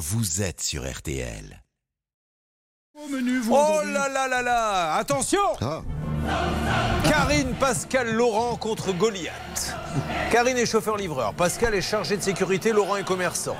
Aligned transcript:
vous 0.00 0.40
êtes 0.40 0.62
sur 0.62 0.90
RTL. 0.90 1.62
Oh 2.96 3.82
là 3.84 4.08
là 4.08 4.26
là 4.28 4.40
là 4.42 4.94
Attention 4.94 5.38
Ah. 5.60 5.82
Karine 7.04 7.54
Pascal 7.60 8.10
Laurent 8.10 8.56
contre 8.56 8.92
Goliath. 8.92 9.74
Karine 10.32 10.56
est 10.56 10.64
chauffeur-livreur. 10.66 11.34
Pascal 11.34 11.74
est 11.74 11.82
chargé 11.82 12.16
de 12.16 12.22
sécurité. 12.22 12.72
Laurent 12.72 12.96
est 12.96 13.04
commerçant. 13.04 13.56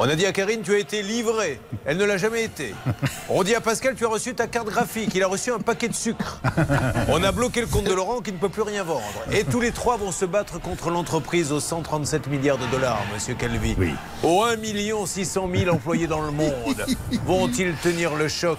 On 0.00 0.08
a 0.08 0.14
dit 0.14 0.26
à 0.26 0.32
Karine, 0.32 0.62
tu 0.62 0.72
as 0.72 0.78
été 0.78 1.02
livré. 1.02 1.60
Elle 1.84 1.96
ne 1.96 2.04
l'a 2.04 2.18
jamais 2.18 2.44
été. 2.44 2.72
On 3.28 3.42
dit 3.42 3.56
à 3.56 3.60
Pascal, 3.60 3.96
tu 3.96 4.04
as 4.04 4.08
reçu 4.08 4.32
ta 4.32 4.46
carte 4.46 4.68
graphique. 4.68 5.10
Il 5.12 5.24
a 5.24 5.26
reçu 5.26 5.50
un 5.50 5.58
paquet 5.58 5.88
de 5.88 5.94
sucre. 5.94 6.40
On 7.08 7.24
a 7.24 7.32
bloqué 7.32 7.60
le 7.60 7.66
compte 7.66 7.82
de 7.82 7.92
Laurent 7.92 8.20
qui 8.20 8.30
ne 8.30 8.38
peut 8.38 8.48
plus 8.48 8.62
rien 8.62 8.84
vendre. 8.84 9.02
Et 9.32 9.42
tous 9.42 9.60
les 9.60 9.72
trois 9.72 9.96
vont 9.96 10.12
se 10.12 10.24
battre 10.24 10.60
contre 10.60 10.90
l'entreprise 10.90 11.50
aux 11.50 11.58
137 11.58 12.28
milliards 12.28 12.58
de 12.58 12.66
dollars, 12.66 13.02
monsieur 13.12 13.34
Calvi. 13.34 13.74
Oui. 13.76 13.92
Aux 14.22 14.44
1 14.44 14.56
600 15.04 15.48
000 15.52 15.74
employés 15.74 16.06
dans 16.06 16.22
le 16.22 16.30
monde. 16.30 16.86
Vont-ils 17.26 17.74
tenir 17.74 18.14
le 18.14 18.28
choc? 18.28 18.58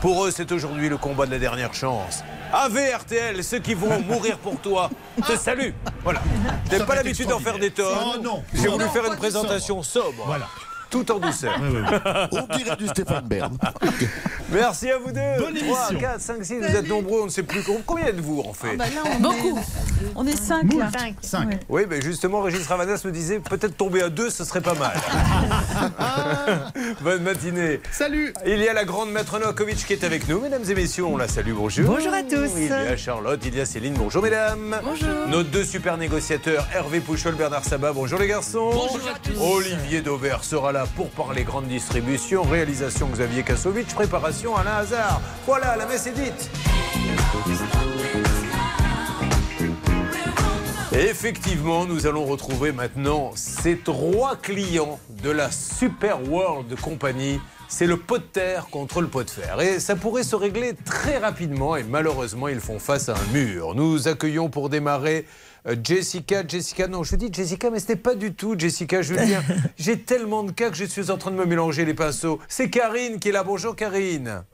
Pour 0.00 0.24
eux, 0.24 0.30
c'est 0.30 0.52
aujourd'hui 0.52 0.88
le 0.88 0.96
combat 0.96 1.26
de 1.26 1.32
la 1.32 1.38
dernière 1.38 1.74
chance. 1.74 2.22
Ave 2.50 2.78
RTL, 3.00 3.44
ceux 3.44 3.58
qui 3.58 3.74
vont 3.74 4.00
mourir 4.00 4.38
pour 4.38 4.58
toi, 4.60 4.88
te 5.26 5.36
salue. 5.36 5.72
Voilà. 6.02 6.22
Je 6.70 6.76
n'ai 6.76 6.84
pas 6.84 6.94
l'habitude 6.94 7.28
d'en 7.28 7.40
faire 7.40 7.58
des 7.58 7.72
tonnes. 7.72 7.98
Oh 8.14 8.18
non. 8.22 8.42
J'ai 8.54 8.68
voulu 8.68 8.84
Non, 8.84 8.90
faire 8.90 9.04
une 9.04 9.16
présentation 9.16 9.82
sobre. 9.82 10.24
Voilà. 10.24 10.46
Tout 10.90 11.10
en 11.12 11.18
douceur. 11.18 11.60
On 12.32 12.56
dirait 12.56 12.76
du 12.76 12.88
Stéphane 12.88 13.26
Bern. 13.26 13.56
Merci 14.50 14.90
à 14.90 14.98
vous 14.98 15.12
deux. 15.12 15.20
Bonne 15.38 15.54
3, 15.54 15.90
émission. 15.90 15.98
4, 16.00 16.20
5, 16.20 16.44
6, 16.44 16.58
vous 16.60 16.76
êtes 16.76 16.88
nombreux, 16.88 17.20
on 17.22 17.24
ne 17.26 17.30
sait 17.30 17.42
plus. 17.42 17.62
Combien 17.84 18.06
êtes-vous 18.06 18.42
en 18.48 18.54
fait 18.54 18.76
Bah 18.76 18.84
là, 18.94 19.02
on 19.16 19.20
Beaucoup. 19.20 19.58
Est, 19.58 20.06
on 20.16 20.26
est 20.26 20.36
cinq 20.36 20.72
là. 20.72 20.88
5. 21.20 21.48
Ouais. 21.48 21.60
Oui, 21.68 21.82
mais 21.90 22.00
justement, 22.00 22.40
Régis 22.40 22.66
Ravanas 22.66 23.02
me 23.04 23.10
disait 23.12 23.40
peut-être 23.40 23.76
tomber 23.76 24.02
à 24.02 24.08
deux, 24.08 24.30
ce 24.30 24.44
serait 24.44 24.62
pas 24.62 24.74
mal. 24.74 24.96
Bonne 27.02 27.22
matinée. 27.22 27.80
Salut 27.92 28.32
Il 28.46 28.58
y 28.58 28.68
a 28.68 28.72
la 28.72 28.84
grande 28.84 29.10
maître 29.10 29.38
Novakovic 29.38 29.76
qui 29.86 29.92
est 29.92 30.04
avec 30.04 30.26
nous, 30.28 30.40
mesdames 30.40 30.64
et 30.68 30.74
messieurs, 30.74 31.04
on 31.04 31.16
la 31.18 31.28
salue, 31.28 31.52
bonjour. 31.52 31.84
Bonjour 31.86 32.14
à 32.14 32.22
tous. 32.22 32.50
Il 32.56 32.68
y 32.68 32.72
a 32.72 32.96
Charlotte, 32.96 33.40
il 33.44 33.54
y 33.54 33.60
a 33.60 33.66
Céline, 33.66 33.94
bonjour 33.94 34.22
mesdames. 34.22 34.76
Bonjour. 34.82 35.28
Nos 35.28 35.42
deux 35.42 35.64
super 35.64 35.98
négociateurs, 35.98 36.66
Hervé 36.74 37.00
Pouchol, 37.00 37.34
Bernard 37.34 37.64
Sabat, 37.64 37.92
bonjour 37.92 38.18
les 38.18 38.28
garçons. 38.28 38.70
Bonjour 38.72 39.08
à 39.14 39.18
tous. 39.18 39.38
Olivier 39.40 40.00
Dauvert 40.00 40.42
sera 40.44 40.72
là 40.72 40.77
pour 40.86 41.10
parler 41.10 41.44
grande 41.44 41.66
distribution, 41.66 42.42
réalisation 42.42 43.08
Xavier 43.08 43.42
Kassovitch, 43.42 43.94
préparation 43.94 44.56
Alain 44.56 44.76
Hazard. 44.76 45.20
Voilà, 45.46 45.76
la 45.76 45.86
messe 45.86 46.06
est 46.06 46.12
dite. 46.12 46.50
Effectivement, 50.92 51.84
nous 51.84 52.06
allons 52.06 52.24
retrouver 52.24 52.72
maintenant 52.72 53.32
ces 53.34 53.76
trois 53.78 54.36
clients 54.36 54.98
de 55.22 55.30
la 55.30 55.50
Super 55.50 56.28
World 56.28 56.74
Company. 56.80 57.40
C'est 57.68 57.86
le 57.86 57.98
pot 57.98 58.18
de 58.18 58.22
terre 58.22 58.66
contre 58.70 59.00
le 59.00 59.06
pot 59.06 59.22
de 59.22 59.30
fer. 59.30 59.60
Et 59.60 59.78
ça 59.78 59.94
pourrait 59.94 60.22
se 60.22 60.34
régler 60.34 60.72
très 60.84 61.18
rapidement 61.18 61.76
et 61.76 61.84
malheureusement, 61.84 62.48
ils 62.48 62.60
font 62.60 62.78
face 62.78 63.08
à 63.08 63.14
un 63.14 63.32
mur. 63.32 63.74
Nous 63.74 64.08
accueillons 64.08 64.48
pour 64.48 64.70
démarrer 64.70 65.26
Jessica. 65.82 66.46
Jessica, 66.46 66.86
non, 66.86 67.02
je 67.02 67.16
dis 67.16 67.30
Jessica, 67.32 67.70
mais 67.70 67.80
ce 67.80 67.88
n'est 67.88 67.96
pas 67.96 68.14
du 68.14 68.34
tout 68.34 68.58
Jessica 68.58 69.02
Julien. 69.02 69.42
J'ai 69.78 69.98
tellement 70.00 70.42
de 70.42 70.52
cas 70.52 70.70
que 70.70 70.76
je 70.76 70.84
suis 70.84 71.10
en 71.10 71.18
train 71.18 71.30
de 71.30 71.36
me 71.36 71.44
mélanger 71.44 71.84
les 71.84 71.94
pinceaux. 71.94 72.40
C'est 72.48 72.70
Karine 72.70 73.18
qui 73.18 73.28
est 73.28 73.32
là. 73.32 73.44
Bonjour 73.44 73.76
Karine. 73.76 74.44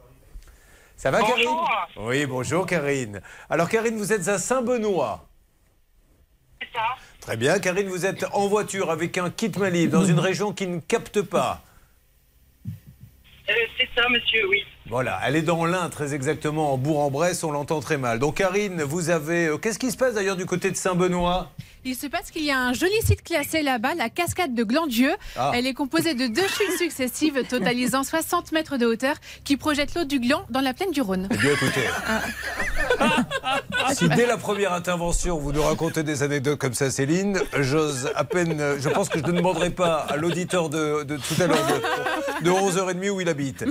Ça 0.96 1.10
va 1.10 1.20
Karine 1.20 1.48
Oui, 1.96 2.26
bonjour 2.26 2.66
Karine. 2.66 3.20
Alors 3.50 3.68
Karine, 3.68 3.96
vous 3.96 4.12
êtes 4.12 4.28
à 4.28 4.38
Saint-Benoît. 4.38 5.26
C'est 6.60 6.68
ça. 6.72 6.96
Très 7.20 7.36
bien, 7.36 7.58
Karine, 7.58 7.88
vous 7.88 8.06
êtes 8.06 8.24
en 8.32 8.48
voiture 8.48 8.90
avec 8.90 9.18
un 9.18 9.30
kit 9.30 9.52
Malib 9.56 9.90
dans 9.90 10.04
une 10.04 10.18
région 10.28 10.52
qui 10.52 10.66
ne 10.66 10.80
capte 10.80 11.22
pas. 11.22 11.62
Euh, 12.66 13.52
c'est 13.78 13.88
ça, 13.94 14.08
monsieur, 14.08 14.48
oui. 14.48 14.64
Voilà, 14.90 15.18
elle 15.24 15.34
est 15.34 15.42
dans 15.42 15.64
l'Ain, 15.64 15.88
très 15.88 16.14
exactement, 16.14 16.74
en 16.74 16.76
Bourg-en-Bresse, 16.76 17.42
on 17.42 17.50
l'entend 17.52 17.80
très 17.80 17.96
mal. 17.96 18.18
Donc 18.18 18.34
Karine, 18.36 18.82
vous 18.82 19.08
avez... 19.08 19.46
euh, 19.46 19.56
Qu'est-ce 19.56 19.78
qui 19.78 19.90
se 19.90 19.96
passe 19.96 20.14
d'ailleurs 20.14 20.36
du 20.36 20.44
côté 20.44 20.70
de 20.70 20.76
Saint-Benoît? 20.76 21.50
Il 21.86 21.94
se 21.94 22.06
passe 22.06 22.30
qu'il 22.30 22.44
y 22.44 22.50
a 22.50 22.58
un 22.58 22.72
joli 22.72 22.94
site 23.04 23.22
classé 23.22 23.60
là-bas, 23.60 23.94
la 23.94 24.08
cascade 24.08 24.54
de 24.54 24.64
Glandieu. 24.64 25.10
Ah. 25.36 25.52
Elle 25.54 25.66
est 25.66 25.74
composée 25.74 26.14
de 26.14 26.26
deux 26.28 26.48
chutes 26.48 26.78
successives 26.78 27.42
totalisant 27.46 28.02
60 28.04 28.52
mètres 28.52 28.78
de 28.78 28.86
hauteur 28.86 29.16
qui 29.44 29.58
projettent 29.58 29.94
l'eau 29.94 30.04
du 30.04 30.18
Gland 30.18 30.46
dans 30.48 30.62
la 30.62 30.72
plaine 30.72 30.92
du 30.92 31.02
Rhône. 31.02 31.28
Eh 31.30 31.36
bien 31.36 31.52
écoutez, 31.52 31.82
si 33.92 34.08
dès 34.08 34.24
la 34.24 34.38
première 34.38 34.72
intervention 34.72 35.36
vous 35.38 35.52
nous 35.52 35.62
racontez 35.62 36.02
des 36.02 36.22
anecdotes 36.22 36.58
comme 36.58 36.72
ça, 36.72 36.90
Céline, 36.90 37.38
j'ose 37.60 38.10
à 38.14 38.24
peine... 38.24 38.62
Je 38.78 38.88
pense 38.88 39.10
que 39.10 39.18
je 39.18 39.24
ne 39.24 39.32
demanderai 39.32 39.68
pas 39.68 39.96
à 39.96 40.16
l'auditeur 40.16 40.70
de, 40.70 41.02
de 41.02 41.18
tout 41.18 41.42
à 41.42 41.46
l'heure 41.46 41.66
de, 42.40 42.44
de 42.44 42.50
11h30 42.50 43.10
où 43.10 43.20
il 43.20 43.28
habite. 43.28 43.64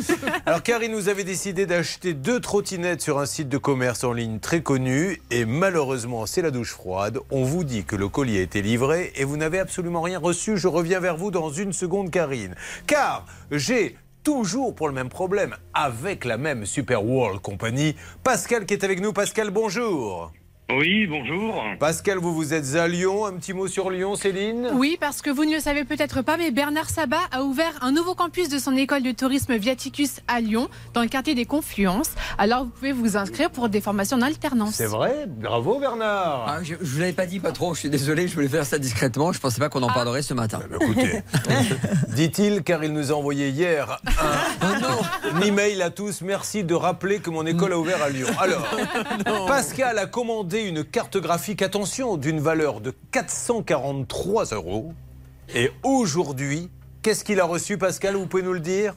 Alors 0.45 0.61
Karine, 0.61 0.93
vous 0.93 1.09
avez 1.09 1.23
décidé 1.23 1.65
d'acheter 1.65 2.13
deux 2.13 2.39
trottinettes 2.39 3.01
sur 3.01 3.17
un 3.17 3.25
site 3.25 3.49
de 3.49 3.57
commerce 3.57 4.03
en 4.03 4.13
ligne 4.13 4.39
très 4.39 4.61
connu 4.61 5.19
et 5.31 5.45
malheureusement 5.45 6.27
c'est 6.27 6.43
la 6.43 6.51
douche 6.51 6.73
froide. 6.73 7.17
On 7.31 7.43
vous 7.43 7.63
dit 7.63 7.85
que 7.85 7.95
le 7.95 8.02
colis 8.09 8.37
a 8.37 8.41
été 8.41 8.61
livré 8.61 9.11
et 9.15 9.23
vous 9.23 9.37
n'avez 9.37 9.59
absolument 9.59 10.01
rien 10.01 10.19
reçu. 10.19 10.57
Je 10.57 10.67
reviens 10.67 10.99
vers 10.99 11.17
vous 11.17 11.31
dans 11.31 11.49
une 11.49 11.73
seconde 11.73 12.11
Karine. 12.11 12.55
Car 12.87 13.25
j'ai 13.51 13.97
toujours 14.23 14.73
pour 14.73 14.87
le 14.87 14.93
même 14.93 15.09
problème 15.09 15.55
avec 15.73 16.25
la 16.25 16.37
même 16.37 16.65
Super 16.65 17.05
World 17.05 17.41
Company. 17.41 17.95
Pascal 18.23 18.65
qui 18.65 18.73
est 18.73 18.83
avec 18.83 19.01
nous. 19.01 19.13
Pascal, 19.13 19.51
bonjour. 19.51 20.31
Oui, 20.71 21.05
bonjour. 21.07 21.61
Pascal, 21.79 22.17
vous 22.17 22.33
vous 22.33 22.53
êtes 22.53 22.75
à 22.75 22.87
Lyon. 22.87 23.25
Un 23.25 23.33
petit 23.33 23.53
mot 23.53 23.67
sur 23.67 23.91
Lyon, 23.91 24.15
Céline? 24.15 24.69
Oui, 24.73 24.97
parce 24.99 25.21
que 25.21 25.29
vous 25.29 25.43
ne 25.45 25.53
le 25.53 25.59
savez 25.59 25.83
peut-être 25.83 26.21
pas, 26.21 26.37
mais 26.37 26.51
Bernard 26.51 26.89
Sabat 26.89 27.17
a 27.31 27.43
ouvert 27.43 27.73
un 27.81 27.91
nouveau 27.91 28.15
campus 28.15 28.47
de 28.49 28.57
son 28.57 28.75
école 28.75 29.03
de 29.03 29.11
tourisme 29.11 29.55
Viaticus 29.55 30.21
à 30.27 30.39
Lyon, 30.39 30.69
dans 30.93 31.01
le 31.01 31.09
quartier 31.09 31.35
des 31.35 31.45
Confluences. 31.45 32.11
Alors 32.37 32.63
vous 32.63 32.69
pouvez 32.71 32.91
vous 32.93 33.17
inscrire 33.17 33.51
pour 33.51 33.69
des 33.69 33.81
formations 33.81 34.17
en 34.17 34.21
alternance. 34.21 34.75
C'est 34.75 34.87
vrai 34.87 35.25
Bravo 35.27 35.79
Bernard 35.79 36.45
Ah, 36.47 36.59
je, 36.63 36.75
je 36.81 36.93
vous 36.93 36.99
l'avais 36.99 37.13
pas 37.13 37.25
dit, 37.27 37.39
patron. 37.39 37.73
Je 37.73 37.81
suis 37.81 37.89
désolé. 37.89 38.27
Je 38.27 38.33
voulais 38.33 38.47
faire 38.47 38.65
ça 38.65 38.79
discrètement. 38.79 39.31
Je 39.33 39.39
pensais 39.39 39.59
pas 39.59 39.69
qu'on 39.69 39.83
en 39.83 39.93
parlerait 39.93 40.21
ce 40.23 40.33
matin. 40.33 40.59
Bah, 40.71 40.77
Écoutez, 40.81 41.21
dit-il, 42.15 42.63
car 42.63 42.83
il 42.83 42.93
nous 42.93 43.11
a 43.11 43.15
envoyé 43.15 43.49
hier 43.49 43.99
un, 44.61 45.35
un 45.37 45.41
email 45.41 45.81
à 45.81 45.89
tous. 45.91 46.21
Merci 46.21 46.63
de 46.63 46.73
rappeler 46.73 47.19
que 47.19 47.29
mon 47.29 47.45
école 47.45 47.73
a 47.73 47.77
ouvert 47.77 48.01
à 48.01 48.09
Lyon. 48.09 48.29
Alors, 48.39 48.65
Pascal 49.47 49.99
a 49.99 50.05
commandé 50.07 50.52
une 50.61 50.83
carte 50.83 51.17
graphique, 51.17 51.61
attention, 51.61 52.17
d'une 52.17 52.39
valeur 52.39 52.81
de 52.81 52.93
443 53.11 54.45
euros. 54.53 54.93
Et 55.55 55.71
aujourd'hui, 55.83 56.69
qu'est-ce 57.01 57.23
qu'il 57.23 57.39
a 57.39 57.45
reçu, 57.45 57.77
Pascal 57.77 58.15
Vous 58.15 58.27
pouvez 58.27 58.43
nous 58.43 58.53
le 58.53 58.59
dire? 58.59 58.95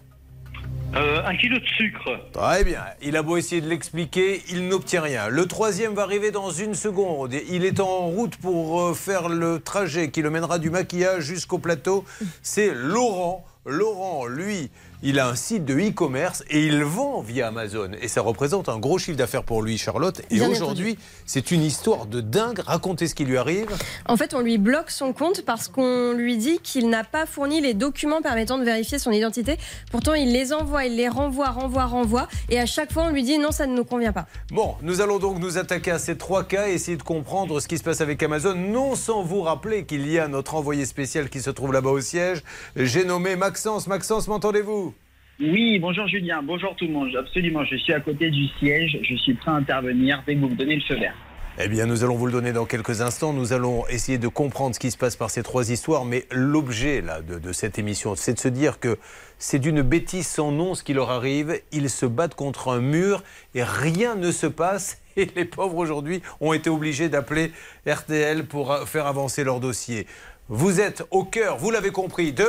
Euh, 0.95 1.23
un 1.25 1.37
kilo 1.37 1.59
de 1.59 1.67
sucre. 1.67 2.19
Très 2.33 2.65
bien. 2.65 2.85
Il 3.03 3.17
a 3.17 3.23
beau 3.23 3.37
essayer 3.37 3.61
de 3.61 3.69
l'expliquer, 3.69 4.43
il 4.49 4.69
n'obtient 4.69 5.03
rien. 5.03 5.29
Le 5.29 5.47
troisième 5.47 5.95
va 5.95 6.03
arriver 6.03 6.31
dans 6.31 6.51
une 6.51 6.75
seconde. 6.75 7.35
Il 7.51 7.65
est 7.65 7.81
en 7.81 8.07
route 8.07 8.37
pour 8.37 8.81
euh, 8.81 8.95
faire 8.95 9.29
le 9.29 9.59
trajet 9.61 10.11
qui 10.11 10.23
le 10.23 10.31
mènera 10.31 10.59
du 10.59 10.71
maquillage 10.71 11.25
jusqu'au 11.25 11.59
plateau. 11.59 12.05
C'est 12.43 12.73
Laurent. 12.73 13.45
Laurent, 13.67 14.27
lui, 14.27 14.71
il 15.09 15.21
a 15.21 15.29
un 15.29 15.37
site 15.37 15.65
de 15.65 15.79
e-commerce 15.79 16.43
et 16.51 16.67
il 16.67 16.83
vend 16.83 17.21
via 17.21 17.47
Amazon. 17.47 17.91
Et 18.03 18.09
ça 18.09 18.23
représente 18.23 18.69
un 18.69 18.81
gros 18.81 18.99
chiffre 18.99 19.17
d'affaires 19.17 19.45
pour 19.45 19.63
lui, 19.63 19.79
Charlotte. 19.79 20.21
Et 20.31 20.41
aujourd'hui, 20.41 20.99
c'est 21.27 21.53
une 21.53 21.63
histoire 21.63 22.07
de 22.07 22.21
dingue. 22.21 22.59
Racontez 22.67 23.07
ce 23.07 23.15
qui 23.15 23.25
lui 23.25 23.39
arrive. 23.39 23.69
En 24.07 24.17
fait, 24.17 24.35
on 24.35 24.41
lui 24.41 24.59
bloque 24.59 24.91
son 24.91 25.13
compte 25.13 25.43
parce 25.43 25.69
qu'on 25.69 26.13
lui 26.13 26.37
dit 26.37 26.59
qu'il 26.59 26.89
n'a 26.89 27.05
pas 27.05 27.25
fourni 27.25 27.61
les 27.61 27.73
documents 27.73 28.21
permettant 28.21 28.59
de 28.59 28.65
vérifier 28.65 28.99
son 28.99 29.13
identité. 29.13 29.59
Pourtant, 29.93 30.15
il 30.15 30.33
les 30.33 30.53
envoie, 30.53 30.87
il 30.87 30.97
les 30.97 31.09
renvoie, 31.09 31.51
renvoie, 31.51 31.85
renvoie. 31.85 32.27
Et 32.51 32.59
à 32.59 32.67
chaque 32.67 32.93
fois, 32.93 33.05
on 33.05 33.11
lui 33.11 33.23
dit 33.23 33.39
non, 33.39 33.53
ça 33.53 33.69
ne 33.69 33.77
nous 33.77 33.85
convient 33.85 34.13
pas. 34.13 34.27
Bon, 34.51 34.75
nous 34.83 35.01
allons 35.01 35.21
donc 35.21 35.39
nous 35.39 35.57
attaquer 35.57 35.93
à 35.93 36.01
ces 36.01 36.19
trois 36.19 36.43
cas 36.43 36.67
et 36.69 36.73
essayer 36.73 36.97
de 36.97 37.05
comprendre 37.05 37.61
ce 37.61 37.69
qui 37.69 37.79
se 37.79 37.85
passe 37.85 38.01
avec 38.01 38.21
Amazon, 38.25 38.57
non 38.57 38.97
sans 38.97 39.23
vous 39.23 39.43
rappeler 39.43 39.87
qu'il 39.87 40.11
y 40.11 40.19
a 40.19 40.27
notre 40.27 40.57
envoyé 40.57 40.85
spécial 40.85 41.29
qui 41.29 41.41
se 41.41 41.51
trouve 41.51 41.73
là-bas 41.73 41.91
au 41.91 42.01
siège. 42.01 42.43
J'ai 42.75 43.05
nommé 43.05 43.37
Maxence. 43.37 43.87
Maxence, 43.87 44.27
m'entendez-vous? 44.27 44.96
Oui, 45.39 45.79
bonjour 45.79 46.09
Julien, 46.09 46.43
bonjour 46.43 46.75
tout 46.77 46.87
le 46.87 46.93
monde. 46.93 47.15
Absolument, 47.15 47.63
je 47.65 47.77
suis 47.77 47.93
à 47.93 48.01
côté 48.01 48.31
du 48.31 48.47
siège, 48.59 48.99
je 49.03 49.15
suis 49.17 49.35
prêt 49.35 49.51
à 49.51 49.55
intervenir 49.55 50.23
dès 50.27 50.35
que 50.35 50.41
vous 50.41 50.49
me 50.49 50.55
donnez 50.55 50.77
le 50.77 50.81
feu 50.81 50.95
vert. 50.95 51.15
Eh 51.59 51.69
bien, 51.69 51.85
nous 51.87 52.05
allons 52.05 52.17
vous 52.17 52.27
le 52.27 52.33
donner 52.33 52.53
dans 52.53 52.65
quelques 52.67 53.01
instants. 53.03 53.33
Nous 53.33 53.53
allons 53.53 53.87
essayer 53.89 54.19
de 54.19 54.29
comprendre 54.29 54.75
ce 54.75 54.81
qui 54.81 54.91
se 54.91 54.97
passe 54.99 55.17
par 55.17 55.31
ces 55.31 55.43
trois 55.43 55.71
histoires. 55.71 56.05
Mais 56.05 56.27
l'objet 56.31 57.01
là 57.03 57.21
de, 57.23 57.39
de 57.39 57.53
cette 57.53 57.79
émission, 57.79 58.15
c'est 58.15 58.35
de 58.35 58.39
se 58.39 58.49
dire 58.49 58.79
que 58.79 58.99
c'est 59.39 59.59
d'une 59.59 59.83
bêtise 59.83 60.27
sans 60.27 60.53
nom 60.53 60.75
ce 60.75 60.83
qui 60.83 60.93
leur 60.95 61.11
arrive. 61.11 61.61
Ils 61.73 61.89
se 61.89 62.05
battent 62.07 62.35
contre 62.35 62.69
un 62.69 62.81
mur 62.81 63.23
et 63.55 63.63
rien 63.63 64.17
ne 64.17 64.31
se 64.33 64.47
passe. 64.47 65.03
Et 65.19 65.29
les 65.35 65.47
pauvres 65.47 65.79
aujourd'hui 65.79 66.21
ont 66.43 66.53
été 66.53 66.69
obligés 66.69 67.09
d'appeler 67.09 67.51
RTL 67.87 68.45
pour 68.45 68.77
faire 68.87 69.07
avancer 69.07 69.45
leur 69.45 69.61
dossier. 69.61 70.07
Vous 70.49 70.79
êtes 70.79 71.05
au 71.11 71.25
cœur, 71.25 71.57
vous 71.57 71.71
l'avez 71.71 71.91
compris, 71.91 72.35
de 72.35 72.45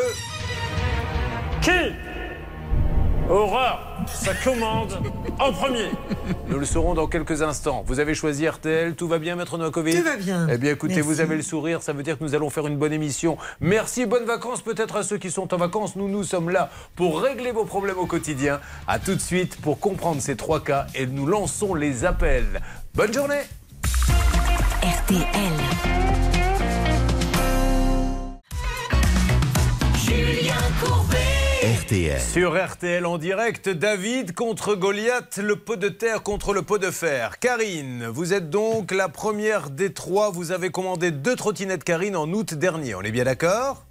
Qui? 1.61 1.93
Aura 3.29 3.79
sa 4.07 4.33
commande 4.33 4.97
en 5.39 5.51
premier 5.51 5.89
Nous 6.47 6.57
le 6.59 6.65
saurons 6.65 6.93
dans 6.93 7.07
quelques 7.07 7.41
instants. 7.41 7.83
Vous 7.85 7.99
avez 7.99 8.13
choisi 8.13 8.47
RTL, 8.47 8.95
tout 8.95 9.07
va 9.07 9.19
bien, 9.19 9.35
Maître 9.35 9.57
Novakovic 9.57 9.95
Tout 9.97 10.03
va 10.03 10.15
bien. 10.15 10.47
Eh 10.49 10.57
bien, 10.57 10.71
écoutez, 10.71 10.95
Merci. 10.95 11.07
vous 11.09 11.19
avez 11.19 11.35
le 11.35 11.41
sourire, 11.41 11.81
ça 11.81 11.93
veut 11.93 12.03
dire 12.03 12.17
que 12.17 12.23
nous 12.23 12.35
allons 12.35 12.49
faire 12.49 12.67
une 12.67 12.77
bonne 12.77 12.93
émission. 12.93 13.37
Merci, 13.59 14.05
bonnes 14.05 14.25
vacances 14.25 14.61
peut-être 14.61 14.95
à 14.95 15.03
ceux 15.03 15.17
qui 15.17 15.31
sont 15.31 15.53
en 15.53 15.57
vacances. 15.57 15.95
Nous, 15.95 16.07
nous 16.07 16.23
sommes 16.23 16.49
là 16.49 16.69
pour 16.95 17.21
régler 17.21 17.51
vos 17.51 17.65
problèmes 17.65 17.97
au 17.99 18.05
quotidien. 18.05 18.59
À 18.87 18.99
tout 18.99 19.15
de 19.15 19.21
suite 19.21 19.57
pour 19.61 19.79
comprendre 19.79 20.21
ces 20.21 20.35
trois 20.35 20.63
cas 20.63 20.87
et 20.95 21.05
nous 21.05 21.25
lançons 21.25 21.75
les 21.75 22.05
appels. 22.05 22.61
Bonne 22.95 23.13
journée 23.13 23.41
RTL. 24.81 25.27
Julien 30.05 30.55
Courbet. 30.81 31.26
Sur 32.19 32.61
RTL 32.61 33.05
en 33.05 33.17
direct, 33.17 33.69
David 33.69 34.33
contre 34.33 34.75
Goliath, 34.75 35.37
le 35.37 35.55
pot 35.55 35.77
de 35.77 35.87
terre 35.87 36.21
contre 36.21 36.53
le 36.53 36.61
pot 36.61 36.77
de 36.77 36.91
fer. 36.91 37.39
Karine, 37.39 38.07
vous 38.07 38.33
êtes 38.33 38.49
donc 38.49 38.91
la 38.91 39.07
première 39.07 39.69
des 39.69 39.93
trois. 39.93 40.29
Vous 40.29 40.51
avez 40.51 40.69
commandé 40.69 41.11
deux 41.11 41.37
trottinettes 41.37 41.85
Karine 41.85 42.17
en 42.17 42.27
août 42.33 42.53
dernier. 42.55 42.93
On 42.93 43.03
est 43.03 43.11
bien 43.11 43.23
d'accord? 43.23 43.86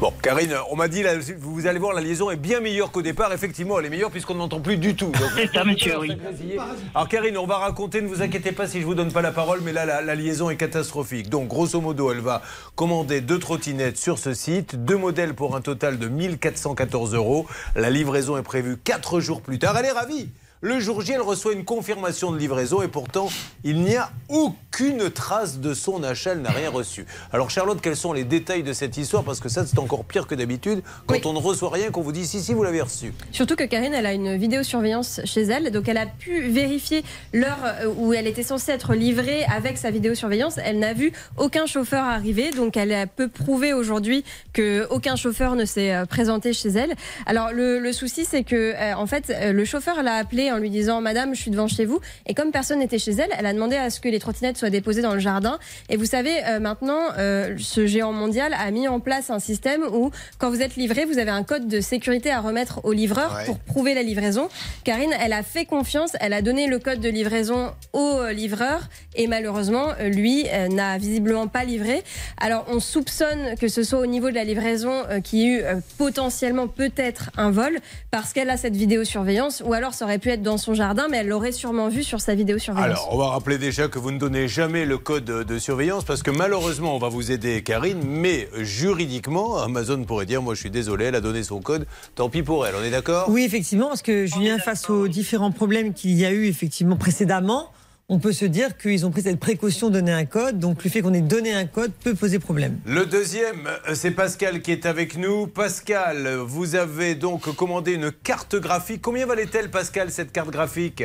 Bon, 0.00 0.14
Karine, 0.22 0.54
on 0.70 0.76
m'a 0.76 0.88
dit, 0.88 1.02
là, 1.02 1.12
vous 1.40 1.66
allez 1.66 1.78
voir, 1.78 1.92
la 1.92 2.00
liaison 2.00 2.30
est 2.30 2.36
bien 2.36 2.60
meilleure 2.60 2.90
qu'au 2.90 3.02
départ. 3.02 3.34
Effectivement, 3.34 3.78
elle 3.78 3.84
est 3.84 3.90
meilleure 3.90 4.10
puisqu'on 4.10 4.36
n'entend 4.36 4.60
plus 4.60 4.78
du 4.78 4.96
tout. 4.96 5.12
C'est 5.36 5.52
ça, 5.52 5.62
monsieur, 5.62 5.98
oui. 5.98 6.16
alors 6.94 7.06
Karine, 7.06 7.36
on 7.36 7.46
va 7.46 7.58
raconter, 7.58 8.00
ne 8.00 8.08
vous 8.08 8.22
inquiétez 8.22 8.52
pas 8.52 8.66
si 8.66 8.80
je 8.80 8.86
vous 8.86 8.94
donne 8.94 9.12
pas 9.12 9.20
la 9.20 9.30
parole, 9.30 9.60
mais 9.62 9.74
là 9.74 9.84
la, 9.84 10.00
la 10.00 10.14
liaison 10.14 10.48
est 10.48 10.56
catastrophique. 10.56 11.28
Donc 11.28 11.48
grosso 11.48 11.78
modo, 11.82 12.10
elle 12.10 12.20
va 12.20 12.40
commander 12.76 13.20
deux 13.20 13.38
trottinettes 13.38 13.98
sur 13.98 14.18
ce 14.18 14.32
site, 14.32 14.74
deux 14.86 14.96
modèles 14.96 15.34
pour 15.34 15.54
un 15.54 15.60
total 15.60 15.98
de 15.98 16.08
1414 16.08 17.12
euros. 17.14 17.46
La 17.76 17.90
livraison 17.90 18.38
est 18.38 18.42
prévue 18.42 18.78
quatre 18.78 19.20
jours 19.20 19.42
plus 19.42 19.58
tard. 19.58 19.76
Elle 19.76 19.84
est 19.84 19.92
ravie. 19.92 20.30
Le 20.62 20.78
jour 20.78 21.00
J, 21.00 21.12
elle 21.12 21.22
reçoit 21.22 21.54
une 21.54 21.64
confirmation 21.64 22.32
de 22.32 22.36
livraison 22.38 22.82
et 22.82 22.88
pourtant, 22.88 23.30
il 23.64 23.80
n'y 23.80 23.96
a 23.96 24.10
aucune 24.28 25.08
trace 25.08 25.58
de 25.58 25.72
son 25.72 26.02
achat, 26.02 26.32
elle 26.32 26.42
n'a 26.42 26.50
rien 26.50 26.68
reçu. 26.68 27.06
Alors 27.32 27.48
Charlotte, 27.48 27.80
quels 27.80 27.96
sont 27.96 28.12
les 28.12 28.24
détails 28.24 28.62
de 28.62 28.74
cette 28.74 28.98
histoire? 28.98 29.24
Parce 29.24 29.40
que 29.40 29.48
ça, 29.48 29.64
c'est 29.64 29.78
encore 29.78 30.04
pire 30.04 30.26
que 30.26 30.34
d'habitude. 30.34 30.82
Quand 31.06 31.14
Oui. 31.14 31.22
on 31.24 31.32
ne 31.32 31.38
reçoit 31.38 31.70
rien, 31.70 31.90
qu'on 31.90 32.02
vous 32.02 32.12
dit 32.12 32.26
si, 32.26 32.42
si, 32.42 32.52
vous 32.52 32.62
l'avez 32.62 32.82
reçu. 32.82 33.14
Surtout 33.32 33.56
que 33.56 33.64
Karine, 33.64 33.94
elle 33.94 34.04
a 34.04 34.12
une 34.12 34.36
vidéosurveillance 34.36 35.22
chez 35.24 35.40
elle, 35.44 35.70
donc 35.72 35.88
elle 35.88 35.96
a 35.96 36.04
pu 36.04 36.42
vérifier 36.50 37.04
l'heure 37.32 37.58
euh, 37.64 37.86
où 37.96 38.12
elle 38.12 38.26
était 38.26 38.42
censée 38.42 38.72
être 38.72 38.92
livrée 38.94 39.44
avec 39.44 39.78
sa 39.78 39.90
vidéosurveillance. 39.90 40.58
Elle 40.62 40.78
n'a 40.78 40.92
vu 40.92 41.10
aucun 41.38 41.64
chauffeur 41.64 42.04
arriver, 42.04 42.50
donc 42.50 42.76
elle 42.76 42.92
a- 42.92 43.06
peut 43.06 43.28
prouver 43.28 43.72
aujourd'hui 43.72 44.24
que 44.52 44.86
aucun 44.90 45.16
chauffeur 45.16 45.54
ne 45.56 45.64
s'est 45.64 45.94
euh, 45.94 46.04
présenté 46.04 46.52
chez 46.52 46.68
elle. 46.68 46.92
Alors 47.24 47.50
le, 47.50 47.78
le 47.78 47.92
souci, 47.94 48.26
c'est 48.26 48.44
que 48.44 48.74
euh, 48.74 48.94
en 48.94 49.06
fait, 49.06 49.32
le 49.52 49.64
chauffeur 49.64 50.02
l'a 50.02 50.16
appelée 50.16 50.49
en 50.52 50.58
lui 50.58 50.70
disant 50.70 51.00
Madame, 51.00 51.34
je 51.34 51.40
suis 51.40 51.50
devant 51.50 51.68
chez 51.68 51.84
vous. 51.84 52.00
Et 52.26 52.34
comme 52.34 52.50
personne 52.52 52.78
n'était 52.80 52.98
chez 52.98 53.12
elle, 53.12 53.30
elle 53.38 53.46
a 53.46 53.52
demandé 53.52 53.76
à 53.76 53.90
ce 53.90 54.00
que 54.00 54.08
les 54.08 54.18
trottinettes 54.18 54.56
soient 54.56 54.70
déposées 54.70 55.02
dans 55.02 55.14
le 55.14 55.20
jardin. 55.20 55.58
Et 55.88 55.96
vous 55.96 56.04
savez, 56.04 56.32
euh, 56.46 56.60
maintenant, 56.60 57.00
euh, 57.18 57.54
ce 57.58 57.86
géant 57.86 58.12
mondial 58.12 58.54
a 58.58 58.70
mis 58.70 58.88
en 58.88 59.00
place 59.00 59.30
un 59.30 59.38
système 59.38 59.82
où, 59.92 60.10
quand 60.38 60.50
vous 60.50 60.62
êtes 60.62 60.76
livré, 60.76 61.04
vous 61.04 61.18
avez 61.18 61.30
un 61.30 61.42
code 61.42 61.68
de 61.68 61.80
sécurité 61.80 62.30
à 62.30 62.40
remettre 62.40 62.80
au 62.84 62.92
livreur 62.92 63.34
Ouais. 63.34 63.44
pour 63.46 63.58
prouver 63.58 63.94
la 63.94 64.02
livraison. 64.02 64.48
Karine, 64.84 65.12
elle 65.20 65.32
a 65.32 65.42
fait 65.42 65.64
confiance, 65.64 66.12
elle 66.20 66.32
a 66.32 66.42
donné 66.42 66.66
le 66.66 66.78
code 66.78 67.00
de 67.00 67.08
livraison 67.08 67.72
au 67.92 67.98
euh, 68.18 68.32
livreur 68.32 68.88
et 69.14 69.26
malheureusement, 69.26 69.88
lui 70.00 70.46
euh, 70.48 70.68
n'a 70.68 70.98
visiblement 70.98 71.46
pas 71.48 71.64
livré. 71.64 72.02
Alors, 72.40 72.64
on 72.68 72.80
soupçonne 72.80 73.56
que 73.60 73.68
ce 73.68 73.82
soit 73.82 73.98
au 73.98 74.06
niveau 74.06 74.30
de 74.30 74.34
la 74.34 74.44
livraison 74.44 75.02
qu'il 75.22 75.38
y 75.40 75.44
ait 75.46 75.60
eu 75.60 75.62
potentiellement 75.98 76.66
peut-être 76.68 77.30
un 77.36 77.50
vol 77.50 77.78
parce 78.10 78.32
qu'elle 78.32 78.50
a 78.50 78.56
cette 78.56 78.74
vidéosurveillance 78.76 79.62
ou 79.64 79.72
alors 79.72 79.94
ça 79.94 80.04
aurait 80.04 80.18
pu 80.18 80.30
être 80.30 80.39
dans 80.40 80.58
son 80.58 80.74
jardin, 80.74 81.08
mais 81.08 81.18
elle 81.18 81.28
l'aurait 81.28 81.52
sûrement 81.52 81.88
vu 81.88 82.02
sur 82.02 82.20
sa 82.20 82.34
vidéosurveillance. 82.34 82.84
Alors, 82.84 83.08
on 83.12 83.18
va 83.18 83.28
rappeler 83.28 83.58
déjà 83.58 83.88
que 83.88 83.98
vous 83.98 84.10
ne 84.10 84.18
donnez 84.18 84.48
jamais 84.48 84.84
le 84.84 84.98
code 84.98 85.24
de 85.24 85.58
surveillance 85.58 86.04
parce 86.04 86.22
que 86.22 86.30
malheureusement, 86.30 86.94
on 86.96 86.98
va 86.98 87.08
vous 87.08 87.30
aider, 87.32 87.62
Karine, 87.62 88.00
mais 88.04 88.48
juridiquement, 88.58 89.58
Amazon 89.58 90.04
pourrait 90.04 90.26
dire 90.26 90.42
Moi, 90.42 90.54
je 90.54 90.60
suis 90.60 90.70
désolé, 90.70 91.06
elle 91.06 91.14
a 91.14 91.20
donné 91.20 91.42
son 91.42 91.60
code, 91.60 91.86
tant 92.14 92.28
pis 92.28 92.42
pour 92.42 92.66
elle. 92.66 92.74
On 92.74 92.84
est 92.84 92.90
d'accord? 92.90 93.28
Oui, 93.28 93.44
effectivement, 93.44 93.88
parce 93.88 94.02
que 94.02 94.26
Julien, 94.26 94.58
face 94.58 94.88
aux 94.90 95.08
différents 95.08 95.52
problèmes 95.52 95.92
qu'il 95.92 96.12
y 96.12 96.24
a 96.24 96.30
eu 96.30 96.46
effectivement 96.46 96.96
précédemment, 96.96 97.70
on 98.10 98.18
peut 98.18 98.32
se 98.32 98.44
dire 98.44 98.76
qu'ils 98.76 99.06
ont 99.06 99.12
pris 99.12 99.22
cette 99.22 99.38
précaution 99.38 99.88
de 99.88 99.94
donner 99.94 100.12
un 100.12 100.24
code. 100.24 100.58
Donc 100.58 100.82
le 100.82 100.90
fait 100.90 101.00
qu'on 101.00 101.14
ait 101.14 101.20
donné 101.20 101.52
un 101.52 101.64
code 101.64 101.92
peut 102.04 102.14
poser 102.14 102.40
problème. 102.40 102.80
Le 102.84 103.06
deuxième, 103.06 103.68
euh, 103.88 103.94
c'est 103.94 104.10
Pascal 104.10 104.60
qui 104.62 104.72
est 104.72 104.84
avec 104.84 105.16
nous. 105.16 105.46
Pascal, 105.46 106.28
vous 106.44 106.74
avez 106.74 107.14
donc 107.14 107.54
commandé 107.54 107.94
une 107.94 108.10
carte 108.10 108.56
graphique. 108.56 109.00
Combien 109.00 109.26
valait-elle, 109.26 109.70
Pascal, 109.70 110.10
cette 110.10 110.32
carte 110.32 110.50
graphique? 110.50 111.04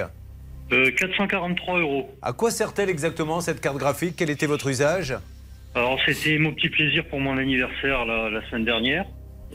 Euh, 0.71 0.89
443 0.97 1.79
euros. 1.79 2.09
À 2.23 2.33
quoi 2.33 2.49
sert-elle 2.49 2.89
exactement, 2.89 3.39
cette 3.39 3.61
carte 3.61 3.77
graphique? 3.77 4.15
Quel 4.17 4.31
était 4.31 4.47
votre 4.47 4.67
usage? 4.67 5.15
Alors, 5.75 5.99
c'était 6.07 6.39
mon 6.39 6.53
petit 6.53 6.69
plaisir 6.69 7.05
pour 7.07 7.19
mon 7.19 7.37
anniversaire 7.37 8.03
la, 8.05 8.31
la 8.31 8.49
semaine 8.49 8.65
dernière. 8.65 9.05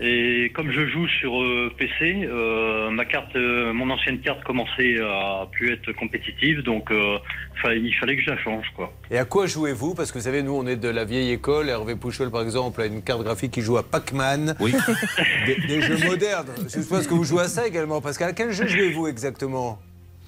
Et 0.02 0.50
comme 0.54 0.70
je 0.72 0.86
joue 0.86 1.06
sur 1.08 1.42
euh, 1.42 1.70
PC, 1.76 1.92
euh, 2.24 2.88
ma 2.90 3.04
carte, 3.04 3.36
euh, 3.36 3.72
mon 3.74 3.90
ancienne 3.90 4.18
carte 4.20 4.42
commençait 4.44 4.98
à 5.00 5.46
plus 5.52 5.72
être 5.74 5.92
compétitive, 5.92 6.62
donc 6.62 6.90
euh, 6.90 7.18
fa- 7.62 7.74
il 7.74 7.92
fallait 7.96 8.16
que 8.16 8.22
je 8.22 8.30
la 8.30 8.38
change, 8.38 8.64
quoi. 8.74 8.90
Et 9.10 9.18
à 9.18 9.26
quoi 9.26 9.46
jouez-vous? 9.46 9.94
Parce 9.94 10.10
que 10.10 10.16
vous 10.18 10.24
savez, 10.24 10.42
nous, 10.42 10.54
on 10.56 10.66
est 10.66 10.76
de 10.76 10.88
la 10.88 11.04
vieille 11.04 11.32
école. 11.32 11.68
Hervé 11.68 11.96
Pouchol, 11.96 12.30
par 12.30 12.40
exemple, 12.40 12.80
a 12.80 12.86
une 12.86 13.02
carte 13.02 13.22
graphique 13.22 13.50
qui 13.52 13.60
joue 13.60 13.76
à 13.76 13.82
Pac-Man. 13.82 14.54
Oui. 14.58 14.72
Des, 15.46 15.56
des 15.66 15.80
jeux 15.82 15.98
modernes. 16.08 16.48
Je 16.64 16.80
suppose 16.80 17.06
que 17.06 17.12
vous 17.12 17.24
jouez 17.24 17.42
à 17.42 17.48
ça 17.48 17.66
également, 17.66 18.00
Pascal. 18.00 18.30
À 18.30 18.32
quel 18.32 18.52
jeu 18.52 18.66
jouez-vous 18.66 19.06
exactement? 19.06 19.78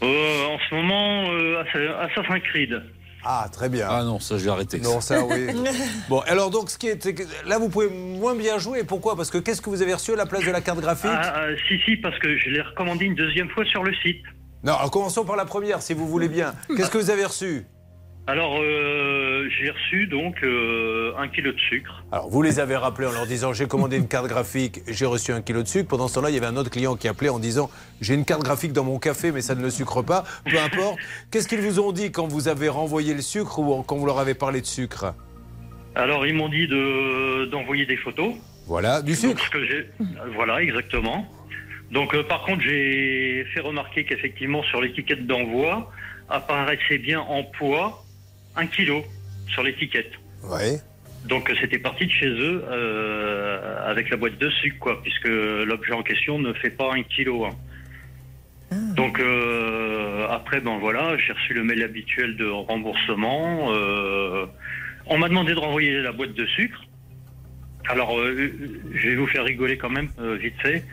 Euh, 0.02 0.44
en 0.46 0.58
ce 0.68 0.74
moment, 0.74 1.30
euh, 1.30 1.62
Assa- 1.62 1.98
Assassin's 2.10 2.42
Creed. 2.50 2.82
Ah, 3.24 3.48
très 3.52 3.68
bien. 3.68 3.86
Ah 3.88 4.02
non, 4.02 4.18
ça 4.18 4.36
je 4.38 4.44
vais 4.44 4.50
arrêter. 4.50 4.80
Non, 4.80 5.00
ça, 5.00 5.24
oui. 5.24 5.46
bon, 6.08 6.20
alors 6.20 6.50
donc, 6.50 6.70
ce 6.70 6.78
qui 6.78 6.88
est, 6.88 7.02
c'est 7.02 7.14
que 7.14 7.22
là, 7.46 7.58
vous 7.58 7.68
pouvez 7.68 7.88
moins 7.88 8.34
bien 8.34 8.58
jouer. 8.58 8.84
Pourquoi? 8.84 9.16
Parce 9.16 9.30
que 9.30 9.38
qu'est-ce 9.38 9.60
que 9.60 9.70
vous 9.70 9.82
avez 9.82 9.94
reçu 9.94 10.12
à 10.12 10.16
la 10.16 10.26
place 10.26 10.44
de 10.44 10.50
la 10.50 10.60
carte 10.60 10.80
graphique? 10.80 11.10
Ah, 11.12 11.34
ah, 11.36 11.46
si, 11.68 11.78
si, 11.84 11.96
parce 11.96 12.18
que 12.18 12.36
je 12.36 12.50
l'ai 12.50 12.60
recommandé 12.60 13.04
une 13.04 13.14
deuxième 13.14 13.48
fois 13.50 13.64
sur 13.64 13.84
le 13.84 13.94
site. 13.96 14.22
Non, 14.64 14.74
alors 14.74 14.90
commençons 14.90 15.24
par 15.24 15.36
la 15.36 15.44
première, 15.44 15.82
si 15.82 15.94
vous 15.94 16.06
voulez 16.08 16.28
bien. 16.28 16.54
Qu'est-ce 16.76 16.90
que 16.90 16.98
vous 16.98 17.10
avez 17.10 17.24
reçu? 17.24 17.64
Alors, 18.28 18.60
euh, 18.60 19.48
j'ai 19.58 19.70
reçu 19.70 20.06
donc 20.06 20.44
euh, 20.44 21.12
un 21.18 21.26
kilo 21.26 21.50
de 21.50 21.58
sucre. 21.58 22.04
Alors, 22.12 22.28
vous 22.28 22.40
les 22.40 22.60
avez 22.60 22.76
rappelés 22.76 23.08
en 23.08 23.12
leur 23.12 23.26
disant 23.26 23.52
j'ai 23.52 23.66
commandé 23.66 23.96
une 23.96 24.06
carte 24.06 24.28
graphique, 24.28 24.80
j'ai 24.86 25.06
reçu 25.06 25.32
un 25.32 25.42
kilo 25.42 25.62
de 25.62 25.66
sucre. 25.66 25.88
Pendant 25.88 26.06
ce 26.06 26.14
temps-là, 26.14 26.30
il 26.30 26.34
y 26.34 26.38
avait 26.38 26.46
un 26.46 26.56
autre 26.56 26.70
client 26.70 26.94
qui 26.94 27.08
appelait 27.08 27.30
en 27.30 27.40
disant 27.40 27.68
j'ai 28.00 28.14
une 28.14 28.24
carte 28.24 28.44
graphique 28.44 28.72
dans 28.72 28.84
mon 28.84 29.00
café, 29.00 29.32
mais 29.32 29.40
ça 29.40 29.56
ne 29.56 29.62
le 29.62 29.70
sucre 29.70 30.02
pas. 30.02 30.22
Peu 30.48 30.56
importe. 30.56 30.98
Qu'est-ce 31.32 31.48
qu'ils 31.48 31.62
vous 31.62 31.80
ont 31.80 31.90
dit 31.90 32.12
quand 32.12 32.28
vous 32.28 32.46
avez 32.46 32.68
renvoyé 32.68 33.12
le 33.12 33.22
sucre 33.22 33.58
ou 33.58 33.82
quand 33.82 33.96
vous 33.96 34.06
leur 34.06 34.20
avez 34.20 34.34
parlé 34.34 34.60
de 34.60 34.66
sucre? 34.66 35.14
Alors, 35.96 36.24
ils 36.24 36.34
m'ont 36.34 36.48
dit 36.48 36.68
de 36.68 37.46
d'envoyer 37.46 37.86
des 37.86 37.96
photos. 37.96 38.34
Voilà, 38.68 39.02
du 39.02 39.16
sucre. 39.16 39.50
Donc, 39.52 39.68
que 39.68 39.86
Voilà, 40.36 40.62
exactement. 40.62 41.26
Donc, 41.90 42.14
euh, 42.14 42.22
par 42.22 42.44
contre, 42.44 42.62
j'ai 42.62 43.44
fait 43.52 43.60
remarquer 43.60 44.04
qu'effectivement, 44.04 44.62
sur 44.62 44.80
l'étiquette 44.80 45.26
d'envoi, 45.26 45.90
apparaissait 46.30 46.98
bien 46.98 47.20
en 47.20 47.42
poids 47.42 48.02
un 48.56 48.66
kilo 48.66 49.04
sur 49.48 49.62
l'étiquette. 49.62 50.12
Oui. 50.44 50.78
Donc, 51.24 51.48
euh, 51.48 51.54
c'était 51.60 51.78
parti 51.78 52.06
de 52.06 52.10
chez 52.10 52.26
eux 52.26 52.64
euh, 52.68 53.88
avec 53.88 54.10
la 54.10 54.16
boîte 54.16 54.38
de 54.38 54.50
sucre, 54.50 54.78
quoi, 54.80 55.02
puisque 55.02 55.28
l'objet 55.28 55.92
en 55.92 56.02
question 56.02 56.38
ne 56.38 56.52
fait 56.54 56.70
pas 56.70 56.92
un 56.92 57.02
kilo. 57.04 57.44
hein. 57.44 57.56
Donc, 58.96 59.20
euh, 59.20 60.26
après, 60.30 60.60
ben 60.60 60.78
voilà, 60.78 61.16
j'ai 61.18 61.32
reçu 61.32 61.54
le 61.54 61.62
mail 61.62 61.82
habituel 61.82 62.36
de 62.36 62.46
remboursement. 62.46 63.68
euh, 63.72 64.46
on 65.06 65.18
m'a 65.18 65.28
demandé 65.28 65.52
de 65.54 65.58
renvoyer 65.58 66.00
la 66.00 66.12
boîte 66.12 66.32
de 66.34 66.46
sucre. 66.46 66.82
Alors, 67.88 68.18
euh, 68.18 68.50
je 68.94 69.08
vais 69.08 69.16
vous 69.16 69.26
faire 69.26 69.44
rigoler 69.44 69.76
quand 69.76 69.90
même, 69.90 70.08
euh, 70.20 70.36
vite 70.36 70.54
fait. 70.62 70.84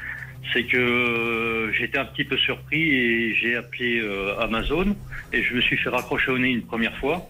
C'est 0.54 0.64
que 0.64 1.72
j'étais 1.78 1.98
un 1.98 2.06
petit 2.06 2.24
peu 2.24 2.38
surpris 2.38 2.82
et 2.82 3.36
j'ai 3.36 3.56
appelé 3.56 4.02
Amazon 4.40 4.96
et 5.32 5.44
je 5.44 5.54
me 5.54 5.62
suis 5.62 5.78
fait 5.78 5.90
raccrocher 5.90 6.32
au 6.32 6.38
nez 6.38 6.50
une 6.50 6.64
première 6.64 6.98
fois. 6.98 7.30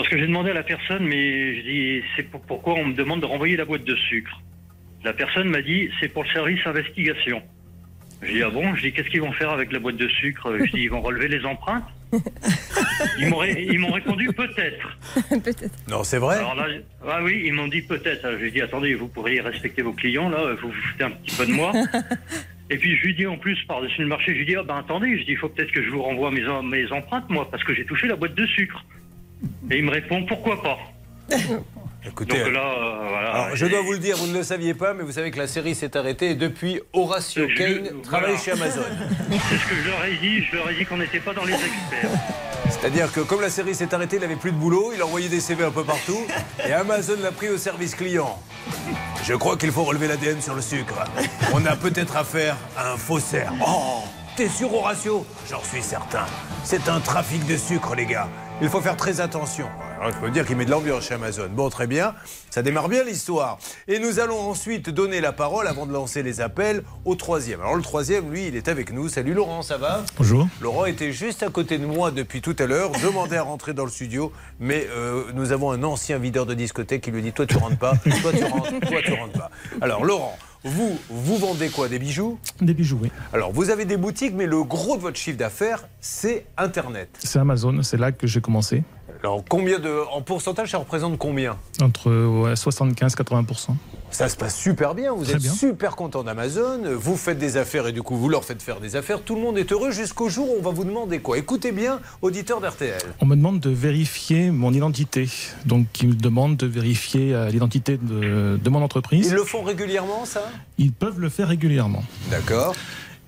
Parce 0.00 0.08
que 0.08 0.18
j'ai 0.18 0.26
demandé 0.26 0.50
à 0.50 0.54
la 0.54 0.62
personne, 0.62 1.04
mais 1.06 1.56
je 1.56 1.60
dis, 1.60 2.02
c'est 2.16 2.22
pour- 2.22 2.40
pourquoi 2.40 2.72
on 2.76 2.86
me 2.86 2.94
demande 2.94 3.20
de 3.20 3.26
renvoyer 3.26 3.54
la 3.58 3.66
boîte 3.66 3.84
de 3.84 3.94
sucre 3.94 4.40
La 5.04 5.12
personne 5.12 5.50
m'a 5.50 5.60
dit, 5.60 5.90
c'est 6.00 6.08
pour 6.08 6.22
le 6.24 6.30
service 6.30 6.60
investigation. 6.64 7.42
Je 8.22 8.32
dis, 8.32 8.42
ah 8.42 8.48
bon? 8.48 8.74
Je 8.76 8.80
dis, 8.80 8.92
qu'est-ce 8.92 9.10
qu'ils 9.10 9.20
vont 9.20 9.32
faire 9.32 9.50
avec 9.50 9.70
la 9.72 9.78
boîte 9.78 9.98
de 9.98 10.08
sucre? 10.08 10.56
Je 10.58 10.70
dis, 10.72 10.84
ils 10.84 10.90
vont 10.90 11.02
relever 11.02 11.28
les 11.28 11.44
empreintes? 11.44 11.84
Ils 13.18 13.28
m'ont 13.28 13.36
ré- 13.36 13.66
ils 13.70 13.78
m'ont 13.78 13.92
répondu, 13.92 14.28
peut-être. 14.32 14.98
Peut-être. 15.28 15.68
Non, 15.90 16.02
c'est 16.02 16.16
vrai. 16.18 16.36
Alors 16.38 16.54
là, 16.54 16.66
ah 17.06 17.20
oui, 17.22 17.42
ils 17.44 17.52
m'ont 17.52 17.68
dit 17.68 17.82
peut-être. 17.82 18.24
Alors, 18.24 18.40
J'ai 18.40 18.50
dit 18.50 18.62
attendez, 18.62 18.94
vous 18.94 19.06
pourriez 19.08 19.42
respecter 19.42 19.82
vos 19.82 19.92
clients 19.92 20.30
là, 20.30 20.54
vous 20.62 20.68
vous 20.68 20.74
foutez 20.74 21.04
un 21.04 21.10
petit 21.10 21.36
peu 21.36 21.44
de 21.46 21.52
moi. 21.52 21.72
Et 22.70 22.78
puis 22.78 22.96
je 22.96 23.02
lui 23.02 23.14
dis 23.14 23.26
en 23.26 23.36
plus 23.36 23.56
par-dessus 23.68 24.00
le 24.00 24.06
marché, 24.08 24.32
je 24.32 24.38
lui 24.38 24.46
dis 24.46 24.56
ah 24.56 24.62
ben 24.64 24.78
attendez, 24.78 25.18
je 25.18 25.24
dis 25.24 25.32
il 25.32 25.36
faut 25.36 25.48
peut-être 25.48 25.72
que 25.72 25.82
je 25.82 25.90
vous 25.90 26.02
renvoie 26.02 26.30
mes, 26.30 26.42
em- 26.44 26.68
mes 26.68 26.90
empreintes 26.92 27.28
moi 27.28 27.48
parce 27.50 27.62
que 27.64 27.74
j'ai 27.74 27.84
touché 27.84 28.06
la 28.08 28.16
boîte 28.16 28.34
de 28.34 28.46
sucre. 28.46 28.84
Et 29.70 29.78
il 29.78 29.84
me 29.84 29.90
répond 29.90 30.24
pourquoi 30.26 30.62
pas. 30.62 30.78
Écoutez, 32.06 32.38
Donc 32.44 32.52
là, 32.54 32.60
euh, 32.60 33.08
voilà. 33.10 33.30
Alors, 33.30 33.56
je 33.56 33.66
dois 33.66 33.82
vous 33.82 33.92
le 33.92 33.98
dire, 33.98 34.16
vous 34.16 34.26
ne 34.26 34.32
le 34.38 34.42
saviez 34.42 34.72
pas, 34.72 34.94
mais 34.94 35.02
vous 35.04 35.12
savez 35.12 35.30
que 35.30 35.36
la 35.38 35.46
série 35.46 35.74
s'est 35.74 35.96
arrêtée 35.98 36.30
et 36.30 36.34
depuis, 36.34 36.80
Horatio 36.94 37.46
Je- 37.46 37.54
Kane 37.54 37.80
voilà. 37.82 38.02
travaille 38.02 38.38
chez 38.38 38.52
Amazon. 38.52 38.80
C'est 39.30 39.56
ce 39.58 39.66
que 39.68 39.74
je 39.84 39.88
leur 39.90 40.04
ai 40.06 40.16
dit. 40.16 40.42
Je 40.50 40.56
leur 40.56 40.70
ai 40.70 40.74
dit 40.76 40.86
qu'on 40.86 40.96
n'était 40.96 41.20
pas 41.20 41.34
dans 41.34 41.44
les 41.44 41.52
experts. 41.52 42.10
C'est-à-dire 42.70 43.12
que 43.12 43.20
comme 43.20 43.42
la 43.42 43.50
série 43.50 43.74
s'est 43.74 43.92
arrêtée, 43.94 44.16
il 44.16 44.22
n'avait 44.22 44.36
plus 44.36 44.52
de 44.52 44.56
boulot, 44.56 44.92
il 44.94 45.02
envoyait 45.02 45.28
des 45.28 45.40
CV 45.40 45.62
un 45.64 45.70
peu 45.70 45.84
partout 45.84 46.20
et 46.66 46.72
Amazon 46.72 47.16
l'a 47.22 47.32
pris 47.32 47.48
au 47.48 47.58
service 47.58 47.94
client. 47.94 48.40
Je 49.24 49.34
crois 49.34 49.56
qu'il 49.58 49.72
faut 49.72 49.82
relever 49.84 50.06
l'ADN 50.08 50.40
sur 50.40 50.54
le 50.54 50.62
sucre. 50.62 50.94
On 51.52 51.66
a 51.66 51.76
peut-être 51.76 52.16
affaire 52.16 52.56
à 52.78 52.92
un 52.92 52.96
faussaire. 52.96 53.52
Oh 53.66 54.04
T'es 54.36 54.48
sûr, 54.48 54.72
Horatio? 54.72 55.26
J'en 55.50 55.62
suis 55.64 55.82
certain. 55.82 56.24
C'est 56.64 56.88
un 56.88 57.00
trafic 57.00 57.44
de 57.46 57.56
sucre, 57.56 57.94
les 57.96 58.06
gars. 58.06 58.28
Il 58.62 58.68
faut 58.68 58.82
faire 58.82 58.96
très 58.96 59.22
attention. 59.22 59.66
Alors, 59.98 60.12
je 60.12 60.18
peux 60.18 60.30
dire 60.30 60.46
qu'il 60.46 60.54
met 60.54 60.66
de 60.66 60.70
l'ambiance 60.70 61.04
chez 61.04 61.14
Amazon. 61.14 61.48
Bon, 61.50 61.70
très 61.70 61.86
bien. 61.86 62.14
Ça 62.50 62.60
démarre 62.60 62.90
bien 62.90 63.04
l'histoire. 63.04 63.58
Et 63.88 63.98
nous 63.98 64.20
allons 64.20 64.38
ensuite 64.38 64.90
donner 64.90 65.22
la 65.22 65.32
parole, 65.32 65.66
avant 65.66 65.86
de 65.86 65.94
lancer 65.94 66.22
les 66.22 66.42
appels, 66.42 66.82
au 67.06 67.14
troisième. 67.14 67.62
Alors, 67.62 67.74
le 67.74 67.80
troisième, 67.80 68.30
lui, 68.30 68.48
il 68.48 68.56
est 68.56 68.68
avec 68.68 68.92
nous. 68.92 69.08
Salut 69.08 69.32
Laurent, 69.32 69.62
ça 69.62 69.78
va? 69.78 70.04
Bonjour. 70.18 70.46
Laurent 70.60 70.84
était 70.84 71.10
juste 71.10 71.42
à 71.42 71.48
côté 71.48 71.78
de 71.78 71.86
moi 71.86 72.10
depuis 72.10 72.42
tout 72.42 72.56
à 72.58 72.66
l'heure, 72.66 72.90
demandait 73.02 73.38
à 73.38 73.42
rentrer 73.42 73.72
dans 73.72 73.84
le 73.86 73.90
studio, 73.90 74.30
mais 74.58 74.86
euh, 74.90 75.24
nous 75.32 75.52
avons 75.52 75.70
un 75.70 75.82
ancien 75.82 76.18
videur 76.18 76.44
de 76.44 76.52
discothèque 76.52 77.00
qui 77.00 77.10
lui 77.10 77.22
dit 77.22 77.32
Toi, 77.32 77.46
tu 77.46 77.56
rentres 77.56 77.78
pas, 77.78 77.94
toi, 78.20 78.32
tu 78.36 78.44
rentres, 78.44 78.80
toi, 78.80 79.00
tu 79.02 79.12
rentres 79.14 79.38
pas. 79.38 79.50
Alors, 79.80 80.04
Laurent, 80.04 80.36
vous, 80.64 80.98
vous 81.08 81.36
vendez 81.38 81.68
quoi 81.70 81.88
Des 81.88 81.98
bijoux? 81.98 82.38
Des 82.60 82.74
bijoux, 82.74 82.98
oui. 83.02 83.10
Alors, 83.32 83.52
vous 83.52 83.70
avez 83.70 83.84
des 83.86 83.96
boutiques, 83.96 84.34
mais 84.34 84.46
le 84.46 84.62
gros 84.62 84.96
de 84.96 85.02
votre 85.02 85.16
chiffre 85.16 85.38
d'affaires, 85.38 85.88
c'est 86.00 86.46
Internet. 86.58 87.08
C'est 87.18 87.38
Amazon, 87.38 87.82
c'est 87.82 87.96
là 87.96 88.12
que 88.12 88.26
j'ai 88.26 88.40
commencé. 88.40 88.82
Alors, 89.22 89.42
combien 89.48 89.78
de. 89.78 90.00
En 90.12 90.22
pourcentage, 90.22 90.70
ça 90.70 90.78
représente 90.78 91.18
combien? 91.18 91.56
Entre 91.80 92.10
ouais, 92.10 92.54
75-80%. 92.54 93.74
Ça 94.10 94.28
se 94.28 94.36
passe 94.36 94.56
super 94.56 94.94
bien, 94.94 95.12
vous 95.12 95.24
Très 95.24 95.34
êtes 95.34 95.42
bien. 95.42 95.52
super 95.52 95.94
content 95.96 96.22
d'Amazon, 96.24 96.80
vous 96.96 97.16
faites 97.16 97.38
des 97.38 97.56
affaires 97.56 97.86
et 97.86 97.92
du 97.92 98.02
coup 98.02 98.16
vous 98.16 98.28
leur 98.28 98.44
faites 98.44 98.60
faire 98.62 98.80
des 98.80 98.96
affaires, 98.96 99.22
tout 99.22 99.34
le 99.36 99.40
monde 99.40 99.56
est 99.56 99.70
heureux 99.72 99.92
jusqu'au 99.92 100.28
jour 100.28 100.50
où 100.50 100.56
on 100.58 100.62
va 100.62 100.70
vous 100.70 100.84
demander 100.84 101.20
quoi 101.20 101.38
Écoutez 101.38 101.72
bien, 101.72 102.00
auditeur 102.20 102.60
d'RTL. 102.60 103.00
On 103.20 103.26
me 103.26 103.36
demande 103.36 103.60
de 103.60 103.70
vérifier 103.70 104.50
mon 104.50 104.72
identité. 104.72 105.28
Donc, 105.64 105.86
ils 106.02 106.08
me 106.08 106.14
demandent 106.14 106.56
de 106.56 106.66
vérifier 106.66 107.34
euh, 107.34 107.48
l'identité 107.50 107.98
de, 107.98 108.58
de 108.62 108.70
mon 108.70 108.82
entreprise. 108.82 109.28
Ils 109.28 109.34
le 109.34 109.44
font 109.44 109.62
régulièrement 109.62 110.24
ça? 110.24 110.42
Ils 110.78 110.92
peuvent 110.92 111.20
le 111.20 111.28
faire 111.28 111.48
régulièrement. 111.48 112.02
D'accord. 112.30 112.74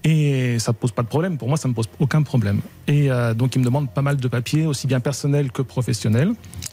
Et 0.04 0.58
ça 0.58 0.72
ne 0.72 0.76
pose 0.76 0.90
pas 0.90 1.02
de 1.02 1.06
problème. 1.08 1.38
Pour 1.38 1.46
moi, 1.48 1.56
ça 1.56 1.68
ne 1.68 1.70
me 1.70 1.76
pose 1.76 1.88
aucun 2.00 2.22
problème. 2.22 2.60
Et 2.88 3.10
euh, 3.10 3.34
donc, 3.34 3.54
ils 3.54 3.60
me 3.60 3.64
demandent 3.64 3.88
pas 3.90 4.02
mal 4.02 4.16
de 4.16 4.28
papiers, 4.28 4.66
aussi 4.66 4.86
bien 4.88 4.98
personnels 4.98 5.52
que 5.52 5.62
professionnels. 5.62 6.32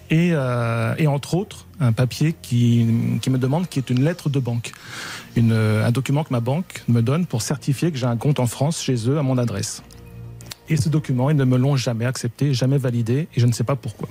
Et, 0.09 0.31
euh, 0.33 0.95
et 0.97 1.05
entre 1.05 1.35
autres, 1.35 1.67
un 1.79 1.91
papier 1.91 2.33
qui, 2.41 2.87
qui 3.21 3.29
me 3.29 3.37
demande 3.37 3.67
qui 3.69 3.77
est 3.77 3.89
une 3.91 4.03
lettre 4.03 4.29
de 4.29 4.39
banque. 4.39 4.71
Une, 5.35 5.51
euh, 5.51 5.85
un 5.85 5.91
document 5.91 6.23
que 6.23 6.33
ma 6.33 6.39
banque 6.39 6.83
me 6.87 7.01
donne 7.01 7.27
pour 7.27 7.43
certifier 7.43 7.91
que 7.91 7.97
j'ai 7.99 8.07
un 8.07 8.17
compte 8.17 8.39
en 8.39 8.47
France 8.47 8.81
chez 8.81 8.95
eux 9.07 9.19
à 9.19 9.21
mon 9.21 9.37
adresse. 9.37 9.83
Et 10.67 10.77
ce 10.77 10.89
document, 10.89 11.29
ils 11.29 11.35
ne 11.37 11.45
me 11.45 11.57
l'ont 11.57 11.75
jamais 11.75 12.05
accepté, 12.05 12.53
jamais 12.55 12.77
validé, 12.77 13.27
et 13.35 13.39
je 13.39 13.45
ne 13.45 13.51
sais 13.51 13.63
pas 13.63 13.75
pourquoi. 13.75 14.07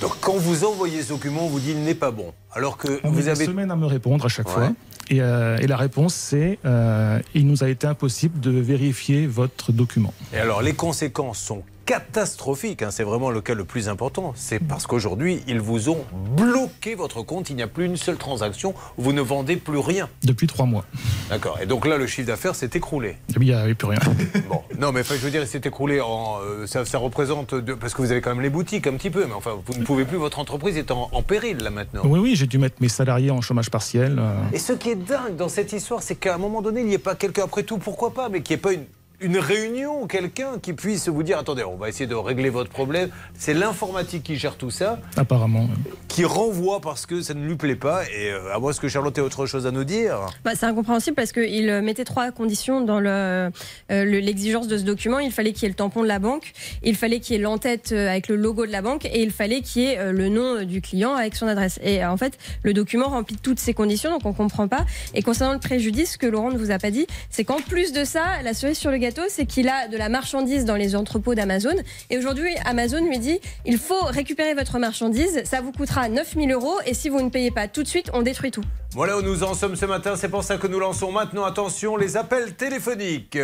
Donc 0.00 0.12
quand 0.20 0.36
vous 0.36 0.64
envoyez 0.64 1.02
ce 1.02 1.10
document, 1.10 1.44
on 1.44 1.48
vous 1.48 1.60
dit 1.60 1.72
il 1.72 1.82
n'est 1.84 1.94
pas 1.94 2.10
bon. 2.10 2.32
Alors 2.52 2.78
que 2.78 3.00
On 3.04 3.10
vous 3.10 3.28
avez... 3.28 3.44
une 3.44 3.50
semaine 3.50 3.70
à 3.70 3.76
me 3.76 3.86
répondre 3.86 4.24
à 4.24 4.28
chaque 4.28 4.48
Ouais. 4.48 4.54
fois. 4.66 4.72
Et, 5.10 5.20
euh, 5.20 5.58
et 5.58 5.66
la 5.66 5.76
réponse, 5.76 6.14
c'est 6.14 6.58
euh, 6.64 7.18
il 7.34 7.46
nous 7.46 7.64
a 7.64 7.68
été 7.68 7.86
impossible 7.86 8.38
de 8.38 8.52
vérifier 8.52 9.26
votre 9.26 9.72
document. 9.72 10.14
Et 10.32 10.38
alors 10.38 10.62
les 10.62 10.72
conséquences 10.72 11.40
sont 11.40 11.62
catastrophiques, 11.86 12.82
hein, 12.82 12.90
c'est 12.90 13.02
vraiment 13.04 13.30
le 13.30 13.40
cas 13.40 13.54
le 13.54 13.64
plus 13.64 13.88
important. 13.88 14.32
C'est 14.36 14.58
parce 14.58 14.86
qu'aujourd'hui, 14.86 15.42
ils 15.46 15.60
vous 15.60 15.88
ont 15.88 16.04
bloqué 16.36 16.94
votre 16.94 17.22
compte, 17.22 17.50
il 17.50 17.56
n'y 17.56 17.62
a 17.62 17.66
plus 17.66 17.84
une 17.86 17.96
seule 17.96 18.16
transaction, 18.16 18.74
vous 18.96 19.12
ne 19.12 19.20
vendez 19.20 19.56
plus 19.56 19.78
rien. 19.78 20.08
Depuis 20.22 20.46
trois 20.46 20.66
mois. 20.66 20.84
D'accord. 21.28 21.58
Et 21.62 21.66
donc 21.66 21.86
là, 21.86 21.96
le 21.98 22.06
chiffre 22.06 22.26
d'affaires 22.28 22.54
s'est 22.54 22.70
écroulé. 22.74 23.16
Il 23.34 23.40
n'y 23.42 23.52
avait 23.52 23.74
plus 23.74 23.88
rien. 23.88 23.98
Bon, 24.48 24.62
non, 24.78 24.90
mais 24.92 25.02
je 25.04 25.14
veux 25.14 25.30
dire, 25.30 25.42
il 25.42 25.46
s'est 25.48 25.60
écroulé 25.64 26.00
en. 26.00 26.38
euh, 26.42 26.66
ça, 26.66 26.84
ça 26.84 26.98
représente. 26.98 27.54
de- 27.54 27.74
parce 27.74 27.94
que 27.94 28.02
vous 28.02 28.10
avez 28.10 28.20
quand 28.20 28.30
même 28.30 28.40
les 28.42 28.50
boutiques 28.50 28.86
un 28.86 28.94
petit 28.94 29.10
peu, 29.10 29.26
mais 29.26 29.32
enfin, 29.34 29.52
vous 29.64 29.78
ne 29.78 29.84
pouvez 29.84 30.04
plus, 30.04 30.16
votre 30.16 30.38
entreprise 30.38 30.76
est 30.76 30.90
en, 30.90 31.08
en 31.12 31.22
péril 31.22 31.58
là 31.58 31.70
maintenant. 31.70 32.02
Oui, 32.04 32.18
oui, 32.18 32.36
j'ai 32.36 32.46
dû 32.46 32.58
mettre 32.58 32.76
mes 32.80 32.88
salariés 32.88 33.30
en 33.30 33.40
chômage 33.40 33.70
partiel. 33.70 34.16
euh. 34.18 34.34
Et 34.52 34.58
ce 34.58 34.72
qui 34.72 34.90
est 34.90 34.94
dingue 34.96 35.36
dans 35.36 35.48
cette 35.48 35.72
histoire, 35.72 36.02
c'est 36.02 36.16
qu'à 36.16 36.34
un 36.34 36.38
moment 36.38 36.62
donné, 36.62 36.80
il 36.80 36.86
n'y 36.86 36.94
ait 36.94 36.98
pas 36.98 37.14
quelqu'un, 37.14 37.44
après 37.44 37.62
tout, 37.62 37.78
pourquoi 37.78 38.12
pas, 38.12 38.28
mais 38.28 38.40
qu'il 38.42 38.54
n'y 38.56 38.58
ait 38.58 38.62
pas 38.62 38.72
une, 38.72 38.84
une 39.20 39.38
réunion, 39.38 40.06
quelqu'un 40.06 40.58
qui 40.60 40.72
puisse 40.72 41.08
vous 41.08 41.22
dire 41.22 41.38
attendez, 41.38 41.62
on 41.64 41.76
va 41.76 41.88
essayer 41.88 42.06
de 42.06 42.14
régler 42.14 42.48
votre 42.48 42.70
problème. 42.70 43.10
C'est 43.34 43.54
l'informatique 43.54 44.22
qui 44.22 44.36
gère 44.36 44.56
tout 44.56 44.70
ça, 44.70 44.98
Apparemment. 45.16 45.68
qui 46.08 46.24
renvoie 46.24 46.80
parce 46.80 47.06
que 47.06 47.20
ça 47.20 47.34
ne 47.34 47.46
lui 47.46 47.56
plaît 47.56 47.74
pas. 47.76 48.02
Et 48.04 48.30
euh, 48.30 48.54
à 48.54 48.58
moins 48.58 48.72
que 48.72 48.88
Charlotte 48.88 49.16
ait 49.18 49.20
autre 49.20 49.46
chose 49.46 49.66
à 49.66 49.70
nous 49.70 49.84
dire. 49.84 50.18
Bah, 50.44 50.52
c'est 50.54 50.66
incompréhensible 50.66 51.14
parce 51.16 51.32
qu'il 51.32 51.68
euh, 51.68 51.82
mettait 51.82 52.04
trois 52.04 52.30
conditions 52.30 52.80
dans 52.80 52.98
le, 53.00 53.10
euh, 53.10 53.50
le- 53.90 54.20
l'exigence 54.20 54.68
de 54.68 54.78
ce 54.78 54.84
document. 54.84 55.18
Il 55.18 55.32
fallait 55.32 55.52
qu'il 55.52 55.64
y 55.64 55.66
ait 55.66 55.70
le 55.70 55.74
tampon 55.74 56.02
de 56.02 56.08
la 56.08 56.18
banque, 56.18 56.52
il 56.82 56.96
fallait 56.96 57.20
qu'il 57.20 57.36
y 57.36 57.38
ait 57.38 57.42
l'entête 57.42 57.92
avec 57.92 58.28
le 58.28 58.36
logo 58.36 58.64
de 58.64 58.72
la 58.72 58.80
banque 58.82 59.04
et 59.04 59.22
il 59.22 59.30
fallait 59.32 59.60
qu'il 59.60 59.82
y 59.82 59.86
ait 59.86 60.12
le 60.12 60.28
nom 60.28 60.64
du 60.64 60.80
client 60.80 61.14
avec 61.14 61.34
son 61.36 61.46
adresse. 61.46 61.78
Et 61.82 62.04
en 62.04 62.16
fait, 62.16 62.38
le 62.62 62.72
document 62.72 63.08
remplit 63.08 63.36
toutes 63.36 63.58
ces 63.60 63.74
conditions, 63.74 64.10
donc 64.10 64.24
on 64.24 64.32
comprend 64.32 64.68
pas. 64.68 64.86
Et 65.14 65.22
concernant 65.22 65.52
le 65.52 65.58
préjudice, 65.60 66.12
ce 66.12 66.18
que 66.18 66.26
Laurent 66.26 66.50
ne 66.50 66.56
vous 66.58 66.70
a 66.70 66.78
pas 66.78 66.90
dit, 66.90 67.06
c'est 67.28 67.44
qu'en 67.44 67.60
plus 67.60 67.92
de 67.92 68.04
ça, 68.04 68.22
la 68.44 68.54
cerise 68.54 68.78
sur 68.78 68.90
le 68.90 68.96
gâteau, 68.98 69.09
c'est 69.28 69.46
qu'il 69.46 69.68
a 69.68 69.88
de 69.88 69.96
la 69.96 70.08
marchandise 70.08 70.64
dans 70.64 70.76
les 70.76 70.96
entrepôts 70.96 71.34
d'Amazon. 71.34 71.74
Et 72.10 72.18
aujourd'hui, 72.18 72.54
Amazon 72.64 73.04
lui 73.04 73.18
dit, 73.18 73.40
il 73.64 73.78
faut 73.78 74.02
récupérer 74.04 74.54
votre 74.54 74.78
marchandise, 74.78 75.42
ça 75.44 75.60
vous 75.60 75.72
coûtera 75.72 76.08
9000 76.08 76.52
euros 76.52 76.76
et 76.86 76.94
si 76.94 77.08
vous 77.08 77.20
ne 77.20 77.28
payez 77.30 77.50
pas 77.50 77.68
tout 77.68 77.82
de 77.82 77.88
suite, 77.88 78.10
on 78.12 78.22
détruit 78.22 78.50
tout. 78.50 78.64
Voilà 78.92 79.16
où 79.18 79.22
nous 79.22 79.42
en 79.44 79.54
sommes 79.54 79.76
ce 79.76 79.86
matin. 79.86 80.16
C'est 80.16 80.28
pour 80.28 80.44
ça 80.44 80.56
que 80.56 80.66
nous 80.66 80.80
lançons 80.80 81.12
maintenant, 81.12 81.44
attention, 81.44 81.96
les 81.96 82.16
appels 82.16 82.54
téléphoniques. 82.54 83.38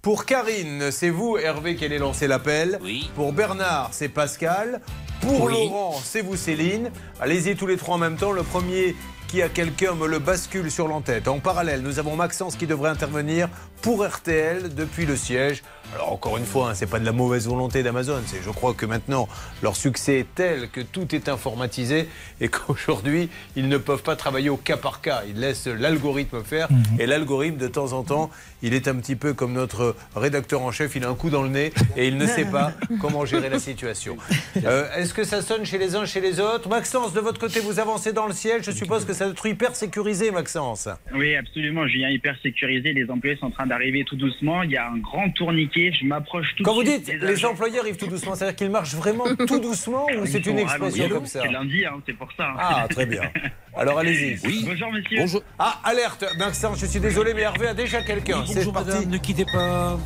Pour 0.00 0.24
Karine, 0.24 0.90
c'est 0.90 1.10
vous, 1.10 1.38
Hervé, 1.38 1.76
qui 1.76 1.84
allez 1.84 1.98
lancer 1.98 2.26
l'appel. 2.26 2.78
Oui. 2.82 3.08
Pour 3.14 3.32
Bernard, 3.32 3.90
c'est 3.92 4.08
Pascal. 4.08 4.80
Pour 5.20 5.44
Oui. 5.44 5.52
Laurent, 5.52 6.00
c'est 6.02 6.22
vous, 6.22 6.36
Céline. 6.36 6.90
Allez-y 7.20 7.54
tous 7.54 7.68
les 7.68 7.76
trois 7.76 7.94
en 7.94 7.98
même 7.98 8.16
temps. 8.16 8.32
Le 8.32 8.42
premier 8.42 8.96
qui 9.32 9.40
a 9.40 9.48
quelqu'un 9.48 9.94
me 9.94 10.06
le 10.06 10.18
bascule 10.18 10.70
sur 10.70 10.88
l'entête. 10.88 11.26
En 11.26 11.40
parallèle, 11.40 11.80
nous 11.80 11.98
avons 11.98 12.16
Maxence 12.16 12.54
qui 12.54 12.66
devrait 12.66 12.90
intervenir 12.90 13.48
pour 13.80 14.06
RTL 14.06 14.74
depuis 14.74 15.06
le 15.06 15.16
siège. 15.16 15.62
Alors 15.94 16.12
encore 16.12 16.38
une 16.38 16.44
fois, 16.44 16.70
hein, 16.70 16.74
c'est 16.74 16.88
pas 16.88 16.98
de 16.98 17.04
la 17.04 17.12
mauvaise 17.12 17.46
volonté 17.46 17.82
d'Amazon. 17.82 18.20
C'est, 18.26 18.42
je 18.42 18.50
crois 18.50 18.72
que 18.72 18.86
maintenant 18.86 19.28
leur 19.62 19.76
succès 19.76 20.20
est 20.20 20.34
tel 20.34 20.68
que 20.70 20.80
tout 20.80 21.14
est 21.14 21.28
informatisé 21.28 22.08
et 22.40 22.48
qu'aujourd'hui 22.48 23.28
ils 23.56 23.68
ne 23.68 23.76
peuvent 23.76 24.02
pas 24.02 24.16
travailler 24.16 24.48
au 24.48 24.56
cas 24.56 24.76
par 24.76 25.00
cas. 25.00 25.22
Ils 25.28 25.38
laissent 25.38 25.66
l'algorithme 25.66 26.42
faire 26.42 26.68
et 26.98 27.06
l'algorithme 27.06 27.58
de 27.58 27.68
temps 27.68 27.92
en 27.92 28.02
temps, 28.02 28.30
il 28.62 28.74
est 28.74 28.88
un 28.88 28.94
petit 28.96 29.16
peu 29.16 29.34
comme 29.34 29.52
notre 29.52 29.94
rédacteur 30.16 30.62
en 30.62 30.70
chef. 30.70 30.96
Il 30.96 31.04
a 31.04 31.08
un 31.08 31.14
coup 31.14 31.30
dans 31.30 31.42
le 31.42 31.48
nez 31.48 31.72
et 31.96 32.08
il 32.08 32.16
ne 32.16 32.26
sait 32.26 32.44
pas 32.44 32.72
comment 33.00 33.24
gérer 33.24 33.48
la 33.48 33.58
situation. 33.58 34.16
Euh, 34.64 34.86
est-ce 34.96 35.12
que 35.12 35.24
ça 35.24 35.42
sonne 35.42 35.64
chez 35.64 35.78
les 35.78 35.96
uns, 35.96 36.04
chez 36.04 36.20
les 36.20 36.38
autres? 36.38 36.68
Maxence, 36.68 37.12
de 37.14 37.20
votre 37.20 37.40
côté, 37.40 37.58
vous 37.58 37.80
avancez 37.80 38.12
dans 38.12 38.26
le 38.26 38.32
siège. 38.32 38.62
Je 38.64 38.70
suppose 38.70 39.04
que 39.04 39.12
ça 39.12 39.24
doit 39.24 39.32
être 39.32 39.46
hyper 39.46 39.74
sécurisé, 39.74 40.30
Maxence. 40.30 40.88
Oui, 41.14 41.34
absolument. 41.34 41.86
Julien, 41.88 42.10
hyper 42.10 42.36
sécurisé. 42.42 42.92
Les 42.92 43.10
employés 43.10 43.36
sont 43.36 43.46
en 43.46 43.50
train 43.50 43.66
d'arriver 43.66 44.04
tout 44.04 44.14
doucement. 44.14 44.62
Il 44.62 44.70
y 44.70 44.76
a 44.76 44.88
un 44.88 44.98
grand 44.98 45.30
tourniquet. 45.30 45.81
Je 45.90 46.04
m'approche 46.06 46.46
tout 46.56 46.62
Quand 46.62 46.74
vous 46.74 46.84
dites 46.84 47.08
les 47.08 47.32
agents. 47.32 47.50
employés 47.50 47.78
arrivent 47.80 47.96
tout 47.96 48.06
doucement, 48.06 48.34
c'est-à-dire 48.34 48.54
qu'ils 48.56 48.70
marchent 48.70 48.94
vraiment 48.94 49.24
tout 49.48 49.58
doucement 49.58 50.06
ou 50.06 50.24
Ils 50.24 50.28
c'est 50.30 50.46
une 50.46 50.58
expression 50.58 51.08
comme 51.08 51.26
ça 51.26 51.40
C'est 51.42 51.50
lundi, 51.50 51.84
hein, 51.84 52.00
c'est 52.06 52.12
pour 52.12 52.28
ça. 52.36 52.44
hein. 52.50 52.56
Ah, 52.58 52.86
très 52.88 53.06
bien. 53.06 53.22
Alors 53.76 53.98
allez-y. 53.98 54.36
Bonjour, 54.64 54.92
monsieur. 54.92 55.40
Ah, 55.58 55.80
alerte 55.84 56.24
Maxence, 56.38 56.78
je 56.78 56.86
suis 56.86 57.00
désolé, 57.00 57.34
mais 57.34 57.42
Hervé 57.42 57.68
a 57.68 57.74
déjà 57.74 58.02
quelqu'un. 58.02 58.40
Oui, 58.40 58.46
c'est 58.48 58.54
bonjour 58.56 58.72
parti. 58.74 58.88
madame, 58.90 59.08
ne 59.10 59.16
quittez 59.18 59.46
pas. 59.46 59.98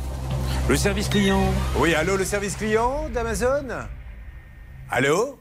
Le 0.69 0.75
service 0.75 1.09
client. 1.09 1.43
Oui, 1.77 1.93
allô, 1.93 2.17
le 2.17 2.25
service 2.25 2.55
client 2.55 3.09
d'Amazon? 3.13 3.67
Allô? 4.89 5.37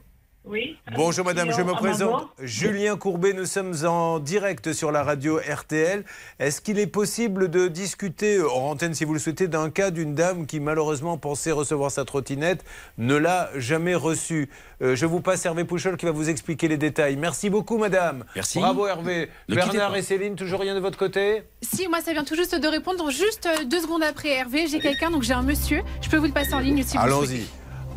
Oui. 0.49 0.77
Bonjour 0.95 1.25
madame, 1.25 1.51
je 1.53 1.61
me 1.61 1.73
présente. 1.73 2.29
Julien 2.41 2.97
Courbet, 2.97 3.33
nous 3.33 3.47
sommes 3.47 3.75
en 3.85 4.21
direct 4.21 4.73
sur 4.73 4.93
la 4.93 5.03
radio 5.03 5.39
RTL. 5.39 6.05
Est-ce 6.39 6.61
qu'il 6.61 6.79
est 6.79 6.87
possible 6.87 7.51
de 7.51 7.67
discuter 7.67 8.37
euh, 8.37 8.49
en 8.49 8.71
antenne, 8.71 8.95
si 8.95 9.05
vous 9.05 9.13
le 9.13 9.19
souhaitez, 9.19 9.49
d'un 9.49 9.71
cas 9.71 9.91
d'une 9.91 10.15
dame 10.15 10.47
qui 10.47 10.61
malheureusement 10.61 11.19
pensait 11.19 11.51
recevoir 11.51 11.91
sa 11.91 12.05
trottinette, 12.05 12.65
ne 12.97 13.17
l'a 13.17 13.51
jamais 13.57 13.97
reçue? 13.97 14.49
Euh, 14.83 14.95
Je 14.95 15.05
vous 15.05 15.21
passe 15.21 15.45
Hervé 15.45 15.65
Pouchol 15.65 15.97
qui 15.97 16.07
va 16.07 16.13
vous 16.13 16.31
expliquer 16.31 16.69
les 16.69 16.77
détails. 16.77 17.17
Merci 17.17 17.51
beaucoup 17.51 17.77
madame. 17.77 18.25
Merci. 18.37 18.61
Bravo 18.61 18.87
Hervé. 18.87 19.29
Ne 19.49 19.57
Bernard 19.57 19.97
et 19.97 20.03
Céline, 20.03 20.37
toujours 20.37 20.61
rien 20.61 20.77
de 20.77 20.81
votre 20.81 20.99
côté? 20.99 21.43
Si, 21.61 21.89
moi, 21.89 22.01
ça 22.01 22.13
vient 22.13 22.23
tout 22.25 22.37
juste 22.37 22.55
de 22.55 22.69
répondre. 22.69 23.11
Juste 23.11 23.47
euh, 23.47 23.65
deux 23.65 23.81
secondes 23.81 24.05
après 24.05 24.29
Hervé, 24.29 24.69
j'ai 24.69 24.79
quelqu'un, 24.79 25.11
donc 25.11 25.25
j'ai 25.25 25.33
un 25.35 25.43
monsieur. 25.43 25.83
Je 26.03 26.09
peux 26.09 26.19
vous 26.19 26.27
le 26.27 26.33
passer 26.33 26.55
en 26.55 26.61
ligne 26.61 26.85
si 26.85 26.97
vous 26.97 27.05
le 27.05 27.13
Allons-y. 27.13 27.47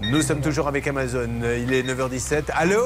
Nous 0.01 0.21
sommes 0.21 0.41
toujours 0.41 0.67
avec 0.67 0.87
Amazon. 0.87 1.29
Il 1.43 1.73
est 1.73 1.83
9h17. 1.83 2.43
Allô? 2.53 2.81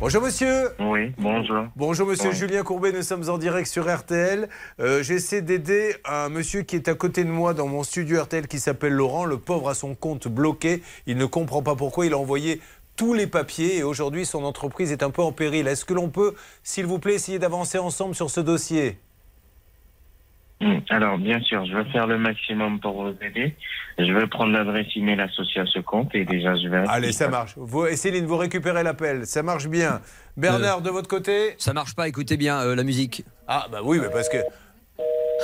Bonjour 0.00 0.22
monsieur. 0.22 0.70
Oui, 0.80 1.12
bonjour. 1.18 1.64
Bonjour 1.76 2.06
monsieur 2.06 2.30
Oui. 2.30 2.36
Julien 2.36 2.62
Courbet, 2.62 2.92
nous 2.92 3.02
sommes 3.02 3.28
en 3.30 3.38
direct 3.38 3.66
sur 3.68 3.92
RTL. 3.92 4.48
Euh, 4.80 5.02
J'essaie 5.02 5.40
d'aider 5.40 5.94
un 6.04 6.28
monsieur 6.28 6.62
qui 6.62 6.76
est 6.76 6.88
à 6.88 6.94
côté 6.94 7.24
de 7.24 7.30
moi 7.30 7.54
dans 7.54 7.68
mon 7.68 7.82
studio 7.84 8.22
RTL 8.22 8.46
qui 8.48 8.58
s'appelle 8.58 8.92
Laurent. 8.92 9.24
Le 9.24 9.38
pauvre 9.38 9.70
a 9.70 9.74
son 9.74 9.94
compte 9.94 10.28
bloqué. 10.28 10.82
Il 11.06 11.16
ne 11.16 11.26
comprend 11.26 11.62
pas 11.62 11.74
pourquoi. 11.76 12.06
Il 12.06 12.12
a 12.12 12.18
envoyé 12.18 12.60
tous 12.96 13.14
les 13.14 13.26
papiers 13.26 13.78
et 13.78 13.82
aujourd'hui 13.82 14.26
son 14.26 14.44
entreprise 14.44 14.92
est 14.92 15.02
un 15.02 15.10
peu 15.10 15.22
en 15.22 15.32
péril. 15.32 15.66
Est-ce 15.68 15.84
que 15.84 15.94
l'on 15.94 16.10
peut, 16.10 16.34
s'il 16.62 16.86
vous 16.86 16.98
plaît, 16.98 17.14
essayer 17.14 17.38
d'avancer 17.38 17.78
ensemble 17.78 18.14
sur 18.14 18.30
ce 18.30 18.40
dossier? 18.40 18.98
Alors, 20.90 21.18
bien 21.18 21.40
sûr, 21.40 21.64
je 21.66 21.76
vais 21.76 21.84
faire 21.90 22.06
le 22.06 22.18
maximum 22.18 22.80
pour 22.80 23.02
vous 23.02 23.14
aider. 23.20 23.54
Je 23.98 24.12
vais 24.12 24.26
prendre 24.26 24.52
l'adresse 24.52 24.86
email 24.96 25.20
associée 25.20 25.60
à 25.60 25.66
ce 25.66 25.78
compte 25.78 26.14
et 26.14 26.24
déjà, 26.24 26.56
je 26.56 26.68
vais. 26.68 26.84
Allez, 26.88 27.12
ça 27.12 27.28
marche. 27.28 27.52
Vous, 27.56 27.86
Céline, 27.94 28.26
vous 28.26 28.36
récupérez 28.36 28.82
l'appel. 28.82 29.26
Ça 29.26 29.42
marche 29.42 29.68
bien. 29.68 30.00
Bernard, 30.36 30.80
de 30.80 30.90
votre 30.90 31.08
côté 31.08 31.54
Ça 31.58 31.72
marche 31.72 31.94
pas, 31.94 32.08
écoutez 32.08 32.36
bien 32.36 32.60
euh, 32.60 32.74
la 32.74 32.82
musique. 32.82 33.24
Ah, 33.46 33.66
bah 33.70 33.80
oui, 33.84 33.98
mais 34.00 34.10
parce 34.10 34.28
que. 34.28 34.38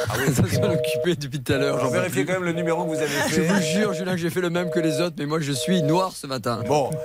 Ah 0.09 0.15
oui, 0.19 0.33
ça 0.33 0.47
s'en 0.47 0.73
occupé 0.73 1.15
depuis 1.17 1.43
tout 1.43 1.53
à 1.53 1.59
l'heure. 1.59 1.79
J'en 1.79 1.91
plus. 2.09 2.25
quand 2.25 2.33
même 2.33 2.45
le 2.45 2.53
numéro 2.53 2.85
que 2.85 2.91
vous 2.91 2.97
avez 2.97 3.07
Je 3.07 3.35
fait. 3.35 3.41
vous 3.43 3.61
jure, 3.61 3.93
Julien, 3.93 4.13
que 4.13 4.19
j'ai 4.19 4.31
fait 4.31 4.41
le 4.41 4.51
même 4.51 4.71
que 4.71 4.81
les 4.81 5.01
autres, 5.01 5.17
mais 5.19 5.27
moi 5.27 5.41
je 5.41 5.53
suis 5.53 5.83
noir 5.83 6.13
ce 6.13 6.27
matin. 6.27 6.63
Bon. 6.67 6.91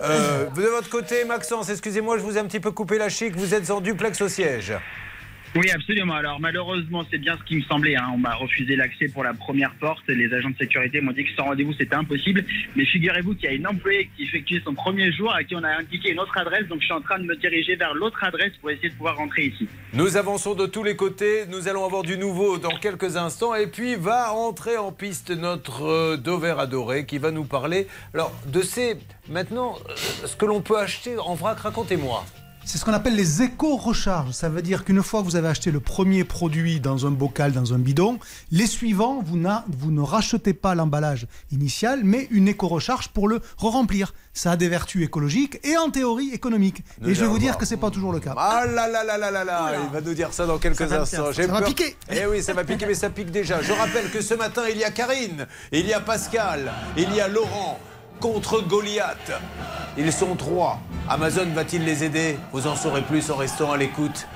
Euh, 0.00 0.46
de 0.50 0.62
votre 0.62 0.90
côté, 0.90 1.24
Maxence, 1.24 1.70
excusez-moi, 1.70 2.18
je 2.18 2.22
vous 2.22 2.36
ai 2.36 2.40
un 2.40 2.44
petit 2.44 2.60
peu 2.60 2.70
coupé 2.70 2.98
la 2.98 3.08
chic. 3.08 3.34
Vous 3.34 3.54
êtes 3.54 3.70
en 3.70 3.80
duplex 3.80 4.20
au 4.20 4.28
siège. 4.28 4.74
Oui, 5.56 5.70
absolument. 5.70 6.14
Alors 6.14 6.40
malheureusement, 6.40 7.04
c'est 7.10 7.18
bien 7.18 7.36
ce 7.38 7.44
qui 7.44 7.54
me 7.56 7.62
semblait. 7.62 7.94
hein. 7.94 8.10
On 8.12 8.18
m'a 8.18 8.34
refusé 8.34 8.74
l'accès 8.74 9.06
pour 9.08 9.22
la 9.22 9.34
première 9.34 9.72
porte. 9.76 10.02
Les 10.08 10.32
agents 10.34 10.50
de 10.50 10.56
sécurité 10.56 11.00
m'ont 11.00 11.12
dit 11.12 11.24
que 11.24 11.30
sans 11.36 11.44
rendez-vous, 11.44 11.72
c'était 11.74 11.94
impossible. 11.94 12.44
Mais 12.74 12.84
figurez-vous 12.84 13.34
qu'il 13.36 13.44
y 13.44 13.48
a 13.48 13.52
une 13.52 13.66
employée 13.66 14.10
qui 14.16 14.24
effectue 14.24 14.60
son 14.64 14.74
premier 14.74 15.12
jour 15.12 15.32
à 15.32 15.44
qui 15.44 15.54
on 15.54 15.62
a 15.62 15.68
indiqué 15.78 16.10
une 16.10 16.18
autre 16.18 16.36
adresse. 16.36 16.66
Donc 16.66 16.80
je 16.80 16.86
suis 16.86 16.92
en 16.92 17.00
train 17.00 17.20
de 17.20 17.24
me 17.24 17.36
diriger 17.36 17.76
vers 17.76 17.94
l'autre 17.94 18.22
adresse 18.24 18.52
pour 18.60 18.70
essayer 18.72 18.88
de 18.88 18.94
pouvoir 18.94 19.16
rentrer 19.16 19.44
ici. 19.46 19.68
Nous 19.92 20.16
avançons 20.16 20.54
de 20.54 20.66
tous 20.66 20.82
les 20.82 20.96
côtés. 20.96 21.46
Nous 21.48 21.68
allons 21.68 21.84
avoir 21.84 22.02
du 22.02 22.18
nouveau 22.18 22.58
dans 22.58 22.76
quelques 22.76 23.16
instants. 23.16 23.54
Et 23.54 23.68
puis 23.68 23.94
va 23.94 24.32
entrer 24.32 24.76
en 24.76 24.90
piste 24.90 25.30
notre 25.30 25.84
euh, 25.84 26.16
Dover 26.16 26.56
adoré 26.58 27.06
qui 27.06 27.18
va 27.18 27.30
nous 27.30 27.44
parler 27.44 27.86
alors, 28.12 28.32
de 28.46 28.60
ces. 28.60 28.96
Maintenant, 29.28 29.76
euh, 29.88 29.94
ce 30.26 30.34
que 30.34 30.46
l'on 30.46 30.60
peut 30.60 30.78
acheter 30.78 31.16
en 31.16 31.34
vrac. 31.34 31.60
Racontez-moi. 31.60 32.24
C'est 32.66 32.78
ce 32.78 32.84
qu'on 32.84 32.92
appelle 32.94 33.14
les 33.14 33.42
éco-recharges. 33.42 34.32
Ça 34.32 34.48
veut 34.48 34.62
dire 34.62 34.84
qu'une 34.84 35.02
fois 35.02 35.20
que 35.20 35.26
vous 35.26 35.36
avez 35.36 35.48
acheté 35.48 35.70
le 35.70 35.80
premier 35.80 36.24
produit 36.24 36.80
dans 36.80 37.06
un 37.06 37.10
bocal, 37.10 37.52
dans 37.52 37.74
un 37.74 37.78
bidon, 37.78 38.18
les 38.50 38.66
suivants, 38.66 39.22
vous, 39.24 39.36
n'a- 39.36 39.64
vous 39.68 39.90
ne 39.90 40.00
rachetez 40.00 40.54
pas 40.54 40.74
l'emballage 40.74 41.26
initial, 41.52 42.00
mais 42.04 42.26
une 42.30 42.48
éco-recharge 42.48 43.08
pour 43.08 43.28
le 43.28 43.40
re-remplir. 43.58 44.14
Ça 44.32 44.52
a 44.52 44.56
des 44.56 44.68
vertus 44.68 45.04
écologiques 45.04 45.60
et 45.62 45.76
en 45.76 45.90
théorie 45.90 46.30
économiques. 46.32 46.82
Nous 47.00 47.10
et 47.10 47.14
je 47.14 47.20
vais 47.20 47.26
vous 47.28 47.38
dire 47.38 47.56
que 47.58 47.66
c'est 47.66 47.76
pas 47.76 47.90
toujours 47.90 48.12
le 48.12 48.18
cas. 48.18 48.34
Ah 48.36 48.64
là 48.66 48.88
là 48.88 49.04
là 49.04 49.18
là 49.18 49.30
là 49.30 49.44
là 49.44 49.72
Il 49.84 49.92
va 49.92 50.00
nous 50.00 50.14
dire 50.14 50.32
ça 50.32 50.46
dans 50.46 50.58
quelques 50.58 50.78
Ça 50.78 50.86
va 50.86 51.00
instants. 51.02 51.30
J'ai 51.32 51.46
ça 51.46 51.52
va 51.52 51.58
peur- 51.60 51.68
piquer. 51.68 51.96
Eh 52.10 52.26
oui, 52.26 52.42
ça 52.42 52.54
va 52.54 52.64
piquer, 52.64 52.86
mais 52.86 52.94
ça 52.94 53.10
pique 53.10 53.30
déjà. 53.30 53.62
Je 53.62 53.72
rappelle 53.72 54.10
que 54.10 54.20
ce 54.22 54.34
matin, 54.34 54.62
il 54.70 54.78
y 54.78 54.84
a 54.84 54.90
Karine, 54.90 55.46
il 55.70 55.86
y 55.86 55.92
a 55.92 56.00
Pascal, 56.00 56.72
il 56.96 57.14
y 57.14 57.20
a 57.20 57.28
Laurent 57.28 57.78
contre 58.20 58.60
Goliath. 58.62 59.32
Ils 59.96 60.12
sont 60.12 60.34
trois. 60.34 60.78
Amazon 61.08 61.46
va-t-il 61.54 61.84
les 61.84 62.04
aider? 62.04 62.38
Vous 62.52 62.66
en 62.66 62.76
saurez 62.76 63.02
plus 63.02 63.30
en 63.30 63.36
restant 63.36 63.72
à 63.72 63.76
l'écoute 63.76 64.26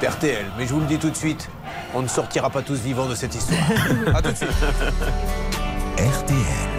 d'RTL. 0.00 0.46
Mais 0.58 0.66
je 0.66 0.74
vous 0.74 0.80
le 0.80 0.86
dis 0.86 0.98
tout 0.98 1.10
de 1.10 1.16
suite, 1.16 1.48
on 1.94 2.02
ne 2.02 2.08
sortira 2.08 2.50
pas 2.50 2.62
tous 2.62 2.78
vivants 2.80 3.06
de 3.06 3.14
cette 3.14 3.34
histoire. 3.34 3.60
à 4.14 4.22
tout 4.22 4.32
de 4.32 4.36
suite. 4.36 4.50
RTL. 5.98 6.76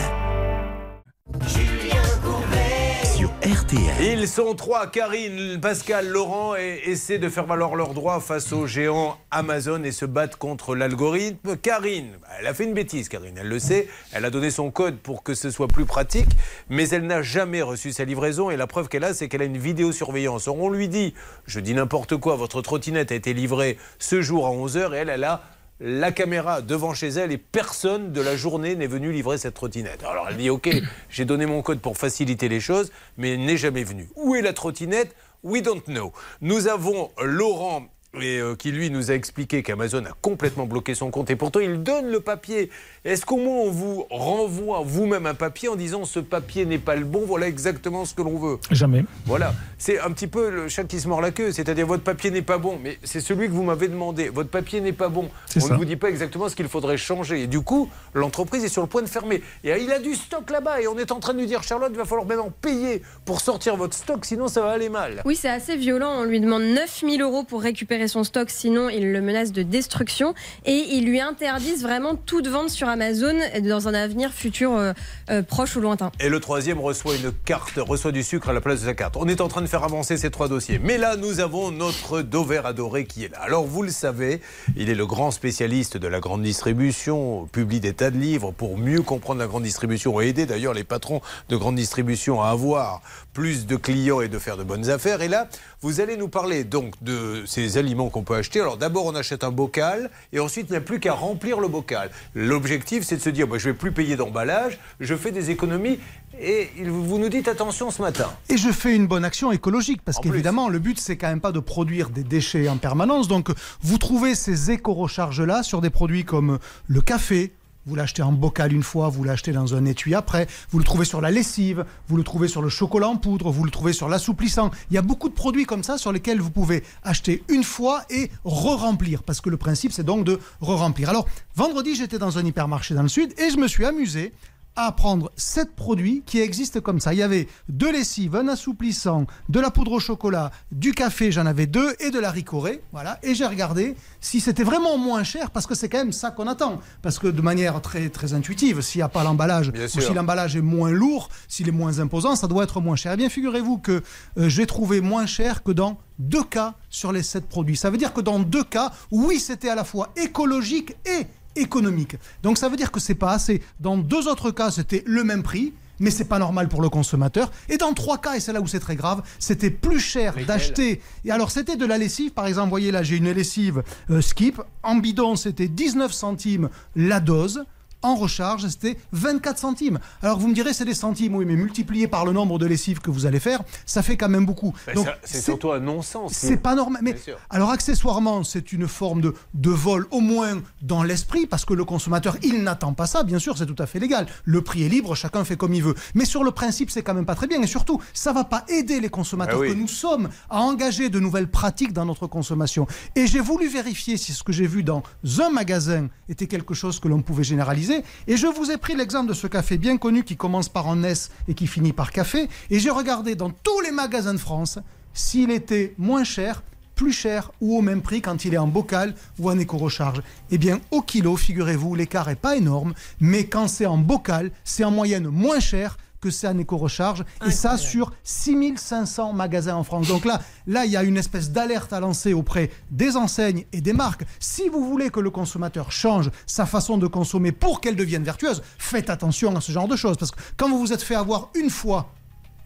Ils 4.01 4.27
sont 4.27 4.55
trois, 4.55 4.87
Karine, 4.87 5.57
Pascal, 5.61 6.09
Laurent, 6.09 6.57
et 6.57 6.81
essaient 6.85 7.17
de 7.17 7.29
faire 7.29 7.45
valoir 7.45 7.75
leurs 7.75 7.93
droits 7.93 8.19
face 8.19 8.51
aux 8.51 8.67
géants 8.67 9.17
Amazon 9.31 9.83
et 9.83 9.93
se 9.93 10.03
battent 10.03 10.35
contre 10.35 10.75
l'algorithme. 10.75 11.55
Karine, 11.55 12.09
elle 12.37 12.47
a 12.47 12.53
fait 12.53 12.65
une 12.65 12.73
bêtise, 12.73 13.07
Karine, 13.07 13.37
elle 13.39 13.47
le 13.47 13.59
sait. 13.59 13.87
Elle 14.11 14.25
a 14.25 14.29
donné 14.29 14.51
son 14.51 14.69
code 14.69 14.97
pour 14.97 15.23
que 15.23 15.33
ce 15.33 15.49
soit 15.49 15.69
plus 15.69 15.85
pratique, 15.85 16.29
mais 16.69 16.89
elle 16.89 17.07
n'a 17.07 17.21
jamais 17.21 17.61
reçu 17.61 17.93
sa 17.93 18.03
livraison. 18.03 18.49
Et 18.49 18.57
la 18.57 18.67
preuve 18.67 18.89
qu'elle 18.89 19.05
a, 19.05 19.13
c'est 19.13 19.29
qu'elle 19.29 19.41
a 19.41 19.45
une 19.45 19.57
vidéosurveillance. 19.57 20.49
Or, 20.49 20.59
on 20.59 20.69
lui 20.69 20.89
dit, 20.89 21.13
je 21.45 21.61
dis 21.61 21.73
n'importe 21.73 22.17
quoi, 22.17 22.35
votre 22.35 22.61
trottinette 22.61 23.13
a 23.13 23.15
été 23.15 23.33
livrée 23.33 23.77
ce 23.97 24.21
jour 24.21 24.45
à 24.45 24.49
11h, 24.49 24.93
et 24.93 24.97
elle, 24.97 25.09
elle 25.09 25.23
a 25.23 25.41
la 25.79 26.11
caméra 26.11 26.61
devant 26.61 26.93
chez 26.93 27.07
elle 27.07 27.31
et 27.31 27.37
personne 27.37 28.11
de 28.11 28.21
la 28.21 28.35
journée 28.35 28.75
n'est 28.75 28.87
venu 28.87 29.11
livrer 29.11 29.37
cette 29.37 29.53
trottinette. 29.53 30.03
Alors 30.03 30.27
elle 30.29 30.37
dit 30.37 30.49
ok, 30.49 30.69
j'ai 31.09 31.25
donné 31.25 31.45
mon 31.45 31.61
code 31.61 31.79
pour 31.79 31.97
faciliter 31.97 32.49
les 32.49 32.59
choses, 32.59 32.91
mais 33.17 33.33
elle 33.33 33.45
n'est 33.45 33.57
jamais 33.57 33.83
venue. 33.83 34.09
Où 34.15 34.35
est 34.35 34.41
la 34.41 34.53
trottinette? 34.53 35.15
We 35.43 35.61
don't 35.61 35.83
know. 35.85 36.13
Nous 36.41 36.67
avons 36.67 37.11
Laurent 37.21 37.87
et, 38.21 38.39
euh, 38.39 38.55
qui 38.55 38.71
lui 38.71 38.89
nous 38.89 39.11
a 39.11 39.13
expliqué 39.13 39.63
qu'Amazon 39.63 40.05
a 40.05 40.15
complètement 40.21 40.65
bloqué 40.65 40.95
son 40.95 41.11
compte 41.11 41.29
et 41.29 41.35
pourtant 41.35 41.59
il 41.59 41.83
donne 41.83 42.07
le 42.09 42.19
papier. 42.19 42.69
Est-ce 43.05 43.25
qu'au 43.25 43.37
moins 43.37 43.59
on 43.61 43.71
vous 43.71 44.05
renvoie 44.09 44.81
vous-même 44.85 45.25
un 45.25 45.33
papier 45.33 45.69
en 45.69 45.75
disant 45.75 46.05
ce 46.05 46.19
papier 46.19 46.65
n'est 46.65 46.77
pas 46.77 46.95
le 46.95 47.05
bon, 47.05 47.23
voilà 47.25 47.47
exactement 47.47 48.05
ce 48.05 48.13
que 48.13 48.21
l'on 48.21 48.37
veut? 48.37 48.57
Jamais. 48.71 49.05
voilà, 49.25 49.53
c'est 49.77 49.99
un 49.99 50.11
petit 50.11 50.27
peu 50.27 50.49
le 50.49 50.67
chat 50.67 50.83
qui 50.83 50.99
se 50.99 51.07
mord 51.07 51.21
la 51.21 51.31
queue, 51.31 51.51
c'est-à-dire 51.51 51.87
votre 51.87 52.03
papier 52.03 52.31
n'est 52.31 52.41
pas 52.41 52.57
bon, 52.57 52.79
mais 52.81 52.97
c'est 53.03 53.21
celui 53.21 53.47
que 53.47 53.53
vous 53.53 53.63
m'avez 53.63 53.87
demandé. 53.87 54.29
Votre 54.29 54.49
papier 54.49 54.81
n'est 54.81 54.93
pas 54.93 55.09
bon. 55.09 55.29
On 55.55 55.59
ça. 55.59 55.73
ne 55.73 55.77
vous 55.77 55.85
dit 55.85 55.95
pas 55.95 56.09
exactement 56.09 56.49
ce 56.49 56.55
qu'il 56.55 56.67
faudrait 56.67 56.97
changer. 56.97 57.43
Et 57.43 57.47
du 57.47 57.61
coup, 57.61 57.89
l'entreprise 58.13 58.63
est 58.63 58.69
sur 58.69 58.81
le 58.81 58.87
point 58.87 59.01
de 59.01 59.07
fermer. 59.07 59.41
Et 59.63 59.71
il 59.81 59.91
a 59.91 59.99
du 59.99 60.15
stock 60.15 60.49
là-bas 60.49 60.81
et 60.81 60.87
on 60.87 60.97
est 60.97 61.11
en 61.11 61.19
train 61.19 61.33
de 61.33 61.39
lui 61.39 61.47
dire 61.47 61.63
Charlotte, 61.63 61.91
il 61.91 61.97
va 61.97 62.05
falloir 62.05 62.27
maintenant 62.27 62.51
payer 62.61 63.01
pour 63.25 63.41
sortir 63.41 63.75
votre 63.75 63.95
stock, 63.95 64.25
sinon 64.25 64.47
ça 64.47 64.61
va 64.61 64.71
aller 64.71 64.89
mal. 64.89 65.21
Oui, 65.25 65.35
c'est 65.35 65.49
assez 65.49 65.75
violent. 65.75 66.13
On 66.19 66.23
lui 66.23 66.39
demande 66.39 66.63
9000 66.63 67.21
euros 67.21 67.43
pour 67.43 67.61
récupérer 67.61 68.06
son 68.07 68.23
stock, 68.23 68.49
sinon 68.49 68.89
il 68.89 69.11
le 69.11 69.21
menace 69.21 69.51
de 69.51 69.63
destruction. 69.63 70.33
Et 70.65 70.85
ils 70.91 71.05
lui 71.05 71.19
interdisent 71.19 71.83
vraiment 71.83 72.15
toute 72.15 72.47
vente 72.47 72.69
sur 72.69 72.87
Amazon 72.87 73.35
dans 73.63 73.87
un 73.87 73.93
avenir 73.93 74.31
futur 74.31 74.75
euh, 74.75 74.93
euh, 75.29 75.41
proche 75.41 75.75
ou 75.75 75.81
lointain. 75.81 76.11
Et 76.19 76.29
le 76.29 76.39
troisième 76.39 76.79
reçoit 76.79 77.15
une 77.15 77.31
carte, 77.31 77.77
reçoit 77.77 78.11
du 78.11 78.23
sucre 78.23 78.49
à 78.49 78.53
la 78.53 78.61
place 78.61 78.81
de 78.81 78.85
sa 78.85 78.93
carte. 78.93 79.15
On 79.17 79.27
est 79.27 79.41
en 79.41 79.47
train 79.47 79.61
de 79.61 79.67
faire 79.67 79.83
avancer 79.83 80.17
ces 80.17 80.31
trois 80.31 80.47
dossiers. 80.47 80.79
Mais 80.79 80.97
là, 80.97 81.15
nous 81.15 81.39
avons 81.39 81.71
notre 81.71 82.21
Dover 82.21 82.61
adoré 82.65 83.05
qui 83.05 83.25
est 83.25 83.31
là. 83.31 83.39
Alors, 83.41 83.65
vous 83.65 83.83
le 83.83 83.91
savez, 83.91 84.41
il 84.75 84.89
est 84.89 84.95
le 84.95 85.05
grand 85.05 85.31
spécialiste 85.31 85.97
de 85.97 86.07
la 86.07 86.19
grande 86.19 86.43
distribution, 86.43 87.47
publie 87.51 87.79
des 87.79 87.93
tas 87.93 88.11
de 88.11 88.17
livres 88.17 88.51
pour 88.51 88.77
mieux 88.77 89.01
comprendre 89.01 89.39
la 89.39 89.47
grande 89.47 89.63
distribution 89.63 90.19
et 90.21 90.27
aider 90.27 90.45
d'ailleurs 90.45 90.73
les 90.73 90.83
patrons 90.83 91.21
de 91.49 91.55
grande 91.55 91.75
distribution 91.75 92.41
à 92.41 92.49
avoir 92.49 93.01
plus 93.33 93.67
de 93.67 93.75
clients 93.75 94.21
et 94.21 94.27
de 94.27 94.39
faire 94.39 94.57
de 94.57 94.63
bonnes 94.63 94.89
affaires. 94.89 95.21
Et 95.21 95.27
là, 95.27 95.47
vous 95.81 96.01
allez 96.01 96.17
nous 96.17 96.27
parler 96.27 96.63
donc 96.63 96.93
de 97.01 97.43
ces 97.45 97.77
aliments 97.87 98.09
qu'on 98.09 98.23
peut 98.23 98.35
acheter. 98.35 98.59
Alors, 98.59 98.75
d'abord, 98.75 99.05
on 99.05 99.15
achète 99.15 99.45
un 99.45 99.51
bocal 99.51 100.09
et 100.33 100.39
ensuite, 100.41 100.67
il 100.69 100.73
n'y 100.73 100.77
a 100.77 100.81
plus 100.81 100.99
qu'à 100.99 101.13
remplir 101.13 101.61
le 101.61 101.69
bocal. 101.69 102.11
L'objectif, 102.35 103.03
c'est 103.03 103.15
de 103.15 103.21
se 103.21 103.29
dire, 103.29 103.47
bah, 103.47 103.57
je 103.57 103.69
ne 103.69 103.73
vais 103.73 103.77
plus 103.77 103.93
payer 103.93 104.17
d'emballage, 104.17 104.77
je 104.99 105.15
fais 105.15 105.31
des 105.31 105.51
économies. 105.51 105.99
Et 106.39 106.69
vous 106.85 107.17
nous 107.17 107.29
dites 107.29 107.47
attention 107.47 107.89
ce 107.89 108.01
matin. 108.01 108.29
Et 108.49 108.57
je 108.57 108.69
fais 108.69 108.95
une 108.95 109.07
bonne 109.07 109.25
action 109.25 109.51
écologique 109.51 110.01
parce 110.03 110.19
qu'évidemment, 110.19 110.69
le 110.69 110.77
but, 110.77 110.99
c'est 110.99 111.17
quand 111.17 111.29
même 111.29 111.41
pas 111.41 111.53
de 111.53 111.59
produire 111.59 112.09
des 112.09 112.23
déchets 112.23 112.67
en 112.67 112.77
permanence. 112.77 113.27
Donc, 113.27 113.49
vous 113.81 113.97
trouvez 113.97 114.35
ces 114.35 114.69
éco-recharges-là 114.69 115.63
sur 115.63 115.81
des 115.81 115.89
produits 115.89 116.25
comme 116.25 116.59
le 116.87 117.01
café. 117.01 117.53
Vous 117.87 117.95
l'achetez 117.95 118.21
en 118.21 118.33
bocal 118.33 118.73
une 118.73 118.83
fois, 118.83 119.07
vous 119.07 119.23
l'achetez 119.23 119.53
dans 119.53 119.73
un 119.73 119.85
étui 119.85 120.13
après. 120.13 120.45
Vous 120.71 120.77
le 120.77 120.83
trouvez 120.83 121.05
sur 121.05 121.21
la 121.21 121.31
lessive, 121.31 121.85
vous 122.09 122.17
le 122.17 122.23
trouvez 122.23 122.49
sur 122.49 122.61
le 122.61 122.67
chocolat 122.67 123.07
en 123.07 123.15
poudre, 123.15 123.49
vous 123.49 123.63
le 123.63 123.71
trouvez 123.71 123.93
sur 123.93 124.09
l'assouplissant. 124.09 124.71
Il 124.91 124.95
y 124.95 124.97
a 124.97 125.01
beaucoup 125.01 125.29
de 125.29 125.33
produits 125.33 125.65
comme 125.65 125.83
ça 125.83 125.97
sur 125.97 126.11
lesquels 126.11 126.41
vous 126.41 126.51
pouvez 126.51 126.83
acheter 127.03 127.43
une 127.47 127.63
fois 127.63 128.03
et 128.09 128.29
re-remplir. 128.43 129.23
Parce 129.23 129.39
que 129.39 129.49
le 129.49 129.55
principe, 129.55 129.93
c'est 129.93 130.03
donc 130.03 130.25
de 130.25 130.37
re-remplir. 130.59 131.09
Alors, 131.09 131.27
vendredi, 131.55 131.95
j'étais 131.95 132.19
dans 132.19 132.37
un 132.37 132.45
hypermarché 132.45 132.93
dans 132.93 133.03
le 133.03 133.07
sud 133.07 133.33
et 133.39 133.49
je 133.51 133.57
me 133.57 133.69
suis 133.69 133.85
amusé 133.85 134.33
à 134.77 134.91
prendre 134.91 135.31
sept 135.35 135.75
produits 135.75 136.23
qui 136.25 136.39
existent 136.39 136.79
comme 136.79 136.99
ça. 136.99 137.13
Il 137.13 137.17
y 137.17 137.23
avait 137.23 137.47
de 137.67 137.87
lessive, 137.87 138.35
un 138.35 138.47
assouplissant, 138.47 139.25
de 139.49 139.59
la 139.59 139.71
poudre 139.71 139.93
au 139.93 139.99
chocolat, 139.99 140.51
du 140.71 140.93
café, 140.93 141.31
j'en 141.31 141.47
avais 141.47 141.65
deux, 141.65 141.95
et 141.99 142.11
de 142.11 142.19
la 142.19 142.29
ricorée. 142.29 142.81
Voilà. 142.91 143.19
Et 143.23 143.33
j'ai 143.33 143.47
regardé 143.47 143.95
si 144.21 144.39
c'était 144.39 144.63
vraiment 144.63 144.97
moins 144.97 145.23
cher, 145.23 145.49
parce 145.49 145.65
que 145.65 145.73
c'est 145.73 145.89
quand 145.89 145.97
même 145.97 146.11
ça 146.13 146.29
qu'on 146.29 146.47
attend. 146.47 146.79
Parce 147.01 147.17
que 147.17 147.27
de 147.27 147.41
manière 147.41 147.81
très, 147.81 148.09
très 148.09 148.33
intuitive, 148.33 148.81
s'il 148.81 148.99
n'y 148.99 149.03
a 149.03 149.09
pas 149.09 149.23
l'emballage, 149.23 149.69
ou 149.69 149.99
si 149.99 150.13
l'emballage 150.13 150.55
est 150.55 150.61
moins 150.61 150.91
lourd, 150.91 151.29
s'il 151.47 151.67
est 151.67 151.71
moins 151.71 151.99
imposant, 151.99 152.35
ça 152.35 152.47
doit 152.47 152.63
être 152.63 152.79
moins 152.79 152.95
cher. 152.95 153.13
Eh 153.13 153.17
bien, 153.17 153.29
figurez-vous 153.29 153.79
que 153.79 154.03
euh, 154.37 154.47
j'ai 154.47 154.67
trouvé 154.67 155.01
moins 155.01 155.25
cher 155.25 155.63
que 155.63 155.71
dans 155.71 155.97
deux 156.19 156.43
cas 156.43 156.75
sur 156.89 157.11
les 157.11 157.23
sept 157.23 157.47
produits. 157.47 157.77
Ça 157.77 157.89
veut 157.89 157.97
dire 157.97 158.13
que 158.13 158.21
dans 158.21 158.39
deux 158.39 158.63
cas, 158.63 158.91
oui, 159.11 159.39
c'était 159.39 159.69
à 159.69 159.75
la 159.75 159.83
fois 159.83 160.09
écologique 160.15 160.95
et 161.05 161.25
économique. 161.61 162.15
Donc 162.43 162.57
ça 162.57 162.69
veut 162.69 162.77
dire 162.77 162.91
que 162.91 162.99
c'est 162.99 163.15
pas 163.15 163.31
assez. 163.31 163.61
Dans 163.79 163.97
deux 163.97 164.27
autres 164.27 164.51
cas, 164.51 164.71
c'était 164.71 165.03
le 165.05 165.23
même 165.23 165.43
prix. 165.43 165.73
Mais 165.99 166.11
c'est 166.11 166.25
pas 166.25 166.37
normal 166.37 166.69
pour 166.69 166.83
le 166.83 166.89
consommateur. 166.89 167.51
Et 167.69 167.77
dans 167.77 167.91
trois 167.95 168.19
cas, 168.19 168.35
et 168.35 168.39
c'est 168.39 168.53
là 168.53 168.61
où 168.61 168.67
c'est 168.67 168.79
très 168.79 168.95
grave, 168.95 169.23
c'était 169.39 169.71
plus 169.71 169.99
cher 169.99 170.35
d'acheter. 170.45 171.01
Et 171.25 171.31
alors 171.31 171.49
c'était 171.49 171.75
de 171.75 171.87
la 171.87 171.97
lessive, 171.97 172.33
par 172.33 172.45
exemple, 172.45 172.69
voyez 172.69 172.91
là, 172.91 173.01
j'ai 173.01 173.17
une 173.17 173.31
lessive 173.31 173.81
euh, 174.11 174.21
Skip. 174.21 174.61
En 174.83 174.97
bidon, 174.97 175.35
c'était 175.35 175.67
19 175.67 176.11
centimes 176.11 176.69
la 176.95 177.19
dose. 177.19 177.65
En 178.07 178.15
recharge, 178.15 178.67
c'était 178.67 178.97
24 179.11 179.57
centimes. 179.57 179.99
Alors 180.21 180.39
vous 180.39 180.47
me 180.47 180.53
direz, 180.53 180.73
c'est 180.73 180.85
des 180.85 180.93
centimes, 180.93 181.35
oui, 181.35 181.45
mais 181.45 181.55
multiplié 181.55 182.07
par 182.07 182.25
le 182.25 182.31
nombre 182.31 182.57
de 182.59 182.65
lessives 182.65 182.99
que 182.99 183.11
vous 183.11 183.25
allez 183.25 183.39
faire, 183.39 183.61
ça 183.85 184.01
fait 184.01 184.17
quand 184.17 184.29
même 184.29 184.45
beaucoup. 184.45 184.73
Ben, 184.85 184.95
Donc, 184.95 185.07
c'est 185.23 185.41
surtout 185.41 185.71
un 185.71 185.79
non-sens. 185.79 186.33
c'est 186.33 186.57
pas 186.57 186.75
normal. 186.75 187.01
Mais 187.03 187.15
alors 187.49 187.69
accessoirement, 187.71 188.43
c'est 188.43 188.71
une 188.73 188.87
forme 188.87 189.21
de, 189.21 189.33
de 189.53 189.69
vol, 189.69 190.07
au 190.11 190.19
moins 190.21 190.61
dans 190.81 191.03
l'esprit, 191.03 191.45
parce 191.45 191.65
que 191.65 191.73
le 191.73 191.85
consommateur, 191.85 192.37
il 192.43 192.63
n'attend 192.63 192.93
pas 192.93 193.07
ça. 193.07 193.23
Bien 193.23 193.39
sûr, 193.39 193.57
c'est 193.57 193.65
tout 193.65 193.81
à 193.81 193.85
fait 193.85 193.99
légal. 193.99 194.25
Le 194.45 194.61
prix 194.61 194.83
est 194.83 194.89
libre, 194.89 195.15
chacun 195.15 195.43
fait 195.43 195.57
comme 195.57 195.73
il 195.73 195.83
veut. 195.83 195.95
Mais 196.15 196.25
sur 196.25 196.43
le 196.43 196.51
principe, 196.51 196.89
c'est 196.91 197.01
quand 197.03 197.13
même 197.13 197.25
pas 197.25 197.35
très 197.35 197.47
bien. 197.47 197.61
Et 197.61 197.67
surtout, 197.67 198.01
ça 198.13 198.33
va 198.33 198.43
pas 198.43 198.63
aider 198.69 198.99
les 198.99 199.09
consommateurs 199.09 199.55
Ah 199.57 199.61
oui. 199.61 199.69
que 199.69 199.73
nous 199.73 199.87
sommes 199.87 200.29
à 200.49 200.61
engager 200.61 201.09
de 201.09 201.19
nouvelles 201.19 201.49
pratiques 201.49 201.93
dans 201.93 202.05
notre 202.05 202.27
consommation. 202.27 202.87
Et 203.15 203.27
j'ai 203.27 203.39
voulu 203.39 203.67
vérifier 203.67 204.17
si 204.17 204.33
ce 204.33 204.43
que 204.43 204.51
j'ai 204.53 204.67
vu 204.67 204.83
dans 204.83 205.03
un 205.39 205.49
magasin 205.49 206.07
était 206.29 206.47
quelque 206.47 206.73
chose 206.73 206.99
que 206.99 207.07
l'on 207.07 207.21
pouvait 207.21 207.43
généraliser. 207.43 207.96
Et 208.27 208.37
je 208.37 208.47
vous 208.47 208.71
ai 208.71 208.77
pris 208.77 208.95
l'exemple 208.95 209.29
de 209.29 209.33
ce 209.33 209.47
café 209.47 209.77
bien 209.77 209.97
connu 209.97 210.23
qui 210.23 210.37
commence 210.37 210.69
par 210.69 210.87
un 210.87 211.03
S 211.03 211.31
et 211.47 211.53
qui 211.53 211.67
finit 211.67 211.93
par 211.93 212.11
café. 212.11 212.47
Et 212.69 212.79
j'ai 212.79 212.89
regardé 212.89 213.35
dans 213.35 213.49
tous 213.49 213.81
les 213.81 213.91
magasins 213.91 214.33
de 214.33 214.39
France 214.39 214.79
s'il 215.13 215.51
était 215.51 215.93
moins 215.97 216.23
cher, 216.23 216.63
plus 216.95 217.13
cher 217.13 217.51
ou 217.61 217.77
au 217.77 217.81
même 217.81 218.01
prix 218.01 218.21
quand 218.21 218.43
il 218.43 218.53
est 218.53 218.57
en 218.57 218.67
bocal 218.67 219.15
ou 219.39 219.49
en 219.49 219.57
éco-recharge. 219.57 220.21
Eh 220.51 220.57
bien, 220.57 220.79
au 220.91 221.01
kilo, 221.01 221.37
figurez-vous, 221.37 221.95
l'écart 221.95 222.29
est 222.29 222.35
pas 222.35 222.57
énorme, 222.57 222.93
mais 223.19 223.45
quand 223.45 223.67
c'est 223.67 223.85
en 223.85 223.97
bocal, 223.97 224.51
c'est 224.63 224.83
en 224.83 224.91
moyenne 224.91 225.27
moins 225.27 225.59
cher 225.59 225.97
que 226.21 226.29
c'est 226.29 226.47
en 226.47 226.57
éco-recharge, 226.57 227.23
et 227.45 227.51
ça 227.51 227.77
sur 227.77 228.11
6500 228.23 229.33
magasins 229.33 229.75
en 229.75 229.83
France. 229.83 230.07
Donc 230.07 230.25
là, 230.25 230.41
là, 230.65 230.85
il 230.85 230.91
y 230.91 230.97
a 230.97 231.03
une 231.03 231.17
espèce 231.17 231.51
d'alerte 231.51 231.93
à 231.93 231.99
lancer 231.99 232.33
auprès 232.33 232.71
des 232.91 233.15
enseignes 233.15 233.65
et 233.73 233.81
des 233.81 233.93
marques. 233.93 234.25
Si 234.39 234.69
vous 234.69 234.85
voulez 234.85 235.09
que 235.09 235.19
le 235.19 235.29
consommateur 235.29 235.91
change 235.91 236.31
sa 236.45 236.65
façon 236.65 236.97
de 236.97 237.07
consommer 237.07 237.51
pour 237.51 237.81
qu'elle 237.81 237.95
devienne 237.95 238.23
vertueuse, 238.23 238.61
faites 238.77 239.09
attention 239.09 239.55
à 239.55 239.61
ce 239.61 239.71
genre 239.71 239.87
de 239.87 239.95
choses, 239.95 240.17
parce 240.17 240.31
que 240.31 240.39
quand 240.57 240.69
vous 240.69 240.79
vous 240.79 240.93
êtes 240.93 241.03
fait 241.03 241.15
avoir 241.15 241.49
une 241.55 241.69
fois 241.69 242.11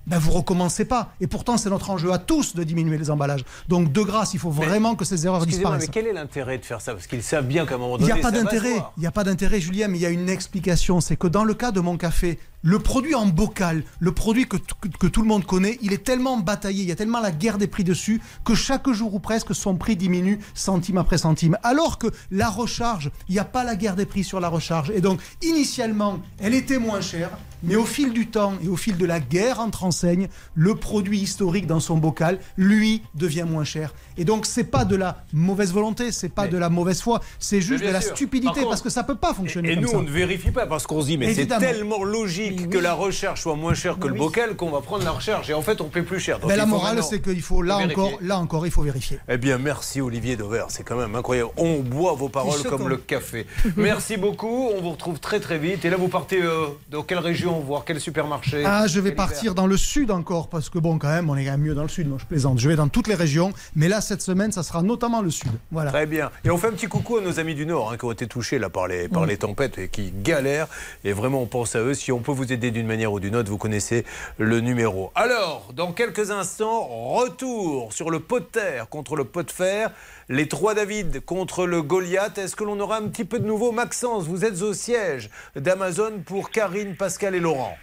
ben 0.08 0.18
vous 0.18 0.32
recommencez 0.32 0.86
pas. 0.86 1.14
Et 1.22 1.28
pourtant, 1.28 1.58
c'est 1.58 1.70
notre 1.70 1.90
enjeu 1.90 2.12
à 2.12 2.18
tous 2.18 2.56
de 2.56 2.64
diminuer 2.64 2.98
les 2.98 3.12
emballages. 3.12 3.46
Donc, 3.68 3.92
de 3.92 4.02
grâce, 4.02 4.34
il 4.34 4.40
faut 4.40 4.50
vraiment 4.50 4.96
que 4.96 5.06
ces 5.06 5.26
erreurs 5.26 5.46
disparaissent. 5.46 5.84
mais 5.84 5.88
quel 5.88 6.08
est 6.08 6.14
l'intérêt 6.14 6.58
de 6.58 6.66
faire 6.66 6.82
ça? 6.82 6.94
Parce 6.94 7.08
qu'ils 7.08 7.24
savent 7.24 7.46
bien 7.46 7.66
qu'à 7.66 7.76
un 7.76 7.78
moment 7.78 7.98
Il 7.98 8.06
n'y 8.06 8.10
donné, 8.10 8.20
a 8.20 8.24
pas 8.24 8.32
d'intérêt. 8.32 8.84
Il 8.98 9.02
n'y 9.02 9.08
a 9.08 9.12
pas 9.12 9.24
d'intérêt, 9.24 9.60
Julien, 9.60 9.88
mais 9.88 9.98
il 9.98 10.02
y 10.02 10.06
a 10.06 10.10
une 10.10 10.30
explication. 10.30 11.02
C'est 11.02 11.18
que 11.18 11.28
dans 11.28 11.44
le 11.44 11.54
cas 11.54 11.72
de 11.72 11.80
mon 11.80 11.98
café, 11.98 12.40
le 12.64 12.80
produit 12.80 13.16
en 13.16 13.26
bocal, 13.26 13.84
le 14.00 14.12
produit 14.12 14.48
que, 14.48 14.58
que- 14.58 14.88
que 15.00 15.08
tout 15.08 15.22
le 15.22 15.28
monde 15.28 15.46
connaît, 15.46 15.78
il 15.82 15.94
est 15.94 16.04
tellement 16.04 16.38
bataillé, 16.38 16.84
il 16.84 16.90
y 16.90 16.92
a 16.92 16.96
tellement 16.96 17.20
la 17.20 17.32
guerre 17.32 17.58
des 17.58 17.68
prix 17.68 17.84
dessus, 17.84 18.22
que 18.44 18.54
chaque 18.56 18.90
jour 18.92 19.14
ou 19.16 19.20
presque, 19.20 19.56
son 19.56 19.76
prix 19.76 19.96
diminue 19.96 20.40
centime 20.54 20.98
après 20.98 21.18
centime. 21.18 21.58
Alors 21.64 21.98
que 21.98 22.08
la 22.30 22.50
recharge, 22.50 23.12
il 23.30 23.34
n'y 23.34 23.40
a 23.40 23.46
pas 23.46 23.64
la 23.64 23.76
guerre 23.76 23.96
des 23.96 24.06
prix 24.06 24.24
sur 24.24 24.40
la 24.40 24.48
recharge. 24.50 24.92
Et 24.92 25.02
donc, 25.02 25.20
initialement, 25.42 26.20
elle 26.40 26.54
était 26.54 26.80
moins 26.80 27.02
chère. 27.02 27.30
Mais 27.64 27.76
au 27.76 27.86
fil 27.86 28.12
du 28.12 28.26
temps 28.26 28.54
et 28.64 28.68
au 28.68 28.76
fil 28.76 28.98
de 28.98 29.06
la 29.06 29.20
guerre 29.20 29.60
entre 29.60 29.84
enseignes, 29.84 30.30
le 30.56 30.74
produit 30.74 31.20
historique 31.20 31.68
dans 31.68 31.80
son 31.80 31.96
bocal, 31.96 32.40
lui, 32.58 33.04
devient 33.14 33.46
moins 33.48 33.64
cher. 33.64 33.94
Et 34.18 34.26
donc, 34.26 34.48
c'est 34.48 34.64
pas 34.64 34.84
de 34.84 34.96
la 34.96 35.24
mauvaise 35.32 35.72
volonté, 35.72 36.12
c'est 36.12 36.30
pas 36.30 36.48
de 36.48 36.58
la 36.58 36.70
mauvaise 36.70 37.02
foi, 37.04 37.22
c'est 37.38 37.62
juste 37.62 37.84
de 37.84 37.90
la 37.90 38.02
sûr. 38.02 38.16
stupidité 38.16 38.62
contre- 38.62 38.70
parce 38.70 38.82
que 38.82 38.90
ça 38.90 39.04
peut 39.04 39.14
pas 39.16 39.36
fonctionner 39.36 39.74
Et 39.74 39.76
comme 39.76 39.84
nous, 39.84 39.90
ça. 39.92 39.98
on 39.98 40.02
ne 40.02 40.10
vérifie 40.10 40.50
pas 40.50 40.66
parce 40.66 40.88
qu'on 40.88 41.02
se 41.02 41.06
dit, 41.06 41.20
mais 41.20 41.36
c'est 41.36 41.46
tellement 41.46 42.04
logique 42.04 42.51
que 42.56 42.78
la 42.78 42.94
recherche 42.94 43.42
soit 43.42 43.56
moins 43.56 43.74
chère 43.74 44.00
que 44.00 44.08
le 44.08 44.16
bocal 44.16 44.56
qu'on 44.56 44.70
va 44.70 44.82
prendre 44.82 45.04
la 45.04 45.12
recherche. 45.12 45.50
Et 45.50 45.54
en 45.54 45.62
fait, 45.62 45.82
on 45.82 45.86
paie 45.86 46.02
plus 46.02 46.20
cher. 46.20 46.40
Donc 46.40 46.50
Mais 46.50 46.58
la 46.58 46.66
morale, 46.66 47.02
c'est 47.04 47.22
qu'il 47.22 47.42
faut 47.42 47.62
là 47.62 47.78
vérifier. 47.78 48.04
encore, 48.04 48.20
là 48.22 48.40
encore, 48.40 48.66
il 48.66 48.72
faut 48.72 48.82
vérifier. 48.82 49.20
Eh 49.28 49.38
bien, 49.38 49.58
merci 49.58 50.02
Olivier 50.02 50.36
Dauvert, 50.36 50.68
c'est 50.70 50.84
quand 50.84 50.98
même 50.98 51.16
incroyable. 51.16 51.52
On 51.58 51.80
boit 51.80 52.14
vos 52.14 52.30
paroles 52.30 52.62
comme 52.64 52.88
le 52.88 52.98
café. 52.98 53.46
Merci 53.78 54.18
beaucoup, 54.18 54.70
on 54.76 54.82
vous 54.82 54.92
retrouve 54.92 55.20
très 55.20 55.40
très 55.40 55.58
vite. 55.58 55.86
Et 55.86 55.90
là, 55.90 55.98
vous 55.98 56.08
partez 56.08 56.42
euh, 56.42 56.68
dans 56.90 57.04
quelle 57.04 57.20
région, 57.20 57.60
voir 57.60 57.84
quel 57.86 58.00
supermarché 58.00 58.64
Ah, 58.66 58.88
je 58.88 59.00
vais 59.00 59.12
partir 59.12 59.56
dans 59.56 59.68
le 59.68 59.78
sud 59.78 60.12
encore 60.12 60.50
parce 60.50 60.70
que 60.70 60.80
bon, 60.80 60.98
quand 60.98 61.10
même, 61.10 61.30
on 61.30 61.36
est 61.36 61.46
quand 61.46 61.52
même 61.52 61.62
mieux 61.62 61.76
dans 61.76 61.84
le 61.84 61.90
sud. 61.90 62.08
Moi, 62.08 62.18
je 62.20 62.26
plaisante. 62.26 62.60
Je 62.60 62.68
vais 62.68 62.76
dans 62.76 62.88
toutes 62.88 63.08
les 63.08 63.16
régions, 63.16 63.54
mais 63.76 63.88
là, 63.88 64.02
cette 64.02 64.22
semaine, 64.22 64.52
ça 64.52 64.64
sera 64.64 64.82
notamment 64.82 65.22
le 65.22 65.32
sud. 65.32 65.52
Voilà. 65.72 65.92
Très 65.92 66.06
bien. 66.06 66.32
Et 66.44 66.50
on 66.50 66.58
fait 66.58 66.68
un 66.68 66.72
petit 66.72 66.88
coucou 66.88 67.18
à 67.18 67.22
nos 67.22 67.40
amis 67.40 67.56
du 67.56 67.66
Nord 67.66 67.92
hein, 67.92 67.98
qui 67.98 68.06
ont 68.06 68.12
été 68.12 68.28
touchés 68.28 68.60
là, 68.60 68.70
par, 68.70 68.88
les, 68.88 69.08
par 69.08 69.26
les 69.26 69.38
tempêtes 69.38 69.78
et 69.78 69.88
qui 69.90 70.12
galèrent. 70.12 70.68
Et 71.04 71.14
vraiment, 71.14 71.42
on 71.42 71.48
pense 71.48 71.76
à 71.76 71.80
eux. 71.80 71.94
Si 71.94 72.12
on 72.12 72.20
peut 72.20 72.32
vous 72.32 72.41
aider 72.44 72.72
d'une 72.72 72.88
manière 72.88 73.12
ou 73.12 73.20
d'une 73.20 73.36
autre, 73.36 73.50
vous 73.50 73.58
connaissez 73.58 74.06
le 74.38 74.60
numéro. 74.60 75.12
Alors, 75.16 75.72
dans 75.74 75.92
quelques 75.92 76.32
instants, 76.32 76.88
retour 76.88 77.94
sur 77.94 78.10
le 78.10 78.20
pot 78.20 78.40
de 78.40 78.46
terre 78.46 78.90
contre 78.90 79.16
le 79.16 79.26
pot 79.26 79.44
de 79.44 79.52
fer. 79.52 79.92
Les 80.30 80.48
trois 80.48 80.74
David 80.74 81.26
contre 81.26 81.66
le 81.66 81.82
Goliath. 81.82 82.38
Est-ce 82.38 82.56
que 82.56 82.64
l'on 82.64 82.80
aura 82.80 82.98
un 82.98 83.08
petit 83.08 83.26
peu 83.26 83.40
de 83.40 83.46
nouveau 83.46 83.72
Maxence, 83.72 84.28
vous 84.28 84.46
êtes 84.46 84.62
au 84.62 84.74
siège 84.74 85.30
d'Amazon 85.56 86.22
pour 86.26 86.52
Karine, 86.52 86.96
Pascal 86.96 87.36
et 87.36 87.40
Laurent. 87.40 87.78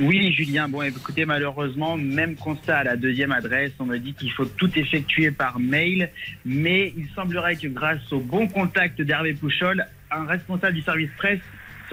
Oui, 0.00 0.32
Julien. 0.32 0.68
Bon, 0.68 0.82
écoutez, 0.82 1.24
malheureusement, 1.24 1.96
même 1.96 2.34
constat 2.34 2.78
à 2.78 2.84
la 2.84 2.96
deuxième 2.96 3.30
adresse. 3.30 3.72
On 3.78 3.84
me 3.84 3.98
dit 3.98 4.14
qu'il 4.14 4.32
faut 4.32 4.46
tout 4.46 4.70
effectuer 4.76 5.30
par 5.30 5.60
mail. 5.60 6.10
Mais 6.44 6.92
il 6.96 7.08
semblerait 7.14 7.56
que 7.56 7.68
grâce 7.68 8.12
au 8.12 8.18
bon 8.18 8.48
contact 8.48 9.00
d'Hervé 9.00 9.34
Pouchol, 9.34 9.86
un 10.10 10.24
responsable 10.26 10.74
du 10.74 10.82
service 10.82 11.10
presse 11.16 11.40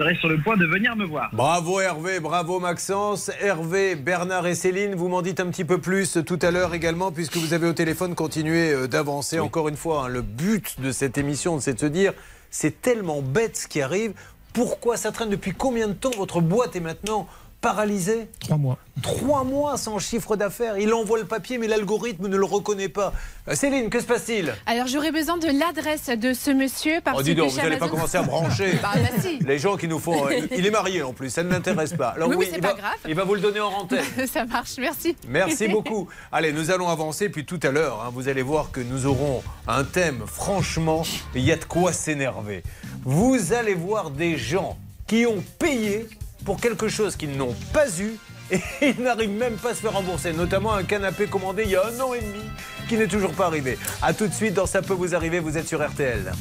serait 0.00 0.16
sur 0.16 0.28
le 0.28 0.38
point 0.38 0.56
de 0.56 0.64
venir 0.64 0.96
me 0.96 1.04
voir. 1.04 1.28
Bravo 1.34 1.78
Hervé, 1.78 2.20
bravo 2.20 2.58
Maxence. 2.58 3.30
Hervé, 3.42 3.96
Bernard 3.96 4.46
et 4.46 4.54
Céline, 4.54 4.94
vous 4.94 5.08
m'en 5.08 5.20
dites 5.20 5.40
un 5.40 5.48
petit 5.48 5.66
peu 5.66 5.76
plus 5.76 6.18
tout 6.24 6.38
à 6.40 6.50
l'heure 6.50 6.72
également, 6.72 7.12
puisque 7.12 7.36
vous 7.36 7.52
avez 7.52 7.66
au 7.66 7.74
téléphone 7.74 8.14
continué 8.14 8.72
euh, 8.72 8.86
d'avancer. 8.88 9.38
Encore 9.40 9.68
une 9.68 9.76
fois, 9.76 10.04
hein, 10.04 10.08
le 10.08 10.22
but 10.22 10.80
de 10.80 10.90
cette 10.90 11.18
émission, 11.18 11.60
c'est 11.60 11.74
de 11.74 11.80
se 11.80 11.86
dire, 11.86 12.14
c'est 12.50 12.80
tellement 12.80 13.20
bête 13.20 13.58
ce 13.58 13.68
qui 13.68 13.82
arrive. 13.82 14.14
Pourquoi 14.54 14.96
ça 14.96 15.12
traîne? 15.12 15.28
Depuis 15.28 15.52
combien 15.52 15.86
de 15.86 15.92
temps 15.92 16.10
votre 16.16 16.40
boîte 16.40 16.74
est 16.76 16.80
maintenant 16.80 17.28
paralysée 17.60 18.28
Trois 18.40 18.56
mois. 18.56 18.78
Trois 19.02 19.44
mois 19.44 19.76
sans 19.76 19.98
chiffre 19.98 20.36
d'affaires. 20.36 20.78
Il 20.78 20.92
envoie 20.92 21.18
le 21.18 21.24
papier, 21.24 21.58
mais 21.58 21.66
l'algorithme 21.66 22.26
ne 22.28 22.36
le 22.36 22.44
reconnaît 22.44 22.88
pas. 22.88 23.12
Euh, 23.48 23.54
Céline, 23.54 23.88
que 23.90 24.00
se 24.00 24.06
passe-t-il? 24.06 24.54
Alors 24.66 24.86
j'aurais 24.86 25.12
besoin 25.12 25.36
de 25.38 25.46
l'adresse 25.46 26.06
de 26.08 26.32
ce 26.34 26.50
monsieur 26.50 27.00
parce 27.02 27.18
Oh, 27.18 27.22
dis 27.22 27.34
que 27.34 27.40
donc, 27.40 27.50
chez 27.50 27.56
vous 27.56 27.62
n'allez 27.62 27.76
pas 27.78 27.88
commencer 27.88 28.16
à 28.18 28.22
brancher. 28.22 28.78
Bah, 28.82 28.90
bah, 28.94 29.08
si. 29.20 29.38
Les 29.40 29.58
gens 29.58 29.76
qui 29.76 29.88
nous 29.88 29.98
font. 29.98 30.26
euh, 30.26 30.40
il 30.56 30.66
est 30.66 30.70
marié 30.70 31.02
en 31.02 31.12
plus, 31.12 31.30
ça 31.30 31.42
ne 31.42 31.48
m'intéresse 31.50 31.92
pas. 31.94 32.08
Alors 32.10 32.28
Oui, 32.30 32.46
c'est 32.50 32.56
il 32.56 32.60
pas 32.62 32.68
va- 32.74 32.78
grave. 32.78 32.96
Il 33.08 33.14
va 33.14 33.24
vous 33.24 33.34
le 33.34 33.40
donner 33.40 33.60
en 33.60 33.68
antenne. 33.72 34.04
Ça 34.32 34.44
marche, 34.44 34.76
merci. 34.78 35.16
Merci 35.28 35.68
beaucoup. 35.76 36.08
Allez, 36.32 36.52
nous 36.52 36.70
allons 36.70 36.88
avancer. 36.88 37.28
Puis 37.28 37.44
tout 37.44 37.60
à 37.62 37.70
l'heure, 37.70 38.02
hein, 38.04 38.10
vous 38.12 38.28
allez 38.28 38.42
voir 38.42 38.70
que 38.70 38.80
nous 38.80 39.06
aurons 39.06 39.42
un 39.68 39.84
thème. 39.84 40.22
Franchement, 40.26 41.02
il 41.34 41.42
y 41.42 41.52
a 41.52 41.56
de 41.56 41.64
quoi 41.64 41.92
s'énerver. 41.92 42.62
Vous 43.04 43.52
allez 43.52 43.74
voir 43.74 44.10
des 44.10 44.36
gens 44.36 44.76
qui 45.06 45.26
ont 45.26 45.42
payé 45.58 46.08
pour 46.44 46.60
quelque 46.60 46.88
chose 46.88 47.16
qu'ils 47.16 47.36
n'ont 47.36 47.54
pas 47.72 47.88
eu 48.00 48.16
et 48.50 48.60
ils 48.82 49.02
n'arrivent 49.02 49.30
même 49.30 49.56
pas 49.56 49.70
à 49.70 49.74
se 49.74 49.80
faire 49.80 49.92
rembourser. 49.92 50.32
Notamment 50.32 50.74
un 50.74 50.82
canapé 50.82 51.26
commandé 51.26 51.62
il 51.64 51.70
y 51.70 51.76
a 51.76 51.86
un 51.86 52.00
an 52.00 52.14
et 52.14 52.20
demi 52.20 52.42
qui 52.88 52.96
n'est 52.96 53.08
toujours 53.08 53.32
pas 53.32 53.46
arrivé. 53.46 53.78
A 54.02 54.12
tout 54.12 54.26
de 54.26 54.34
suite 54.34 54.54
dans 54.54 54.66
Ça 54.66 54.82
peut 54.82 54.94
vous 54.94 55.14
arriver. 55.14 55.38
Vous 55.38 55.56
êtes 55.56 55.68
sur 55.68 55.86
RTL. 55.86 56.32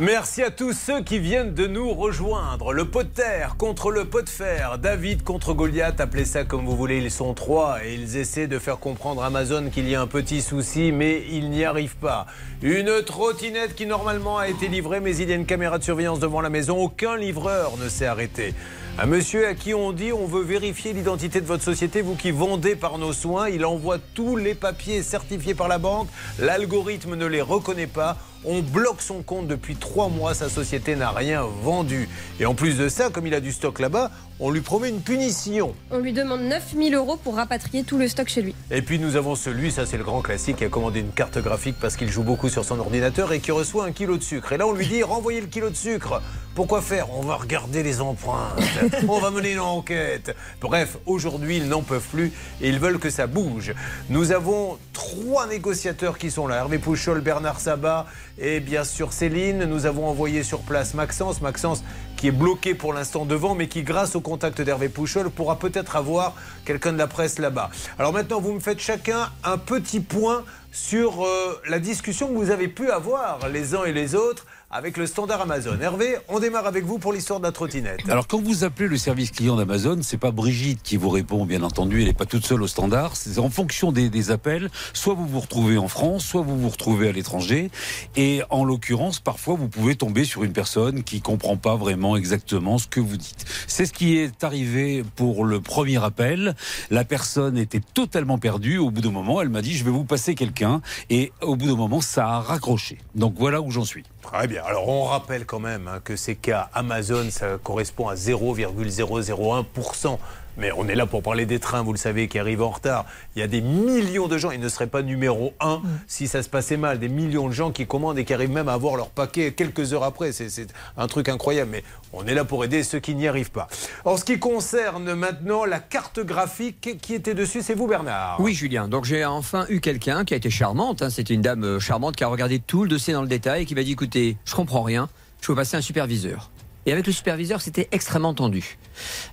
Merci 0.00 0.42
à 0.42 0.50
tous 0.50 0.72
ceux 0.72 1.02
qui 1.02 1.20
viennent 1.20 1.54
de 1.54 1.68
nous 1.68 1.94
rejoindre. 1.94 2.72
Le 2.72 2.84
pot 2.84 3.04
de 3.04 3.08
terre 3.08 3.54
contre 3.56 3.92
le 3.92 4.04
pot 4.04 4.22
de 4.22 4.28
fer. 4.28 4.76
David 4.76 5.22
contre 5.22 5.54
Goliath, 5.54 6.00
appelez 6.00 6.24
ça 6.24 6.42
comme 6.42 6.64
vous 6.64 6.76
voulez. 6.76 6.98
Ils 6.98 7.12
sont 7.12 7.32
trois 7.32 7.78
et 7.84 7.94
ils 7.94 8.16
essaient 8.16 8.48
de 8.48 8.58
faire 8.58 8.80
comprendre 8.80 9.22
à 9.22 9.26
Amazon 9.26 9.70
qu'il 9.70 9.88
y 9.88 9.94
a 9.94 10.00
un 10.00 10.08
petit 10.08 10.42
souci, 10.42 10.90
mais 10.90 11.22
ils 11.30 11.48
n'y 11.48 11.64
arrivent 11.64 11.94
pas. 11.94 12.26
Une 12.60 13.04
trottinette 13.04 13.76
qui 13.76 13.86
normalement 13.86 14.36
a 14.36 14.48
été 14.48 14.66
livrée, 14.66 14.98
mais 14.98 15.16
il 15.16 15.28
y 15.28 15.32
a 15.32 15.36
une 15.36 15.46
caméra 15.46 15.78
de 15.78 15.84
surveillance 15.84 16.18
devant 16.18 16.40
la 16.40 16.50
maison. 16.50 16.76
Aucun 16.76 17.16
livreur 17.16 17.76
ne 17.76 17.88
s'est 17.88 18.06
arrêté. 18.06 18.52
Un 18.96 19.06
monsieur 19.06 19.48
à 19.48 19.54
qui 19.54 19.74
on 19.74 19.90
dit 19.90 20.12
on 20.12 20.26
veut 20.26 20.44
vérifier 20.44 20.92
l'identité 20.92 21.40
de 21.40 21.46
votre 21.46 21.64
société, 21.64 22.00
vous 22.00 22.14
qui 22.14 22.30
vendez 22.30 22.76
par 22.76 22.96
nos 22.96 23.12
soins, 23.12 23.48
il 23.48 23.64
envoie 23.64 23.98
tous 23.98 24.36
les 24.36 24.54
papiers 24.54 25.02
certifiés 25.02 25.54
par 25.54 25.66
la 25.66 25.78
banque, 25.78 26.06
l'algorithme 26.38 27.16
ne 27.16 27.26
les 27.26 27.42
reconnaît 27.42 27.88
pas, 27.88 28.16
on 28.44 28.60
bloque 28.60 29.02
son 29.02 29.22
compte 29.22 29.48
depuis 29.48 29.74
trois 29.74 30.08
mois, 30.08 30.32
sa 30.32 30.48
société 30.48 30.94
n'a 30.94 31.10
rien 31.10 31.42
vendu. 31.42 32.08
Et 32.38 32.46
en 32.46 32.54
plus 32.54 32.78
de 32.78 32.88
ça, 32.88 33.10
comme 33.10 33.26
il 33.26 33.34
a 33.34 33.40
du 33.40 33.50
stock 33.50 33.80
là-bas, 33.80 34.12
on 34.38 34.52
lui 34.52 34.60
promet 34.60 34.90
une 34.90 35.00
punition. 35.00 35.74
On 35.90 35.98
lui 35.98 36.12
demande 36.12 36.42
9000 36.42 36.94
euros 36.94 37.16
pour 37.16 37.34
rapatrier 37.34 37.82
tout 37.82 37.98
le 37.98 38.06
stock 38.06 38.28
chez 38.28 38.42
lui. 38.42 38.54
Et 38.70 38.82
puis 38.82 39.00
nous 39.00 39.16
avons 39.16 39.34
celui, 39.34 39.72
ça 39.72 39.86
c'est 39.86 39.96
le 39.96 40.04
grand 40.04 40.22
classique, 40.22 40.56
qui 40.56 40.64
a 40.64 40.68
commandé 40.68 41.00
une 41.00 41.10
carte 41.10 41.38
graphique 41.38 41.76
parce 41.80 41.96
qu'il 41.96 42.10
joue 42.10 42.22
beaucoup 42.22 42.48
sur 42.48 42.64
son 42.64 42.78
ordinateur 42.78 43.32
et 43.32 43.40
qui 43.40 43.50
reçoit 43.50 43.86
un 43.86 43.92
kilo 43.92 44.16
de 44.18 44.22
sucre. 44.22 44.52
Et 44.52 44.56
là 44.56 44.68
on 44.68 44.72
lui 44.72 44.86
dit 44.86 45.02
renvoyez 45.02 45.40
le 45.40 45.48
kilo 45.48 45.68
de 45.68 45.74
sucre. 45.74 46.22
Pourquoi 46.54 46.82
faire 46.82 47.10
On 47.10 47.22
va 47.22 47.34
regarder 47.34 47.82
les 47.82 48.00
empreintes. 48.00 48.60
On 49.08 49.18
va 49.18 49.32
mener 49.32 49.54
une 49.54 49.60
enquête. 49.60 50.36
Bref, 50.60 50.98
aujourd'hui, 51.04 51.56
ils 51.56 51.68
n'en 51.68 51.82
peuvent 51.82 52.06
plus 52.12 52.32
et 52.60 52.68
ils 52.68 52.78
veulent 52.78 53.00
que 53.00 53.10
ça 53.10 53.26
bouge. 53.26 53.74
Nous 54.08 54.30
avons 54.30 54.78
trois 54.92 55.48
négociateurs 55.48 56.16
qui 56.16 56.30
sont 56.30 56.46
là. 56.46 56.58
Hervé 56.58 56.78
Pouchol, 56.78 57.22
Bernard 57.22 57.58
Sabat 57.58 58.06
et 58.38 58.60
bien 58.60 58.84
sûr 58.84 59.12
Céline. 59.12 59.64
Nous 59.64 59.86
avons 59.86 60.06
envoyé 60.06 60.44
sur 60.44 60.60
place 60.60 60.94
Maxence. 60.94 61.40
Maxence 61.40 61.82
qui 62.16 62.28
est 62.28 62.30
bloqué 62.30 62.74
pour 62.74 62.92
l'instant 62.92 63.24
devant, 63.24 63.56
mais 63.56 63.66
qui, 63.66 63.82
grâce 63.82 64.14
au 64.14 64.20
contact 64.20 64.60
d'Hervé 64.60 64.88
Pouchol, 64.88 65.30
pourra 65.30 65.58
peut-être 65.58 65.96
avoir 65.96 66.34
quelqu'un 66.64 66.92
de 66.92 66.98
la 66.98 67.08
presse 67.08 67.40
là-bas. 67.40 67.70
Alors 67.98 68.12
maintenant, 68.12 68.40
vous 68.40 68.52
me 68.52 68.60
faites 68.60 68.80
chacun 68.80 69.28
un 69.42 69.58
petit 69.58 69.98
point 69.98 70.44
sur 70.70 71.24
euh, 71.24 71.60
la 71.68 71.80
discussion 71.80 72.28
que 72.28 72.34
vous 72.34 72.50
avez 72.50 72.68
pu 72.68 72.90
avoir 72.90 73.48
les 73.48 73.74
uns 73.74 73.84
et 73.84 73.92
les 73.92 74.14
autres 74.14 74.46
avec 74.74 74.96
le 74.96 75.06
standard 75.06 75.40
Amazon. 75.40 75.78
Hervé, 75.80 76.16
on 76.28 76.40
démarre 76.40 76.66
avec 76.66 76.84
vous 76.84 76.98
pour 76.98 77.12
l'histoire 77.12 77.38
de 77.38 77.44
la 77.44 77.52
trottinette. 77.52 78.00
Alors 78.08 78.26
quand 78.26 78.42
vous 78.42 78.64
appelez 78.64 78.88
le 78.88 78.96
service 78.96 79.30
client 79.30 79.54
d'Amazon, 79.54 80.00
c'est 80.02 80.18
pas 80.18 80.32
Brigitte 80.32 80.80
qui 80.82 80.96
vous 80.96 81.10
répond, 81.10 81.46
bien 81.46 81.62
entendu, 81.62 82.00
elle 82.00 82.08
n'est 82.08 82.12
pas 82.12 82.26
toute 82.26 82.44
seule 82.44 82.60
au 82.60 82.66
standard. 82.66 83.14
C'est 83.14 83.38
en 83.38 83.50
fonction 83.50 83.92
des, 83.92 84.10
des 84.10 84.32
appels, 84.32 84.68
soit 84.92 85.14
vous 85.14 85.28
vous 85.28 85.38
retrouvez 85.38 85.78
en 85.78 85.86
France, 85.86 86.24
soit 86.24 86.42
vous 86.42 86.58
vous 86.58 86.68
retrouvez 86.68 87.08
à 87.08 87.12
l'étranger. 87.12 87.70
Et 88.16 88.42
en 88.50 88.64
l'occurrence, 88.64 89.20
parfois 89.20 89.54
vous 89.54 89.68
pouvez 89.68 89.94
tomber 89.94 90.24
sur 90.24 90.42
une 90.42 90.52
personne 90.52 91.04
qui 91.04 91.20
comprend 91.20 91.56
pas 91.56 91.76
vraiment 91.76 92.16
exactement 92.16 92.78
ce 92.78 92.88
que 92.88 92.98
vous 92.98 93.16
dites. 93.16 93.44
C'est 93.68 93.86
ce 93.86 93.92
qui 93.92 94.16
est 94.16 94.42
arrivé 94.42 95.04
pour 95.14 95.44
le 95.44 95.60
premier 95.60 96.02
appel. 96.02 96.56
La 96.90 97.04
personne 97.04 97.58
était 97.58 97.80
totalement 97.94 98.38
perdue. 98.38 98.78
Au 98.78 98.90
bout 98.90 99.02
d'un 99.02 99.12
moment, 99.12 99.40
elle 99.40 99.50
m'a 99.50 99.62
dit 99.62 99.76
je 99.76 99.84
vais 99.84 99.92
vous 99.92 100.04
passer 100.04 100.34
quelqu'un. 100.34 100.82
Et 101.10 101.30
au 101.42 101.54
bout 101.54 101.68
d'un 101.68 101.76
moment, 101.76 102.00
ça 102.00 102.26
a 102.26 102.40
raccroché. 102.40 102.98
Donc 103.14 103.34
voilà 103.38 103.60
où 103.60 103.70
j'en 103.70 103.84
suis. 103.84 104.02
Très 104.20 104.48
bien. 104.48 104.63
Alors 104.66 104.88
on 104.88 105.04
rappelle 105.04 105.44
quand 105.44 105.60
même 105.60 105.88
hein, 105.88 106.00
que 106.02 106.16
ces 106.16 106.36
cas 106.36 106.70
Amazon, 106.72 107.26
ça 107.30 107.58
correspond 107.62 108.08
à 108.08 108.14
0,001%. 108.14 110.18
Mais 110.56 110.70
on 110.76 110.86
est 110.88 110.94
là 110.94 111.06
pour 111.06 111.22
parler 111.22 111.46
des 111.46 111.58
trains, 111.58 111.82
vous 111.82 111.92
le 111.92 111.98
savez, 111.98 112.28
qui 112.28 112.38
arrivent 112.38 112.62
en 112.62 112.70
retard. 112.70 113.04
Il 113.34 113.40
y 113.40 113.42
a 113.42 113.48
des 113.48 113.60
millions 113.60 114.28
de 114.28 114.38
gens, 114.38 114.50
ils 114.50 114.60
ne 114.60 114.68
seraient 114.68 114.86
pas 114.86 115.02
numéro 115.02 115.52
un 115.60 115.82
si 116.06 116.28
ça 116.28 116.42
se 116.42 116.48
passait 116.48 116.76
mal. 116.76 116.98
Des 116.98 117.08
millions 117.08 117.48
de 117.48 117.52
gens 117.52 117.72
qui 117.72 117.86
commandent 117.86 118.18
et 118.18 118.24
qui 118.24 118.32
arrivent 118.34 118.50
même 118.52 118.68
à 118.68 118.74
avoir 118.74 118.96
leur 118.96 119.10
paquet 119.10 119.52
quelques 119.52 119.92
heures 119.92 120.04
après. 120.04 120.32
C'est 120.32 120.48
c'est 120.50 120.68
un 120.96 121.06
truc 121.06 121.28
incroyable. 121.28 121.70
Mais 121.72 121.84
on 122.12 122.26
est 122.26 122.34
là 122.34 122.44
pour 122.44 122.64
aider 122.64 122.82
ceux 122.84 123.00
qui 123.00 123.14
n'y 123.14 123.26
arrivent 123.26 123.50
pas. 123.50 123.68
En 124.04 124.16
ce 124.16 124.24
qui 124.24 124.38
concerne 124.38 125.14
maintenant 125.14 125.64
la 125.64 125.80
carte 125.80 126.20
graphique 126.20 126.98
qui 127.00 127.14
était 127.14 127.34
dessus, 127.34 127.62
c'est 127.62 127.74
vous 127.74 127.86
Bernard. 127.88 128.36
Oui, 128.40 128.54
Julien. 128.54 128.86
Donc 128.88 129.04
j'ai 129.04 129.24
enfin 129.24 129.66
eu 129.68 129.80
quelqu'un 129.80 130.24
qui 130.24 130.34
a 130.34 130.36
été 130.36 130.50
charmante. 130.50 131.02
hein. 131.02 131.10
C'était 131.10 131.34
une 131.34 131.42
dame 131.42 131.64
euh, 131.64 131.80
charmante 131.80 132.16
qui 132.16 132.24
a 132.24 132.28
regardé 132.28 132.58
tout 132.60 132.84
le 132.84 132.88
dossier 132.88 133.12
dans 133.12 133.22
le 133.22 133.28
détail 133.28 133.62
et 133.62 133.66
qui 133.66 133.74
m'a 133.74 133.82
dit 133.82 133.92
écoutez, 133.92 134.36
je 134.44 134.54
comprends 134.54 134.82
rien, 134.82 135.08
je 135.40 135.48
veux 135.48 135.56
passer 135.56 135.76
un 135.76 135.80
superviseur. 135.80 136.50
Et 136.86 136.92
avec 136.92 137.06
le 137.06 137.12
superviseur, 137.12 137.60
c'était 137.60 137.88
extrêmement 137.92 138.34
tendu. 138.34 138.78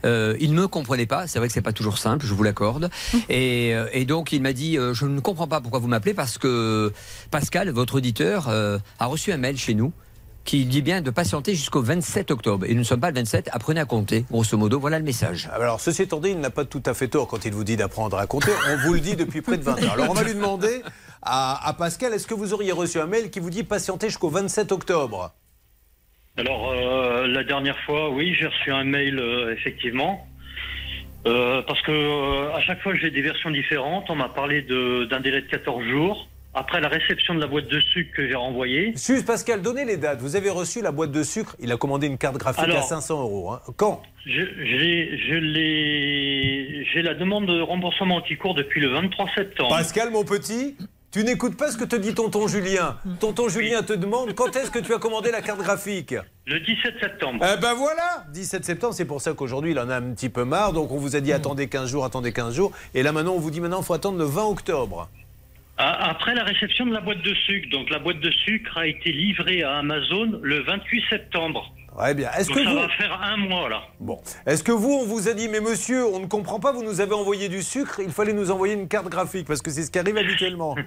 Euh, 0.05 0.35
il 0.39 0.53
ne 0.53 0.61
me 0.61 0.67
comprenait 0.67 1.05
pas. 1.05 1.27
C'est 1.27 1.39
vrai 1.39 1.47
que 1.47 1.53
c'est 1.53 1.61
pas 1.61 1.73
toujours 1.73 1.97
simple, 1.97 2.25
je 2.25 2.33
vous 2.33 2.43
l'accorde. 2.43 2.89
Et, 3.29 3.73
euh, 3.73 3.87
et 3.93 4.05
donc 4.05 4.31
il 4.31 4.41
m'a 4.41 4.53
dit 4.53 4.77
euh, 4.77 4.93
je 4.93 5.05
ne 5.05 5.19
comprends 5.19 5.47
pas 5.47 5.61
pourquoi 5.61 5.79
vous 5.79 5.87
m'appelez 5.87 6.13
parce 6.13 6.37
que 6.37 6.91
Pascal, 7.29 7.69
votre 7.69 7.95
auditeur, 7.95 8.47
euh, 8.49 8.77
a 8.99 9.05
reçu 9.05 9.31
un 9.31 9.37
mail 9.37 9.57
chez 9.57 9.73
nous 9.73 9.93
qui 10.43 10.65
dit 10.65 10.81
bien 10.81 11.01
de 11.01 11.11
patienter 11.11 11.53
jusqu'au 11.53 11.81
27 11.81 12.31
octobre. 12.31 12.65
Et 12.65 12.73
nous 12.73 12.79
ne 12.79 12.83
sommes 12.83 12.99
pas 12.99 13.09
le 13.09 13.15
27. 13.15 13.49
Apprenez 13.51 13.79
à 13.79 13.85
compter. 13.85 14.25
Grosso 14.31 14.57
modo, 14.57 14.79
voilà 14.79 14.97
le 14.97 15.05
message. 15.05 15.49
Alors, 15.53 15.79
ceci 15.79 16.01
étant 16.03 16.19
dit, 16.19 16.29
il 16.29 16.39
n'a 16.39 16.49
pas 16.49 16.65
tout 16.65 16.81
à 16.85 16.93
fait 16.93 17.07
tort 17.07 17.27
quand 17.27 17.45
il 17.45 17.53
vous 17.53 17.63
dit 17.63 17.77
d'apprendre 17.77 18.17
à 18.17 18.25
compter. 18.25 18.51
On 18.69 18.77
vous 18.87 18.93
le 18.93 18.99
dit 19.01 19.15
depuis 19.15 19.41
près 19.41 19.57
de 19.57 19.63
20 19.63 19.73
ans. 19.73 19.91
Alors, 19.93 20.09
on 20.09 20.13
va 20.13 20.23
lui 20.23 20.33
demander 20.33 20.81
à, 21.21 21.67
à 21.67 21.73
Pascal, 21.73 22.13
est-ce 22.13 22.25
que 22.25 22.33
vous 22.33 22.53
auriez 22.53 22.71
reçu 22.71 22.99
un 22.99 23.05
mail 23.05 23.29
qui 23.29 23.39
vous 23.39 23.51
dit 23.51 23.63
patienter 23.63 24.07
jusqu'au 24.07 24.29
27 24.29 24.71
octobre? 24.71 25.31
Alors, 26.37 26.71
euh, 26.71 27.27
la 27.27 27.43
dernière 27.43 27.77
fois, 27.79 28.09
oui, 28.09 28.33
j'ai 28.39 28.47
reçu 28.47 28.71
un 28.71 28.83
mail, 28.83 29.19
euh, 29.19 29.53
effectivement. 29.53 30.25
Euh, 31.27 31.61
parce 31.67 31.81
que 31.81 32.49
à 32.55 32.61
chaque 32.61 32.81
fois, 32.81 32.95
j'ai 32.95 33.11
des 33.11 33.21
versions 33.21 33.51
différentes. 33.51 34.09
On 34.09 34.15
m'a 34.15 34.29
parlé 34.29 34.61
d'un 34.63 35.19
délai 35.19 35.41
de 35.41 35.47
14 35.47 35.83
jours. 35.85 36.27
Après 36.53 36.81
la 36.81 36.89
réception 36.89 37.33
de 37.33 37.39
la 37.39 37.47
boîte 37.47 37.67
de 37.69 37.79
sucre 37.79 38.13
que 38.13 38.27
j'ai 38.27 38.35
renvoyée. 38.35 38.89
Excuse 38.89 39.23
Pascal, 39.23 39.61
donnez 39.61 39.85
les 39.85 39.95
dates. 39.95 40.19
Vous 40.19 40.35
avez 40.35 40.49
reçu 40.49 40.81
la 40.81 40.91
boîte 40.91 41.11
de 41.11 41.23
sucre. 41.23 41.55
Il 41.61 41.71
a 41.71 41.77
commandé 41.77 42.07
une 42.07 42.17
carte 42.17 42.35
graphique 42.37 42.63
à 42.63 42.71
Alors. 42.71 42.83
500 42.83 43.21
euros. 43.21 43.51
hein. 43.53 43.61
Quand? 43.77 44.01
j'ai 44.25 45.07
la 47.01 47.13
demande 47.13 47.45
de 47.45 47.61
remboursement 47.61 48.19
qui 48.21 48.35
court 48.35 48.53
depuis 48.53 48.81
le 48.81 48.89
23 48.89 49.29
septembre. 49.33 49.69
Pascal, 49.69 50.11
mon 50.11 50.25
petit, 50.25 50.75
tu 51.11 51.23
n'écoutes 51.23 51.57
pas 51.57 51.71
ce 51.71 51.77
que 51.77 51.83
te 51.83 51.95
dit 51.95 52.13
tonton 52.13 52.47
Julien. 52.47 52.97
Tonton 53.19 53.49
Julien 53.49 53.83
te 53.83 53.93
demande 53.93 54.33
quand 54.35 54.55
est-ce 54.55 54.71
que 54.71 54.79
tu 54.79 54.93
as 54.93 54.97
commandé 54.97 55.29
la 55.31 55.41
carte 55.41 55.59
graphique 55.59 56.15
Le 56.45 56.59
17 56.59 56.99
septembre. 56.99 57.45
Eh 57.45 57.59
ben 57.59 57.73
voilà 57.73 58.23
17 58.33 58.63
septembre, 58.63 58.93
c'est 58.93 59.05
pour 59.05 59.21
ça 59.21 59.33
qu'aujourd'hui 59.33 59.71
il 59.71 59.79
en 59.79 59.89
a 59.89 59.97
un 59.97 60.13
petit 60.13 60.29
peu 60.29 60.45
marre. 60.45 60.73
Donc 60.73 60.91
on 60.91 60.97
vous 60.97 61.15
a 61.15 61.19
dit 61.19 61.33
attendez 61.33 61.67
15 61.67 61.89
jours, 61.89 62.05
attendez 62.05 62.31
15 62.31 62.55
jours. 62.55 62.71
Et 62.93 63.03
là 63.03 63.11
maintenant 63.11 63.33
on 63.33 63.39
vous 63.39 63.51
dit 63.51 63.59
maintenant 63.61 63.81
il 63.81 63.85
faut 63.85 63.93
attendre 63.93 64.17
le 64.17 64.25
20 64.25 64.43
octobre. 64.45 65.09
A- 65.77 66.09
Après 66.11 66.33
la 66.35 66.43
réception 66.43 66.85
de 66.85 66.93
la 66.93 67.01
boîte 67.01 67.21
de 67.23 67.33
sucre, 67.33 67.69
donc 67.71 67.89
la 67.89 67.99
boîte 67.99 68.19
de 68.19 68.31
sucre 68.31 68.77
a 68.77 68.87
été 68.87 69.11
livrée 69.11 69.63
à 69.63 69.77
Amazon 69.79 70.39
le 70.41 70.59
28 70.63 71.03
septembre. 71.09 71.73
Très 71.97 72.13
bien. 72.13 72.31
Est-ce 72.31 72.47
Donc 72.47 72.57
que 72.57 72.63
ça 72.63 72.69
vous... 72.69 72.79
va 72.79 72.89
faire 72.89 73.21
un 73.21 73.37
mois 73.37 73.69
là. 73.69 73.81
Bon. 73.99 74.19
Est-ce 74.45 74.63
que 74.63 74.71
vous, 74.71 74.91
on 74.91 75.05
vous 75.05 75.27
a 75.27 75.33
dit, 75.33 75.49
mais 75.49 75.59
monsieur, 75.59 76.05
on 76.05 76.19
ne 76.19 76.25
comprend 76.25 76.59
pas, 76.59 76.71
vous 76.71 76.83
nous 76.83 77.01
avez 77.01 77.13
envoyé 77.13 77.49
du 77.49 77.61
sucre, 77.61 77.99
il 77.99 78.11
fallait 78.11 78.33
nous 78.33 78.51
envoyer 78.51 78.73
une 78.73 78.87
carte 78.87 79.09
graphique, 79.09 79.47
parce 79.47 79.61
que 79.61 79.71
c'est 79.71 79.83
ce 79.83 79.91
qui 79.91 79.99
arrive 79.99 80.17
habituellement. 80.17 80.75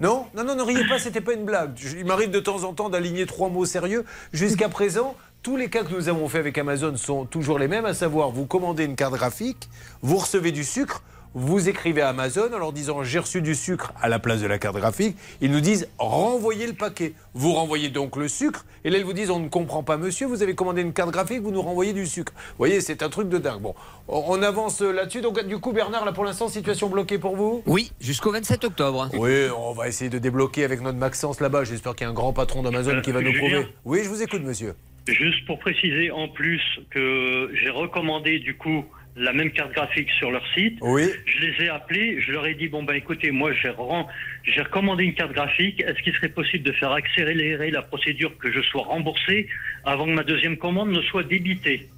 Non? 0.00 0.26
Non, 0.34 0.42
non, 0.42 0.56
ne 0.56 0.62
riez 0.62 0.84
pas, 0.88 0.98
c'était 0.98 1.20
pas 1.20 1.32
une 1.32 1.44
blague. 1.44 1.78
Il 1.96 2.04
m'arrive 2.06 2.30
de 2.30 2.40
temps 2.40 2.64
en 2.64 2.72
temps 2.72 2.88
d'aligner 2.88 3.24
trois 3.24 3.48
mots 3.48 3.64
sérieux. 3.64 4.04
Jusqu'à 4.32 4.68
présent, 4.68 5.14
tous 5.44 5.56
les 5.56 5.70
cas 5.70 5.84
que 5.84 5.94
nous 5.94 6.08
avons 6.08 6.28
fait 6.28 6.38
avec 6.38 6.58
Amazon 6.58 6.96
sont 6.96 7.24
toujours 7.24 7.56
les 7.56 7.68
mêmes, 7.68 7.84
à 7.84 7.94
savoir, 7.94 8.30
vous 8.30 8.44
commandez 8.44 8.84
une 8.84 8.96
carte 8.96 9.14
graphique, 9.14 9.68
vous 10.00 10.16
recevez 10.16 10.50
du 10.50 10.64
sucre, 10.64 11.04
vous 11.34 11.68
écrivez 11.68 12.02
à 12.02 12.10
Amazon 12.10 12.52
en 12.52 12.58
leur 12.58 12.72
disant 12.72 13.02
j'ai 13.02 13.18
reçu 13.18 13.42
du 13.42 13.54
sucre 13.54 13.92
à 14.00 14.08
la 14.08 14.18
place 14.18 14.40
de 14.40 14.46
la 14.46 14.58
carte 14.58 14.76
graphique. 14.76 15.16
Ils 15.40 15.50
nous 15.50 15.60
disent 15.60 15.88
renvoyez 15.98 16.66
le 16.66 16.72
paquet. 16.72 17.14
Vous 17.34 17.52
renvoyez 17.52 17.88
donc 17.88 18.16
le 18.16 18.28
sucre 18.28 18.64
et 18.84 18.90
là 18.90 18.98
ils 18.98 19.04
vous 19.04 19.12
disent 19.12 19.30
on 19.30 19.40
ne 19.40 19.48
comprend 19.48 19.82
pas 19.82 19.96
monsieur, 19.96 20.26
vous 20.26 20.42
avez 20.42 20.54
commandé 20.54 20.82
une 20.82 20.92
carte 20.92 21.10
graphique, 21.10 21.40
vous 21.40 21.50
nous 21.50 21.62
renvoyez 21.62 21.92
du 21.92 22.06
sucre. 22.06 22.32
Vous 22.36 22.58
voyez, 22.58 22.80
c'est 22.80 23.02
un 23.02 23.08
truc 23.08 23.28
de 23.28 23.38
dingue. 23.38 23.60
Bon, 23.60 23.74
on 24.08 24.42
avance 24.42 24.80
là-dessus. 24.80 25.20
Donc 25.20 25.42
du 25.46 25.58
coup 25.58 25.72
Bernard, 25.72 26.04
là 26.04 26.12
pour 26.12 26.24
l'instant, 26.24 26.48
situation 26.48 26.88
bloquée 26.88 27.18
pour 27.18 27.36
vous? 27.36 27.62
Oui, 27.66 27.92
jusqu'au 28.00 28.32
27 28.32 28.64
octobre. 28.64 29.08
Oui, 29.14 29.46
on 29.56 29.72
va 29.72 29.88
essayer 29.88 30.10
de 30.10 30.18
débloquer 30.18 30.64
avec 30.64 30.80
notre 30.80 30.98
Maxence 30.98 31.40
là-bas. 31.40 31.64
J'espère 31.64 31.94
qu'il 31.94 32.04
y 32.04 32.08
a 32.08 32.10
un 32.10 32.14
grand 32.14 32.32
patron 32.32 32.62
d'Amazon 32.62 33.00
qui 33.00 33.12
va 33.12 33.22
nous 33.22 33.32
prouver. 33.32 33.66
Oui, 33.84 34.00
je 34.04 34.08
vous 34.08 34.22
écoute 34.22 34.42
monsieur. 34.42 34.74
Juste 35.08 35.44
pour 35.46 35.58
préciser 35.58 36.12
en 36.12 36.28
plus 36.28 36.60
que 36.90 37.50
j'ai 37.60 37.70
recommandé 37.70 38.38
du 38.38 38.56
coup 38.56 38.84
la 39.16 39.32
même 39.32 39.50
carte 39.50 39.72
graphique 39.72 40.10
sur 40.18 40.30
leur 40.30 40.46
site. 40.54 40.78
Oui. 40.80 41.04
Je 41.26 41.40
les 41.40 41.64
ai 41.64 41.68
appelés, 41.68 42.20
je 42.20 42.32
leur 42.32 42.46
ai 42.46 42.54
dit 42.54 42.68
bon 42.68 42.82
ben 42.82 42.94
écoutez, 42.94 43.30
moi 43.30 43.52
j'ai 43.52 43.72
j'ai 44.44 44.62
recommandé 44.62 45.04
une 45.04 45.14
carte 45.14 45.32
graphique. 45.32 45.80
Est-ce 45.80 46.02
qu'il 46.02 46.14
serait 46.14 46.28
possible 46.28 46.64
de 46.64 46.72
faire 46.72 46.92
accélérer 46.92 47.70
la 47.70 47.82
procédure 47.82 48.36
que 48.38 48.50
je 48.50 48.60
sois 48.62 48.82
remboursé 48.82 49.48
avant 49.84 50.06
que 50.06 50.12
ma 50.12 50.24
deuxième 50.24 50.56
commande 50.56 50.90
ne 50.90 51.02
soit 51.02 51.24
débitée? 51.24 51.88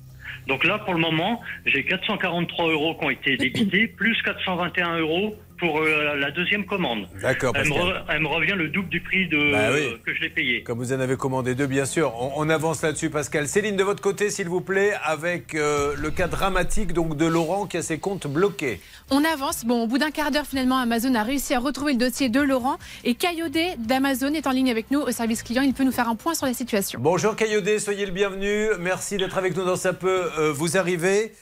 Donc 0.46 0.64
là 0.64 0.78
pour 0.78 0.94
le 0.94 1.00
moment, 1.00 1.40
j'ai 1.66 1.84
443 1.84 2.70
euros 2.70 2.94
qui 2.96 3.04
ont 3.04 3.10
été 3.10 3.36
débités 3.38 3.86
plus 3.86 4.20
421 4.22 4.98
euros 4.98 5.36
pour 5.58 5.80
euh, 5.80 6.14
la 6.16 6.30
deuxième 6.30 6.64
commande. 6.66 7.08
D'accord, 7.20 7.52
Elle 7.56 7.70
elle 8.08 8.20
me 8.20 8.28
revient 8.28 8.54
le 8.56 8.68
double 8.68 8.88
du 8.88 9.00
prix 9.00 9.28
de 9.28 9.52
Bah 9.52 9.68
oui. 9.72 9.96
que 10.04 10.14
je 10.14 10.20
l'ai 10.20 10.30
payé. 10.30 10.62
Comme 10.62 10.78
vous 10.78 10.92
en 10.92 11.00
avez 11.00 11.16
commandé 11.16 11.54
deux, 11.54 11.66
bien 11.66 11.84
sûr. 11.84 12.12
On, 12.20 12.32
on 12.36 12.48
avance 12.50 12.82
là-dessus, 12.82 13.10
Pascal. 13.10 13.46
Céline, 13.48 13.76
de 13.76 13.84
votre 13.84 14.02
côté, 14.02 14.30
s'il 14.30 14.48
vous 14.48 14.60
plaît, 14.60 14.92
avec 15.02 15.54
euh, 15.54 15.94
le 15.96 16.10
cas 16.10 16.26
dramatique 16.28 16.92
donc 16.92 17.16
de 17.16 17.26
Laurent 17.26 17.66
qui 17.66 17.76
a 17.76 17.82
ses 17.82 17.98
comptes 17.98 18.26
bloqués. 18.26 18.80
On 19.10 19.24
avance. 19.24 19.64
Bon, 19.64 19.82
au 19.84 19.86
bout 19.86 19.98
d'un 19.98 20.10
quart 20.10 20.30
d'heure, 20.30 20.46
finalement, 20.46 20.78
Amazon 20.78 21.14
a 21.14 21.22
réussi 21.22 21.54
à 21.54 21.58
retrouver 21.60 21.92
le 21.92 21.98
dossier 21.98 22.28
de 22.28 22.40
Laurent. 22.40 22.76
Et 23.04 23.14
Caillaudet 23.14 23.76
d'Amazon 23.78 24.32
est 24.34 24.46
en 24.46 24.50
ligne 24.52 24.70
avec 24.70 24.90
nous 24.90 25.00
au 25.00 25.10
service 25.10 25.42
client. 25.42 25.62
Il 25.62 25.74
peut 25.74 25.84
nous 25.84 25.92
faire 25.92 26.08
un 26.08 26.16
point 26.16 26.34
sur 26.34 26.46
la 26.46 26.54
situation. 26.54 26.98
Bonjour 27.02 27.36
Caillaudet, 27.36 27.78
soyez 27.78 28.06
le 28.06 28.12
bienvenu. 28.12 28.68
Merci 28.80 29.16
d'être 29.16 29.38
avec 29.38 29.56
nous 29.56 29.64
dans 29.64 29.76
Ça 29.76 29.92
peut 29.92 30.30
euh, 30.38 30.52
vous 30.52 30.76
arriver. 30.76 31.32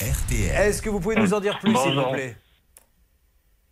RTL. 0.00 0.68
Est-ce 0.68 0.80
que 0.82 0.88
vous 0.88 1.00
pouvez 1.00 1.16
nous 1.16 1.34
en 1.34 1.40
dire 1.40 1.58
plus, 1.58 1.74
s'il 1.76 1.94
vous 1.94 2.12
plaît? 2.12 2.36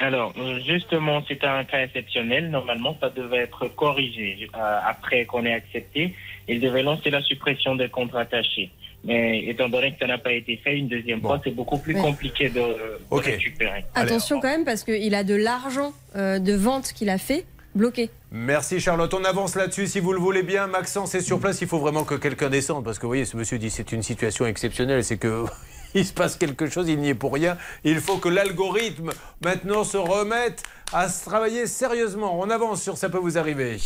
Alors, 0.00 0.32
justement, 0.64 1.24
c'est 1.26 1.42
un 1.42 1.64
cas 1.64 1.82
exceptionnel. 1.82 2.50
Normalement, 2.50 2.96
ça 3.00 3.10
devait 3.10 3.38
être 3.38 3.66
corrigé. 3.66 4.48
Euh, 4.54 4.78
après 4.86 5.24
qu'on 5.24 5.44
ait 5.44 5.52
accepté, 5.52 6.14
il 6.46 6.60
devait 6.60 6.84
lancer 6.84 7.10
la 7.10 7.20
suppression 7.20 7.74
des 7.74 7.88
comptes 7.88 8.14
attachés. 8.14 8.70
Mais 9.04 9.44
étant 9.46 9.68
donné 9.68 9.92
que 9.92 9.98
ça 10.00 10.06
n'a 10.06 10.18
pas 10.18 10.32
été 10.32 10.56
fait 10.56 10.76
une 10.76 10.88
deuxième 10.88 11.20
fois, 11.20 11.40
c'est 11.42 11.52
beaucoup 11.52 11.78
plus 11.78 11.94
compliqué 11.94 12.48
de, 12.48 12.60
de 12.60 12.96
récupérer. 13.10 13.84
Attention 13.94 14.40
quand 14.40 14.48
même, 14.48 14.64
parce 14.64 14.82
qu'il 14.84 15.14
a 15.14 15.24
de 15.24 15.34
l'argent 15.34 15.92
euh, 16.16 16.38
de 16.38 16.52
vente 16.54 16.92
qu'il 16.92 17.08
a 17.08 17.18
fait 17.18 17.46
bloqué. 17.74 18.10
Merci 18.32 18.80
Charlotte. 18.80 19.14
On 19.14 19.24
avance 19.24 19.54
là-dessus 19.54 19.86
si 19.86 20.00
vous 20.00 20.12
le 20.12 20.18
voulez 20.18 20.42
bien. 20.42 20.66
Maxence 20.66 21.14
est 21.14 21.20
sur 21.20 21.38
place. 21.38 21.60
Il 21.62 21.68
faut 21.68 21.78
vraiment 21.78 22.04
que 22.04 22.14
quelqu'un 22.14 22.50
descende 22.50 22.84
parce 22.84 22.98
que 22.98 23.02
vous 23.02 23.10
voyez, 23.10 23.24
ce 23.24 23.36
monsieur 23.36 23.58
dit 23.58 23.70
c'est 23.70 23.92
une 23.92 24.02
situation 24.02 24.46
exceptionnelle. 24.46 25.04
C'est 25.04 25.16
que 25.16 25.44
il 25.94 26.04
se 26.04 26.12
passe 26.12 26.36
quelque 26.36 26.68
chose, 26.68 26.88
il 26.88 26.98
n'y 26.98 27.10
est 27.10 27.14
pour 27.14 27.32
rien. 27.32 27.56
Il 27.84 28.00
faut 28.00 28.16
que 28.16 28.28
l'algorithme 28.28 29.10
maintenant 29.44 29.84
se 29.84 29.96
remette 29.96 30.62
à 30.92 31.08
se 31.08 31.24
travailler 31.24 31.66
sérieusement. 31.66 32.38
On 32.38 32.50
avance 32.50 32.82
sur 32.82 32.98
ça 32.98 33.08
peut 33.08 33.18
vous 33.18 33.38
arriver. 33.38 33.78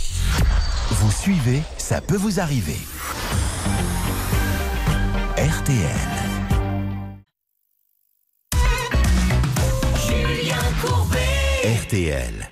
Vous 0.90 1.12
suivez, 1.12 1.60
ça 1.78 2.00
peut 2.00 2.16
vous 2.16 2.40
arriver. 2.40 2.76
RTL. 5.42 6.31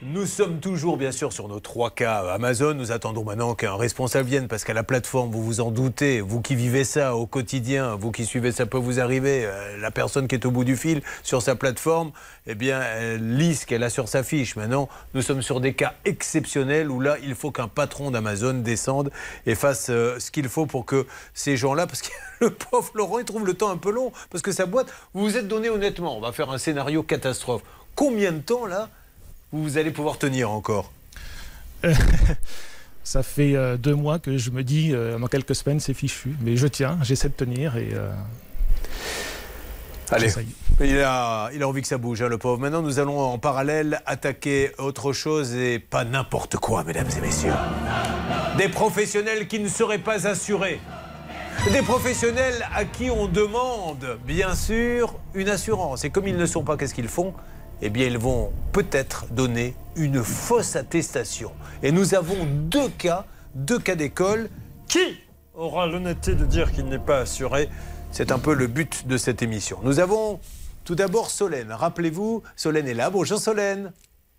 Nous 0.02 0.26
sommes 0.26 0.60
toujours 0.60 0.98
bien 0.98 1.12
sûr 1.12 1.32
sur 1.32 1.48
nos 1.48 1.60
trois 1.60 1.90
cas 1.90 2.30
Amazon. 2.30 2.74
Nous 2.74 2.92
attendons 2.92 3.24
maintenant 3.24 3.54
qu'un 3.54 3.74
responsable 3.74 4.28
vienne 4.28 4.48
parce 4.48 4.64
qu'à 4.64 4.74
la 4.74 4.82
plateforme, 4.82 5.30
vous 5.30 5.42
vous 5.42 5.60
en 5.62 5.70
doutez, 5.70 6.20
vous 6.20 6.42
qui 6.42 6.54
vivez 6.54 6.84
ça 6.84 7.16
au 7.16 7.24
quotidien, 7.24 7.94
vous 7.94 8.10
qui 8.10 8.26
suivez 8.26 8.52
ça 8.52 8.66
peut 8.66 8.76
vous 8.76 9.00
arriver, 9.00 9.46
euh, 9.46 9.78
la 9.78 9.90
personne 9.90 10.28
qui 10.28 10.34
est 10.34 10.44
au 10.44 10.50
bout 10.50 10.64
du 10.64 10.76
fil 10.76 11.00
sur 11.22 11.40
sa 11.40 11.54
plateforme, 11.54 12.12
eh 12.46 12.54
bien, 12.54 12.82
elle 12.82 13.38
lit 13.38 13.54
ce 13.54 13.64
qu'elle 13.64 13.82
a 13.82 13.88
sur 13.88 14.08
sa 14.08 14.22
fiche. 14.22 14.56
Maintenant, 14.56 14.90
nous 15.14 15.22
sommes 15.22 15.40
sur 15.40 15.62
des 15.62 15.72
cas 15.72 15.94
exceptionnels 16.04 16.90
où 16.90 17.00
là, 17.00 17.16
il 17.22 17.34
faut 17.34 17.50
qu'un 17.50 17.68
patron 17.68 18.10
d'Amazon 18.10 18.52
descende 18.52 19.10
et 19.46 19.54
fasse 19.54 19.86
euh, 19.88 20.18
ce 20.18 20.30
qu'il 20.30 20.50
faut 20.50 20.66
pour 20.66 20.84
que 20.84 21.06
ces 21.32 21.56
gens-là, 21.56 21.86
parce 21.86 22.02
que 22.02 22.10
le 22.42 22.50
pauvre 22.50 22.90
Laurent, 22.92 23.18
il 23.18 23.24
trouve 23.24 23.46
le 23.46 23.54
temps 23.54 23.70
un 23.70 23.78
peu 23.78 23.90
long 23.90 24.12
parce 24.28 24.42
que 24.42 24.52
sa 24.52 24.66
boîte, 24.66 24.92
vous 25.14 25.22
vous 25.22 25.38
êtes 25.38 25.48
donné 25.48 25.70
honnêtement, 25.70 26.14
on 26.14 26.20
va 26.20 26.32
faire 26.32 26.50
un 26.50 26.58
scénario 26.58 27.02
catastrophe. 27.02 27.62
Combien 27.94 28.32
de 28.32 28.40
temps 28.40 28.66
là 28.66 28.90
vous 29.52 29.78
allez 29.78 29.90
pouvoir 29.90 30.18
tenir 30.18 30.50
encore 30.50 30.90
Ça 33.02 33.22
fait 33.22 33.56
euh, 33.56 33.76
deux 33.76 33.94
mois 33.94 34.18
que 34.18 34.36
je 34.38 34.50
me 34.50 34.62
dis, 34.62 34.90
euh, 34.92 35.18
dans 35.18 35.26
quelques 35.26 35.54
semaines, 35.54 35.80
c'est 35.80 35.94
fichu. 35.94 36.36
Mais 36.42 36.56
je 36.56 36.66
tiens, 36.66 36.98
j'essaie 37.02 37.28
de 37.28 37.34
tenir 37.34 37.76
et. 37.76 37.88
euh, 37.92 38.12
Allez, 40.12 40.28
il 40.80 40.98
a, 41.00 41.50
il 41.54 41.62
a 41.62 41.68
envie 41.68 41.82
que 41.82 41.88
ça 41.88 41.96
bouge, 41.96 42.20
hein, 42.20 42.28
le 42.28 42.36
pauvre. 42.36 42.58
Maintenant, 42.60 42.82
nous 42.82 42.98
allons 42.98 43.20
en 43.20 43.38
parallèle 43.38 44.00
attaquer 44.06 44.72
autre 44.78 45.12
chose 45.12 45.54
et 45.54 45.78
pas 45.78 46.04
n'importe 46.04 46.56
quoi, 46.56 46.82
mesdames 46.82 47.06
et 47.16 47.20
messieurs. 47.20 47.52
Des 48.58 48.68
professionnels 48.68 49.46
qui 49.46 49.60
ne 49.60 49.68
seraient 49.68 49.98
pas 49.98 50.26
assurés. 50.26 50.80
Des 51.72 51.82
professionnels 51.82 52.66
à 52.74 52.84
qui 52.84 53.08
on 53.08 53.28
demande, 53.28 54.18
bien 54.26 54.54
sûr, 54.56 55.14
une 55.34 55.48
assurance. 55.48 56.04
Et 56.04 56.10
comme 56.10 56.26
ils 56.26 56.36
ne 56.36 56.46
sont 56.46 56.64
pas, 56.64 56.76
qu'est-ce 56.76 56.94
qu'ils 56.94 57.08
font? 57.08 57.32
Eh 57.82 57.88
bien, 57.88 58.06
ils 58.06 58.18
vont 58.18 58.52
peut-être 58.72 59.26
donner 59.32 59.74
une 59.96 60.22
fausse 60.22 60.76
attestation. 60.76 61.52
Et 61.82 61.92
nous 61.92 62.14
avons 62.14 62.44
deux 62.44 62.90
cas, 62.90 63.24
deux 63.54 63.78
cas 63.78 63.94
d'école. 63.94 64.50
Qui 64.86 65.18
aura 65.54 65.86
l'honnêteté 65.86 66.34
de 66.34 66.44
dire 66.44 66.72
qu'il 66.72 66.86
n'est 66.86 66.98
pas 66.98 67.20
assuré 67.20 67.68
C'est 68.10 68.32
un 68.32 68.38
peu 68.38 68.54
le 68.54 68.66
but 68.66 69.06
de 69.06 69.16
cette 69.16 69.40
émission. 69.40 69.78
Nous 69.82 69.98
avons 69.98 70.40
tout 70.84 70.94
d'abord 70.94 71.30
Solène. 71.30 71.72
Rappelez-vous, 71.72 72.42
Solène 72.54 72.86
est 72.86 72.94
là. 72.94 73.08
Bonjour 73.08 73.38
Solène. 73.38 73.92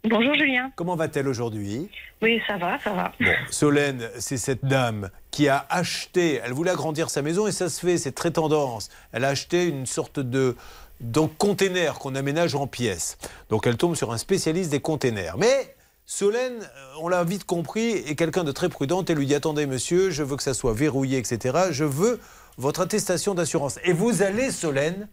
Bonjour 0.03 0.33
Julien. 0.33 0.71
Comment 0.75 0.95
va-t-elle 0.95 1.27
aujourd'hui? 1.27 1.87
Oui, 2.23 2.41
ça 2.47 2.57
va, 2.57 2.79
ça 2.79 2.91
va. 2.91 3.11
Bon, 3.19 3.33
Solène, 3.51 4.09
c'est 4.17 4.37
cette 4.37 4.65
dame 4.65 5.11
qui 5.29 5.47
a 5.47 5.65
acheté, 5.69 6.41
elle 6.43 6.53
voulait 6.53 6.71
agrandir 6.71 7.11
sa 7.11 7.21
maison 7.21 7.45
et 7.45 7.51
ça 7.51 7.69
se 7.69 7.79
fait, 7.79 7.97
c'est 7.97 8.11
très 8.11 8.31
tendance. 8.31 8.89
Elle 9.11 9.25
a 9.25 9.29
acheté 9.29 9.67
une 9.67 9.85
sorte 9.85 10.19
de 10.19 10.55
donc 11.01 11.35
container 11.37 11.95
qu'on 11.95 12.15
aménage 12.15 12.55
en 12.55 12.67
pièces. 12.67 13.17
Donc 13.49 13.67
elle 13.67 13.77
tombe 13.77 13.95
sur 13.95 14.11
un 14.11 14.17
spécialiste 14.17 14.69
des 14.69 14.79
containers. 14.79 15.37
Mais 15.37 15.75
Solène, 16.05 16.61
euh, 16.61 16.93
on 16.99 17.07
l'a 17.07 17.23
vite 17.23 17.45
compris, 17.45 17.91
est 17.91 18.15
quelqu'un 18.15 18.43
de 18.43 18.51
très 18.51 18.69
prudente. 18.69 19.09
Elle 19.09 19.17
lui 19.17 19.25
dit 19.25 19.35
attendez 19.35 19.65
monsieur, 19.65 20.09
je 20.11 20.23
veux 20.23 20.37
que 20.37 20.43
ça 20.43 20.53
soit 20.53 20.73
verrouillé, 20.73 21.17
etc. 21.17 21.67
Je 21.71 21.83
veux 21.83 22.19
votre 22.57 22.81
attestation 22.81 23.33
d'assurance. 23.33 23.79
Et 23.83 23.93
vous 23.93 24.21
allez, 24.21 24.51
Solène, 24.51 25.07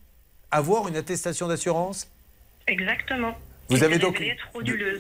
avoir 0.51 0.89
une 0.89 0.97
attestation 0.97 1.49
d'assurance? 1.49 2.09
Exactement. 2.67 3.35
Vous 3.69 3.83
avez 3.83 3.99
donc 3.99 4.23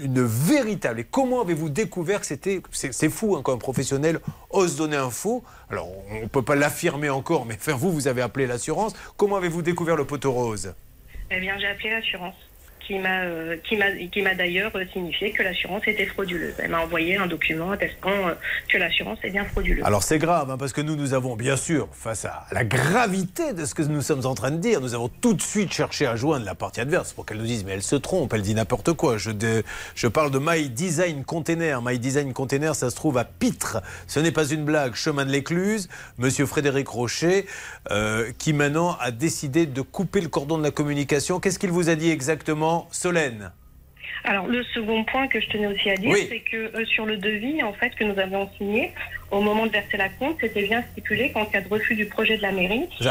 une 0.00 0.22
véritable. 0.22 1.00
Et 1.00 1.04
comment 1.04 1.40
avez-vous 1.40 1.70
découvert 1.70 2.20
que 2.20 2.26
c'était. 2.26 2.60
C'est 2.70 3.08
fou 3.08 3.36
hein, 3.36 3.40
quand 3.42 3.54
un 3.54 3.58
professionnel 3.58 4.20
ose 4.50 4.76
donner 4.76 4.96
un 4.96 5.10
faux? 5.10 5.42
Alors, 5.70 5.88
on 6.10 6.22
ne 6.22 6.26
peut 6.26 6.42
pas 6.42 6.54
l'affirmer 6.54 7.08
encore, 7.08 7.46
mais 7.46 7.54
enfin, 7.54 7.72
vous, 7.72 7.92
vous 7.92 8.08
avez 8.08 8.22
appelé 8.22 8.46
l'assurance. 8.46 8.94
Comment 9.16 9.36
avez-vous 9.36 9.62
découvert 9.62 9.96
le 9.96 10.04
poteau 10.04 10.32
rose? 10.32 10.74
Eh 11.30 11.40
bien, 11.40 11.58
j'ai 11.58 11.66
appelé 11.66 11.90
l'assurance, 11.90 12.34
qui 12.88 12.98
m'a 12.98 13.20
euh, 13.24 13.56
qui 13.68 13.76
m'a 13.76 13.90
qui 14.10 14.22
m'a 14.22 14.34
d'ailleurs 14.34 14.72
euh, 14.74 14.84
signifié 14.94 15.30
que 15.32 15.42
l'assurance 15.42 15.82
était 15.86 16.06
frauduleuse. 16.06 16.54
Elle 16.58 16.70
m'a 16.70 16.80
envoyé 16.80 17.18
un 17.18 17.26
document 17.26 17.70
attestant 17.70 18.08
euh, 18.08 18.34
que 18.66 18.78
l'assurance 18.78 19.18
est 19.22 19.30
bien 19.30 19.44
frauduleuse. 19.44 19.84
Alors 19.84 20.02
c'est 20.02 20.18
grave, 20.18 20.50
hein, 20.50 20.56
parce 20.58 20.72
que 20.72 20.80
nous, 20.80 20.96
nous 20.96 21.12
avons 21.12 21.36
bien 21.36 21.56
sûr, 21.56 21.88
face 21.92 22.24
à 22.24 22.46
la 22.50 22.64
gravité 22.64 23.52
de 23.52 23.66
ce 23.66 23.74
que 23.74 23.82
nous 23.82 24.00
sommes 24.00 24.24
en 24.24 24.34
train 24.34 24.50
de 24.50 24.56
dire, 24.56 24.80
nous 24.80 24.94
avons 24.94 25.08
tout 25.08 25.34
de 25.34 25.42
suite 25.42 25.72
cherché 25.72 26.06
à 26.06 26.16
joindre 26.16 26.46
la 26.46 26.54
partie 26.54 26.80
adverse 26.80 27.12
pour 27.12 27.26
qu'elle 27.26 27.36
nous 27.36 27.44
dise, 27.44 27.64
mais 27.64 27.72
elle 27.72 27.82
se 27.82 27.96
trompe, 27.96 28.32
elle 28.32 28.40
dit 28.40 28.54
n'importe 28.54 28.94
quoi. 28.94 29.18
Je, 29.18 29.32
je 29.94 30.08
parle 30.08 30.30
de 30.30 30.38
My 30.40 30.70
Design 30.70 31.24
Container. 31.24 31.82
My 31.82 31.98
Design 31.98 32.32
Container, 32.32 32.74
ça 32.74 32.88
se 32.88 32.96
trouve 32.96 33.18
à 33.18 33.24
Pitre. 33.24 33.82
Ce 34.06 34.18
n'est 34.18 34.32
pas 34.32 34.46
une 34.46 34.64
blague. 34.64 34.94
Chemin 34.94 35.26
de 35.26 35.30
l'Écluse, 35.30 35.90
Monsieur 36.16 36.46
Frédéric 36.46 36.88
Rocher, 36.88 37.44
qui 38.38 38.52
maintenant 38.54 38.96
a 38.98 39.10
décidé 39.10 39.66
de 39.66 39.82
couper 39.82 40.22
le 40.22 40.28
cordon 40.28 40.56
de 40.56 40.62
la 40.62 40.70
communication. 40.70 41.38
Qu'est-ce 41.38 41.58
qu'il 41.58 41.70
vous 41.70 41.90
a 41.90 41.94
dit 41.94 42.10
exactement, 42.10 42.77
Solène 42.90 43.52
Alors, 44.24 44.46
le 44.46 44.62
second 44.74 45.04
point 45.04 45.26
que 45.28 45.40
je 45.40 45.48
tenais 45.48 45.66
aussi 45.66 45.90
à 45.90 45.96
dire, 45.96 46.10
Oui. 46.10 46.26
c'est 46.28 46.40
que 46.40 46.56
euh, 46.76 46.84
sur 46.86 47.06
le 47.06 47.16
devis, 47.16 47.62
en 47.62 47.72
fait, 47.72 47.90
que 47.94 48.04
nous 48.04 48.18
avions 48.18 48.48
signé, 48.58 48.92
au 49.30 49.40
moment 49.40 49.66
de 49.66 49.72
verser 49.72 49.96
la 49.96 50.08
compte, 50.08 50.36
c'était 50.40 50.62
bien 50.62 50.82
stipulé 50.92 51.32
qu'en 51.32 51.44
cas 51.44 51.60
de 51.60 51.68
refus 51.68 51.94
du 51.94 52.06
projet 52.06 52.36
de 52.36 52.42
la 52.42 52.52
mairie, 52.52 52.88
eh 53.00 53.04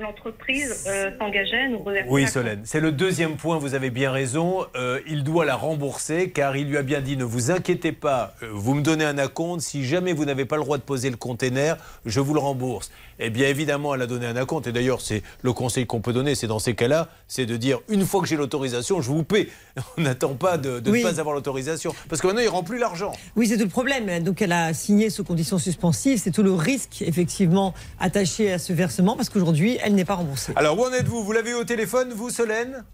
l'entreprise 0.00 0.84
euh, 0.86 1.10
s'engageait 1.18 1.60
à 1.64 1.68
nous 1.68 1.78
reverser 1.80 2.08
Oui, 2.10 2.22
la 2.22 2.28
Solène, 2.28 2.60
c'est 2.64 2.80
le 2.80 2.92
deuxième 2.92 3.36
point, 3.36 3.58
vous 3.58 3.74
avez 3.74 3.90
bien 3.90 4.10
raison. 4.10 4.64
Euh, 4.76 5.00
il 5.06 5.22
doit 5.24 5.44
la 5.44 5.56
rembourser 5.56 6.30
car 6.30 6.56
il 6.56 6.68
lui 6.68 6.76
a 6.76 6.82
bien 6.82 7.00
dit 7.00 7.16
ne 7.16 7.24
vous 7.24 7.50
inquiétez 7.50 7.92
pas, 7.92 8.34
euh, 8.42 8.48
vous 8.52 8.74
me 8.74 8.82
donnez 8.82 9.04
un 9.04 9.18
acompte, 9.18 9.60
si 9.60 9.84
jamais 9.84 10.12
vous 10.12 10.24
n'avez 10.24 10.44
pas 10.44 10.56
le 10.56 10.62
droit 10.62 10.78
de 10.78 10.82
poser 10.82 11.10
le 11.10 11.16
container, 11.16 11.76
je 12.06 12.20
vous 12.20 12.34
le 12.34 12.40
rembourse. 12.40 12.90
Eh 13.20 13.30
bien 13.30 13.48
évidemment, 13.48 13.94
elle 13.94 14.02
a 14.02 14.06
donné 14.06 14.26
un 14.26 14.36
acompte 14.36 14.66
et 14.66 14.72
d'ailleurs, 14.72 15.00
c'est 15.00 15.22
le 15.42 15.52
conseil 15.52 15.86
qu'on 15.86 16.00
peut 16.00 16.12
donner, 16.12 16.34
c'est 16.34 16.48
dans 16.48 16.58
ces 16.58 16.74
cas-là, 16.74 17.08
c'est 17.28 17.46
de 17.46 17.56
dire 17.56 17.80
une 17.88 18.04
fois 18.04 18.20
que 18.20 18.26
j'ai 18.26 18.36
l'autorisation, 18.36 19.00
je 19.00 19.08
vous 19.08 19.24
paie. 19.24 19.48
On 19.98 20.00
n'attend 20.02 20.34
pas 20.34 20.58
de, 20.58 20.80
de 20.80 20.90
Oui. 20.90 21.04
ne 21.04 21.10
pas 21.10 21.20
avoir 21.20 21.34
l'autorisation 21.34 21.94
parce 22.08 22.20
que 22.20 22.26
maintenant, 22.26 22.42
il 22.42 22.48
rend 22.48 22.62
plus 22.62 22.78
l'argent. 22.78 23.12
Oui, 23.36 23.46
c'est 23.46 23.56
tout 23.56 23.64
le 23.64 23.68
problème. 23.68 24.22
Donc, 24.22 24.42
elle 24.42 24.52
a 24.52 24.72
signé 24.74 25.10
sous 25.10 25.22
conditions 25.34 25.58
suspensives. 25.58 26.18
C'est 26.18 26.30
tout 26.30 26.44
le 26.44 26.52
risque, 26.52 27.02
effectivement, 27.02 27.74
attaché 27.98 28.52
à 28.52 28.58
ce 28.60 28.72
versement, 28.72 29.16
parce 29.16 29.28
qu'aujourd'hui, 29.28 29.78
elle 29.82 29.94
n'est 29.96 30.04
pas 30.04 30.14
remboursée. 30.14 30.52
Alors, 30.54 30.78
où 30.78 30.84
en 30.84 30.92
êtes-vous? 30.92 31.24
Vous 31.24 31.32
l'avez 31.32 31.50
eu 31.50 31.54
au 31.54 31.64
téléphone, 31.64 32.10
vous, 32.14 32.30
Solène? 32.30 32.84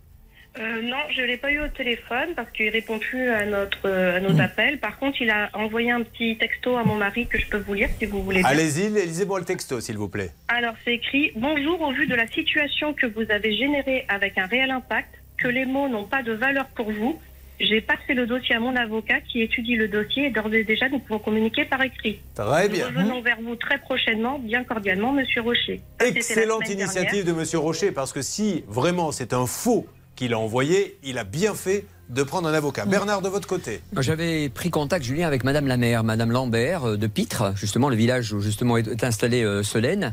Euh, 0.58 0.82
non, 0.82 0.96
je 1.14 1.20
ne 1.20 1.26
l'ai 1.26 1.36
pas 1.36 1.52
eu 1.52 1.60
au 1.60 1.68
téléphone 1.68 2.30
parce 2.34 2.50
qu'il 2.50 2.68
répond 2.70 2.98
plus 2.98 3.28
à, 3.28 3.44
notre, 3.44 3.86
euh, 3.86 4.16
à 4.16 4.20
nos 4.20 4.32
Hmm. 4.32 4.40
appels. 4.40 4.80
Par 4.80 4.98
contre, 4.98 5.20
il 5.20 5.30
a 5.30 5.50
envoyé 5.52 5.90
un 5.92 6.02
petit 6.02 6.38
texto 6.38 6.76
à 6.78 6.82
mon 6.82 6.96
mari 6.96 7.26
que 7.28 7.38
je 7.38 7.46
peux 7.46 7.58
vous 7.58 7.74
lire 7.74 7.90
si 7.98 8.06
vous 8.06 8.22
voulez. 8.22 8.40
Allez-y, 8.44 8.88
lisez-moi 8.88 9.38
le 9.38 9.44
texto, 9.44 9.80
s'il 9.80 9.96
vous 9.98 10.08
plaît. 10.08 10.30
Alors, 10.48 10.74
c'est 10.84 10.94
écrit 10.94 11.30
Bonjour, 11.36 11.80
au 11.82 11.92
vu 11.92 12.06
de 12.08 12.14
la 12.16 12.26
situation 12.26 12.94
que 12.94 13.06
vous 13.06 13.30
avez 13.30 13.54
générée 13.56 14.06
avec 14.08 14.38
un 14.38 14.46
réel 14.46 14.70
impact, 14.72 15.10
que 15.38 15.46
les 15.46 15.66
mots 15.66 15.88
n'ont 15.88 16.04
pas 16.06 16.22
de 16.22 16.32
valeur 16.32 16.66
pour 16.74 16.90
vous 16.90 17.20
j'ai 17.60 17.80
passé 17.80 18.14
le 18.14 18.26
dossier 18.26 18.54
à 18.54 18.60
mon 18.60 18.74
avocat 18.74 19.20
qui 19.20 19.42
étudie 19.42 19.76
le 19.76 19.88
dossier 19.88 20.26
et 20.26 20.30
d'ores 20.30 20.52
et 20.52 20.64
déjà, 20.64 20.88
nous 20.88 20.98
pouvons 20.98 21.18
communiquer 21.18 21.64
par 21.64 21.82
écrit. 21.82 22.18
Très 22.34 22.68
Nous 22.68 22.74
bien. 22.74 22.86
revenons 22.88 23.20
vers 23.20 23.40
vous 23.40 23.54
très 23.56 23.78
prochainement, 23.78 24.38
bien 24.38 24.64
cordialement, 24.64 25.12
Monsieur 25.12 25.42
Rocher. 25.42 25.80
Ça, 26.00 26.06
Excellente 26.06 26.68
initiative 26.68 27.24
de 27.24 27.32
Monsieur 27.32 27.58
Rocher, 27.58 27.92
parce 27.92 28.12
que 28.12 28.22
si 28.22 28.64
vraiment 28.66 29.12
c'est 29.12 29.32
un 29.32 29.46
faux 29.46 29.86
qu'il 30.16 30.32
a 30.32 30.38
envoyé, 30.38 30.98
il 31.02 31.18
a 31.18 31.24
bien 31.24 31.54
fait 31.54 31.84
de 32.10 32.22
prendre 32.22 32.48
un 32.48 32.54
avocat. 32.54 32.84
Bernard, 32.86 33.22
de 33.22 33.28
votre 33.28 33.46
côté 33.46 33.80
J'avais 33.98 34.48
pris 34.48 34.70
contact, 34.70 35.04
Julien, 35.04 35.26
avec 35.26 35.44
Madame 35.44 35.66
la 35.66 35.76
maire, 35.76 36.02
Madame 36.02 36.32
Lambert 36.32 36.84
euh, 36.84 36.96
de 36.96 37.06
Pitre, 37.06 37.52
justement 37.54 37.88
le 37.88 37.96
village 37.96 38.32
où 38.32 38.40
justement 38.40 38.76
est 38.76 39.04
installé 39.04 39.44
euh, 39.44 39.62
Solène, 39.62 40.12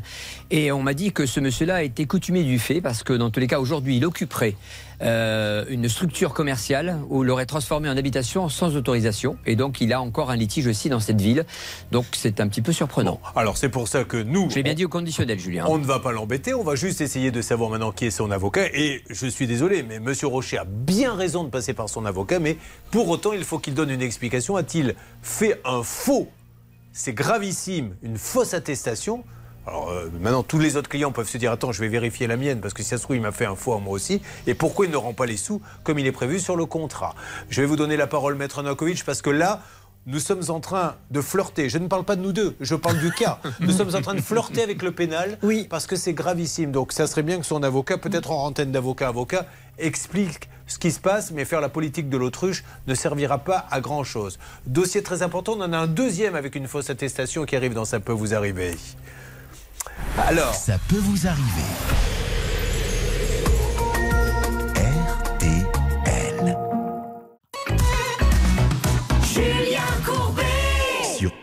et 0.50 0.70
on 0.70 0.82
m'a 0.82 0.94
dit 0.94 1.12
que 1.12 1.26
ce 1.26 1.40
monsieur-là 1.40 1.82
était 1.82 2.06
coutumier 2.06 2.44
du 2.44 2.58
fait 2.58 2.80
parce 2.80 3.02
que 3.02 3.12
dans 3.12 3.30
tous 3.30 3.40
les 3.40 3.48
cas 3.48 3.58
aujourd'hui 3.58 3.96
il 3.96 4.06
occuperait 4.06 4.54
euh, 5.02 5.64
une 5.68 5.88
structure 5.88 6.34
commerciale 6.34 6.98
où 7.08 7.22
l'aurait 7.22 7.46
transformé 7.46 7.88
en 7.88 7.96
habitation 7.96 8.48
sans 8.48 8.76
autorisation, 8.76 9.38
et 9.46 9.56
donc 9.56 9.80
il 9.80 9.92
a 9.92 10.00
encore 10.00 10.30
un 10.30 10.36
litige 10.36 10.66
aussi 10.66 10.88
dans 10.88 11.00
cette 11.00 11.20
ville, 11.20 11.44
donc 11.92 12.06
c'est 12.12 12.40
un 12.40 12.48
petit 12.48 12.62
peu 12.62 12.72
surprenant. 12.72 13.20
Alors 13.36 13.56
c'est 13.56 13.68
pour 13.68 13.88
ça 13.88 14.04
que 14.04 14.16
nous, 14.16 14.50
j'ai 14.50 14.62
bien 14.62 14.74
dit 14.74 14.84
au 14.84 14.88
conditionnel, 14.88 15.38
Julien. 15.38 15.64
On 15.68 15.78
ne 15.78 15.84
va 15.84 16.00
pas 16.00 16.12
l'embêter, 16.12 16.54
on 16.54 16.64
va 16.64 16.74
juste 16.74 17.00
essayer 17.00 17.30
de 17.30 17.42
savoir 17.42 17.70
maintenant 17.70 17.92
qui 17.92 18.06
est 18.06 18.10
son 18.10 18.30
avocat. 18.30 18.66
Et 18.74 19.02
je 19.08 19.26
suis 19.26 19.46
désolé, 19.46 19.82
mais 19.82 20.00
Monsieur 20.00 20.26
Rocher 20.26 20.58
a 20.58 20.64
bien 20.64 21.14
raison 21.14 21.44
de 21.44 21.50
passer 21.50 21.74
par 21.74 21.88
son 21.88 22.04
avocat, 22.04 22.38
mais 22.38 22.56
pour 22.90 23.08
autant, 23.08 23.32
il 23.32 23.44
faut 23.44 23.58
qu'il 23.58 23.74
donne 23.74 23.90
une 23.90 24.02
explication. 24.02 24.56
A-t-il 24.56 24.94
fait 25.22 25.60
un 25.64 25.82
faux 25.82 26.28
C'est 26.92 27.12
gravissime, 27.12 27.94
une 28.02 28.18
fausse 28.18 28.54
attestation. 28.54 29.24
Alors 29.68 29.90
euh, 29.90 30.08
maintenant, 30.18 30.42
tous 30.42 30.58
les 30.58 30.76
autres 30.76 30.88
clients 30.88 31.12
peuvent 31.12 31.28
se 31.28 31.36
dire 31.36 31.52
Attends, 31.52 31.72
je 31.72 31.80
vais 31.80 31.88
vérifier 31.88 32.26
la 32.26 32.38
mienne, 32.38 32.60
parce 32.60 32.72
que 32.72 32.82
si 32.82 32.88
ça 32.88 32.96
se 32.96 33.02
trouve, 33.02 33.16
il 33.16 33.22
m'a 33.22 33.32
fait 33.32 33.44
un 33.44 33.54
faux 33.54 33.74
à 33.74 33.78
moi 33.78 33.92
aussi. 33.92 34.22
Et 34.46 34.54
pourquoi 34.54 34.86
il 34.86 34.90
ne 34.90 34.96
rend 34.96 35.12
pas 35.12 35.26
les 35.26 35.36
sous 35.36 35.60
comme 35.84 35.98
il 35.98 36.06
est 36.06 36.12
prévu 36.12 36.40
sur 36.40 36.56
le 36.56 36.64
contrat? 36.64 37.14
Je 37.50 37.60
vais 37.60 37.66
vous 37.66 37.76
donner 37.76 37.98
la 37.98 38.06
parole, 38.06 38.34
Maître 38.34 38.62
Novakovic, 38.62 39.04
parce 39.04 39.20
que 39.20 39.28
là, 39.28 39.60
nous 40.06 40.20
sommes 40.20 40.44
en 40.48 40.60
train 40.60 40.96
de 41.10 41.20
flirter. 41.20 41.68
Je 41.68 41.76
ne 41.76 41.86
parle 41.86 42.04
pas 42.04 42.16
de 42.16 42.22
nous 42.22 42.32
deux, 42.32 42.56
je 42.60 42.74
parle 42.74 42.98
du 42.98 43.12
cas. 43.12 43.40
Nous 43.60 43.72
sommes 43.72 43.94
en 43.94 44.00
train 44.00 44.14
de 44.14 44.22
flirter 44.22 44.62
avec 44.62 44.82
le 44.82 44.90
pénal 44.90 45.38
parce 45.68 45.86
que 45.86 45.96
c'est 45.96 46.14
gravissime. 46.14 46.72
Donc 46.72 46.92
ça 46.92 47.06
serait 47.06 47.22
bien 47.22 47.38
que 47.38 47.44
son 47.44 47.62
avocat, 47.62 47.98
peut-être 47.98 48.30
en 48.30 48.46
antenne 48.46 48.72
d'avocat 48.72 49.08
avocat, 49.08 49.44
explique 49.78 50.48
ce 50.66 50.78
qui 50.78 50.92
se 50.92 51.00
passe, 51.00 51.30
mais 51.30 51.44
faire 51.44 51.60
la 51.60 51.68
politique 51.68 52.08
de 52.08 52.16
l'autruche 52.16 52.64
ne 52.86 52.94
servira 52.94 53.38
pas 53.38 53.66
à 53.70 53.82
grand-chose. 53.82 54.38
Dossier 54.66 55.02
très 55.02 55.20
important, 55.20 55.56
on 55.58 55.60
en 55.60 55.74
a 55.74 55.78
un 55.78 55.86
deuxième 55.86 56.34
avec 56.36 56.54
une 56.54 56.68
fausse 56.68 56.88
attestation 56.88 57.44
qui 57.44 57.54
arrive 57.54 57.74
dans 57.74 57.84
Ça 57.84 58.00
peut 58.00 58.12
vous 58.12 58.32
arriver. 58.32 58.76
Alors, 60.26 60.54
Ça 60.54 60.78
peut 60.88 60.98
vous 60.98 61.26
arriver. 61.26 62.27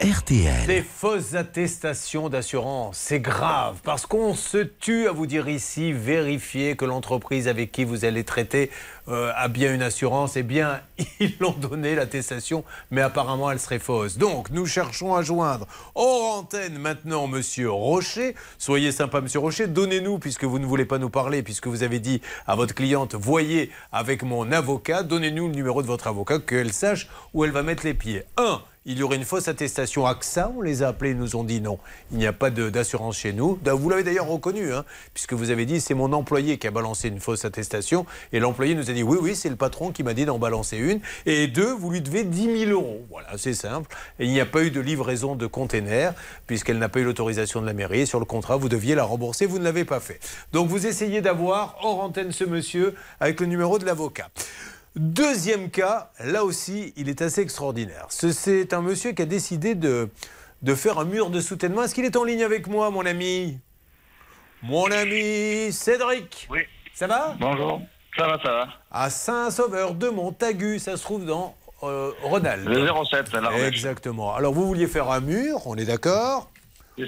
RTL. 0.02 0.68
Des 0.68 0.82
fausses 0.82 1.34
attestations 1.36 2.30
d'assurance, 2.30 2.98
c'est 2.98 3.20
grave 3.20 3.78
parce 3.84 4.06
qu'on 4.06 4.34
se 4.34 4.58
tue 4.58 5.08
à 5.08 5.12
vous 5.12 5.26
dire 5.26 5.48
ici, 5.50 5.92
vérifiez 5.92 6.76
que 6.76 6.86
l'entreprise 6.86 7.48
avec 7.48 7.72
qui 7.72 7.84
vous 7.84 8.06
allez 8.06 8.24
traiter 8.24 8.72
euh, 9.08 9.32
a 9.36 9.48
bien 9.48 9.74
une 9.74 9.82
assurance. 9.82 10.36
Eh 10.38 10.44
bien, 10.44 10.82
ils 11.20 11.34
l'ont 11.40 11.52
donné 11.52 11.96
l'attestation, 11.96 12.64
mais 12.92 13.02
apparemment 13.02 13.52
elle 13.52 13.60
serait 13.60 13.80
fausse. 13.80 14.18
Donc, 14.18 14.50
nous 14.50 14.66
cherchons 14.66 15.16
à 15.16 15.22
joindre 15.22 15.68
hors 15.94 16.38
antenne 16.38 16.78
maintenant 16.78 17.28
Monsieur 17.28 17.72
Rocher. 17.72 18.36
Soyez 18.58 18.92
sympa, 18.92 19.22
Monsieur 19.22 19.40
Rocher, 19.40 19.68
donnez-nous, 19.68 20.20
puisque 20.20 20.44
vous 20.44 20.60
ne 20.60 20.66
voulez 20.66 20.86
pas 20.86 20.98
nous 20.98 21.10
parler, 21.10 21.44
puisque 21.44 21.68
vous 21.68 21.84
avez 21.84 22.00
dit 22.00 22.22
à 22.48 22.56
votre 22.56 22.74
cliente, 22.76 23.16
voyez 23.16 23.72
avec 23.92 24.24
mon 24.24 24.52
avocat, 24.52 25.04
donnez-nous 25.04 25.48
le 25.48 25.54
numéro 25.56 25.82
de 25.82 25.88
votre 25.88 26.08
avocat, 26.08 26.40
qu'elle 26.40 26.74
sache 26.74 27.08
où 27.34 27.46
elle 27.46 27.52
va 27.52 27.64
mettre 27.64 27.86
les 27.86 27.94
pieds. 27.94 28.24
Un, 28.38 28.62
il 28.88 29.00
y 29.00 29.04
aurait 29.04 29.16
une 29.16 29.26
fausse 29.26 29.48
attestation 29.48 30.06
AXA. 30.06 30.52
On 30.56 30.62
les 30.62 30.84
a 30.84 30.90
appelés, 30.90 31.12
ils 31.12 31.18
nous 31.18 31.36
ont 31.36 31.44
dit 31.44 31.60
non, 31.60 31.80
il 32.12 32.18
n'y 32.18 32.28
a 32.28 32.34
pas 32.34 32.52
d'assurance 32.52 33.18
chez 33.18 33.34
nous. 33.34 33.60
Vous 33.66 33.90
l'avez 33.90 34.04
d'ailleurs 34.04 34.28
reconnu, 34.28 34.74
hein, 34.74 34.86
puisque 35.14 35.34
vous 35.34 35.50
avez 35.50 35.66
dit 35.66 35.82
c'est 35.82 35.96
mon 35.96 36.14
employé 36.14 36.58
qui 36.58 36.68
a 36.68 36.72
balancé 36.72 37.08
une 37.08 37.20
fausse 37.20 37.46
attestation. 37.46 38.06
Et 38.32 38.40
l'employé 38.40 38.76
nous 38.76 38.90
a 38.90 38.94
dit 38.94 39.02
oui, 39.02 39.18
oui, 39.20 39.36
c'est 39.36 39.50
le 39.50 39.56
patron 39.56 39.92
qui 39.92 40.04
m'a 40.04 40.14
dit 40.14 40.26
d'en 40.26 40.38
balancer 40.38 40.78
une. 40.78 41.00
Et 41.26 41.48
deux, 41.48 41.74
vous 41.74 41.90
lui 41.90 42.02
devez 42.02 42.24
10 42.24 42.66
000 42.66 42.72
euros. 42.72 43.06
Voilà, 43.10 43.30
c'est 43.38 43.54
simple. 43.54 43.94
Et 44.20 44.26
il 44.26 44.32
n'y 44.32 44.40
a 44.40 44.46
pas 44.46 44.64
eu 44.64 44.70
de 44.70 44.80
livraison 44.80 45.36
de 45.36 45.48
container, 45.48 46.14
puisqu'elle 46.46 46.78
n'a 46.78 46.90
pas 46.90 47.00
eu 47.00 47.04
l'autorisation 47.04 47.62
de 47.62 47.66
la 47.66 47.74
mairie. 47.74 48.02
Et 48.02 48.06
sur 48.06 48.20
le 48.20 48.26
contrat, 48.26 48.58
vous 48.58 48.70
deviez 48.70 48.94
la 48.94 49.04
rembourser, 49.04 49.48
vous 49.48 49.58
ne 49.58 49.64
l'avez 49.64 49.86
pas 49.86 50.00
fait. 50.00 50.20
Donc 50.54 50.68
vous 50.68 50.86
essayez 50.86 51.22
d'avoir 51.22 51.78
hors 51.82 52.02
antenne 52.02 52.32
ce 52.32 52.44
monsieur 52.44 52.94
avec 53.20 53.40
le 53.40 53.48
numéro 53.48 53.80
de 53.80 53.86
l'avocat. 53.86 54.30
Deuxième 54.96 55.70
cas, 55.70 56.12
là 56.20 56.44
aussi, 56.46 56.94
il 56.96 57.10
est 57.10 57.22
assez 57.22 57.42
extraordinaire. 57.42 58.06
Ce- 58.10 58.32
C'est 58.32 58.74
un 58.74 58.82
monsieur 58.82 59.12
qui 59.12 59.22
a 59.22 59.26
décidé 59.26 59.76
de, 59.76 60.10
de 60.62 60.76
faire 60.76 61.00
un 61.00 61.06
mur 61.06 61.30
de 61.30 61.42
soutènement. 61.42 61.84
Est-ce 61.84 61.94
qu'il 61.94 62.06
est 62.06 62.16
en 62.16 62.24
ligne 62.24 62.44
avec 62.44 62.68
moi, 62.68 62.90
mon 62.92 63.06
ami? 63.06 63.60
Mon 64.64 64.90
ami 64.92 65.72
Cédric 65.74 66.48
Oui. 66.50 66.62
Ça 66.94 67.08
va? 67.08 67.36
Bonjour. 67.40 67.82
Ça 68.18 68.26
va, 68.28 68.40
ça 68.42 68.52
va. 68.52 68.68
À 68.90 69.10
Saint-Sauveur 69.10 69.94
de 69.96 70.08
Montagu, 70.08 70.80
ça 70.80 70.96
se 70.96 71.04
trouve 71.04 71.26
dans 71.26 71.54
euh, 71.84 72.12
Rhône-Alpes. 72.24 72.66
Le 72.66 72.88
07, 72.88 73.36
à 73.36 73.42
l'Ardèche. 73.42 73.68
Exactement. 73.68 74.34
Alors, 74.34 74.54
vous 74.54 74.66
vouliez 74.66 74.88
faire 74.88 75.12
un 75.12 75.20
mur, 75.20 75.68
on 75.68 75.76
est 75.76 75.84
d'accord 75.86 76.50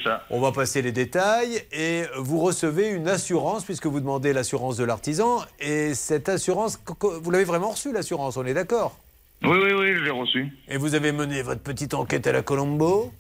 ça. 0.04 0.26
On 0.30 0.40
va 0.40 0.52
passer 0.52 0.82
les 0.82 0.92
détails 0.92 1.62
et 1.72 2.04
vous 2.18 2.40
recevez 2.40 2.90
une 2.90 3.08
assurance 3.08 3.64
puisque 3.64 3.86
vous 3.86 4.00
demandez 4.00 4.34
l'assurance 4.34 4.78
de 4.78 4.84
l'artisan 4.84 5.42
et 5.60 5.94
cette 5.94 6.30
assurance, 6.30 6.80
vous 7.02 7.32
l'avez 7.32 7.46
vraiment 7.46 7.70
reçue 7.70 7.94
l'assurance, 7.94 8.38
on 8.38 8.46
est 8.46 8.54
d'accord? 8.54 8.98
Oui, 9.44 9.58
oui, 9.64 9.72
oui, 9.72 9.96
je 9.96 10.04
l'ai 10.04 10.10
reçu. 10.10 10.52
Et 10.68 10.78
vous 10.78 10.96
avez 10.96 11.12
mené 11.12 11.42
votre 11.42 11.62
petite 11.62 11.94
enquête 11.94 12.28
à 12.28 12.32
la 12.32 12.42
Colombo? 12.42 13.12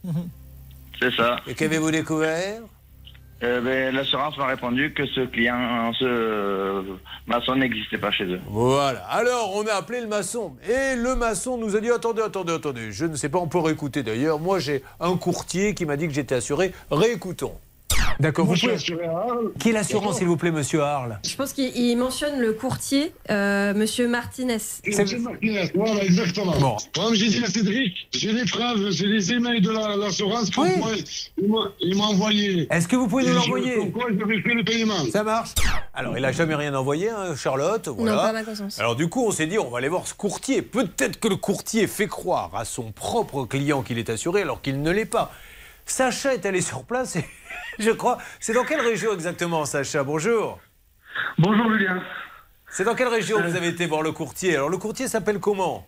C'est 1.00 1.14
ça. 1.16 1.38
Et 1.48 1.54
qu'avez-vous 1.54 1.92
découvert? 1.92 2.62
Euh, 3.44 3.62
ben, 3.62 3.94
L'assurance 3.94 4.38
m'a 4.38 4.48
répondu 4.48 4.94
que 4.94 5.06
ce 5.06 5.22
client, 5.22 5.94
ce 6.00 6.84
maçon 7.28 7.56
n'existait 7.56 8.00
pas 8.00 8.12
chez 8.12 8.26
eux. 8.26 8.40
Voilà. 8.48 9.00
Alors, 9.10 9.56
on 9.56 9.66
a 9.68 9.74
appelé 9.74 10.02
le 10.02 10.08
maçon. 10.08 10.56
Et 10.68 10.96
le 10.96 11.16
maçon 11.16 11.58
nous 11.58 11.76
a 11.76 11.80
dit 11.80 11.92
attendez, 11.92 12.24
attendez, 12.24 12.54
attendez. 12.54 12.92
Je 12.92 13.06
ne 13.06 13.16
sais 13.16 13.30
pas, 13.30 13.38
on 13.38 13.48
peut 13.48 13.60
réécouter 13.60 14.02
d'ailleurs. 14.02 14.40
Moi, 14.40 14.60
j'ai 14.60 14.84
un 15.00 15.16
courtier 15.18 15.76
qui 15.76 15.86
m'a 15.86 15.98
dit 15.98 16.08
que 16.08 16.14
j'étais 16.14 16.36
assuré. 16.36 16.72
Réécoutons. 16.90 17.54
D'accord, 18.20 18.46
vous 18.46 18.56
je 18.56 18.68
pouvez. 18.68 18.78
Qui 19.60 19.70
est 19.70 19.74
l'assurance, 19.74 20.18
s'il 20.18 20.28
vous 20.28 20.38
plaît, 20.38 20.52
monsieur 20.52 20.82
Arles? 20.82 21.20
Je 21.28 21.36
pense 21.36 21.54
qu'il 21.54 21.76
il 21.76 21.96
mentionne 21.98 22.40
le 22.40 22.54
courtier, 22.54 23.14
euh, 23.30 23.74
Monsieur 23.74 24.08
Martinez. 24.08 24.58
Monsieur 24.86 25.20
Martinez, 25.20 25.72
voilà, 25.76 26.04
exactement. 26.04 26.54
Bon. 26.60 26.78
Comme 26.96 27.14
j'ai 27.14 27.28
dit 27.30 27.44
à 27.44 27.48
Cédric, 27.48 27.94
j'ai 28.14 28.32
les 28.32 28.48
phrases, 28.48 28.90
j'ai 28.92 29.06
les 29.08 29.32
emails 29.34 29.62
de 29.62 29.72
la- 29.72 29.96
l'assurance 29.96 30.50
quoi 30.52 30.68
il 31.38 31.48
m'a- 31.98 32.04
envoyé. 32.08 32.68
Est-ce 32.72 32.88
que 32.88 32.96
vous 32.96 33.08
pouvez 33.08 33.24
nous 33.24 33.30
je- 33.30 33.36
l'envoyer? 33.36 33.76
Comme 33.78 33.92
quoi 33.92 34.06
j'avais 34.18 34.42
fait 34.42 34.54
le 34.54 34.64
paiement. 34.64 35.06
Ça 35.12 35.24
marche 35.24 35.52
Alors, 35.94 36.18
il 36.18 36.22
n'a 36.22 36.32
jamais 36.32 36.56
rien 36.56 36.74
envoyé, 36.74 37.10
hein, 37.10 37.36
Charlotte. 37.36 37.88
Voilà. 37.88 38.12
Non, 38.16 38.18
pas 38.22 38.34
ma 38.34 38.44
connaissance. 38.44 38.80
Alors, 38.80 38.96
du 38.96 39.10
coup, 39.10 39.26
on 39.26 39.32
s'est 39.32 39.48
dit, 39.48 39.60
on 39.60 39.70
va 39.70 39.80
aller 39.80 39.90
voir 39.90 40.08
ce 40.08 40.14
courtier. 40.14 40.62
Peut-être 40.62 41.20
que 41.20 41.28
le 41.28 41.36
courtier 41.36 41.88
fait 41.88 42.08
croire 42.08 42.52
à 42.56 42.66
son 42.66 42.92
propre 42.92 43.46
client 43.46 43.82
qu'il 43.84 43.98
est 44.00 44.10
assuré 44.10 44.42
alors 44.42 44.62
qu'il 44.62 44.82
ne 44.82 44.92
l'est 44.92 45.06
pas. 45.06 45.32
Sacha 45.88 46.34
est 46.34 46.46
allé 46.46 46.62
sur 46.62 46.84
place 46.86 47.16
et 47.16 47.26
je 47.80 47.92
crois. 47.92 48.18
C'est 48.40 48.54
dans 48.54 48.64
quelle 48.66 48.82
région 48.82 49.14
exactement, 49.14 49.66
Sacha? 49.66 50.04
Bonjour. 50.04 50.60
Bonjour 51.38 51.72
Julien. 51.72 52.02
C'est 52.70 52.84
dans 52.84 52.96
quelle 52.96 53.08
région 53.08 53.42
vous 53.42 53.56
avez 53.56 53.70
été 53.70 53.86
voir 53.88 54.02
le 54.02 54.12
courtier? 54.12 54.56
Alors, 54.56 54.70
le 54.70 54.78
courtier 54.78 55.08
s'appelle 55.08 55.40
comment? 55.40 55.88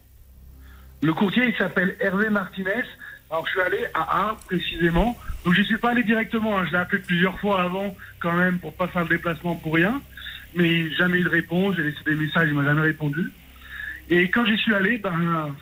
Le 1.02 1.14
courtier, 1.14 1.46
il 1.48 1.56
s'appelle 1.58 1.96
Hervé 2.00 2.30
Martinez. 2.30 2.84
Alors, 3.30 3.46
je 3.46 3.52
suis 3.52 3.62
allé 3.62 3.86
à 3.94 4.22
Arles, 4.28 4.38
précisément. 4.48 5.18
Donc, 5.46 5.54
je 5.54 5.62
suis 5.62 5.78
pas 5.78 5.92
allé 5.92 6.04
directement. 6.04 6.58
hein. 6.58 6.66
Je 6.66 6.72
l'ai 6.72 6.78
appelé 6.78 7.02
plusieurs 7.02 7.38
fois 7.40 7.62
avant, 7.62 7.96
quand 8.20 8.32
même, 8.34 8.60
pour 8.60 8.74
pas 8.74 8.88
faire 8.88 9.04
le 9.04 9.10
déplacement 9.10 9.56
pour 9.56 9.76
rien. 9.76 10.02
Mais 10.56 10.90
jamais 10.96 11.20
eu 11.20 11.24
de 11.24 11.30
réponse. 11.30 11.76
J'ai 11.76 11.84
laissé 11.84 12.00
des 12.06 12.16
messages, 12.16 12.48
il 12.50 12.54
m'a 12.56 12.64
jamais 12.64 12.82
répondu. 12.82 13.32
Et 14.10 14.30
quand 14.32 14.46
j'y 14.46 14.58
suis 14.58 14.74
allé, 14.74 14.98
ben, 14.98 15.54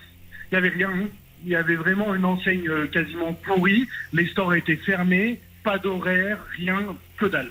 il 0.52 0.56
y 0.56 0.58
avait 0.58 0.70
rien. 0.70 0.90
hein. 0.92 1.08
Il 1.44 1.50
y 1.50 1.56
avait 1.56 1.76
vraiment 1.76 2.14
une 2.16 2.26
enseigne 2.26 2.68
euh, 2.68 2.88
quasiment 2.88 3.34
pourrie. 3.34 3.88
Les 4.14 4.28
stores 4.28 4.54
étaient 4.56 4.76
fermés, 4.78 5.40
pas 5.64 5.78
d'horaire, 5.78 6.40
rien, 6.58 6.96
que 7.18 7.26
dalle. 7.28 7.50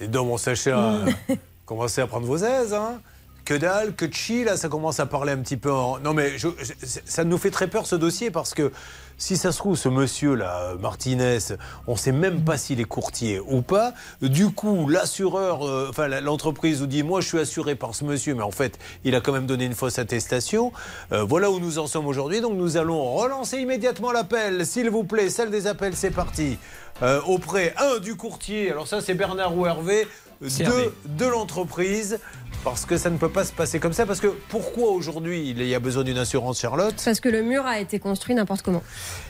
Et 0.00 0.08
donc, 0.08 0.26
mon 0.28 0.36
Sacha, 0.38 1.00
commencez 1.66 2.00
à 2.00 2.06
prendre 2.06 2.26
vos 2.26 2.38
aises, 2.38 2.74
hein 2.74 3.00
que 3.44 3.54
dalle, 3.54 3.94
que 3.94 4.10
chi, 4.10 4.42
là, 4.42 4.56
ça 4.56 4.68
commence 4.68 4.98
à 4.98 5.06
parler 5.06 5.30
un 5.30 5.38
petit 5.38 5.56
peu 5.56 5.70
en... 5.70 6.00
Non, 6.00 6.14
mais 6.14 6.36
je- 6.36 6.48
je- 6.58 6.72
ça 7.04 7.22
nous 7.22 7.38
fait 7.38 7.52
très 7.52 7.68
peur, 7.68 7.86
ce 7.86 7.94
dossier, 7.94 8.32
parce 8.32 8.54
que 8.54 8.72
si 9.18 9.36
ça 9.36 9.50
se 9.50 9.58
trouve, 9.58 9.76
ce 9.76 9.88
monsieur-là, 9.88 10.74
Martinez, 10.80 11.38
on 11.86 11.92
ne 11.92 11.96
sait 11.96 12.12
même 12.12 12.44
pas 12.44 12.58
s'il 12.58 12.80
est 12.80 12.84
courtier 12.84 13.40
ou 13.40 13.62
pas. 13.62 13.94
Du 14.20 14.50
coup, 14.50 14.88
l'assureur, 14.88 15.66
euh, 15.66 15.86
enfin, 15.88 16.08
l'entreprise 16.20 16.80
nous 16.80 16.86
dit, 16.86 17.02
moi, 17.02 17.20
je 17.22 17.28
suis 17.28 17.38
assuré 17.38 17.74
par 17.76 17.94
ce 17.94 18.04
monsieur, 18.04 18.34
mais 18.34 18.42
en 18.42 18.50
fait, 18.50 18.78
il 19.04 19.14
a 19.14 19.20
quand 19.20 19.32
même 19.32 19.46
donné 19.46 19.64
une 19.64 19.74
fausse 19.74 19.98
attestation. 19.98 20.72
Euh, 21.12 21.24
voilà 21.24 21.50
où 21.50 21.60
nous 21.60 21.78
en 21.78 21.86
sommes 21.86 22.06
aujourd'hui. 22.06 22.42
Donc, 22.42 22.56
nous 22.56 22.76
allons 22.76 23.02
relancer 23.14 23.58
immédiatement 23.58 24.12
l'appel. 24.12 24.66
S'il 24.66 24.90
vous 24.90 25.04
plaît, 25.04 25.30
celle 25.30 25.50
des 25.50 25.66
appels, 25.66 25.96
c'est 25.96 26.10
parti. 26.10 26.58
Euh, 27.02 27.20
auprès, 27.26 27.74
un, 27.78 27.98
du 27.98 28.16
courtier. 28.16 28.70
Alors 28.70 28.86
ça, 28.86 29.00
c'est 29.00 29.14
Bernard 29.14 29.56
ou 29.56 29.66
Hervé. 29.66 30.06
De, 30.40 30.92
de 31.06 31.26
l'entreprise. 31.26 32.18
Parce 32.64 32.84
que 32.84 32.96
ça 32.96 33.10
ne 33.10 33.16
peut 33.16 33.28
pas 33.28 33.44
se 33.44 33.52
passer 33.52 33.78
comme 33.78 33.92
ça. 33.92 34.06
Parce 34.06 34.20
que 34.20 34.28
pourquoi 34.48 34.90
aujourd'hui 34.90 35.50
il 35.50 35.62
y 35.64 35.74
a 35.74 35.78
besoin 35.78 36.02
d'une 36.02 36.18
assurance, 36.18 36.60
Charlotte? 36.60 37.00
Parce 37.04 37.20
que 37.20 37.28
le 37.28 37.42
mur 37.42 37.64
a 37.64 37.78
été 37.78 37.98
construit 37.98 38.34
n'importe 38.34 38.62
comment. 38.62 38.82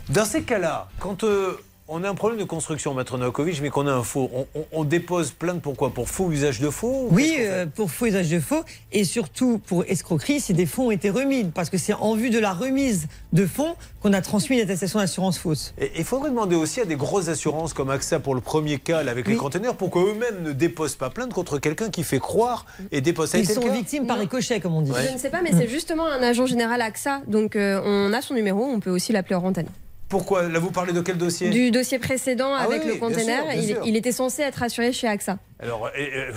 Dans 0.09 0.25
ces 0.25 0.43
cas-là, 0.43 0.89
quand 0.99 1.23
euh, 1.25 1.59
on 1.89 2.03
a 2.03 2.09
un 2.09 2.15
problème 2.15 2.39
de 2.41 2.45
construction, 2.45 2.95
Maître 2.95 3.17
Novakovic, 3.17 3.61
mais 3.63 3.71
qu'on 3.71 3.87
a 3.87 3.93
un 3.93 4.03
faux, 4.03 4.29
on, 4.35 4.47
on- 4.55 4.65
on 4.73 4.85
dépose 4.85 5.31
plainte 5.31 5.63
pourquoi 5.63 5.91
Pour 5.91 6.09
faux 6.09 6.31
usage 6.33 6.61
de 6.61 6.69
faux 6.71 7.09
Oui, 7.13 7.37
euh, 7.39 7.67
pour 7.67 7.91
faux 7.91 8.07
usage 8.07 8.29
de 8.29 8.41
faux 8.41 8.63
et 8.93 9.05
surtout 9.05 9.59
pour 9.59 9.85
escroquerie 9.87 10.41
si 10.41 10.53
des 10.53 10.67
fonds 10.67 10.89
ont 10.89 10.91
été 10.91 11.11
remis. 11.11 11.45
Parce 11.45 11.71
que 11.71 11.79
c'est 11.79 11.93
en 11.95 12.15
vue 12.17 12.31
de 12.31 12.39
la 12.39 12.53
remise 12.53 13.07
de 13.33 13.47
fonds 13.47 13.77
qu'on 14.01 14.13
a 14.13 14.21
transmis 14.21 14.59
l'attestation 14.59 14.99
d'assurance 14.99 15.39
fausse. 15.39 15.75
Et 15.79 15.91
il 15.97 16.05
faudrait 16.05 16.31
demander 16.31 16.57
aussi 16.57 16.81
à 16.81 16.85
des 16.85 16.97
grosses 16.97 17.29
assurances 17.29 17.73
comme 17.73 17.91
AXA 17.91 18.19
pour 18.21 18.35
le 18.35 18.41
premier 18.41 18.79
cas 18.79 19.03
là, 19.03 19.11
avec 19.13 19.29
les 19.29 19.37
conteneurs 19.37 19.77
pour 19.77 19.91
qu'eux-mêmes 19.91 20.43
ne 20.43 20.53
déposent 20.53 20.97
pas 20.97 21.11
plainte 21.11 21.33
contre 21.33 21.59
quelqu'un 21.59 21.91
qui 21.91 22.03
fait 22.03 22.19
croire 22.19 22.67
et 22.91 23.01
dépose. 23.01 23.33
Ils 23.35 23.47
sont 23.49 23.61
victimes 23.73 24.07
par 24.07 24.19
ricochet, 24.19 24.61
comme 24.61 24.75
on 24.75 24.83
dit. 24.83 24.93
Je 25.09 25.13
ne 25.13 25.19
sais 25.19 25.31
pas, 25.31 25.41
mais 25.43 25.53
c'est 25.53 25.69
justement 25.69 26.07
un 26.07 26.23
agent 26.23 26.47
général 26.47 26.81
AXA. 26.83 27.23
Donc 27.29 27.55
euh, 27.57 27.81
on 27.85 28.13
a 28.13 28.21
son 28.23 28.35
numéro, 28.35 28.65
on 28.65 28.81
peut 28.81 28.91
aussi 28.91 29.13
l'appeler 29.13 29.37
hors 29.37 29.45
antenne. 29.45 29.69
Pourquoi? 30.09 30.45
Là, 30.45 30.59
vous 30.61 30.71
parlez 30.71 30.93
de 30.93 31.01
quel 31.01 31.19
dossier? 31.19 31.51
Du 31.51 31.71
dossier 31.73 31.99
précédent 31.99 32.53
Ah 32.55 32.63
avec 32.63 32.83
oui, 32.83 32.87
le 32.89 32.93
bien 32.93 33.01
container, 33.01 33.43
sûr, 33.43 33.53
bien 33.53 33.61
il, 33.61 33.67
sûr. 33.67 33.83
il 33.85 33.97
était 33.97 34.13
censé 34.13 34.43
être 34.43 34.63
assuré 34.63 34.93
chez 34.93 35.09
AXA. 35.09 35.39
Alors, 35.59 35.91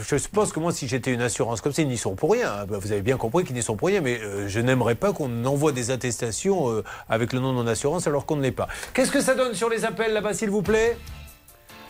je 0.08 0.18
suppose 0.18 0.52
que 0.52 0.60
moi, 0.60 0.72
si 0.72 0.88
j'étais 0.88 1.12
une 1.14 1.22
assurance 1.22 1.62
comme 1.62 1.72
ça, 1.74 1.82
ils 1.84 1.88
n'y 1.88 1.98
sont 1.98 2.16
pour 2.16 2.32
rien. 2.32 2.66
Bah, 2.68 2.78
vous 2.82 2.92
avez 2.92 3.02
bien 3.02 3.18
compris 3.18 3.44
qu'ils 3.44 3.56
n'y 3.56 3.62
sont 3.62 3.76
pour 3.76 3.90
rien, 3.90 4.02
mais 4.02 4.20
euh, 4.22 4.48
je 4.48 4.60
n'aimerais 4.60 4.96
pas 4.96 5.14
qu'on 5.14 5.46
envoie 5.46 5.72
des 5.72 5.92
attestations 5.92 6.72
euh, 6.72 6.84
avec 7.10 7.32
le 7.32 7.40
nom 7.40 7.50
de 7.50 7.58
mon 7.58 7.68
assurance 7.68 8.08
alors 8.08 8.26
qu'on 8.26 8.38
ne 8.38 8.42
l'est 8.42 8.52
pas. 8.52 8.68
Qu'est-ce 8.94 9.12
que 9.12 9.22
ça 9.22 9.36
donne 9.36 9.54
sur 9.54 9.70
les 9.70 9.86
appels 9.86 10.14
là-bas, 10.14 10.34
s'il 10.34 10.50
vous 10.50 10.64
plaît? 10.64 10.98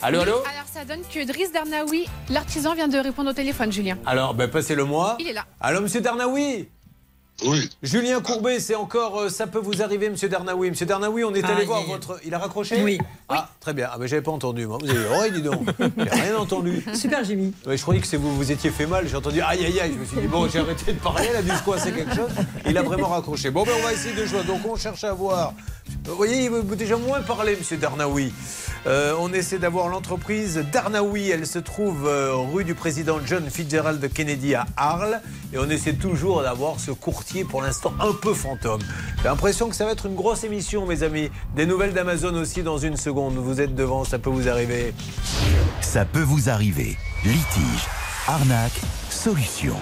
Allô, 0.02 0.22
allô? 0.22 0.32
Alors 0.36 0.66
ça 0.74 0.86
donne 0.86 1.02
que 1.14 1.26
Driss 1.28 1.52
Darnaoui, 1.52 2.08
l'artisan, 2.30 2.74
vient 2.74 2.88
de 2.88 2.98
répondre 2.98 3.32
au 3.32 3.34
téléphone, 3.34 3.70
Julien. 3.72 3.98
Alors, 4.06 4.34
ben, 4.34 4.50
passez-le 4.50 4.86
moi. 4.86 5.18
Il 5.20 5.28
est 5.28 5.34
là. 5.34 5.46
Allô, 5.60 5.82
monsieur 5.82 6.00
Darnaoui? 6.02 6.70
Oui. 7.46 7.70
Julien 7.82 8.20
Courbet, 8.22 8.60
c'est 8.60 8.76
encore. 8.76 9.20
euh, 9.20 9.30
ça 9.30 9.48
peut 9.48 9.60
vous 9.60 9.82
arriver, 9.82 10.10
monsieur 10.10 10.30
Darnaoui. 10.30 10.70
Monsieur 10.70 10.86
Darnaoui, 10.86 11.24
on 11.24 11.34
est 11.34 11.44
allé 11.44 11.62
Aïe, 11.62 11.66
voir 11.66 11.84
votre. 11.84 12.20
Il 12.26 12.34
a 12.34 12.40
raccroché 12.40 12.82
Oui. 12.84 12.98
Ah, 13.30 13.50
très 13.60 13.74
bien. 13.74 13.88
Ah, 13.92 13.98
ben, 13.98 14.08
j'avais 14.08 14.22
pas 14.22 14.32
entendu, 14.32 14.66
moi. 14.68 14.78
Vous 14.82 14.90
avez 14.90 15.04
l'oreille, 15.04 15.32
dis 15.32 15.42
donc. 15.42 15.66
J'ai 15.98 16.10
rien 16.22 16.38
entendu. 16.38 16.84
Super, 16.94 17.24
Jimmy. 17.24 17.54
Ouais, 17.66 17.78
je 17.78 17.82
croyais 17.82 18.02
que 18.02 18.08
c'est 18.08 18.18
vous 18.18 18.36
vous 18.36 18.52
étiez 18.52 18.70
fait 18.72 18.86
mal. 18.86 19.08
J'ai 19.08 19.16
entendu 19.16 19.42
aïe 19.42 19.66
aïe 19.66 19.80
aïe. 19.80 19.92
Je 19.94 20.00
me 20.00 20.06
suis 20.06 20.18
dit 20.18 20.28
bon, 20.28 20.48
j'ai 20.50 20.60
arrêté 20.60 20.92
de 20.94 21.00
parler. 21.00 21.28
Il 21.32 21.36
a 21.36 21.42
dû 21.42 21.52
se 21.52 21.64
coincer 21.64 21.92
quelque 21.92 22.16
chose. 22.16 22.32
Il 22.66 22.78
a 22.78 22.82
vraiment 22.82 23.08
raccroché. 23.08 23.52
Bon, 23.52 23.64
ben 23.64 23.72
on 23.80 23.84
va 23.84 23.94
essayer 23.94 24.14
de 24.16 24.26
jouer. 24.26 24.44
Donc 24.44 24.60
on 24.68 24.76
cherche 24.76 25.04
à 25.04 25.14
voir. 25.14 25.54
Vous 26.06 26.16
voyez, 26.16 26.46
il 26.46 26.50
veut 26.50 26.76
déjà 26.76 26.98
moins 26.98 27.22
parler, 27.22 27.56
Monsieur 27.56 27.78
Darnaoui. 27.78 28.34
Euh, 28.88 29.14
on 29.20 29.32
essaie 29.34 29.60
d'avoir 29.60 29.90
l'entreprise 29.90 30.64
Darnaoui. 30.72 31.30
Elle 31.30 31.46
se 31.46 31.60
trouve 31.60 32.08
euh, 32.08 32.34
rue 32.36 32.64
du 32.64 32.76
président 32.76 33.20
John 33.26 33.50
Fitzgerald 33.50 34.12
Kennedy 34.12 34.56
à 34.56 34.66
Arles. 34.78 35.22
Et 35.54 35.58
on 35.58 35.70
essaie 35.70 35.94
toujours 35.94 36.42
d'avoir 36.42 36.80
ce 36.80 36.92
courtier, 36.92 37.44
pour 37.44 37.62
l'instant, 37.62 37.94
un 38.00 38.14
peu 38.14 38.34
fantôme. 38.34 38.82
J'ai 39.18 39.28
l'impression 39.28 39.70
que 39.70 39.76
ça 39.76 39.86
va 39.86 39.92
être 39.92 40.06
une 40.06 40.16
grosse 40.16 40.44
émission, 40.44 40.86
mes 40.86 41.04
amis. 41.04 41.30
Des 41.56 41.66
nouvelles 41.66 41.94
d'Amazon 41.94 42.34
aussi 42.36 42.64
dans 42.64 42.78
une 42.78 42.98
seconde. 42.98 43.36
Vous 43.36 43.62
êtes 43.62 43.76
devant, 43.76 44.04
ça 44.04 44.20
peut 44.20 44.30
vous 44.30 44.48
arriver. 44.48 44.94
Ça 45.82 46.06
peut 46.06 46.22
vous 46.22 46.50
arriver. 46.50 46.98
Litige, 47.24 47.88
arnaque, 48.28 48.80
solution. 49.10 49.76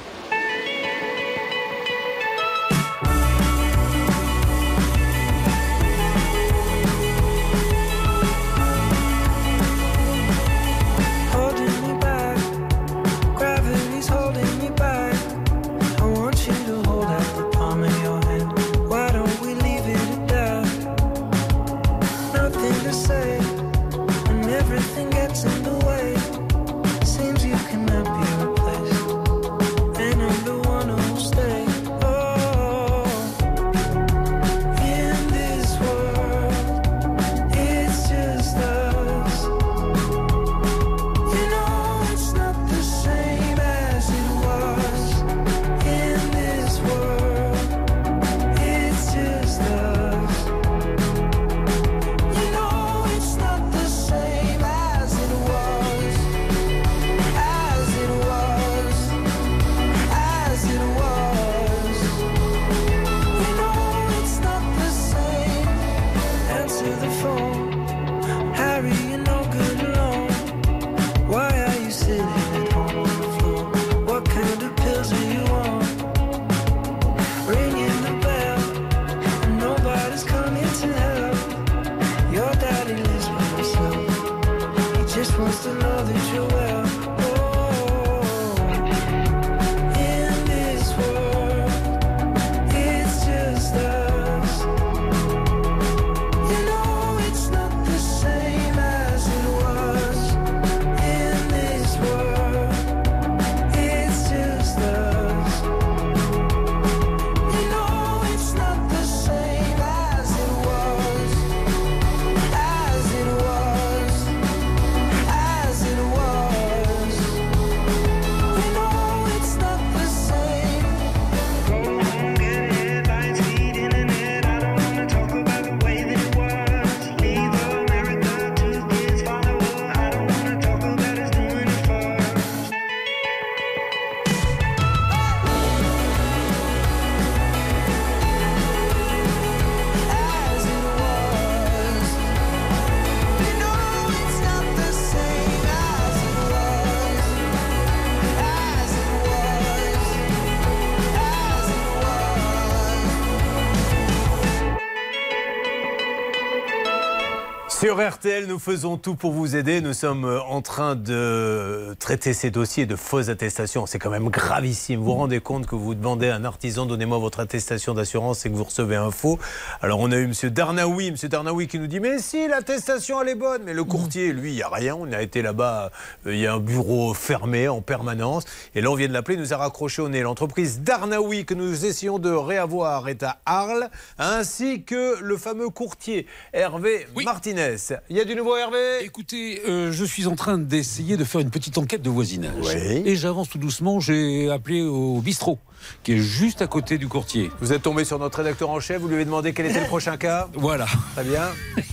Sur 158.08 158.16
RTL, 158.16 158.48
nous 158.48 158.58
faisons 158.60 158.96
tout 158.96 159.16
pour 159.16 159.34
vous 159.34 159.58
aider. 159.58 159.82
Nous 159.82 159.92
sommes 159.92 160.24
euh, 160.24 160.40
en 160.44 160.62
train 160.62 160.96
de 160.96 161.94
traiter 162.00 162.34
ces 162.34 162.52
dossiers 162.52 162.86
de 162.86 162.96
fausses 162.96 163.28
attestations. 163.28 163.86
C'est 163.86 164.00
quand 164.00 164.10
même 164.10 164.30
gravissime. 164.30 165.00
Vous 165.00 165.08
vous 165.08 165.14
rendez 165.14 165.42
compte 165.42 165.68
que 165.68 165.76
vous 165.76 165.94
demandez 165.94 166.30
à 166.30 166.36
un 166.36 166.46
artisan, 166.46 166.86
donnez-moi 166.86 167.18
votre 167.18 167.42
attestation 167.42 167.94
d'assurance 167.94 168.46
et 168.46 168.50
que 168.50 168.56
vous 168.56 168.64
recevez 168.64 168.96
un 168.96 169.12
faux. 169.12 169.40
Alors 169.82 170.00
on 170.00 170.10
a 170.14 170.16
eu 170.16 170.24
M. 170.24 170.50
Darnaoui, 170.50 171.08
M. 171.08 171.16
Darnaoui 171.16 171.68
qui 171.68 171.80
nous 171.80 171.88
dit, 171.88 172.00
mais 172.00 172.20
si, 172.20 172.48
l'attestation 172.48 173.22
elle 173.22 173.28
est 173.28 173.36
bonne. 173.36 173.64
Mais 173.66 173.74
le 173.74 173.84
courtier, 173.84 174.32
lui, 174.32 174.52
il 174.52 174.56
n'y 174.56 174.64
a 174.64 174.70
rien. 174.70 174.96
On 174.96 175.12
a 175.12 175.22
été 175.22 175.42
là-bas, 175.42 175.92
euh, 176.28 176.34
il 176.34 176.40
y 176.40 176.48
a 176.48 176.54
un 176.54 176.60
bureau 176.60 177.14
fermé 177.14 177.68
en 177.68 177.82
permanence. 177.82 178.46
Et 178.74 178.80
là, 178.80 178.90
on 178.90 178.96
vient 178.96 179.10
de 179.10 179.14
l'appeler, 179.14 179.36
il 179.36 179.42
nous 179.42 179.54
a 179.54 179.58
raccroché 179.58 180.02
au 180.02 180.08
nez. 180.08 180.22
L'entreprise 180.22 180.80
Darnaoui 180.80 181.44
que 181.44 181.56
nous 181.56 181.86
essayons 181.86 182.20
de 182.20 182.32
réavoir 182.32 183.10
est 183.10 183.24
à 183.24 183.40
Arles, 183.46 183.90
ainsi 184.18 184.84
que 184.84 185.20
le 185.22 185.36
fameux 185.36 185.70
courtier 185.70 186.26
Hervé 186.54 187.06
Martinez. 187.26 187.97
Il 188.10 188.18
y 188.18 188.20
a 188.20 188.26
du 188.26 188.36
nouveau 188.36 188.56
Hervé 188.56 189.04
Écoutez, 189.04 189.62
euh, 189.68 189.92
je 189.92 190.06
suis 190.06 190.28
en 190.28 190.36
train 190.36 190.58
d'essayer 190.58 191.18
de 191.18 191.24
faire 191.24 191.42
une 191.42 191.50
petite 191.50 191.78
enquête 191.78 192.02
de 192.02 192.10
voisinage. 192.10 192.54
Oui. 192.64 193.04
Et 193.06 193.16
j'avance 193.16 193.50
tout 193.50 193.58
doucement. 193.58 194.00
J'ai 194.00 194.50
appelé 194.50 194.82
au 194.82 195.20
bistrot, 195.22 195.60
qui 196.04 196.14
est 196.14 196.18
juste 196.18 196.62
à 196.62 196.68
côté 196.68 196.98
du 196.98 197.08
courtier. 197.08 197.52
Vous 197.62 197.74
êtes 197.74 197.82
tombé 197.82 198.06
sur 198.06 198.20
notre 198.20 198.38
rédacteur 198.40 198.70
en 198.70 198.80
chef, 198.80 199.02
vous 199.02 199.08
lui 199.08 199.16
avez 199.16 199.26
demandé 199.26 199.54
quel 199.54 199.66
était 199.68 199.80
le 199.82 199.88
prochain 199.88 200.18
cas 200.18 200.48
Voilà. 200.54 200.86
Très 201.16 201.24
bien. 201.24 201.44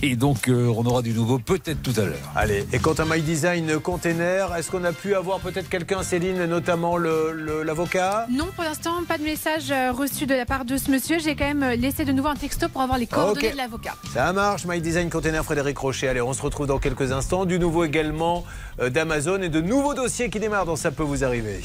Et 0.01 0.15
donc, 0.15 0.47
euh, 0.47 0.71
on 0.75 0.85
aura 0.85 1.01
du 1.01 1.11
nouveau 1.13 1.39
peut-être 1.39 1.81
tout 1.81 1.93
à 1.99 2.01
l'heure. 2.05 2.31
Allez, 2.35 2.65
et 2.73 2.79
quant 2.79 2.93
à 2.93 3.05
My 3.05 3.21
Design 3.21 3.79
Container, 3.79 4.55
est-ce 4.55 4.71
qu'on 4.71 4.83
a 4.83 4.91
pu 4.93 5.15
avoir 5.15 5.39
peut-être 5.39 5.69
quelqu'un, 5.69 6.03
Céline, 6.03 6.45
notamment 6.45 6.97
le- 6.97 7.31
le- 7.33 7.63
l'avocat? 7.63 8.27
Non, 8.29 8.47
pour 8.55 8.63
l'instant, 8.63 8.91
pas 9.07 9.17
de 9.17 9.23
message 9.23 9.71
euh, 9.71 9.91
reçu 9.91 10.25
de 10.25 10.33
la 10.35 10.45
part 10.45 10.65
de 10.65 10.77
ce 10.77 10.89
monsieur. 10.91 11.17
J'ai 11.19 11.35
quand 11.35 11.45
même 11.45 11.63
euh, 11.63 11.75
laissé 11.75 12.05
de 12.05 12.11
nouveau 12.11 12.29
un 12.29 12.35
texto 12.35 12.69
pour 12.69 12.81
avoir 12.81 12.97
les 12.97 13.07
coordonnées 13.07 13.47
Ok. 13.47 13.53
de 13.53 13.57
l'avocat. 13.57 13.95
Ça 14.13 14.31
marche, 14.33 14.65
My 14.65 14.79
Design 14.81 15.09
Container, 15.09 15.43
Frédéric 15.43 15.77
Rocher. 15.77 16.07
Allez, 16.09 16.21
on 16.21 16.33
se 16.33 16.41
retrouve 16.41 16.67
dans 16.67 16.79
quelques 16.79 17.11
instants. 17.11 17.45
Du 17.45 17.59
nouveau 17.59 17.83
également 17.83 18.43
euh, 18.79 18.89
d'Amazon 18.89 19.41
et 19.41 19.49
de 19.49 19.61
nouveaux 19.61 19.93
dossiers 19.93 20.29
qui 20.29 20.39
démarrent 20.39 20.65
dans 20.65 20.75
Ça 20.75 20.91
peut 20.91 21.03
vous 21.03 21.23
arriver. 21.23 21.61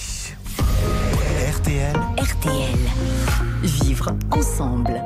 RTL. 1.40 1.96
RTL. 2.18 2.78
Vivre 3.62 4.14
ensemble. 4.30 5.02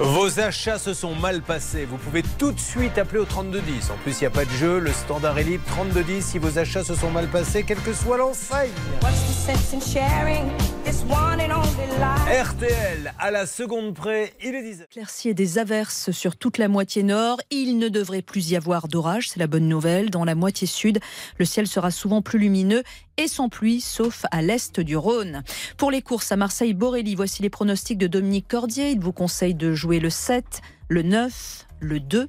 Vos 0.00 0.40
achats 0.40 0.80
se 0.80 0.92
sont 0.92 1.14
mal 1.14 1.40
passés. 1.40 1.84
Vous 1.84 1.98
pouvez 1.98 2.24
tout 2.36 2.50
de 2.50 2.58
suite 2.58 2.98
appeler 2.98 3.20
au 3.20 3.24
3210. 3.24 3.90
En 3.90 3.96
plus, 3.98 4.20
il 4.20 4.24
n'y 4.24 4.26
a 4.26 4.30
pas 4.30 4.44
de 4.44 4.50
jeu. 4.50 4.80
Le 4.80 4.92
standard 4.92 5.38
est 5.38 5.44
libre. 5.44 5.62
3210 5.68 6.24
si 6.24 6.38
vos 6.38 6.58
achats 6.58 6.82
se 6.82 6.96
sont 6.96 7.10
mal 7.12 7.28
passés, 7.28 7.62
quelle 7.62 7.80
que 7.80 7.92
soit 7.92 8.16
l'enseigne. 8.16 8.70
RTL, 12.42 13.14
à 13.18 13.30
la 13.30 13.46
seconde 13.46 13.94
près, 13.94 14.34
il 14.42 14.54
est 14.54 14.62
10 14.62 14.82
Éclaircies 14.82 15.28
et 15.28 15.34
des 15.34 15.58
averses 15.58 16.10
sur 16.10 16.36
toute 16.36 16.58
la 16.58 16.66
moitié 16.66 17.02
nord. 17.04 17.40
Il 17.50 17.78
ne 17.78 17.88
devrait 17.88 18.22
plus 18.22 18.50
y 18.50 18.56
avoir 18.56 18.88
d'orage, 18.88 19.30
c'est 19.30 19.38
la 19.38 19.46
bonne 19.46 19.68
nouvelle. 19.68 20.10
Dans 20.10 20.24
la 20.24 20.34
moitié 20.34 20.66
sud, 20.66 20.98
le 21.38 21.44
ciel 21.44 21.66
sera 21.66 21.90
souvent 21.90 22.20
plus 22.20 22.38
lumineux 22.38 22.82
et 23.18 23.28
sans 23.28 23.50
pluie, 23.50 23.82
sauf 23.82 24.24
à 24.30 24.40
l'est 24.40 24.80
du 24.80 24.96
Rhône. 24.96 25.42
Pour 25.76 25.90
les 25.90 26.00
courses 26.00 26.32
à 26.32 26.36
Marseille-Borelli, 26.36 27.14
voici 27.14 27.42
les 27.42 27.50
pronostics 27.50 27.98
de 27.98 28.06
Dominique 28.06 28.48
Cordier. 28.48 28.92
Il 28.92 29.00
vous 29.00 29.12
conseille 29.12 29.54
de 29.54 29.74
jouer 29.74 30.00
le 30.00 30.08
7, 30.08 30.62
le 30.88 31.02
9, 31.02 31.66
le 31.80 32.00
2, 32.00 32.28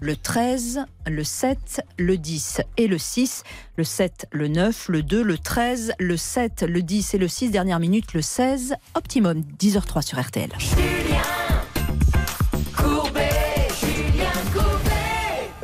le 0.00 0.16
13, 0.16 0.84
le 1.06 1.24
7, 1.24 1.82
le 1.98 2.18
10 2.18 2.60
et 2.76 2.86
le 2.86 2.98
6. 2.98 3.42
Le 3.76 3.84
7, 3.84 4.26
le 4.30 4.48
9, 4.48 4.88
le 4.88 5.02
2, 5.02 5.22
le 5.22 5.38
13, 5.38 5.92
le 5.98 6.16
7, 6.16 6.64
le 6.68 6.82
10 6.82 7.14
et 7.14 7.18
le 7.18 7.28
6. 7.28 7.50
Dernière 7.50 7.80
minute, 7.80 8.12
le 8.12 8.22
16. 8.22 8.76
Optimum, 8.94 9.42
10h03 9.58 10.02
sur 10.02 10.20
RTL. 10.20 10.50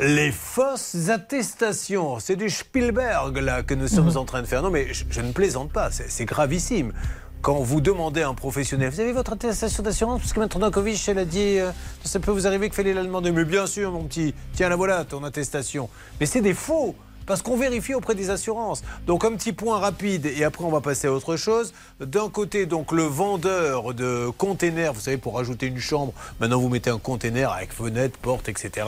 Les 0.05 0.33
fausses 0.33 1.11
attestations, 1.11 2.19
c'est 2.19 2.35
du 2.35 2.51
Spielberg 2.51 3.37
là 3.39 3.63
que 3.63 3.73
nous 3.73 3.87
sommes 3.87 4.17
en 4.17 4.25
train 4.25 4.43
de 4.43 4.49
faire. 4.49 4.61
Non 4.61 4.71
mais 4.71 4.93
je, 4.93 5.05
je 5.09 5.21
ne 5.21 5.31
plaisante 5.31 5.71
pas, 5.71 5.93
c'est 5.93 6.25
gravissime. 6.25 6.93
Quand 7.41 7.61
vous 7.61 7.81
demandez 7.81 8.23
à 8.23 8.29
un 8.29 8.35
professionnel, 8.35 8.91
vous 8.91 8.99
avez 8.99 9.13
votre 9.13 9.35
attestation 9.35 9.81
d'assurance? 9.81 10.21
Parce 10.21 10.33
que 10.33 10.41
Maître 10.41 10.59
Dankovic, 10.59 11.09
elle 11.09 11.19
a 11.19 11.25
dit, 11.25 11.61
euh, 11.61 11.71
ça 12.03 12.19
peut 12.19 12.33
vous 12.33 12.49
arriver 12.49 12.67
qu'il 12.67 12.75
fallait 12.75 12.95
la 12.95 13.05
demander. 13.05 13.31
Mais 13.31 13.45
bien 13.45 13.69
sûr, 13.69 13.93
mon 13.93 14.03
petit, 14.03 14.35
tiens, 14.55 14.69
la 14.69 14.75
voilà, 14.75 15.05
ton 15.05 15.23
attestation. 15.23 15.89
Mais 16.19 16.27
c'est 16.27 16.41
des 16.41 16.55
faux 16.55 16.97
parce 17.27 17.43
qu'on 17.43 17.57
vérifie 17.57 17.95
auprès 17.95 18.15
des 18.15 18.31
assurances. 18.31 18.83
Donc 19.07 19.25
un 19.25 19.35
petit 19.35 19.53
point 19.53 19.79
rapide 19.79 20.27
et 20.27 20.45
après 20.45 20.65
on 20.65 20.71
va 20.71 20.81
passer 20.81 21.07
à 21.09 21.13
autre 21.13 21.37
chose. 21.37 21.73
D'un 22.01 22.29
côté 22.29 22.67
donc 22.67 22.93
le 22.93 23.03
vendeur 23.03 23.95
de 23.95 24.31
containers, 24.37 24.93
vous 24.93 25.01
savez 25.01 25.17
pour 25.17 25.37
rajouter 25.37 25.67
une 25.67 25.79
chambre, 25.79 26.13
maintenant 26.41 26.61
vous 26.61 26.69
mettez 26.69 26.91
un 26.91 26.99
container 26.99 27.53
avec 27.53 27.73
fenêtre, 27.73 28.19
porte, 28.19 28.49
etc. 28.49 28.87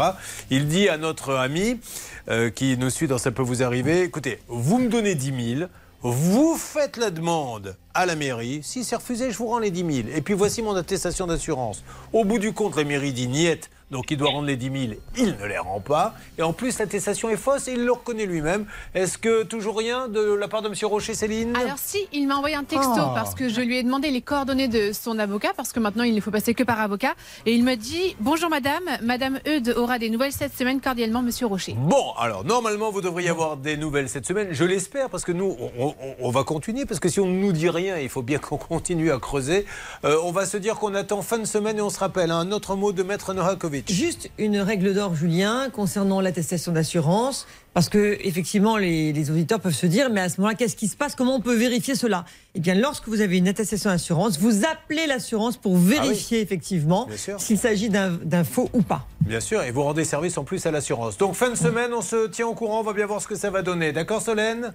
Il 0.51 0.68
dit 0.68 0.89
à 0.89 0.97
notre 0.97 1.35
ami 1.35 1.80
euh, 2.28 2.51
qui 2.51 2.76
nous 2.76 2.91
suit 2.91 3.07
dans 3.07 3.18
ça 3.18 3.30
peut 3.30 3.43
vous 3.43 3.62
arriver, 3.62 4.03
écoutez, 4.03 4.41
vous 4.49 4.78
me 4.78 4.89
donnez 4.89 5.14
10 5.14 5.57
000. 5.59 5.68
Vous 6.07 6.55
faites 6.59 6.99
la 6.99 7.11
demande 7.11 7.76
à 7.95 8.05
la 8.05 8.14
mairie. 8.14 8.61
Si 8.62 8.85
c'est 8.85 8.97
refusé, 8.97 9.30
je 9.30 9.39
vous 9.39 9.47
rends 9.47 9.59
les 9.59 9.70
10 9.70 10.03
000. 10.05 10.09
Et 10.14 10.20
puis 10.20 10.35
voici 10.35 10.61
mon 10.61 10.76
attestation 10.76 11.26
d'assurance. 11.26 11.82
Au 12.12 12.26
bout 12.26 12.39
du 12.39 12.53
compte, 12.53 12.76
la 12.76 12.85
mairie 12.85 13.14
dit 13.14 13.26
niette. 13.26 13.70
Donc 13.95 14.11
il 14.11 14.17
doit 14.17 14.31
rendre 14.31 14.49
les 14.49 14.57
10 14.57 14.89
000. 14.89 14.95
Il 15.17 15.37
ne 15.41 15.47
les 15.47 15.57
rend 15.57 15.79
pas. 15.79 16.15
Et 16.37 16.43
en 16.43 16.53
plus, 16.53 16.77
l'attestation 16.81 17.31
est 17.31 17.37
fausse 17.37 17.69
et 17.69 17.75
il 17.75 17.85
le 17.85 17.93
reconnaît 17.93 18.27
lui-même. 18.27 18.67
Est-ce 18.93 19.17
que 19.19 19.45
toujours 19.45 19.79
rien 19.79 20.09
de 20.09 20.21
la 20.35 20.49
part 20.49 20.63
de 20.63 20.69
M. 20.69 20.75
Rocher, 20.83 21.15
Céline? 21.15 21.55
Alors 21.57 21.79
si, 21.79 22.09
il 22.13 22.27
m'a 22.27 22.35
envoyé 22.35 22.57
un 22.57 22.65
texto 22.65 22.91
Ah. 22.97 23.13
parce 23.15 23.37
que 23.37 23.49
je 23.49 23.61
lui 23.61 23.79
ai 23.79 23.85
demandé 23.85 24.11
les 24.11 24.21
coordonnées 24.21 24.67
de 24.67 24.91
son 24.93 25.17
avocat 25.21 25.53
parce 25.57 25.73
que 25.73 25.79
maintenant 25.79 26.03
il 26.03 26.13
ne 26.13 26.21
faut 26.21 26.33
passer 26.33 26.55
que 26.55 26.65
par 26.65 26.81
avocat 26.81 27.15
et 27.47 27.53
il 27.53 27.63
me 27.63 27.77
dit 27.77 28.17
bonjour 28.19 28.51
madame, 28.51 28.83
madame 29.01 29.39
Eudes 29.47 29.73
aura 29.77 30.01
des 30.01 30.11
nouvelles 30.11 30.33
cette 30.33 30.57
semaine 30.57 30.81
cordialement 30.81 31.23
monsieur 31.23 31.47
Rocher. 31.47 31.77
Bon, 31.79 32.13
alors 32.19 32.45
normalement, 32.45 32.91
vous 32.91 33.01
devriez 33.01 33.29
avoir 33.29 33.57
des 33.57 33.77
nouvelles 33.77 34.09
cette 34.09 34.27
semaine. 34.27 34.49
Je 34.51 34.65
l'espère 34.65 35.09
parce 35.09 35.25
que 35.25 35.31
nous, 35.31 35.57
on, 35.79 35.87
on- 35.87 35.95
on 36.19 36.31
va 36.31 36.43
continuer. 36.43 36.85
Parce 36.85 36.99
que 36.99 37.09
si 37.09 37.21
on 37.21 37.27
ne 37.27 37.39
nous 37.39 37.53
dit 37.53 37.69
rien, 37.69 37.97
il 37.99 38.09
faut 38.09 38.23
bien 38.23 38.39
qu'on 38.39 38.57
continue 38.57 39.13
à 39.13 39.19
creuser. 39.19 39.67
Euh, 40.05 40.17
on 40.25 40.33
va 40.33 40.47
se 40.47 40.57
dire 40.57 40.75
qu'on 40.77 40.95
attend 40.97 41.23
fin 41.23 41.39
de 41.39 41.45
semaine 41.45 41.79
et 41.79 41.83
on 41.83 41.91
se 41.91 42.01
rappelle. 42.01 42.33
Un 42.33 42.51
autre 42.51 42.75
mot 42.75 42.91
de 42.91 43.03
Maître 43.05 43.33
Nohakovic. 43.35 43.84
Juste 43.89 44.30
une 44.39 44.59
règle 44.59 44.95
d'or, 44.95 45.14
Julien, 45.14 45.68
concernant 45.70 46.22
l'attestation 46.22 46.72
d'assurance, 46.72 47.47
parce 47.74 47.91
que 47.91 48.16
effectivement, 48.22 48.78
les, 48.78 49.12
les 49.12 49.30
auditeurs 49.30 49.61
peuvent 49.61 49.74
se 49.74 49.85
dire, 49.85 50.09
mais 50.11 50.22
à 50.22 50.28
ce 50.30 50.41
moment-là, 50.41 50.57
qu'est-ce 50.57 50.74
qui 50.76 50.89
se 50.89 50.97
passe? 50.97 51.14
Comment 51.14 51.37
on 51.37 51.41
peut 51.41 51.55
vérifier 51.55 51.95
cela? 51.95 52.24
Eh 52.55 52.61
bien, 52.61 52.74
lorsque 52.74 53.09
vous 53.09 53.20
avez 53.20 53.37
une 53.37 53.47
attestation 53.47 53.91
d'assurance, 53.91 54.39
vous 54.39 54.64
appelez 54.64 55.07
l'assurance 55.07 55.59
pour 55.59 55.76
vérifier 55.76 56.41
effectivement 56.41 57.09
s'il 57.37 57.59
s'agit 57.59 57.91
d'un 57.91 58.12
d'un 58.22 58.43
faux 58.45 58.70
ou 58.72 58.80
pas. 58.80 59.07
Bien 59.20 59.41
sûr, 59.41 59.62
et 59.62 59.70
vous 59.70 59.82
rendez 59.82 60.05
service 60.05 60.39
en 60.39 60.45
plus 60.45 60.64
à 60.64 60.70
l'assurance. 60.70 61.18
Donc 61.18 61.35
fin 61.35 61.51
de 61.51 61.57
semaine, 61.57 61.93
on 61.93 62.01
se 62.03 62.28
tient 62.28 62.47
au 62.47 62.55
courant, 62.55 62.80
on 62.80 62.85
va 62.85 62.95
bien 62.95 63.07
voir 63.07 63.20
ce 63.20 63.28
que 63.28 63.37
ça 63.37 63.51
va 63.51 63.61
donner. 63.61 63.93
D'accord 63.93 64.22
Solène? 64.22 64.72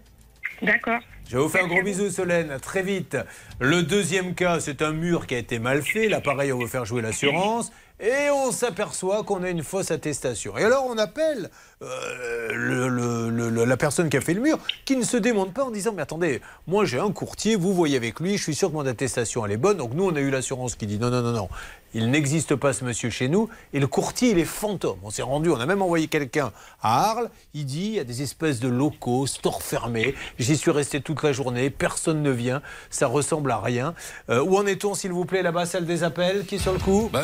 D'accord. 0.62 1.00
Je 1.30 1.38
vais 1.38 1.44
vous 1.44 1.50
faire 1.50 1.64
un 1.64 1.68
gros 1.68 1.82
bisou 1.82 2.10
Solène, 2.10 2.52
à 2.52 2.60
très 2.60 2.84
vite. 2.84 3.18
Le 3.60 3.82
deuxième 3.82 4.36
cas, 4.36 4.60
c'est 4.60 4.82
un 4.82 4.92
mur 4.92 5.26
qui 5.26 5.36
a 5.36 5.38
été 5.38 5.58
mal 5.58 5.82
fait. 5.82 6.10
Là 6.10 6.22
pareil, 6.22 6.52
on 6.52 6.60
veut 6.60 6.68
faire 6.68 6.86
jouer 6.86 7.02
l'assurance. 7.02 7.72
Et 8.02 8.30
on 8.32 8.52
s'aperçoit 8.54 9.24
qu'on 9.24 9.44
a 9.44 9.50
une 9.50 9.62
fausse 9.62 9.92
attestation. 9.92 10.58
Et 10.58 10.64
alors 10.64 10.86
on 10.88 10.98
appelle 10.98 11.50
euh, 11.82 13.66
la 13.66 13.78
personne 13.78 14.10
qui 14.10 14.16
a 14.16 14.22
fait 14.22 14.34
le 14.34 14.40
mur, 14.40 14.58
qui 14.86 14.96
ne 14.96 15.04
se 15.04 15.18
démonte 15.18 15.54
pas 15.54 15.66
en 15.66 15.70
disant 15.72 15.92
Mais 15.94 16.02
attendez, 16.02 16.40
moi 16.66 16.86
j'ai 16.86 16.98
un 16.98 17.12
courtier, 17.12 17.58
vous 17.58 17.74
voyez 17.74 17.98
avec 17.98 18.22
lui, 18.22 18.38
je 18.38 18.44
suis 18.44 18.56
sûr 18.56 18.70
que 18.70 18.76
mon 18.76 18.86
attestation 18.86 19.46
elle 19.46 19.52
est 19.52 19.58
bonne. 19.58 19.76
Donc 19.76 19.94
nous 19.94 20.06
on 20.06 20.16
a 20.16 20.22
eu 20.22 20.30
l'assurance 20.30 20.76
qui 20.76 20.88
dit 20.88 20.98
Non, 20.98 21.10
non, 21.10 21.22
non, 21.22 21.34
non, 21.34 21.50
il 21.94 22.10
n'existe 22.10 22.56
pas 22.56 22.72
ce 22.72 22.86
monsieur 22.86 23.10
chez 23.10 23.28
nous. 23.28 23.50
Et 23.74 23.82
le 23.82 23.88
courtier 23.88 24.32
il 24.32 24.40
est 24.40 24.46
fantôme. 24.46 25.00
On 25.04 25.10
s'est 25.10 25.22
rendu, 25.22 25.50
on 25.50 25.60
a 25.60 25.66
même 25.66 25.82
envoyé 25.82 26.08
quelqu'un 26.08 26.54
à 26.82 27.10
Arles. 27.10 27.30
Il 27.54 27.66
dit 27.66 27.88
Il 27.88 27.96
y 27.96 28.00
a 28.00 28.06
des 28.06 28.22
espèces 28.22 28.62
de 28.62 28.70
locaux, 28.70 29.28
stores 29.28 29.62
fermés. 29.62 30.16
J'y 30.38 30.56
suis 30.56 30.72
resté 30.72 31.02
toute 31.02 31.22
la 31.22 31.34
journée, 31.34 31.70
personne 31.70 32.24
ne 32.24 32.32
vient, 32.32 32.62
ça 32.90 33.08
ressemble 33.08 33.52
à 33.52 33.60
rien. 33.60 33.94
Euh, 34.30 34.42
où 34.42 34.56
en 34.56 34.66
est-on 34.66 34.94
s'il 34.94 35.12
vous 35.12 35.26
plaît 35.26 35.42
là-bas, 35.42 35.66
celle 35.66 35.86
des 35.86 36.04
appels? 36.04 36.46
Qui 36.46 36.56
est 36.56 36.60
sur 36.60 36.72
le 36.72 36.80
coup? 36.80 37.10
Bah. 37.12 37.24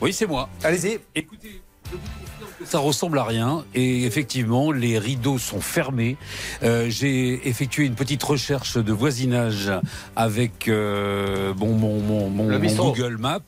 Oui, 0.00 0.12
c'est 0.12 0.26
moi. 0.26 0.48
Allez-y. 0.62 0.98
Écoutez, 1.14 1.62
ça 2.64 2.78
ressemble 2.78 3.18
à 3.18 3.24
rien 3.24 3.64
et 3.74 4.04
effectivement 4.04 4.72
les 4.72 4.98
rideaux 4.98 5.38
sont 5.38 5.60
fermés. 5.60 6.16
Euh, 6.62 6.86
J'ai 6.88 7.46
effectué 7.48 7.84
une 7.84 7.94
petite 7.94 8.22
recherche 8.22 8.76
de 8.78 8.92
voisinage 8.92 9.70
avec 10.16 10.66
euh, 10.68 11.52
bon, 11.54 11.74
mon, 11.74 12.00
mon, 12.00 12.30
mon- 12.30 12.48
Le 12.48 12.54
mon 12.56 12.60
bistrot. 12.60 12.92
Google 12.92 13.18
Maps 13.18 13.38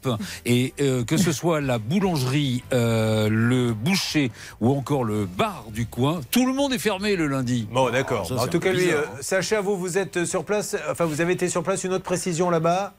et 0.45 0.75
euh, 0.81 1.03
que 1.05 1.17
ce 1.17 1.33
soit 1.33 1.61
la 1.61 1.79
boulangerie, 1.79 2.63
euh, 2.73 3.29
le 3.31 3.73
boucher 3.73 4.31
ou 4.61 4.71
encore 4.77 5.05
le 5.05 5.25
bar 5.25 5.65
du 5.73 5.87
coin, 5.87 6.21
tout 6.31 6.47
le 6.47 6.53
monde 6.53 6.73
est 6.73 6.79
fermé 6.79 7.17
le 7.17 7.27
lundi. 7.27 7.67
Bon, 7.73 7.91
d'accord. 7.91 8.31
En 8.39 8.47
tout 8.49 8.61
cas, 8.61 8.73
lui, 8.73 8.85
bizarre, 8.85 9.01
euh, 9.19 9.23
Sacha, 9.23 9.61
vous, 9.61 9.77
vous 9.77 9.99
êtes 9.99 10.25
sur 10.27 10.45
place. 10.45 10.77
Enfin, 10.91 11.07
vous 11.07 11.21
avez 11.21 11.33
été 11.33 11.49
sur 11.49 11.63
place. 11.63 11.85
Une 11.85 11.93
autre 11.93 12.05
précision 12.05 12.51
là-bas 12.51 12.95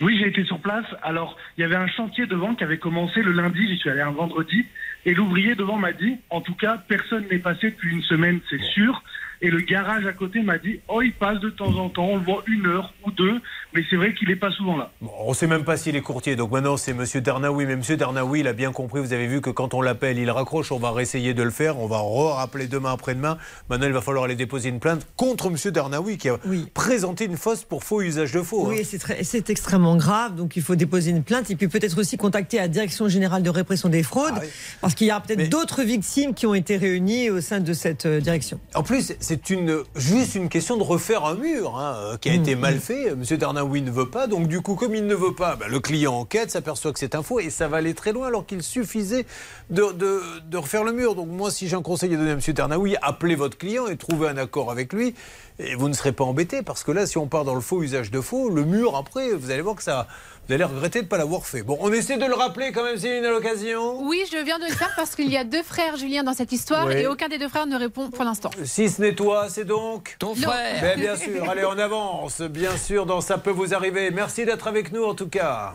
Oui, 0.00 0.18
j'ai 0.18 0.28
été 0.28 0.44
sur 0.44 0.58
place. 0.58 0.84
Alors, 1.02 1.36
il 1.56 1.62
y 1.62 1.64
avait 1.64 1.76
un 1.76 1.86
chantier 1.86 2.26
devant 2.26 2.54
qui 2.54 2.64
avait 2.64 2.78
commencé 2.78 3.22
le 3.22 3.32
lundi. 3.32 3.66
J'y 3.66 3.78
suis 3.78 3.90
allé 3.90 4.02
un 4.02 4.10
vendredi. 4.10 4.66
Et 5.06 5.14
l'ouvrier 5.14 5.54
devant 5.54 5.76
m'a 5.76 5.92
dit, 5.92 6.16
en 6.30 6.40
tout 6.40 6.54
cas, 6.54 6.76
personne 6.88 7.24
n'est 7.30 7.38
passé 7.38 7.70
depuis 7.70 7.92
une 7.92 8.02
semaine, 8.02 8.40
c'est 8.50 8.62
sûr. 8.62 9.02
Et 9.42 9.50
le 9.50 9.60
garage 9.60 10.06
à 10.06 10.12
côté 10.12 10.40
m'a 10.42 10.58
dit, 10.58 10.80
oh, 10.88 11.02
il 11.02 11.12
passe 11.12 11.40
de 11.40 11.50
temps 11.50 11.74
en 11.78 11.88
temps, 11.88 12.06
on 12.06 12.16
le 12.16 12.24
voit 12.24 12.42
une 12.46 12.66
heure 12.66 12.94
ou 13.04 13.10
deux, 13.10 13.40
mais 13.74 13.82
c'est 13.90 13.96
vrai 13.96 14.14
qu'il 14.14 14.28
n'est 14.28 14.36
pas 14.36 14.50
souvent 14.50 14.76
là. 14.76 14.90
Bon, 15.00 15.10
on 15.20 15.30
ne 15.30 15.34
sait 15.34 15.46
même 15.46 15.64
pas 15.64 15.76
s'il 15.76 15.94
est 15.96 16.00
courtier. 16.00 16.36
Donc 16.36 16.50
maintenant, 16.52 16.76
c'est 16.76 16.94
Monsieur 16.94 17.20
Darnaoui. 17.20 17.66
Mais 17.66 17.76
Monsieur 17.76 17.96
Darnaoui, 17.96 18.40
il 18.40 18.48
a 18.48 18.52
bien 18.54 18.72
compris. 18.72 19.00
Vous 19.00 19.12
avez 19.12 19.26
vu 19.26 19.40
que 19.40 19.50
quand 19.50 19.74
on 19.74 19.82
l'appelle, 19.82 20.18
il 20.18 20.30
raccroche. 20.30 20.72
On 20.72 20.78
va 20.78 20.90
réessayer 20.92 21.34
de 21.34 21.42
le 21.42 21.50
faire. 21.50 21.78
On 21.78 21.86
va 21.86 22.00
rappeler 22.36 22.66
demain 22.66 22.92
après-demain. 22.92 23.36
Maintenant, 23.68 23.86
il 23.86 23.92
va 23.92 24.00
falloir 24.00 24.24
aller 24.24 24.36
déposer 24.36 24.68
une 24.70 24.80
plainte 24.80 25.06
contre 25.16 25.50
Monsieur 25.50 25.70
Darnaoui 25.70 26.16
qui 26.16 26.28
a 26.30 26.38
présenté 26.74 27.26
une 27.26 27.36
fausse 27.36 27.64
pour 27.64 27.84
faux 27.84 28.00
usage 28.02 28.32
de 28.32 28.40
faux. 28.42 28.66
Oui, 28.68 28.78
hein. 28.80 28.82
c'est 28.84 28.98
très- 28.98 29.22
c'est 29.24 29.50
extrêmement 29.50 29.96
grave. 29.96 30.34
Donc, 30.34 30.56
il 30.56 30.62
faut 30.62 30.76
déposer 30.76 31.10
une 31.10 31.22
plainte 31.22 31.50
et 31.50 31.56
puis 31.56 31.68
peut-être 31.68 31.98
aussi 31.98 32.16
contacter 32.16 32.56
la 32.56 32.68
Direction 32.68 33.08
générale 33.08 33.42
de 33.42 33.50
répression 33.50 33.88
des 33.88 34.02
fraudes, 34.02 34.34
Ah 34.36 34.40
parce 34.80 34.94
qu'il 34.94 35.06
y 35.06 35.10
a 35.10 35.20
peut-être 35.20 35.48
d'autres 35.50 35.82
victimes 35.82 36.34
qui 36.34 36.46
ont 36.46 36.54
été 36.54 36.76
réunies 36.76 37.30
au 37.30 37.40
sein 37.40 37.60
de 37.60 37.72
cette 37.72 38.06
euh, 38.06 38.20
direction. 38.20 38.58
En 38.74 38.82
plus, 38.82 39.12
c'est 39.26 39.50
une, 39.50 39.82
juste 39.96 40.36
une 40.36 40.48
question 40.48 40.76
de 40.76 40.84
refaire 40.84 41.24
un 41.24 41.34
mur 41.34 41.76
hein, 41.76 41.96
euh, 41.96 42.16
qui 42.16 42.30
a 42.30 42.34
été 42.34 42.54
mal 42.54 42.78
fait. 42.78 43.12
Monsieur 43.16 43.36
Darnaoui 43.36 43.82
ne 43.82 43.90
veut 43.90 44.08
pas, 44.08 44.28
donc 44.28 44.46
du 44.46 44.60
coup, 44.60 44.76
comme 44.76 44.94
il 44.94 45.04
ne 45.04 45.14
veut 45.16 45.34
pas, 45.34 45.56
bah, 45.56 45.66
le 45.68 45.80
client 45.80 46.14
enquête, 46.14 46.52
s'aperçoit 46.52 46.92
que 46.92 47.00
c'est 47.00 47.16
un 47.16 47.24
faux 47.24 47.40
et 47.40 47.50
ça 47.50 47.66
va 47.66 47.78
aller 47.78 47.92
très 47.94 48.12
loin 48.12 48.28
alors 48.28 48.46
qu'il 48.46 48.62
suffisait 48.62 49.26
de, 49.70 49.90
de- 49.92 50.22
de 50.48 50.56
refaire 50.56 50.84
le 50.84 50.92
mur. 50.92 51.16
Donc 51.16 51.26
moi, 51.28 51.50
si 51.50 51.66
j'ai 51.66 51.74
un 51.74 51.82
conseil 51.82 52.14
à 52.14 52.16
donner 52.16 52.30
à 52.30 52.36
Monsieur 52.36 52.52
Darnaoui, 52.52 52.94
appelez 53.02 53.34
votre 53.34 53.58
client 53.58 53.88
et 53.88 53.96
trouvez 53.96 54.28
un 54.28 54.36
accord 54.36 54.70
avec 54.70 54.92
lui 54.92 55.14
et 55.58 55.74
vous 55.74 55.88
ne 55.88 55.94
serez 55.94 56.12
pas 56.12 56.22
embêté 56.24 56.62
parce 56.62 56.84
que 56.84 56.92
là, 56.92 57.04
si 57.06 57.18
on 57.18 57.26
part 57.26 57.44
dans 57.44 57.54
le 57.56 57.60
faux 57.60 57.82
usage 57.82 58.12
de 58.12 58.20
faux, 58.20 58.48
le 58.48 58.64
mur 58.64 58.94
après, 58.94 59.32
vous 59.32 59.50
allez 59.50 59.62
voir 59.62 59.74
que 59.74 59.82
ça, 59.82 60.06
vous 60.48 60.54
allez 60.54 60.64
regretter 60.64 61.00
de 61.00 61.04
ne 61.04 61.08
pas 61.08 61.18
l'avoir 61.18 61.44
fait. 61.46 61.62
Bon, 61.62 61.76
on 61.80 61.92
essaie 61.92 62.18
de 62.18 62.24
le 62.24 62.34
rappeler 62.34 62.70
quand 62.72 62.84
même, 62.84 62.96
Céline, 62.96 63.24
à 63.24 63.30
l'occasion. 63.30 64.00
Oui, 64.02 64.22
je 64.30 64.38
viens 64.44 64.58
de 64.58 64.64
le 64.64 64.72
faire 64.72 64.92
parce 64.96 65.14
qu'il 65.16 65.28
y 65.30 65.36
a 65.36 65.44
deux 65.44 65.62
frères 65.62 65.96
Julien 65.96 66.22
dans 66.22 66.34
cette 66.34 66.52
histoire 66.52 66.86
Oui. 66.86 66.94
et 66.98 67.06
aucun 67.06 67.28
des 67.28 67.38
deux 67.38 67.48
frères 67.48 67.66
ne 67.66 67.76
répond 67.76 68.10
pour 68.10 68.24
l'instant. 68.24 68.50
Si 68.64 68.88
ce 68.88 69.00
n'est 69.02 69.14
toi, 69.14 69.46
c'est 69.50 69.64
donc 69.64 70.14
Ton 70.18 70.34
frère. 70.34 70.80
Ben, 70.80 71.00
bien 71.00 71.16
sûr, 71.16 71.48
allez, 71.50 71.64
on 71.64 71.78
avance. 71.78 72.40
Bien 72.42 72.76
sûr, 72.76 73.06
dans 73.06 73.20
Ça 73.20 73.38
peut 73.38 73.50
vous 73.50 73.74
arriver. 73.74 74.10
Merci 74.12 74.44
d'être 74.44 74.68
avec 74.68 74.92
nous 74.92 75.04
en 75.04 75.14
tout 75.14 75.28
cas. 75.28 75.72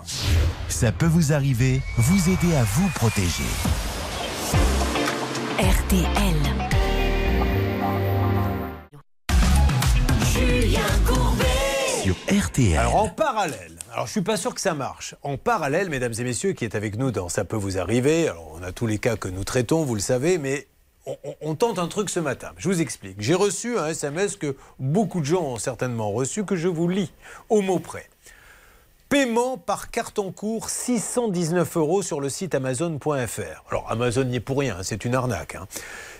Ça 0.69 0.91
peut 0.91 1.05
vous 1.05 1.33
arriver, 1.33 1.81
vous 1.97 2.29
aider 2.29 2.55
à 2.55 2.63
vous 2.63 2.87
protéger. 2.95 3.43
RTL. 5.59 6.70
RTL. 12.29 12.77
Alors 12.77 12.95
en 12.95 13.09
parallèle, 13.09 13.77
alors 13.93 14.05
je 14.07 14.11
suis 14.11 14.21
pas 14.21 14.37
sûr 14.37 14.53
que 14.53 14.61
ça 14.61 14.73
marche. 14.73 15.15
En 15.23 15.37
parallèle, 15.37 15.89
mesdames 15.89 16.13
et 16.17 16.23
messieurs, 16.23 16.53
qui 16.53 16.65
est 16.65 16.75
avec 16.75 16.97
nous 16.97 17.11
dans 17.11 17.29
Ça 17.29 17.45
peut 17.45 17.55
vous 17.57 17.77
arriver. 17.77 18.27
Alors 18.27 18.51
on 18.59 18.63
a 18.63 18.71
tous 18.71 18.87
les 18.87 18.97
cas 18.99 19.15
que 19.15 19.27
nous 19.27 19.43
traitons, 19.43 19.83
vous 19.83 19.95
le 19.95 20.01
savez, 20.01 20.37
mais 20.37 20.67
on 21.41 21.55
tente 21.55 21.79
un 21.79 21.87
truc 21.87 22.09
ce 22.09 22.19
matin. 22.19 22.51
Je 22.57 22.67
vous 22.69 22.79
explique. 22.81 23.15
J'ai 23.19 23.33
reçu 23.33 23.77
un 23.77 23.87
SMS 23.87 24.35
que 24.35 24.55
beaucoup 24.79 25.19
de 25.19 25.25
gens 25.25 25.41
ont 25.43 25.57
certainement 25.57 26.11
reçu, 26.11 26.45
que 26.45 26.55
je 26.55 26.67
vous 26.67 26.87
lis 26.87 27.11
au 27.49 27.61
mot 27.61 27.79
près. 27.79 28.07
Paiement 29.09 29.57
par 29.57 29.91
carte 29.91 30.19
en 30.19 30.31
cours 30.31 30.69
619 30.69 31.75
euros 31.75 32.01
sur 32.01 32.21
le 32.21 32.29
site 32.29 32.55
amazon.fr. 32.55 33.63
Alors 33.69 33.91
Amazon 33.91 34.23
n'y 34.23 34.37
est 34.37 34.39
pour 34.39 34.59
rien, 34.59 34.77
hein, 34.79 34.83
c'est 34.83 35.03
une 35.03 35.15
arnaque. 35.15 35.55
hein. 35.55 35.67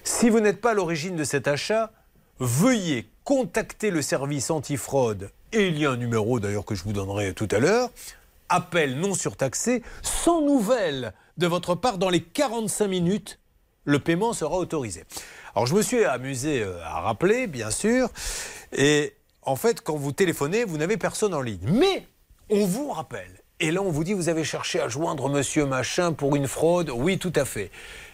Si 0.03 0.29
vous 0.29 0.39
n'êtes 0.41 0.59
pas 0.59 0.71
à 0.71 0.73
l'origine 0.73 1.15
de 1.15 1.23
cet 1.23 1.47
achat, 1.47 1.91
veuillez 2.39 3.09
contacter 3.23 3.91
le 3.91 4.01
service 4.01 4.49
antifraude 4.49 5.31
et 5.53 5.67
il 5.67 5.77
y 5.77 5.85
a 5.85 5.91
un 5.91 5.97
numéro 5.97 6.39
d'ailleurs 6.39 6.65
que 6.65 6.75
je 6.75 6.83
vous 6.83 6.93
donnerai 6.93 7.33
tout 7.33 7.47
à 7.51 7.59
l'heure. 7.59 7.89
Appel 8.49 8.99
non 8.99 9.13
surtaxé, 9.13 9.83
sans 10.01 10.41
nouvelles 10.41 11.13
de 11.37 11.47
votre 11.47 11.75
part 11.75 11.97
dans 11.97 12.09
les 12.09 12.21
45 12.21 12.87
minutes, 12.87 13.39
le 13.85 13.99
paiement 13.99 14.33
sera 14.33 14.55
autorisé. 14.57 15.05
Alors 15.55 15.67
je 15.67 15.75
me 15.75 15.81
suis 15.81 16.03
amusé 16.03 16.61
euh, 16.61 16.83
à 16.83 17.01
rappeler, 17.01 17.47
bien 17.47 17.71
sûr, 17.71 18.09
et 18.73 19.13
en 19.41 19.55
fait 19.55 19.81
quand 19.81 19.95
vous 19.95 20.11
téléphonez, 20.11 20.63
vous 20.63 20.77
n'avez 20.77 20.97
personne 20.97 21.33
en 21.33 21.41
ligne. 21.41 21.65
Mais 21.65 22.07
on 22.49 22.65
vous 22.65 22.91
rappelle. 22.91 23.40
Et 23.63 23.69
là, 23.69 23.83
on 23.83 23.91
vous 23.91 24.03
dit, 24.03 24.13
vous 24.13 24.27
avez 24.27 24.43
cherché 24.43 24.79
à 24.81 24.87
joindre 24.87 25.29
monsieur 25.29 25.67
machin 25.67 26.13
pour 26.13 26.35
une 26.35 26.47
fraude. 26.47 26.89
Oui, 26.91 27.19
tout 27.19 27.31
à 27.35 27.45
fait. 27.45 27.69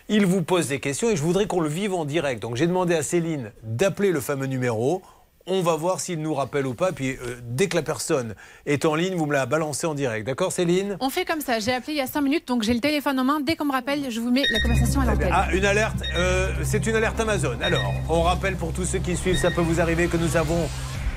Il 0.09 0.25
vous 0.25 0.41
pose 0.41 0.67
des 0.67 0.81
questions 0.81 1.09
et 1.09 1.15
je 1.15 1.21
voudrais 1.21 1.47
qu'on 1.47 1.61
le 1.61 1.69
vive 1.69 1.93
en 1.93 2.03
direct. 2.03 2.41
Donc 2.41 2.57
j'ai 2.57 2.67
demandé 2.67 2.93
à 2.95 3.01
Céline 3.01 3.51
d'appeler 3.63 4.11
le 4.11 4.19
fameux 4.19 4.47
numéro. 4.47 5.01
On 5.45 5.61
va 5.61 5.77
voir 5.77 6.01
s'il 6.01 6.19
nous 6.21 6.33
rappelle 6.33 6.67
ou 6.67 6.73
pas. 6.73 6.91
Puis 6.91 7.11
euh, 7.11 7.37
dès 7.43 7.69
que 7.69 7.77
la 7.77 7.81
personne 7.81 8.35
est 8.65 8.83
en 8.83 8.93
ligne, 8.95 9.15
vous 9.15 9.25
me 9.25 9.31
la 9.31 9.45
balancez 9.45 9.87
en 9.87 9.93
direct. 9.93 10.27
D'accord, 10.27 10.51
Céline? 10.51 10.97
On 10.99 11.09
fait 11.09 11.23
comme 11.23 11.39
ça. 11.39 11.59
J'ai 11.59 11.73
appelé 11.73 11.93
il 11.93 11.97
y 11.99 12.01
a 12.01 12.07
5 12.07 12.19
minutes, 12.19 12.45
donc 12.45 12.63
j'ai 12.63 12.73
le 12.73 12.81
téléphone 12.81 13.17
en 13.17 13.23
main. 13.23 13.39
Dès 13.39 13.55
qu'on 13.55 13.65
me 13.65 13.71
rappelle, 13.71 14.11
je 14.11 14.19
vous 14.19 14.31
mets 14.31 14.43
la 14.51 14.59
conversation 14.59 14.99
à 14.99 15.05
l'antenne. 15.05 15.31
Ah, 15.31 15.47
une 15.53 15.63
alerte, 15.63 16.03
euh, 16.17 16.51
c'est 16.63 16.85
une 16.85 16.95
alerte 16.95 17.17
Amazon. 17.21 17.57
Alors, 17.61 17.93
on 18.09 18.21
rappelle 18.21 18.57
pour 18.57 18.73
tous 18.73 18.83
ceux 18.83 18.99
qui 18.99 19.15
suivent, 19.15 19.37
ça 19.37 19.51
peut 19.51 19.61
vous 19.61 19.79
arriver 19.79 20.07
que 20.07 20.17
nous 20.17 20.35
avons 20.35 20.67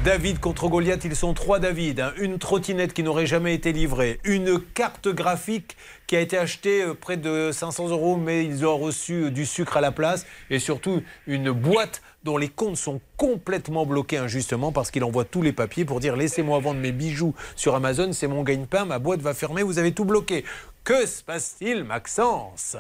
David 0.05 0.41
contre 0.41 0.69
Goliath, 0.69 1.05
ils 1.05 1.15
sont 1.15 1.35
trois 1.35 1.59
David, 1.59 2.01
hein. 2.01 2.15
une 2.17 2.39
trottinette 2.39 2.95
qui 2.95 3.03
n'aurait 3.03 3.27
jamais 3.27 3.55
été 3.55 3.71
livrée, 3.71 4.19
une 4.25 4.59
carte 4.59 5.09
graphique 5.09 5.77
qui 6.07 6.17
a 6.17 6.21
été 6.21 6.39
achetée 6.39 6.83
euh, 6.83 6.95
près 6.95 7.19
de 7.19 7.51
500 7.53 7.89
euros, 7.89 8.17
mais 8.17 8.47
ils 8.47 8.65
ont 8.65 8.79
reçu 8.79 9.25
euh, 9.25 9.31
du 9.31 9.45
sucre 9.45 9.77
à 9.77 9.83
la 9.83 9.93
place, 9.93 10.25
et 10.49 10.59
surtout 10.59 11.03
une 11.27 11.51
boîte 11.51 12.01
dont 12.25 12.39
les 12.39 12.49
comptes 12.49 12.79
sont 12.79 13.03
complètement 13.19 13.85
bloqués 13.85 14.17
injustement 14.17 14.73
parce 14.73 14.91
qu'il 14.91 15.05
envoie 15.05 15.27
tous 15.27 15.43
les 15.43 15.53
papiers 15.53 15.85
pour 15.85 16.01
dire 16.01 16.17
laissez-moi 16.17 16.59
vendre 16.61 16.81
mes 16.81 16.93
bijoux 16.93 17.35
sur 17.55 17.75
Amazon, 17.75 18.15
c'est 18.15 18.27
mon 18.27 18.43
gagne-pain, 18.43 18.87
ma 18.87 18.99
boîte 18.99 19.21
va 19.21 19.35
fermer, 19.35 19.63
vous 19.63 19.79
avez 19.79 19.93
tout 19.93 20.07
bloqué. 20.07 20.47
Que 20.83 21.05
se 21.05 21.23
passe-t-il, 21.23 21.85
Maxence? 21.85 22.79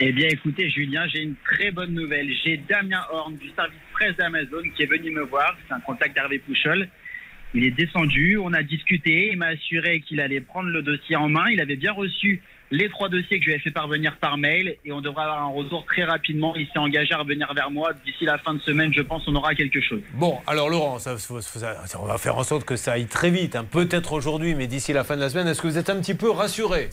Eh 0.00 0.12
bien, 0.12 0.28
écoutez, 0.28 0.70
Julien, 0.70 1.06
j'ai 1.08 1.22
une 1.22 1.34
très 1.44 1.70
bonne 1.72 1.92
nouvelle. 1.92 2.28
J'ai 2.44 2.56
Damien 2.56 3.02
Horn 3.10 3.34
du 3.36 3.48
service 3.50 3.78
presse 3.92 4.16
d'Amazon 4.16 4.62
qui 4.76 4.82
est 4.84 4.86
venu 4.86 5.10
me 5.10 5.22
voir. 5.22 5.56
C'est 5.66 5.74
un 5.74 5.80
contact 5.80 6.14
d'Hervé 6.14 6.38
Pouchol. 6.38 6.88
Il 7.54 7.64
est 7.64 7.70
descendu, 7.72 8.38
on 8.38 8.52
a 8.52 8.62
discuté. 8.62 9.30
Il 9.32 9.38
m'a 9.38 9.46
assuré 9.48 10.00
qu'il 10.00 10.20
allait 10.20 10.40
prendre 10.40 10.68
le 10.68 10.82
dossier 10.82 11.16
en 11.16 11.28
main. 11.28 11.48
Il 11.50 11.60
avait 11.60 11.74
bien 11.76 11.92
reçu 11.92 12.40
les 12.70 12.88
trois 12.90 13.08
dossiers 13.08 13.38
que 13.38 13.44
je 13.46 13.50
lui 13.50 13.56
ai 13.56 13.58
fait 13.58 13.70
parvenir 13.72 14.16
par 14.18 14.36
mail 14.38 14.76
et 14.84 14.92
on 14.92 15.00
devra 15.00 15.24
avoir 15.24 15.42
un 15.42 15.48
retour 15.48 15.84
très 15.86 16.04
rapidement. 16.04 16.54
Il 16.54 16.66
s'est 16.68 16.78
engagé 16.78 17.14
à 17.14 17.18
revenir 17.18 17.52
vers 17.54 17.70
moi. 17.72 17.90
D'ici 18.04 18.24
la 18.24 18.38
fin 18.38 18.54
de 18.54 18.60
semaine, 18.60 18.92
je 18.94 19.00
pense, 19.02 19.26
on 19.26 19.34
aura 19.34 19.54
quelque 19.56 19.80
chose. 19.80 20.02
Bon, 20.14 20.38
alors 20.46 20.68
Laurent, 20.68 20.98
ça- 21.00 21.16
on 21.98 22.06
va 22.06 22.18
faire 22.18 22.36
en 22.36 22.44
sorte 22.44 22.64
que 22.64 22.76
ça 22.76 22.92
aille 22.92 23.06
très 23.06 23.30
vite, 23.30 23.56
hein. 23.56 23.64
peut-être 23.68 24.12
aujourd'hui, 24.12 24.54
mais 24.54 24.66
d'ici 24.68 24.92
la 24.92 25.02
fin 25.02 25.16
de 25.16 25.22
la 25.22 25.30
semaine. 25.30 25.48
Est-ce 25.48 25.62
que 25.62 25.66
vous 25.66 25.78
êtes 25.78 25.90
un 25.90 25.98
petit 26.00 26.14
peu 26.14 26.30
rassuré? 26.30 26.90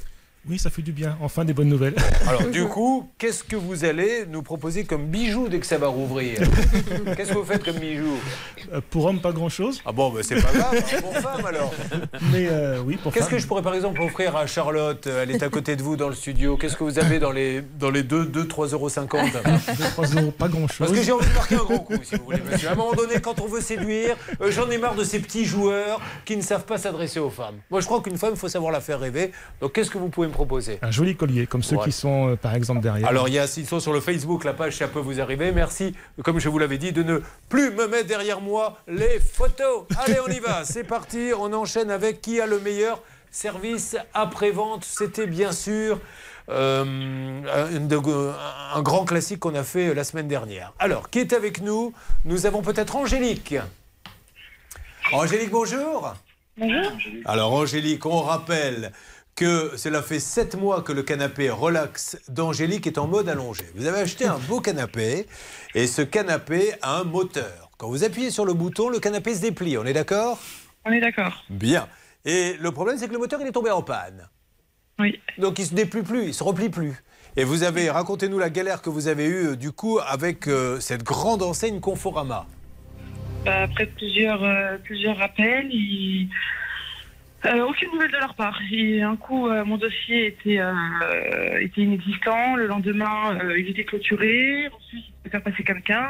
Oui, 0.48 0.60
ça 0.60 0.70
fait 0.70 0.82
du 0.84 0.92
bien. 0.92 1.18
Enfin, 1.22 1.44
des 1.44 1.54
bonnes 1.54 1.70
nouvelles. 1.70 1.96
Alors 2.28 2.46
du 2.48 2.66
coup, 2.66 3.10
qu'est-ce 3.18 3.44
que 3.44 3.56
vous 3.56 3.84
allez 3.84 4.26
nous 4.30 4.44
proposer 4.44 4.84
comme 4.84 5.08
bijou 5.08 5.48
dès 5.48 5.60
que 5.60 5.66
ça 5.66 5.78
va 5.78 5.88
rouvrir 5.88 6.38
Qu'est-ce 7.18 7.32
que 7.32 7.38
vous 7.38 7.46
faites 7.46 7.64
comme 7.64 7.80
bijou 7.80 8.18
Euh, 8.72 8.82
Pour 8.90 9.06
homme, 9.06 9.20
pas 9.22 9.32
grand-chose. 9.32 9.82
Ah 9.86 9.92
bon, 9.92 10.12
ben 10.12 10.22
c'est 10.24 10.42
pas 10.42 10.52
grave, 10.52 10.76
hein, 10.76 10.98
pour 11.02 11.16
femme 11.18 11.46
alors. 11.46 11.74
Mais 12.32 12.48
euh, 12.50 12.80
oui, 12.86 12.98
pour 12.98 13.12
Qu'est-ce 13.12 13.30
que 13.30 13.40
je 13.40 13.48
pourrais 13.48 13.64
par 13.64 13.74
exemple 13.74 14.02
offrir 14.02 14.36
à 14.36 14.46
Charlotte 14.46 15.08
Elle 15.08 15.32
est 15.32 15.42
à 15.42 15.50
côté 15.50 15.76
de 15.76 15.82
vous 15.82 15.96
dans 15.96 16.10
le 16.10 16.16
studio. 16.16 16.58
Qu'est-ce 16.58 16.76
que 16.78 16.84
vous 16.84 17.00
avez 17.00 17.18
dans 17.20 17.32
les, 17.32 17.62
dans 17.80 17.90
les 17.90 18.04
2, 18.04 18.26
2 18.26 18.44
3,50 18.44 18.74
euros 18.74 18.90
3 18.90 20.06
euros, 20.16 20.32
pas 20.32 20.48
grand-chose. 20.48 20.78
Parce 20.88 20.92
que 20.92 21.04
j'ai 21.04 21.12
envie 21.12 21.28
de 21.28 21.34
marquer 21.34 21.56
un 21.56 21.64
gros 21.64 21.80
coup, 21.80 21.94
si 22.04 22.16
vous 22.16 22.26
voulez, 22.26 22.42
monsieur. 22.50 22.70
À 22.70 22.74
un 22.74 22.76
moment 22.76 22.94
donné, 22.94 23.20
quand 23.20 23.40
on 23.42 23.48
veut 23.48 23.62
séduire, 23.62 24.16
euh, 24.42 24.52
j'en 24.52 24.70
ai 24.70 24.78
marre 24.78 24.96
de 24.96 25.04
ces 25.04 25.20
petits 25.20 25.46
joueurs 25.46 26.00
qui 26.24 26.38
ne 26.38 26.42
savent 26.42 26.66
pas 26.66 26.78
s'adresser 26.78 27.20
aux 27.20 27.30
femmes. 27.30 27.56
Moi, 27.72 27.82
je 27.82 27.86
crois 27.86 28.02
qu'une 28.02 28.18
femme, 28.18 28.32
il 28.34 28.40
faut 28.40 28.48
savoir 28.50 28.72
la 28.72 28.82
faire 28.82 29.00
rêver. 29.00 29.32
Donc, 29.60 29.74
qu'est-ce 29.74 29.90
que 29.90 29.98
vous 29.98 30.10
pouvez 30.10 30.28
me 30.28 30.34
proposer 30.36 30.78
Un 30.84 30.92
joli 30.92 31.16
collier, 31.16 31.48
comme 31.48 31.64
ceux 31.64 31.78
qui 31.78 31.92
sont, 31.92 32.30
euh, 32.30 32.36
par 32.36 32.54
exemple, 32.54 32.82
derrière. 32.82 33.08
Alors, 33.08 33.28
il 33.28 33.34
y 33.34 33.40
a, 33.40 33.46
ils 33.58 33.66
sont 33.66 33.80
sur 33.80 33.92
le 33.94 34.00
Facebook, 34.02 34.44
la 34.44 34.54
page 34.54 34.78
Ça 34.78 34.88
peut 34.88 35.00
vous 35.00 35.20
arriver. 35.20 35.52
Merci, 35.52 35.96
comme 36.24 36.40
je 36.40 36.48
vous 36.50 36.60
l'avais 36.60 36.78
dit, 36.78 36.92
de 36.92 37.02
ne 37.02 37.20
plus 37.50 37.72
me 37.72 37.88
mettre 37.88 38.08
derrière 38.08 38.42
moi 38.42 38.78
les 38.88 39.20
photos. 39.20 39.86
Allez, 40.06 40.18
on 40.28 40.30
y 40.32 40.40
va. 40.40 40.64
C'est 40.64 40.84
parti. 40.84 41.32
On 41.38 41.52
enchaîne 41.54 41.90
avec 41.90 42.22
qui 42.22 42.40
a 42.40 42.46
le 42.46 42.60
meilleur 42.60 43.02
service 43.32 43.98
après-vente. 44.14 44.86
C'était 44.86 45.26
bien 45.28 45.52
sûr 45.52 46.00
euh, 46.50 47.42
un, 47.74 47.80
de- 47.80 48.32
un 48.76 48.82
grand 48.84 49.06
classique 49.06 49.40
qu'on 49.40 49.56
a 49.56 49.64
fait 49.64 49.94
la 49.96 50.04
semaine 50.04 50.28
dernière. 50.28 50.74
Alors, 50.80 51.10
qui 51.10 51.20
est 51.20 51.34
avec 51.34 51.62
nous? 51.62 51.92
Nous 52.26 52.46
avons 52.46 52.62
peut-être 52.62 52.96
Angélique. 52.96 53.56
Angélique, 55.12 55.52
bonjour. 55.52 56.14
Bonjour. 56.58 56.92
Alors 57.26 57.52
Angélique, 57.54 58.06
on 58.06 58.22
rappelle 58.22 58.92
que 59.36 59.76
cela 59.76 60.02
fait 60.02 60.22
7 60.22 60.56
mois 60.56 60.82
que 60.82 60.94
le 60.94 61.04
canapé 61.04 61.50
relax 61.50 62.18
d'Angélique 62.30 62.88
est 62.88 62.98
en 62.98 63.06
mode 63.06 63.28
allongé. 63.28 63.66
Vous 63.76 63.86
avez 63.86 64.00
acheté 64.00 64.26
un 64.26 64.38
beau 64.38 64.62
canapé 64.62 65.28
et 65.74 65.88
ce 65.88 66.02
canapé 66.02 66.72
a 66.82 67.00
un 67.00 67.04
moteur. 67.04 67.70
Quand 67.78 67.90
vous 67.90 68.06
appuyez 68.06 68.32
sur 68.32 68.46
le 68.46 68.54
bouton, 68.54 68.88
le 68.90 69.00
canapé 69.00 69.36
se 69.36 69.42
déplie, 69.42 69.78
on 69.78 69.86
est 69.86 69.92
d'accord? 69.92 70.40
On 70.86 70.92
est 70.92 71.02
d'accord. 71.02 71.44
Bien. 71.50 71.90
Et 72.24 72.56
le 72.62 72.72
problème, 72.72 72.98
c'est 72.98 73.08
que 73.08 73.14
le 73.14 73.20
moteur, 73.20 73.42
il 73.42 73.48
est 73.48 73.52
tombé 73.52 73.72
en 73.72 73.82
panne. 73.82 74.30
Oui. 75.00 75.20
Donc 75.38 75.60
il 75.60 75.66
se 75.66 75.76
déplie 75.76 76.04
plus, 76.04 76.28
il 76.28 76.34
se 76.34 76.44
replie 76.44 76.70
plus. 76.70 76.94
Et 77.36 77.44
vous 77.44 77.64
avez, 77.64 77.90
racontez-nous 77.90 78.40
la 78.40 78.50
galère 78.50 78.82
que 78.82 78.90
vous 78.90 79.10
avez 79.10 79.26
eue, 79.26 79.58
du 79.58 79.74
coup, 79.74 80.00
avec 80.00 80.48
euh, 80.48 80.80
cette 80.80 81.04
grande 81.04 81.44
enseigne 81.44 81.82
Conforama. 81.82 82.46
Bah, 83.44 83.64
après 83.64 83.88
plusieurs, 83.88 84.42
euh, 84.42 84.78
plusieurs 84.82 85.18
rappels, 85.18 85.68
il... 85.70 86.30
euh, 87.46 87.68
aucune 87.68 87.92
nouvelle 87.92 88.12
de 88.12 88.18
leur 88.18 88.34
part. 88.36 88.60
Et 88.72 89.02
un 89.02 89.16
coup, 89.16 89.48
euh, 89.48 89.64
mon 89.66 89.78
dossier 89.78 90.28
était, 90.28 90.60
euh, 90.60 91.60
était 91.60 91.82
inexistant. 91.82 92.56
Le 92.56 92.68
lendemain, 92.68 93.38
il 93.58 93.70
était 93.70 93.84
clôturé. 93.84 94.68
Ensuite, 94.68 95.06
il 95.26 95.32
faire 95.32 95.44
passer 95.44 95.64
quelqu'un. 95.64 96.10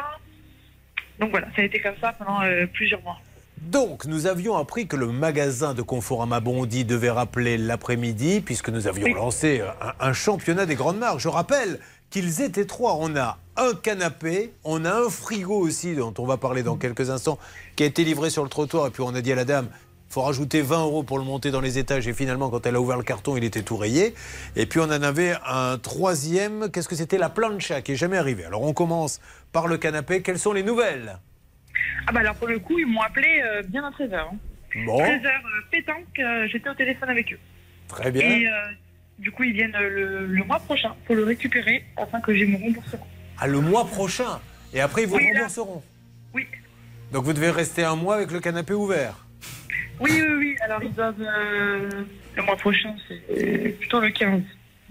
Donc 1.20 1.32
voilà, 1.32 1.48
ça 1.56 1.62
a 1.62 1.66
été 1.66 1.80
comme 1.80 1.96
ça 2.00 2.14
pendant 2.14 2.42
plusieurs 2.74 3.02
mois. 3.02 3.18
Donc, 3.62 4.06
nous 4.06 4.28
avions 4.28 4.58
appris 4.58 4.86
que 4.88 4.96
le 4.96 5.08
magasin 5.08 5.74
de 5.74 5.82
Conforama 5.82 6.40
Bondy 6.40 6.86
devait 6.86 7.10
rappeler 7.10 7.58
l'après-midi, 7.58 8.42
puisque 8.42 8.70
nous 8.70 8.88
avions 8.88 9.14
lancé 9.14 9.62
un, 9.82 9.94
un 10.08 10.14
championnat 10.14 10.66
des 10.66 10.76
grandes 10.76 11.00
marques. 11.00 11.20
Je 11.20 11.30
rappelle 11.30 11.80
qu'ils 12.10 12.42
étaient 12.42 12.66
trois. 12.66 12.98
On 13.00 13.16
a 13.16 13.40
un 13.58 13.74
canapé, 13.74 14.52
on 14.64 14.86
a 14.86 14.94
un 14.94 15.10
frigo 15.10 15.56
aussi, 15.56 15.96
dont 15.96 16.14
on 16.18 16.26
va 16.26 16.38
parler 16.38 16.64
dans 16.64 16.76
quelques 16.76 17.10
instants, 17.10 17.40
qui 17.76 17.84
a 17.84 17.86
été 17.86 18.04
livré 18.04 18.30
sur 18.30 18.44
le 18.44 18.50
trottoir. 18.50 18.88
Et 18.88 18.90
puis 18.90 19.02
on 19.02 19.16
a 19.16 19.22
dit 19.22 19.32
à 19.32 19.36
la 19.36 19.46
dame, 19.46 19.70
faut 20.16 20.22
rajouter 20.22 20.62
20 20.62 20.84
euros 20.84 21.04
pour 21.04 21.18
le 21.18 21.26
monter 21.26 21.52
dans 21.52 21.60
les 21.60 21.78
étages. 21.78 22.08
Et 22.08 22.14
finalement, 22.14 22.50
quand 22.50 22.66
elle 22.66 22.76
a 22.78 22.80
ouvert 22.80 22.96
le 22.96 23.04
carton, 23.04 23.36
il 23.36 23.44
était 23.44 23.64
tout 23.64 23.76
rayé. 23.76 24.16
Et 24.56 24.66
puis 24.66 24.80
on 24.80 24.84
en 24.86 25.04
avait 25.04 25.34
un 25.46 25.78
troisième, 25.78 26.72
qu'est-ce 26.72 26.88
que 26.88 26.96
c'était? 26.96 27.18
La 27.18 27.28
plancha, 27.28 27.82
qui 27.82 27.92
est 27.92 27.96
jamais 27.98 28.16
arrivée. 28.18 28.46
Alors 28.46 28.62
on 28.62 28.72
commence 28.72 29.20
par 29.52 29.68
le 29.68 29.78
canapé. 29.78 30.22
Quelles 30.22 30.40
sont 30.40 30.54
les 30.54 30.64
nouvelles? 30.64 31.18
Ah 32.08 32.14
bah 32.14 32.22
alors 32.22 32.36
pour 32.36 32.48
le 32.48 32.60
coup, 32.60 32.80
ils 32.80 32.86
m'ont 32.88 33.02
appelé 33.02 33.28
euh, 33.46 33.62
bien 33.64 33.84
à 33.84 33.90
13h. 33.92 34.24
Bon. 34.86 35.04
13h 35.04 35.30
pétanque, 35.70 36.20
euh, 36.20 36.48
j'étais 36.50 36.70
au 36.70 36.74
téléphone 36.76 37.10
avec 37.10 37.34
eux. 37.34 37.40
Très 37.90 38.10
bien. 38.10 38.22
Et 38.22 38.48
euh, 38.48 38.52
du 39.20 39.34
coup, 39.34 39.44
ils 39.44 39.52
viennent 39.52 39.76
euh, 39.76 39.90
le, 39.90 40.28
le 40.28 40.44
mois 40.46 40.60
prochain 40.60 40.96
pour 41.06 41.16
le 41.18 41.26
récupérer 41.26 41.84
afin 41.98 42.22
que 42.22 42.34
j'ai 42.34 42.46
mon 42.46 42.58
remboursement. 42.60 43.06
Ah, 43.38 43.48
le 43.48 43.60
mois 43.60 43.86
prochain? 43.86 44.40
Et 44.74 44.80
après, 44.80 45.02
ils 45.04 45.10
vous 45.10 45.18
Oui, 45.18 45.26
là. 45.34 45.40
rembourseront. 45.42 45.84
Oui. 46.34 46.48
Donc 47.12 47.26
vous 47.26 47.34
devez 47.34 47.50
rester 47.52 47.84
un 47.84 47.98
mois 47.98 48.16
avec 48.16 48.32
le 48.32 48.40
canapé 48.40 48.74
ouvert. 48.74 49.26
Oui, 50.00 50.12
oui, 50.12 50.34
oui. 50.38 50.56
Alors 50.62 50.84
ils 50.84 50.94
doivent. 50.94 51.16
euh, 51.22 51.90
le 52.36 52.44
mois 52.44 52.58
prochain, 52.58 52.94
c'est 53.08 53.78
plutôt 53.80 54.00
le 54.02 54.10
15. 54.10 54.42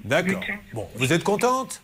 D'accord. 0.04 0.42
Bon, 0.72 0.88
vous 0.96 1.12
êtes 1.12 1.22
contente? 1.24 1.82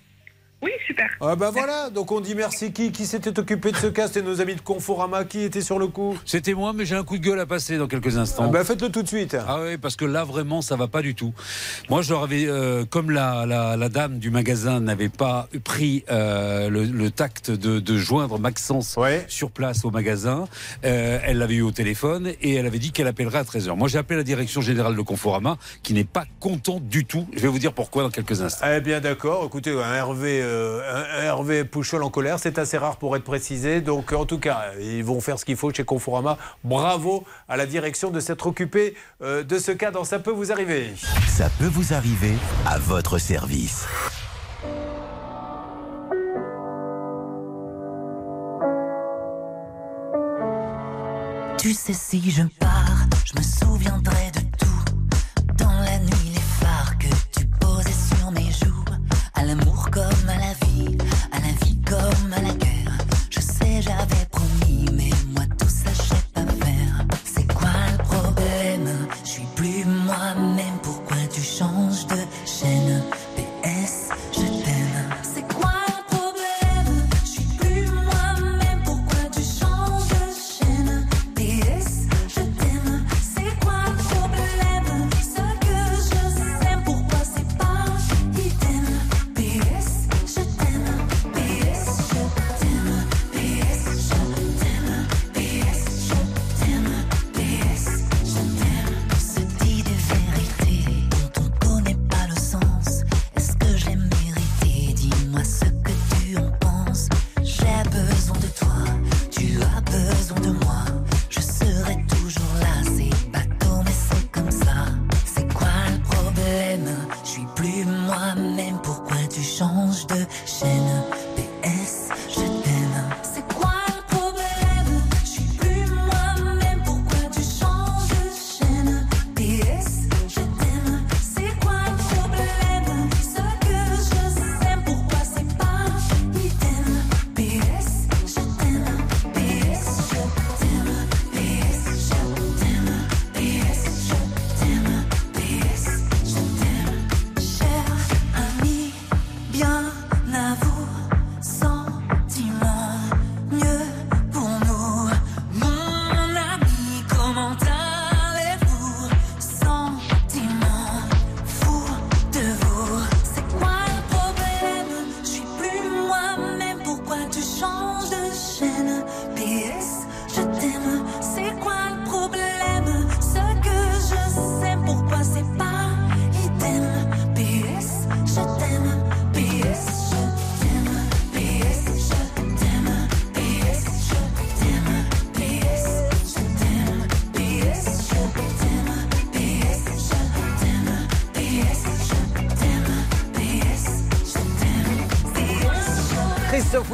Oui, 0.63 0.71
super. 0.87 1.09
Ah 1.23 1.37
bah 1.37 1.51
voilà, 1.51 1.89
donc 1.89 2.13
on 2.13 2.21
dit 2.21 2.35
merci 2.35 2.73
qui 2.73 2.93
Qui 2.93 3.07
s'était 3.07 3.39
occupé 3.39 3.73
de 3.73 3.77
ce 3.77 3.87
cas 3.87 4.09
C'était 4.09 4.21
nos 4.23 4.41
amis 4.43 4.55
de 4.55 4.61
Conforama 4.61 5.25
qui 5.25 5.41
étaient 5.43 5.63
sur 5.63 5.79
le 5.79 5.87
coup 5.87 6.19
C'était 6.27 6.53
moi, 6.53 6.73
mais 6.75 6.85
j'ai 6.85 6.97
un 6.97 7.03
coup 7.05 7.17
de 7.17 7.23
gueule 7.25 7.41
à 7.41 7.47
passer 7.47 7.79
dans 7.79 7.87
quelques 7.89 8.19
instants. 8.19 8.45
Ah 8.47 8.53
bah 8.53 8.65
faites-le 8.65 8.91
tout 8.91 9.03
de 9.03 9.09
suite. 9.09 9.37
Ah 9.49 9.61
oui, 9.63 9.79
parce 9.79 9.97
que 9.97 10.05
là 10.05 10.25
vraiment 10.25 10.61
ça 10.61 10.77
va 10.77 10.87
pas 10.87 11.01
du 11.01 11.15
tout. 11.15 11.33
Moi 11.89 12.03
je 12.03 12.11
leur 12.13 12.23
avais, 12.25 12.45
euh, 12.47 12.85
comme 12.85 13.11
la, 13.11 13.47
la, 13.47 13.77
la 13.77 13.89
dame 13.89 14.19
du 14.19 14.31
magasin 14.31 14.81
n'avait 14.81 15.09
pas 15.09 15.49
pris 15.65 16.05
euh, 16.11 16.69
le, 16.69 16.85
le 16.85 17.11
tact 17.11 17.51
de, 17.51 17.81
de 17.81 17.97
joindre 17.97 18.39
Maxence 18.39 18.99
sur 19.29 19.51
place 19.51 19.85
au 19.87 19.91
magasin, 19.91 20.45
euh, 20.85 21.19
elle 21.25 21.39
l'avait 21.39 21.55
eu 21.55 21.63
au 21.63 21.71
téléphone 21.73 22.33
et 22.43 22.55
elle 22.55 22.67
avait 22.67 22.79
dit 22.79 22.93
qu'elle 22.93 23.07
appellerait 23.07 23.39
à 23.39 23.45
13h. 23.45 23.77
Moi 23.77 23.89
j'ai 23.89 23.99
appelé 23.99 24.19
la 24.19 24.25
direction 24.25 24.61
générale 24.61 24.95
de 24.95 25.03
Conforama 25.03 25.57
qui 25.83 25.95
n'est 25.95 26.05
pas 26.05 26.25
contente 26.39 26.87
du 26.87 27.07
tout. 27.07 27.27
Je 27.35 27.41
vais 27.41 27.49
vous 27.49 27.59
dire 27.59 27.73
pourquoi 27.73 28.03
dans 28.03 28.11
quelques 28.11 28.43
instants. 28.43 28.67
Eh 28.71 28.81
bien 28.81 29.01
d'accord, 29.01 29.45
écoutez, 29.47 29.71
un 29.71 29.95
Hervé, 29.95 30.43
euh, 30.51 31.05
un 31.19 31.23
Hervé 31.23 31.65
Pouchol 31.65 32.03
en 32.03 32.11
colère, 32.11 32.39
c'est 32.39 32.59
assez 32.59 32.77
rare 32.77 32.97
pour 32.97 33.17
être 33.17 33.25
précisé. 33.25 33.81
Donc 33.81 34.13
en 34.13 34.27
tout 34.27 34.39
cas, 34.39 34.73
ils 34.81 35.05
vont 35.05 35.21
faire 35.21 35.39
ce 35.39 35.45
qu'il 35.45 35.57
faut 35.57 35.73
chez 35.73 35.85
Conforama. 35.85 36.37
Bravo 36.65 37.25
à 37.49 37.57
la 37.57 37.67
direction 37.67 38.11
de 38.11 38.21
s'être 38.21 38.47
occupée 38.47 38.95
euh, 39.23 39.43
de 39.43 39.59
ce 39.59 39.73
cas 39.73 39.91
dans 39.91 40.05
Ça 40.05 40.19
peut 40.19 40.31
vous 40.31 40.53
arriver. 40.53 40.91
Ça 41.29 41.49
peut 41.59 41.67
vous 41.67 41.95
arriver 41.95 42.35
à 42.67 42.79
votre 42.79 43.19
service. 43.19 43.87
Tu 51.59 51.75
sais, 51.75 51.93
si 51.93 52.31
je 52.31 52.43
pars, 52.59 53.07
je 53.25 53.39
me 53.39 53.43
souviendrai 53.43 54.31
de 54.35 54.40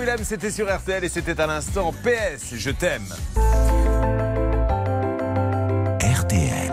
Willem, 0.07 0.23
c'était 0.23 0.53
sur 0.53 0.73
RTL 0.73 1.03
et 1.03 1.09
c'était 1.09 1.41
à 1.41 1.49
l'instant 1.49 1.93
PS, 1.93 2.55
je 2.55 2.71
t'aime. 2.71 3.09
RTL. 6.01 6.73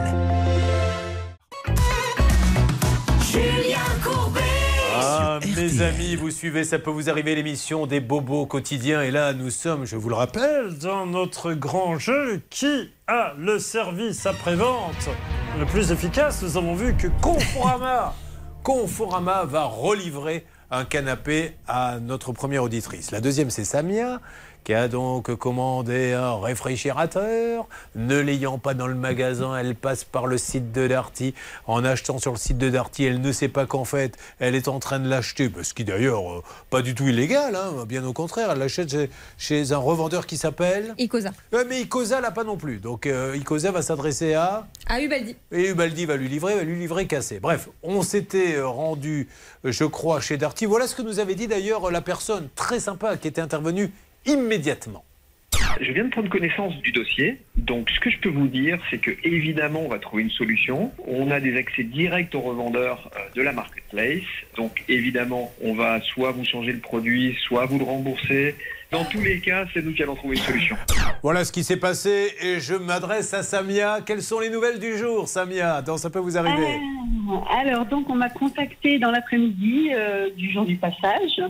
Julien 3.24 3.80
Courbet. 4.04 4.40
Ah, 4.96 5.40
mes 5.56 5.82
amis, 5.82 6.16
vous 6.16 6.30
suivez, 6.30 6.64
ça 6.64 6.78
peut 6.78 6.92
vous 6.92 7.10
arriver 7.10 7.34
l'émission 7.34 7.88
des 7.88 8.02
bobos 8.02 8.46
quotidiens. 8.46 9.02
Et 9.02 9.10
là, 9.10 9.34
nous 9.34 9.50
sommes, 9.50 9.86
je 9.86 9.96
vous 9.96 10.10
le 10.10 10.16
rappelle, 10.16 10.78
dans 10.78 11.08
notre 11.08 11.54
grand 11.54 11.98
jeu 11.98 12.40
qui 12.52 12.92
a 13.08 13.34
le 13.40 13.58
service 13.58 14.28
après-vente 14.28 15.10
le 15.58 15.66
plus 15.66 15.92
efficace? 15.92 16.44
Nous 16.44 16.56
avons 16.56 16.76
vu 16.76 16.96
que 16.96 17.08
Conforama, 17.20 18.14
Conforama 18.64 19.46
va 19.46 19.64
relivrer 19.64 20.46
un 20.74 20.86
canapé 20.86 21.56
à 21.68 22.00
notre 22.00 22.34
première 22.34 22.64
auditrice. 22.64 23.12
La 23.12 23.22
deuxième, 23.22 23.52
c'est 23.52 23.64
Samia 23.64 24.20
qui 24.64 24.74
a 24.74 24.88
donc 24.88 25.34
commandé 25.36 26.14
un 26.14 26.40
réfrigérateur? 26.40 27.68
Ne 27.96 28.20
l'ayant 28.20 28.58
pas 28.58 28.74
dans 28.74 28.88
le 28.88 28.96
magasin, 28.96 29.56
elle 29.58 29.76
passe 29.76 30.04
par 30.04 30.28
le 30.28 30.38
site 30.38 30.72
de 30.72 30.88
Darty. 30.88 31.34
En 31.68 31.84
achetant 31.84 32.18
sur 32.20 32.32
le 32.32 32.38
site 32.38 32.58
de 32.58 32.70
Darty, 32.70 33.04
elle 33.06 33.22
ne 33.22 33.32
sait 33.32 33.48
pas 33.48 33.66
qu'en 33.66 33.86
fait, 33.86 34.18
elle 34.40 34.56
est 34.56 34.68
en 34.68 34.80
train 34.80 35.00
de 35.00 35.10
l'acheter, 35.10 35.52
ce 35.62 35.74
qui 35.74 35.84
d'ailleurs 35.84 36.32
euh, 36.32 36.44
pas 36.70 36.82
du 36.82 36.96
tout 36.96 37.06
illégal, 37.06 37.56
hein, 37.56 37.86
bien 37.88 38.06
au 38.06 38.14
contraire, 38.14 38.50
elle 38.52 38.60
l'achète 38.60 38.90
chez, 38.90 39.10
chez 39.38 39.72
un 39.72 39.78
revendeur 39.78 40.26
qui 40.26 40.38
s'appelle... 40.38 40.96
Icosa. 40.98 41.32
Ouais, 41.52 41.66
mais 41.66 41.82
Icosa 41.82 42.22
là 42.22 42.32
pas 42.32 42.44
non 42.44 42.58
plus. 42.58 42.78
Donc 42.78 43.06
euh, 43.06 43.36
Icosa 43.36 43.72
va 43.72 43.82
s'adresser 43.82 44.34
à... 44.34 44.68
À 44.88 45.02
Ubaldi. 45.02 45.36
Et 45.52 45.70
Ubaldi 45.70 46.06
va 46.06 46.16
lui 46.16 46.30
livrer, 46.30 46.56
va 46.56 46.64
lui 46.64 46.80
livrer 46.80 47.08
cassé. 47.08 47.40
Bref, 47.40 47.70
on 47.82 48.02
s'était 48.02 48.56
euh, 48.56 48.68
rendu, 48.68 49.28
euh, 49.66 49.72
je 49.72 49.84
crois, 49.84 50.22
chez 50.22 50.38
Darty. 50.38 50.66
Voilà 50.66 50.88
ce 50.88 50.96
que 50.96 51.02
nous 51.02 51.20
avait 51.20 51.36
dit 51.36 51.48
d'ailleurs 51.48 51.92
la 51.92 52.02
personne 52.02 52.50
très 52.56 52.80
sympa 52.80 53.18
qui 53.18 53.28
était 53.28 53.42
intervenue 53.42 53.92
immédiatement. 54.26 55.04
Je 55.82 55.92
viens 55.92 56.06
de 56.06 56.10
prendre 56.10 56.30
connaissance 56.30 56.76
du 56.82 56.92
dossier. 56.92 57.40
Donc, 57.58 57.90
ce 57.90 58.00
que 58.00 58.10
je 58.10 58.20
peux 58.20 58.30
vous 58.30 58.48
dire, 58.48 58.80
c'est 58.90 59.00
que 59.00 59.12
évidemment, 59.24 59.82
on 59.82 59.90
va 59.90 60.00
trouver 60.00 60.24
une 60.24 60.30
solution. 60.30 60.92
On 61.08 61.32
a 61.32 61.40
des 61.40 61.58
accès 61.58 61.84
directs 61.84 62.34
aux 62.36 62.42
revendeurs 62.42 63.10
euh, 63.16 63.20
de 63.36 63.42
la 63.42 63.54
marketplace. 63.54 64.24
Donc, 64.56 64.84
évidemment, 64.88 65.52
on 65.64 65.74
va 65.74 66.00
soit 66.02 66.32
vous 66.32 66.46
changer 66.46 66.72
le 66.74 66.80
produit, 66.80 67.36
soit 67.48 67.66
vous 67.66 67.80
le 67.80 67.86
rembourser. 67.86 68.56
Dans 68.92 69.06
tous 69.06 69.22
les 69.22 69.40
cas, 69.40 69.66
c'est 69.74 69.84
nous 69.84 69.94
qui 69.94 70.04
allons 70.04 70.16
trouver 70.16 70.38
une 70.38 70.44
solution. 70.44 70.76
Voilà 71.24 71.44
ce 71.46 71.52
qui 71.52 71.64
s'est 71.64 71.80
passé 71.80 72.32
et 72.42 72.60
je 72.60 72.76
m'adresse 72.76 73.34
à 73.34 73.42
Samia. 73.42 74.02
Quelles 74.06 74.22
sont 74.22 74.40
les 74.40 74.52
nouvelles 74.52 74.80
du 74.80 74.98
jour, 74.98 75.28
Samia? 75.28 75.82
Dans 75.82 75.98
Ça 75.98 76.12
peut 76.12 76.20
vous 76.20 76.38
arriver 76.38 76.80
Ah, 77.50 77.62
Alors, 77.62 77.86
donc, 77.88 78.10
on 78.10 78.16
m'a 78.16 78.30
contacté 78.30 79.00
dans 79.00 79.10
l'après-midi 79.10 79.90
euh, 79.94 80.30
du 80.36 80.52
jour 80.52 80.66
du 80.66 80.76
passage. 80.76 81.42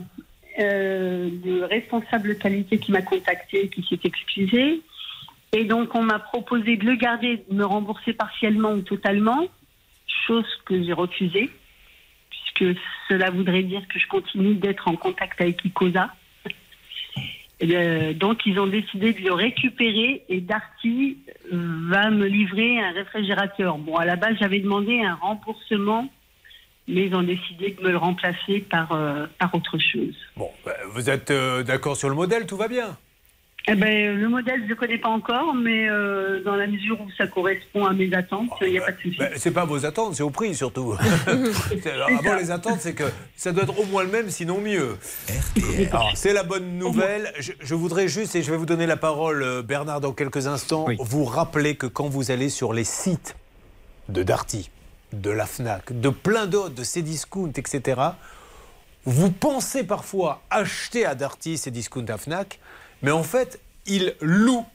Euh, 0.60 1.30
le 1.44 1.66
responsable 1.66 2.38
qualité 2.38 2.78
qui 2.78 2.92
m'a 2.92 3.02
contacté, 3.02 3.70
qui 3.70 3.84
s'est 3.90 4.00
excusé. 4.04 4.82
Et 5.52 5.64
donc, 5.64 5.96
on 5.96 6.04
m'a 6.04 6.20
proposé 6.20 6.78
de 6.78 6.86
le 6.86 6.96
garder, 6.96 7.44
de 7.50 7.56
me 7.56 7.66
rembourser 7.66 8.14
partiellement 8.14 8.72
ou 8.74 8.82
totalement, 8.82 9.48
chose 10.28 10.46
que 10.66 10.84
j'ai 10.84 10.94
refusée, 10.94 11.50
puisque 12.30 12.80
cela 13.10 13.32
voudrait 13.32 13.64
dire 13.64 13.82
que 13.88 13.98
je 13.98 14.08
continue 14.08 14.54
d'être 14.54 14.88
en 14.88 14.96
contact 14.96 15.42
avec 15.42 15.64
Icosa. 15.66 16.14
Et, 17.60 17.76
euh, 17.76 18.14
donc, 18.14 18.46
ils 18.46 18.60
ont 18.60 18.68
décidé 18.68 19.14
de 19.14 19.22
le 19.22 19.34
récupérer 19.34 20.24
et 20.30 20.40
Darty 20.40 21.18
euh, 21.52 21.88
va 21.90 22.12
me 22.12 22.28
livrer 22.28 22.80
un 22.80 22.92
réfrigérateur. 22.92 23.80
Bon, 23.80 23.96
à 23.96 24.06
la 24.06 24.18
base, 24.18 24.36
j'avais 24.40 24.60
demandé 24.60 25.02
un 25.02 25.16
remboursement, 25.16 26.10
mais 26.88 27.06
ils 27.08 27.16
ont 27.16 27.24
décidé 27.24 27.76
de 27.80 27.84
me 27.84 27.92
le 27.92 27.98
remplacer 27.98 28.60
par, 28.70 28.92
euh, 28.92 29.26
par 29.40 29.54
autre 29.56 29.78
chose. 29.78 30.16
Bon, 30.36 30.50
ben, 30.66 30.74
vous 30.92 31.10
êtes 31.10 31.32
euh, 31.32 31.64
d'accord 31.64 31.96
sur 31.98 32.10
le 32.10 32.16
modèle, 32.16 32.46
tout 32.46 32.58
va 32.58 32.68
bien 32.68 32.98
Eh 33.70 33.76
ben, 33.76 34.20
le 34.20 34.28
modèle, 34.28 34.60
je 34.60 34.64
ne 34.66 34.70
le 34.70 34.76
connais 34.76 34.98
pas 34.98 35.08
encore, 35.10 35.54
mais 35.56 35.88
euh, 35.88 36.44
dans 36.44 36.56
la 36.58 36.68
mesure 36.68 37.00
où 37.00 37.08
ça 37.18 37.26
correspond 37.28 37.86
à 37.86 37.94
mes 37.94 38.14
attentes, 38.14 38.50
il 38.62 38.72
n'y 38.72 38.80
a 38.80 38.82
pas 38.82 38.92
de 38.92 38.98
souci. 38.98 39.16
Ben, 39.18 39.32
C'est 39.38 39.54
pas 39.54 39.64
vos 39.64 39.86
attentes, 39.86 40.16
c'est 40.16 40.24
au 40.24 40.30
prix 40.30 40.56
surtout. 40.56 40.94
Alors, 41.86 42.10
avant 42.20 42.36
les 42.36 42.52
attentes, 42.52 42.80
c'est 42.82 42.94
que 42.94 43.06
ça 43.38 43.54
doit 43.54 43.64
être 43.64 43.80
au 43.80 43.86
moins 43.86 44.04
le 44.04 44.12
même, 44.12 44.30
sinon 44.30 44.60
mieux. 44.60 44.98
Alors, 45.90 46.12
C'est 46.16 46.34
la 46.34 46.44
bonne 46.44 46.78
nouvelle. 46.78 47.32
Je, 47.40 47.54
je 47.62 47.76
voudrais 47.76 48.10
juste, 48.10 48.36
et 48.36 48.44
je 48.44 48.52
vais 48.52 48.58
vous 48.58 48.66
donner 48.66 48.88
la 48.88 48.98
parole, 48.98 49.42
euh, 49.42 49.62
Bernard, 49.62 50.02
dans 50.02 50.12
quelques 50.12 50.48
instants, 50.48 50.88
vous 51.00 51.24
rappeler 51.24 51.76
que 51.76 51.88
quand 51.88 52.10
vous 52.10 52.30
allez 52.32 52.50
sur 52.50 52.74
les 52.74 52.84
sites 52.84 53.38
de 54.10 54.22
Darty, 54.22 54.70
de 55.22 55.30
la 55.30 55.46
FNAC, 55.46 56.00
de 56.00 56.10
plein 56.10 56.48
d'autres, 56.48 56.76
de 56.76 56.84
Cdiscount, 56.84 57.52
etc., 57.56 58.02
vous 59.06 59.32
pensez 59.32 59.84
parfois 59.84 60.42
acheter 60.50 61.06
à 61.06 61.14
Darty, 61.14 61.58
Cdiscount, 61.58 62.06
à 62.08 62.18
FNAC, 62.18 62.60
mais 63.02 63.12
en 63.12 63.24
fait, 63.24 63.60
ils 63.86 64.16
louent 64.22 64.66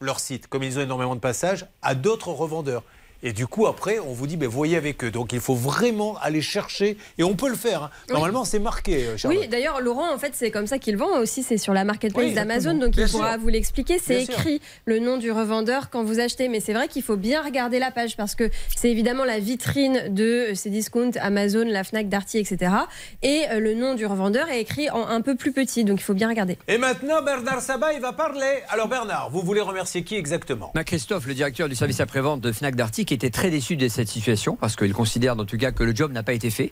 leur 0.00 0.20
site, 0.20 0.46
comme 0.48 0.62
ils 0.62 0.78
ont 0.78 0.82
énormément 0.82 1.14
de 1.14 1.20
passages, 1.20 1.66
à 1.82 1.94
d'autres 1.94 2.28
revendeurs. 2.28 2.84
Et 3.22 3.32
du 3.32 3.46
coup, 3.46 3.66
après, 3.66 3.98
on 3.98 4.12
vous 4.12 4.26
dit, 4.26 4.36
ben, 4.36 4.48
voyez 4.48 4.76
avec 4.76 5.04
eux. 5.04 5.10
Donc, 5.10 5.32
il 5.32 5.40
faut 5.40 5.54
vraiment 5.54 6.16
aller 6.22 6.40
chercher, 6.40 6.96
et 7.18 7.22
on 7.22 7.34
peut 7.34 7.48
le 7.48 7.56
faire. 7.56 7.84
hein. 7.84 7.90
Oui. 8.08 8.14
Normalement, 8.14 8.44
c'est 8.44 8.58
marqué, 8.58 9.06
euh, 9.06 9.16
Charlotte. 9.16 9.40
Oui, 9.42 9.48
d'ailleurs, 9.48 9.80
Laurent, 9.80 10.12
en 10.12 10.18
fait, 10.18 10.32
c'est 10.34 10.50
comme 10.50 10.66
ça 10.66 10.78
qu'il 10.78 10.96
vend 10.96 11.18
aussi. 11.18 11.42
C'est 11.42 11.58
sur 11.58 11.74
la 11.74 11.84
marketplace 11.84 12.24
Oui, 12.26 12.34
d'Amazon, 12.34 12.74
donc 12.74 12.96
il 12.96 13.06
pourra 13.08 13.36
vous 13.36 13.48
l'expliquer. 13.48 13.98
C'est 13.98 14.24
sûr. 14.24 14.34
écrit 14.34 14.60
le 14.86 14.98
nom 15.00 15.16
du 15.18 15.30
revendeur 15.30 15.90
quand 15.90 16.02
vous 16.02 16.18
achetez. 16.20 16.48
Mais 16.48 16.60
c'est 16.60 16.72
vrai 16.72 16.88
qu'il 16.88 17.02
faut 17.02 17.16
bien 17.16 17.42
regarder 17.42 17.78
la 17.78 17.90
page 17.90 18.16
parce 18.16 18.34
que 18.34 18.48
c'est 18.74 18.90
évidemment 18.90 19.24
la 19.24 19.38
vitrine 19.38 20.04
de 20.08 20.52
ces 20.54 20.70
discounts 20.70 21.10
Amazon, 21.20 21.64
la 21.66 21.84
Fnac, 21.84 22.08
Darty, 22.08 22.38
etc. 22.38 22.72
Et 23.22 23.42
euh, 23.50 23.60
le 23.60 23.74
nom 23.74 23.94
du 23.94 24.06
revendeur 24.06 24.48
est 24.48 24.60
écrit 24.60 24.88
en 24.90 25.06
un 25.06 25.20
peu 25.20 25.34
plus 25.34 25.52
petit, 25.52 25.84
donc 25.84 26.00
il 26.00 26.04
faut 26.04 26.14
bien 26.14 26.28
regarder. 26.28 26.56
Et 26.68 26.78
maintenant, 26.78 27.22
Bernard 27.22 27.60
Sabat, 27.60 27.92
il 27.92 28.00
va 28.00 28.12
parler. 28.12 28.60
Alors, 28.70 28.88
Bernard, 28.88 29.30
vous 29.30 29.42
voulez 29.42 29.60
remercier 29.60 30.04
qui 30.04 30.16
exactement? 30.16 30.70
Bah, 30.74 30.84
Christophe, 30.84 31.26
le 31.26 31.34
directeur 31.34 31.68
du 31.68 31.74
service 31.74 32.00
après-vente 32.00 32.40
de 32.40 32.52
Fnac 32.52 32.76
Darty, 32.76 33.04
qui 33.10 33.14
était 33.14 33.30
très 33.30 33.50
déçu 33.50 33.74
de 33.74 33.88
cette 33.88 34.06
situation 34.06 34.54
parce 34.54 34.76
qu'il 34.76 34.92
considère 34.92 35.36
en 35.36 35.44
tout 35.44 35.56
cas 35.56 35.72
que 35.72 35.82
le 35.82 35.92
job 35.92 36.12
n'a 36.12 36.22
pas 36.22 36.32
été 36.32 36.48
fait. 36.48 36.70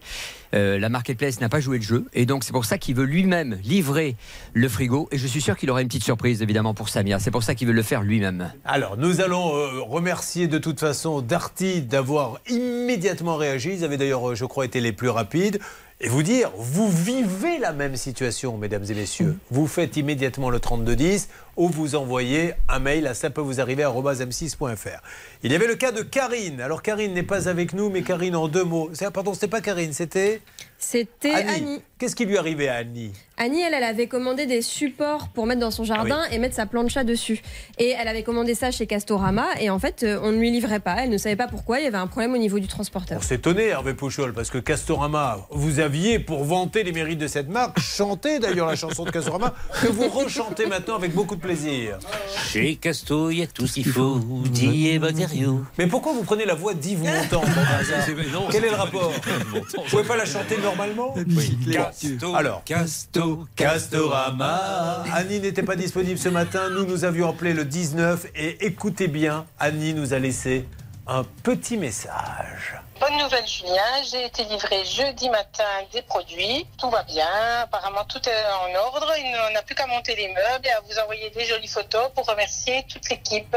Euh, 0.54 0.78
la 0.78 0.88
marketplace 0.88 1.40
n'a 1.40 1.48
pas 1.48 1.58
joué 1.58 1.78
le 1.78 1.82
jeu 1.82 2.04
et 2.14 2.26
donc 2.26 2.44
c'est 2.44 2.52
pour 2.52 2.64
ça 2.64 2.78
qu'il 2.78 2.94
veut 2.94 3.06
lui-même 3.06 3.58
livrer 3.64 4.14
le 4.54 4.68
frigo 4.68 5.08
et 5.10 5.18
je 5.18 5.26
suis 5.26 5.40
sûr 5.40 5.56
qu'il 5.56 5.68
aura 5.68 5.82
une 5.82 5.88
petite 5.88 6.04
surprise 6.04 6.40
évidemment 6.40 6.74
pour 6.74 6.90
Samia. 6.90 7.18
C'est 7.18 7.32
pour 7.32 7.42
ça 7.42 7.56
qu'il 7.56 7.66
veut 7.66 7.72
le 7.72 7.82
faire 7.82 8.04
lui-même. 8.04 8.52
Alors, 8.64 8.96
nous 8.96 9.20
allons 9.20 9.52
euh, 9.56 9.80
remercier 9.80 10.46
de 10.46 10.58
toute 10.58 10.78
façon 10.78 11.22
Darty 11.22 11.82
d'avoir 11.82 12.38
immédiatement 12.48 13.34
réagi. 13.34 13.70
Ils 13.72 13.84
avaient 13.84 13.96
d'ailleurs, 13.96 14.30
euh, 14.30 14.34
je 14.36 14.44
crois, 14.44 14.64
été 14.64 14.80
les 14.80 14.92
plus 14.92 15.08
rapides. 15.08 15.58
Et 16.00 16.08
vous 16.08 16.22
dire, 16.22 16.52
vous 16.56 16.88
vivez 16.88 17.58
la 17.58 17.72
même 17.72 17.96
situation, 17.96 18.56
mesdames 18.56 18.84
et 18.88 18.94
messieurs. 18.94 19.36
Vous 19.50 19.66
faites 19.66 19.96
immédiatement 19.96 20.50
le 20.50 20.60
3210 20.60 21.28
ou 21.58 21.68
vous 21.68 21.96
envoyez 21.96 22.54
un 22.68 22.78
mail 22.78 23.06
à 23.06 23.14
ça 23.14 23.28
peut 23.30 23.40
vous 23.42 23.60
arriver 23.60 23.82
m6.fr. 23.82 25.02
Il 25.42 25.52
y 25.52 25.54
avait 25.54 25.66
le 25.66 25.74
cas 25.74 25.92
de 25.92 26.02
Karine. 26.02 26.60
Alors, 26.60 26.82
Karine 26.82 27.12
n'est 27.12 27.22
pas 27.22 27.48
avec 27.48 27.72
nous, 27.72 27.90
mais 27.90 28.02
Karine 28.02 28.36
en 28.36 28.48
deux 28.48 28.64
mots. 28.64 28.90
C'est- 28.92 29.10
Pardon, 29.10 29.34
c'était 29.34 29.48
pas 29.48 29.60
Karine, 29.60 29.92
c'était 29.92 30.40
C'était 30.80 31.32
Annie. 31.32 31.82
Qu'est-ce 31.98 32.14
qui 32.14 32.24
lui 32.24 32.38
arrivait 32.38 32.68
à 32.68 32.76
Annie? 32.76 33.10
Annie, 33.36 33.60
elle, 33.62 33.74
elle 33.74 33.82
avait 33.82 34.06
commandé 34.06 34.46
des 34.46 34.62
supports 34.62 35.28
pour 35.34 35.46
mettre 35.46 35.60
dans 35.60 35.72
son 35.72 35.82
jardin 35.82 36.22
et 36.30 36.38
mettre 36.38 36.54
sa 36.54 36.66
plancha 36.66 37.02
dessus. 37.02 37.40
Et 37.78 37.88
elle 37.90 38.06
avait 38.06 38.22
commandé 38.22 38.54
ça 38.54 38.70
chez 38.70 38.86
Castorama 38.86 39.46
et 39.60 39.70
en 39.70 39.80
fait, 39.80 40.04
euh, 40.04 40.20
on 40.22 40.30
ne 40.30 40.38
lui 40.38 40.52
livrait 40.52 40.78
pas. 40.78 40.96
Elle 41.02 41.10
ne 41.10 41.18
savait 41.18 41.34
pas 41.34 41.48
pourquoi. 41.48 41.80
Il 41.80 41.84
y 41.84 41.86
avait 41.88 41.96
un 41.98 42.06
problème 42.06 42.34
au 42.34 42.38
niveau 42.38 42.60
du 42.60 42.68
transporteur. 42.68 43.20
On 43.20 43.34
étonné, 43.34 43.66
Hervé 43.66 43.94
Pouchol, 43.94 44.32
parce 44.32 44.50
que 44.50 44.58
Castorama, 44.58 45.38
vous 45.50 45.80
aviez, 45.80 46.20
pour 46.20 46.44
vanter 46.44 46.84
les 46.84 46.92
mérites 46.92 47.18
de 47.18 47.26
cette 47.26 47.48
marque, 47.48 47.80
chanté 47.80 48.38
d'ailleurs 48.38 48.68
la 48.68 48.76
chanson 48.76 49.04
de 49.04 49.10
Castorama, 49.10 49.54
que 49.82 49.88
vous 49.88 50.08
rechantez 50.08 50.66
maintenant 50.66 50.94
avec 50.94 51.12
beaucoup 51.12 51.34
de 51.34 51.40
plaisir. 51.40 51.47
Chez 52.50 52.76
Casto, 52.76 53.30
il 53.30 53.38
y 53.38 53.42
a 53.42 53.46
tout 53.46 53.66
ce 53.66 53.74
qu'il 53.74 53.88
faut, 53.88 54.20
dit 54.50 54.88
et. 54.88 55.00
Mais 55.78 55.86
pourquoi 55.86 56.12
vous 56.12 56.22
prenez 56.22 56.44
la 56.44 56.54
voix 56.54 56.74
d'Yves 56.74 57.02
Montand 57.02 57.42
Quel 58.50 58.64
est 58.64 58.70
le 58.70 58.76
rapport 58.76 59.12
Vous 59.52 59.82
pouvez 59.90 60.04
pas 60.04 60.16
la 60.16 60.24
chanter 60.24 60.58
normalement 60.58 61.14
Casto, 61.70 62.34
Alors, 62.34 62.62
Casto, 62.64 63.46
Castorama. 63.56 65.04
Annie 65.12 65.40
n'était 65.40 65.62
pas 65.62 65.76
disponible 65.76 66.18
ce 66.18 66.28
matin. 66.28 66.70
Nous, 66.70 66.84
nous 66.84 67.04
avions 67.04 67.28
appelé 67.30 67.52
le 67.52 67.64
19. 67.64 68.26
Et 68.34 68.66
écoutez 68.66 69.08
bien, 69.08 69.46
Annie 69.58 69.94
nous 69.94 70.14
a 70.14 70.18
laissé 70.18 70.66
un 71.06 71.24
petit 71.42 71.76
message. 71.76 72.80
Bonne 73.00 73.16
nouvelle 73.16 73.46
Julien, 73.46 74.02
j'ai 74.10 74.24
été 74.24 74.42
livré 74.44 74.84
jeudi 74.84 75.30
matin 75.30 75.62
des 75.92 76.02
produits, 76.02 76.66
tout 76.78 76.90
va 76.90 77.04
bien, 77.04 77.60
apparemment 77.62 78.04
tout 78.04 78.18
est 78.28 78.44
en 78.46 78.74
ordre, 78.86 79.12
il 79.16 79.30
n'en 79.30 79.56
a 79.56 79.62
plus 79.62 79.76
qu'à 79.76 79.86
monter 79.86 80.16
les 80.16 80.26
meubles 80.26 80.66
et 80.66 80.70
à 80.70 80.80
vous 80.80 80.98
envoyer 80.98 81.30
des 81.30 81.44
jolies 81.44 81.68
photos 81.68 82.10
pour 82.16 82.26
remercier 82.26 82.84
toute 82.88 83.08
l'équipe. 83.08 83.56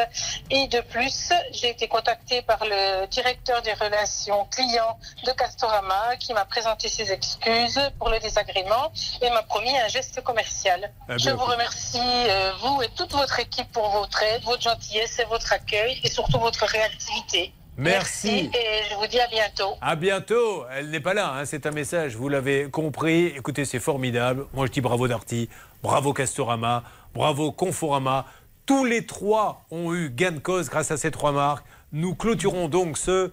Et 0.51 0.67
de 0.67 0.81
plus, 0.81 1.33
j'ai 1.53 1.69
été 1.69 1.87
contactée 1.87 2.43
par 2.43 2.59
le 2.63 3.07
directeur 3.07 3.63
des 3.63 3.73
relations 3.73 4.45
clients 4.45 4.99
de 5.25 5.31
Castorama 5.31 6.17
qui 6.19 6.33
m'a 6.33 6.45
présenté 6.45 6.87
ses 6.87 7.11
excuses 7.11 7.81
pour 7.97 8.09
le 8.09 8.19
désagrément 8.19 8.91
et 9.23 9.29
m'a 9.31 9.41
promis 9.41 9.75
un 9.75 9.87
geste 9.87 10.21
commercial. 10.21 10.93
Bien, 11.07 11.17
Je 11.17 11.31
vous 11.31 11.45
remercie, 11.45 11.99
euh, 11.99 12.51
vous 12.59 12.83
et 12.83 12.89
toute 12.89 13.13
votre 13.13 13.39
équipe 13.39 13.71
pour 13.71 13.89
votre 13.89 14.21
aide, 14.21 14.43
votre 14.43 14.61
gentillesse 14.61 15.17
et 15.17 15.25
votre 15.25 15.51
accueil 15.51 15.99
et 16.03 16.09
surtout 16.09 16.39
votre 16.39 16.65
réactivité. 16.65 17.53
Merci. 17.77 18.51
et 18.53 18.89
je 18.89 18.95
vous 18.95 19.07
dis 19.07 19.19
à 19.19 19.27
bientôt. 19.27 19.75
À 19.81 19.95
bientôt. 19.95 20.65
Elle 20.71 20.89
n'est 20.89 20.99
pas 20.99 21.13
là, 21.13 21.33
hein, 21.35 21.45
c'est 21.45 21.65
un 21.65 21.71
message, 21.71 22.15
vous 22.15 22.29
l'avez 22.29 22.69
compris. 22.69 23.27
Écoutez, 23.27 23.65
c'est 23.65 23.79
formidable. 23.79 24.45
Moi, 24.53 24.65
je 24.67 24.71
dis 24.71 24.81
bravo 24.81 25.07
Darty, 25.07 25.49
bravo 25.81 26.13
Castorama, 26.13 26.83
bravo 27.13 27.51
Conforama. 27.51 28.25
Tous 28.65 28.85
les 28.85 29.05
trois 29.05 29.65
ont 29.71 29.93
eu 29.93 30.09
gain 30.09 30.31
de 30.31 30.39
cause 30.39 30.69
grâce 30.69 30.91
à 30.91 30.97
ces 30.97 31.11
trois 31.11 31.31
marques. 31.31 31.65
Nous 31.91 32.13
clôturons 32.15 32.67
donc 32.67 32.97
ce 32.97 33.31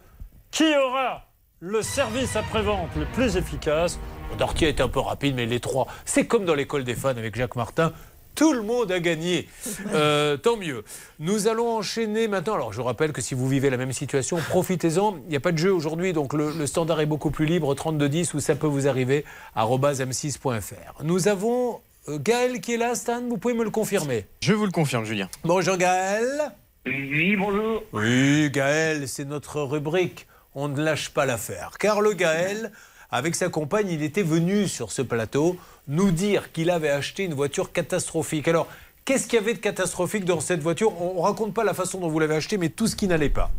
Qui 0.50 0.74
aura 0.76 1.26
le 1.60 1.82
service 1.82 2.36
après-vente 2.36 2.88
le 2.96 3.04
plus 3.06 3.36
efficace? 3.36 3.98
Darty 4.38 4.66
a 4.66 4.68
été 4.68 4.82
un 4.82 4.88
peu 4.88 5.00
rapide, 5.00 5.34
mais 5.36 5.46
les 5.46 5.60
trois, 5.60 5.86
c'est 6.04 6.26
comme 6.26 6.44
dans 6.44 6.54
l'école 6.54 6.84
des 6.84 6.94
fans 6.94 7.08
avec 7.08 7.34
Jacques 7.34 7.56
Martin. 7.56 7.92
Tout 8.38 8.52
le 8.52 8.62
monde 8.62 8.92
a 8.92 9.00
gagné. 9.00 9.48
Euh, 9.92 10.36
tant 10.36 10.56
mieux. 10.56 10.84
Nous 11.18 11.48
allons 11.48 11.76
enchaîner 11.76 12.28
maintenant. 12.28 12.54
Alors, 12.54 12.72
je 12.72 12.80
rappelle 12.80 13.10
que 13.10 13.20
si 13.20 13.34
vous 13.34 13.48
vivez 13.48 13.68
la 13.68 13.76
même 13.76 13.92
situation, 13.92 14.36
profitez-en. 14.36 15.16
Il 15.24 15.30
n'y 15.30 15.36
a 15.36 15.40
pas 15.40 15.50
de 15.50 15.58
jeu 15.58 15.72
aujourd'hui, 15.72 16.12
donc 16.12 16.32
le, 16.34 16.52
le 16.52 16.66
standard 16.68 17.00
est 17.00 17.06
beaucoup 17.06 17.32
plus 17.32 17.46
libre. 17.46 17.74
3210 17.74 18.34
ou 18.34 18.40
ça 18.40 18.54
peut 18.54 18.68
vous 18.68 18.86
arriver. 18.86 19.24
arobase 19.56 20.00
m6.fr. 20.00 21.02
Nous 21.02 21.26
avons 21.26 21.80
euh, 22.08 22.18
Gaël 22.20 22.60
qui 22.60 22.74
est 22.74 22.76
là, 22.76 22.94
Stan. 22.94 23.22
Vous 23.28 23.38
pouvez 23.38 23.54
me 23.54 23.64
le 23.64 23.70
confirmer 23.70 24.24
Je 24.40 24.52
vous 24.52 24.66
le 24.66 24.70
confirme, 24.70 25.04
Julien. 25.04 25.28
Bonjour 25.42 25.76
Gaël. 25.76 26.52
Oui, 26.86 27.34
bonjour. 27.34 27.82
Oui, 27.92 28.50
Gaël, 28.52 29.08
c'est 29.08 29.24
notre 29.24 29.62
rubrique. 29.62 30.28
On 30.54 30.68
ne 30.68 30.80
lâche 30.80 31.10
pas 31.10 31.26
l'affaire. 31.26 31.72
Car 31.78 32.00
le 32.00 32.12
Gaël, 32.12 32.70
avec 33.10 33.34
sa 33.34 33.48
compagne, 33.48 33.88
il 33.90 34.02
était 34.02 34.22
venu 34.22 34.68
sur 34.68 34.92
ce 34.92 35.02
plateau 35.02 35.56
nous 35.86 36.10
dire 36.10 36.52
qu'il 36.52 36.70
avait 36.70 36.90
acheté 36.90 37.24
une 37.24 37.34
voiture 37.34 37.72
catastrophique. 37.72 38.46
Alors, 38.48 38.68
qu'est-ce 39.04 39.26
qu'il 39.26 39.38
y 39.38 39.42
avait 39.42 39.54
de 39.54 39.58
catastrophique 39.58 40.24
dans 40.24 40.40
cette 40.40 40.60
voiture? 40.60 41.00
On 41.00 41.14
ne 41.14 41.20
raconte 41.20 41.54
pas 41.54 41.64
la 41.64 41.74
façon 41.74 41.98
dont 42.00 42.08
vous 42.08 42.18
l'avez 42.18 42.34
acheté, 42.36 42.58
mais 42.58 42.68
tout 42.68 42.86
ce 42.86 42.96
qui 42.96 43.06
n'allait 43.06 43.30
pas. 43.30 43.50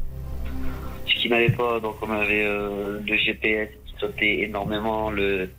Ce 1.08 1.16
qui 1.16 1.30
n'allait 1.30 1.50
pas, 1.52 1.80
donc 1.80 1.96
on 2.04 2.12
avait 2.12 2.44
euh, 2.46 3.00
le 3.06 3.18
GPS 3.18 3.70
qui 3.88 3.94
sautait 4.00 4.42
énormément, 4.42 5.10
le, 5.10 5.50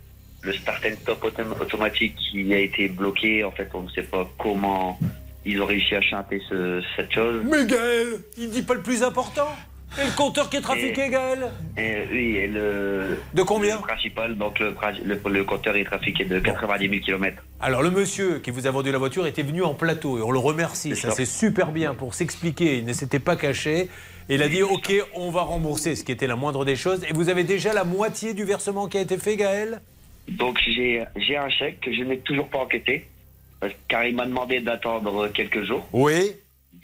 le 0.42 0.52
start 0.52 0.84
and 0.86 0.94
stop 1.02 1.24
autom- 1.24 1.60
automatique 1.60 2.14
qui 2.16 2.54
a 2.54 2.58
été 2.58 2.88
bloqué. 2.88 3.42
En 3.42 3.50
fait, 3.50 3.68
on 3.74 3.82
ne 3.82 3.88
sait 3.90 4.04
pas 4.04 4.30
comment 4.38 4.98
ils 5.44 5.60
ont 5.60 5.66
réussi 5.66 5.96
à 5.96 6.00
chanter 6.02 6.40
ce- 6.48 6.80
cette 6.96 7.12
chose. 7.12 7.42
Mais 7.44 7.66
Gaël, 7.66 8.20
il 8.38 8.50
dit 8.50 8.62
pas 8.62 8.74
le 8.74 8.82
plus 8.82 9.02
important 9.02 9.48
Et 9.98 10.04
le 10.06 10.16
compteur 10.16 10.48
qui 10.48 10.56
est 10.56 10.60
trafiqué, 10.60 11.08
Gaël 11.08 11.50
Et, 11.76 11.94
oui, 12.12 12.36
et 12.36 12.46
le. 12.46 13.18
De 13.34 13.42
combien 13.42 13.76
Le 13.76 13.82
principal, 13.82 14.36
donc 14.36 14.58
le, 14.60 14.74
le, 15.04 15.20
le 15.28 15.44
compteur 15.44 15.74
est 15.76 15.84
trafiqué 15.84 16.24
de 16.24 16.38
90 16.38 16.88
000 16.88 17.00
km. 17.02 17.42
Alors 17.60 17.82
le 17.82 17.90
monsieur 17.90 18.38
qui 18.38 18.50
vous 18.50 18.66
a 18.66 18.70
vendu 18.70 18.92
la 18.92 18.98
voiture 18.98 19.26
était 19.26 19.42
venu 19.42 19.64
en 19.64 19.74
plateau 19.74 20.18
et 20.18 20.22
on 20.22 20.30
le 20.30 20.38
remercie. 20.38 20.94
Ça 20.94 21.10
c'est 21.10 21.26
super 21.26 21.72
bien 21.72 21.94
pour 21.94 22.14
s'expliquer. 22.14 22.78
Il 22.78 22.84
ne 22.84 22.92
s'était 22.92 23.18
pas 23.18 23.36
caché. 23.36 23.88
Et 24.28 24.34
il 24.36 24.42
a 24.42 24.48
dit 24.48 24.62
OK, 24.62 24.92
on 25.14 25.30
va 25.32 25.42
rembourser, 25.42 25.96
ce 25.96 26.04
qui 26.04 26.12
était 26.12 26.28
la 26.28 26.36
moindre 26.36 26.64
des 26.64 26.76
choses. 26.76 27.02
Et 27.08 27.12
vous 27.12 27.28
avez 27.28 27.42
déjà 27.42 27.72
la 27.72 27.82
moitié 27.82 28.32
du 28.32 28.44
versement 28.44 28.86
qui 28.86 28.96
a 28.96 29.00
été 29.00 29.18
fait, 29.18 29.36
Gaël? 29.36 29.80
Donc 30.28 30.60
j'ai 30.64 31.04
un 31.36 31.50
chèque 31.50 31.80
que 31.80 31.92
je 31.92 32.02
n'ai 32.04 32.18
toujours 32.18 32.46
pas 32.48 32.58
enquêté, 32.58 33.08
car 33.88 34.04
il 34.04 34.14
m'a 34.14 34.26
demandé 34.26 34.60
d'attendre 34.60 35.26
quelques 35.34 35.64
jours. 35.64 35.88
Oui. 35.92 36.30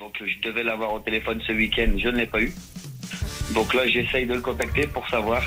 Donc 0.01 0.15
je 0.21 0.49
devais 0.49 0.65
l'avoir 0.65 0.93
au 0.93 0.99
téléphone 0.99 1.41
ce 1.47 1.53
week-end, 1.53 1.93
je 1.97 2.09
ne 2.09 2.17
l'ai 2.17 2.27
pas 2.27 2.41
eu. 2.43 2.53
Donc 3.55 3.75
là 3.75 3.87
j'essaye 3.87 4.27
de 4.27 4.35
le 4.35 4.41
contacter 4.41 4.87
pour 4.87 5.09
savoir 5.09 5.43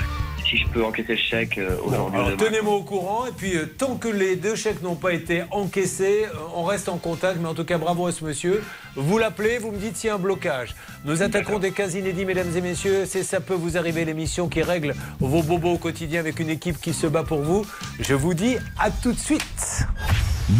si 0.50 0.56
je 0.56 0.66
peux 0.68 0.84
enquêter 0.84 1.14
le 1.14 1.18
chèque 1.18 1.58
euh, 1.58 1.76
aujourd'hui. 1.84 2.18
ou 2.18 2.20
Alors 2.20 2.36
tenez-moi 2.36 2.74
au 2.74 2.82
courant. 2.82 3.26
Et 3.26 3.32
puis 3.32 3.56
euh, 3.56 3.66
tant 3.66 3.96
que 3.96 4.08
les 4.08 4.36
deux 4.36 4.56
chèques 4.56 4.82
n'ont 4.82 4.96
pas 4.96 5.12
été 5.12 5.44
encaissés, 5.50 6.24
euh, 6.24 6.38
on 6.54 6.64
reste 6.64 6.88
en 6.88 6.98
contact. 6.98 7.38
Mais 7.40 7.48
en 7.48 7.54
tout 7.54 7.64
cas, 7.64 7.78
bravo 7.78 8.06
à 8.06 8.12
ce 8.12 8.24
monsieur. 8.24 8.62
Vous 8.96 9.18
l'appelez, 9.18 9.58
vous 9.58 9.70
me 9.70 9.78
dites 9.78 9.96
s'il 9.96 10.08
y 10.08 10.10
a 10.10 10.16
un 10.16 10.18
blocage. 10.18 10.74
Nous 11.04 11.22
attaquons 11.22 11.58
des 11.58 11.70
cas 11.70 11.88
inédits, 11.88 12.24
mesdames 12.24 12.56
et 12.56 12.60
messieurs. 12.60 13.04
C'est 13.06 13.22
Ça 13.22 13.40
peut 13.40 13.54
vous 13.54 13.76
arriver, 13.76 14.04
l'émission 14.04 14.48
qui 14.48 14.62
règle 14.62 14.94
vos 15.20 15.42
bobos 15.42 15.74
au 15.74 15.78
quotidien 15.78 16.20
avec 16.20 16.40
une 16.40 16.50
équipe 16.50 16.80
qui 16.80 16.92
se 16.92 17.06
bat 17.06 17.22
pour 17.22 17.42
vous. 17.42 17.64
Je 18.00 18.14
vous 18.14 18.34
dis 18.34 18.56
à 18.78 18.90
tout 18.90 19.12
de 19.12 19.18
suite. 19.18 19.84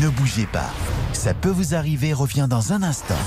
Ne 0.00 0.08
bougez 0.08 0.46
pas. 0.46 0.70
Ça 1.12 1.34
peut 1.34 1.50
vous 1.50 1.74
arriver 1.74 2.12
revient 2.12 2.46
dans 2.48 2.72
un 2.72 2.82
instant. 2.82 3.18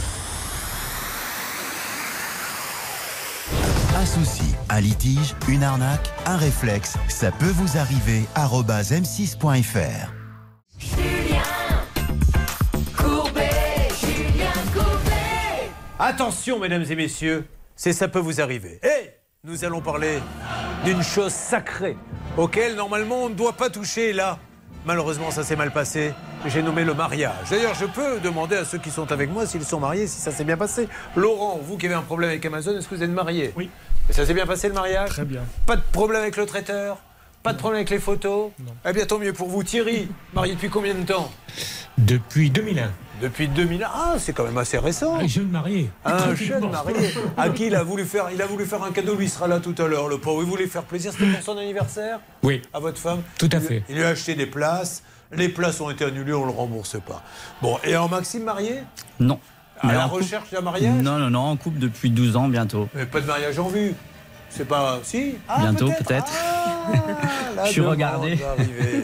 Un 4.03 4.05
souci, 4.05 4.53
un 4.67 4.81
litige, 4.81 5.33
une 5.47 5.63
arnaque, 5.63 6.11
un 6.25 6.35
réflexe, 6.35 6.95
ça 7.07 7.31
peut 7.31 7.53
vous 7.55 7.77
arriver. 7.77 8.23
arobase 8.35 8.91
m6.fr. 8.91 10.11
Courbet, 12.97 13.49
Julien 14.01 14.51
Courbet. 14.73 15.69
Attention, 15.99 16.59
mesdames 16.59 16.83
et 16.89 16.95
messieurs, 16.97 17.47
c'est 17.77 17.93
ça 17.93 18.09
peut 18.09 18.19
vous 18.19 18.41
arriver. 18.41 18.81
Et 18.83 19.11
nous 19.45 19.63
allons 19.63 19.79
parler 19.79 20.19
d'une 20.83 21.01
chose 21.01 21.31
sacrée 21.31 21.95
auquel 22.35 22.75
normalement 22.75 23.23
on 23.23 23.29
ne 23.29 23.35
doit 23.35 23.53
pas 23.53 23.69
toucher. 23.69 24.09
Et 24.09 24.13
Là, 24.13 24.37
malheureusement, 24.85 25.31
ça 25.31 25.43
s'est 25.43 25.55
mal 25.55 25.71
passé. 25.71 26.13
J'ai 26.45 26.61
nommé 26.61 26.83
le 26.83 26.93
mariage. 26.93 27.49
D'ailleurs, 27.49 27.73
je 27.73 27.85
peux 27.85 28.19
demander 28.19 28.57
à 28.57 28.65
ceux 28.65 28.79
qui 28.79 28.91
sont 28.91 29.13
avec 29.13 29.31
moi 29.31 29.45
s'ils 29.45 29.63
sont 29.63 29.79
mariés, 29.79 30.07
si 30.07 30.19
ça 30.19 30.33
s'est 30.33 30.43
bien 30.43 30.57
passé. 30.57 30.89
Laurent, 31.15 31.57
vous 31.63 31.77
qui 31.77 31.85
avez 31.85 31.95
un 31.95 32.01
problème 32.01 32.31
avec 32.31 32.45
Amazon, 32.45 32.77
est-ce 32.77 32.89
que 32.89 32.95
vous 32.95 33.03
êtes 33.03 33.09
marié? 33.09 33.53
Oui. 33.55 33.69
Et 34.09 34.13
ça 34.13 34.25
s'est 34.25 34.33
bien 34.33 34.45
passé 34.45 34.67
le 34.67 34.73
mariage 34.73 35.09
Très 35.09 35.25
bien. 35.25 35.41
Pas 35.65 35.75
de 35.75 35.81
problème 35.91 36.21
avec 36.21 36.37
le 36.37 36.45
traiteur 36.45 36.97
Pas 37.41 37.53
de 37.53 37.57
problème 37.57 37.77
avec 37.79 37.89
les 37.89 37.99
photos 37.99 38.51
Non. 38.59 38.73
Eh 38.85 38.93
bien, 38.93 39.05
tant 39.05 39.17
mieux 39.19 39.33
pour 39.33 39.47
vous. 39.49 39.63
Thierry, 39.63 40.07
marié 40.33 40.53
depuis 40.55 40.69
combien 40.69 40.93
de 40.93 41.03
temps 41.03 41.31
Depuis 41.97 42.49
2001. 42.49 42.91
Depuis 43.21 43.47
2001 43.47 43.87
Ah, 43.93 44.15
c'est 44.19 44.33
quand 44.33 44.43
même 44.43 44.57
assez 44.57 44.77
récent. 44.77 45.15
Un 45.15 45.27
jeune 45.27 45.47
marié. 45.49 45.89
Un 46.03 46.35
jeune 46.35 46.69
marié. 46.69 47.13
À 47.37 47.49
qui 47.49 47.67
il 47.67 47.75
a 47.75 47.83
voulu 47.83 48.03
faire 48.05 48.27
Il 48.33 48.41
a 48.41 48.45
voulu 48.45 48.65
faire 48.65 48.83
un 48.83 48.91
cadeau, 48.91 49.15
lui 49.15 49.29
sera 49.29 49.47
là 49.47 49.59
tout 49.59 49.75
à 49.77 49.87
l'heure, 49.87 50.09
le 50.09 50.17
pauvre. 50.17 50.41
Il 50.43 50.49
voulait 50.49 50.67
faire 50.67 50.83
plaisir, 50.83 51.13
c'était 51.13 51.31
pour 51.31 51.41
son 51.41 51.57
anniversaire 51.57 52.19
Oui. 52.43 52.61
À 52.73 52.79
votre 52.79 52.97
femme 52.99 53.21
Tout 53.37 53.49
à 53.53 53.57
Il- 53.57 53.61
fait. 53.61 53.83
Il 53.89 53.95
lui 53.95 54.03
a 54.03 54.09
acheté 54.09 54.35
des 54.35 54.47
places. 54.47 55.03
Les 55.31 55.49
places 55.49 55.81
ont 55.81 55.89
été 55.89 56.03
annulées, 56.05 56.33
on 56.33 56.41
ne 56.45 56.51
le 56.51 56.57
rembourse 56.57 56.97
pas. 57.03 57.23
Bon, 57.61 57.79
et 57.83 57.95
en 57.97 58.07
Maxime 58.09 58.43
marié 58.43 58.83
Non. 59.19 59.39
À 59.83 59.87
Mais 59.87 59.93
la 59.93 60.05
recherche 60.05 60.49
d'un 60.49 60.61
mariage 60.61 61.01
Non, 61.01 61.19
non, 61.19 61.29
non, 61.29 61.39
en 61.41 61.57
couple 61.57 61.77
depuis 61.79 62.09
12 62.09 62.37
ans 62.37 62.47
bientôt. 62.47 62.87
Mais 62.93 63.05
pas 63.05 63.19
de 63.19 63.25
mariage 63.27 63.59
en 63.59 63.67
vue. 63.67 63.93
C'est 64.49 64.65
pas. 64.67 64.99
Si 65.03 65.35
Ah, 65.49 65.59
bientôt, 65.59 65.87
peut-être. 65.87 66.31
La 67.55 67.65
Je 67.65 67.71
suis 67.71 67.81
regardé. 67.81 68.39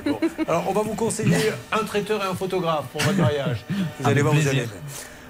Bon. 0.06 0.20
Alors, 0.48 0.64
on 0.70 0.74
va 0.74 0.82
vous 0.82 0.94
conseiller 0.94 1.52
un 1.74 1.84
traiteur 1.84 2.24
et 2.24 2.28
un 2.28 2.34
photographe 2.36 2.86
pour 2.94 3.02
votre 3.02 3.18
mariage. 3.18 3.66
Vous 4.00 4.06
allez 4.08 4.22
Avec 4.22 4.24
voir, 4.24 4.36
vous 4.36 4.48
allez. 4.48 4.68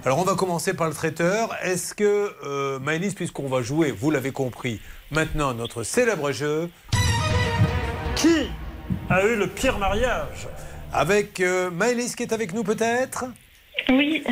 Alors, 0.06 0.20
on 0.20 0.24
va 0.24 0.36
commencer 0.36 0.74
par 0.76 0.88
le 0.88 0.93
traiteur. 0.93 1.50
Est-ce 1.64 1.95
que, 1.95 2.32
euh, 2.45 2.80
Maëlys, 2.80 3.16
puisqu'on 3.16 3.47
va 3.47 3.62
jouer, 3.64 3.91
vous 3.91 4.12
l'avez 4.12 4.32
compris, 4.32 4.80
maintenant 5.10 5.54
notre 5.56 5.82
célèbre 5.84 6.32
jeu. 6.32 6.70
Qui 8.16 8.50
a 9.10 9.26
eu 9.26 9.36
le 9.36 9.47
pire 9.47 9.80
mariage? 9.80 10.47
Avec 10.93 11.39
euh, 11.39 11.72
Maëlys 11.72 12.16
qui 12.16 12.24
est 12.24 12.34
avec 12.34 12.54
nous 12.54 12.64
peut-être? 12.64 13.26
Oui. 13.89 14.24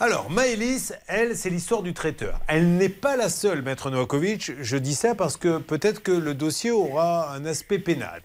Alors, 0.00 0.28
Maëlys, 0.30 0.92
elle, 1.06 1.36
c'est 1.36 1.50
l'histoire 1.50 1.82
du 1.82 1.94
traiteur. 1.94 2.40
Elle 2.48 2.76
n'est 2.76 2.88
pas 2.88 3.16
la 3.16 3.28
seule, 3.28 3.62
Maître 3.62 3.90
Novakovic. 3.90 4.52
Je 4.60 4.76
dis 4.76 4.94
ça 4.94 5.14
parce 5.14 5.36
que 5.36 5.58
peut-être 5.58 6.02
que 6.02 6.10
le 6.12 6.34
dossier 6.34 6.70
aura 6.72 7.32
un 7.32 7.44
aspect 7.46 7.78
pénal. 7.78 8.22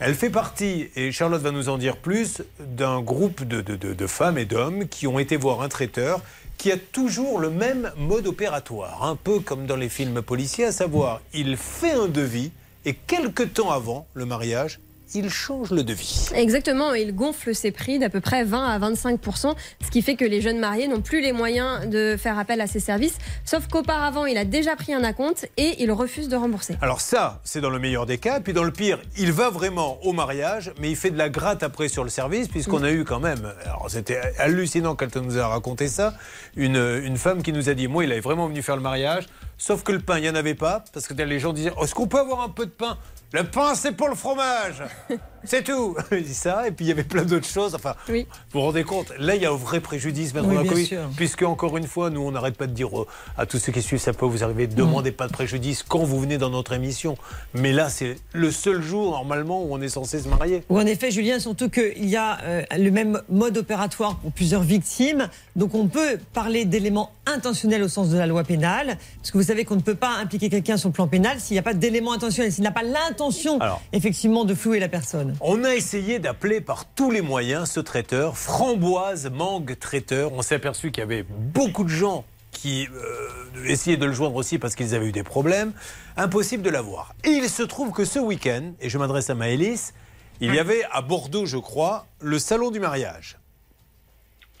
Elle 0.00 0.14
fait 0.14 0.30
partie, 0.30 0.90
et 0.94 1.10
Charlotte 1.10 1.42
va 1.42 1.50
nous 1.50 1.68
en 1.70 1.78
dire 1.78 1.96
plus, 1.96 2.42
d'un 2.60 3.00
groupe 3.00 3.42
de, 3.42 3.62
de- 3.62 3.74
de- 3.76 3.94
de 3.94 4.06
femmes 4.06 4.38
et 4.38 4.44
d'hommes 4.44 4.86
qui 4.86 5.06
ont 5.06 5.18
été 5.18 5.36
voir 5.36 5.62
un 5.62 5.68
traiteur 5.68 6.20
qui 6.56 6.70
a 6.70 6.76
toujours 6.76 7.38
le 7.40 7.50
même 7.50 7.90
mode 7.96 8.26
opératoire, 8.26 9.04
un 9.04 9.16
peu 9.16 9.40
comme 9.40 9.66
dans 9.66 9.76
les 9.76 9.88
films 9.88 10.22
policiers, 10.22 10.66
à 10.66 10.72
savoir, 10.72 11.20
il 11.32 11.56
fait 11.56 11.92
un 11.92 12.06
devis 12.06 12.50
et 12.84 12.94
quelques 12.94 13.54
temps 13.54 13.70
avant 13.70 14.06
le 14.14 14.24
mariage, 14.24 14.78
il 15.14 15.30
change 15.30 15.70
le 15.70 15.82
devis. 15.82 16.28
Exactement, 16.34 16.92
il 16.94 17.14
gonfle 17.14 17.54
ses 17.54 17.70
prix 17.70 17.98
d'à 17.98 18.10
peu 18.10 18.20
près 18.20 18.44
20 18.44 18.64
à 18.64 18.78
25 18.78 19.20
ce 19.34 19.90
qui 19.90 20.02
fait 20.02 20.16
que 20.16 20.24
les 20.24 20.40
jeunes 20.40 20.58
mariés 20.58 20.88
n'ont 20.88 21.00
plus 21.00 21.20
les 21.20 21.32
moyens 21.32 21.86
de 21.88 22.16
faire 22.18 22.38
appel 22.38 22.60
à 22.60 22.66
ses 22.66 22.80
services, 22.80 23.18
sauf 23.44 23.66
qu'auparavant, 23.68 24.26
il 24.26 24.36
a 24.36 24.44
déjà 24.44 24.76
pris 24.76 24.92
un 24.92 25.04
acompte 25.04 25.48
et 25.56 25.82
il 25.82 25.92
refuse 25.92 26.28
de 26.28 26.36
rembourser. 26.36 26.76
Alors 26.80 27.00
ça, 27.00 27.40
c'est 27.44 27.60
dans 27.60 27.70
le 27.70 27.78
meilleur 27.78 28.06
des 28.06 28.18
cas. 28.18 28.40
Puis 28.40 28.52
dans 28.52 28.64
le 28.64 28.72
pire, 28.72 29.00
il 29.16 29.32
va 29.32 29.50
vraiment 29.50 29.98
au 30.04 30.12
mariage, 30.12 30.72
mais 30.80 30.90
il 30.90 30.96
fait 30.96 31.10
de 31.10 31.18
la 31.18 31.28
gratte 31.28 31.62
après 31.62 31.88
sur 31.88 32.04
le 32.04 32.10
service, 32.10 32.48
puisqu'on 32.48 32.82
a 32.82 32.90
eu 32.90 33.04
quand 33.04 33.20
même, 33.20 33.52
alors 33.64 33.86
c'était 33.88 34.20
hallucinant 34.38 34.94
quand 34.94 35.14
elle 35.14 35.22
nous 35.22 35.38
a 35.38 35.46
raconté 35.46 35.88
ça, 35.88 36.14
une, 36.56 36.76
une 36.76 37.16
femme 37.16 37.42
qui 37.42 37.52
nous 37.52 37.68
a 37.68 37.74
dit, 37.74 37.88
moi, 37.88 38.04
il 38.04 38.12
est 38.12 38.20
vraiment 38.20 38.48
venu 38.48 38.62
faire 38.62 38.76
le 38.76 38.82
mariage, 38.82 39.26
sauf 39.56 39.82
que 39.82 39.92
le 39.92 40.00
pain, 40.00 40.18
il 40.18 40.22
n'y 40.22 40.30
en 40.30 40.34
avait 40.34 40.54
pas, 40.54 40.84
parce 40.92 41.06
que 41.06 41.14
les 41.14 41.38
gens 41.38 41.52
disaient, 41.52 41.72
est-ce 41.82 41.94
qu'on 41.94 42.06
peut 42.06 42.18
avoir 42.18 42.40
un 42.42 42.48
peu 42.48 42.66
de 42.66 42.70
pain? 42.70 42.98
Le 43.32 43.44
pain, 43.44 43.74
c'est 43.74 43.92
pour 43.92 44.08
le 44.08 44.14
fromage. 44.14 44.82
C'est 45.44 45.64
tout. 45.64 45.96
Il 46.12 46.24
dit 46.24 46.34
ça, 46.34 46.66
et 46.66 46.70
puis 46.70 46.84
il 46.86 46.88
y 46.88 46.92
avait 46.92 47.04
plein 47.04 47.24
d'autres 47.24 47.46
choses. 47.46 47.74
Enfin, 47.74 47.94
vous 48.08 48.24
vous 48.52 48.60
rendez 48.60 48.84
compte 48.84 49.12
Là, 49.18 49.36
il 49.36 49.42
y 49.42 49.46
a 49.46 49.50
un 49.50 49.56
vrai 49.56 49.80
préjudice, 49.80 50.34
Maître 50.34 50.48
Oui, 50.48 50.86
sûr. 50.86 51.08
puisque 51.16 51.42
encore 51.42 51.76
une 51.76 51.86
fois, 51.86 52.10
nous, 52.10 52.20
on 52.20 52.32
n'arrête 52.32 52.56
pas 52.56 52.66
de 52.66 52.72
dire 52.72 52.98
euh, 52.98 53.06
à 53.36 53.46
tous 53.46 53.58
ceux 53.58 53.72
qui 53.72 53.82
suivent, 53.82 54.00
ça 54.00 54.12
peut 54.12 54.26
vous 54.26 54.44
arriver, 54.44 54.66
demandez 54.66 55.12
pas 55.12 55.26
de 55.26 55.32
préjudice 55.32 55.82
quand 55.82 56.04
vous 56.04 56.20
venez 56.20 56.38
dans 56.38 56.50
notre 56.50 56.72
émission. 56.72 57.16
Mais 57.54 57.72
là, 57.72 57.88
c'est 57.88 58.16
le 58.32 58.50
seul 58.50 58.82
jour, 58.82 59.12
normalement, 59.12 59.62
où 59.62 59.74
on 59.74 59.80
est 59.80 59.88
censé 59.88 60.20
se 60.20 60.28
marier. 60.28 60.64
Ou 60.68 60.78
en 60.78 60.86
effet, 60.86 61.10
Julien, 61.10 61.38
surtout 61.38 61.68
qu'il 61.68 62.08
y 62.08 62.16
a 62.16 62.38
euh, 62.42 62.62
le 62.76 62.90
même 62.90 63.20
mode 63.28 63.58
opératoire 63.58 64.16
pour 64.16 64.32
plusieurs 64.32 64.62
victimes. 64.62 65.28
Donc 65.56 65.74
on 65.74 65.88
peut 65.88 66.18
parler 66.32 66.64
d'éléments 66.64 67.12
intentionnels 67.26 67.82
au 67.82 67.88
sens 67.88 68.08
de 68.10 68.18
la 68.18 68.26
loi 68.26 68.44
pénale. 68.44 68.98
Parce 69.18 69.30
que 69.30 69.38
vous 69.38 69.44
savez 69.44 69.64
qu'on 69.64 69.76
ne 69.76 69.80
peut 69.80 69.94
pas 69.94 70.16
impliquer 70.16 70.48
quelqu'un 70.50 70.76
sur 70.76 70.88
le 70.88 70.94
plan 70.94 71.08
pénal 71.08 71.40
s'il 71.40 71.54
n'y 71.54 71.58
a 71.58 71.62
pas 71.62 71.74
d'élément 71.74 72.12
intentionnel, 72.12 72.52
s'il 72.52 72.64
n'a 72.64 72.70
pas 72.70 72.82
l'intention, 72.82 73.58
effectivement, 73.92 74.44
de 74.44 74.54
flouer 74.54 74.78
la 74.78 74.88
personne. 74.88 75.27
On 75.40 75.64
a 75.64 75.74
essayé 75.74 76.18
d'appeler 76.18 76.60
par 76.60 76.84
tous 76.86 77.10
les 77.10 77.20
moyens 77.20 77.70
ce 77.70 77.80
traiteur, 77.80 78.36
Framboise 78.36 79.30
Mangue 79.30 79.78
Traiteur. 79.78 80.32
On 80.32 80.42
s'est 80.42 80.56
aperçu 80.56 80.90
qu'il 80.90 81.00
y 81.00 81.04
avait 81.04 81.24
beaucoup 81.28 81.84
de 81.84 81.88
gens 81.88 82.24
qui 82.50 82.88
euh, 82.92 83.64
essayaient 83.66 83.96
de 83.96 84.06
le 84.06 84.12
joindre 84.12 84.36
aussi 84.36 84.58
parce 84.58 84.74
qu'ils 84.74 84.94
avaient 84.94 85.08
eu 85.08 85.12
des 85.12 85.22
problèmes. 85.22 85.72
Impossible 86.16 86.62
de 86.62 86.70
l'avoir. 86.70 87.14
Et 87.24 87.30
il 87.30 87.48
se 87.48 87.62
trouve 87.62 87.92
que 87.92 88.04
ce 88.04 88.18
week-end, 88.18 88.72
et 88.80 88.88
je 88.88 88.98
m'adresse 88.98 89.30
à 89.30 89.34
Maëlys, 89.34 89.94
il 90.40 90.54
y 90.54 90.58
avait 90.58 90.82
à 90.92 91.02
Bordeaux, 91.02 91.46
je 91.46 91.56
crois, 91.56 92.06
le 92.20 92.38
salon 92.38 92.70
du 92.70 92.80
mariage. 92.80 93.38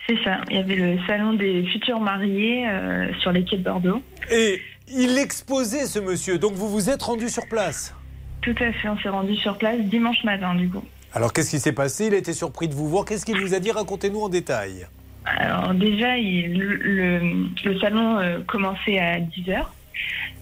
C'est 0.08 0.18
ça. 0.24 0.38
Il 0.48 0.56
y 0.56 0.58
avait 0.58 0.74
le 0.74 0.98
salon 1.06 1.34
des 1.34 1.66
futurs 1.72 2.00
mariés 2.00 2.66
euh, 2.66 3.12
sur 3.20 3.30
les 3.30 3.44
quais 3.44 3.58
de 3.58 3.64
Bordeaux. 3.64 4.00
Et 4.30 4.60
il 4.88 5.18
exposait 5.18 5.86
ce 5.86 5.98
monsieur, 5.98 6.38
donc 6.38 6.54
vous 6.54 6.68
vous 6.68 6.90
êtes 6.90 7.02
rendu 7.02 7.28
sur 7.28 7.46
place? 7.46 7.94
Tout 8.42 8.54
à 8.60 8.72
fait. 8.72 8.88
On 8.88 8.98
s'est 8.98 9.08
rendu 9.08 9.34
sur 9.36 9.58
place 9.58 9.80
dimanche 9.80 10.22
matin, 10.24 10.54
du 10.54 10.68
coup. 10.68 10.84
Alors 11.14 11.32
qu'est-ce 11.32 11.50
qui 11.50 11.58
s'est 11.60 11.72
passé? 11.72 12.06
Il 12.06 12.14
a 12.14 12.18
été 12.18 12.32
surpris 12.32 12.68
de 12.68 12.74
vous 12.74 12.88
voir. 12.88 13.04
Qu'est-ce 13.04 13.24
qu'il 13.26 13.40
vous 13.40 13.54
a 13.54 13.58
dit? 13.60 13.70
Racontez-nous 13.70 14.20
en 14.20 14.28
détail. 14.28 14.86
Alors 15.24 15.74
déjà, 15.74 16.16
il- 16.16 16.58
le, 16.58 17.18
le 17.64 17.80
salon 17.80 18.18
euh, 18.18 18.38
commençait 18.46 18.98
à 18.98 19.18
10h 19.20 19.62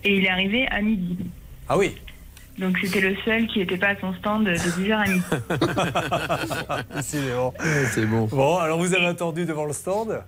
et 0.04 0.16
il 0.16 0.24
est 0.24 0.28
arrivé 0.28 0.66
à 0.68 0.80
midi. 0.82 1.16
Ah 1.68 1.76
oui 1.78 1.94
Donc 2.58 2.76
c'était 2.80 3.00
le 3.00 3.16
seul 3.24 3.46
qui 3.48 3.58
n'était 3.60 3.76
pas 3.78 3.88
à 3.88 3.96
son 4.00 4.12
stand 4.14 4.44
de 4.44 4.52
10h 4.52 4.92
à 4.92 5.06
midi. 5.08 5.24
Décidément. 6.96 7.54
C'est 7.92 8.06
bon. 8.06 8.26
Bon, 8.26 8.58
alors 8.58 8.78
vous 8.78 8.94
avez 8.94 9.06
attendu 9.06 9.44
devant 9.46 9.64
le 9.64 9.72
stand? 9.72 10.22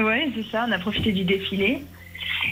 Oui, 0.00 0.32
c'est 0.36 0.50
ça. 0.50 0.66
On 0.68 0.72
a 0.72 0.78
profité 0.78 1.10
du 1.12 1.24
défilé. 1.24 1.82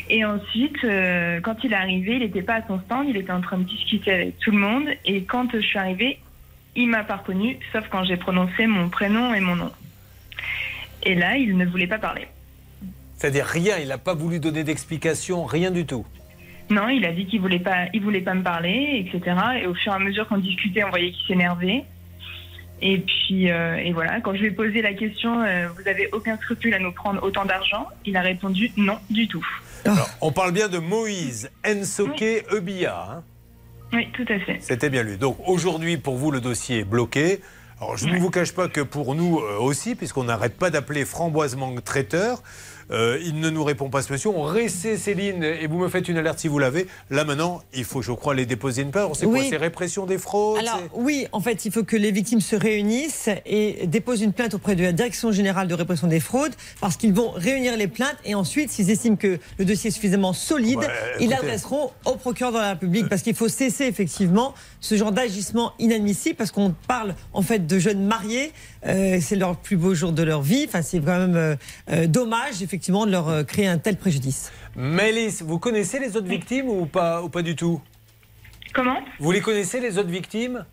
Et 0.08 0.24
ensuite, 0.24 0.84
euh, 0.84 1.40
quand 1.40 1.56
il 1.64 1.72
est 1.72 1.76
arrivé, 1.76 2.14
il 2.14 2.20
n'était 2.20 2.42
pas 2.42 2.56
à 2.56 2.66
son 2.66 2.80
stand, 2.80 3.06
il 3.08 3.16
était 3.16 3.32
en 3.32 3.40
train 3.40 3.58
de 3.58 3.64
discuter 3.64 4.12
avec 4.12 4.38
tout 4.38 4.50
le 4.50 4.58
monde. 4.58 4.88
Et 5.04 5.22
quand 5.22 5.50
je 5.52 5.58
suis 5.58 5.78
arrivée, 5.78 6.18
il 6.76 6.88
m'a 6.88 7.04
pas 7.04 7.16
reconnu, 7.16 7.58
sauf 7.72 7.84
quand 7.90 8.04
j'ai 8.04 8.16
prononcé 8.16 8.66
mon 8.66 8.88
prénom 8.88 9.34
et 9.34 9.40
mon 9.40 9.56
nom. 9.56 9.72
Et 11.02 11.14
là, 11.14 11.36
il 11.36 11.56
ne 11.56 11.64
voulait 11.64 11.86
pas 11.86 11.98
parler. 11.98 12.26
C'est-à-dire 13.16 13.46
rien, 13.46 13.78
il 13.78 13.88
n'a 13.88 13.98
pas 13.98 14.14
voulu 14.14 14.40
donner 14.40 14.62
d'explication, 14.62 15.44
rien 15.44 15.70
du 15.70 15.86
tout. 15.86 16.04
Non, 16.68 16.88
il 16.88 17.04
a 17.04 17.12
dit 17.12 17.26
qu'il 17.26 17.40
voulait 17.40 17.60
pas, 17.60 17.86
il 17.94 18.02
voulait 18.02 18.20
pas 18.20 18.34
me 18.34 18.42
parler, 18.42 19.06
etc. 19.06 19.36
Et 19.62 19.66
au 19.66 19.74
fur 19.74 19.92
et 19.92 19.94
à 19.94 19.98
mesure 19.98 20.26
qu'on 20.28 20.38
discutait, 20.38 20.84
on 20.84 20.90
voyait 20.90 21.12
qu'il 21.12 21.26
s'énervait. 21.26 21.84
Et 22.82 22.98
puis, 22.98 23.50
euh, 23.50 23.76
et 23.76 23.92
voilà, 23.92 24.20
quand 24.20 24.34
je 24.34 24.40
lui 24.40 24.48
ai 24.48 24.50
posé 24.50 24.82
la 24.82 24.92
question, 24.92 25.42
euh, 25.42 25.66
vous 25.68 25.88
avez 25.88 26.08
aucun 26.12 26.36
scrupule 26.36 26.74
à 26.74 26.78
nous 26.78 26.92
prendre 26.92 27.22
autant 27.22 27.44
d'argent? 27.44 27.88
Il 28.04 28.16
a 28.16 28.20
répondu 28.20 28.70
non 28.76 28.98
du 29.08 29.26
tout. 29.28 29.46
Alors, 29.84 30.10
on 30.20 30.30
parle 30.32 30.52
bien 30.52 30.68
de 30.68 30.78
Moïse 30.78 31.50
Ensoke 31.66 32.44
Eubia. 32.52 33.06
hein. 33.10 33.22
Oui, 33.92 34.08
tout 34.12 34.26
à 34.28 34.38
fait. 34.40 34.58
C'était 34.60 34.90
bien 34.90 35.02
lui. 35.02 35.16
Donc 35.16 35.38
aujourd'hui, 35.46 35.96
pour 35.96 36.16
vous, 36.16 36.30
le 36.30 36.40
dossier 36.40 36.80
est 36.80 36.84
bloqué. 36.84 37.40
Alors 37.80 37.96
je 37.96 38.06
ne 38.06 38.18
vous 38.18 38.30
cache 38.30 38.52
pas 38.52 38.68
que 38.68 38.80
pour 38.80 39.14
nous 39.14 39.38
euh, 39.38 39.58
aussi, 39.58 39.94
puisqu'on 39.94 40.24
n'arrête 40.24 40.56
pas 40.58 40.70
d'appeler 40.70 41.04
Framboise 41.04 41.56
Mangue 41.56 41.84
traiteur, 41.84 42.42
euh, 42.90 43.18
il 43.24 43.40
ne 43.40 43.50
nous 43.50 43.64
répond 43.64 43.88
pas 43.88 44.02
ce 44.02 44.12
monsieur. 44.12 44.30
On 44.30 44.42
réessaie 44.42 44.96
Céline 44.96 45.42
et 45.42 45.66
vous 45.66 45.78
me 45.78 45.88
faites 45.88 46.08
une 46.08 46.16
alerte 46.18 46.38
si 46.38 46.48
vous 46.48 46.58
l'avez. 46.58 46.86
Là 47.10 47.24
maintenant, 47.24 47.62
il 47.74 47.84
faut, 47.84 48.02
je 48.02 48.12
crois, 48.12 48.34
les 48.34 48.46
déposer 48.46 48.82
une 48.82 48.90
peur. 48.90 49.10
C'est 49.14 49.26
quoi 49.26 49.34
Oui. 49.34 49.46
C'est 49.50 49.56
répression 49.56 50.06
des 50.06 50.18
fraudes 50.18 50.58
Alors 50.58 50.80
oui, 50.94 51.26
en 51.32 51.40
fait, 51.40 51.64
il 51.64 51.72
faut 51.72 51.82
que 51.84 51.96
les 51.96 52.10
victimes 52.12 52.40
se 52.40 52.56
réunissent 52.56 53.28
et 53.44 53.86
déposent 53.86 54.22
une 54.22 54.32
plainte 54.32 54.54
auprès 54.54 54.76
de 54.76 54.82
la 54.82 54.92
Direction 54.92 55.32
générale 55.32 55.68
de 55.68 55.74
répression 55.74 56.06
des 56.06 56.20
fraudes 56.20 56.54
parce 56.80 56.96
qu'ils 56.96 57.12
vont 57.12 57.30
réunir 57.30 57.76
les 57.76 57.88
plaintes 57.88 58.16
et 58.24 58.34
ensuite, 58.34 58.70
s'ils 58.70 58.90
estiment 58.90 59.16
que 59.16 59.38
le 59.58 59.64
dossier 59.64 59.88
est 59.88 59.92
suffisamment 59.92 60.32
solide, 60.32 60.78
Ouais, 60.78 60.86
ils 61.20 61.30
l'adresseront 61.30 61.90
au 62.04 62.16
procureur 62.16 62.52
de 62.52 62.58
la 62.58 62.70
République 62.70 63.08
parce 63.08 63.22
qu'il 63.22 63.34
faut 63.34 63.48
cesser 63.48 63.84
effectivement 63.84 64.54
ce 64.80 64.94
genre 64.94 65.12
d'agissement 65.12 65.72
inadmissible 65.78 66.36
parce 66.36 66.50
qu'on 66.50 66.74
parle 66.86 67.14
en 67.32 67.42
fait 67.42 67.66
de 67.66 67.78
jeunes 67.78 68.04
mariés, 68.04 68.52
euh, 68.84 69.18
c'est 69.20 69.36
leur 69.36 69.56
plus 69.56 69.76
beau 69.76 69.94
jour 69.94 70.12
de 70.12 70.22
leur 70.22 70.42
vie. 70.42 70.64
Enfin, 70.68 70.82
c'est 70.82 71.00
quand 71.00 71.18
même 71.18 71.36
euh, 71.36 71.56
euh, 71.90 72.06
dommage 72.06 72.62
effectivement 72.62 73.06
de 73.06 73.12
leur 73.12 73.28
euh, 73.28 73.42
créer 73.44 73.66
un 73.66 73.78
tel 73.78 73.96
préjudice. 73.96 74.52
Mélisse, 74.76 75.42
vous 75.42 75.58
connaissez 75.58 75.98
les 75.98 76.16
autres 76.16 76.28
victimes 76.28 76.68
ou 76.68 76.86
pas, 76.86 77.22
ou 77.22 77.28
pas 77.28 77.42
du 77.42 77.56
tout? 77.56 77.80
Comment? 78.74 79.00
Vous 79.18 79.32
les 79.32 79.40
connaissez 79.40 79.80
les 79.80 79.96
autres 79.98 80.10
victimes? 80.10 80.66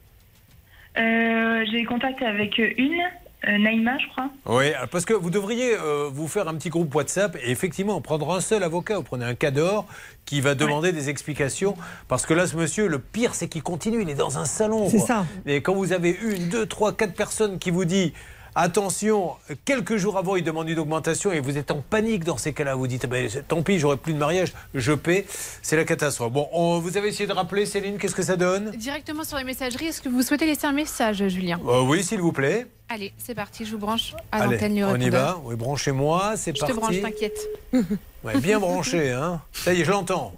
Euh, 0.98 1.64
J'ai 1.72 1.86
contact 1.86 2.22
avec 2.22 2.58
une, 2.58 3.02
euh, 3.48 3.58
Naïma, 3.58 3.98
je 3.98 4.08
crois. 4.10 4.30
Oui, 4.46 4.72
parce 4.92 5.06
que 5.06 5.14
vous 5.14 5.30
devriez 5.30 5.76
euh, 5.76 6.10
vous 6.12 6.28
faire 6.28 6.48
un 6.48 6.56
petit 6.56 6.70
groupe 6.70 6.94
WhatsApp 6.96 7.36
et 7.44 7.52
effectivement 7.52 8.00
prendre 8.02 8.34
un 8.34 8.42
seul 8.42 8.64
avocat. 8.64 8.98
Vous 8.98 9.04
prenez 9.04 9.26
un 9.26 9.36
cador 9.36 9.86
qui 10.26 10.42
va 10.42 10.56
demander 10.56 10.92
des 10.92 11.10
explications. 11.10 11.76
Parce 12.08 12.26
que 12.26 12.34
là, 12.34 12.48
ce 12.48 12.56
monsieur, 12.56 12.88
le 12.88 13.00
pire, 13.00 13.36
c'est 13.36 13.48
qu'il 13.48 13.64
continue. 13.64 14.02
Il 14.02 14.10
est 14.10 14.16
dans 14.16 14.38
un 14.38 14.46
salon. 14.46 14.90
C'est 14.90 15.00
ça. 15.00 15.26
Et 15.46 15.62
quand 15.62 15.74
vous 15.74 15.92
avez 15.92 16.18
une, 16.24 16.50
deux, 16.50 16.66
trois, 16.66 16.94
quatre 16.94 17.14
personnes 17.14 17.60
qui 17.60 17.72
vous 17.72 17.86
dit 17.86 18.14
Attention, 18.56 19.32
quelques 19.66 19.98
jours 19.98 20.18
avant, 20.18 20.36
il 20.36 20.44
demande 20.44 20.70
une 20.70 20.78
augmentation 20.78 21.32
et 21.32 21.40
vous 21.40 21.58
êtes 21.58 21.72
en 21.72 21.82
panique 21.82 22.24
dans 22.24 22.38
ces 22.38 22.54
cas-là. 22.54 22.76
Vous 22.76 22.86
dites, 22.88 23.08
Ben, 23.08 23.28
tant 23.48 23.64
pis, 23.64 23.80
j'aurai 23.80 23.98
plus 23.98 24.14
de 24.14 24.20
mariage, 24.20 24.54
je 24.76 24.92
paie. 24.94 25.26
C'est 25.64 25.76
la 25.76 25.86
catastrophe. 25.86 26.32
Bon, 26.32 26.48
on- 26.52 26.80
vous 26.80 26.96
avez 26.98 27.08
essayé 27.08 27.26
de 27.26 27.34
rappeler, 27.34 27.66
Céline, 27.66 27.98
qu'est-ce 27.98 28.14
que 28.14 28.22
ça 28.22 28.36
donne? 28.36 28.72
Directement 28.72 29.24
sur 29.24 29.38
les 29.38 29.44
messageries, 29.44 29.88
est-ce 29.88 30.02
que 30.02 30.10
vous 30.10 30.22
souhaitez 30.22 30.46
laisser 30.46 30.68
un 30.68 30.72
message, 30.72 31.28
Julien? 31.30 31.60
Euh, 31.68 31.82
Oui, 31.82 32.04
s'il 32.04 32.22
vous 32.22 32.32
plaît. 32.32 32.68
Allez, 32.90 33.12
c'est 33.18 33.34
parti, 33.34 33.66
je 33.66 33.72
vous 33.72 33.80
branche 33.80 34.14
à 34.32 34.46
l'antenne 34.46 34.84
on 34.84 34.96
y 35.00 35.10
va. 35.10 35.40
Oui, 35.44 35.56
branchez-moi, 35.56 36.34
c'est 36.38 36.56
Je 36.56 36.60
parti. 36.60 36.76
te 36.76 36.80
branche, 36.80 37.02
t'inquiète. 37.02 37.40
Ouais, 38.24 38.38
bien 38.40 38.58
branché, 38.60 39.12
hein. 39.12 39.42
Ça 39.52 39.74
y 39.74 39.82
est, 39.82 39.84
je 39.84 39.92
l'entends. 39.92 40.32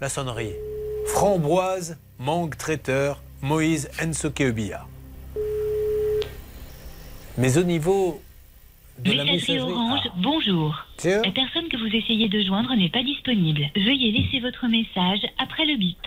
La 0.00 0.08
sonnerie. 0.08 0.54
Framboise, 1.08 1.98
mangue 2.18 2.56
traiteur, 2.56 3.20
Moïse 3.42 3.90
Ensokeubia. 4.02 4.86
Mais 7.36 7.58
au 7.58 7.64
niveau 7.64 8.20
de 9.00 9.12
la 9.12 9.24
Messagerie. 9.24 9.60
Orange, 9.60 10.08
bonjour. 10.18 10.86
Tiens. 10.96 11.20
La 11.24 11.32
personne 11.32 11.68
que 11.68 11.76
vous 11.76 11.94
essayez 11.94 12.28
de 12.28 12.40
joindre 12.42 12.74
n'est 12.76 12.90
pas 12.90 13.02
disponible. 13.02 13.68
Veuillez 13.74 14.12
laisser 14.12 14.38
votre 14.38 14.68
message 14.68 15.20
après 15.38 15.64
le 15.66 15.76
bip. 15.76 15.98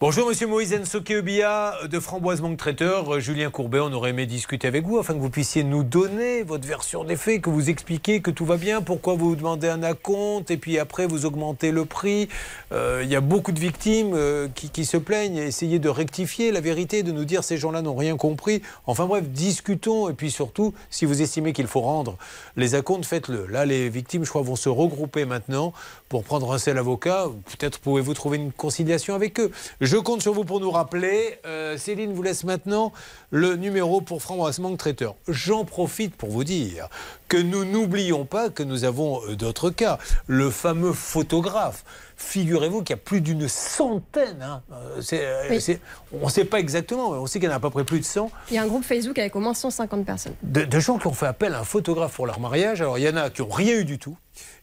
Bonjour 0.00 0.28
Monsieur 0.28 0.48
Moïse 0.48 0.74
Ensokeubia 0.74 1.76
de 1.88 2.00
Framboise 2.00 2.40
Mangue 2.40 2.56
Traiteur. 2.56 3.14
Euh, 3.14 3.20
Julien 3.20 3.48
Courbet, 3.50 3.78
on 3.78 3.92
aurait 3.92 4.10
aimé 4.10 4.26
discuter 4.26 4.66
avec 4.66 4.84
vous 4.84 4.98
afin 4.98 5.14
que 5.14 5.20
vous 5.20 5.30
puissiez 5.30 5.62
nous 5.62 5.84
donner 5.84 6.42
votre 6.42 6.66
version 6.66 7.04
des 7.04 7.14
faits, 7.14 7.42
que 7.42 7.48
vous 7.48 7.70
expliquiez 7.70 8.20
que 8.20 8.32
tout 8.32 8.44
va 8.44 8.56
bien, 8.56 8.82
pourquoi 8.82 9.14
vous 9.14 9.36
demandez 9.36 9.68
un 9.68 9.84
acompte 9.84 10.50
et 10.50 10.56
puis 10.56 10.80
après 10.80 11.06
vous 11.06 11.26
augmentez 11.26 11.70
le 11.70 11.84
prix. 11.84 12.28
Euh, 12.72 13.02
Il 13.04 13.08
y 13.08 13.14
a 13.14 13.20
beaucoup 13.20 13.52
de 13.52 13.60
victimes 13.60 14.14
euh, 14.14 14.48
qui, 14.52 14.68
qui 14.68 14.84
se 14.84 14.96
plaignent 14.96 15.36
essayez 15.36 15.78
de 15.78 15.88
rectifier 15.88 16.50
la 16.50 16.60
vérité, 16.60 17.04
de 17.04 17.12
nous 17.12 17.24
dire 17.24 17.44
ces 17.44 17.56
gens-là 17.56 17.80
n'ont 17.80 17.94
rien 17.94 18.16
compris. 18.16 18.62
Enfin 18.86 19.06
bref, 19.06 19.28
discutons 19.28 20.08
et 20.08 20.12
puis 20.12 20.32
surtout, 20.32 20.74
si 20.90 21.04
vous 21.04 21.22
estimez 21.22 21.52
qu'il 21.52 21.68
faut 21.68 21.82
rendre 21.82 22.18
les 22.56 22.74
acomptes, 22.74 23.06
faites-le. 23.06 23.46
Là, 23.46 23.64
les 23.64 23.88
victimes, 23.90 24.24
je 24.24 24.30
crois, 24.30 24.42
vont 24.42 24.56
se 24.56 24.68
regrouper 24.68 25.24
maintenant 25.24 25.72
pour 26.14 26.22
prendre 26.22 26.52
un 26.52 26.58
seul 26.58 26.78
avocat. 26.78 27.26
Peut-être 27.58 27.80
pouvez-vous 27.80 28.14
trouver 28.14 28.36
une 28.36 28.52
conciliation 28.52 29.16
avec 29.16 29.40
eux. 29.40 29.50
Je 29.80 29.96
compte 29.96 30.22
sur 30.22 30.32
vous 30.32 30.44
pour 30.44 30.60
nous 30.60 30.70
rappeler. 30.70 31.40
Euh, 31.44 31.76
Céline 31.76 32.12
vous 32.12 32.22
laisse 32.22 32.44
maintenant 32.44 32.92
le 33.32 33.56
numéro 33.56 34.00
pour 34.00 34.22
Mangue 34.60 34.76
Traiteur. 34.76 35.16
J'en 35.26 35.64
profite 35.64 36.14
pour 36.14 36.28
vous 36.28 36.44
dire 36.44 36.88
que 37.26 37.36
nous 37.36 37.64
n'oublions 37.64 38.26
pas 38.26 38.48
que 38.48 38.62
nous 38.62 38.84
avons 38.84 39.22
euh, 39.24 39.34
d'autres 39.34 39.70
cas. 39.70 39.98
Le 40.28 40.50
fameux 40.50 40.92
photographe. 40.92 41.84
Figurez-vous 42.24 42.82
qu'il 42.82 42.96
y 42.96 42.98
a 42.98 43.02
plus 43.02 43.20
d'une 43.20 43.46
centaine. 43.48 44.40
hein. 44.42 44.62
Euh, 44.72 45.00
euh, 45.12 45.46
Oui. 45.50 45.78
on 46.20 46.26
ne 46.26 46.30
sait 46.30 46.44
pas 46.46 46.58
exactement, 46.58 47.12
mais 47.12 47.18
on 47.18 47.26
sait 47.26 47.38
qu'il 47.38 47.48
y 47.48 47.50
en 47.50 47.54
a 47.54 47.56
à 47.56 47.60
peu 47.60 47.70
près 47.70 47.84
plus 47.84 48.00
de 48.00 48.04
100 48.04 48.30
Il 48.50 48.54
y 48.54 48.58
a 48.58 48.62
un 48.62 48.66
groupe 48.66 48.82
Facebook 48.84 49.18
avec 49.18 49.36
au 49.36 49.40
moins 49.40 49.54
150 49.54 50.04
personnes. 50.06 50.34
de, 50.42 50.62
de 50.64 50.80
gens 50.80 50.98
qui 50.98 51.06
ont 51.06 51.12
fait 51.12 51.26
appel 51.26 51.54
à 51.54 51.60
un 51.60 51.64
photographe 51.64 52.14
pour 52.14 52.26
leur 52.26 52.40
mariage. 52.40 52.80
Alors, 52.80 52.98
il 52.98 53.04
y 53.04 53.08
en 53.08 53.16
a 53.16 53.30
qui 53.30 53.42
n'ont 53.42 53.48
rien 53.48 53.74
eu 53.74 53.84
du 53.84 53.98
tout. 53.98 54.16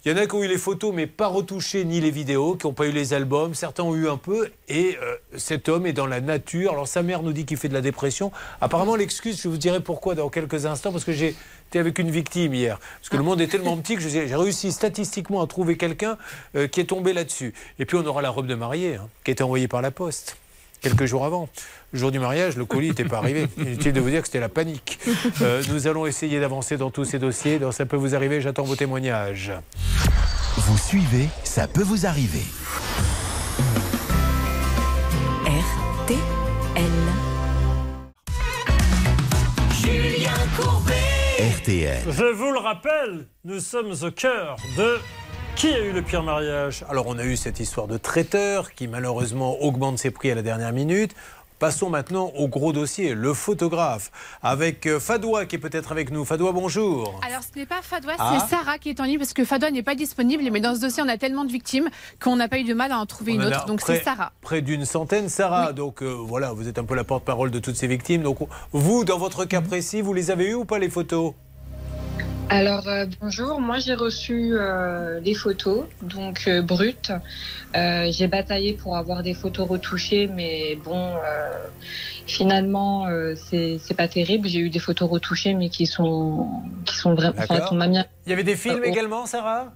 Il 0.03 0.11
y 0.11 0.13
en 0.13 0.17
a 0.17 0.25
qui 0.25 0.35
ont 0.35 0.43
eu 0.43 0.47
les 0.47 0.57
photos, 0.57 0.91
mais 0.93 1.07
pas 1.07 1.27
retouchées, 1.27 1.85
ni 1.85 2.01
les 2.01 2.11
vidéos, 2.11 2.55
qui 2.55 2.65
n'ont 2.67 2.73
pas 2.73 2.87
eu 2.87 2.91
les 2.91 3.13
albums. 3.13 3.53
Certains 3.53 3.83
ont 3.83 3.95
eu 3.95 4.09
un 4.09 4.17
peu. 4.17 4.49
Et 4.67 4.97
euh, 5.01 5.15
cet 5.37 5.69
homme 5.69 5.85
est 5.85 5.93
dans 5.93 6.07
la 6.07 6.19
nature. 6.19 6.71
Alors, 6.73 6.87
sa 6.87 7.03
mère 7.03 7.21
nous 7.23 7.31
dit 7.31 7.45
qu'il 7.45 7.57
fait 7.57 7.69
de 7.69 7.73
la 7.73 7.81
dépression. 7.81 8.31
Apparemment, 8.59 8.95
l'excuse, 8.95 9.39
je 9.41 9.47
vous 9.47 9.57
dirai 9.57 9.79
pourquoi 9.79 10.15
dans 10.15 10.29
quelques 10.29 10.65
instants, 10.65 10.91
parce 10.91 11.05
que 11.05 11.13
j'ai 11.13 11.35
été 11.71 11.79
avec 11.79 11.99
une 11.99 12.11
victime 12.11 12.53
hier. 12.53 12.77
Parce 12.99 13.07
que 13.07 13.15
le 13.15 13.23
monde 13.23 13.39
est 13.39 13.47
tellement 13.47 13.77
petit 13.77 13.95
que 13.95 14.01
je- 14.01 14.09
j'ai 14.09 14.35
réussi 14.35 14.73
statistiquement 14.73 15.41
à 15.41 15.47
trouver 15.47 15.77
quelqu'un 15.77 16.17
euh, 16.57 16.67
qui 16.67 16.81
est 16.81 16.85
tombé 16.85 17.13
là-dessus. 17.13 17.53
Et 17.79 17.85
puis, 17.85 17.95
on 17.97 18.05
aura 18.05 18.21
la 18.21 18.29
robe 18.29 18.45
de 18.47 18.55
mariée, 18.55 18.95
hein, 18.97 19.07
qui 19.23 19.31
est 19.31 19.41
envoyée 19.41 19.69
par 19.69 19.81
la 19.81 19.89
poste 19.89 20.35
quelques 20.81 21.05
jours 21.05 21.23
avant. 21.25 21.47
Le 21.93 21.99
jour 21.99 22.11
du 22.11 22.19
mariage, 22.19 22.57
le 22.57 22.65
colis 22.65 22.89
n'était 22.89 23.05
pas 23.05 23.19
arrivé. 23.19 23.47
Inutile 23.57 23.93
de 23.93 24.01
vous 24.01 24.09
dire 24.09 24.19
que 24.21 24.27
c'était 24.27 24.41
la 24.41 24.49
panique. 24.49 24.99
Euh, 25.41 25.63
nous 25.69 25.87
allons 25.87 26.05
essayer 26.05 26.41
d'avancer 26.41 26.75
dans 26.75 26.91
tous 26.91 27.05
ces 27.05 27.19
dossiers. 27.19 27.57
Donc 27.57 27.73
ça 27.73 27.85
peut 27.85 27.95
vous 27.97 28.15
arriver, 28.15 28.41
j'attends 28.41 28.63
vos 28.63 28.75
témoignages. 28.75 29.53
Vous 30.57 30.77
suivez, 30.77 31.29
ça 31.45 31.67
peut 31.69 31.83
vous 31.83 32.05
arriver. 32.05 32.43
RTL. 35.45 36.40
RTL. 41.61 41.99
Je 42.09 42.23
vous 42.33 42.51
le 42.51 42.57
rappelle, 42.59 43.27
nous 43.45 43.59
sommes 43.59 43.91
au 44.03 44.11
cœur 44.11 44.55
de 44.77 44.97
qui 45.55 45.67
a 45.67 45.79
eu 45.79 45.91
le 45.91 46.01
pire 46.01 46.23
mariage? 46.23 46.83
Alors 46.89 47.05
on 47.07 47.19
a 47.19 47.23
eu 47.23 47.35
cette 47.37 47.59
histoire 47.59 47.87
de 47.87 47.97
traiteur 47.97 48.73
qui 48.73 48.87
malheureusement 48.87 49.61
augmente 49.61 49.99
ses 49.99 50.11
prix 50.11 50.31
à 50.31 50.35
la 50.35 50.41
dernière 50.41 50.71
minute. 50.73 51.13
Passons 51.59 51.91
maintenant 51.91 52.31
au 52.35 52.47
gros 52.47 52.73
dossier, 52.73 53.13
le 53.13 53.35
photographe, 53.35 54.09
avec 54.41 54.87
euh, 54.87 54.99
Fadoua 54.99 55.45
qui 55.45 55.57
est 55.57 55.59
peut-être 55.59 55.91
avec 55.91 56.09
nous. 56.09 56.25
Fadoua, 56.25 56.51
bonjour. 56.53 57.19
Alors, 57.27 57.41
ce 57.43 57.59
n'est 57.59 57.67
pas 57.67 57.83
Fadoua, 57.83 58.13
Ah. 58.17 58.39
c'est 58.49 58.55
Sarah 58.55 58.79
qui 58.79 58.89
est 58.89 58.99
en 58.99 59.03
ligne 59.03 59.19
parce 59.19 59.33
que 59.33 59.45
Fadoua 59.45 59.69
n'est 59.69 59.83
pas 59.83 59.93
disponible. 59.93 60.43
Mais 60.51 60.59
dans 60.59 60.73
ce 60.73 60.81
dossier, 60.81 61.03
on 61.05 61.07
a 61.07 61.17
tellement 61.19 61.45
de 61.45 61.51
victimes 61.51 61.87
qu'on 62.19 62.35
n'a 62.37 62.47
pas 62.47 62.57
eu 62.57 62.63
de 62.63 62.73
mal 62.73 62.91
à 62.91 62.97
en 62.97 63.05
trouver 63.05 63.33
On 63.33 63.35
une 63.35 63.41
en 63.43 63.47
autre. 63.47 63.65
Donc, 63.67 63.81
c'est 63.81 64.01
Sarah. 64.03 64.31
Près 64.41 64.63
d'une 64.63 64.85
centaine, 64.85 65.29
Sarah. 65.29 65.71
Donc 65.73 66.01
euh, 66.01 66.07
voilà, 66.11 66.51
vous 66.53 66.67
êtes 66.67 66.79
un 66.79 66.83
peu 66.83 66.95
la 66.95 67.03
porte-parole 67.03 67.51
de 67.51 67.59
toutes 67.59 67.75
ces 67.75 67.85
victimes. 67.85 68.23
Donc 68.23 68.39
vous, 68.71 69.05
dans 69.05 69.19
votre 69.19 69.45
cas 69.45 69.61
précis, 69.61 70.01
vous 70.01 70.13
les 70.15 70.31
avez 70.31 70.47
eues 70.47 70.55
ou 70.55 70.65
pas 70.65 70.79
les 70.79 70.89
photos? 70.89 71.33
Alors 72.53 72.85
euh, 72.89 73.05
bonjour, 73.21 73.61
moi 73.61 73.79
j'ai 73.79 73.93
reçu 73.93 74.55
euh, 74.55 75.21
les 75.21 75.33
photos, 75.33 75.85
donc 76.01 76.43
euh, 76.49 76.61
brutes. 76.61 77.13
Euh, 77.77 78.11
j'ai 78.11 78.27
bataillé 78.27 78.73
pour 78.73 78.97
avoir 78.97 79.23
des 79.23 79.33
photos 79.33 79.69
retouchées, 79.69 80.27
mais 80.27 80.75
bon, 80.83 81.13
euh, 81.15 81.51
finalement 82.27 83.07
euh, 83.07 83.35
c'est 83.37 83.77
c'est 83.81 83.93
pas 83.93 84.09
terrible. 84.09 84.49
J'ai 84.49 84.59
eu 84.59 84.69
des 84.69 84.79
photos 84.79 85.09
retouchées, 85.09 85.53
mais 85.53 85.69
qui 85.69 85.85
sont 85.85 86.49
qui 86.83 86.97
sont 86.97 87.13
vraiment. 87.15 87.35
Enfin, 87.37 87.53
D'accord. 87.55 87.69
on 87.71 87.75
m'a 87.75 87.87
mis 87.87 87.99
un- 87.99 88.05
Il 88.25 88.31
y 88.31 88.33
avait 88.33 88.43
des 88.43 88.57
films 88.57 88.81
on- 88.83 88.89
également, 88.89 89.25
Sarah? 89.25 89.71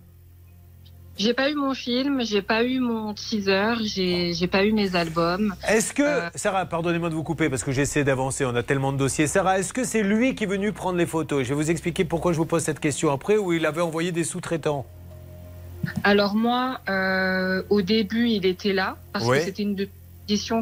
J'ai 1.18 1.34
pas 1.34 1.50
eu 1.50 1.56
mon 1.56 1.74
film, 1.74 2.22
j'ai 2.26 2.42
pas 2.42 2.64
eu 2.64 2.80
mon 2.80 3.14
teaser, 3.14 3.76
j'ai 3.86 4.48
pas 4.48 4.66
eu 4.66 4.74
mes 4.74 4.96
albums. 4.98 5.56
Est-ce 5.68 5.94
que, 5.94 6.04
Euh, 6.04 6.30
Sarah, 6.36 6.66
pardonnez-moi 6.66 7.10
de 7.10 7.16
vous 7.16 7.24
couper 7.24 7.50
parce 7.50 7.64
que 7.64 7.72
j'essaie 7.72 8.04
d'avancer, 8.04 8.44
on 8.46 8.54
a 8.56 8.64
tellement 8.64 8.92
de 8.92 8.98
dossiers. 8.98 9.26
Sarah, 9.28 9.60
est-ce 9.60 9.72
que 9.72 9.86
c'est 9.86 10.04
lui 10.04 10.36
qui 10.36 10.44
est 10.44 10.48
venu 10.48 10.74
prendre 10.74 10.98
les 10.98 11.06
photos? 11.06 11.44
Je 11.44 11.50
vais 11.50 11.56
vous 11.56 11.72
expliquer 11.72 12.04
pourquoi 12.04 12.34
je 12.34 12.38
vous 12.38 12.46
pose 12.46 12.64
cette 12.64 12.82
question 12.82 13.12
après, 13.12 13.38
où 13.38 13.54
il 13.54 13.66
avait 13.66 13.82
envoyé 13.82 14.12
des 14.12 14.26
sous-traitants. 14.26 14.86
Alors 16.04 16.36
moi, 16.36 16.80
euh, 16.90 17.62
au 17.70 17.82
début, 17.82 18.28
il 18.28 18.46
était 18.46 18.74
là 18.74 18.98
parce 19.14 19.26
que 19.30 19.40
c'était 19.40 19.64
une 19.64 19.76
de 19.76 19.88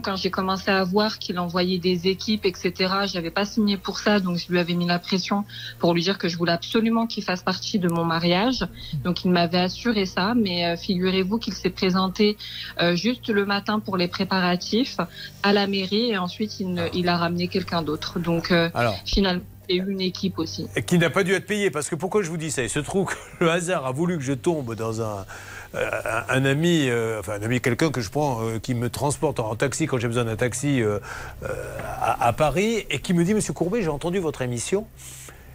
quand 0.03 0.15
j'ai 0.17 0.29
commencé 0.29 0.69
à 0.69 0.83
voir 0.83 1.19
qu'il 1.19 1.39
envoyait 1.39 1.77
des 1.79 2.07
équipes, 2.07 2.45
etc. 2.45 2.73
J'avais 3.05 3.31
pas 3.31 3.45
signé 3.45 3.77
pour 3.77 3.99
ça, 3.99 4.19
donc 4.19 4.37
je 4.37 4.51
lui 4.51 4.59
avais 4.59 4.73
mis 4.73 4.85
la 4.85 4.99
pression 4.99 5.45
pour 5.79 5.93
lui 5.93 6.01
dire 6.01 6.17
que 6.17 6.27
je 6.27 6.37
voulais 6.37 6.51
absolument 6.51 7.07
qu'il 7.07 7.23
fasse 7.23 7.43
partie 7.43 7.79
de 7.79 7.87
mon 7.87 8.03
mariage. 8.03 8.65
Donc 9.03 9.23
il 9.23 9.31
m'avait 9.31 9.59
assuré 9.59 10.05
ça, 10.05 10.33
mais 10.35 10.65
euh, 10.65 10.75
figurez-vous 10.77 11.37
qu'il 11.37 11.53
s'est 11.53 11.69
présenté 11.69 12.37
euh, 12.81 12.95
juste 12.95 13.29
le 13.29 13.45
matin 13.45 13.79
pour 13.79 13.95
les 13.97 14.07
préparatifs 14.09 14.97
à 15.43 15.53
la 15.53 15.65
mairie 15.67 16.11
et 16.11 16.17
ensuite 16.17 16.59
il, 16.59 16.73
ne- 16.73 16.89
il 16.93 17.07
a 17.07 17.17
ramené 17.17 17.47
quelqu'un 17.47 17.81
d'autre. 17.81 18.19
Donc 18.19 18.51
euh, 18.51 18.69
Alors. 18.73 18.95
finalement, 19.05 19.43
eu 19.69 19.81
une 19.89 20.01
équipe 20.01 20.39
aussi. 20.39 20.67
Et 20.75 20.83
qui 20.83 20.97
n'a 20.97 21.09
pas 21.09 21.23
dû 21.23 21.31
être 21.33 21.47
payé. 21.47 21.71
Parce 21.71 21.89
que 21.89 21.95
pourquoi 21.95 22.21
je 22.21 22.29
vous 22.29 22.35
dis 22.37 22.51
ça? 22.51 22.63
Il 22.63 22.69
se 22.69 22.79
trouve 22.79 23.07
que 23.07 23.15
le 23.39 23.49
hasard 23.49 23.85
a 23.85 23.91
voulu 23.93 24.17
que 24.17 24.23
je 24.23 24.33
tombe 24.33 24.75
dans 24.75 25.01
un, 25.01 25.25
un, 25.73 26.23
un 26.29 26.45
ami, 26.45 26.87
euh, 26.89 27.19
enfin 27.19 27.33
un 27.33 27.43
ami, 27.43 27.61
quelqu'un 27.61 27.89
que 27.89 28.01
je 28.01 28.09
prends, 28.09 28.41
euh, 28.43 28.59
qui 28.59 28.73
me 28.75 28.89
transporte 28.89 29.39
en 29.39 29.55
taxi 29.55 29.87
quand 29.87 29.97
j'ai 29.97 30.07
besoin 30.07 30.25
d'un 30.25 30.35
taxi 30.35 30.81
euh, 30.81 30.99
euh, 31.43 31.47
à, 32.01 32.27
à 32.27 32.33
Paris, 32.33 32.85
et 32.89 32.99
qui 32.99 33.13
me 33.13 33.23
dit 33.23 33.33
Monsieur 33.33 33.53
Courbet, 33.53 33.81
j'ai 33.81 33.89
entendu 33.89 34.19
votre 34.19 34.41
émission. 34.41 34.85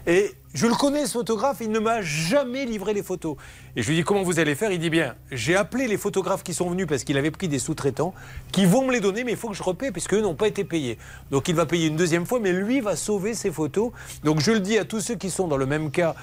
Et 0.07 0.33
je 0.55 0.67
le 0.67 0.75
connais, 0.75 1.05
ce 1.05 1.13
photographe, 1.13 1.59
il 1.61 1.71
ne 1.71 1.79
m'a 1.79 2.01
jamais 2.01 2.65
livré 2.65 2.95
les 2.95 3.03
photos. 3.03 3.37
Et 3.77 3.83
je 3.83 3.89
lui 3.89 3.97
dis 3.97 4.05
comment 4.05 4.23
vous 4.23 4.39
allez 4.41 4.55
faire? 4.55 4.73
Il 4.73 4.79
dit 4.79 4.89
bien, 4.89 5.15
j'ai 5.31 5.55
appelé 5.55 5.87
les 5.87 5.99
photographes 5.99 6.43
qui 6.43 6.55
sont 6.55 6.71
venus 6.71 6.87
parce 6.87 7.05
qu'il 7.05 7.19
avait 7.19 7.31
pris 7.31 7.47
des 7.47 7.59
sous-traitants 7.59 8.15
qui 8.51 8.65
vont 8.65 8.87
me 8.87 8.93
les 8.93 9.01
donner, 9.01 9.23
mais 9.23 9.33
il 9.33 9.37
faut 9.37 9.51
que 9.51 9.55
je 9.55 9.63
repaie 9.63 9.93
puisque 9.93 10.15
eux 10.15 10.23
n'ont 10.23 10.35
pas 10.35 10.49
été 10.49 10.65
payés. 10.65 10.97
Donc 11.31 11.49
il 11.49 11.55
va 11.55 11.67
payer 11.67 11.89
une 11.89 11.97
deuxième 11.97 12.25
fois, 12.25 12.41
mais 12.41 12.53
lui 12.53 12.81
va 12.81 12.97
sauver 12.97 13.35
ses 13.35 13.51
photos. 13.51 13.93
Donc 14.25 14.41
je 14.41 14.53
le 14.53 14.61
dis 14.61 14.79
à 14.79 14.87
tous 14.87 15.01
ceux 15.01 15.17
qui 15.17 15.29
sont 15.29 15.47
dans 15.47 15.59
le 15.59 15.67
même 15.67 15.91
cas 15.91 16.15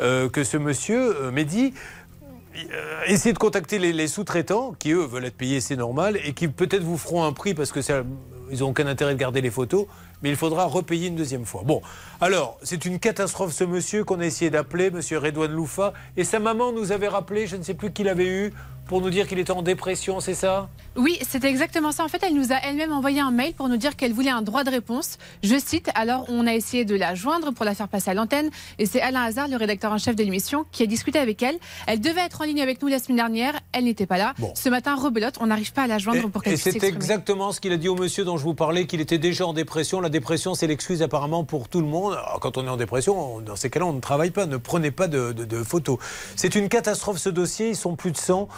euh, 0.00 0.30
que 0.30 0.42
ce 0.42 0.56
monsieur, 0.56 1.24
euh, 1.24 1.30
Mehdi, 1.30 1.74
euh, 1.74 2.03
essayez 3.06 3.32
de 3.32 3.38
contacter 3.38 3.78
les, 3.78 4.08
sous-traitants 4.08 4.74
qui, 4.78 4.92
eux, 4.92 5.04
veulent 5.04 5.24
être 5.24 5.36
payés, 5.36 5.60
c'est 5.60 5.76
normal, 5.76 6.18
et 6.24 6.32
qui 6.32 6.48
peut-être 6.48 6.82
vous 6.82 6.98
feront 6.98 7.24
un 7.24 7.32
prix 7.32 7.54
parce 7.54 7.72
que 7.72 7.80
ils 8.50 8.60
n'ont 8.60 8.68
aucun 8.68 8.86
intérêt 8.86 9.14
de 9.14 9.18
garder 9.18 9.40
les 9.40 9.50
photos, 9.50 9.86
mais 10.22 10.30
il 10.30 10.36
faudra 10.36 10.64
repayer 10.64 11.08
une 11.08 11.16
deuxième 11.16 11.44
fois. 11.44 11.62
Bon, 11.64 11.82
alors, 12.24 12.56
c'est 12.62 12.86
une 12.86 12.98
catastrophe 12.98 13.52
ce 13.52 13.64
monsieur 13.64 14.02
qu'on 14.02 14.18
a 14.18 14.24
essayé 14.24 14.50
d'appeler, 14.50 14.90
monsieur 14.90 15.18
Redouane 15.18 15.52
Loufa, 15.52 15.92
et 16.16 16.24
sa 16.24 16.38
maman 16.38 16.72
nous 16.72 16.90
avait 16.90 17.08
rappelé, 17.08 17.46
je 17.46 17.56
ne 17.56 17.62
sais 17.62 17.74
plus 17.74 17.92
qui 17.92 18.02
l'avait 18.02 18.26
eu, 18.26 18.54
pour 18.86 19.00
nous 19.00 19.10
dire 19.10 19.26
qu'il 19.26 19.38
était 19.38 19.50
en 19.50 19.62
dépression, 19.62 20.20
c'est 20.20 20.34
ça? 20.34 20.68
Oui, 20.96 21.18
c'était 21.26 21.48
exactement 21.48 21.90
ça. 21.90 22.04
En 22.04 22.08
fait, 22.08 22.22
elle 22.22 22.34
nous 22.34 22.52
a 22.52 22.56
elle-même 22.56 22.92
envoyé 22.92 23.18
un 23.20 23.30
mail 23.30 23.54
pour 23.54 23.68
nous 23.68 23.78
dire 23.78 23.96
qu'elle 23.96 24.12
voulait 24.12 24.30
un 24.30 24.42
droit 24.42 24.62
de 24.62 24.70
réponse. 24.70 25.16
Je 25.42 25.58
cite, 25.58 25.90
alors 25.94 26.26
on 26.28 26.46
a 26.46 26.54
essayé 26.54 26.84
de 26.84 26.94
la 26.94 27.14
joindre 27.14 27.52
pour 27.52 27.64
la 27.64 27.74
faire 27.74 27.88
passer 27.88 28.10
à 28.10 28.14
l'antenne 28.14 28.50
et 28.78 28.84
c'est 28.84 29.00
Alain 29.00 29.22
Hazard, 29.22 29.48
le 29.48 29.56
rédacteur 29.56 29.90
en 29.90 29.98
chef 29.98 30.14
de 30.16 30.22
l'émission, 30.22 30.66
qui 30.70 30.82
a 30.82 30.86
discuté 30.86 31.18
avec 31.18 31.42
elle. 31.42 31.56
Elle 31.86 32.00
devait 32.00 32.20
être 32.20 32.42
en 32.42 32.44
ligne 32.44 32.60
avec 32.60 32.82
nous 32.82 32.88
la 32.88 32.98
semaine 32.98 33.16
dernière, 33.16 33.58
elle 33.72 33.84
n'était 33.84 34.06
pas 34.06 34.18
là. 34.18 34.34
Ce 34.54 34.68
matin, 34.68 34.94
rebelote, 34.94 35.38
on 35.40 35.46
n'arrive 35.46 35.72
pas 35.72 35.84
à 35.84 35.86
la 35.86 35.98
joindre 35.98 36.28
pour 36.28 36.42
qu'elle 36.42 36.52
Et 36.52 36.56
puisse 36.56 36.64
c'est 36.64 36.72
s'exprimer. 36.72 36.94
exactement 36.94 37.52
ce 37.52 37.60
qu'il 37.60 37.72
a 37.72 37.78
dit 37.78 37.88
au 37.88 37.96
monsieur 37.96 38.24
dont 38.24 38.36
je 38.36 38.44
vous 38.44 38.54
parlais, 38.54 38.86
qu'il 38.86 39.00
était 39.00 39.18
déjà 39.18 39.46
en 39.46 39.54
dépression. 39.54 40.02
La 40.02 40.10
dépression, 40.10 40.54
c'est 40.54 40.66
l'excuse 40.66 41.00
apparemment 41.00 41.44
pour 41.44 41.70
tout 41.70 41.80
le 41.80 41.86
monde. 41.86 42.13
Quand 42.40 42.56
on 42.58 42.66
est 42.66 42.70
en 42.70 42.76
dépression, 42.76 43.36
on- 43.36 43.40
dans 43.40 43.56
ces 43.56 43.70
cas-là, 43.70 43.86
on 43.86 43.92
ne 43.92 44.00
travaille 44.00 44.30
pas, 44.30 44.46
ne 44.46 44.56
prenez 44.56 44.90
pas 44.90 45.08
de, 45.08 45.32
de- 45.32 45.44
de 45.44 45.62
photos. 45.62 45.98
C'est 46.36 46.54
une 46.54 46.68
catastrophe 46.68 47.18
ce 47.18 47.28
dossier, 47.28 47.70
ils 47.70 47.76
sont 47.76 47.96
plus 47.96 48.10
de 48.12 48.16
100. 48.16 48.48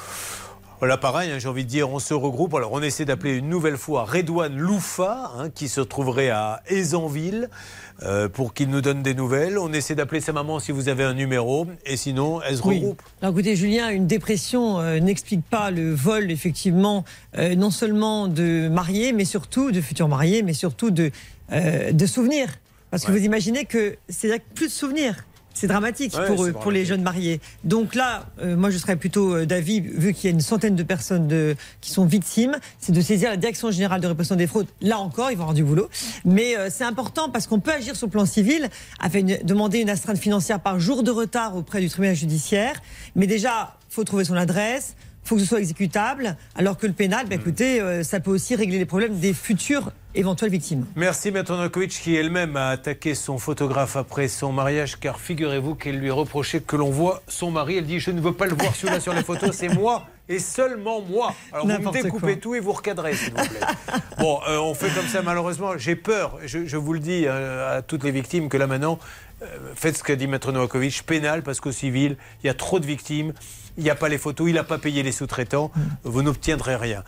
Voilà, 0.78 0.98
pareil, 0.98 1.30
hein, 1.30 1.38
j'ai 1.38 1.48
envie 1.48 1.64
de 1.64 1.70
dire, 1.70 1.90
on 1.90 1.98
se 1.98 2.12
regroupe. 2.12 2.54
Alors, 2.54 2.70
on 2.74 2.82
essaie 2.82 3.06
d'appeler 3.06 3.32
une 3.36 3.48
nouvelle 3.48 3.78
fois 3.78 4.04
Redouane 4.04 4.54
Loufa, 4.58 5.30
hein, 5.38 5.48
qui 5.48 5.68
se 5.70 5.80
trouverait 5.80 6.28
à 6.28 6.60
Aisanville, 6.66 7.48
euh, 8.02 8.28
pour 8.28 8.52
qu'il 8.52 8.68
nous 8.68 8.82
donne 8.82 9.02
des 9.02 9.14
nouvelles. 9.14 9.58
On 9.58 9.72
essaie 9.72 9.94
d'appeler 9.94 10.20
sa 10.20 10.34
maman 10.34 10.58
si 10.58 10.72
vous 10.72 10.90
avez 10.90 11.02
un 11.02 11.14
numéro, 11.14 11.66
et 11.86 11.96
sinon, 11.96 12.42
elle 12.42 12.58
se 12.58 12.62
Oui. 12.62 12.76
regroupe. 12.80 13.00
Alors 13.22 13.32
écoutez, 13.32 13.56
Julien, 13.56 13.88
une 13.88 14.06
dépression 14.06 14.78
euh, 14.78 15.00
n'explique 15.00 15.46
pas 15.48 15.70
le 15.70 15.94
vol, 15.94 16.30
effectivement, 16.30 17.06
euh, 17.38 17.54
non 17.54 17.70
seulement 17.70 18.28
de 18.28 18.68
mariés, 18.68 19.14
mais 19.14 19.24
surtout 19.24 19.70
de 19.72 19.80
futurs 19.80 20.08
mariés, 20.08 20.42
mais 20.42 20.52
surtout 20.52 20.90
de, 20.90 21.10
de 21.50 22.06
souvenirs. 22.06 22.50
Parce 22.96 23.04
que 23.04 23.12
vous 23.12 23.24
imaginez 23.26 23.66
que 23.66 23.96
c'est 24.08 24.42
plus 24.54 24.68
de 24.68 24.72
souvenirs. 24.72 25.26
C'est 25.52 25.66
dramatique 25.66 26.14
Ouais, 26.14 26.26
pour 26.26 26.44
eux, 26.44 26.52
pour 26.52 26.70
les 26.70 26.86
jeunes 26.86 27.02
mariés. 27.02 27.40
Donc 27.64 27.94
là, 27.94 28.26
euh, 28.40 28.56
moi, 28.56 28.70
je 28.70 28.78
serais 28.78 28.96
plutôt 28.96 29.34
euh, 29.34 29.46
d'avis, 29.46 29.80
vu 29.80 30.14
qu'il 30.14 30.24
y 30.24 30.32
a 30.32 30.34
une 30.34 30.40
centaine 30.40 30.76
de 30.76 30.82
personnes 30.82 31.28
de, 31.28 31.56
qui 31.82 31.90
sont 31.90 32.06
victimes, 32.06 32.56
c'est 32.78 32.92
de 32.92 33.00
saisir 33.02 33.30
la 33.30 33.36
Direction 33.36 33.70
générale 33.70 34.00
de 34.00 34.06
répression 34.06 34.36
des 34.36 34.46
fraudes. 34.46 34.66
Là 34.80 34.98
encore, 34.98 35.30
ils 35.30 35.36
vont 35.36 35.42
avoir 35.42 35.54
du 35.54 35.64
boulot. 35.64 35.88
Mais 36.24 36.56
euh, 36.56 36.68
c'est 36.70 36.84
important 36.84 37.28
parce 37.30 37.46
qu'on 37.46 37.60
peut 37.60 37.72
agir 37.72 37.96
sur 37.96 38.06
le 38.06 38.12
plan 38.12 38.26
civil, 38.26 38.68
afin 38.98 39.22
de 39.22 39.36
demander 39.44 39.80
une 39.80 39.90
astreinte 39.90 40.18
financière 40.18 40.60
par 40.60 40.80
jour 40.80 41.02
de 41.02 41.10
retard 41.10 41.54
auprès 41.54 41.80
du 41.80 41.90
tribunal 41.90 42.16
judiciaire. 42.16 42.80
Mais 43.14 43.26
déjà, 43.26 43.76
faut 43.90 44.04
trouver 44.04 44.24
son 44.24 44.36
adresse. 44.36 44.94
Faut 45.26 45.34
que 45.34 45.40
ce 45.40 45.46
soit 45.46 45.58
exécutable, 45.58 46.36
alors 46.54 46.78
que 46.78 46.86
le 46.86 46.92
pénal, 46.92 47.26
bah, 47.28 47.34
écoutez, 47.34 47.80
euh, 47.80 48.02
ça 48.02 48.20
peut 48.20 48.30
aussi 48.30 48.54
régler 48.54 48.78
les 48.78 48.84
problèmes 48.84 49.18
des 49.18 49.34
futures 49.34 49.90
éventuelles 50.14 50.50
victimes. 50.50 50.86
Merci 50.96 51.30
Maître 51.30 51.54
Nokovic 51.56 51.90
qui 51.90 52.14
elle-même 52.14 52.56
a 52.56 52.68
attaqué 52.68 53.14
son 53.14 53.38
photographe 53.38 53.96
après 53.96 54.28
son 54.28 54.52
mariage 54.52 54.98
car 54.98 55.20
figurez-vous 55.20 55.74
qu'elle 55.74 55.98
lui 55.98 56.10
reprochait 56.10 56.60
que 56.60 56.76
l'on 56.76 56.90
voit 56.90 57.22
son 57.28 57.50
mari. 57.50 57.76
Elle 57.76 57.86
dit 57.86 58.00
je 58.00 58.10
ne 58.10 58.20
veux 58.20 58.32
pas 58.32 58.46
le 58.46 58.54
voir 58.54 58.74
celui-là 58.74 59.00
sur 59.00 59.12
les 59.12 59.22
photos, 59.22 59.54
c'est 59.54 59.68
moi 59.68 60.06
et 60.28 60.38
seulement 60.38 61.02
moi. 61.02 61.34
Alors 61.52 61.66
vous 61.66 61.72
me 61.72 61.92
découpez 61.92 62.32
quoi. 62.32 62.36
tout 62.36 62.54
et 62.54 62.60
vous 62.60 62.72
recadrez 62.72 63.14
s'il 63.14 63.30
vous 63.30 63.36
plaît. 63.36 63.60
Bon, 64.18 64.40
euh, 64.48 64.58
on 64.58 64.74
fait 64.74 64.88
comme 64.88 65.06
ça 65.06 65.20
malheureusement. 65.22 65.76
J'ai 65.76 65.94
peur, 65.94 66.38
je, 66.44 66.66
je 66.66 66.76
vous 66.78 66.94
le 66.94 67.00
dis 67.00 67.24
euh, 67.26 67.78
à 67.78 67.82
toutes 67.82 68.02
les 68.02 68.10
victimes 68.10 68.48
que 68.48 68.56
là 68.56 68.66
maintenant, 68.66 68.98
euh, 69.42 69.46
faites 69.74 69.98
ce 69.98 70.02
qu'a 70.02 70.16
dit 70.16 70.26
Maître 70.26 70.52
Novakovic, 70.52 71.04
pénal 71.04 71.42
parce 71.42 71.60
qu'au 71.60 71.72
civil, 71.72 72.16
il 72.42 72.46
y 72.46 72.50
a 72.50 72.54
trop 72.54 72.80
de 72.80 72.86
victimes. 72.86 73.34
Il 73.78 73.84
n'y 73.84 73.90
a 73.90 73.94
pas 73.94 74.08
les 74.08 74.18
photos, 74.18 74.48
il 74.48 74.54
n'a 74.54 74.64
pas 74.64 74.78
payé 74.78 75.02
les 75.02 75.12
sous-traitants, 75.12 75.70
vous 76.04 76.22
n'obtiendrez 76.22 76.76
rien. 76.76 77.02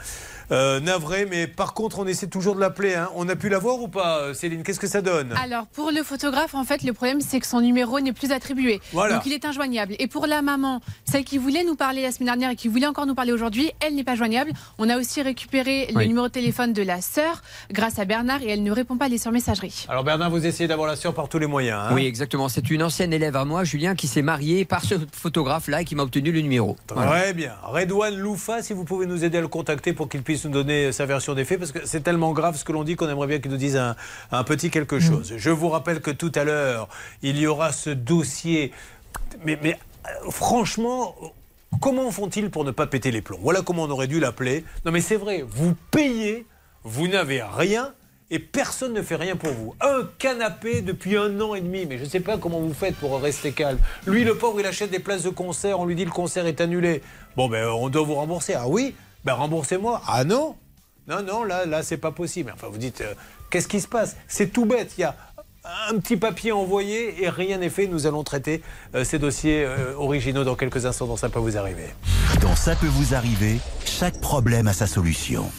Euh, 0.51 0.81
navré, 0.81 1.27
mais 1.27 1.47
par 1.47 1.75
contre, 1.75 1.99
on 1.99 2.07
essaie 2.07 2.27
toujours 2.27 2.55
de 2.55 2.61
l'appeler. 2.61 2.95
hein. 2.95 3.11
On 3.15 3.29
a 3.29 3.37
pu 3.37 3.51
la 3.51 3.59
voir 3.59 3.81
ou 3.81 3.89
pas, 3.89 4.21
euh, 4.21 4.33
Céline? 4.35 4.63
Qu'est-ce 4.63 4.81
que 4.81 4.87
ça 4.87 5.03
donne? 5.03 5.35
Alors, 5.45 5.67
pour 5.67 5.91
le 5.91 6.03
photographe, 6.03 6.55
en 6.55 6.65
fait, 6.65 6.83
le 6.85 6.95
problème, 6.95 7.21
c'est 7.21 7.39
que 7.39 7.47
son 7.47 7.61
numéro 7.61 8.01
n'est 8.01 8.15
plus 8.15 8.33
attribué. 8.33 8.81
Voilà. 8.95 9.15
Donc, 9.17 9.27
il 9.27 9.33
est 9.35 9.45
injoignable. 9.45 9.95
Et 9.99 10.07
pour 10.07 10.27
la 10.27 10.41
maman, 10.41 10.81
celle 11.05 11.25
qui 11.25 11.37
voulait 11.37 11.65
nous 11.65 11.75
parler 11.77 12.01
la 12.01 12.13
semaine 12.13 12.29
dernière 12.29 12.51
et 12.51 12.57
qui 12.57 12.69
voulait 12.69 12.87
encore 12.87 13.05
nous 13.05 13.15
parler 13.15 13.33
aujourd'hui, 13.33 13.73
elle 13.81 13.95
n'est 13.95 14.05
pas 14.05 14.15
joignable. 14.17 14.53
On 14.79 14.89
a 14.89 14.97
aussi 14.97 15.21
récupéré 15.21 15.89
le 15.91 15.97
Oui. 15.99 16.09
numéro 16.09 16.29
de 16.29 16.33
téléphone 16.33 16.73
de 16.73 16.83
la 16.83 17.03
sœur 17.03 17.43
grâce 17.71 17.99
à 17.99 18.07
Bernard 18.07 18.41
et 18.43 18.49
elle 18.49 18.63
ne 18.63 18.73
répond 18.73 18.97
pas 18.97 19.05
à 19.05 19.09
les 19.09 19.19
sur 19.19 19.33
messagerie. 19.33 19.85
Alors 19.91 20.03
Bernard, 20.05 20.31
vous 20.31 20.47
essayez 20.47 20.67
d'avoir 20.67 20.89
la 20.89 20.97
sœur 20.97 21.13
par 21.13 21.29
tous 21.29 21.39
les 21.39 21.47
moyens. 21.47 21.79
hein 21.91 21.95
Oui, 21.95 22.07
exactement. 22.07 22.49
C'est 22.49 22.71
une 22.71 22.83
ancienne 22.83 23.13
élève 23.13 23.37
à 23.37 23.45
moi, 23.45 23.65
Julien, 23.65 23.95
qui 23.95 24.07
s'est 24.07 24.23
mariée 24.23 24.65
par 24.65 24.83
ce 24.83 24.95
photographe-là 25.13 25.83
et 25.83 25.85
qui 25.85 25.95
m'a 25.95 26.05
obtenu 26.05 26.33
le 26.33 26.41
numéro. 26.41 26.58
Voilà. 26.95 27.11
Très 27.11 27.33
bien. 27.35 27.53
Redouane 27.63 28.17
Loufa, 28.17 28.63
si 28.63 28.73
vous 28.73 28.85
pouvez 28.85 29.07
nous 29.07 29.25
aider 29.25 29.39
à 29.39 29.41
le 29.41 29.49
contacter 29.49 29.93
pour 29.93 30.09
qu'il 30.09 30.23
puisse 30.23 30.45
nous 30.45 30.51
donner 30.51 30.93
sa 30.93 31.07
version 31.07 31.35
des 31.35 31.45
faits, 31.45 31.59
parce 31.59 31.73
que 31.73 31.87
c'est 31.87 32.03
tellement 32.03 32.33
grave 32.33 32.57
ce 32.57 32.65
que 32.65 32.73
l'on 32.73 32.85
dit 32.85 32.97
qu'on 32.97 33.09
aimerait 33.09 33.27
bien 33.27 33.39
qu'il 33.39 33.51
nous 33.51 33.57
dise 33.57 33.77
un, 33.77 33.97
un 34.33 34.45
petit 34.45 34.71
quelque 34.71 34.99
chose. 34.99 35.35
Je 35.37 35.51
vous 35.51 35.69
rappelle 35.69 36.01
que 36.01 36.11
tout 36.11 36.33
à 36.35 36.45
l'heure, 36.45 36.89
il 37.23 37.39
y 37.39 37.47
aura 37.47 37.73
ce 37.73 37.91
dossier. 37.91 38.73
Mais, 39.45 39.59
mais, 39.63 39.79
euh, 40.07 40.31
franchement, 40.31 41.15
comment 41.81 42.11
font-ils 42.11 42.51
pour 42.51 42.65
ne 42.65 42.71
pas 42.71 42.87
péter 42.87 43.11
les 43.11 43.23
plombs? 43.23 43.39
Voilà 43.43 43.63
comment 43.63 43.85
on 43.85 43.91
aurait 43.91 44.07
dû 44.07 44.21
l'appeler. 44.21 44.65
Non 44.85 44.93
mais 44.93 45.01
c'est 45.01 45.17
vrai, 45.17 45.45
vous 45.47 45.75
payez, 45.91 46.47
vous 46.85 47.09
n'avez 47.09 47.43
rien. 47.43 47.93
Et 48.31 48.39
personne 48.39 48.93
ne 48.93 49.01
fait 49.01 49.17
rien 49.17 49.37
pour 49.37 49.51
vous. 49.53 49.75
Un 49.81 50.07
canapé 50.19 50.83
depuis 50.83 51.17
un 51.17 51.41
an 51.41 51.55
et 51.55 51.63
demi. 51.63 51.87
Mais 51.87 51.97
je 51.97 52.05
ne 52.05 52.09
sais 52.09 52.21
pas 52.21 52.37
comment 52.37 52.61
vous 52.61 52.75
faites 52.75 52.95
pour 52.97 53.19
rester 53.21 53.53
calme. 53.53 53.79
Lui, 54.07 54.25
le 54.25 54.37
pauvre, 54.37 54.61
il 54.61 54.67
achète 54.67 54.91
des 54.91 54.99
places 54.99 55.23
de 55.23 55.31
concert. 55.31 55.81
On 55.81 55.87
lui 55.87 55.95
dit 55.95 56.05
le 56.05 56.11
concert 56.11 56.47
est 56.47 56.61
annulé. 56.61 57.03
Bon, 57.37 57.49
ben, 57.49 57.67
on 57.69 57.89
doit 57.89 58.03
vous 58.03 58.15
rembourser. 58.15 58.55
Ah 58.55 58.69
oui? 58.69 58.95
Ben, 59.25 59.33
remboursez-moi. 59.33 60.03
Ah 60.07 60.25
non? 60.25 60.57
Non, 61.07 61.23
non, 61.23 61.43
là, 61.43 61.65
là, 61.65 61.83
c'est 61.83 61.97
pas 61.97 62.11
possible. 62.11 62.53
Enfin, 62.55 62.69
vous 62.71 62.77
dites, 62.77 63.01
euh, 63.01 63.15
qu'est-ce 63.51 63.69
qui 63.69 63.81
se 63.81 63.89
passe? 63.89 64.17
C'est 64.29 64.53
tout 64.53 64.67
bête. 64.67 64.93
Il 64.99 65.01
y 65.01 65.05
a 65.05 65.17
un 65.89 65.99
petit 65.99 66.19
papier 66.19 66.53
envoyé 66.53 67.23
et 67.23 67.31
rien 67.31 67.57
n'est 67.57 67.71
fait. 67.71 67.87
Nous 67.87 68.07
allons 68.07 68.25
traiter 68.25 68.63
euh, 68.95 69.05
ces 69.05 69.19
dossiers 69.19 69.65
euh, 69.65 69.95
originaux 69.97 70.45
dans 70.45 70.55
quelques 70.55 70.85
instants. 70.85 71.07
Dans 71.07 71.17
ça 71.17 71.31
peut 71.31 71.39
vous 71.39 71.57
arriver. 71.57 71.87
Dans 72.43 72.55
Ça 72.55 72.77
peut 72.77 72.87
vous 72.87 73.15
arriver, 73.15 73.59
chaque 73.87 74.21
problème 74.21 74.69
a 74.69 74.75
sa 74.75 74.87
solution. 74.87 75.51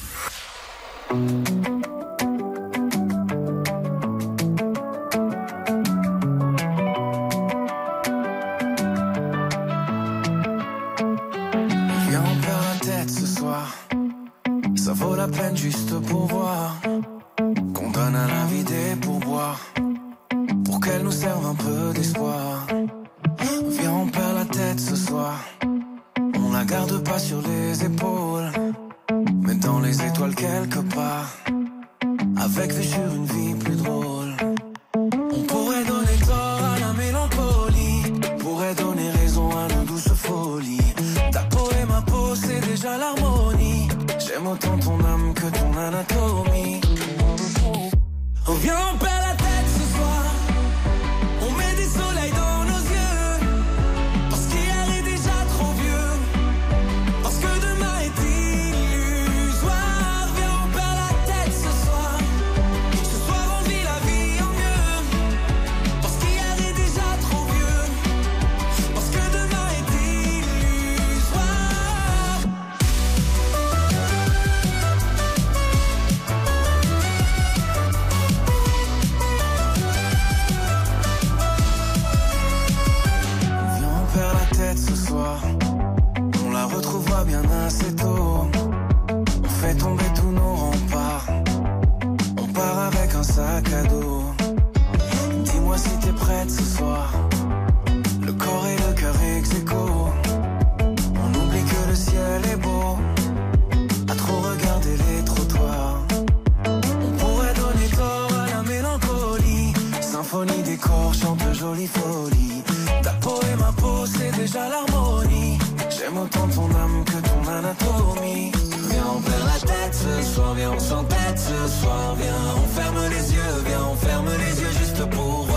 Folie, 111.88 111.88
folie. 111.88 112.64
Ta 113.04 113.12
peau 113.22 114.06
c'est 114.06 114.32
déjà 114.38 114.68
l'harmonie. 114.70 115.58
J'aime 115.90 116.18
autant 116.18 116.48
ton 116.48 116.70
âme 116.76 117.04
que 117.06 117.20
ton 117.28 117.52
anatomie. 117.52 118.52
Viens, 118.90 119.06
on 119.16 119.22
perd 119.22 119.46
la 119.46 119.60
tête 119.60 119.94
ce 119.94 120.34
soir, 120.34 120.54
viens, 120.56 120.72
on 120.72 120.80
s'entête 120.80 121.38
ce 121.38 121.82
soir. 121.82 122.16
Viens, 122.16 122.56
on 122.58 122.68
ferme 122.68 123.10
les 123.10 123.34
yeux, 123.34 123.64
viens, 123.68 123.86
on 123.92 123.96
ferme 123.96 124.30
les 124.38 124.62
yeux 124.62 124.72
juste 124.80 125.10
pour 125.10 125.49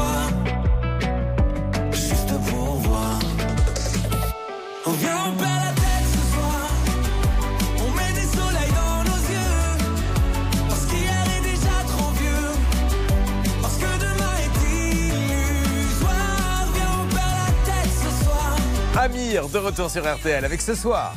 De 19.33 19.59
retour 19.59 19.89
sur 19.89 20.03
RTL 20.03 20.45
avec 20.45 20.61
ce 20.61 20.75
soir. 20.75 21.15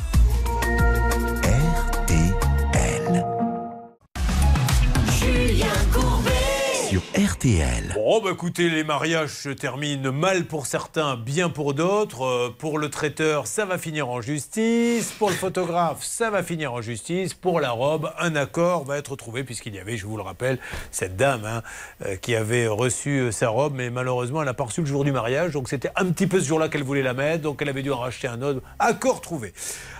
Julien 5.20 5.66
Courbet. 5.92 6.88
Sur 6.88 7.02
RTL. 7.14 7.95
Bon, 8.16 8.22
bah 8.22 8.30
écoutez, 8.32 8.70
les 8.70 8.82
mariages 8.82 9.34
se 9.34 9.50
terminent 9.50 10.10
mal 10.10 10.46
pour 10.46 10.64
certains, 10.64 11.16
bien 11.16 11.50
pour 11.50 11.74
d'autres. 11.74 12.24
Euh, 12.24 12.48
pour 12.48 12.78
le 12.78 12.88
traiteur, 12.88 13.46
ça 13.46 13.66
va 13.66 13.76
finir 13.76 14.08
en 14.08 14.22
justice. 14.22 15.12
Pour 15.18 15.28
le 15.28 15.34
photographe, 15.34 16.02
ça 16.02 16.30
va 16.30 16.42
finir 16.42 16.72
en 16.72 16.80
justice. 16.80 17.34
Pour 17.34 17.60
la 17.60 17.72
robe, 17.72 18.10
un 18.18 18.34
accord 18.34 18.84
va 18.84 18.96
être 18.96 19.16
trouvé, 19.16 19.44
puisqu'il 19.44 19.74
y 19.74 19.78
avait, 19.78 19.98
je 19.98 20.06
vous 20.06 20.16
le 20.16 20.22
rappelle, 20.22 20.58
cette 20.90 21.16
dame 21.16 21.44
hein, 21.44 21.62
euh, 22.06 22.16
qui 22.16 22.34
avait 22.34 22.66
reçu 22.68 23.18
euh, 23.18 23.32
sa 23.32 23.50
robe, 23.50 23.74
mais 23.76 23.90
malheureusement, 23.90 24.40
elle 24.40 24.48
n'a 24.48 24.54
pas 24.54 24.64
reçu 24.64 24.80
le 24.80 24.86
jour 24.86 25.04
du 25.04 25.12
mariage. 25.12 25.52
Donc 25.52 25.68
c'était 25.68 25.90
un 25.94 26.06
petit 26.06 26.26
peu 26.26 26.40
ce 26.40 26.46
jour-là 26.46 26.70
qu'elle 26.70 26.84
voulait 26.84 27.02
la 27.02 27.12
mettre. 27.12 27.42
Donc 27.42 27.60
elle 27.60 27.68
avait 27.68 27.82
dû 27.82 27.92
en 27.92 27.98
racheter 27.98 28.28
un 28.28 28.40
autre. 28.40 28.62
Accord 28.78 29.20
trouvé. 29.20 29.52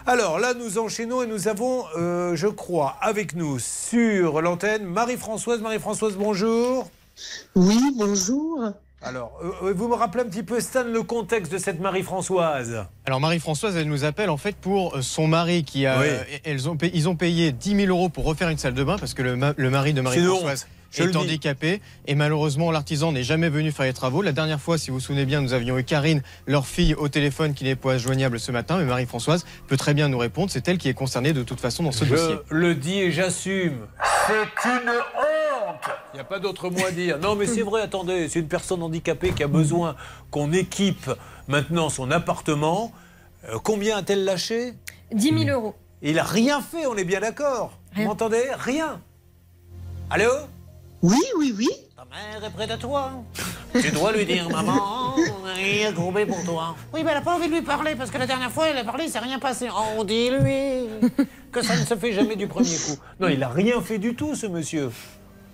Alors 0.06 0.38
là, 0.38 0.54
nous 0.54 0.78
enchaînons 0.78 1.20
et 1.20 1.26
nous 1.26 1.48
avons, 1.48 1.84
je 1.94 2.46
crois, 2.46 2.96
avec 3.02 3.34
nous 3.34 3.58
sur 3.58 4.40
l'antenne 4.40 4.86
Marie-Françoise. 4.86 5.60
Marie-Françoise, 5.60 6.14
bonjour. 6.16 6.88
Oui, 7.54 7.78
bonjour. 7.96 8.70
Alors, 9.02 9.38
euh, 9.62 9.72
vous 9.74 9.88
me 9.88 9.94
rappelez 9.94 10.24
un 10.24 10.28
petit 10.28 10.42
peu, 10.42 10.58
Stan, 10.60 10.84
le 10.84 11.02
contexte 11.02 11.52
de 11.52 11.58
cette 11.58 11.80
Marie-Françoise? 11.80 12.86
Alors 13.04 13.20
Marie-Françoise, 13.20 13.76
elle 13.76 13.88
nous 13.88 14.04
appelle 14.04 14.30
en 14.30 14.36
fait 14.36 14.56
pour 14.56 14.96
euh, 14.96 15.02
son 15.02 15.26
mari 15.26 15.64
qui 15.64 15.86
a, 15.86 16.00
Oui. 16.00 16.06
euh, 16.08 16.22
elles 16.44 16.68
ont, 16.68 16.76
payé- 16.76 16.92
ils 16.94 17.08
ont 17.08 17.14
payé 17.14 17.52
10 17.52 17.76
000 17.76 17.88
euros 17.88 18.08
pour 18.08 18.24
refaire 18.24 18.48
une 18.48 18.58
salle 18.58 18.74
de 18.74 18.82
bain 18.82 18.96
parce 18.98 19.14
que 19.14 19.22
le, 19.22 19.36
ma- 19.36 19.54
le 19.56 19.70
mari 19.70 19.92
de 19.92 20.00
Marie-Françoise 20.00 20.66
je 20.90 21.02
le 21.02 21.08
est 21.08 21.12
dis. 21.12 21.18
handicapé 21.18 21.80
et 22.06 22.14
malheureusement 22.14 22.70
l'artisan 22.70 23.12
n'est 23.12 23.22
jamais 23.22 23.48
venu 23.48 23.72
faire 23.72 23.86
les 23.86 23.92
travaux. 23.92 24.22
La 24.22 24.32
dernière 24.32 24.60
fois, 24.60 24.78
si 24.78 24.90
vous 24.90 24.96
vous 24.96 25.00
souvenez 25.00 25.24
bien, 25.26 25.40
nous 25.40 25.52
avions 25.52 25.78
eu 25.78 25.84
Karine, 25.84 26.22
leur 26.46 26.66
fille, 26.66 26.94
au 26.94 27.08
téléphone 27.08 27.54
qui 27.54 27.64
n'est 27.64 27.76
pas 27.76 27.98
joignable 27.98 28.38
ce 28.40 28.52
matin, 28.52 28.78
mais 28.78 28.84
Marie-Françoise 28.84 29.44
peut 29.66 29.76
très 29.76 29.94
bien 29.94 30.08
nous 30.08 30.18
répondre. 30.18 30.50
C'est 30.50 30.66
elle 30.68 30.78
qui 30.78 30.88
est 30.88 30.94
concernée 30.94 31.32
de 31.32 31.42
toute 31.42 31.60
façon 31.60 31.82
dans 31.82 31.92
ce 31.92 32.04
Je 32.04 32.10
dossier. 32.10 32.36
le 32.50 32.74
dis 32.74 32.98
et 33.00 33.12
j'assume. 33.12 33.86
C'est 34.26 34.68
une 34.68 34.88
honte 34.90 35.80
Il 36.12 36.16
n'y 36.16 36.20
a 36.20 36.24
pas 36.24 36.38
d'autre 36.38 36.70
mot 36.70 36.84
à 36.86 36.90
dire. 36.90 37.18
Non, 37.18 37.34
mais 37.36 37.46
c'est 37.46 37.62
vrai, 37.62 37.82
attendez, 37.82 38.28
c'est 38.28 38.40
une 38.40 38.48
personne 38.48 38.82
handicapée 38.82 39.32
qui 39.32 39.42
a 39.42 39.48
besoin 39.48 39.96
qu'on 40.30 40.52
équipe 40.52 41.10
maintenant 41.48 41.88
son 41.88 42.10
appartement. 42.10 42.92
Euh, 43.48 43.58
combien 43.62 43.98
a-t-elle 43.98 44.24
lâché? 44.24 44.74
10 45.12 45.44
000 45.46 45.50
euros. 45.60 45.74
Il 46.02 46.14
n'a 46.16 46.24
rien 46.24 46.60
fait, 46.60 46.86
on 46.86 46.96
est 46.96 47.04
bien 47.04 47.20
d'accord. 47.20 47.78
Vous 47.92 47.98
Rien. 47.98 48.06
m'entendez? 48.08 48.42
Rien. 48.58 49.00
Allô? 50.10 50.30
Oui, 51.06 51.22
oui, 51.38 51.54
oui. 51.56 51.68
Ta 51.94 52.04
mère 52.04 52.44
est 52.44 52.50
près 52.52 52.66
de 52.66 52.74
toi. 52.74 53.12
Tu 53.80 53.92
dois 53.92 54.10
lui 54.10 54.26
dire, 54.26 54.48
maman, 54.50 55.14
il 55.56 55.86
a 55.86 55.92
courbé 55.92 56.26
pour 56.26 56.42
toi. 56.44 56.74
Oui, 56.92 57.02
mais 57.04 57.10
elle 57.12 57.18
n'a 57.18 57.20
pas 57.22 57.36
envie 57.36 57.46
de 57.46 57.54
lui 57.54 57.62
parler 57.62 57.94
parce 57.94 58.10
que 58.10 58.18
la 58.18 58.26
dernière 58.26 58.50
fois, 58.50 58.66
elle 58.68 58.78
a 58.78 58.82
parlé, 58.82 59.04
il 59.04 59.10
s'est 59.10 59.20
rien 59.20 59.38
passé. 59.38 59.68
Oh, 59.70 60.02
dis-lui 60.02 60.88
que 61.52 61.62
ça 61.62 61.76
ne 61.76 61.84
se 61.84 61.94
fait 61.94 62.12
jamais 62.12 62.34
du 62.34 62.48
premier 62.48 62.74
coup. 62.74 62.96
Non, 63.20 63.28
il 63.28 63.38
n'a 63.38 63.48
rien 63.48 63.80
fait 63.80 63.98
du 63.98 64.16
tout, 64.16 64.34
ce 64.34 64.48
monsieur. 64.48 64.90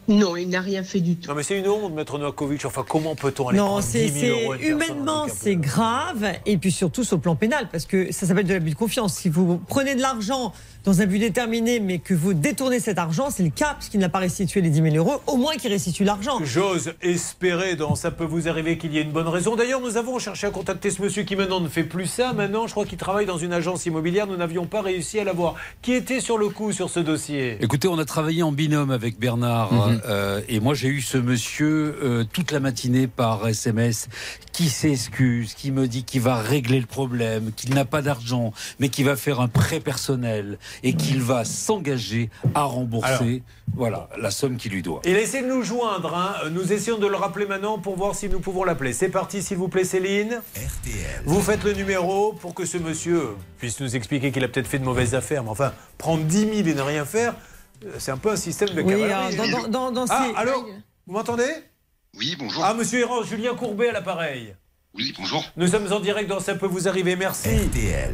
Non, 0.09 0.37
il 0.37 0.49
n'a 0.49 0.61
rien 0.63 0.83
fait 0.83 1.01
du 1.01 1.17
tout. 1.17 1.29
Non, 1.29 1.37
mais 1.37 1.43
c'est 1.43 1.59
une 1.59 1.69
honte, 1.69 1.93
Maître 1.93 2.19
Novakovic. 2.19 2.65
Enfin, 2.65 2.85
comment 2.89 3.15
peut-on 3.15 3.49
aller 3.49 3.59
Non, 3.59 3.67
prendre 3.67 3.83
c'est 3.83 4.07
10 4.07 4.21
000 4.21 4.41
euros 4.41 4.55
humainement, 4.55 5.27
c'est 5.29 5.57
grave. 5.57 6.33
Et 6.47 6.57
puis 6.57 6.73
surtout 6.73 7.05
sur 7.05 7.17
le 7.17 7.23
plan 7.23 7.37
pénal, 7.37 7.69
parce 7.71 7.85
que 7.85 8.11
ça 8.11 8.27
s'appelle 8.27 8.47
de 8.47 8.55
l'abus 8.55 8.71
de 8.71 8.77
confiance. 8.77 9.15
Si 9.15 9.29
vous 9.29 9.59
prenez 9.69 9.95
de 9.95 10.01
l'argent 10.01 10.55
dans 10.85 11.01
un 11.01 11.07
but 11.07 11.19
déterminé, 11.19 11.79
mais 11.81 11.99
que 11.99 12.15
vous 12.15 12.35
détournez 12.35 12.81
cet 12.81 12.99
argent, 12.99 13.31
c'est 13.31 13.43
le 13.43 13.51
cas, 13.51 13.75
puisqu'il 13.79 14.01
n'a 14.01 14.09
pas 14.09 14.19
restitué 14.19 14.61
les 14.61 14.71
10 14.71 14.83
000 14.91 14.97
euros, 14.97 15.23
au 15.27 15.37
moins 15.37 15.55
qu'il 15.55 15.71
restitue 15.71 16.05
l'argent. 16.05 16.41
J'ose 16.43 16.95
espérer, 17.03 17.77
dans 17.77 17.95
Ça 17.95 18.11
peut 18.11 18.25
vous 18.25 18.49
arriver, 18.49 18.79
qu'il 18.79 18.93
y 18.93 18.99
ait 18.99 19.03
une 19.03 19.13
bonne 19.13 19.29
raison. 19.29 19.55
D'ailleurs, 19.55 19.81
nous 19.81 19.97
avons 19.97 20.19
cherché 20.19 20.47
à 20.47 20.51
contacter 20.51 20.91
ce 20.91 21.01
monsieur 21.01 21.23
qui 21.23 21.37
maintenant 21.37 21.61
ne 21.61 21.69
fait 21.69 21.85
plus 21.85 22.07
ça. 22.07 22.33
Maintenant, 22.33 22.67
je 22.67 22.73
crois 22.73 22.85
qu'il 22.85 22.99
travaille 22.99 23.27
dans 23.27 23.39
une 23.39 23.53
agence 23.53 23.87
immobilière. 23.87 24.27
Nous 24.27 24.37
n'avions 24.37 24.67
pas 24.67 24.83
réussi 24.83 25.21
à 25.21 25.25
l'avoir. 25.25 25.55
Qui 25.83 25.93
était 25.93 26.21
sur 26.21 26.37
le 26.37 26.49
coup 26.49 26.73
sur 26.73 26.91
ce 26.91 27.01
dossier? 27.01 27.59
Écoutez, 27.61 27.87
on 27.87 27.99
a 27.99 28.05
travaillé 28.05 28.43
en 28.43 28.53
binôme 28.53 28.91
avec 28.91 29.19
Bernard 29.19 29.71
euh, 30.07 30.41
et 30.49 30.61
moi 30.61 30.75
j'ai 30.75 30.89
eu 30.89 31.01
ce 31.01 31.19
monsieur 31.19 31.97
euh, 32.03 32.25
toute 32.33 32.51
la 32.51 32.61
matinée 32.61 33.07
par 33.07 33.47
SMS 33.47 34.09
qui 34.53 34.69
s'excuse, 34.69 35.55
qui 35.55 35.71
me 35.71 35.87
dit 35.87 36.05
qu'il 36.05 36.21
va 36.21 36.37
régler 36.37 36.81
le 36.81 36.87
problème, 36.87 37.53
qu'il 37.57 37.75
n'a 37.75 37.85
pas 37.85 38.03
d'argent, 38.03 38.53
mais 38.81 38.89
qu'il 38.89 39.05
va 39.05 39.17
faire 39.17 39.41
un 39.41 39.49
prêt 39.49 39.81
personnel 39.81 40.59
et 40.83 40.95
qu'il 40.95 41.21
va 41.23 41.45
s'engager 41.45 42.31
à 42.55 42.63
rembourser 42.65 43.43
voilà 43.75 44.09
la 44.19 44.31
somme 44.31 44.57
qu'il 44.57 44.73
lui 44.73 44.83
doit. 44.83 45.01
Il 45.05 45.15
a 45.17 45.21
essayé 45.21 45.43
de 45.43 45.49
nous 45.49 45.63
joindre. 45.63 46.15
hein. 46.15 46.35
Nous 46.51 46.73
essayons 46.73 46.99
de 46.99 47.07
le 47.07 47.17
rappeler 47.17 47.47
maintenant 47.47 47.79
pour 47.79 47.97
voir 47.97 48.15
si 48.15 48.29
nous 48.29 48.41
pouvons 48.41 48.65
l'appeler. 48.65 48.93
C'est 48.93 49.09
parti, 49.09 49.43
s'il 49.43 49.57
vous 49.57 49.69
plaît, 49.69 49.85
Céline. 49.85 50.43
Vous 51.25 51.41
faites 51.41 51.65
le 51.65 51.73
numéro 51.73 52.33
pour 52.35 52.55
que 52.55 52.65
ce 52.67 52.77
monsieur 52.79 53.29
puisse 53.59 53.81
nous 53.81 53.97
expliquer 53.97 54.31
qu'il 54.31 54.45
a 54.45 54.49
peut-être 54.49 54.67
fait 54.67 54.79
de 54.79 54.85
mauvaises 54.85 55.15
affaires. 55.15 55.43
Mais 55.43 55.51
enfin, 55.51 55.73
prendre 55.99 56.25
10 56.25 56.39
000 56.41 56.69
et 56.69 56.75
ne 56.75 56.83
rien 56.83 57.05
faire, 57.05 57.35
euh, 57.85 57.91
c'est 57.99 58.11
un 58.11 58.19
peu 58.19 58.31
un 58.31 58.37
système 58.37 58.71
de 58.71 58.83
Oui, 58.83 58.93
cavalerie. 58.93 59.13
alors, 59.41 59.63
dans- 59.63 59.69
dans- 59.69 59.91
dans 59.93 60.07
ah, 60.11 60.27
ces- 60.29 60.37
allô 60.37 60.67
Vous 61.07 61.13
m'entendez? 61.15 61.51
Oui, 62.19 62.37
bonjour. 62.39 62.63
Ah, 62.65 62.75
monsieur 62.75 63.01
Héran, 63.01 63.23
Julien 63.23 63.55
Courbet 63.55 63.89
à 63.89 63.93
l'appareil. 63.93 64.55
Oui, 64.95 65.15
bonjour. 65.19 65.43
Nous 65.57 65.69
sommes 65.69 65.91
en 65.91 66.01
direct 66.01 66.29
dans 66.29 66.39
Ça 66.39 66.55
peut 66.55 66.67
vous 66.67 66.87
arriver, 66.87 67.17
merci. 67.17 67.49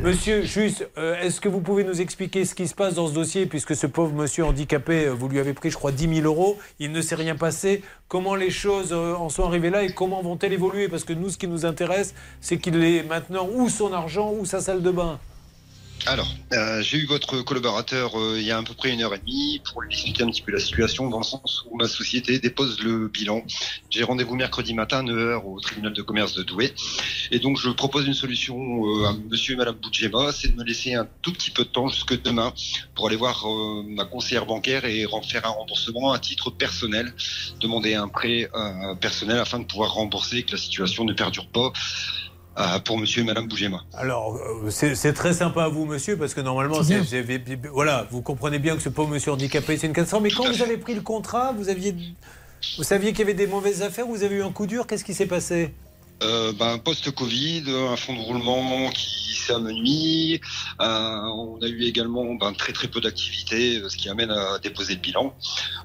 Monsieur, 0.01 0.43
juste, 0.43 0.89
euh, 0.97 1.21
est-ce 1.21 1.41
que 1.41 1.49
vous 1.49 1.61
pouvez 1.61 1.83
nous 1.83 2.01
expliquer 2.01 2.45
ce 2.45 2.55
qui 2.55 2.69
se 2.69 2.75
passe 2.75 2.95
dans 2.95 3.09
ce 3.09 3.13
dossier, 3.13 3.47
puisque 3.47 3.75
ce 3.75 3.89
pauvre 3.89 4.15
monsieur 4.15 4.45
handicapé, 4.45 5.07
euh, 5.07 5.11
vous 5.11 5.29
lui 5.29 5.41
avez 5.41 5.55
pris, 5.55 5.71
je 5.71 5.77
crois, 5.77 5.91
10 5.91 6.23
000 6.23 6.27
euros, 6.27 6.57
il 6.79 6.93
ne 6.93 7.01
s'est 7.01 7.17
rien 7.17 7.35
passé. 7.35 7.83
Comment 8.07 8.37
les 8.37 8.51
choses 8.51 8.93
euh, 8.93 9.17
en 9.17 9.29
sont 9.29 9.43
arrivées 9.43 9.71
là 9.71 9.83
et 9.83 9.93
comment 9.93 10.23
vont-elles 10.23 10.53
évoluer? 10.53 10.89
Parce 10.89 11.03
que 11.03 11.13
nous, 11.13 11.31
ce 11.31 11.37
qui 11.37 11.49
nous 11.49 11.67
intéresse, 11.67 12.15
c'est 12.41 12.59
qu'il 12.59 12.81
ait 12.85 13.03
maintenant 13.03 13.49
ou 13.53 13.69
son 13.69 13.93
argent 13.93 14.33
ou 14.39 14.45
sa 14.47 14.61
salle 14.61 14.83
de 14.83 14.93
bain. 14.93 15.19
Alors, 16.07 16.29
euh, 16.53 16.81
j'ai 16.81 16.99
eu 16.99 17.07
votre 17.07 17.43
collaborateur 17.43 18.19
euh, 18.19 18.37
il 18.39 18.45
y 18.45 18.51
a 18.51 18.59
à 18.59 18.63
peu 18.63 18.73
près 18.73 18.91
une 18.91 19.03
heure 19.03 19.15
et 19.15 19.19
demie 19.19 19.61
pour 19.65 19.83
lui 19.83 19.93
expliquer 19.93 20.23
un 20.23 20.31
petit 20.31 20.43
peu 20.43 20.53
la 20.53 20.61
situation 20.61 21.11
dans 21.11 21.19
le 21.19 21.25
sens 21.25 21.65
où 21.71 21.77
ma 21.77 21.87
société 21.87 22.39
dépose 22.39 22.81
le 22.81 23.09
bilan. 23.09 23.43
J'ai 23.91 24.05
rendez-vous 24.05 24.35
mercredi 24.35 24.75
matin 24.75 25.01
à 25.01 25.03
9h 25.03 25.43
au 25.45 25.61
tribunal 25.61 25.93
de 25.93 26.03
commerce 26.03 26.35
de 26.35 26.43
Douai. 26.43 26.73
Et 27.31 27.39
donc, 27.39 27.59
je 27.59 27.69
propose 27.69 28.07
une 28.07 28.15
solution 28.15 28.57
euh, 28.57 29.07
à 29.07 29.13
monsieur 29.13 29.55
et 29.55 29.57
madame 29.57 29.75
Boudjema, 29.75 30.33
c'est 30.33 30.49
de 30.49 30.57
me 30.57 30.65
laisser 30.65 30.95
un 30.95 31.07
tout 31.23 31.33
petit 31.33 31.51
peu 31.51 31.65
de 31.65 31.69
temps 31.69 31.89
jusque 31.89 32.21
demain 32.23 32.55
pour 32.95 33.09
aller 33.09 33.17
voir 33.17 33.47
euh, 33.47 33.83
ma 33.87 34.05
conseillère 34.05 34.47
bancaire 34.47 34.85
et 34.85 35.07
faire 35.29 35.47
un 35.47 35.51
remboursement 35.51 36.13
à 36.13 36.19
titre 36.19 36.51
personnel, 36.51 37.13
demander 37.61 37.95
un 37.95 38.09
prêt 38.09 38.49
euh, 38.55 38.95
personnel 38.95 39.39
afin 39.39 39.59
de 39.59 39.65
pouvoir 39.65 39.93
rembourser 39.93 40.39
et 40.39 40.43
que 40.45 40.53
la 40.53 40.59
situation 40.59 41.05
ne 41.05 41.13
perdure 41.13 41.49
pas 41.49 41.73
pour 42.85 42.99
monsieur 42.99 43.23
et 43.23 43.25
madame 43.25 43.47
Bougema. 43.47 43.85
Alors, 43.95 44.37
euh, 44.37 44.71
c'est 44.71 45.13
très 45.13 45.33
sympa 45.33 45.65
à 45.65 45.69
vous, 45.69 45.85
monsieur, 45.85 46.17
parce 46.17 46.35
que 46.35 46.41
normalement, 46.41 46.81
voilà, 47.73 48.07
vous 48.11 48.23
comprenez 48.23 48.59
bien 48.59 48.77
que 48.77 48.83
ce 48.83 48.89
pauvre 48.89 49.11
monsieur 49.11 49.33
handicapé, 49.33 49.77
c'est 49.77 49.87
une 49.87 49.93
catastrophe. 49.93 50.23
Mais 50.23 50.31
quand 50.31 50.51
vous 50.51 50.63
avez 50.63 50.77
pris 50.77 50.95
le 50.95 51.01
contrat, 51.01 51.53
vous 51.57 51.69
aviez, 51.69 51.95
vous 52.77 52.85
saviez 52.85 53.11
qu'il 53.11 53.21
y 53.21 53.23
avait 53.23 53.35
des 53.35 53.47
mauvaises 53.47 53.83
affaires, 53.83 54.07
vous 54.07 54.25
avez 54.25 54.37
eu 54.37 54.43
un 54.43 54.53
coup 54.53 54.67
dur. 54.67 54.87
Qu'est-ce 54.87 55.05
qui 55.05 55.15
s'est 55.15 55.27
passé? 55.27 55.75
Euh, 56.23 56.53
ben, 56.53 56.79
post-Covid, 56.79 57.65
un 57.93 57.97
fonds 57.97 58.15
de 58.15 58.21
roulement 58.21 58.91
qui 58.91 59.35
s'est 59.35 59.53
amenuis. 59.53 60.41
Euh, 60.81 60.85
on 60.85 61.59
a 61.63 61.69
eu 61.69 61.83
également 61.85 62.35
ben, 62.35 62.53
très 62.53 62.73
très 62.73 62.89
peu 62.89 63.01
d'activité, 63.01 63.77
euh, 63.79 63.89
ce 63.89 63.97
qui 63.97 64.09
amène 64.09 64.31
à 64.33 64.59
déposer 64.59 64.95
le 64.95 65.01
bilan. 65.01 65.33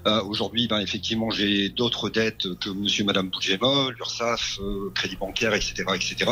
Euh, 0.08 0.24
Aujourd'hui, 0.24 0.68
ben, 0.68 0.80
effectivement, 0.80 1.30
j'ai 1.30 1.70
d'autres 1.70 2.10
dettes 2.10 2.48
que 2.60 2.70
Monsieur 2.72 3.04
et 3.04 3.06
Madame 3.06 3.30
Boudjema, 3.30 3.90
l'URSSAF, 3.96 4.60
euh, 4.62 4.92
crédit 4.96 5.18
bancaire, 5.18 5.54
etc., 5.54 5.84
etc. 5.94 6.32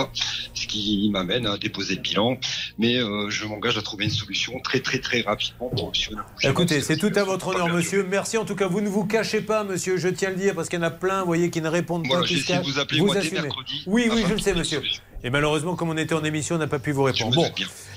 Ce 0.56 0.66
qui 0.66 1.10
m'amène 1.12 1.46
à 1.46 1.58
déposer 1.58 1.96
le 1.96 2.02
bilan. 2.02 2.38
Mais 2.80 2.98
euh, 2.98 3.30
je 3.30 3.46
m'engage 3.46 3.78
à 3.78 3.82
trouver 3.84 4.06
une 4.06 4.12
solution 4.12 4.60
très 4.62 4.80
très 4.80 5.00
très 5.00 5.22
rapidement 5.22 5.70
pour 5.70 5.90
Monsieur 5.90 6.16
Madame. 6.16 6.26
Écoutez, 6.44 6.82
c'est 6.82 6.98
tout 6.98 7.12
à 7.16 7.24
votre 7.24 7.50
honneur, 7.50 7.68
monsieur. 7.70 8.04
Merci 8.10 8.38
en 8.38 8.46
tout 8.46 8.56
cas. 8.56 8.68
Vous 8.68 8.82
ne 8.82 8.90
vous 8.90 9.06
cachez 9.06 9.42
pas, 9.42 9.64
monsieur. 9.64 9.98
Je 9.98 10.08
tiens 10.08 10.30
à 10.30 10.32
le 10.32 10.38
dire 10.38 10.56
parce 10.56 10.70
qu'il 10.70 10.80
y 10.80 10.82
en 10.82 10.86
a 10.86 10.92
plein, 10.92 11.20
vous 11.20 11.28
voyez, 11.28 11.52
qui 11.52 11.62
ne 11.62 11.70
répondent 11.70 12.06
Voilà, 12.08 12.22
pas. 12.22 12.28
j'ai 12.28 12.38
de 12.40 12.46
cachent. 12.46 12.66
vous 12.66 12.80
appeler, 12.80 13.02
moi, 13.02 13.16
dès 13.16 13.30
mercredi, 13.30 13.84
Oui, 13.92 14.10
oui, 14.12 14.24
je 14.28 14.34
le 14.34 14.40
sais, 14.40 14.54
monsieur. 14.54 14.82
Et 15.24 15.30
malheureusement, 15.30 15.76
comme 15.76 15.90
on 15.90 15.98
était 15.98 16.16
en 16.16 16.24
émission, 16.24 16.56
on 16.56 16.60
n'a 16.60 16.68
pas 16.68 16.80
pu 16.80 16.92
vous 16.92 17.04
répondre. 17.04 17.36
Bon, 17.36 17.46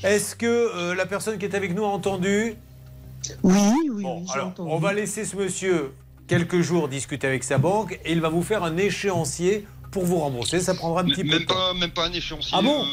est-ce 0.03 0.35
que 0.37 0.47
euh, 0.47 0.95
la 0.95 1.07
personne 1.07 1.39
qui 1.39 1.45
est 1.47 1.55
avec 1.55 1.75
nous 1.75 1.85
a 1.85 1.89
entendu? 1.89 2.55
Oui, 3.43 3.55
oui, 3.93 4.03
Bon, 4.03 4.21
oui, 4.21 4.27
alors, 4.35 4.49
entendu. 4.49 4.71
on 4.71 4.79
va 4.79 4.93
laisser 4.93 5.25
ce 5.25 5.35
monsieur 5.37 5.93
quelques 6.29 6.61
jours 6.61 6.89
discuter 6.89 7.27
avec 7.27 7.43
sa 7.45 7.57
banque 7.59 7.99
et 8.05 8.13
il 8.13 8.21
va 8.21 8.29
vous 8.29 8.43
faire 8.43 8.63
un 8.65 8.77
échéancier 8.77 9.67
pour 9.93 10.05
vous 10.05 10.19
rembourser. 10.19 10.61
Ça 10.61 10.75
prendra 10.75 11.01
un 11.01 11.05
petit 11.05 11.23
peu 11.25 11.31
Même 11.31 11.39
de 11.41 11.45
temps. 11.47 11.55
pas, 11.55 11.75
même 11.75 11.91
pas 11.93 12.07
un 12.07 12.13
échéancier, 12.13 12.55
Ah 12.59 12.63
bon 12.63 12.83
euh, 12.83 12.87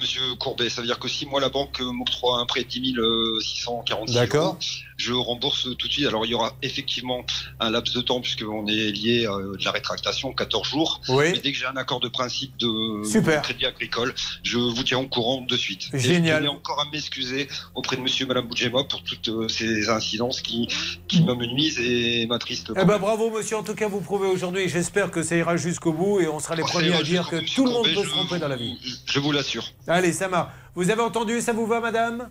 monsieur 0.00 0.20
Courbet. 0.38 0.68
Ça 0.68 0.80
veut 0.82 0.86
dire 0.86 0.98
que 0.98 1.08
si 1.08 1.24
moi, 1.24 1.40
la 1.40 1.48
banque 1.48 1.80
euh, 1.80 1.90
m'octroie 1.92 2.38
un 2.40 2.46
prêt 2.46 2.64
de 2.64 2.68
10 2.68 2.94
646 3.42 4.14
D'accord. 4.14 4.44
euros, 4.46 4.58
je 4.98 5.12
rembourse 5.12 5.68
tout 5.78 5.86
de 5.88 5.92
suite. 5.92 6.06
Alors, 6.06 6.26
il 6.26 6.30
y 6.30 6.34
aura 6.34 6.54
effectivement 6.62 7.24
un 7.60 7.70
laps 7.70 7.94
de 7.94 8.02
temps, 8.02 8.20
puisqu'on 8.20 8.66
est 8.66 8.90
lié 8.90 9.26
à 9.26 9.32
euh, 9.32 9.56
de 9.56 9.64
la 9.64 9.70
rétractation, 9.70 10.32
14 10.32 10.68
jours. 10.68 11.00
Oui. 11.08 11.32
Mais 11.32 11.38
dès 11.38 11.52
que 11.52 11.58
j'ai 11.58 11.66
un 11.66 11.76
accord 11.76 12.00
de 12.00 12.08
principe 12.08 12.56
de, 12.58 13.04
Super. 13.04 13.40
de 13.40 13.44
crédit 13.44 13.66
agricole, 13.66 14.14
je 14.42 14.58
vous 14.58 14.82
tiens 14.82 14.98
au 14.98 15.06
courant 15.06 15.40
de 15.40 15.56
suite. 15.56 15.88
Et 15.92 15.98
Génial. 15.98 16.34
je 16.34 16.38
tenais 16.40 16.48
encore 16.48 16.80
à 16.80 16.84
m'excuser 16.90 17.48
auprès 17.74 17.96
de 17.96 18.02
monsieur 18.02 18.24
et 18.24 18.28
madame 18.28 18.46
Boudjema 18.48 18.84
pour 18.84 19.02
toutes 19.04 19.28
euh, 19.28 19.48
ces 19.48 19.88
incidences 19.88 20.42
qui, 20.42 20.68
qui 21.06 21.22
m'amenuisent 21.22 21.78
et 21.78 22.26
m'attristent. 22.26 22.72
Eh 22.76 22.84
ben 22.84 22.98
bravo 22.98 23.30
monsieur, 23.30 23.56
en 23.56 23.62
tout 23.62 23.74
cas 23.74 23.88
vous 23.88 24.00
prouvez 24.00 24.28
aujourd'hui 24.28 24.62
et 24.62 24.68
j'espère 24.68 25.10
que 25.10 25.22
ça 25.22 25.36
ira 25.36 25.56
jusqu'au 25.56 25.92
bout 25.92 26.20
et 26.20 26.28
on 26.28 26.40
sera 26.40 26.56
les 26.56 26.62
Ça 26.62 26.68
premiers 26.68 26.94
à 26.94 27.02
dire 27.02 27.28
que 27.28 27.36
tout 27.54 27.64
le 27.64 27.70
monde 27.70 27.84
peut 27.84 28.02
se 28.02 28.08
tromper 28.08 28.38
dans 28.38 28.48
la 28.48 28.56
vie. 28.56 28.78
Je 29.06 29.20
vous 29.20 29.32
l'assure. 29.32 29.64
Allez, 29.86 30.12
ça 30.12 30.28
marche. 30.28 30.50
Vous 30.74 30.90
avez 30.90 31.02
entendu, 31.02 31.40
ça 31.40 31.52
vous 31.52 31.66
va 31.66 31.80
madame? 31.80 32.28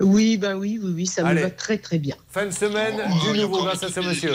Oui, 0.00 0.36
ben 0.36 0.54
oui, 0.56 0.78
oui, 0.82 0.92
oui, 0.94 1.06
ça 1.06 1.26
Allez. 1.26 1.40
me 1.40 1.46
va 1.46 1.50
très 1.50 1.78
très 1.78 1.98
bien. 1.98 2.14
Fin 2.30 2.44
de 2.46 2.50
semaine 2.50 2.96
du 3.32 3.38
nouveau 3.40 3.62
grâce 3.62 3.82
à 3.82 3.88
ce 3.88 4.00
monsieur. 4.00 4.32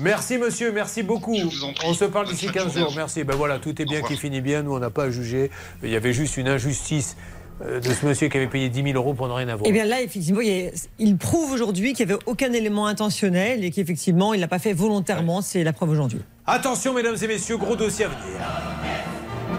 Merci 0.00 0.38
monsieur, 0.38 0.72
merci 0.72 1.02
beaucoup. 1.02 1.36
On 1.84 1.92
se 1.94 2.06
parle 2.06 2.26
d'ici 2.28 2.46
15 2.50 2.78
jours, 2.78 2.92
merci. 2.96 3.22
Ben 3.24 3.36
voilà, 3.36 3.58
tout 3.58 3.80
est 3.80 3.84
bien 3.84 4.00
qui 4.02 4.16
finit 4.16 4.40
bien, 4.40 4.62
nous 4.62 4.72
on 4.74 4.78
n'a 4.78 4.90
pas 4.90 5.04
à 5.04 5.10
juger. 5.10 5.50
Il 5.82 5.90
y 5.90 5.96
avait 5.96 6.12
juste 6.14 6.36
une 6.38 6.48
injustice 6.48 7.16
euh, 7.60 7.80
de 7.80 7.92
ce 7.92 8.06
monsieur 8.06 8.28
qui 8.28 8.36
avait 8.38 8.46
payé 8.46 8.68
10 8.70 8.82
000 8.82 8.94
euros 8.96 9.12
pour 9.14 9.28
ne 9.28 9.32
rien 9.34 9.48
avoir. 9.48 9.68
Eh 9.68 9.72
bien 9.72 9.84
là, 9.84 10.00
effectivement, 10.00 10.40
il, 10.40 10.48
y 10.48 10.66
a- 10.68 10.70
il 11.00 11.16
prouve 11.18 11.50
aujourd'hui 11.52 11.92
qu'il 11.92 12.06
n'y 12.06 12.12
avait 12.12 12.22
aucun 12.26 12.52
élément 12.52 12.86
intentionnel 12.86 13.64
et 13.64 13.70
qu'effectivement, 13.70 14.32
il 14.32 14.36
ne 14.36 14.42
l'a 14.42 14.48
pas 14.48 14.60
fait 14.60 14.72
volontairement. 14.72 15.42
C'est 15.42 15.64
la 15.64 15.72
preuve 15.72 15.90
aujourd'hui. 15.90 16.20
Attention, 16.46 16.94
mesdames 16.94 17.16
et 17.20 17.26
messieurs, 17.26 17.56
gros 17.58 17.74
dossier 17.76 18.04
à 18.06 18.08
venir. 18.08 18.40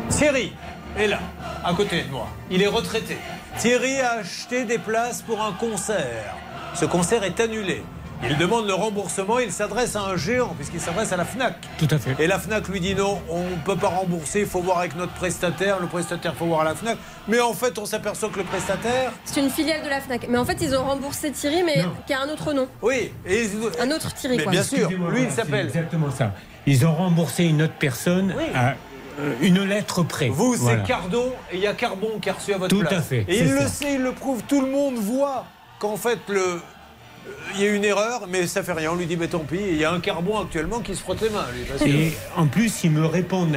Thierry 0.09 0.53
est 0.97 1.07
là, 1.07 1.19
à 1.63 1.73
côté 1.73 2.03
de 2.03 2.11
moi. 2.11 2.27
Il 2.49 2.61
est 2.61 2.67
retraité. 2.67 3.17
Thierry 3.57 3.99
a 3.99 4.19
acheté 4.19 4.65
des 4.65 4.77
places 4.77 5.21
pour 5.21 5.41
un 5.41 5.51
concert. 5.53 6.35
Ce 6.75 6.85
concert 6.85 7.23
est 7.23 7.39
annulé. 7.39 7.83
Il 8.21 8.37
demande 8.37 8.67
le 8.67 8.73
remboursement, 8.73 9.39
il 9.39 9.51
s'adresse 9.51 9.95
à 9.95 10.01
un 10.01 10.17
géant, 10.17 10.53
puisqu'il 10.55 10.81
s'adresse 10.81 11.13
à 11.13 11.17
la 11.17 11.23
FNAC. 11.23 11.55
Tout 11.77 11.87
à 11.89 11.97
fait. 11.97 12.21
Et 12.21 12.27
la 12.27 12.37
FNAC 12.37 12.67
lui 12.67 12.81
dit 12.81 12.93
non, 12.93 13.21
on 13.29 13.43
ne 13.43 13.55
peut 13.63 13.77
pas 13.77 13.87
rembourser, 13.87 14.41
il 14.41 14.45
faut 14.45 14.61
voir 14.61 14.79
avec 14.79 14.95
notre 14.97 15.13
prestataire. 15.13 15.79
Le 15.79 15.87
prestataire, 15.87 16.33
il 16.35 16.37
faut 16.37 16.45
voir 16.45 16.61
à 16.61 16.63
la 16.65 16.75
FNAC. 16.75 16.97
Mais 17.29 17.39
en 17.39 17.53
fait, 17.53 17.77
on 17.77 17.85
s'aperçoit 17.85 18.29
que 18.29 18.39
le 18.39 18.43
prestataire. 18.43 19.13
C'est 19.23 19.39
une 19.39 19.49
filiale 19.49 19.83
de 19.83 19.89
la 19.89 20.01
Fnac. 20.01 20.27
Mais 20.27 20.37
en 20.37 20.43
fait, 20.43 20.57
ils 20.61 20.75
ont 20.75 20.83
remboursé 20.83 21.31
Thierry, 21.31 21.63
mais 21.63 21.85
qui 22.05 22.13
a 22.13 22.21
un 22.21 22.29
autre 22.29 22.51
nom. 22.51 22.67
Oui. 22.81 23.13
Et... 23.25 23.49
Un 23.79 23.91
autre 23.91 24.13
Thierry, 24.13 24.37
Mais 24.37 24.43
quoi. 24.43 24.51
bien 24.51 24.63
sûr, 24.63 24.89
lui, 24.89 25.23
il 25.23 25.31
s'appelle. 25.31 25.67
Exactement 25.67 26.11
ça. 26.11 26.33
Ils 26.65 26.85
ont 26.85 26.93
remboursé 26.93 27.45
une 27.45 27.61
autre 27.61 27.73
personne 27.79 28.35
à 28.53 28.69
euh, 28.69 28.73
une 29.41 29.63
lettre 29.63 30.03
près. 30.03 30.29
Vous, 30.29 30.53
c'est 30.55 30.61
Voilà. 30.61 30.83
Cardon 30.83 31.31
et 31.51 31.55
il 31.57 31.61
y 31.61 31.67
a 31.67 31.73
Carbon 31.73 32.19
qui 32.21 32.29
a 32.29 32.33
reçu 32.33 32.53
à 32.53 32.57
votre 32.57 32.75
Tout 32.75 32.81
place. 32.81 32.93
à 32.93 33.01
fait, 33.01 33.25
Et 33.27 33.39
il 33.39 33.51
le 33.53 33.67
sait, 33.67 33.93
il 33.95 34.01
le 34.01 34.11
prouve, 34.13 34.41
tout 34.47 34.61
le 34.61 34.67
monde 34.71 34.95
voit 34.95 35.45
qu'en 35.79 35.97
fait, 35.97 36.19
le. 36.27 36.39
euh, 36.39 36.59
Il 37.55 37.61
y 37.61 37.67
a 37.67 37.71
une 37.71 37.83
erreur, 37.85 38.27
mais 38.29 38.47
ça 38.47 38.63
fait 38.63 38.73
rien. 38.73 38.91
On 38.91 38.95
lui 38.95 39.05
dit, 39.05 39.17
mais 39.17 39.27
tant 39.27 39.39
pis. 39.39 39.59
Il 39.71 39.77
y 39.77 39.83
a 39.85 39.91
un 39.91 39.99
carbon 39.99 40.39
actuellement 40.39 40.79
qui 40.79 40.95
se 40.95 41.01
frotte 41.01 41.21
les 41.21 41.29
mains. 41.29 41.45
Lui, 41.53 41.63
parce 41.65 41.81
que- 41.81 41.87
Et 41.87 42.13
en 42.35 42.47
plus, 42.47 42.83
ils 42.83 42.91
me 42.91 43.05
répondent, 43.05 43.55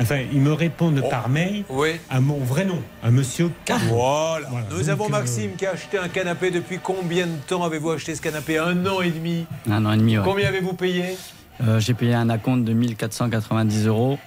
enfin, 0.00 0.20
ils 0.32 0.40
me 0.40 0.52
répondent 0.52 1.02
par 1.10 1.28
mail 1.28 1.64
à 2.10 2.20
mon 2.20 2.38
vrai 2.38 2.64
nom, 2.64 2.82
à 3.02 3.10
Monsieur 3.10 3.50
Carbon. 3.64 3.94
Voilà. 3.94 4.48
Nous 4.70 4.78
donc, 4.80 4.88
avons 4.88 5.06
euh, 5.06 5.10
Maxime 5.10 5.52
qui 5.56 5.66
a 5.66 5.72
acheté 5.72 5.98
un 5.98 6.08
canapé. 6.08 6.50
Depuis 6.50 6.78
combien 6.82 7.26
de 7.26 7.36
temps 7.46 7.62
avez-vous 7.64 7.90
acheté 7.90 8.14
ce 8.14 8.22
canapé? 8.22 8.58
Un 8.58 8.84
an 8.86 9.00
et 9.02 9.10
demi. 9.10 9.46
Un 9.70 9.84
an 9.86 9.92
et 9.92 9.98
demi, 9.98 10.16
ouais. 10.18 10.24
Combien 10.24 10.48
avez-vous 10.48 10.72
payé? 10.74 11.16
Euh, 11.62 11.78
J'ai 11.78 11.94
payé 11.94 12.14
un 12.14 12.28
acompte 12.30 12.64
de 12.64 12.72
1490 12.72 13.86
euros 13.86 14.18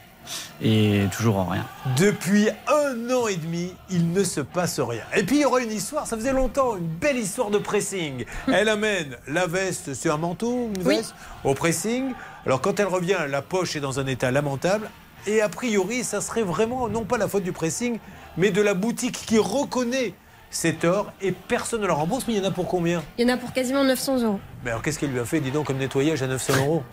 et 0.62 1.06
toujours 1.16 1.50
rien. 1.50 1.66
Depuis 1.98 2.50
un 2.68 3.14
an 3.14 3.28
et 3.28 3.36
demi, 3.36 3.74
il 3.90 4.12
ne 4.12 4.24
se 4.24 4.42
passe 4.42 4.80
rien. 4.80 5.04
Et 5.16 5.24
puis 5.24 5.38
il 5.38 5.42
y 5.42 5.46
aura 5.46 5.62
une 5.62 5.72
histoire, 5.72 6.08
ça 6.08 6.18
faisait 6.18 6.34
longtemps, 6.34 6.76
une 6.78 6.88
belle 6.88 7.18
histoire 7.18 7.50
de 7.50 7.58
pressing. 7.58 8.26
Elle 8.48 8.70
amène 8.70 9.18
la 9.28 9.48
veste, 9.48 9.94
c'est 9.94 10.10
un 10.10 10.18
manteau, 10.18 10.72
une 10.76 10.84
veste, 10.84 11.16
au 11.44 11.54
pressing. 11.54 12.14
Alors 12.46 12.62
quand 12.62 12.80
elle 12.80 12.88
revient, 12.88 13.18
la 13.28 13.42
poche 13.42 13.76
est 13.76 13.80
dans 13.80 14.00
un 14.00 14.06
état 14.06 14.32
lamentable. 14.32 14.90
Et 15.28 15.42
a 15.42 15.50
priori, 15.50 16.04
ça 16.04 16.22
serait 16.22 16.44
vraiment 16.44 16.88
non 16.88 17.04
pas 17.04 17.18
la 17.18 17.28
faute 17.28 17.44
du 17.44 17.52
pressing, 17.52 17.98
mais 18.38 18.52
de 18.52 18.62
la 18.62 18.76
boutique 18.76 19.26
qui 19.26 19.40
reconnaît 19.40 20.14
ses 20.50 20.74
torts 20.76 21.12
et 21.22 21.32
personne 21.32 21.82
ne 21.82 21.88
la 21.88 21.94
rembourse. 21.94 22.26
Mais 22.28 22.34
il 22.36 22.40
y 22.42 22.46
en 22.46 22.48
a 22.48 22.52
pour 22.52 22.68
combien? 22.68 23.04
Il 23.18 23.28
y 23.28 23.32
en 23.32 23.34
a 23.34 23.38
pour 23.38 23.52
quasiment 23.54 23.84
900 23.84 24.20
euros. 24.24 24.40
Mais 24.64 24.72
alors 24.72 24.82
qu'est-ce 24.82 24.98
qu'elle 25.00 25.12
lui 25.12 25.20
a 25.20 25.26
fait, 25.26 25.40
dis 25.40 25.52
donc, 25.52 25.68
comme 25.68 25.78
nettoyage 25.78 26.24
à 26.24 26.28
900 26.28 26.54
euros 26.58 26.84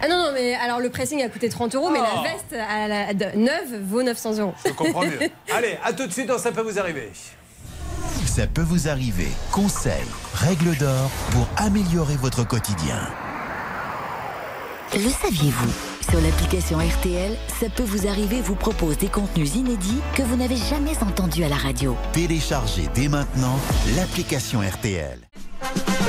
Ah 0.00 0.08
non, 0.08 0.16
non, 0.16 0.30
mais 0.32 0.54
alors 0.54 0.80
le 0.80 0.88
pressing 0.90 1.22
a 1.22 1.28
coûté 1.28 1.48
30 1.48 1.74
euros, 1.74 1.90
mais 1.90 1.98
la 1.98 2.22
veste 2.22 2.54
à 2.68 2.88
la, 2.88 3.14
de- 3.14 3.36
neuve 3.36 3.82
vaut 3.84 4.02
900 4.02 4.38
euros. 4.38 4.54
Je 4.64 4.72
comprends 4.72 5.02
mieux. 5.02 5.18
Allez, 5.54 5.78
à 5.84 5.92
tout 5.92 6.06
de 6.06 6.12
suite 6.12 6.26
dans 6.28 6.38
Ça 6.38 6.52
peut 6.52 6.62
vous 6.62 6.78
arriver. 6.78 7.10
Ça 8.26 8.46
peut 8.46 8.62
vous 8.62 8.88
arriver. 8.88 9.28
Conseils, 9.50 9.92
règles 10.34 10.76
d'or 10.76 11.10
pour 11.32 11.48
améliorer 11.56 12.16
votre 12.16 12.44
quotidien. 12.46 13.00
Le 14.94 15.08
saviez-vous? 15.10 15.97
Sur 16.10 16.22
l'application 16.22 16.78
RTL, 16.78 17.36
ça 17.60 17.68
peut 17.68 17.82
vous 17.82 18.06
arriver 18.06 18.40
vous 18.40 18.54
propose 18.54 18.96
des 18.96 19.08
contenus 19.08 19.56
inédits 19.56 20.00
que 20.16 20.22
vous 20.22 20.36
n'avez 20.36 20.56
jamais 20.56 20.96
entendus 21.02 21.44
à 21.44 21.50
la 21.50 21.56
radio. 21.56 21.96
Téléchargez 22.12 22.88
dès 22.94 23.08
maintenant 23.08 23.58
l'application 23.94 24.60
RTL. 24.60 25.18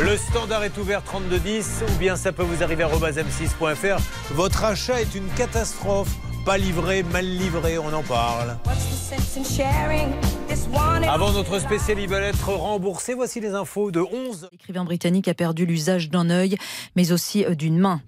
Le 0.01 0.15
standard 0.15 0.63
est 0.63 0.77
ouvert 0.77 1.03
3210 1.03 1.83
ou 1.85 1.99
bien 1.99 2.15
ça 2.15 2.31
peut 2.31 2.43
vous 2.43 2.63
arriver 2.63 2.83
à 2.83 2.87
m6.fr. 2.87 3.99
Votre 4.31 4.63
achat 4.63 5.01
est 5.01 5.15
une 5.15 5.27
catastrophe. 5.35 6.15
Pas 6.45 6.57
livré, 6.57 7.03
mal 7.03 7.25
livré, 7.25 7.77
on 7.77 7.93
en 7.93 8.03
parle. 8.03 8.57
Avant 11.07 11.31
notre 11.31 11.59
spécial, 11.59 11.99
il 11.99 12.07
va 12.07 12.21
être 12.21 12.49
remboursé. 12.49 13.13
Voici 13.13 13.39
les 13.39 13.49
infos 13.49 13.91
de 13.91 13.99
11. 13.99 14.49
L'écrivain 14.51 14.83
britannique 14.83 15.27
a 15.27 15.33
perdu 15.33 15.65
l'usage 15.65 16.09
d'un 16.09 16.29
œil, 16.29 16.57
mais 16.95 17.11
aussi 17.11 17.45
euh, 17.45 17.55
d'une 17.55 17.77
main. 17.77 18.01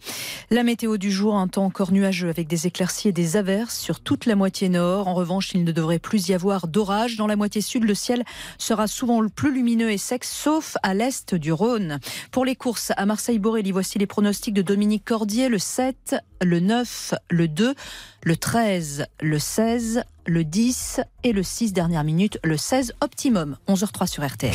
La 0.50 0.64
météo 0.64 0.98
du 0.98 1.12
jour, 1.12 1.36
un 1.36 1.48
temps 1.48 1.66
encore 1.66 1.92
nuageux 1.92 2.30
avec 2.30 2.48
des 2.48 2.68
éclaircies 2.68 3.10
et 3.10 3.12
des 3.12 3.38
averses 3.38 3.78
sur 3.78 4.00
toute 4.00 4.26
la 4.26 4.36
moitié 4.36 4.70
nord. 4.70 5.08
En 5.08 5.14
revanche, 5.14 5.54
il 5.54 5.64
ne 5.64 5.72
devrait 5.72 6.00
plus 6.00 6.30
y 6.30 6.34
avoir 6.34 6.68
d'orage. 6.68 7.18
Dans 7.18 7.28
la 7.28 7.36
moitié 7.36 7.62
sud, 7.62 7.84
le 7.84 7.96
ciel 7.96 8.24
sera 8.58 8.88
souvent 8.88 9.22
le 9.22 9.30
plus 9.30 9.54
lumineux 9.54 9.92
et 9.92 9.98
sec, 9.98 10.24
sauf 10.24 10.78
à 10.84 10.94
l'est 10.94 11.34
du 11.36 11.52
Rhône. 11.52 12.00
Pour 12.32 12.46
les 12.46 12.56
courses 12.56 12.92
à 12.96 13.06
Marseille-Borelli, 13.06 13.72
voici 13.72 13.98
les 13.98 14.08
pronostics 14.08 14.54
de 14.54 14.62
Dominique 14.62 15.06
Cordier. 15.06 15.50
Le 15.50 15.60
7, 15.60 16.16
le 16.42 16.60
9, 16.60 17.14
le 17.30 17.48
2, 17.48 17.76
le 18.24 18.36
13, 18.36 19.08
le 19.22 19.40
16, 19.40 20.04
le 20.28 20.44
10 20.44 21.02
et 21.24 21.32
le 21.32 21.42
6 21.42 21.74
dernière 21.74 22.04
minute, 22.04 22.40
le 22.44 22.56
16 22.56 22.94
optimum. 23.02 23.58
11h03 23.68 24.08
sur 24.08 24.26
RTL. 24.26 24.54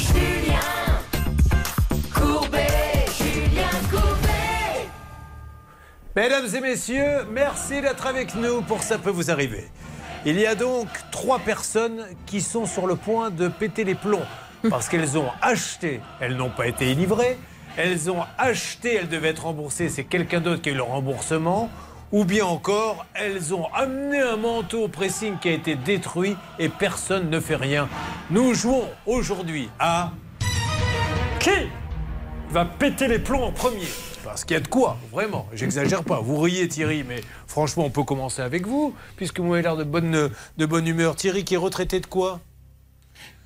Mesdames 6.14 6.46
et 6.54 6.60
messieurs, 6.60 7.24
merci 7.30 7.80
d'être 7.82 8.06
avec 8.06 8.34
nous 8.36 8.62
pour 8.62 8.82
Ça 8.82 8.98
peut 8.98 9.10
vous 9.10 9.30
arriver. 9.30 9.68
Il 10.24 10.40
y 10.40 10.46
a 10.46 10.54
donc 10.54 10.88
trois 11.10 11.40
personnes 11.40 12.06
qui 12.24 12.40
sont 12.40 12.66
sur 12.66 12.86
le 12.86 12.96
point 12.96 13.30
de 13.30 13.48
péter 13.48 13.84
les 13.84 13.94
plombs 13.94 14.24
parce 14.70 14.88
qu'elles 14.88 15.18
ont 15.18 15.30
acheté, 15.42 16.00
elles 16.20 16.36
n'ont 16.36 16.50
pas 16.50 16.66
été 16.66 16.94
livrées, 16.94 17.36
elles 17.76 18.10
ont 18.10 18.24
acheté, 18.38 18.94
elles 18.94 19.08
devaient 19.08 19.28
être 19.28 19.44
remboursées, 19.44 19.88
c'est 19.88 20.04
quelqu'un 20.04 20.40
d'autre 20.40 20.62
qui 20.62 20.70
a 20.70 20.72
eu 20.72 20.76
le 20.76 20.82
remboursement, 20.82 21.70
ou 22.12 22.24
bien 22.24 22.44
encore, 22.44 23.06
elles 23.14 23.52
ont 23.54 23.66
amené 23.74 24.20
un 24.20 24.36
manteau 24.36 24.84
au 24.84 24.88
pressing 24.88 25.38
qui 25.38 25.48
a 25.48 25.52
été 25.52 25.74
détruit 25.74 26.36
et 26.58 26.68
personne 26.68 27.30
ne 27.30 27.40
fait 27.40 27.56
rien. 27.56 27.88
Nous 28.30 28.54
jouons 28.54 28.84
aujourd'hui 29.06 29.68
à 29.78 30.12
qui 31.40 31.50
va 32.50 32.64
péter 32.64 33.08
les 33.08 33.18
plombs 33.18 33.42
en 33.44 33.52
premier? 33.52 33.86
Parce 34.24 34.44
qu'il 34.44 34.54
y 34.54 34.56
a 34.56 34.60
de 34.60 34.68
quoi, 34.68 34.98
vraiment. 35.12 35.46
J'exagère 35.52 36.02
pas. 36.02 36.20
Vous 36.20 36.38
riez, 36.38 36.66
Thierry, 36.68 37.04
mais 37.06 37.20
franchement, 37.46 37.84
on 37.84 37.90
peut 37.90 38.02
commencer 38.02 38.42
avec 38.42 38.66
vous, 38.66 38.94
puisque 39.16 39.38
vous 39.38 39.52
avez 39.52 39.62
l'air 39.62 39.76
de 39.76 39.84
bonne, 39.84 40.30
de 40.58 40.66
bonne 40.66 40.86
humeur. 40.86 41.14
Thierry, 41.14 41.44
qui 41.44 41.54
est 41.54 41.58
retraité 41.58 42.00
de 42.00 42.06
quoi? 42.06 42.40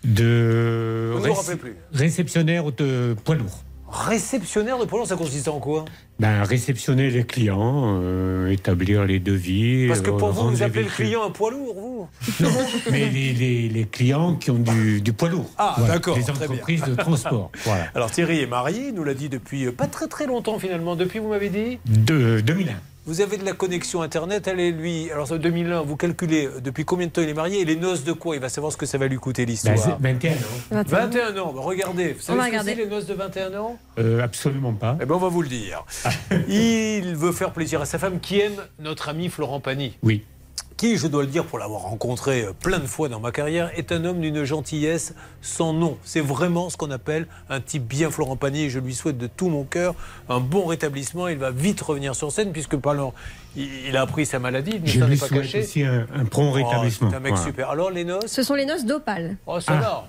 De 0.05 1.13
Vous 1.15 1.23
vous 1.23 1.33
rappelez 1.35 1.57
plus. 1.57 1.77
réceptionnaire 1.93 2.73
de 2.73 3.15
poids 3.25 3.35
lourd. 3.35 3.63
Réceptionnaire 3.93 4.79
de 4.79 4.85
Pôle 4.85 5.05
ça 5.07 5.17
consiste 5.17 5.49
en 5.49 5.59
quoi? 5.59 5.85
Ben, 6.19 6.43
réceptionner 6.43 7.11
les 7.11 7.25
clients, 7.25 7.99
euh, 8.03 8.51
établir 8.51 9.05
les 9.05 9.19
devis. 9.19 9.89
Parce 9.89 10.01
que 10.01 10.11
pour 10.11 10.29
euh, 10.29 10.33
vous, 10.33 10.51
vous 10.51 10.63
appelez 10.63 10.85
le 10.85 10.91
client 10.91 11.23
un 11.27 11.31
poids 11.31 11.51
lourd, 11.51 11.75
vous? 11.75 12.09
Mais 12.91 13.09
les, 13.09 13.33
les- 13.33 13.69
les 13.69 13.85
clients 13.87 14.35
qui 14.37 14.51
ont 14.51 14.59
du, 14.59 15.01
du 15.01 15.13
poids 15.13 15.29
lourd. 15.31 15.51
Ah, 15.59 15.75
Voilà, 15.79 15.95
d'accord. 15.95 16.17
Les 16.17 16.31
entreprises 16.31 16.83
de 16.85 16.95
transport. 16.95 17.51
Voilà. 17.65 17.87
Alors 17.95 18.11
Thierry 18.11 18.41
est 18.41 18.47
marié, 18.47 18.89
il 18.89 18.95
nous 18.95 19.05
l'a 19.05 19.15
dit 19.15 19.29
depuis 19.29 19.67
euh, 19.67 19.73
pas 19.73 19.87
très 19.87 20.07
très 20.09 20.27
longtemps 20.27 20.59
finalement. 20.59 20.95
Depuis, 20.95 21.19
vous 21.19 21.29
m'avez 21.31 21.49
dit? 21.49 21.79
De 21.87 22.41
2001. 22.41 22.75
Vous 23.11 23.21
avez 23.21 23.39
de 23.39 23.45
la 23.45 23.55
connexion 23.55 24.03
Internet, 24.03 24.47
elle 24.47 24.61
et 24.61 24.71
lui. 24.71 25.11
Alors, 25.11 25.27
ça, 25.27 25.37
2001, 25.37 25.83
vous 25.83 25.97
calculez 25.97 26.47
euh, 26.47 26.61
depuis 26.61 26.85
combien 26.85 27.09
de 27.09 27.11
temps 27.11 27.23
il 27.23 27.29
est 27.29 27.35
marié 27.35 27.61
et 27.61 27.65
les 27.65 27.75
noces 27.75 28.05
de 28.05 28.13
quoi? 28.13 28.37
Il 28.37 28.41
va 28.41 28.49
savoir 28.49 28.71
ce 28.71 28.77
que 28.77 28.87
ça 28.87 28.99
va 28.99 29.09
lui 29.09 29.17
coûter 29.17 29.45
l'histoire. 29.45 29.75
Ben, 29.99 30.17
c'est 30.21 30.31
21 30.31 30.81
ans. 30.81 30.85
21 30.87 31.37
ans, 31.39 31.53
bah, 31.53 31.61
regardez. 31.61 32.13
Vous 32.13 32.21
savez 32.21 32.39
va 32.39 32.63
ce 32.63 32.71
que 32.71 32.77
les 32.77 32.87
noces 32.87 33.07
de 33.07 33.15
21 33.15 33.55
ans? 33.59 33.79
Euh, 33.99 34.23
absolument 34.23 34.75
pas. 34.75 34.97
Eh 35.03 35.07
ben, 35.07 35.17
on 35.17 35.19
va 35.19 35.27
vous 35.27 35.43
le 35.43 35.49
dire. 35.49 35.85
il 36.49 37.17
veut 37.17 37.33
faire 37.33 37.51
plaisir 37.53 37.81
à 37.81 37.85
sa 37.85 37.99
femme 37.99 38.21
qui 38.21 38.39
aime 38.39 38.63
notre 38.79 39.09
ami 39.09 39.29
Florent 39.29 39.59
Pagny. 39.59 39.99
Oui. 40.05 40.23
Qui, 40.81 40.97
je 40.97 41.07
dois 41.07 41.21
le 41.23 41.29
dire 41.29 41.45
pour 41.45 41.59
l'avoir 41.59 41.83
rencontré 41.83 42.43
euh, 42.43 42.53
plein 42.59 42.79
de 42.79 42.87
fois 42.87 43.11
dans 43.11 43.21
ma 43.21 43.33
carrière, 43.33 43.71
est 43.79 43.93
un 43.93 44.03
homme 44.07 44.19
d'une 44.21 44.45
gentillesse 44.45 45.15
sans 45.43 45.75
nom. 45.75 45.99
C'est 46.05 46.23
vraiment 46.23 46.71
ce 46.71 46.79
qu'on 46.79 46.91
appelle 46.91 47.27
un 47.51 47.61
type 47.61 47.85
bien 47.87 48.11
Florent 48.11 48.37
Pagny. 48.37 48.63
Et 48.63 48.71
je 48.71 48.79
lui 48.79 48.95
souhaite 48.95 49.19
de 49.19 49.27
tout 49.27 49.51
mon 49.51 49.65
cœur 49.65 49.95
un 50.31 50.41
bon 50.41 50.65
rétablissement. 50.65 51.29
Il 51.29 51.37
va 51.37 51.51
vite 51.51 51.83
revenir 51.83 52.15
sur 52.15 52.33
scène 52.33 52.53
puisque 52.53 52.77
pendant 52.77 53.13
il 53.57 53.69
il 53.89 53.97
a 53.97 54.01
appris 54.01 54.25
sa 54.25 54.39
maladie, 54.39 54.73
il 54.77 54.83
ne 54.83 54.87
Je 54.87 55.01
s'en 55.01 55.11
est 55.11 55.21
pas 55.21 55.27
souhaite 55.27 55.43
caché. 55.43 55.61
aussi 55.61 55.83
un, 55.85 56.07
un 56.15 56.25
prompt 56.25 56.49
Oh, 56.51 56.55
rétablissement. 56.55 57.11
c'est 57.11 57.17
un 57.17 57.21
mec 57.21 57.33
Voilà. 57.35 57.47
super. 57.47 57.71
Alors 57.71 57.91
les 57.91 58.05
noces 58.05 58.27
Ce 58.29 58.43
sont 58.43 58.55
les 58.55 58.65
noces 58.65 58.87
d'Opale. 58.87 59.37
Oh, 59.47 59.61
ça 59.61 59.75
va. 59.75 60.09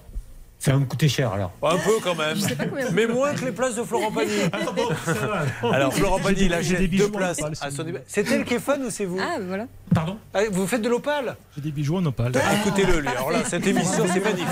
Ça 0.61 0.73
va 0.73 0.77
me 0.77 0.85
coûter 0.85 1.07
cher 1.07 1.33
alors. 1.33 1.51
Un 1.63 1.77
peu 1.77 1.93
quand 2.03 2.13
même. 2.13 2.37
Mais 2.93 3.07
moins 3.07 3.33
que 3.33 3.45
les 3.45 3.51
places 3.51 3.73
de 3.73 3.81
Florent 3.81 4.11
Pagny. 4.11 4.29
Ah, 4.53 5.73
Alors 5.73 5.91
Florent 5.91 6.19
Pagny, 6.19 6.41
il 6.43 6.49
j'ai 6.49 6.53
achète 6.53 6.79
des 6.81 6.87
bijoux 6.87 7.05
deux 7.05 7.11
places 7.11 7.39
à 7.41 7.71
son 7.71 7.83
C'est 8.05 8.29
elle 8.29 8.45
qui 8.45 8.53
est 8.53 8.59
fan 8.59 8.79
ou 8.85 8.91
c'est 8.91 9.05
vous 9.05 9.17
Ah, 9.19 9.37
voilà. 9.41 9.65
Pardon 9.91 10.17
Ah, 10.35 10.41
Vous 10.51 10.67
faites 10.67 10.83
de 10.83 10.87
l'opale 10.89 11.35
J'ai 11.55 11.61
des 11.61 11.71
bijoux 11.71 11.97
en 11.97 12.05
opale. 12.05 12.33
Ah, 12.35 12.53
Écoutez-le, 12.61 12.99
lui. 12.99 13.07
Alors 13.07 13.31
là, 13.31 13.39
cette 13.43 13.65
émission, 13.65 14.05
c'est 14.07 14.23
magnifique. 14.23 14.47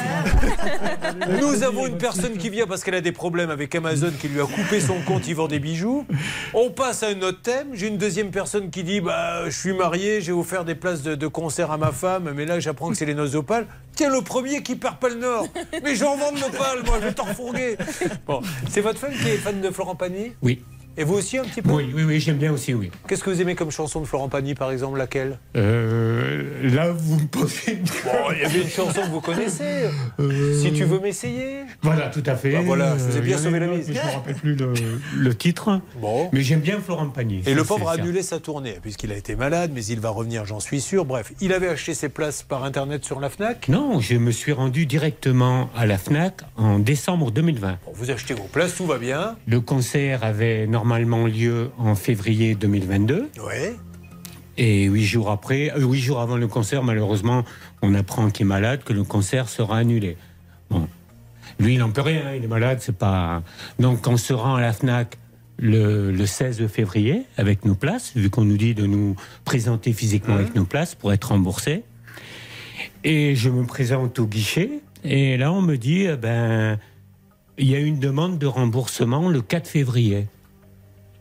Nous 1.42 1.62
avons 1.62 1.86
une 1.86 2.00
personne 2.00 2.38
qui 2.38 2.50
vient 2.50 2.66
parce 2.66 2.84
qu'elle 2.84 2.96
a 2.96 3.02
des 3.02 3.12
problèmes 3.12 3.52
avec 3.52 3.76
Amazon 3.76 4.12
qui 4.20 4.30
lui 4.30 4.42
a 4.42 4.46
coupé 4.46 4.82
son 4.82 5.00
compte, 5.02 5.28
il 5.28 5.36
vend 5.36 5.48
des 5.48 5.60
bijoux. 5.60 6.08
On 6.56 6.72
passe 6.72 7.04
à 7.04 7.10
un 7.10 7.22
autre 7.22 7.44
thème. 7.44 7.68
J'ai 7.74 7.88
une 7.88 8.00
deuxième 8.00 8.32
personne 8.32 8.72
qui 8.72 8.82
dit 8.84 9.00
bah, 9.00 9.44
Je 9.46 9.56
suis 9.56 9.74
marié, 9.74 10.22
j'ai 10.22 10.32
offert 10.32 10.66
des 10.66 10.76
places 10.76 11.04
de, 11.04 11.14
de 11.14 11.28
concert 11.28 11.70
à 11.72 11.78
ma 11.78 11.92
femme, 11.92 12.32
mais 12.36 12.48
là, 12.48 12.60
j'apprends 12.60 12.90
que 12.90 12.96
c'est 12.96 13.06
les 13.06 13.14
noces 13.14 13.34
d'opale. 13.34 13.68
Tiens, 14.00 14.10
le 14.10 14.22
premier 14.22 14.64
qui 14.64 14.78
perd 14.78 14.96
pas 14.98 15.10
le 15.10 15.16
Nord. 15.16 15.46
Mais 15.84 15.94
j'en 15.94 16.16
vends 16.16 16.32
de 16.32 16.40
l'opale, 16.40 16.84
moi, 16.86 17.00
je 17.02 17.08
vais 17.08 17.14
t'en 17.14 17.26
refourguer. 17.26 17.76
Bon, 18.26 18.42
c'est 18.70 18.80
votre 18.80 18.98
femme 18.98 19.12
qui 19.12 19.28
est 19.28 19.36
fan 19.36 19.60
de 19.60 19.70
Florent 19.72 19.98
Pagny? 19.98 20.32
Oui. 20.42 20.64
Et 20.98 21.04
vous 21.04 21.16
aussi, 21.16 21.38
un 21.38 21.44
petit 21.44 21.62
peu 21.62 21.72
Oui, 21.72 21.90
oui, 21.96 22.04
oui, 22.04 22.20
j'aime 22.20 22.38
bien 22.38 22.52
aussi, 22.52 22.74
oui. 22.74 22.92
Qu'est-ce 23.08 23.24
que 23.24 23.30
vous 23.30 23.42
aimez 23.42 23.56
comme 23.56 23.72
chanson 23.72 24.02
de 24.02 24.06
Florent 24.06 24.28
Pagny, 24.28 24.54
par 24.54 24.72
exemple 24.72 24.98
Laquelle? 24.98 25.40
Euh, 25.56 26.44
là, 26.76 26.92
vous 26.92 27.16
me 27.20 27.28
posez 27.28 27.74
une... 27.74 27.84
Bon, 27.84 28.32
il 28.36 28.42
y 28.42 28.46
avait 28.46 28.62
une 28.62 28.68
chanson 28.70 29.02
que 29.02 29.08
vous 29.10 29.22
connaissez. 29.22 29.86
Si 30.62 30.74
tu 30.74 30.84
veux 30.84 31.00
m'essayer. 31.00 31.60
Voilà, 31.82 32.08
tout 32.08 32.24
à 32.26 32.36
fait. 32.36 32.52
Bah 32.52 32.60
voilà, 32.66 32.98
je 32.98 33.04
vous 33.04 33.16
ai 33.18 33.20
Euh, 33.20 33.24
bien 33.24 33.38
sauvé 33.38 33.60
la 33.60 33.68
mise. 33.68 33.88
Je 33.88 33.94
ne 33.94 33.98
me 34.06 34.12
rappelle 34.14 34.36
plus 34.36 34.56
le, 34.56 34.74
le 35.18 35.36
titre. 35.36 35.80
Bon. 36.02 36.30
Mais 36.34 36.42
j'aime 36.42 36.60
bien 36.60 36.80
Florent 36.84 37.08
Pagny. 37.10 37.44
Et 37.46 37.54
le 37.54 37.64
pauvre 37.64 37.88
a 37.90 37.94
annulé 37.94 38.22
sa 38.22 38.40
tournée, 38.40 38.78
puisqu'il 38.82 39.12
a 39.12 39.16
été 39.16 39.36
malade, 39.36 39.72
mais 39.74 39.86
il 39.86 40.00
va 40.00 40.10
revenir, 40.10 40.46
j'en 40.46 40.60
suis 40.60 40.82
sûr. 40.82 41.06
Bref, 41.06 41.32
il 41.40 41.54
avait 41.54 41.70
acheté 41.70 41.94
ses 41.94 42.10
places 42.10 42.44
par 42.44 42.64
Internet 42.66 43.06
sur 43.06 43.20
la 43.20 43.30
FNAC. 43.30 43.70
Non, 43.70 44.00
je 44.02 44.16
me 44.16 44.32
suis 44.32 44.52
rendu 44.52 44.86
directement 44.86 45.70
à 45.78 45.86
la 45.86 45.98
FNAC 45.98 46.42
en 46.58 46.80
décembre 46.80 47.32
2020. 47.32 47.78
Bon, 47.86 47.92
vous 47.94 48.12
achetez 48.12 48.34
vos 48.34 48.44
places, 48.52 48.76
tout 48.76 48.86
va 48.86 48.98
bien. 48.98 49.38
Le 49.48 49.62
concert 49.62 50.24
avait 50.24 50.68
normalement 50.80 51.28
lieu 51.28 51.72
en 51.78 51.94
février 51.94 52.56
2022. 52.56 53.30
Ouais. 53.46 53.76
Et 54.58 54.86
huit 54.86 55.04
jours 55.04 55.30
après, 55.30 55.72
euh, 55.76 55.86
huit 55.86 56.00
jours 56.00 56.22
avant 56.22 56.38
le 56.38 56.48
concert, 56.48 56.84
malheureusement, 56.84 57.44
on 57.82 57.94
apprend 57.94 58.30
qu'il 58.30 58.46
est 58.46 58.48
malade, 58.48 58.82
que 58.86 58.94
le 58.94 59.04
concert 59.04 59.50
sera 59.50 59.78
annulé. 59.78 60.16
Bon. 60.70 60.88
Lui, 61.60 61.74
il 61.74 61.80
n'en 61.80 61.92
peut 61.92 62.00
rien, 62.00 62.22
hein, 62.28 62.36
il 62.38 62.46
est 62.46 62.48
malade, 62.48 62.78
c'est 62.80 62.98
pas. 62.98 63.44
Donc, 63.78 64.08
on 64.08 64.16
se 64.16 64.32
rend 64.32 64.56
à 64.56 64.62
la 64.62 64.72
Fnac 64.72 65.18
le, 65.58 66.12
le 66.14 66.26
16 66.26 66.66
février 66.68 67.24
avec 67.36 67.66
nos 67.66 67.76
places, 67.76 68.14
vu 68.16 68.30
qu'on 68.30 68.46
nous 68.46 68.58
dit 68.58 68.74
de 68.74 68.86
nous 68.86 69.18
présenter 69.44 69.92
physiquement 69.92 70.36
avec 70.36 70.56
nos 70.56 70.64
places 70.64 70.96
pour 70.96 71.12
être 71.12 71.26
remboursés. 71.26 71.84
Et 73.04 73.36
je 73.36 73.50
me 73.50 73.66
présente 73.66 74.18
au 74.20 74.28
guichet, 74.28 74.80
et 75.04 75.36
là, 75.36 75.52
on 75.52 75.62
me 75.62 75.76
dit, 75.76 76.04
eh 76.04 76.16
ben, 76.16 76.80
il 77.58 77.70
y 77.70 77.76
a 77.76 77.80
une 77.80 78.00
demande 78.00 78.40
de 78.40 78.48
remboursement 78.48 79.28
le 79.28 79.42
4 79.42 79.68
février. 79.68 80.28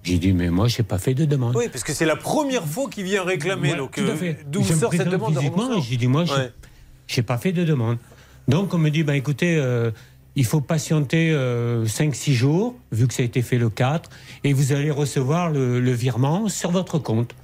J'ai 0.09 0.18
dit, 0.18 0.32
mais 0.32 0.48
moi, 0.48 0.68
je 0.68 0.78
n'ai 0.78 0.85
pas 0.85 0.98
fait 0.98 1.12
de 1.12 1.24
demande. 1.24 1.55
Oui, 1.55 1.68
parce 1.70 1.85
que 1.85 1.93
c'est 1.93 2.06
la 2.06 2.16
première 2.16 2.64
fois 2.64 2.89
qu'il 2.89 3.05
vient 3.05 3.22
réclamer. 3.22 3.72
Ouais, 3.72 3.76
donc, 3.76 3.98
euh, 3.98 4.35
d'où 4.47 4.64
sort 4.64 4.93
cette 4.93 5.09
demande 5.09 5.35
de 5.35 5.80
J'ai 5.82 5.97
dit, 5.97 6.06
moi, 6.06 6.24
je 6.24 7.16
n'ai 7.16 7.22
pas 7.22 7.36
fait 7.36 7.52
de 7.52 7.64
demande. 7.64 7.98
Donc, 8.47 8.72
on 8.72 8.78
me 8.78 8.89
dit, 8.89 9.02
bah, 9.02 9.16
écoutez, 9.16 9.56
euh, 9.56 9.90
il 10.35 10.47
faut 10.47 10.62
patienter 10.62 11.32
5-6 11.32 12.32
jours, 12.32 12.74
vu 12.90 13.06
que 13.06 13.12
ça 13.12 13.22
a 13.22 13.26
été 13.26 13.43
fait 13.43 13.59
le 13.59 13.68
4, 13.68 14.09
et 14.44 14.55
vous 14.55 14.72
allez 14.72 14.90
recevoir 14.90 15.51
le, 15.51 15.78
le 15.80 15.93
virement 15.93 16.48
sur 16.48 16.70
votre 16.70 16.98
compte. 16.98 17.35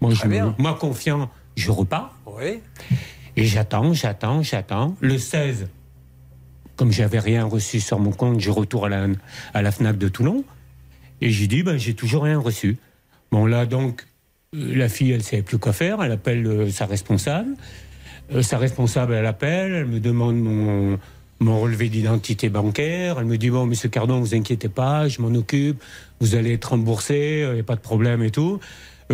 Moi, 0.00 0.12
je, 0.12 0.26
bien. 0.26 0.54
moi 0.58 0.74
confiant, 0.74 1.30
je 1.54 1.70
repars. 1.70 2.14
Oui. 2.26 2.60
Et 3.36 3.44
j'attends, 3.44 3.92
j'attends, 3.92 4.42
j'attends. 4.42 4.96
Le 5.00 5.18
16, 5.18 5.68
comme 6.74 6.90
j'avais 6.90 7.18
rien 7.18 7.44
reçu 7.44 7.80
sur 7.80 7.98
mon 7.98 8.10
compte, 8.10 8.40
je 8.40 8.50
retourne 8.50 8.92
à 8.92 9.06
la, 9.06 9.14
à 9.54 9.62
la 9.62 9.70
FNAC 9.70 9.98
de 9.98 10.08
Toulon. 10.08 10.44
Et 11.20 11.30
j'ai 11.30 11.46
dit, 11.46 11.62
ben, 11.62 11.78
j'ai 11.78 11.94
toujours 11.94 12.24
rien 12.24 12.38
reçu. 12.38 12.76
Bon, 13.30 13.46
là, 13.46 13.66
donc, 13.66 14.06
euh, 14.54 14.74
la 14.74 14.88
fille, 14.88 15.10
elle 15.10 15.18
ne 15.18 15.22
savait 15.22 15.42
plus 15.42 15.58
quoi 15.58 15.72
faire. 15.72 16.02
Elle 16.02 16.12
appelle 16.12 16.46
euh, 16.46 16.70
sa 16.70 16.86
responsable. 16.86 17.54
Euh, 18.32 18.42
sa 18.42 18.58
responsable, 18.58 19.14
elle 19.14 19.26
appelle. 19.26 19.72
Elle 19.72 19.86
me 19.86 20.00
demande 20.00 20.36
mon, 20.36 20.98
relevé 21.60 21.88
d'identité 21.88 22.48
bancaire. 22.48 23.18
Elle 23.18 23.26
me 23.26 23.38
dit, 23.38 23.50
bon, 23.50 23.66
monsieur 23.66 23.88
Cardon, 23.88 24.20
vous 24.20 24.34
inquiétez 24.34 24.68
pas, 24.68 25.08
je 25.08 25.20
m'en 25.20 25.34
occupe. 25.34 25.82
Vous 26.20 26.34
allez 26.34 26.54
être 26.54 26.70
remboursé, 26.70 27.44
il 27.48 27.54
n'y 27.54 27.60
a 27.60 27.64
pas 27.64 27.76
de 27.76 27.80
problème 27.80 28.22
et 28.22 28.30
tout. 28.30 28.60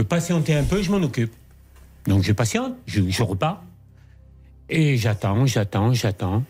Patientez 0.08 0.54
un 0.54 0.64
peu, 0.64 0.82
je 0.82 0.90
m'en 0.90 1.02
occupe. 1.02 1.32
Donc, 2.06 2.22
je 2.22 2.32
patiente, 2.32 2.74
je, 2.86 3.02
je 3.08 3.22
repars. 3.22 3.62
Et 4.68 4.96
j'attends, 4.96 5.46
j'attends, 5.46 5.92
j'attends. 5.92 6.42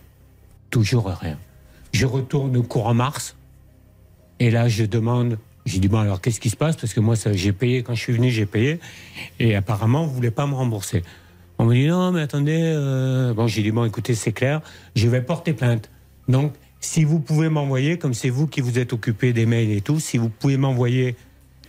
Toujours 0.71 1.07
rien. 1.07 1.39
Je 1.93 2.07
retourne 2.07 2.57
au 2.57 2.63
courant 2.63 2.95
mars. 2.95 3.35
Et 4.43 4.51
là, 4.51 4.67
je 4.69 4.85
demande. 4.85 5.39
J'ai 5.67 5.79
dit, 5.79 5.87
bon, 5.87 6.01
alors 6.01 6.21
qu'est-ce 6.21 6.41
qui 6.41 6.51
se 6.51 6.57
passe? 6.57 6.75
Parce 6.75 6.93
que 6.93 6.99
moi, 6.99 7.15
j'ai 7.33 7.53
payé, 7.53 7.85
quand 7.85 7.95
je 7.95 8.01
suis 8.01 8.13
venu, 8.13 8.29
j'ai 8.29 8.45
payé. 8.45 8.81
Et 9.39 9.55
apparemment, 9.55 10.03
vous 10.03 10.11
ne 10.11 10.17
voulez 10.17 10.31
pas 10.33 10.49
me 10.49 10.55
rembourser. 10.55 11.05
On 11.59 11.65
me 11.67 11.75
dit, 11.75 11.87
non, 11.87 12.11
mais 12.11 12.23
attendez. 12.23 12.61
euh, 12.61 13.33
Bon, 13.35 13.47
j'ai 13.47 13.63
dit, 13.63 13.71
bon, 13.71 13.85
écoutez, 13.85 14.17
c'est 14.17 14.33
clair, 14.33 14.61
je 14.97 15.07
vais 15.07 15.23
porter 15.23 15.53
plainte. 15.53 15.91
Donc, 16.27 16.55
si 16.81 17.05
vous 17.05 17.21
pouvez 17.21 17.49
m'envoyer, 17.51 17.99
comme 17.99 18.15
c'est 18.15 18.31
vous 18.31 18.49
qui 18.49 18.61
vous 18.61 18.81
êtes 18.81 18.93
occupé 18.93 19.33
des 19.33 19.47
mails 19.47 19.71
et 19.71 19.81
tout, 19.81 20.01
si 20.01 20.19
vous 20.19 20.29
pouvez 20.29 20.57
m'envoyer 20.57 21.15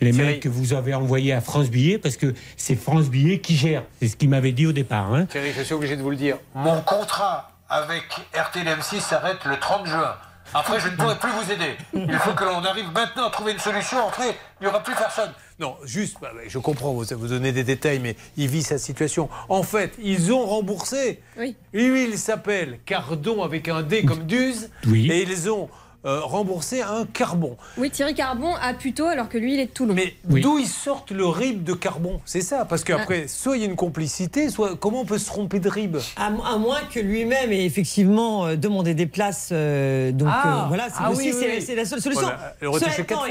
les 0.02 0.12
mails 0.12 0.40
que 0.40 0.50
vous 0.50 0.74
avez 0.74 0.96
envoyés 0.96 1.32
à 1.34 1.42
France 1.42 1.70
Billet, 1.70 2.00
parce 2.00 2.18
que 2.18 2.34
c'est 2.58 2.76
France 2.76 3.12
Billet 3.12 3.38
qui 3.38 3.56
gère. 3.56 3.84
C'est 4.02 4.08
ce 4.08 4.16
qu'il 4.16 4.30
m'avait 4.30 4.52
dit 4.54 4.66
au 4.66 4.72
départ. 4.72 5.14
Hein. 5.14 5.28
Thierry, 5.28 5.52
je 5.56 5.62
suis 5.62 5.76
obligé 5.76 5.96
de 5.96 6.02
vous 6.02 6.10
le 6.10 6.16
dire. 6.18 6.38
Mon 6.56 6.82
contrat 6.82 7.52
avec 7.70 8.02
RTL 8.34 8.66
M6 8.66 9.00
s'arrête 9.02 9.46
le 9.46 9.58
30 9.60 9.86
juin. 9.86 10.16
Après, 10.54 10.80
je 10.80 10.90
ne 10.90 10.96
pourrai 10.96 11.18
plus 11.18 11.32
vous 11.32 11.52
aider. 11.52 11.76
Il 11.94 12.18
faut 12.20 12.34
que 12.34 12.44
l'on 12.44 12.64
arrive 12.64 12.92
maintenant 12.94 13.28
à 13.28 13.30
trouver 13.30 13.54
une 13.54 13.60
solution. 13.60 14.08
Après, 14.08 14.30
il 14.60 14.64
n'y 14.64 14.68
aura 14.68 14.82
plus 14.82 14.96
personne. 14.96 15.32
Non, 15.60 15.78
juste, 15.84 16.18
bah, 16.22 16.32
je 16.48 16.58
comprends, 16.60 16.94
vous, 16.94 17.06
vous 17.12 17.28
donnez 17.28 17.52
des 17.52 17.64
détails, 17.64 18.00
mais 18.00 18.16
il 18.38 18.48
vit 18.48 18.64
sa 18.64 18.78
situation. 18.78 19.30
En 19.50 19.64
fait, 19.64 19.94
ils 20.02 20.32
ont 20.32 20.46
remboursé. 20.46 21.22
Oui. 21.38 21.56
Lui, 21.74 22.06
il 22.06 22.18
s'appelle 22.18 22.80
Cardon 22.86 23.44
avec 23.44 23.68
un 23.68 23.82
D 23.82 24.04
comme 24.04 24.26
Duze. 24.26 24.70
Oui. 24.88 25.12
Et 25.12 25.24
ils 25.24 25.50
ont 25.50 25.70
euh, 26.06 26.20
remboursé 26.22 26.82
un 26.82 27.06
carbon. 27.06 27.58
Oui, 27.78 27.90
Thierry 27.92 28.14
Carbon 28.14 28.54
a 28.62 28.74
plutôt, 28.74 29.06
alors 29.08 29.30
que 29.30 29.38
lui, 29.38 29.54
il 29.54 29.60
est 29.60 29.68
de 29.68 29.72
Toulon. 29.72 29.94
Mais 29.94 30.14
d'où 30.26 30.60
ils 30.60 30.68
sortent 30.68 31.12
le 31.12 31.26
RIB 31.26 31.64
de 31.64 31.74
carbon? 31.74 32.20
C'est 32.26 32.42
ça, 32.42 32.66
parce 32.66 32.84
qu'après, 32.84 33.28
soit 33.28 33.56
il 33.58 33.62
y 33.62 33.66
a 33.66 33.70
une 33.70 33.76
complicité, 33.76 34.50
soit 34.50 34.76
comment 34.76 35.02
on 35.02 35.06
peut 35.06 35.18
se 35.18 35.26
tromper 35.28 35.60
de 35.60 35.70
RIB? 35.70 35.98
À, 36.18 36.30
mo- 36.30 36.44
à 36.44 36.58
moins 36.58 36.82
que 36.94 37.00
lui-même 37.00 37.52
ait 37.52 37.66
effectivement 37.66 38.46
euh, 38.46 38.56
demandé 38.56 38.94
des 38.94 39.06
places. 39.08 39.50
euh, 39.52 40.12
donc 40.12 40.30
Ah. 40.32 40.64
euh, 40.64 40.68
voilà, 40.68 40.88
c'est 40.90 40.96
Ah 41.00 41.12
aussi 41.12 41.32
oui, 41.32 41.60
oui, 41.68 41.76
la 41.76 41.86
seule 41.86 42.02
solution. 42.02 42.28
Cela 42.28 43.00
étant, 43.00 43.16
fois, 43.18 43.28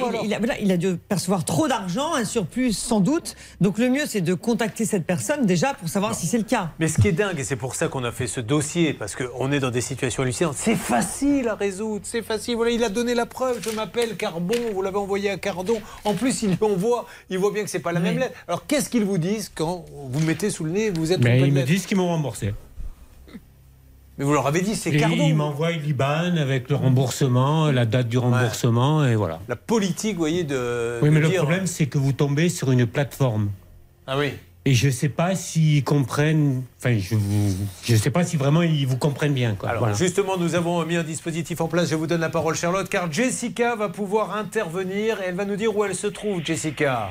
a, 0.52 0.58
il 0.60 0.72
a 0.72 0.76
dû 0.76 0.96
percevoir 0.96 1.44
trop 1.44 1.68
d'argent, 1.68 2.14
un 2.14 2.24
surplus 2.24 2.72
sans 2.72 3.00
doute. 3.00 3.34
Donc 3.60 3.78
le 3.78 3.88
mieux, 3.88 4.06
c'est 4.06 4.20
de 4.20 4.34
contacter 4.34 4.84
cette 4.84 5.06
personne 5.06 5.46
déjà 5.46 5.74
pour 5.74 5.88
savoir 5.88 6.14
si 6.14 6.26
c'est 6.26 6.38
le 6.38 6.44
cas. 6.44 6.70
Mais 6.78 6.88
ce 6.88 7.00
qui 7.00 7.08
est 7.08 7.12
dingue, 7.12 7.38
et 7.38 7.44
c'est 7.44 7.56
pour 7.56 7.74
ça 7.74 7.88
qu'on 7.88 8.04
a 8.04 8.12
fait 8.12 8.26
ce 8.26 8.40
dossier, 8.40 8.92
parce 8.92 9.14
qu'on 9.16 9.52
est 9.52 9.60
dans 9.60 9.70
des 9.70 9.80
situations 9.80 10.22
hallucinantes, 10.22 10.56
c'est 10.56 10.74
facile 10.76 11.48
à 11.48 11.54
résoudre, 11.54 12.02
c'est 12.04 12.22
facile. 12.22 12.56
Voilà, 12.62 12.76
il 12.76 12.84
a 12.84 12.90
donné 12.90 13.16
la 13.16 13.26
preuve, 13.26 13.58
je 13.60 13.74
m'appelle 13.74 14.16
Carbon, 14.16 14.54
vous 14.72 14.82
l'avez 14.82 14.96
envoyé 14.96 15.30
à 15.30 15.36
Cardon. 15.36 15.80
En 16.04 16.14
plus, 16.14 16.44
il 16.44 16.50
lui 16.50 16.58
envoie, 16.60 17.06
il 17.28 17.36
voit 17.36 17.50
bien 17.50 17.64
que 17.64 17.70
c'est 17.70 17.80
pas 17.80 17.90
la 17.90 17.98
même 17.98 18.20
lettre. 18.20 18.34
Alors 18.46 18.68
qu'est-ce 18.68 18.88
qu'ils 18.88 19.02
vous 19.04 19.18
disent 19.18 19.50
quand 19.52 19.84
vous 19.90 20.20
mettez 20.20 20.48
sous 20.48 20.62
le 20.62 20.70
nez, 20.70 20.90
vous 20.90 21.10
êtes 21.10 21.20
Mais 21.24 21.40
ils 21.40 21.50
me 21.50 21.56
lettre 21.56 21.66
disent 21.66 21.86
qu'ils 21.86 21.96
m'ont 21.96 22.06
remboursé. 22.06 22.54
Mais 24.16 24.24
vous 24.24 24.32
leur 24.32 24.46
avez 24.46 24.60
dit, 24.60 24.76
c'est 24.76 24.96
Cardon. 24.96 25.26
ils 25.26 25.34
m'envoient 25.34 25.72
l'IBAN 25.72 26.36
avec 26.36 26.70
le 26.70 26.76
remboursement, 26.76 27.72
la 27.72 27.84
date 27.84 28.06
du 28.06 28.18
remboursement, 28.18 29.04
et 29.04 29.16
voilà. 29.16 29.40
La 29.48 29.56
politique, 29.56 30.12
vous 30.12 30.20
voyez, 30.20 30.44
de. 30.44 31.00
Oui, 31.02 31.08
de 31.08 31.14
mais 31.14 31.20
le 31.20 31.30
problème, 31.30 31.66
c'est 31.66 31.86
que 31.86 31.98
vous 31.98 32.12
tombez 32.12 32.48
sur 32.48 32.70
une 32.70 32.86
plateforme. 32.86 33.50
Ah 34.06 34.16
oui. 34.16 34.34
Et 34.64 34.74
je 34.74 34.86
ne 34.86 34.92
sais 34.92 35.08
pas 35.08 35.34
s'ils 35.34 35.82
comprennent. 35.82 36.62
Enfin, 36.78 36.96
je 36.96 37.92
ne 37.92 37.98
sais 37.98 38.10
pas 38.10 38.22
si 38.22 38.36
vraiment 38.36 38.62
ils 38.62 38.86
vous 38.86 38.96
comprennent 38.96 39.34
bien. 39.34 39.54
Quoi. 39.56 39.70
Alors 39.70 39.80
Voilà. 39.82 39.96
justement, 39.96 40.36
nous 40.36 40.54
avons 40.54 40.84
mis 40.86 40.94
un 40.94 41.02
dispositif 41.02 41.60
en 41.60 41.66
place. 41.66 41.90
Je 41.90 41.96
vous 41.96 42.06
donne 42.06 42.20
la 42.20 42.28
parole, 42.28 42.54
Charlotte, 42.54 42.88
car 42.88 43.10
Jessica 43.10 43.74
va 43.74 43.88
pouvoir 43.88 44.36
intervenir 44.36 45.20
et 45.20 45.24
elle 45.28 45.34
va 45.34 45.44
nous 45.46 45.56
dire 45.56 45.76
où 45.76 45.84
elle 45.84 45.96
se 45.96 46.06
trouve, 46.06 46.44
Jessica. 46.44 47.10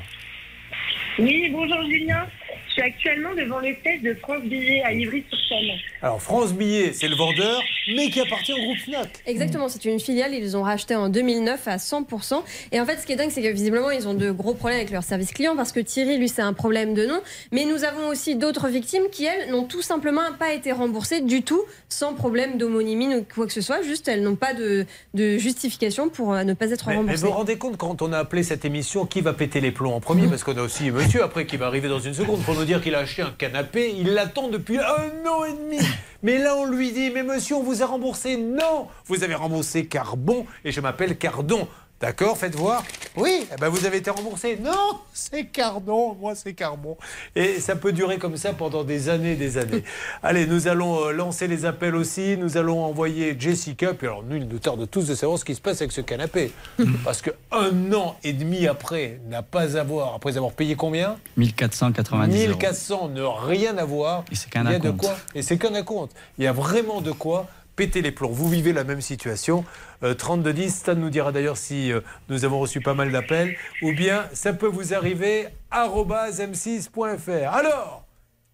Oui, 1.20 1.50
bonjour 1.52 1.84
Julien. 1.90 2.26
Je 2.72 2.82
suis 2.82 2.90
actuellement 2.90 3.36
devant 3.36 3.60
le 3.60 3.76
siège 3.84 4.02
de 4.02 4.14
France 4.14 4.44
Billet 4.44 4.82
à 4.86 4.94
Ivry-sur-Seine. 4.94 5.78
Alors 6.02 6.22
France 6.22 6.54
Billet, 6.54 6.94
c'est 6.94 7.10
le 7.10 7.18
vendeur, 7.18 7.62
mais 7.98 8.10
qui 8.10 8.22
appartient 8.22 8.54
au 8.54 8.58
groupe 8.64 8.78
Fnac. 8.78 9.10
Exactement, 9.26 9.68
c'est 9.68 9.84
une 9.84 10.00
filiale, 10.00 10.34
ils 10.34 10.56
ont 10.56 10.64
racheté 10.64 10.96
en 10.96 11.10
2009 11.10 11.68
à 11.68 11.76
100%. 11.76 12.42
Et 12.72 12.80
en 12.80 12.86
fait, 12.86 12.96
ce 12.96 13.06
qui 13.06 13.12
est 13.12 13.18
dingue, 13.18 13.30
c'est 13.30 13.42
que 13.42 13.50
visiblement, 13.50 13.92
ils 13.92 14.08
ont 14.08 14.14
de 14.14 14.32
gros 14.32 14.54
problèmes 14.54 14.80
avec 14.80 14.90
leur 14.90 15.04
service 15.04 15.32
client 15.34 15.58
parce 15.58 15.74
que 15.74 15.82
Thierry, 15.82 16.18
lui, 16.18 16.30
c'est 16.30 16.42
un 16.42 16.54
problème 16.54 16.94
de 16.94 17.06
nom. 17.06 17.20
Mais 17.52 17.66
nous 17.66 17.84
avons 17.84 18.08
aussi 18.08 18.36
d'autres 18.36 18.70
victimes 18.70 19.04
qui, 19.12 19.26
elles, 19.26 19.52
n'ont 19.52 19.66
tout 19.66 19.82
simplement 19.82 20.22
pas 20.40 20.54
été 20.54 20.72
remboursées 20.72 21.20
du 21.20 21.44
tout, 21.44 21.62
sans 21.90 22.14
problème 22.14 22.58
d'homonymie 22.58 23.14
ou 23.16 23.26
quoi 23.36 23.48
que 23.48 23.54
ce 23.54 23.62
soit. 23.62 23.82
Juste, 23.82 24.08
elles 24.08 24.24
n'ont 24.24 24.38
pas 24.38 24.54
de, 24.54 24.86
de 25.14 25.38
justification 25.38 26.08
pour 26.08 26.34
euh, 26.34 26.44
ne 26.46 26.54
pas 26.54 26.72
être 26.72 26.88
Mais, 26.88 26.94
mais 26.94 26.98
remboursées. 27.00 27.22
vous 27.22 27.28
vous 27.28 27.38
rendez 27.38 27.58
compte 27.58 27.76
quand 27.76 28.02
on 28.02 28.14
a 28.14 28.18
appelé 28.18 28.44
cette 28.44 28.64
émission 28.64 29.06
qui 29.06 29.20
va 29.20 29.34
péter 29.34 29.60
les 29.60 29.72
plombs 29.72 29.94
en 29.94 30.00
premier? 30.00 30.28
Parce 30.30 30.46
qu'on 30.46 30.56
a 30.58 30.62
aussi 30.62 30.90
monsieur 30.90 31.22
après 31.22 31.46
qui 31.46 31.58
va 31.58 31.66
arriver 31.68 31.90
dans 31.90 32.00
une 32.00 32.14
seconde 32.14 32.42
pour 32.44 32.61
dire 32.66 32.82
qu'il 32.82 32.96
a 32.96 33.00
acheté 33.00 33.22
un 33.22 33.32
canapé. 33.32 33.94
Il 33.98 34.14
l'attend 34.14 34.48
depuis 34.48 34.78
un 34.78 35.30
an 35.30 35.46
et 35.46 35.54
demi. 35.54 35.80
Mais 36.24 36.38
là 36.38 36.56
on 36.56 36.66
lui 36.66 36.92
dit 36.92 37.10
mais 37.10 37.24
monsieur 37.24 37.56
on 37.56 37.64
vous 37.64 37.82
a 37.82 37.86
remboursé. 37.88 38.38
Non, 38.38 38.88
vous 39.06 39.24
avez 39.24 39.34
remboursé 39.34 39.88
Carbon 39.88 40.46
et 40.64 40.72
je 40.72 40.80
m'appelle 40.80 41.18
Cardon. 41.18 41.68
D'accord, 42.02 42.36
faites 42.36 42.56
voir. 42.56 42.84
Oui, 43.16 43.46
eh 43.54 43.56
ben 43.60 43.70
vous 43.70 43.86
avez 43.86 43.98
été 43.98 44.10
remboursé. 44.10 44.58
Non, 44.60 45.00
c'est 45.14 45.46
Cardon, 45.46 46.16
moi 46.20 46.34
c'est 46.34 46.54
Carbon. 46.54 46.98
Et 47.36 47.60
ça 47.60 47.76
peut 47.76 47.92
durer 47.92 48.18
comme 48.18 48.38
ça 48.38 48.54
pendant 48.54 48.84
des 48.84 49.10
années, 49.10 49.36
des 49.36 49.60
années. 49.60 49.84
Allez, 50.24 50.48
nous 50.48 50.68
allons 50.68 51.06
euh, 51.06 51.12
lancer 51.12 51.48
les 51.48 51.66
appels 51.66 51.96
aussi. 51.96 52.38
Nous 52.38 52.58
allons 52.58 52.84
envoyer 52.84 53.36
Jessica. 53.38 53.94
Puis 53.94 54.08
alors, 54.08 54.24
nous, 54.24 54.38
il 54.38 54.48
nous 54.48 54.58
tarde 54.58 54.90
tous 54.90 55.06
de 55.06 55.14
savoir 55.14 55.38
ce 55.38 55.46
qui 55.46 55.54
se 55.54 55.62
passe 55.62 55.80
avec 55.82 55.92
ce 55.92 56.02
canapé. 56.02 56.52
Parce 57.04 57.22
que 57.22 57.30
un 57.52 57.94
an 57.94 58.16
et 58.24 58.34
demi 58.34 58.66
après, 58.66 59.20
n'a 59.30 59.44
pas 59.44 59.78
avoir, 59.78 60.16
après 60.16 60.38
avoir 60.38 60.54
payé 60.54 60.76
combien? 60.76 61.18
1490 61.38 62.36
euros. 62.36 62.48
1400, 62.48 63.10
ne 63.10 63.22
rien 63.22 63.78
avoir. 63.78 64.24
Et 64.32 64.36
c'est 64.36 64.50
qu'un 64.50 64.64
Il 64.66 64.72
y 64.72 64.76
a 64.76 64.80
de 64.80 64.88
acompte. 64.88 65.02
quoi? 65.02 65.16
Et 65.36 65.44
c'est 65.44 65.58
qu'un 65.60 65.76
acompte. 65.76 66.14
Il 66.40 66.46
y 66.46 66.48
a 66.48 66.54
vraiment 66.54 67.02
de 67.02 67.12
quoi 67.12 67.48
péter 67.82 68.04
les 68.04 68.12
plombs. 68.12 68.30
Vous 68.30 68.48
vivez 68.48 68.74
la 68.74 68.84
même 68.84 69.02
situation. 69.02 69.66
Euh, 70.04 70.14
3210, 70.14 70.70
Stan 70.70 70.94
nous 70.94 71.10
dira 71.10 71.32
d'ailleurs 71.32 71.58
si 71.58 71.92
euh, 71.92 72.02
nous 72.30 72.46
avons 72.46 72.60
reçu 72.60 72.80
pas 72.80 72.94
mal 72.94 73.12
d'appels. 73.12 73.58
Ou 73.82 73.92
bien 73.92 74.26
ça 74.34 74.54
peut 74.54 74.68
vous 74.68 74.94
arriver 74.94 75.48
arobase 75.72 76.42
m6.fr. 76.42 77.52
Alors, 77.52 78.06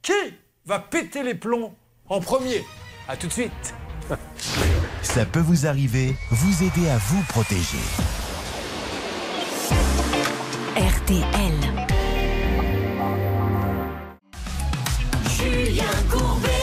qui 0.01 0.13
va 0.65 0.79
péter 0.79 1.23
les 1.23 1.35
plombs 1.35 1.75
en 2.07 2.21
premier? 2.21 2.63
À 3.09 3.17
tout 3.17 3.27
de 3.27 3.33
suite. 3.33 3.75
Ça 5.01 5.25
peut 5.25 5.41
vous 5.41 5.67
arriver, 5.67 6.15
vous 6.31 6.63
aider 6.63 6.89
à 6.89 6.97
vous 6.97 7.21
protéger. 7.23 7.77
RTL. 10.77 11.53
Julien 15.37 15.83
Courbet. 16.09 16.56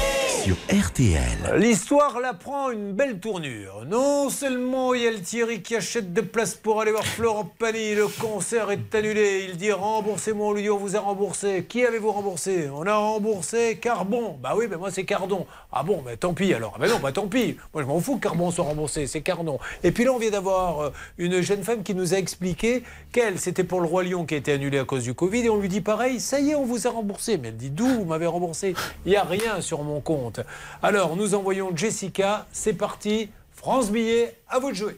RTL. 0.53 1.57
L'histoire 1.57 2.21
là 2.21 2.35
prend 2.35 2.71
une 2.71 2.93
belle 2.93 3.19
tournure. 3.19 3.87
Non 3.87 4.29
seulement 4.29 4.93
il 4.93 5.03
y 5.03 5.07
a 5.07 5.11
le 5.11 5.21
Thierry 5.21 5.63
qui 5.63 5.75
achète 5.75 6.13
des 6.13 6.21
places 6.21 6.55
pour 6.55 6.83
aller 6.83 6.91
voir 6.91 7.07
Florent 7.07 7.51
Pagny, 7.59 7.95
le 7.95 8.09
concert 8.09 8.71
est 8.71 8.95
annulé. 8.95 9.47
Il 9.49 9.57
dit 9.57 9.73
remboursez-moi, 9.73 10.49
on 10.49 10.53
lui 10.53 10.69
on 10.69 10.77
vous 10.77 10.97
a 10.97 11.01
remboursé. 11.01 11.65
Qui 11.67 11.87
avez-vous 11.87 12.13
remboursé? 12.13 12.69
On 12.75 12.87
a 12.87 12.95
remboursé 12.95 13.79
Carbon. 13.81 14.37
Bah 14.43 14.53
oui, 14.55 14.67
mais 14.69 14.77
moi 14.77 14.91
c'est 14.91 15.05
Cardon. 15.05 15.47
Ah 15.73 15.83
bon, 15.83 16.03
mais 16.05 16.19
tant 16.19 16.35
pis 16.35 16.53
alors. 16.53 16.75
Ah 16.77 16.79
ben 16.79 16.91
non, 16.91 16.99
bah 16.99 17.13
tant 17.13 17.27
pis. 17.27 17.57
Moi 17.73 17.83
je 17.83 17.89
m'en 17.89 17.99
fous 18.01 18.17
que 18.17 18.25
Carbon 18.25 18.51
soit 18.51 18.67
remboursé, 18.67 19.07
c'est 19.07 19.23
Cardon. 19.23 19.59
Et 19.83 19.93
puis 19.93 20.05
là 20.05 20.13
on 20.13 20.19
vient 20.19 20.31
d'avoir 20.31 20.81
euh, 20.81 20.91
une 21.17 21.41
jeune 21.41 21.63
femme 21.63 21.83
qui 21.83 21.95
nous 21.95 22.13
a 22.13 22.19
expliqué 22.19 22.83
qu'elle, 23.13 23.39
c'était 23.39 23.65
pour 23.65 23.81
le 23.81 23.87
Roi 23.87 24.05
Lion 24.05 24.27
qui 24.27 24.35
a 24.35 24.37
été 24.37 24.53
annulé 24.53 24.79
à 24.79 24.85
cause 24.85 25.05
du 25.05 25.15
Covid. 25.15 25.47
Et 25.47 25.49
on 25.49 25.59
lui 25.59 25.71
dit 25.71 25.81
pareil, 25.81 26.21
ça 26.21 26.39
y 26.39 26.51
est, 26.51 26.55
on 26.55 26.65
vous 26.65 26.87
a 26.87 26.91
remboursé. 26.91 27.39
Mais 27.39 27.49
elle 27.49 27.57
dit 27.57 27.71
d'où 27.71 27.87
vous 27.87 28.05
m'avez 28.05 28.27
remboursé? 28.27 28.75
Il 29.07 29.11
n'y 29.11 29.17
a 29.17 29.25
rien 29.25 29.63
sur 29.63 29.83
mon 29.83 30.01
compte. 30.01 30.34
Alors 30.83 31.17
nous 31.17 31.35
envoyons 31.35 31.77
Jessica. 31.77 32.47
C'est 32.53 32.77
parti. 32.77 33.31
France 33.53 33.91
Billet, 33.91 34.35
à 34.49 34.59
vous 34.59 34.73
de 34.73 34.77
jouer. 34.77 34.97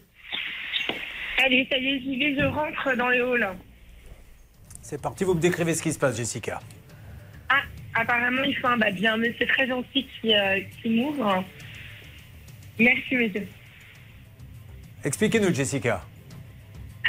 Allez, 1.39 1.67
ça 1.71 1.79
y 1.79 1.87
est, 1.87 2.01
j'y 2.01 2.19
vais, 2.19 2.35
je 2.35 2.47
rentre 2.47 2.97
dans 2.97 3.09
le 3.09 3.23
hall. 3.23 3.49
C'est 4.83 5.01
parti, 5.01 5.25
vous 5.25 5.35
me 5.35 5.41
décrivez 5.41 5.75
ce 5.75 5.83
qui 5.83 5.93
se 5.93 5.99
passe, 5.99 6.17
Jessica. 6.17 6.61
Ah, 7.49 7.63
apparemment, 7.95 8.43
il 8.43 8.57
faut 8.57 8.67
un. 8.67 8.79
Il 8.89 9.01
y 9.01 9.07
a 9.07 9.15
un 9.15 9.19
monsieur 9.19 9.47
très 9.47 9.69
gentil 9.69 10.07
qui, 10.21 10.35
euh, 10.35 10.61
qui 10.83 10.91
m'ouvre. 10.91 11.45
Merci, 12.79 13.17
monsieur. 13.17 13.47
Expliquez-nous, 15.05 15.55
Jessica. 15.55 16.03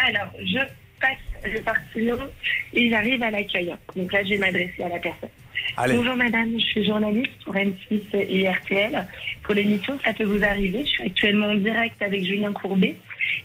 Alors, 0.07 0.31
je 0.39 0.59
passe 0.99 1.17
le 1.43 1.61
parcours 1.61 2.27
et 2.73 2.89
j'arrive 2.89 3.23
à 3.23 3.31
l'accueil. 3.31 3.73
Donc 3.95 4.11
là, 4.11 4.23
je 4.23 4.29
vais 4.29 4.37
m'adresser 4.37 4.83
à 4.83 4.89
la 4.89 4.99
personne. 4.99 5.29
Allez. 5.77 5.95
Bonjour 5.95 6.15
madame, 6.15 6.53
je 6.53 6.65
suis 6.65 6.85
journaliste 6.85 7.31
pour 7.45 7.53
M6 7.53 8.01
et 8.13 8.49
RTL. 8.49 9.07
Pour 9.43 9.53
l'émission, 9.53 9.97
ça 10.03 10.13
peut 10.13 10.23
vous 10.23 10.43
arriver. 10.43 10.83
Je 10.85 10.89
suis 10.89 11.03
actuellement 11.03 11.47
en 11.47 11.55
direct 11.55 12.01
avec 12.01 12.23
Julien 12.23 12.51
Courbet 12.51 12.95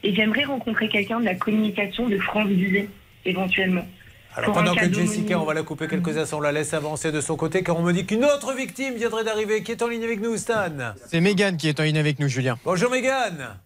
et 0.02 0.14
j'aimerais 0.14 0.44
rencontrer 0.44 0.88
quelqu'un 0.88 1.20
de 1.20 1.26
la 1.26 1.34
communication 1.34 2.08
de 2.08 2.18
France 2.18 2.48
Visée, 2.48 2.88
éventuellement. 3.24 3.86
Alors 4.34 4.54
pendant 4.54 4.74
que 4.74 4.90
Jessica, 4.90 5.38
on 5.38 5.44
va 5.44 5.52
la 5.52 5.62
couper 5.62 5.88
quelques 5.88 6.16
instants, 6.16 6.38
on 6.38 6.40
la 6.40 6.52
laisse 6.52 6.72
avancer 6.72 7.12
de 7.12 7.20
son 7.20 7.36
côté, 7.36 7.62
car 7.62 7.78
on 7.78 7.82
me 7.82 7.92
dit 7.92 8.06
qu'une 8.06 8.24
autre 8.24 8.54
victime 8.54 8.94
viendrait 8.94 9.24
d'arriver, 9.24 9.62
qui 9.62 9.72
est 9.72 9.82
en 9.82 9.88
ligne 9.88 10.04
avec 10.04 10.20
nous, 10.20 10.36
Stan. 10.38 10.94
C'est 11.06 11.20
Mégane 11.20 11.58
qui 11.58 11.68
est 11.68 11.78
en 11.78 11.82
ligne 11.82 11.98
avec 11.98 12.18
nous, 12.18 12.28
Julien. 12.28 12.58
Bonjour 12.64 12.90
Mégane. 12.90 13.58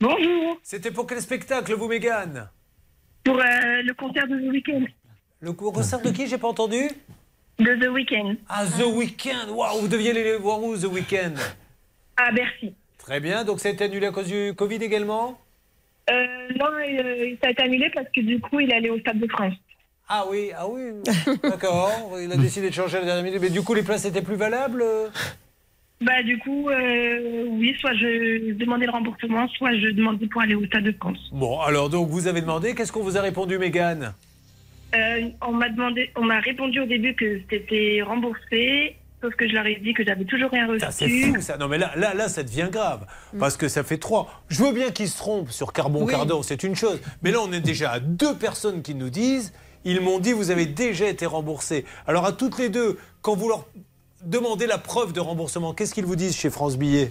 Bonjour. 0.00 0.58
C'était 0.62 0.90
pour 0.90 1.06
quel 1.06 1.22
spectacle, 1.22 1.72
vous, 1.74 1.88
Mégane 1.88 2.50
Pour 3.24 3.38
euh, 3.38 3.82
le 3.82 3.94
concert 3.94 4.26
de 4.28 4.36
The 4.36 4.52
Weeknd. 4.52 4.84
Le 5.40 5.52
concert 5.54 6.02
de 6.02 6.10
qui? 6.10 6.26
J'ai 6.26 6.38
pas 6.38 6.48
entendu 6.48 6.90
De 7.58 7.76
The 7.76 7.88
Weeknd. 7.88 8.36
Ah, 8.48 8.64
The 8.66 8.84
Weeknd. 8.84 9.50
Waouh, 9.50 9.80
vous 9.82 9.88
deviez 9.88 10.10
aller 10.10 10.36
voir 10.36 10.62
où, 10.62 10.76
The 10.76 10.84
Weeknd? 10.84 11.34
À 12.16 12.32
Bercy. 12.32 12.74
Très 12.98 13.20
bien, 13.20 13.44
donc 13.44 13.60
ça 13.60 13.68
a 13.68 13.72
été 13.72 13.84
annulé 13.84 14.06
à 14.06 14.10
cause 14.10 14.26
du 14.26 14.54
Covid 14.54 14.76
également? 14.76 15.38
Euh, 16.10 16.14
non, 16.58 16.66
euh, 16.66 17.36
ça 17.40 17.48
a 17.48 17.50
été 17.50 17.62
annulé 17.62 17.90
parce 17.94 18.06
que 18.14 18.20
du 18.20 18.40
coup, 18.40 18.60
il 18.60 18.72
allait 18.72 18.90
au 18.90 18.98
Stade 19.00 19.18
de 19.18 19.28
France. 19.28 19.54
Ah 20.08 20.24
oui, 20.28 20.50
ah 20.56 20.68
oui, 20.68 20.90
d'accord. 21.42 22.18
Il 22.20 22.30
a 22.32 22.36
décidé 22.36 22.68
de 22.68 22.74
changer 22.74 22.96
à 22.96 23.00
la 23.00 23.06
dernière 23.06 23.24
minute, 23.24 23.40
mais 23.40 23.50
du 23.50 23.62
coup, 23.62 23.74
les 23.74 23.82
places 23.82 24.04
étaient 24.04 24.22
plus 24.22 24.36
valables? 24.36 24.84
Bah 26.00 26.22
du 26.24 26.36
coup, 26.38 26.68
euh, 26.68 27.44
oui, 27.48 27.76
soit 27.78 27.94
je 27.94 28.52
demandais 28.54 28.86
le 28.86 28.92
remboursement, 28.92 29.46
soit 29.48 29.72
je 29.78 29.90
demandais 29.90 30.26
pour 30.26 30.42
aller 30.42 30.56
au 30.56 30.66
Stade 30.66 30.82
de 30.84 30.92
France. 30.92 31.18
Bon, 31.30 31.60
alors 31.60 31.88
donc 31.88 32.08
vous 32.08 32.26
avez 32.26 32.40
demandé, 32.40 32.74
qu'est-ce 32.74 32.90
qu'on 32.90 33.04
vous 33.04 33.16
a 33.16 33.20
répondu, 33.20 33.56
Mégane? 33.56 34.12
Euh, 34.94 35.28
on 35.40 35.52
m'a 35.52 35.68
demandé, 35.68 36.10
on 36.16 36.24
m'a 36.24 36.40
répondu 36.40 36.80
au 36.80 36.86
début 36.86 37.14
que 37.14 37.40
c'était 37.50 38.02
remboursé, 38.02 38.96
sauf 39.22 39.34
que 39.34 39.48
je 39.48 39.54
leur 39.54 39.66
ai 39.66 39.76
dit 39.76 39.94
que 39.94 40.04
j'avais 40.04 40.24
toujours 40.24 40.50
rien 40.50 40.66
reçu. 40.66 40.84
C'est 40.90 41.08
fou, 41.08 41.40
ça. 41.40 41.56
Non, 41.56 41.68
mais 41.68 41.78
là, 41.78 41.92
là, 41.96 42.14
là, 42.14 42.28
ça 42.28 42.42
devient 42.42 42.68
grave. 42.70 43.06
Parce 43.38 43.56
que 43.56 43.68
ça 43.68 43.82
fait 43.84 43.98
trois. 43.98 44.42
Je 44.48 44.62
veux 44.62 44.72
bien 44.72 44.90
qu'ils 44.90 45.08
se 45.08 45.16
trompent 45.16 45.50
sur 45.50 45.72
Carbon 45.72 46.04
Oui. 46.04 46.12
Cardon, 46.12 46.42
c'est 46.42 46.62
une 46.62 46.74
chose. 46.74 47.00
Mais 47.22 47.30
là, 47.30 47.38
on 47.40 47.52
est 47.52 47.60
déjà 47.60 47.92
à 47.92 48.00
deux 48.00 48.36
personnes 48.36 48.82
qui 48.82 48.94
nous 48.94 49.10
disent 49.10 49.52
ils 49.84 50.00
m'ont 50.00 50.18
dit, 50.18 50.32
vous 50.32 50.50
avez 50.50 50.66
déjà 50.66 51.08
été 51.08 51.26
remboursé. 51.26 51.84
Alors, 52.06 52.24
à 52.24 52.32
toutes 52.32 52.58
les 52.58 52.68
deux, 52.68 52.98
quand 53.20 53.34
vous 53.34 53.48
leur 53.48 53.66
demandez 54.24 54.66
la 54.66 54.78
preuve 54.78 55.12
de 55.12 55.20
remboursement, 55.20 55.74
qu'est-ce 55.74 55.94
qu'ils 55.94 56.04
vous 56.04 56.16
disent 56.16 56.36
chez 56.36 56.50
France 56.50 56.78
Billet? 56.78 57.10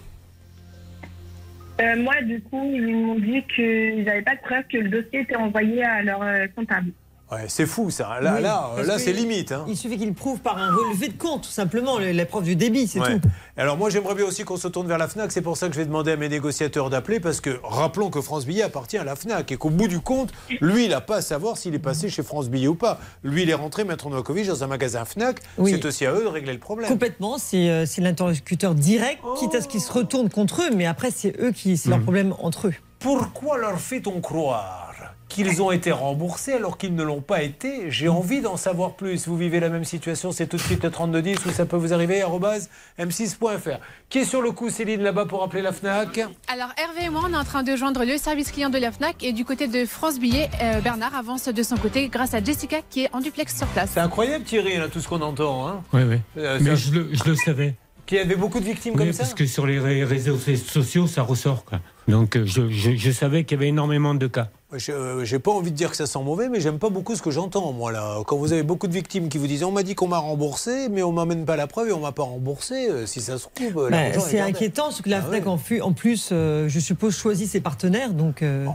Euh, 1.82 1.96
moi, 1.98 2.22
du 2.22 2.42
coup, 2.42 2.72
ils 2.74 2.96
m'ont 2.96 3.20
dit 3.20 3.44
qu'ils 3.56 4.04
n'avaient 4.04 4.22
pas 4.22 4.36
de 4.36 4.42
preuve 4.42 4.64
que 4.72 4.78
le 4.78 4.90
dossier 4.90 5.22
était 5.22 5.36
envoyé 5.36 5.84
à 5.84 6.04
leur 6.04 6.22
euh, 6.22 6.46
comptable. 6.56 6.92
Ouais, 7.32 7.46
c'est 7.48 7.66
fou, 7.66 7.90
ça. 7.92 8.20
Là, 8.22 8.34
Oui, 8.36 8.42
là, 8.42 8.70
là 8.86 9.00
c'est 9.00 9.14
limite. 9.14 9.54
hein. 9.54 9.64
Il 9.68 9.78
suffit 9.78 9.98
qu'il 9.98 10.14
prouve 10.14 10.40
par 10.40 10.58
un 10.58 10.68
relevé 10.76 11.08
de 11.08 11.18
compte, 11.18 11.44
tout 11.44 11.50
simplement, 11.50 11.98
le- 11.98 12.12
la 12.12 12.26
preuve 12.26 12.44
du 12.44 12.56
débit, 12.58 12.88
c'est 12.88 13.00
Ouais. 13.00 13.20
tout. 13.20 13.28
Alors 13.58 13.78
moi 13.78 13.90
j'aimerais 13.90 14.16
bien 14.16 14.26
aussi 14.26 14.44
qu'on 14.44 14.58
se 14.58 14.68
tourne 14.68 14.88
vers 14.88 14.98
la 14.98 15.08
FNAC, 15.08 15.32
c'est 15.32 15.42
pour 15.42 15.56
ça 15.56 15.68
que 15.68 15.74
je 15.74 15.80
vais 15.80 15.86
demander 15.86 16.12
à 16.12 16.16
mes 16.18 16.28
négociateurs 16.30 16.90
d'appeler, 16.90 17.20
parce 17.20 17.40
que 17.40 17.60
rappelons 17.64 18.10
que 18.10 18.20
France 18.22 18.46
Billet 18.46 18.64
appartient 18.64 18.98
à 18.98 19.04
la 19.04 19.16
FNAC 19.16 19.52
et 19.52 19.58
qu'au 19.58 19.70
bout 19.70 19.88
du 19.88 20.00
compte, 20.02 20.32
lui 20.62 20.86
il 20.86 20.90
n'a 20.90 21.00
pas 21.02 21.18
à 21.18 21.22
savoir 21.22 21.58
s'il 21.58 21.74
est 21.76 21.80
passé 21.80 22.10
chez 22.10 22.24
France 22.24 22.50
Billet 22.50 22.68
ou 22.68 22.76
pas. 22.76 23.00
Lui 23.24 23.44
il 23.44 23.50
est 23.50 23.54
rentré, 23.54 23.84
Maître 23.86 24.10
Novakovic, 24.10 24.48
dans 24.48 24.64
un 24.64 24.68
magasin 24.68 25.06
FNAC, 25.06 25.40
Oui. 25.58 25.72
c'est 25.72 25.86
aussi 25.86 26.06
à 26.06 26.14
eux 26.14 26.24
de 26.24 26.28
régler 26.28 26.54
le 26.54 26.60
problème. 26.60 26.90
Complètement, 26.90 27.38
c'est 27.38 27.70
euh, 27.70 27.86
c'est 27.86 28.02
l'interlocuteur 28.02 28.76
direct, 28.76 29.22
quitte 29.38 29.56
à 29.56 29.62
ce 29.62 29.68
qu'ils 29.70 29.82
se 29.82 29.92
retournent 29.92 30.30
contre 30.30 30.64
eux, 30.64 30.72
mais 30.76 30.86
après, 30.86 31.12
c'est 31.12 31.34
eux 31.42 31.52
qui, 31.52 31.78
c'est 31.78 31.90
leur 31.90 32.02
problème 32.02 32.34
entre 32.40 32.68
eux. 32.68 32.74
Pourquoi 33.00 33.58
leur 33.58 33.80
fait-on 33.80 34.20
croire? 34.22 34.91
Qu'ils 35.32 35.62
ont 35.62 35.72
été 35.72 35.92
remboursés 35.92 36.54
alors 36.54 36.78
qu'ils 36.78 36.94
ne 36.94 37.04
l'ont 37.04 37.22
pas 37.22 37.42
été 37.42 37.90
J'ai 37.90 38.10
envie 38.10 38.42
d'en 38.42 38.58
savoir 38.58 38.94
plus. 38.94 39.28
Vous 39.28 39.38
vivez 39.38 39.60
la 39.60 39.70
même 39.70 39.86
situation, 39.86 40.32
c'est 40.32 40.48
tout 40.48 40.58
de 40.58 40.62
suite 40.62 40.84
le 40.84 40.92
3210 40.92 41.46
ou 41.46 41.52
ça 41.52 41.66
peut 41.66 41.78
vous 41.78 41.94
arriver, 41.94 42.22
arobase 42.22 42.70
m6.fr. 43.00 43.80
Qui 44.10 44.20
est 44.20 44.26
sur 44.26 44.42
le 44.42 44.52
coup, 44.52 44.70
Céline, 44.70 45.02
là-bas 45.02 45.26
pour 45.26 45.42
appeler 45.44 45.62
la 45.62 45.72
FNAC 45.72 46.20
Alors 46.48 46.74
Hervé 46.78 47.06
et 47.06 47.10
moi, 47.10 47.22
on 47.28 47.34
est 47.34 47.38
en 47.38 47.44
train 47.46 47.64
de 47.64 47.76
joindre 47.76 48.04
le 48.04 48.18
service 48.18 48.52
client 48.52 48.70
de 48.70 48.78
la 48.78 48.92
FNAC 48.92 49.24
et 49.24 49.32
du 49.32 49.46
côté 49.46 49.68
de 49.68 49.86
France 49.86 50.20
Billet, 50.20 50.50
euh, 50.62 50.82
Bernard 50.82 51.16
avance 51.16 51.48
de 51.48 51.64
son 51.64 51.78
côté 51.78 52.10
grâce 52.10 52.34
à 52.34 52.44
Jessica 52.44 52.78
qui 52.90 53.04
est 53.06 53.10
en 53.14 53.22
duplex 53.22 53.58
sur 53.58 53.68
place. 53.68 53.92
C'est 53.94 54.00
incroyable 54.02 54.44
Thierry, 54.44 54.78
là, 54.78 54.88
tout 54.90 55.00
ce 55.00 55.08
qu'on 55.08 55.22
entend. 55.22 55.68
Hein 55.68 55.82
Oui, 55.94 56.02
oui. 56.04 56.18
Euh, 56.38 56.60
Mais 56.62 56.76
je 56.76 56.92
le, 56.94 57.10
je 57.14 57.24
le 57.24 57.36
savais. 57.36 57.76
Qu'il 58.12 58.18
y 58.18 58.22
avait 58.22 58.36
beaucoup 58.36 58.60
de 58.60 58.66
victimes 58.66 58.92
Oui, 58.98 59.06
comme 59.06 59.14
ça 59.14 59.20
parce 59.24 59.34
que 59.34 59.46
sur 59.46 59.66
les 59.66 59.80
ré- 59.80 60.04
réseaux 60.04 60.38
sociaux, 60.38 61.08
ça 61.08 61.22
ressort. 61.22 61.64
Quoi. 61.64 61.80
Donc 62.10 62.36
euh, 62.36 62.44
je, 62.46 62.70
je- 62.70 62.98
je 62.98 63.10
savais 63.10 63.46
qu'il 63.46 63.56
y 63.58 63.60
avait 63.62 63.70
énormément 63.70 64.14
de 64.14 64.28
cas. 64.28 64.50
Je 64.76 64.92
euh, 64.92 65.24
j'ai 65.24 65.40
pas 65.40 65.52
envie 65.52 65.72
de 65.72 65.78
dire 65.78 65.92
que 65.92 65.96
ça 65.96 66.06
sent 66.06 66.20
mauvais, 66.22 66.50
mais 66.50 66.60
j'aime 66.60 66.78
pas 66.78 66.90
beaucoup 66.90 67.16
ce 67.16 67.22
que 67.22 67.32
j'entends, 67.32 67.72
moi, 67.72 67.94
là. 67.94 68.18
Quand 68.28 68.36
vous 68.36 68.52
avez 68.52 68.64
beaucoup 68.64 68.88
de 68.90 68.94
victimes 68.94 69.30
qui 69.30 69.38
vous 69.38 69.48
disent 69.48 69.64
On 69.64 69.72
m'a 69.72 69.84
dit 69.84 69.96
qu'on 69.96 70.10
m'a 70.10 70.18
remboursé, 70.18 70.90
mais 70.90 71.04
on 71.04 71.14
m'amène 71.14 71.46
pas 71.46 71.56
la 71.56 71.68
preuve 71.68 71.88
et 71.88 71.94
on 71.94 72.02
m'a 72.02 72.12
pas 72.12 72.24
remboursé, 72.24 72.90
euh, 72.90 73.06
si 73.06 73.22
ça 73.22 73.38
se 73.38 73.48
trouve. 73.56 73.88
Bah, 73.90 74.12
c'est 74.20 74.42
inquiétant, 74.42 74.84
parce 74.90 75.02
que 75.02 75.10
la 75.10 75.20
Ah 75.20 75.22
FNAC, 75.22 75.48
en, 75.48 75.94
plus, 75.94 76.32
euh, 76.34 76.68
je 76.68 76.80
suppose, 76.82 77.16
choisit 77.16 77.48
ses 77.50 77.62
partenaires. 77.62 78.12
Donc, 78.12 78.42
euh, 78.42 78.66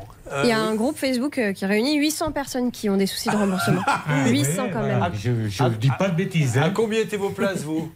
Il 0.44 0.48
y 0.48 0.52
a 0.52 0.60
un 0.62 0.74
groupe 0.76 0.96
Facebook 0.96 1.38
qui 1.54 1.66
réunit 1.66 1.98
800 1.98 2.32
personnes 2.32 2.70
qui 2.70 2.88
ont 2.88 2.96
des 2.96 3.06
soucis 3.06 3.28
de 3.28 3.36
remboursement. 3.36 3.82
800 4.28 4.68
quand 4.72 4.82
même. 4.82 5.04
Je 5.14 5.62
ne 5.62 5.68
dis 5.74 5.90
pas 5.98 6.08
de 6.08 6.16
bêtises. 6.16 6.56
À 6.56 6.64
hein. 6.64 6.70
combien 6.74 7.00
étaient 7.00 7.18
vos 7.18 7.28
places, 7.28 7.64
vous? 7.64 7.92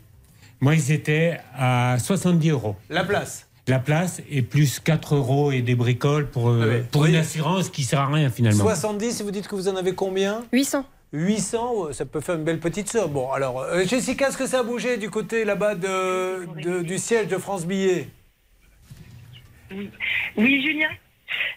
Moi, 0.61 0.75
ils 0.75 0.93
étaient 0.93 1.39
à 1.57 1.97
70 1.99 2.51
euros. 2.51 2.77
La 2.91 3.05
place 3.05 3.47
La 3.67 3.79
place 3.79 4.21
et 4.31 4.43
plus 4.43 4.81
4 4.81 5.15
euros 5.15 5.53
et 5.53 5.63
des 5.63 5.75
bricoles 5.75 6.29
pour, 6.31 6.49
euh, 6.51 6.61
Ah 6.63 6.67
ouais. 6.67 6.85
pour 6.91 7.03
Oui. 7.03 7.11
une 7.11 7.17
assurance 7.17 7.71
qui 7.71 7.83
sert 7.85 8.01
à 8.01 8.07
rien 8.07 8.31
finalement. 8.31 8.65
70, 8.65 9.21
et 9.21 9.25
vous 9.25 9.31
dites 9.31 9.49
que 9.49 9.55
vous 9.55 9.69
en 9.69 9.77
avez 9.77 9.95
combien? 9.95 10.43
800. 10.53 10.85
800, 11.13 11.75
ouais, 11.75 11.93
ça 11.93 12.05
peut 12.05 12.21
faire 12.21 12.37
une 12.37 12.45
belle 12.45 12.61
petite 12.61 12.89
somme. 12.89 13.11
Bon, 13.13 13.33
alors, 13.33 13.61
euh, 13.63 13.85
Jessica, 13.85 14.29
est-ce 14.29 14.37
que 14.37 14.47
ça 14.47 14.61
a 14.61 14.63
bougé 14.63 14.97
du 14.97 15.11
côté 15.11 15.45
là-bas 15.45 15.75
de, 15.75 16.47
de- 16.63 16.83
du 16.83 16.99
siège 16.99 17.27
de 17.29 17.37
France 17.39 17.67
Billet? 17.67 18.09
Oui, 19.73 20.63
Julien. 20.63 20.89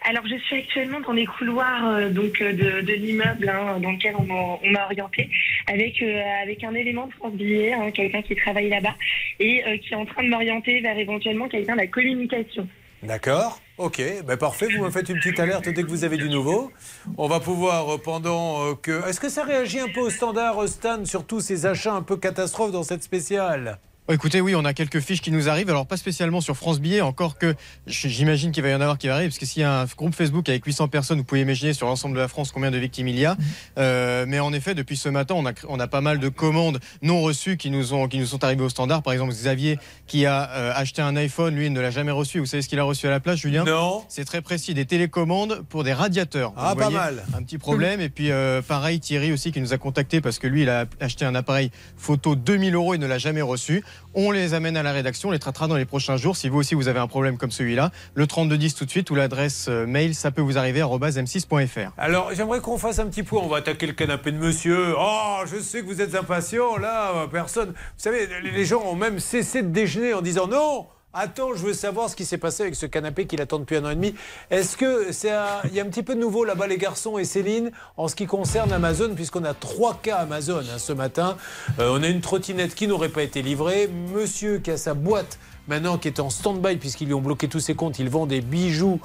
Alors, 0.02 0.24
je 0.26 0.36
suis 0.36 0.56
actuellement 0.56 1.00
dans 1.00 1.12
les 1.12 1.26
couloirs 1.26 1.86
euh, 1.86 2.10
donc 2.10 2.40
euh, 2.40 2.52
de, 2.52 2.92
l'immeuble 2.92 3.48
hein, 3.48 3.78
dans 3.80 3.92
lequel 3.92 4.14
on 4.16 4.24
m'a 4.70 4.84
orienté, 4.84 5.30
avec 5.66 6.02
euh, 6.02 6.22
avec 6.42 6.62
un 6.62 6.74
élément 6.74 7.06
de 7.06 7.12
France 7.14 7.32
Billet, 7.34 7.72
hein, 7.72 7.90
quelqu'un 7.90 8.22
qui 8.22 8.36
travaille 8.36 8.68
là-bas 8.68 8.94
et 9.40 9.62
qui 9.80 9.92
est 9.92 9.96
en 9.96 10.04
train 10.04 10.22
de 10.22 10.28
m'orienter 10.28 10.80
vers 10.80 10.98
éventuellement 10.98 11.48
quelqu'un 11.48 11.72
de 11.72 11.80
la 11.80 11.86
communication. 11.86 12.68
D'accord, 13.02 13.60
ok, 13.76 14.00
ben 14.26 14.36
parfait, 14.36 14.66
vous 14.74 14.84
me 14.84 14.90
faites 14.90 15.08
une 15.08 15.18
petite 15.18 15.38
alerte 15.38 15.68
dès 15.68 15.82
que 15.82 15.88
vous 15.88 16.04
avez 16.04 16.16
du 16.16 16.30
nouveau. 16.30 16.70
On 17.18 17.28
va 17.28 17.40
pouvoir, 17.40 18.00
pendant 18.00 18.74
que... 18.76 19.06
Est-ce 19.08 19.20
que 19.20 19.28
ça 19.28 19.44
réagit 19.44 19.78
un 19.78 19.88
peu 19.88 20.00
au 20.00 20.10
standard, 20.10 20.66
Stan, 20.68 21.04
sur 21.04 21.26
tous 21.26 21.40
ces 21.40 21.66
achats 21.66 21.92
un 21.92 22.02
peu 22.02 22.16
catastrophes 22.16 22.72
dans 22.72 22.82
cette 22.82 23.02
spéciale? 23.02 23.78
Écoutez, 24.12 24.40
oui, 24.40 24.54
on 24.54 24.64
a 24.64 24.74
quelques 24.74 25.00
fiches 25.00 25.22
qui 25.22 25.30
nous 25.30 25.48
arrivent. 25.48 25.70
Alors, 25.70 25.86
pas 25.86 25.96
spécialement 25.96 26.40
sur 26.40 26.56
France 26.56 26.78
Billet, 26.80 27.00
encore 27.00 27.38
que 27.38 27.54
j'imagine 27.86 28.52
qu'il 28.52 28.62
va 28.62 28.68
y 28.70 28.74
en 28.74 28.80
avoir 28.80 28.98
qui 28.98 29.06
va 29.08 29.14
arriver, 29.14 29.28
parce 29.28 29.38
que 29.38 29.46
s'il 29.46 29.62
y 29.62 29.64
a 29.64 29.80
un 29.80 29.84
groupe 29.86 30.14
Facebook 30.14 30.48
avec 30.48 30.64
800 30.64 30.88
personnes, 30.88 31.18
vous 31.18 31.24
pouvez 31.24 31.40
imaginer 31.40 31.72
sur 31.72 31.86
l'ensemble 31.86 32.14
de 32.14 32.20
la 32.20 32.28
France 32.28 32.52
combien 32.52 32.70
de 32.70 32.76
victimes 32.78 33.08
il 33.08 33.18
y 33.18 33.24
a. 33.24 33.36
Euh, 33.78 34.24
mais 34.28 34.40
en 34.40 34.52
effet, 34.52 34.74
depuis 34.74 34.96
ce 34.96 35.08
matin, 35.08 35.34
on 35.36 35.46
a, 35.46 35.52
cr- 35.52 35.64
on 35.68 35.80
a 35.80 35.86
pas 35.86 36.00
mal 36.02 36.18
de 36.18 36.28
commandes 36.28 36.80
non 37.02 37.22
reçues 37.22 37.56
qui 37.56 37.70
nous, 37.70 37.94
ont, 37.94 38.06
qui 38.08 38.18
nous 38.18 38.26
sont 38.26 38.44
arrivées 38.44 38.62
au 38.64 38.68
standard. 38.68 39.02
Par 39.02 39.12
exemple, 39.12 39.32
Xavier, 39.32 39.78
qui 40.06 40.26
a 40.26 40.50
euh, 40.50 40.72
acheté 40.74 41.00
un 41.00 41.16
iPhone, 41.16 41.54
lui, 41.54 41.66
il 41.66 41.72
ne 41.72 41.80
l'a 41.80 41.90
jamais 41.90 42.12
reçu. 42.12 42.38
Vous 42.40 42.46
savez 42.46 42.62
ce 42.62 42.68
qu'il 42.68 42.78
a 42.80 42.84
reçu 42.84 43.06
à 43.06 43.10
la 43.10 43.20
place, 43.20 43.38
Julien? 43.38 43.64
Non. 43.64 44.04
C'est 44.08 44.24
très 44.24 44.42
précis, 44.42 44.74
des 44.74 44.84
télécommandes 44.84 45.64
pour 45.70 45.82
des 45.82 45.92
radiateurs. 45.94 46.52
Ah, 46.56 46.70
Vous 46.74 46.76
pas 46.80 46.82
voyez, 46.90 46.96
mal. 46.98 47.24
Un 47.34 47.42
petit 47.42 47.58
problème. 47.58 48.00
Et 48.00 48.10
puis, 48.10 48.30
euh, 48.30 48.60
pareil, 48.60 49.00
Thierry 49.00 49.32
aussi, 49.32 49.50
qui 49.50 49.60
nous 49.60 49.72
a 49.72 49.78
contacté 49.78 50.20
parce 50.20 50.38
que 50.38 50.46
lui, 50.46 50.62
il 50.62 50.68
a 50.68 50.84
acheté 51.00 51.24
un 51.24 51.34
appareil 51.34 51.70
photo 51.96 52.34
2000 52.36 52.74
euros 52.74 52.94
et 52.94 52.98
ne 52.98 53.06
l'a 53.06 53.18
jamais 53.18 53.42
reçu. 53.42 53.82
On 54.14 54.30
les 54.30 54.54
amène 54.54 54.76
à 54.76 54.82
la 54.82 54.92
rédaction, 54.92 55.30
on 55.30 55.32
les 55.32 55.38
traitera 55.38 55.66
dans 55.66 55.76
les 55.76 55.84
prochains 55.84 56.16
jours. 56.16 56.36
Si 56.36 56.48
vous 56.48 56.58
aussi 56.58 56.74
vous 56.74 56.88
avez 56.88 57.00
un 57.00 57.06
problème 57.06 57.36
comme 57.36 57.50
celui-là, 57.50 57.90
le 58.14 58.26
3210 58.26 58.74
tout 58.74 58.84
de 58.84 58.90
suite 58.90 59.10
ou 59.10 59.14
l'adresse 59.14 59.66
euh, 59.68 59.86
mail, 59.86 60.14
ça 60.14 60.30
peut 60.30 60.42
vous 60.42 60.58
arriver 60.58 60.80
arobase 60.80 61.18
m6.fr. 61.18 61.90
Alors, 61.98 62.32
j'aimerais 62.34 62.60
qu'on 62.60 62.78
fasse 62.78 62.98
un 62.98 63.06
petit 63.06 63.22
point. 63.22 63.40
On 63.42 63.48
va 63.48 63.58
attaquer 63.58 63.86
le 63.86 63.92
canapé 63.92 64.32
de 64.32 64.38
monsieur. 64.38 64.94
Oh, 64.98 65.40
je 65.46 65.58
sais 65.58 65.80
que 65.80 65.86
vous 65.86 66.00
êtes 66.00 66.14
impatient. 66.14 66.76
Là, 66.76 67.26
personne. 67.30 67.70
Vous 67.70 67.74
savez, 67.96 68.28
les 68.42 68.64
gens 68.64 68.82
ont 68.82 68.96
même 68.96 69.18
cessé 69.18 69.62
de 69.62 69.68
déjeuner 69.68 70.14
en 70.14 70.22
disant 70.22 70.46
non. 70.46 70.86
Attends, 71.16 71.54
je 71.54 71.64
veux 71.64 71.74
savoir 71.74 72.10
ce 72.10 72.16
qui 72.16 72.24
s'est 72.24 72.38
passé 72.38 72.64
avec 72.64 72.74
ce 72.74 72.86
canapé 72.86 73.26
qu'il 73.26 73.40
attend 73.40 73.60
depuis 73.60 73.76
un 73.76 73.84
an 73.84 73.90
et 73.90 73.94
demi. 73.94 74.16
Est-ce 74.50 74.76
que 74.76 75.12
c'est 75.12 75.30
il 75.64 75.72
y 75.72 75.78
a 75.78 75.84
un 75.84 75.86
petit 75.86 76.02
peu 76.02 76.16
de 76.16 76.20
nouveau 76.20 76.44
là-bas, 76.44 76.66
les 76.66 76.76
garçons 76.76 77.18
et 77.18 77.24
Céline, 77.24 77.70
en 77.96 78.08
ce 78.08 78.16
qui 78.16 78.26
concerne 78.26 78.72
Amazon, 78.72 79.14
puisqu'on 79.14 79.44
a 79.44 79.54
trois 79.54 80.00
cas 80.02 80.16
Amazon 80.16 80.58
hein, 80.58 80.78
ce 80.78 80.92
matin. 80.92 81.36
Euh, 81.78 81.96
on 81.96 82.02
a 82.02 82.08
une 82.08 82.20
trottinette 82.20 82.74
qui 82.74 82.88
n'aurait 82.88 83.10
pas 83.10 83.22
été 83.22 83.42
livrée. 83.42 83.88
Monsieur 84.12 84.58
qui 84.58 84.72
a 84.72 84.76
sa 84.76 84.94
boîte 84.94 85.38
maintenant 85.68 85.98
qui 85.98 86.08
est 86.08 86.18
en 86.18 86.30
stand-by 86.30 86.76
puisqu'ils 86.76 87.06
lui 87.06 87.14
ont 87.14 87.20
bloqué 87.20 87.46
tous 87.46 87.60
ses 87.60 87.76
comptes. 87.76 88.00
Il 88.00 88.08
vend 88.08 88.26
des 88.26 88.40
bijoux 88.40 88.98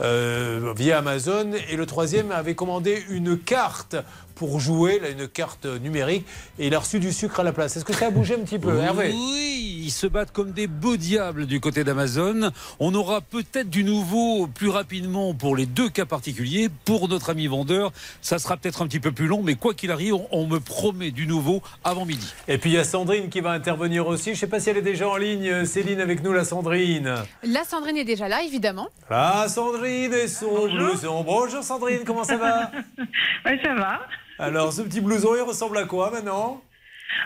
euh, 0.00 0.74
via 0.76 0.98
Amazon. 0.98 1.52
Et 1.70 1.76
le 1.76 1.86
troisième 1.86 2.32
avait 2.32 2.56
commandé 2.56 3.04
une 3.08 3.38
carte 3.38 3.94
pour 4.42 4.58
jouer, 4.58 4.98
là, 4.98 5.08
une 5.10 5.28
carte 5.28 5.66
numérique, 5.66 6.26
et 6.58 6.66
il 6.66 6.74
a 6.74 6.80
reçu 6.80 6.98
du 6.98 7.12
sucre 7.12 7.38
à 7.38 7.44
la 7.44 7.52
place. 7.52 7.76
Est-ce 7.76 7.84
que 7.84 7.92
ça 7.92 8.06
a 8.06 8.10
bougé 8.10 8.34
un 8.34 8.40
petit 8.40 8.58
peu, 8.58 8.76
Hervé? 8.76 9.14
Oui, 9.14 9.82
ils 9.84 9.92
se 9.92 10.08
battent 10.08 10.32
comme 10.32 10.50
des 10.50 10.66
beaux 10.66 10.96
diables 10.96 11.46
du 11.46 11.60
côté 11.60 11.84
d'Amazon. 11.84 12.50
On 12.80 12.92
aura 12.92 13.20
peut-être 13.20 13.70
du 13.70 13.84
nouveau 13.84 14.48
plus 14.48 14.68
rapidement 14.68 15.32
pour 15.32 15.54
les 15.54 15.64
deux 15.64 15.88
cas 15.88 16.06
particuliers. 16.06 16.70
Pour 16.84 17.08
notre 17.08 17.30
ami 17.30 17.46
vendeur, 17.46 17.92
ça 18.20 18.40
sera 18.40 18.56
peut-être 18.56 18.82
un 18.82 18.88
petit 18.88 18.98
peu 18.98 19.12
plus 19.12 19.28
long, 19.28 19.44
mais 19.44 19.54
quoi 19.54 19.74
qu'il 19.74 19.92
arrive, 19.92 20.14
on, 20.32 20.48
me 20.48 20.58
promet 20.58 21.12
du 21.12 21.28
nouveau 21.28 21.62
avant 21.84 22.04
midi. 22.04 22.34
Et 22.48 22.58
puis 22.58 22.70
il 22.70 22.72
y 22.72 22.78
a 22.78 22.84
Sandrine 22.84 23.28
qui 23.28 23.40
va 23.40 23.52
intervenir 23.52 24.08
aussi. 24.08 24.30
Je 24.30 24.30
ne 24.30 24.36
sais 24.38 24.48
pas 24.48 24.58
si 24.58 24.70
elle 24.70 24.78
est 24.78 24.82
déjà 24.82 25.08
en 25.08 25.16
ligne. 25.16 25.64
Céline 25.66 26.00
avec 26.00 26.24
nous, 26.24 26.32
la 26.32 26.44
Sandrine. 26.44 27.14
La 27.44 27.62
Sandrine 27.62 27.96
est 27.96 28.04
déjà 28.04 28.26
là, 28.26 28.42
évidemment. 28.42 28.88
Ah, 29.08 29.46
Sandrine 29.48 30.12
et 30.12 30.26
son 30.26 30.66
blouson. 30.66 31.22
Bonjour 31.22 31.62
Sandrine, 31.62 32.00
comment 32.04 32.24
ça 32.24 32.36
va? 32.36 32.72
Ouais, 33.44 33.60
ça 33.62 33.74
va. 33.74 34.00
Alors, 34.38 34.72
ce 34.72 34.82
petit 34.82 35.00
blouson, 35.00 35.34
il 35.36 35.42
ressemble 35.42 35.78
à 35.78 35.84
quoi 35.84 36.10
maintenant 36.10 36.62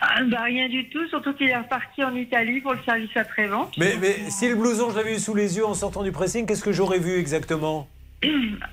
Ah, 0.01 0.23
bah, 0.25 0.43
rien 0.43 0.69
du 0.69 0.89
tout, 0.89 1.07
surtout 1.09 1.33
qu'il 1.35 1.49
est 1.49 1.57
reparti 1.57 2.03
en 2.05 2.15
Italie 2.15 2.61
pour 2.61 2.73
le 2.73 2.81
service 2.85 3.17
après-vente. 3.17 3.75
mais, 3.79 3.97
mais 4.01 4.17
si 4.31 4.49
le 4.49 4.57
blouson, 4.57 4.91
je 4.91 4.97
l'avais 4.97 5.17
eu 5.17 5.19
sous 5.19 5.35
les 5.35 5.57
yeux 5.57 5.67
en 5.67 5.75
sortant 5.75 6.03
du 6.03 6.13
pressing, 6.13 6.47
qu'est-ce 6.47 6.63
que 6.65 6.73
j'aurais 6.73 6.99
vu 6.99 7.19
exactement? 7.19 7.89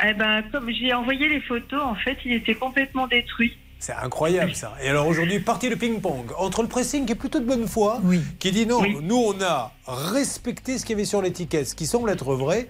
Eh 0.05 0.13
ben, 0.13 0.43
comme 0.51 0.69
j'ai 0.69 0.93
envoyé 0.93 1.29
les 1.29 1.39
photos, 1.39 1.81
en 1.81 1.95
fait, 1.95 2.17
il 2.25 2.33
était 2.33 2.55
complètement 2.55 3.07
détruit. 3.07 3.57
C'est 3.79 3.93
incroyable 3.93 4.55
ça. 4.55 4.73
Et 4.81 4.87
alors 4.87 5.07
aujourd'hui, 5.07 5.39
partie 5.39 5.69
de 5.69 5.75
ping-pong 5.75 6.31
entre 6.37 6.61
le 6.61 6.69
pressing 6.69 7.05
qui 7.05 7.11
est 7.11 7.15
plutôt 7.15 7.39
de 7.39 7.45
bonne 7.45 7.67
foi, 7.67 8.01
qui 8.39 8.51
dit 8.53 8.65
non, 8.65 8.81
nous 9.01 9.17
on 9.17 9.41
a 9.41 9.73
respecté 9.85 10.77
ce 10.77 10.85
qu'il 10.85 10.93
y 10.93 10.95
avait 10.95 11.05
sur 11.05 11.21
l'étiquette, 11.21 11.67
ce 11.67 11.75
qui 11.75 11.85
semble 11.85 12.09
être 12.09 12.33
vrai. 12.33 12.69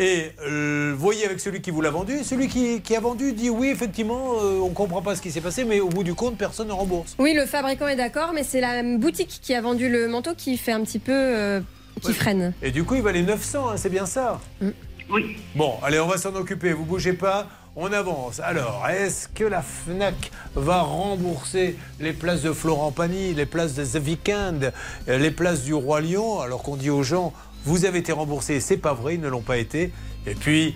Et 0.00 0.30
euh, 0.46 0.94
voyez 0.96 1.24
avec 1.26 1.40
celui 1.40 1.60
qui 1.60 1.72
vous 1.72 1.80
l'a 1.80 1.90
vendu, 1.90 2.22
celui 2.22 2.46
qui, 2.46 2.80
qui 2.82 2.94
a 2.94 3.00
vendu 3.00 3.32
dit 3.32 3.50
oui, 3.50 3.68
effectivement, 3.68 4.34
euh, 4.40 4.60
on 4.62 4.68
comprend 4.68 5.02
pas 5.02 5.16
ce 5.16 5.20
qui 5.20 5.32
s'est 5.32 5.40
passé, 5.40 5.64
mais 5.64 5.80
au 5.80 5.88
bout 5.88 6.04
du 6.04 6.14
compte, 6.14 6.38
personne 6.38 6.68
ne 6.68 6.72
rembourse. 6.72 7.16
Oui, 7.18 7.34
le 7.34 7.46
fabricant 7.46 7.88
est 7.88 7.96
d'accord, 7.96 8.30
mais 8.32 8.44
c'est 8.44 8.60
la 8.60 8.84
boutique 8.96 9.40
qui 9.42 9.54
a 9.54 9.60
vendu 9.60 9.88
le 9.88 10.06
manteau 10.06 10.34
qui 10.36 10.56
fait 10.56 10.70
un 10.70 10.82
petit 10.82 11.00
peu. 11.00 11.12
euh, 11.12 11.60
qui 12.00 12.12
freine. 12.12 12.54
Et 12.62 12.70
du 12.70 12.84
coup, 12.84 12.94
il 12.94 13.02
valait 13.02 13.22
900, 13.22 13.70
hein, 13.70 13.76
c'est 13.76 13.90
bien 13.90 14.06
ça 14.06 14.40
Oui. 15.10 15.36
Bon, 15.56 15.74
allez, 15.82 15.98
on 15.98 16.06
va 16.06 16.16
s'en 16.16 16.32
occuper. 16.36 16.72
Vous 16.72 16.84
bougez 16.84 17.14
pas, 17.14 17.48
on 17.74 17.92
avance. 17.92 18.40
Alors, 18.40 18.86
est-ce 18.88 19.28
que 19.28 19.44
la 19.44 19.62
Fnac 19.62 20.30
va 20.54 20.82
rembourser 20.82 21.76
les 22.00 22.12
places 22.12 22.42
de 22.42 22.52
Florent 22.52 22.92
Pagny, 22.92 23.34
les 23.34 23.46
places 23.46 23.74
de 23.74 23.84
The 23.84 24.28
euh, 25.08 25.18
les 25.18 25.30
places 25.30 25.62
du 25.62 25.74
Roi 25.74 26.00
Lion, 26.00 26.40
alors 26.40 26.62
qu'on 26.62 26.76
dit 26.76 26.90
aux 26.90 27.02
gens, 27.02 27.32
vous 27.68 27.84
avez 27.84 27.98
été 27.98 28.12
remboursés, 28.12 28.60
c'est 28.60 28.78
pas 28.78 28.94
vrai, 28.94 29.16
ils 29.16 29.20
ne 29.20 29.28
l'ont 29.28 29.42
pas 29.42 29.58
été. 29.58 29.92
Et 30.26 30.34
puis, 30.34 30.74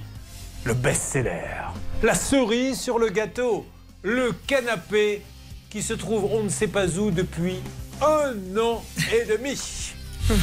le 0.64 0.74
best-seller, 0.74 1.72
la 2.02 2.14
cerise 2.14 2.78
sur 2.78 2.98
le 2.98 3.08
gâteau, 3.08 3.64
le 4.02 4.32
canapé 4.46 5.22
qui 5.70 5.82
se 5.82 5.94
trouve 5.94 6.24
on 6.30 6.42
ne 6.42 6.50
sait 6.50 6.68
pas 6.68 6.86
où 6.98 7.10
depuis 7.10 7.60
un 8.02 8.34
an 8.60 8.84
et 9.10 9.24
demi. 9.24 9.58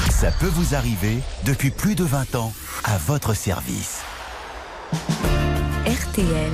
Ça 0.10 0.32
peut 0.32 0.48
vous 0.48 0.74
arriver 0.74 1.20
depuis 1.46 1.70
plus 1.70 1.94
de 1.94 2.04
20 2.04 2.34
ans 2.36 2.52
à 2.84 2.98
votre 2.98 3.36
service. 3.36 4.02
RTL. 5.86 6.52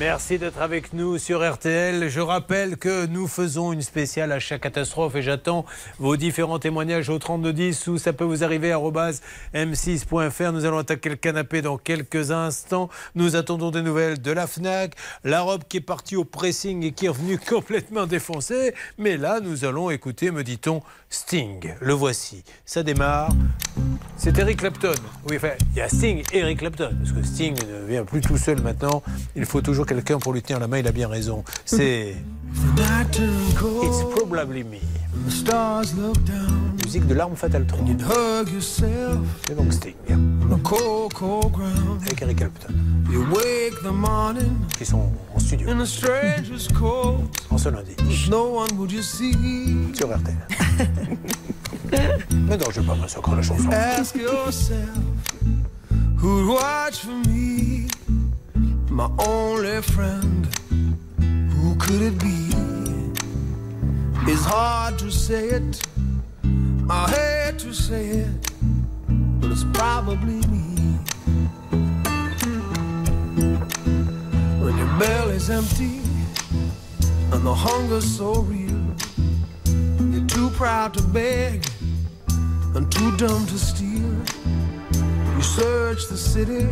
Merci 0.00 0.40
d'être 0.40 0.60
avec 0.60 0.92
nous 0.92 1.18
sur 1.18 1.48
RTL. 1.48 2.08
Je 2.08 2.18
rappelle 2.18 2.76
que 2.78 3.06
nous 3.06 3.28
faisons 3.28 3.72
une 3.72 3.80
spéciale 3.80 4.32
à 4.32 4.40
chaque 4.40 4.62
catastrophe 4.62 5.14
et 5.14 5.22
j'attends 5.22 5.64
vos 6.00 6.16
différents 6.16 6.58
témoignages 6.58 7.08
au 7.10 7.18
3210 7.20 7.86
ou 7.86 7.98
ça 7.98 8.12
peut 8.12 8.24
vous 8.24 8.42
arriver 8.42 8.72
à 8.72 8.78
m6.fr. 8.78 10.50
Nous 10.50 10.64
allons 10.64 10.78
attaquer 10.78 11.10
le 11.10 11.14
canapé 11.14 11.62
dans 11.62 11.78
quelques 11.78 12.32
instants. 12.32 12.90
Nous 13.14 13.36
attendons 13.36 13.70
des 13.70 13.82
nouvelles 13.82 14.20
de 14.20 14.32
la 14.32 14.48
FNAC, 14.48 14.96
la 15.22 15.42
robe 15.42 15.62
qui 15.68 15.76
est 15.76 15.80
partie 15.80 16.16
au 16.16 16.24
pressing 16.24 16.82
et 16.82 16.90
qui 16.90 17.06
est 17.06 17.10
revenue 17.10 17.38
complètement 17.48 18.06
défoncée. 18.06 18.74
Mais 18.98 19.16
là, 19.16 19.38
nous 19.38 19.64
allons 19.64 19.90
écouter, 19.90 20.32
me 20.32 20.42
dit-on, 20.42 20.82
Sting. 21.14 21.74
Le 21.80 21.94
voici. 21.94 22.42
Ça 22.66 22.82
démarre. 22.82 23.30
C'est 24.16 24.36
Eric 24.36 24.58
Clapton. 24.58 24.94
Oui, 25.28 25.36
enfin, 25.36 25.52
il 25.72 25.78
y 25.78 25.80
a 25.80 25.88
Sting 25.88 26.24
et 26.32 26.38
Eric 26.38 26.58
Clapton. 26.58 26.90
Parce 26.98 27.12
que 27.12 27.22
Sting 27.22 27.56
ne 27.68 27.86
vient 27.86 28.04
plus 28.04 28.20
tout 28.20 28.36
seul 28.36 28.60
maintenant. 28.60 29.00
Il 29.36 29.44
faut 29.46 29.60
toujours 29.60 29.86
quelqu'un 29.86 30.18
pour 30.18 30.32
lui 30.32 30.42
tenir 30.42 30.58
la 30.58 30.66
main. 30.66 30.78
Il 30.78 30.88
a 30.88 30.92
bien 30.92 31.06
raison. 31.06 31.44
C'est. 31.64 32.16
It's 33.84 34.02
probably 34.16 34.64
me. 34.64 34.78
Musique 36.84 37.06
de 37.06 37.14
l'arme 37.14 37.36
fatale 37.36 37.66
3. 37.66 37.78
C'est 39.46 39.54
donc 39.54 39.72
Sting. 39.72 39.94
Avec 42.02 42.22
Eric 42.22 42.38
Clapton. 42.38 42.74
Qui 44.76 44.84
sont 44.84 45.12
en 45.32 45.38
studio. 45.38 45.68
En 47.50 47.58
ce 47.58 47.68
lundi. 47.68 47.94
Sur 49.94 50.08
RTL. 50.08 50.63
Ask 53.72 54.14
yourself 54.16 55.32
who'd 56.18 56.48
watch 56.48 57.00
for 57.00 57.12
me, 57.28 57.88
my 58.90 59.08
only 59.18 59.80
friend. 59.82 60.46
Who 61.52 61.74
could 61.76 62.02
it 62.02 62.18
be? 62.18 62.50
It's 64.26 64.44
hard 64.44 64.98
to 65.00 65.10
say 65.10 65.48
it. 65.48 65.82
I 66.88 67.10
hate 67.10 67.58
to 67.60 67.72
say 67.74 68.06
it, 68.08 68.52
but 69.40 69.50
it's 69.50 69.64
probably 69.74 70.40
me. 70.48 70.98
When 74.62 74.76
your 74.78 74.98
belly's 74.98 75.50
empty 75.50 76.00
and 77.32 77.44
the 77.46 77.54
hunger's 77.54 78.16
so 78.16 78.40
real, 78.40 78.63
proud 80.64 80.94
to 80.94 81.02
beg 81.02 81.62
and 82.74 82.90
too 82.90 83.14
dumb 83.18 83.44
to 83.44 83.58
steal. 83.58 84.14
You 85.36 85.42
search 85.42 86.08
the 86.08 86.16
city 86.16 86.66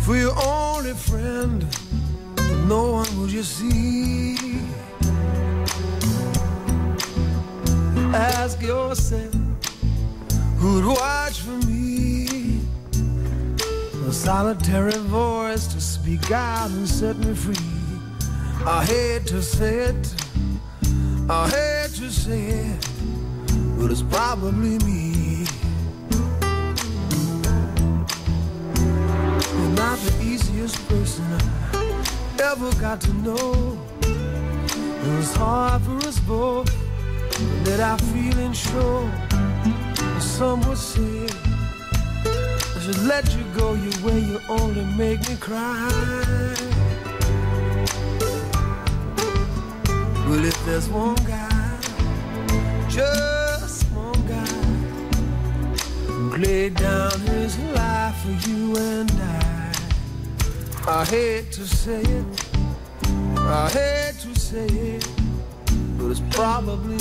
for 0.00 0.16
your 0.16 0.34
only 0.44 0.92
friend, 0.94 1.64
but 2.34 2.58
no 2.66 2.90
one 3.00 3.10
will 3.16 3.30
you 3.30 3.44
see. 3.44 4.36
Ask 8.12 8.60
yourself 8.60 9.32
who'd 10.58 10.84
watch 10.84 11.38
for 11.46 11.58
me. 11.68 12.62
A 14.08 14.12
solitary 14.12 14.98
voice 15.22 15.68
to 15.68 15.80
speak 15.80 16.32
out 16.32 16.70
and 16.70 16.88
set 16.88 17.16
me 17.18 17.32
free. 17.32 17.76
I 18.66 18.84
hate 18.84 19.24
to 19.26 19.40
say 19.40 19.74
it, 19.90 20.04
I 21.30 21.48
hate 21.48 21.71
say 22.12 22.78
but 23.82 23.90
it's 23.90 24.02
probably 24.02 24.78
me. 24.86 25.44
You're 29.56 29.74
not 29.74 29.98
the 29.98 30.14
easiest 30.22 30.76
person 30.88 31.24
I 31.32 32.52
ever 32.52 32.70
got 32.80 33.00
to 33.00 33.12
know. 33.14 33.76
It 34.02 35.16
was 35.16 35.34
hard 35.34 35.82
for 35.82 35.96
us 36.06 36.20
both 36.20 36.70
that 37.64 37.80
I 37.80 37.96
feeling 38.12 38.52
sure. 38.52 39.10
Some 40.20 40.60
would 40.68 40.78
say 40.78 41.26
I 42.24 42.78
should 42.84 43.02
let 43.02 43.34
you 43.34 43.44
go 43.52 43.74
your 43.74 43.98
way. 44.06 44.20
You 44.20 44.40
only 44.48 44.84
make 44.96 45.28
me 45.28 45.36
cry. 45.40 45.88
But 50.28 50.44
if 50.44 50.64
there's 50.64 50.88
one 50.88 51.16
guy, 51.16 51.51
just 52.92 53.84
one 53.92 54.12
guy, 54.26 54.44
who 56.04 56.36
laid 56.36 56.74
down 56.74 57.18
his 57.20 57.58
life 57.74 58.16
for 58.16 58.50
you 58.50 58.76
and 58.76 59.10
I, 59.12 59.72
I 60.86 61.04
hate 61.06 61.52
to 61.52 61.66
say 61.66 62.02
it, 62.02 62.26
I 63.38 63.70
hate 63.70 64.20
to 64.20 64.38
say 64.38 64.66
it, 64.66 65.08
but 65.96 66.10
it's 66.10 66.20
probably 66.36 66.98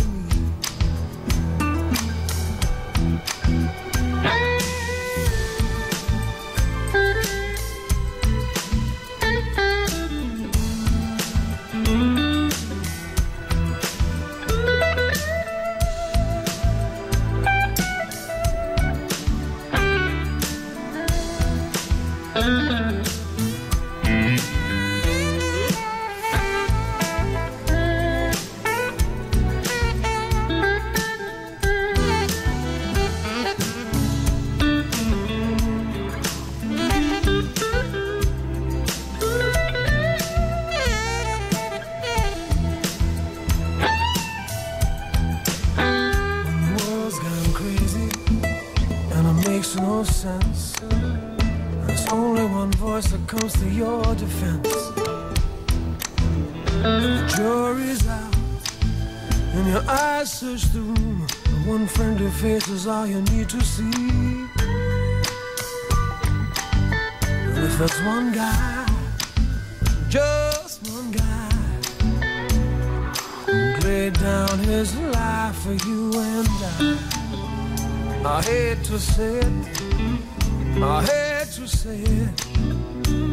to 78.92 79.00
say 79.00 79.40
it, 79.40 80.84
I 80.84 81.02
hate 81.02 81.52
to 81.56 81.66
say 81.66 82.02
it, 82.02 82.30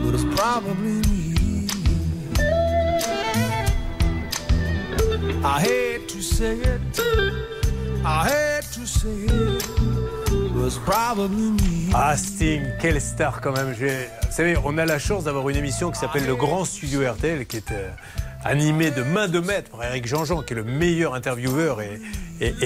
but 0.04 0.14
it's 0.14 0.24
probably 0.36 1.00
me. 1.10 1.66
I 5.44 5.60
hate 5.60 6.06
to 6.10 6.22
say 6.22 6.58
it, 6.58 7.00
I 8.04 8.28
hate 8.28 8.70
to 8.74 8.86
say 8.86 9.08
it, 9.08 9.64
but 10.54 10.66
it's 10.66 10.78
probably 10.78 11.50
me. 11.50 11.90
Ah, 11.92 12.16
Sting, 12.16 12.62
quelle 12.80 13.00
star 13.00 13.40
quand 13.40 13.56
même. 13.56 13.72
Vous 13.72 14.30
savez, 14.30 14.56
on 14.64 14.78
a 14.78 14.86
la 14.86 15.00
chance 15.00 15.24
d'avoir 15.24 15.48
une 15.48 15.56
émission 15.56 15.90
qui 15.90 15.98
s'appelle 15.98 16.24
Le 16.24 16.36
Grand 16.36 16.64
Studio 16.64 17.00
RTL, 17.00 17.46
qui 17.46 17.56
est 17.56 17.72
animée 18.48 18.90
de 18.90 19.02
main 19.02 19.28
de 19.28 19.40
maître 19.40 19.70
par 19.70 19.84
Eric 19.84 20.06
Jean-Jean, 20.06 20.42
qui 20.42 20.54
est 20.54 20.56
le 20.56 20.64
meilleur 20.64 21.12
intervieweur 21.12 21.82
et, 21.82 22.00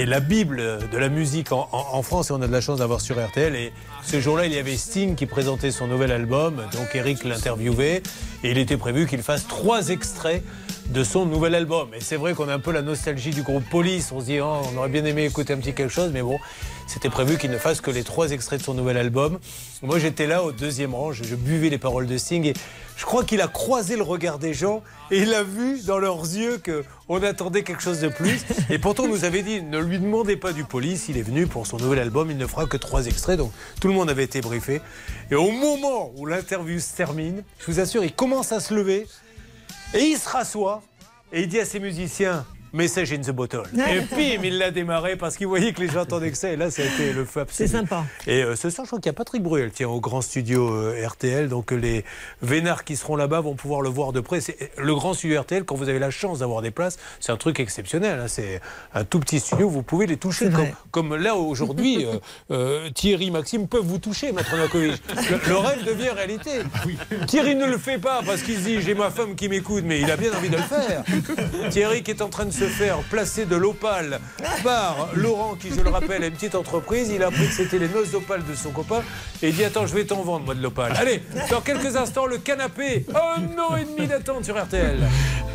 la 0.05 0.19
Bible 0.21 0.79
de 0.89 0.97
la 0.97 1.09
musique 1.09 1.51
en 1.51 2.03
France. 2.03 2.29
Et 2.29 2.33
on 2.33 2.41
a 2.41 2.47
de 2.47 2.51
la 2.51 2.61
chance 2.61 2.79
d'avoir 2.79 3.01
sur 3.01 3.21
RTL. 3.21 3.55
Et 3.55 3.73
ce 4.03 4.21
jour-là, 4.21 4.45
il 4.45 4.53
y 4.53 4.57
avait 4.57 4.77
Sting 4.77 5.15
qui 5.15 5.25
présentait 5.25 5.71
son 5.71 5.87
nouvel 5.87 6.11
album. 6.11 6.61
Donc 6.71 6.95
Eric 6.95 7.25
l'interviewait. 7.25 8.01
Et 8.43 8.51
il 8.51 8.57
était 8.57 8.77
prévu 8.77 9.07
qu'il 9.07 9.23
fasse 9.23 9.45
trois 9.47 9.89
extraits 9.89 10.43
de 10.89 11.03
son 11.03 11.25
nouvel 11.25 11.55
album. 11.55 11.89
Et 11.93 12.01
c'est 12.01 12.17
vrai 12.17 12.33
qu'on 12.33 12.49
a 12.49 12.53
un 12.53 12.59
peu 12.59 12.71
la 12.71 12.81
nostalgie 12.81 13.31
du 13.31 13.41
groupe 13.41 13.63
Police. 13.69 14.11
On 14.11 14.19
se 14.19 14.25
dit, 14.25 14.39
oh, 14.39 14.61
on 14.71 14.77
aurait 14.77 14.89
bien 14.89 15.05
aimé 15.05 15.25
écouter 15.25 15.53
un 15.53 15.57
petit 15.57 15.73
quelque 15.73 15.91
chose, 15.91 16.11
mais 16.13 16.21
bon, 16.21 16.39
c'était 16.87 17.09
prévu 17.09 17.37
qu'il 17.37 17.51
ne 17.51 17.57
fasse 17.57 17.81
que 17.81 17.91
les 17.91 18.03
trois 18.03 18.31
extraits 18.31 18.59
de 18.59 18.65
son 18.65 18.73
nouvel 18.73 18.97
album. 18.97 19.39
Moi, 19.81 19.99
j'étais 19.99 20.27
là 20.27 20.43
au 20.43 20.51
deuxième 20.51 20.93
rang, 20.93 21.11
je, 21.11 21.35
buvais 21.35 21.69
les 21.69 21.77
paroles 21.77 22.07
de 22.07 22.17
Sting 22.17 22.45
et 22.45 22.53
je 22.95 23.05
crois 23.05 23.23
qu'il 23.23 23.41
a 23.41 23.47
croisé 23.47 23.95
le 23.95 24.03
regard 24.03 24.37
des 24.37 24.53
gens 24.53 24.83
et 25.09 25.19
il 25.19 25.33
a 25.33 25.43
vu 25.43 25.81
dans 25.81 25.97
leurs 25.97 26.21
yeux 26.21 26.57
que 26.57 26.83
on 27.09 27.21
attendait 27.23 27.63
quelque 27.63 27.81
chose 27.81 27.99
de 27.99 28.09
plus. 28.09 28.45
Et 28.69 28.77
pourtant, 28.77 29.03
on 29.03 29.07
nous 29.07 29.25
avait 29.25 29.41
dit, 29.41 29.61
ne 29.61 29.79
lui 29.79 29.99
demandez 29.99 30.37
pas 30.37 30.53
du 30.53 30.63
Police, 30.63 31.07
il 31.09 31.17
est 31.17 31.23
venu 31.23 31.47
pour 31.47 31.65
son 31.65 31.77
nouvel 31.77 31.99
album, 31.99 32.29
il 32.29 32.37
ne 32.37 32.47
fera 32.47 32.65
que 32.65 32.77
trois 32.77 33.07
extraits, 33.07 33.37
donc 33.37 33.51
tout 33.81 33.87
le 33.87 33.93
monde 33.93 34.09
avait 34.09 34.23
été 34.23 34.41
briefé. 34.41 34.81
Et 35.31 35.35
au 35.35 35.51
moment 35.51 36.11
où 36.17 36.25
l'interview 36.25 36.79
se 36.79 36.95
termine, 36.95 37.43
je 37.59 37.71
vous 37.71 37.79
assure, 37.79 38.03
il 38.03 38.13
commence 38.13 38.51
à 38.51 38.59
se 38.59 38.73
lever. 38.73 39.07
Et 39.93 40.05
il 40.05 40.17
se 40.17 40.27
rassoit 40.27 40.81
et 41.31 41.41
il 41.41 41.47
dit 41.47 41.59
à 41.59 41.65
ses 41.65 41.79
musiciens 41.79 42.45
Message 42.73 43.13
in 43.13 43.19
the 43.21 43.29
bottle. 43.31 43.61
Et 43.75 43.99
bim, 44.01 44.43
il 44.43 44.57
l'a 44.57 44.71
démarré 44.71 45.15
parce 45.15 45.37
qu'il 45.37 45.45
voyait 45.45 45.73
que 45.73 45.81
les 45.81 45.87
gens 45.89 46.01
attendaient 46.01 46.31
que 46.31 46.37
ça. 46.37 46.49
Et 46.51 46.55
là, 46.55 46.71
ça 46.71 46.81
a 46.81 46.85
été 46.85 47.13
le 47.13 47.23
feu 47.23 47.41
absolu. 47.41 47.69
C'est 47.69 47.75
sympa. 47.77 48.03
Et 48.25 48.41
euh, 48.43 48.55
ce 48.55 48.69
soir, 48.71 48.85
je 48.85 48.89
crois 48.89 48.99
qu'il 48.99 49.09
y 49.09 49.11
a 49.11 49.13
Patrick 49.13 49.43
Bruel, 49.43 49.69
tiens, 49.71 49.89
au 49.89 49.99
grand 50.01 50.21
studio 50.21 50.73
euh, 50.73 51.07
RTL. 51.07 51.49
Donc 51.49 51.71
euh, 51.71 51.75
les 51.75 52.03
vénards 52.41 52.83
qui 52.83 52.95
seront 52.95 53.15
là-bas 53.15 53.41
vont 53.41 53.53
pouvoir 53.53 53.81
le 53.81 53.89
voir 53.89 54.11
de 54.11 54.21
près. 54.21 54.41
C'est- 54.41 54.71
Le 54.77 54.95
grand 54.95 55.13
studio 55.13 55.39
RTL, 55.41 55.65
quand 55.65 55.75
vous 55.75 55.87
avez 55.87 55.99
la 55.99 56.09
chance 56.09 56.39
d'avoir 56.39 56.63
des 56.63 56.71
places, 56.71 56.97
c'est 57.19 57.31
un 57.31 57.37
truc 57.37 57.59
exceptionnel. 57.59 58.19
hein. 58.19 58.27
C'est 58.27 58.59
un 58.95 59.03
tout 59.03 59.19
petit 59.19 59.39
studio, 59.39 59.69
vous 59.69 59.83
pouvez 59.83 60.07
les 60.07 60.17
toucher. 60.17 60.49
Comme, 60.49 61.09
comme 61.11 61.15
là, 61.15 61.35
aujourd'hui, 61.35 62.05
euh, 62.07 62.17
euh, 62.49 62.89
Thierry, 62.89 63.29
Maxime 63.29 63.67
peuvent 63.67 63.85
vous 63.85 63.99
toucher, 63.99 64.31
Maître 64.31 64.55
Novakovic. 64.55 64.99
Le, 65.29 65.47
le 65.49 65.57
rêve 65.57 65.83
devient 65.85 66.09
réalité. 66.09 66.49
Thierry 67.27 67.55
ne 67.55 67.67
le 67.67 67.77
fait 67.77 67.99
pas 67.99 68.21
parce 68.25 68.41
qu'il 68.41 68.55
se 68.55 68.61
dit 68.61 68.81
j'ai 68.81 68.95
ma 68.95 69.11
femme 69.11 69.35
qui 69.35 69.47
m'écoute, 69.47 69.83
mais 69.85 70.01
il 70.01 70.09
a 70.09 70.17
bien 70.17 70.31
envie 70.33 70.49
de 70.49 70.57
le 70.57 70.61
faire. 70.63 71.03
Thierry 71.69 72.01
qui 72.01 72.09
est 72.11 72.21
en 72.23 72.29
train 72.29 72.45
de 72.45 72.51
se 72.51 72.62
faire 72.67 72.99
placer 73.09 73.45
de 73.45 73.55
l'opale 73.55 74.19
par 74.63 75.09
Laurent, 75.13 75.55
qui 75.55 75.69
je 75.69 75.81
le 75.81 75.89
rappelle 75.89 76.23
a 76.23 76.27
une 76.27 76.33
petite 76.33 76.55
entreprise. 76.55 77.09
Il 77.09 77.23
a 77.23 77.27
appris 77.27 77.47
que 77.47 77.53
c'était 77.53 77.79
les 77.79 77.87
noces 77.89 78.11
d'opale 78.11 78.43
de 78.45 78.55
son 78.55 78.71
copain 78.71 79.03
et 79.41 79.49
il 79.49 79.55
dit 79.55 79.63
attends 79.63 79.85
je 79.85 79.93
vais 79.93 80.05
t'en 80.05 80.21
vendre 80.21 80.45
moi 80.45 80.55
de 80.55 80.61
l'opale. 80.61 80.93
Allez, 80.97 81.21
dans 81.49 81.61
quelques 81.61 81.95
instants 81.95 82.25
le 82.25 82.37
canapé. 82.37 83.05
Un 83.13 83.59
an 83.59 83.75
et 83.75 83.85
demi 83.85 84.07
d'attente 84.07 84.45
sur 84.45 84.61
RTL. 84.61 84.97
RTL. 84.97 85.52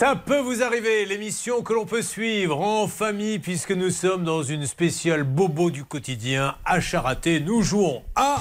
Ça 0.00 0.16
peut 0.16 0.40
vous 0.40 0.62
arriver, 0.62 1.04
l'émission 1.04 1.60
que 1.60 1.74
l'on 1.74 1.84
peut 1.84 2.00
suivre 2.00 2.58
en 2.58 2.88
famille, 2.88 3.38
puisque 3.38 3.72
nous 3.72 3.90
sommes 3.90 4.24
dans 4.24 4.42
une 4.42 4.66
spéciale 4.66 5.24
bobo 5.24 5.70
du 5.70 5.84
quotidien 5.84 6.54
à 6.64 6.80
Charaté. 6.80 7.38
Nous 7.38 7.60
jouons 7.60 8.02
à. 8.16 8.38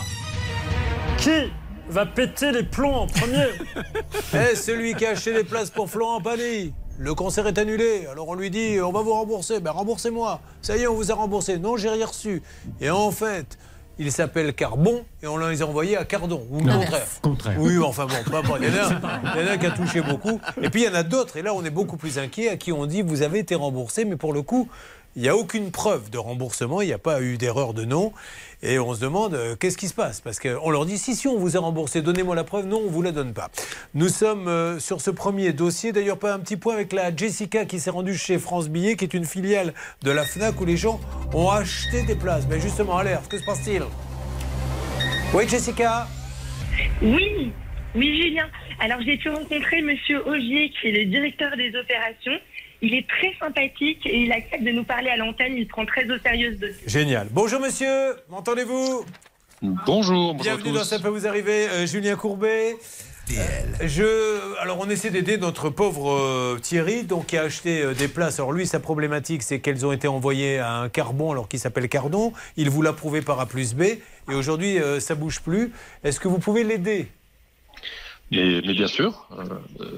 Qui 1.17 1.51
va 1.89 2.05
péter 2.05 2.53
les 2.53 2.63
plombs 2.63 2.95
en 2.95 3.07
premier? 3.07 3.49
Eh, 4.33 4.55
celui 4.55 4.93
qui 4.93 5.05
a 5.05 5.09
acheté 5.09 5.33
des 5.33 5.43
places 5.43 5.69
pour 5.69 5.89
Florent 5.89 6.21
Pagny. 6.21 6.73
Le 6.97 7.13
concert 7.13 7.45
est 7.45 7.57
annulé, 7.57 8.07
alors 8.09 8.29
on 8.29 8.35
lui 8.35 8.49
dit 8.49 8.79
on 8.79 8.93
va 8.93 9.01
vous 9.01 9.11
rembourser. 9.11 9.59
Ben 9.59 9.71
remboursez-moi. 9.71 10.39
Ça 10.61 10.77
y 10.77 10.83
est, 10.83 10.87
on 10.87 10.93
vous 10.93 11.11
a 11.11 11.15
remboursé. 11.15 11.57
Non, 11.57 11.75
j'ai 11.75 11.89
rien 11.89 12.05
reçu. 12.05 12.41
Et 12.79 12.89
en 12.89 13.11
fait, 13.11 13.57
il 13.99 14.11
s'appelle 14.11 14.53
Carbon 14.53 15.03
et 15.21 15.27
on 15.27 15.37
les 15.37 15.61
a 15.61 15.67
envoyés 15.67 15.97
à 15.97 16.05
Cardon. 16.05 16.47
Ou 16.49 16.59
le 16.61 16.65
Non, 16.65 16.79
contraire. 16.79 17.07
contraire. 17.21 17.55
Oui, 17.59 17.77
enfin 17.77 18.05
bon, 18.07 18.31
pas 18.31 18.41
bon. 18.41 18.55
Il 18.59 18.67
y, 18.67 18.71
en 18.71 18.83
a, 18.83 18.99
il 19.35 19.45
y 19.45 19.49
en 19.49 19.51
a 19.51 19.57
qui 19.57 19.65
a 19.67 19.71
touché 19.71 20.01
beaucoup. 20.01 20.39
Et 20.61 20.69
puis 20.69 20.83
il 20.83 20.85
y 20.85 20.89
en 20.89 20.95
a 20.95 21.03
d'autres, 21.03 21.37
et 21.37 21.41
là 21.41 21.53
on 21.53 21.63
est 21.63 21.69
beaucoup 21.69 21.97
plus 21.97 22.17
inquiet, 22.17 22.49
à 22.49 22.55
qui 22.57 22.71
on 22.71 22.85
dit 22.85 23.01
vous 23.01 23.21
avez 23.21 23.39
été 23.39 23.53
remboursé, 23.55 24.05
mais 24.05 24.15
pour 24.15 24.33
le 24.33 24.41
coup, 24.41 24.67
il 25.15 25.21
n'y 25.23 25.27
a 25.29 25.35
aucune 25.35 25.71
preuve 25.71 26.09
de 26.09 26.17
remboursement, 26.17 26.81
il 26.81 26.87
n'y 26.87 26.93
a 26.93 26.97
pas 26.99 27.21
eu 27.21 27.37
d'erreur 27.37 27.73
de 27.73 27.83
nom. 27.83 28.13
Et 28.61 28.77
on 28.77 28.93
se 28.93 28.99
demande 28.99 29.35
euh, 29.35 29.55
qu'est-ce 29.55 29.77
qui 29.77 29.87
se 29.87 29.93
passe? 29.93 30.19
Parce 30.19 30.39
qu'on 30.39 30.69
leur 30.69 30.85
dit 30.85 30.97
si, 30.97 31.15
si, 31.15 31.27
on 31.27 31.37
vous 31.37 31.55
a 31.55 31.59
remboursé, 31.61 32.01
donnez-moi 32.01 32.35
la 32.35 32.43
preuve. 32.43 32.65
Non, 32.65 32.79
on 32.79 32.85
ne 32.85 32.89
vous 32.89 33.01
la 33.01 33.11
donne 33.11 33.33
pas. 33.33 33.49
Nous 33.93 34.09
sommes 34.09 34.49
euh, 34.49 34.79
sur 34.79 34.99
ce 34.99 35.11
premier 35.11 35.53
dossier. 35.53 35.93
D'ailleurs, 35.93 36.19
pas 36.19 36.33
un 36.33 36.39
petit 36.39 36.57
point 36.57 36.73
avec 36.73 36.91
la 36.91 37.15
Jessica 37.15 37.65
qui 37.65 37.79
s'est 37.79 37.89
rendue 37.89 38.15
chez 38.15 38.37
France 38.37 38.67
Billet, 38.67 38.97
qui 38.97 39.05
est 39.05 39.13
une 39.13 39.25
filiale 39.25 39.73
de 40.03 40.11
la 40.11 40.25
Fnac 40.25 40.59
où 40.59 40.65
les 40.65 40.75
gens 40.75 40.99
ont 41.33 41.49
acheté 41.49 42.03
des 42.03 42.15
places. 42.15 42.47
Mais 42.49 42.59
justement, 42.59 42.97
alerte, 42.97 43.29
que 43.29 43.37
se 43.37 43.45
passe-t-il? 43.45 43.83
Oui, 45.33 45.47
Jessica? 45.47 46.07
Oui, 47.01 47.53
oui, 47.95 48.21
Julien. 48.21 48.47
Alors, 48.81 48.99
j'ai 49.05 49.17
pu 49.17 49.29
rencontrer 49.29 49.81
Monsieur 49.81 50.27
Augier, 50.27 50.69
qui 50.71 50.87
est 50.87 50.91
le 50.91 51.05
directeur 51.05 51.55
des 51.55 51.69
opérations. 51.75 52.39
Il 52.81 52.93
est 52.93 53.05
très 53.07 53.33
sympathique 53.39 54.05
et 54.05 54.21
il 54.21 54.31
accepte 54.31 54.63
de 54.63 54.71
nous 54.71 54.83
parler 54.85 55.09
à 55.09 55.17
l'antenne. 55.17 55.55
Il 55.57 55.67
prend 55.67 55.85
très 55.85 56.09
au 56.09 56.17
sérieux 56.19 56.53
ce 56.55 56.59
dossier. 56.67 56.87
Génial. 56.87 57.27
Bonjour 57.31 57.59
monsieur, 57.59 58.15
m'entendez-vous? 58.29 59.05
Bonjour, 59.61 60.33
bonjour 60.33 60.35
Bienvenue 60.35 60.69
à 60.69 60.79
dans. 60.79 60.83
Ça 60.85 60.99
peut 60.99 61.09
vous 61.09 61.27
arriver, 61.27 61.67
Euh, 61.67 61.85
Julien 61.85 62.15
Courbet. 62.15 62.77
Euh, 63.31 63.43
Je, 63.85 64.59
alors 64.61 64.79
on 64.79 64.89
essaie 64.89 65.09
d'aider 65.11 65.37
notre 65.37 65.69
pauvre 65.69 66.11
euh, 66.13 66.57
Thierry, 66.59 67.03
donc 67.03 67.27
qui 67.27 67.37
a 67.37 67.43
acheté 67.43 67.81
euh, 67.81 67.93
des 67.93 68.07
places. 68.07 68.39
Alors 68.39 68.53
lui, 68.53 68.65
sa 68.65 68.79
problématique, 68.79 69.43
c'est 69.43 69.59
qu'elles 69.59 69.85
ont 69.85 69.91
été 69.91 70.07
envoyées 70.07 70.59
à 70.59 70.75
un 70.77 70.89
carbon, 70.89 71.31
alors 71.31 71.47
qu'il 71.49 71.59
s'appelle 71.59 71.89
Cardon. 71.89 72.31
Il 72.55 72.69
vous 72.69 72.81
l'a 72.81 72.93
prouvé 72.93 73.21
par 73.21 73.39
A 73.39 73.45
plus 73.45 73.75
B, 73.75 73.81
et 73.83 73.99
aujourd'hui, 74.29 74.79
euh, 74.79 74.99
ça 75.01 75.13
bouge 75.15 75.41
plus. 75.41 75.71
Est-ce 76.03 76.19
que 76.19 76.27
vous 76.29 76.39
pouvez 76.39 76.63
l'aider? 76.63 77.07
Et- 78.31 78.61
mais 78.65 78.73
bien 78.73 78.85
sûr, 78.87 79.27
euh, 79.39 79.43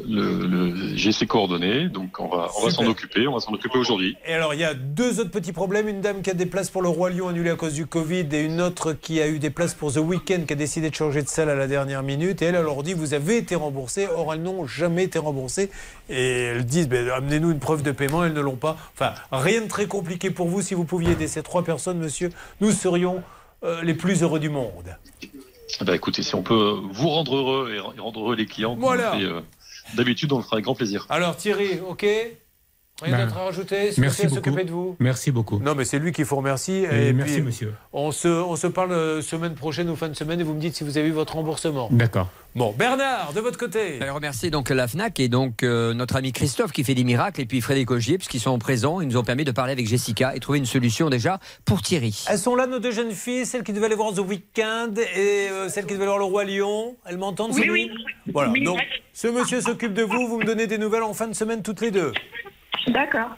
le, 0.08 0.48
le- 0.48 0.96
j'ai 0.96 1.12
ses 1.12 1.28
coordonnées, 1.28 1.90
donc 1.90 2.18
on 2.20 2.30
va, 2.30 2.48
on 2.58 2.66
va 2.66 2.72
s'en 2.72 2.86
occuper, 2.86 3.28
on 3.28 3.34
va 3.34 3.40
s'en 3.42 3.52
occuper 3.54 3.78
aujourd'hui. 3.78 4.16
Et 4.26 4.34
alors, 4.34 4.54
il 4.54 4.60
y 4.62 4.64
a 4.64 4.74
deux 4.74 5.20
autres 5.20 5.32
petits 5.32 5.52
problèmes. 5.52 5.88
Une 5.90 6.00
dame 6.02 6.22
qui 6.22 6.30
a 6.30 6.34
des 6.34 6.46
places 6.46 6.70
pour 6.70 6.82
le 6.82 6.88
Roi 6.88 7.10
Lion 7.10 7.28
annulées 7.28 7.50
à 7.50 7.56
cause 7.56 7.74
du 7.74 7.86
Covid 7.88 8.28
et 8.32 8.42
une 8.46 8.62
autre 8.62 8.94
qui 8.94 9.22
a 9.22 9.28
eu 9.28 9.40
des 9.40 9.50
places 9.50 9.74
pour 9.74 9.92
The 9.92 9.98
Weeknd 9.98 10.46
qui 10.48 10.54
a 10.54 10.56
décidé 10.56 10.90
de 10.90 10.96
changer 10.96 11.22
de 11.24 11.28
salle 11.28 11.50
à 11.50 11.56
la 11.56 11.68
dernière 11.68 12.04
minute. 12.04 12.42
Et 12.42 12.46
elle, 12.46 12.56
elle 12.56 12.64
leur 12.64 12.84
dit 12.84 12.94
Vous 12.94 13.14
avez 13.14 13.36
été 13.38 13.56
remboursé. 13.56 14.08
Or, 14.16 14.34
elles 14.34 14.42
n'ont 14.42 14.66
jamais 14.66 15.04
été 15.04 15.20
remboursées. 15.20 15.70
Et 16.10 16.44
elles 16.44 16.66
disent 16.66 16.88
Ben, 16.88 17.10
Amenez-nous 17.10 17.52
une 17.52 17.60
preuve 17.60 17.84
de 17.84 17.92
paiement. 17.92 18.24
Elles 18.24 18.34
ne 18.34 18.42
l'ont 18.42 18.56
pas. 18.56 18.78
Enfin, 18.94 19.14
rien 19.32 19.62
de 19.62 19.68
très 19.68 19.88
compliqué 19.88 20.30
pour 20.32 20.48
vous. 20.48 20.62
Si 20.62 20.74
vous 20.74 20.86
pouviez 20.86 21.12
aider 21.12 21.28
ces 21.28 21.44
trois 21.44 21.64
personnes, 21.66 21.98
monsieur, 21.98 22.30
nous 22.62 22.72
serions 22.72 23.22
euh, 23.64 23.82
les 23.84 23.94
plus 23.94 24.24
heureux 24.24 24.40
du 24.40 24.50
monde. 24.50 24.96
Ben, 25.80 25.94
écoutez, 25.94 26.22
si 26.22 26.36
on 26.36 26.44
peut 26.44 26.80
vous 26.92 27.10
rendre 27.10 27.36
heureux 27.36 27.74
et 27.74 27.80
rendre 27.80 28.20
heureux 28.20 28.36
les 28.36 28.46
clients, 28.46 28.76
Voilà. 28.76 29.16
euh, 29.16 29.42
d'habitude, 29.96 30.32
on 30.32 30.38
le 30.38 30.44
fera 30.44 30.56
avec 30.58 30.66
grand 30.66 30.76
plaisir. 30.76 31.06
Alors, 31.10 31.36
Thierry, 31.38 31.80
OK? 31.88 32.06
Rien 33.02 33.18
Ben, 33.18 33.26
d'autre 33.26 33.38
à 33.40 33.44
rajouter 33.46 33.92
merci 33.98 34.24
beaucoup. 34.24 34.36
s'occuper 34.36 34.64
de 34.64 34.72
vous? 34.72 34.96
Merci 35.00 35.32
beaucoup. 35.32 35.60
Non, 35.60 35.74
mais 35.76 35.86
c'est 35.86 36.00
lui 36.00 36.12
qu'il 36.12 36.26
faut 36.26 36.36
remercier. 36.38 36.88
Et 36.92 37.14
merci, 37.14 37.42
monsieur. 37.42 37.74
On 37.94 38.12
se, 38.12 38.28
on 38.28 38.56
se 38.56 38.68
parle 38.68 38.92
euh, 38.92 39.22
semaine 39.22 39.56
prochaine 39.56 39.90
ou 39.90 39.96
fin 39.96 40.08
de 40.10 40.14
semaine 40.14 40.40
et 40.40 40.44
vous 40.44 40.54
me 40.54 40.60
dites 40.60 40.76
si 40.76 40.84
vous 40.84 40.98
avez 40.98 41.08
eu 41.08 41.12
votre 41.12 41.36
remboursement. 41.36 41.90
D'accord. 41.92 42.30
Bon, 42.54 42.76
Bernard, 42.78 43.32
de 43.34 43.40
votre 43.40 43.58
côté. 43.58 43.98
Je 44.02 44.10
remercie 44.12 44.52
donc 44.52 44.70
la 44.70 44.86
FNAC 44.88 45.22
et 45.22 45.30
donc 45.30 45.64
euh, 45.64 45.94
notre 45.94 46.18
ami 46.18 46.34
Christophe 46.34 46.74
qui 46.74 46.84
fait 46.84 46.94
des 46.96 47.06
miracles 47.06 47.40
et 47.40 47.46
puis 47.46 47.62
Frédéric 47.62 47.90
Augier 47.92 48.18
parce 48.18 48.28
qu'ils 48.28 48.42
sont 48.42 48.60
présents. 48.60 49.00
Ils 49.00 49.08
nous 49.08 49.16
ont 49.18 49.24
permis 49.24 49.46
de 49.46 49.52
parler 49.52 49.72
avec 49.72 49.88
Jessica 49.88 50.36
et 50.36 50.40
trouver 50.42 50.58
une 50.60 50.66
solution 50.66 51.10
déjà 51.10 51.40
pour 51.64 51.82
Thierry. 51.82 52.26
Elles 52.30 52.38
sont 52.38 52.56
là, 52.56 52.68
nos 52.68 52.80
deux 52.80 52.92
jeunes 52.92 53.14
filles, 53.14 53.46
celles 53.46 53.64
qui 53.64 53.72
devaient 53.72 53.86
aller 53.86 53.96
voir 53.96 54.14
The 54.14 54.20
Weeknd 54.20 54.94
et 55.16 55.48
euh, 55.50 55.70
celles 55.70 55.86
qui 55.86 55.94
devaient 55.94 56.04
aller 56.04 56.08
voir 56.08 56.18
le 56.20 56.26
Roi 56.26 56.44
Lion. 56.44 56.98
Elles 57.06 57.18
m'entendent, 57.18 57.54
Oui, 57.56 57.70
oui. 57.72 57.90
Voilà, 58.34 58.52
donc 58.66 58.80
ce 59.14 59.28
monsieur 59.28 59.62
s'occupe 59.62 59.94
de 59.94 60.04
vous, 60.04 60.28
vous 60.28 60.38
me 60.40 60.46
donnez 60.46 60.68
des 60.68 60.78
nouvelles 60.78 61.04
en 61.04 61.14
fin 61.14 61.28
de 61.28 61.34
semaine 61.34 61.64
toutes 61.64 61.80
les 61.82 61.92
deux. 61.92 62.12
D'accord. 62.88 63.38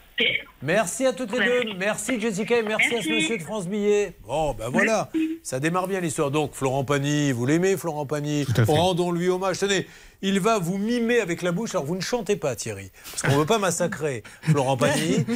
Merci 0.62 1.06
à 1.06 1.12
toutes 1.12 1.32
les 1.32 1.44
deux. 1.44 1.74
Merci 1.76 2.20
Jessica 2.20 2.58
et 2.58 2.62
merci, 2.62 2.94
à 2.94 3.02
ce 3.02 3.08
monsieur 3.08 3.36
de 3.36 3.42
France 3.42 3.68
Billet. 3.68 4.14
Bon, 4.26 4.54
ben 4.54 4.68
voilà, 4.70 5.10
ça 5.42 5.60
démarre 5.60 5.86
bien 5.86 6.00
l'histoire. 6.00 6.30
Donc 6.30 6.54
Florent 6.54 6.84
Pagny, 6.84 7.32
vous 7.32 7.44
l'aimez 7.44 7.76
Florent 7.76 8.06
Pagny 8.06 8.46
à 8.56 8.64
fait. 8.64 8.72
Rendons-lui 8.72 9.28
hommage. 9.28 9.58
Tenez, 9.58 9.86
il 10.22 10.40
va 10.40 10.58
vous 10.58 10.78
mimer 10.78 11.20
avec 11.20 11.42
la 11.42 11.52
bouche. 11.52 11.74
Alors 11.74 11.84
vous 11.84 11.96
ne 11.96 12.00
chantez 12.00 12.36
pas 12.36 12.56
Thierry, 12.56 12.90
parce 13.10 13.22
qu'on 13.22 13.32
ne 13.32 13.40
veut 13.40 13.46
pas 13.46 13.58
massacrer 13.58 14.22
Florent 14.42 14.76
Pagny. 14.76 15.24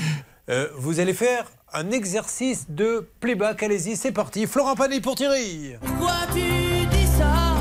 Euh, 0.50 0.66
vous 0.76 0.98
allez 0.98 1.12
faire 1.12 1.44
un 1.74 1.90
exercice 1.90 2.70
de 2.70 3.06
playback. 3.20 3.62
Allez-y, 3.62 3.96
c'est 3.96 4.12
parti. 4.12 4.46
Florent 4.46 4.76
Pagny 4.76 5.02
pour 5.02 5.14
Thierry. 5.14 5.74
Pourquoi 5.84 6.14
tu 6.32 6.40
dis 6.40 7.06
ça? 7.06 7.56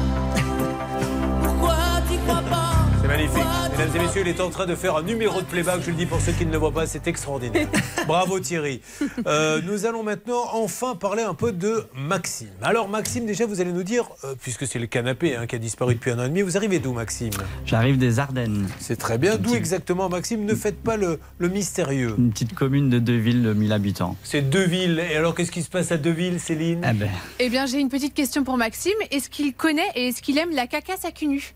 Pourquoi 1.44 1.76
tu 2.10 2.18
crois 2.20 2.42
pas? 2.50 2.72
C'est 3.02 3.08
magnifique. 3.10 3.57
Mesdames 3.78 3.96
et 3.96 4.00
messieurs, 4.00 4.22
il 4.26 4.28
est 4.28 4.42
en 4.42 4.50
train 4.50 4.66
de 4.66 4.74
faire 4.74 4.96
un 4.96 5.04
numéro 5.04 5.40
de 5.40 5.46
playback. 5.46 5.82
Je 5.84 5.92
le 5.92 5.96
dis 5.96 6.08
pour 6.08 6.20
ceux 6.20 6.32
qui 6.32 6.48
ne 6.48 6.52
le 6.52 6.58
voient 6.58 6.72
pas, 6.72 6.88
c'est 6.88 7.06
extraordinaire. 7.06 7.68
Bravo 8.08 8.40
Thierry. 8.40 8.82
Euh, 9.28 9.62
nous 9.64 9.86
allons 9.86 10.02
maintenant 10.02 10.46
enfin 10.54 10.96
parler 10.96 11.22
un 11.22 11.36
peu 11.36 11.52
de 11.52 11.84
Maxime. 11.94 12.50
Alors 12.64 12.90
Maxime, 12.90 13.28
déjà, 13.28 13.46
vous 13.46 13.62
allez 13.62 13.72
nous 13.72 13.84
dire, 13.84 14.10
euh, 14.24 14.34
puisque 14.42 14.66
c'est 14.66 14.80
le 14.80 14.88
canapé 14.88 15.36
hein, 15.36 15.46
qui 15.46 15.56
a 15.56 15.60
disparu 15.60 15.94
depuis 15.94 16.10
un 16.10 16.18
an 16.18 16.24
et 16.26 16.30
demi, 16.30 16.42
vous 16.42 16.58
arrivez 16.58 16.80
d'où 16.80 16.92
Maxime? 16.92 17.30
J'arrive 17.68 18.00
des 18.00 18.18
Ardennes. 18.18 18.68
C'est 18.80 18.96
très 18.98 19.20
bien. 19.20 19.36
D'où 19.38 19.54
exactement 19.54 20.10
Maxime? 20.10 20.44
Ne 20.44 20.56
faites 20.56 20.82
pas 20.82 20.98
le, 20.98 21.20
le 21.38 21.48
mystérieux. 21.48 22.16
Une 22.18 22.32
petite 22.32 22.56
commune 22.56 22.90
de 22.90 22.98
Deville 22.98 23.44
de 23.44 23.54
1000 23.54 23.72
habitants. 23.74 24.16
C'est 24.24 24.50
Deville. 24.50 25.04
Et 25.12 25.16
alors, 25.16 25.36
qu'est-ce 25.36 25.52
qui 25.52 25.62
se 25.62 25.70
passe 25.70 25.92
à 25.92 25.98
Deville, 25.98 26.40
Céline? 26.40 26.82
Eh 26.90 26.94
ben, 26.94 27.10
Eh 27.40 27.50
bien, 27.50 27.68
j'ai 27.68 27.80
une 27.80 27.90
petite 27.90 28.16
question 28.16 28.44
pour 28.44 28.58
Maxime. 28.58 28.98
Est-ce 29.12 29.30
qu'il 29.30 29.54
connaît 29.54 29.92
et 29.94 30.08
est-ce 30.08 30.24
qu'il 30.24 30.40
aime 30.40 30.52
la 30.56 30.66
cacasse 30.66 31.06
à 31.06 31.12
cul 31.12 31.28
nu 31.28 31.54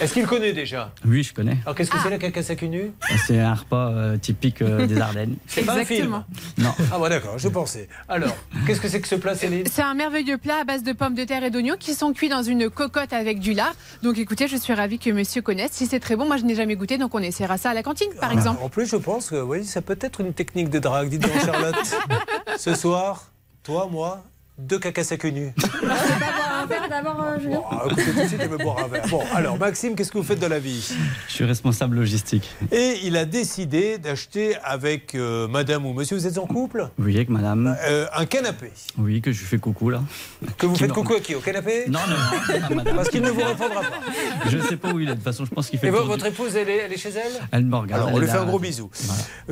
Est-ce 0.00 0.12
qu'il 0.14 0.26
connaît 0.26 0.52
déjà 0.52 0.92
oui, 1.06 1.22
je 1.22 1.32
connais. 1.34 1.56
Alors, 1.64 1.74
qu'est-ce 1.74 1.90
que 1.90 1.96
c'est 2.02 2.10
la 2.10 2.18
cacasse 2.18 2.50
à 2.50 2.54
cul 2.56 2.68
nu 2.68 2.92
C'est 3.26 3.38
un 3.40 3.54
repas 3.54 3.90
euh, 3.90 4.16
typique 4.16 4.62
euh, 4.62 4.86
des 4.86 5.00
Ardennes. 5.00 5.36
C'est 5.46 5.62
pas 5.62 5.72
un 5.74 5.84
film 5.84 6.14
Exactement. 6.14 6.24
Non. 6.58 6.74
Ah, 6.92 6.98
bah 6.98 7.08
d'accord, 7.08 7.38
je 7.38 7.48
pensais. 7.48 7.88
Alors, 8.08 8.36
qu'est-ce 8.66 8.80
que 8.80 8.88
c'est 8.88 9.00
que 9.00 9.08
ce 9.08 9.14
plat, 9.14 9.34
Céline 9.34 9.64
C'est 9.70 9.82
un 9.82 9.94
merveilleux 9.94 10.38
plat 10.38 10.58
à 10.60 10.64
base 10.64 10.82
de 10.82 10.92
pommes 10.92 11.14
de 11.14 11.24
terre 11.24 11.44
et 11.44 11.50
d'oignons 11.50 11.76
qui 11.78 11.94
sont 11.94 12.12
cuits 12.12 12.28
dans 12.28 12.42
une 12.42 12.68
cocotte 12.70 13.12
avec 13.12 13.38
du 13.40 13.52
lard. 13.54 13.74
Donc 14.02 14.18
écoutez, 14.18 14.48
je 14.48 14.56
suis 14.56 14.72
ravie 14.74 14.98
que 14.98 15.10
monsieur 15.10 15.42
connaisse. 15.42 15.72
Si 15.72 15.86
c'est 15.86 16.00
très 16.00 16.16
bon, 16.16 16.26
moi 16.26 16.36
je 16.36 16.44
n'ai 16.44 16.54
jamais 16.54 16.76
goûté, 16.76 16.98
donc 16.98 17.14
on 17.14 17.20
essaiera 17.20 17.56
ça 17.58 17.70
à 17.70 17.74
la 17.74 17.82
cantine 17.82 18.08
par 18.20 18.30
Ah, 18.30 18.34
exemple. 18.34 18.60
En 18.62 18.68
plus, 18.68 18.86
je 18.86 18.96
pense 18.96 19.30
que 19.30 19.40
oui, 19.40 19.64
ça 19.64 19.80
peut 19.82 19.98
être 20.00 20.20
une 20.20 20.32
technique 20.32 20.70
de 20.70 20.78
drague. 20.78 21.08
Dites 21.08 21.22
donc, 21.22 21.44
Charlotte. 21.44 21.76
Ce 22.58 22.74
soir, 22.74 23.30
toi, 23.62 23.88
moi, 23.90 24.24
deux 24.58 24.78
cacas 24.80 25.08
à 25.10 25.16
D'abord, 26.68 27.20
euh, 27.24 27.38
Julien. 27.40 27.60
Écoutez, 27.86 28.02
tout 28.04 28.12
de 28.20 28.26
suite, 28.26 28.40
je 28.42 28.48
vais 28.48 28.62
boire 28.64 28.78
un 28.84 28.88
verre. 28.88 29.04
Bon, 29.10 29.22
alors, 29.34 29.58
Maxime, 29.58 29.94
qu'est-ce 29.94 30.10
que 30.12 30.18
vous 30.18 30.24
faites 30.24 30.40
de 30.40 30.46
la 30.46 30.58
vie? 30.58 30.94
Je 31.28 31.32
suis 31.32 31.44
responsable 31.44 31.96
logistique. 31.96 32.50
Et 32.72 33.00
il 33.04 33.16
a 33.16 33.24
décidé 33.24 33.98
d'acheter 33.98 34.56
avec 34.64 35.14
euh, 35.14 35.48
madame 35.48 35.86
ou 35.86 35.92
monsieur, 35.92 36.16
vous 36.16 36.26
êtes 36.26 36.38
en 36.38 36.46
couple? 36.46 36.88
Oui, 36.98 37.14
avec 37.16 37.28
madame. 37.28 37.76
Euh, 37.86 38.06
Un 38.16 38.26
canapé. 38.26 38.70
Oui, 38.98 39.20
que 39.20 39.32
je 39.32 39.44
fais 39.44 39.58
coucou 39.58 39.90
là. 39.90 40.00
Que 40.58 40.66
vous 40.66 40.74
Qui 40.74 40.80
faites 40.80 40.90
me- 40.90 40.94
coucou 40.94 41.14
à 41.14 41.20
qui? 41.20 41.34
Au 41.34 41.40
canapé? 41.40 41.84
Non, 41.88 42.00
non, 42.08 42.16
non, 42.16 42.60
non, 42.70 42.76
madame. 42.76 42.96
Parce 42.96 43.08
qu'il 43.08 43.22
ne 43.22 43.30
vous 43.30 43.42
répondra 43.42 43.80
pas. 43.80 44.48
Je 44.48 44.58
sais 44.58 44.76
pas 44.76 44.92
où 44.92 45.00
il 45.00 45.08
est. 45.08 45.12
De 45.12 45.16
toute 45.16 45.24
façon, 45.24 45.44
je 45.44 45.50
pense 45.50 45.68
qu'il 45.70 45.78
fait 45.78 45.88
Et 45.88 45.90
votre 45.90 46.26
épouse, 46.26 46.56
elle 46.56 46.68
est, 46.68 46.76
elle 46.78 46.92
est 46.92 46.96
chez 46.98 47.10
elle? 47.10 47.32
Elle 47.52 47.64
me 47.64 47.76
regarde. 47.76 48.02
Alors, 48.02 48.14
on 48.14 48.18
lui 48.18 48.26
fait 48.26 48.38
un 48.38 48.44
gros 48.44 48.58
bisou. 48.58 48.90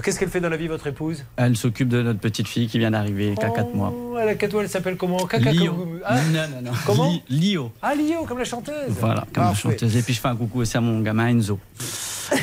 Qu'est-ce 0.03 0.19
qu'elle 0.19 0.29
fait 0.31 0.41
dans 0.41 0.49
la 0.49 0.57
vie, 0.57 0.69
votre 0.69 0.87
épouse? 0.87 1.25
Elle 1.37 1.57
s'occupe 1.57 1.89
de 1.89 2.03
notre 2.03 2.21
petite 2.21 2.49
fille 2.49 2.69
qui 2.69 2.79
vient 2.79 2.91
d'arriver, 2.91 3.35
qui 3.39 3.45
a 3.45 3.51
4 3.51 3.75
mois. 3.75 3.93
Oh, 3.95 4.17
Elle 4.21 4.29
a 4.29 4.35
quatre 4.35 4.53
mois, 4.53 4.63
elle 4.63 4.69
s'appelle 4.69 4.97
comment? 4.97 5.19
Caca 5.27 5.51
Lio. 5.53 5.73
comme- 5.73 6.01
Ah, 6.05 6.17
Non, 6.33 6.41
non, 6.55 6.63
non. 6.71 6.71
Comment 6.87 7.02
Li- 7.09 7.23
Lio. 7.29 7.73
Ah, 7.83 7.95
Lio, 7.95 8.25
comme 8.27 8.39
la 8.39 8.45
chanteuse. 8.45 8.75
Voilà, 9.01 9.27
comme 9.33 9.45
la 9.45 9.55
chanteuse. 9.55 9.97
Et 9.97 10.03
puis 10.03 10.15
je 10.15 10.21
fais 10.21 10.29
un 10.29 10.37
coucou 10.37 10.61
aussi 10.61 10.77
à 10.77 10.81
mon 10.81 11.01
gamin 11.01 11.29
Enzo. 11.29 11.59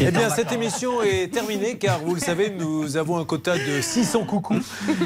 Eh 0.01 0.11
bien, 0.11 0.29
cette 0.29 0.51
émission 0.51 1.01
est 1.01 1.33
terminée 1.33 1.77
car 1.77 1.99
vous 1.99 2.13
le 2.13 2.19
savez, 2.19 2.51
nous 2.51 2.95
avons 2.95 3.17
un 3.17 3.25
quota 3.25 3.55
de 3.57 3.81
600 3.81 4.23
coucous 4.25 4.61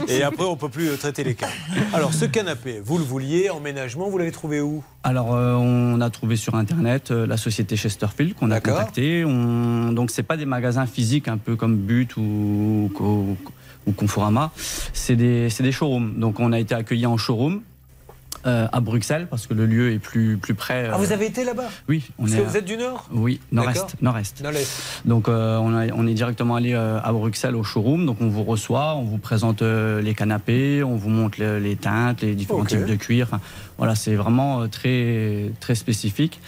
et 0.09 0.23
après, 0.23 0.43
on 0.43 0.57
peut 0.57 0.67
plus 0.67 0.89
euh, 0.89 0.97
traiter 0.97 1.23
les 1.23 1.35
cas. 1.35 1.47
Alors, 1.93 2.13
ce 2.13 2.25
canapé, 2.25 2.81
vous 2.83 2.97
le 2.97 3.03
vouliez, 3.05 3.49
emménagement, 3.49 4.09
vous 4.09 4.17
l'avez 4.17 4.31
trouvé 4.33 4.59
où? 4.59 4.83
Alors, 5.03 5.33
euh, 5.35 5.53
on 5.53 6.01
a 6.01 6.09
trouvé 6.09 6.35
sur 6.35 6.55
Internet 6.55 7.11
euh, 7.11 7.25
la 7.25 7.37
société 7.37 7.77
Chesterfield 7.77 8.35
qu'on 8.35 8.51
a 8.51 8.59
contactée. 8.59 9.23
On... 9.25 9.93
Donc, 9.93 10.11
c'est 10.11 10.23
pas 10.23 10.35
des 10.35 10.45
magasins 10.45 10.85
physiques 10.85 11.29
un 11.29 11.37
peu 11.37 11.55
comme 11.55 11.77
But 11.77 12.17
ou, 12.17 12.91
ou, 12.99 13.37
ou 13.87 13.91
Conforama. 13.93 14.51
C'est 14.91 15.15
des, 15.15 15.49
c'est 15.49 15.63
des 15.63 15.71
showrooms. 15.71 16.15
Donc, 16.19 16.41
on 16.41 16.51
a 16.51 16.59
été 16.59 16.75
accueillis 16.75 17.05
en 17.05 17.15
showroom. 17.17 17.61
Euh, 18.45 18.67
à 18.73 18.81
Bruxelles, 18.81 19.27
parce 19.29 19.47
que 19.47 19.53
le 19.53 19.65
lieu 19.65 19.93
est 19.93 19.99
plus, 19.99 20.35
plus 20.35 20.53
près. 20.53 20.89
Ah, 20.91 20.95
euh, 20.95 20.97
vous 20.97 21.13
avez 21.13 21.27
été 21.27 21.45
là-bas 21.45 21.69
Oui, 21.87 22.03
on 22.19 22.23
Parce 22.23 22.33
est. 22.35 22.37
que 22.39 22.43
vous 22.49 22.57
êtes 22.57 22.65
du 22.65 22.75
Nord 22.75 23.07
Oui, 23.13 23.39
nord-est. 23.53 23.95
Nord-est. 24.01 24.41
Nord-Est. 24.43 25.01
Donc 25.05 25.29
euh, 25.29 25.57
on, 25.59 25.73
a- 25.73 25.93
on 25.93 26.05
est 26.07 26.13
directement 26.13 26.55
allé 26.55 26.73
euh, 26.73 26.99
à 27.01 27.13
Bruxelles 27.13 27.55
au 27.55 27.63
showroom. 27.63 28.05
Donc 28.05 28.17
on 28.19 28.27
vous 28.27 28.43
reçoit, 28.43 28.95
on 28.95 29.03
vous 29.03 29.17
présente 29.17 29.61
euh, 29.61 30.01
les 30.01 30.13
canapés, 30.13 30.83
on 30.83 30.97
vous 30.97 31.07
montre 31.09 31.39
le- 31.39 31.57
les 31.59 31.77
teintes, 31.77 32.19
les 32.21 32.35
différents 32.35 32.65
types 32.65 32.85
de 32.85 32.95
cuir. 32.95 33.27
Enfin, 33.31 33.39
voilà, 33.77 33.95
c'est 33.95 34.15
vraiment 34.15 34.61
euh, 34.61 34.67
très 34.67 35.51
très 35.59 35.75
spécifique. 35.75 36.39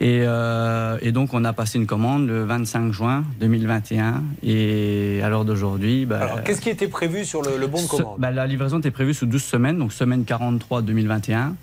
Et, 0.00 0.20
euh, 0.22 0.98
et 1.02 1.12
donc 1.12 1.34
on 1.34 1.44
a 1.44 1.52
passé 1.52 1.78
une 1.78 1.86
commande 1.86 2.26
le 2.28 2.44
25 2.44 2.92
juin 2.92 3.24
2021 3.40 4.22
et 4.42 5.20
à 5.22 5.28
l'heure 5.28 5.44
d'aujourd'hui. 5.44 6.06
bah, 6.06 6.20
Alors, 6.22 6.42
qu'est-ce 6.44 6.60
qui 6.60 6.70
était 6.70 6.88
prévu 6.88 7.24
sur 7.24 7.42
le, 7.42 7.56
le 7.58 7.66
bon 7.66 7.82
de 7.82 7.88
commande? 7.88 8.16
bah, 8.18 8.30
La 8.30 8.46
livraison 8.46 8.78
était 8.78 8.90
prévue 8.90 9.14
sous 9.14 9.26
12 9.26 9.42
semaines, 9.42 9.78
donc 9.78 9.92
semaine 9.92 10.24
43 10.24 10.82
2021. 10.82 11.54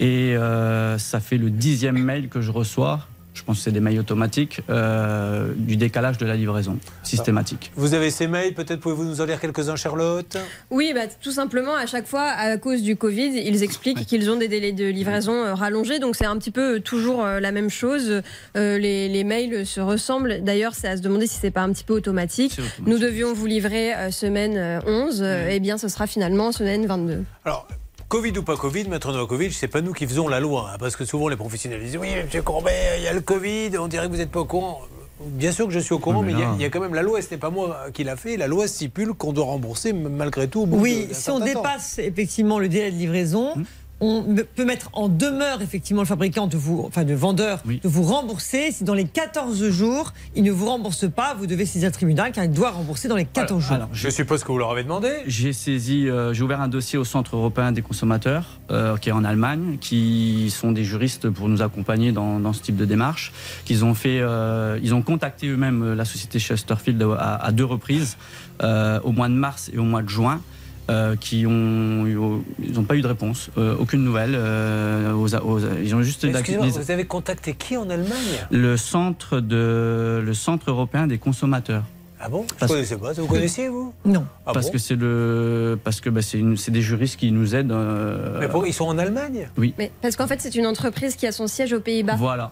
Et 0.00 0.36
euh, 0.36 0.96
ça 0.98 1.18
fait 1.18 1.38
le 1.38 1.50
dixième 1.50 1.98
mail 1.98 2.28
que 2.28 2.40
je 2.40 2.52
reçois. 2.52 3.00
Je 3.38 3.44
pense 3.44 3.58
que 3.58 3.62
c'est 3.62 3.72
des 3.72 3.78
mails 3.80 4.00
automatiques 4.00 4.60
euh, 4.68 5.52
du 5.56 5.76
décalage 5.76 6.18
de 6.18 6.26
la 6.26 6.34
livraison 6.34 6.76
systématique. 7.04 7.70
Vous 7.76 7.94
avez 7.94 8.10
ces 8.10 8.26
mails, 8.26 8.52
peut-être 8.52 8.80
pouvez-vous 8.80 9.04
nous 9.04 9.20
en 9.20 9.24
lire 9.26 9.40
quelques-uns, 9.40 9.76
Charlotte? 9.76 10.36
Oui, 10.70 10.90
bah, 10.92 11.02
tout 11.22 11.30
simplement, 11.30 11.74
à 11.76 11.86
chaque 11.86 12.06
fois, 12.08 12.22
à 12.24 12.56
cause 12.56 12.82
du 12.82 12.96
Covid, 12.96 13.30
ils 13.36 13.62
expliquent 13.62 14.04
qu'ils 14.06 14.28
ont 14.30 14.36
des 14.36 14.48
délais 14.48 14.72
de 14.72 14.86
livraison 14.86 15.34
euh, 15.34 15.54
rallongés. 15.54 16.00
Donc, 16.00 16.16
c'est 16.16 16.26
un 16.26 16.36
petit 16.36 16.50
peu 16.50 16.76
euh, 16.76 16.80
toujours 16.80 17.24
la 17.24 17.52
même 17.52 17.70
chose. 17.70 18.22
Euh, 18.56 18.78
les, 18.78 19.08
les 19.08 19.24
mails 19.24 19.64
se 19.66 19.80
ressemblent. 19.80 20.42
D'ailleurs, 20.42 20.74
c'est 20.74 20.88
à 20.88 20.96
se 20.96 21.02
demander 21.02 21.26
si 21.28 21.38
c'est 21.40 21.52
pas 21.52 21.62
un 21.62 21.72
petit 21.72 21.84
peu 21.84 21.94
automatique. 21.94 22.58
Nous 22.86 22.98
devions 22.98 23.32
vous 23.34 23.46
livrer 23.46 23.92
semaine 24.10 24.56
euh, 24.56 24.80
11. 24.86 25.20
euh, 25.22 25.48
Eh 25.50 25.60
bien, 25.60 25.78
ce 25.78 25.86
sera 25.88 26.06
finalement 26.08 26.50
semaine 26.50 26.86
22. 26.86 27.22
Alors, 27.44 27.68
Covid 28.08 28.38
ou 28.38 28.42
pas 28.42 28.56
Covid, 28.56 28.88
Maître 28.88 29.12
Novakovic, 29.12 29.52
c'est 29.52 29.68
pas 29.68 29.82
nous 29.82 29.92
qui 29.92 30.06
faisons 30.06 30.28
la 30.28 30.40
loi. 30.40 30.70
hein, 30.72 30.76
parce 30.78 30.96
que 30.96 31.04
souvent, 31.04 31.28
les 31.28 31.36
professionnels 31.36 31.82
disent 31.82 31.98
Oui, 31.98 32.08
monsieur 32.24 32.40
Courbet, 32.42 32.72
il 32.98 33.04
y 33.04 33.06
a 33.08 33.12
le 33.12 33.20
Covid, 33.20 33.76
on 33.78 33.86
dirait 33.88 34.06
que 34.06 34.12
vous 34.12 34.16
n'êtes 34.18 34.30
pas 34.30 34.40
au 34.40 34.44
courant. 34.46 34.80
Bien 35.20 35.52
sûr 35.52 35.66
que 35.66 35.72
je 35.72 35.78
suis 35.80 35.92
au 35.94 35.98
courant, 35.98 36.22
mais 36.22 36.32
mais 36.32 36.40
il 36.56 36.60
y, 36.60 36.64
a- 36.64 36.68
y 36.68 36.70
quand 36.70 36.80
même 36.80 36.94
la 36.94 37.02
loi, 37.02 37.18
et 37.18 37.22
ce 37.22 37.30
n'est 37.32 37.38
pas 37.38 37.50
moi 37.50 37.76
qui 37.92 38.04
l'a 38.04 38.16
fait. 38.16 38.36
La 38.36 38.46
loi 38.46 38.66
stipule 38.68 39.12
qu'on 39.14 39.32
doit 39.32 39.44
rembourser 39.46 39.90
m- 39.90 40.08
malgré 40.08 40.48
tout. 40.48 40.60
au 40.62 40.66
bout 40.66 40.78
Oui, 40.78 41.08
si 41.12 41.28
on 41.30 41.38
temps. 41.40 41.44
dépasse 41.44 41.98
effectivement 41.98 42.58
le 42.58 42.68
délai 42.68 42.90
de 42.92 42.96
livraison, 42.96 43.54
Hmm. 43.56 43.64
On 44.00 44.24
peut 44.54 44.64
mettre 44.64 44.90
en 44.92 45.08
demeure 45.08 45.60
effectivement 45.62 46.02
le 46.02 46.06
fabricant 46.06 46.46
de 46.46 46.56
vous, 46.56 46.84
enfin 46.86 47.04
le 47.04 47.14
vendeur, 47.14 47.62
de 47.66 47.88
vous 47.88 48.02
rembourser. 48.02 48.70
Si 48.70 48.84
dans 48.84 48.94
les 48.94 49.06
14 49.06 49.68
jours, 49.70 50.12
il 50.36 50.44
ne 50.44 50.52
vous 50.52 50.66
rembourse 50.66 51.10
pas, 51.10 51.34
vous 51.34 51.46
devez 51.46 51.66
saisir 51.66 51.88
le 51.88 51.92
tribunal 51.92 52.32
car 52.32 52.44
il 52.44 52.52
doit 52.52 52.70
rembourser 52.70 53.08
dans 53.08 53.16
les 53.16 53.24
14 53.24 53.62
jours. 53.62 53.72
Alors, 53.72 53.88
je 53.92 54.08
suppose 54.08 54.44
que 54.44 54.52
vous 54.52 54.58
leur 54.58 54.70
avez 54.70 54.84
demandé. 54.84 55.10
J'ai 55.26 55.52
saisi, 55.52 56.08
euh, 56.08 56.32
j'ai 56.32 56.42
ouvert 56.42 56.60
un 56.60 56.68
dossier 56.68 56.98
au 56.98 57.04
Centre 57.04 57.36
européen 57.36 57.72
des 57.72 57.82
consommateurs, 57.82 58.60
euh, 58.70 58.96
qui 58.96 59.08
est 59.08 59.12
en 59.12 59.24
Allemagne, 59.24 59.78
qui 59.80 60.50
sont 60.50 60.72
des 60.72 60.84
juristes 60.84 61.28
pour 61.28 61.48
nous 61.48 61.62
accompagner 61.62 62.12
dans, 62.12 62.38
dans 62.38 62.52
ce 62.52 62.62
type 62.62 62.76
de 62.76 62.84
démarche. 62.84 63.32
Qu'ils 63.64 63.84
ont 63.84 63.94
fait, 63.94 64.20
euh, 64.20 64.78
ils 64.82 64.94
ont 64.94 65.02
contacté 65.02 65.48
eux-mêmes 65.48 65.94
la 65.94 66.04
société 66.04 66.38
Chesterfield 66.38 67.02
à, 67.18 67.36
à 67.36 67.52
deux 67.52 67.64
reprises, 67.64 68.16
euh, 68.62 69.00
au 69.04 69.12
mois 69.12 69.28
de 69.28 69.34
mars 69.34 69.70
et 69.72 69.78
au 69.78 69.84
mois 69.84 70.02
de 70.02 70.08
juin. 70.08 70.40
Euh, 70.90 71.16
qui 71.16 71.44
ont, 71.46 72.06
ils 72.06 72.72
n'ont 72.72 72.82
pas 72.84 72.96
eu 72.96 73.02
de 73.02 73.06
réponse, 73.06 73.50
euh, 73.58 73.76
aucune 73.78 74.02
nouvelle. 74.04 74.34
euh, 74.34 75.12
aux- 75.12 75.34
aux- 75.34 75.60
ils 75.82 75.94
ont 75.94 76.02
juste 76.02 76.24
Excusez-moi, 76.24 76.66
vous 76.68 76.90
avez 76.90 77.04
contacté 77.04 77.54
qui 77.54 77.76
en 77.76 77.90
Allemagne? 77.90 78.46
Le 78.50 78.76
centre 78.76 79.40
de 79.40 80.22
le 80.24 80.34
centre 80.34 80.70
européen 80.70 81.06
des 81.06 81.18
consommateurs. 81.18 81.84
Ah 82.20 82.28
bon? 82.28 82.44
Je 82.58 82.64
ne 82.64 82.68
connaissais 82.68 82.96
pas. 82.96 83.12
Vous 83.12 83.26
connaissiez, 83.26 83.68
vous? 83.68 83.92
Non. 84.04 84.24
Ah 84.44 84.52
parce 84.52 84.66
bon 84.66 84.72
que 84.72 84.78
c'est 84.78 84.96
le 84.96 85.78
parce 85.84 86.00
que 86.00 86.10
bah, 86.10 86.20
c'est 86.22 86.70
des 86.70 86.82
juristes 86.82 87.16
qui 87.16 87.30
nous 87.30 87.54
aident. 87.54 87.70
euh, 87.72 88.38
Mais 88.40 88.48
pour- 88.48 88.66
ils 88.66 88.72
sont 88.74 88.86
en 88.86 88.98
Allemagne? 88.98 89.48
Oui. 89.56 89.72
Mais 89.78 89.92
parce 90.02 90.16
qu'en 90.16 90.26
fait, 90.26 90.40
c'est 90.40 90.54
une 90.56 90.66
entreprise 90.66 91.14
qui 91.16 91.26
a 91.26 91.32
son 91.32 91.46
siège 91.46 91.72
aux 91.72 91.80
Pays-Bas. 91.80 92.16
Voilà. 92.16 92.50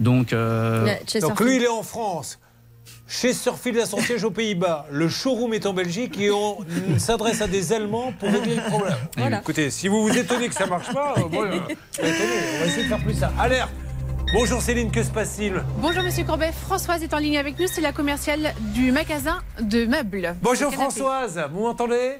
Donc. 0.00 0.32
euh. 0.32 0.86
Donc 1.20 1.40
lui, 1.40 1.56
il 1.56 1.62
est 1.62 1.68
en 1.68 1.82
France. 1.82 2.38
Chez 3.10 3.32
Surfield 3.32 3.76
a 3.78 3.86
son 3.86 3.98
siège 3.98 4.22
aux 4.22 4.30
Pays-Bas. 4.30 4.86
Le 4.88 5.08
showroom 5.08 5.52
est 5.52 5.66
en 5.66 5.72
Belgique 5.72 6.16
et 6.20 6.30
on 6.30 6.58
s'adresse 6.96 7.42
à 7.42 7.48
des 7.48 7.72
Allemands 7.72 8.12
pour 8.12 8.30
régler 8.30 8.54
le 8.54 8.62
problème. 8.62 8.96
Voilà. 9.16 9.40
Écoutez, 9.40 9.70
si 9.70 9.88
vous 9.88 10.02
vous 10.02 10.16
étonnez 10.16 10.48
que 10.48 10.54
ça 10.54 10.66
marche 10.66 10.92
pas, 10.92 11.14
euh, 11.18 11.22
euh, 11.22 11.58
on 11.98 12.02
va 12.60 12.66
essayer 12.66 12.84
de 12.84 12.88
faire 12.88 13.02
plus 13.02 13.14
ça. 13.14 13.32
Alerte 13.36 13.72
Bonjour 14.32 14.62
Céline, 14.62 14.92
que 14.92 15.02
se 15.02 15.10
passe-t-il 15.10 15.60
Bonjour 15.78 16.04
Monsieur 16.04 16.22
Courbet, 16.22 16.52
Françoise 16.52 17.02
est 17.02 17.12
en 17.12 17.18
ligne 17.18 17.36
avec 17.36 17.58
nous, 17.58 17.66
c'est 17.66 17.80
la 17.80 17.90
commerciale 17.92 18.54
du 18.72 18.92
magasin 18.92 19.42
de 19.60 19.86
meubles. 19.86 20.36
Bonjour. 20.40 20.72
Françoise, 20.72 21.44
vous 21.52 21.62
m'entendez? 21.62 22.18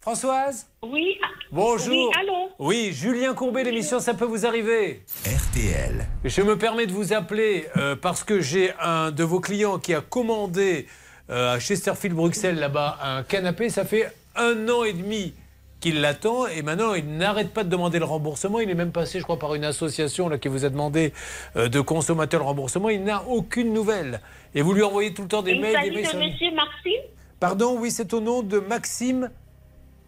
Françoise? 0.00 0.68
Oui. 0.84 1.18
Bonjour. 1.50 2.12
Oui, 2.12 2.20
allô 2.20 2.37
Oui, 2.60 2.90
Julien 2.92 3.34
Courbet, 3.34 3.62
l'émission 3.62 4.00
Ça 4.00 4.14
peut 4.14 4.24
vous 4.24 4.44
arriver. 4.44 5.04
RTL. 5.24 6.04
Je 6.24 6.42
me 6.42 6.58
permets 6.58 6.86
de 6.86 6.92
vous 6.92 7.12
appeler 7.12 7.68
euh, 7.76 7.94
parce 7.94 8.24
que 8.24 8.40
j'ai 8.40 8.72
un 8.80 9.12
de 9.12 9.22
vos 9.22 9.38
clients 9.38 9.78
qui 9.78 9.94
a 9.94 10.00
commandé 10.00 10.88
euh, 11.30 11.54
à 11.54 11.60
Chesterfield 11.60 12.16
Bruxelles 12.16 12.58
là-bas 12.58 12.98
un 13.00 13.22
canapé. 13.22 13.68
Ça 13.68 13.84
fait 13.84 14.12
un 14.34 14.68
an 14.68 14.82
et 14.82 14.92
demi 14.92 15.34
qu'il 15.78 16.00
l'attend 16.00 16.48
et 16.48 16.62
maintenant 16.62 16.94
il 16.94 17.06
n'arrête 17.16 17.54
pas 17.54 17.62
de 17.62 17.68
demander 17.68 18.00
le 18.00 18.06
remboursement. 18.06 18.58
Il 18.58 18.68
est 18.68 18.74
même 18.74 18.90
passé, 18.90 19.20
je 19.20 19.22
crois, 19.22 19.38
par 19.38 19.54
une 19.54 19.64
association 19.64 20.28
là, 20.28 20.36
qui 20.36 20.48
vous 20.48 20.64
a 20.64 20.68
demandé 20.68 21.12
euh, 21.54 21.68
de 21.68 21.80
consommateur 21.80 22.40
le 22.40 22.46
remboursement. 22.46 22.88
Il 22.88 23.04
n'a 23.04 23.22
aucune 23.28 23.72
nouvelle. 23.72 24.20
Et 24.56 24.62
vous 24.62 24.72
lui 24.72 24.82
envoyez 24.82 25.14
tout 25.14 25.22
le 25.22 25.28
temps 25.28 25.42
des 25.42 25.52
Il 25.52 25.60
mails, 25.60 25.74
des 25.74 25.76
s'agit 25.76 25.90
de 25.90 26.18
Monsieur 26.18 26.50
Maxime 26.50 27.02
Pardon, 27.38 27.76
oui, 27.78 27.92
c'est 27.92 28.12
au 28.14 28.20
nom 28.20 28.42
de 28.42 28.58
Maxime 28.58 29.30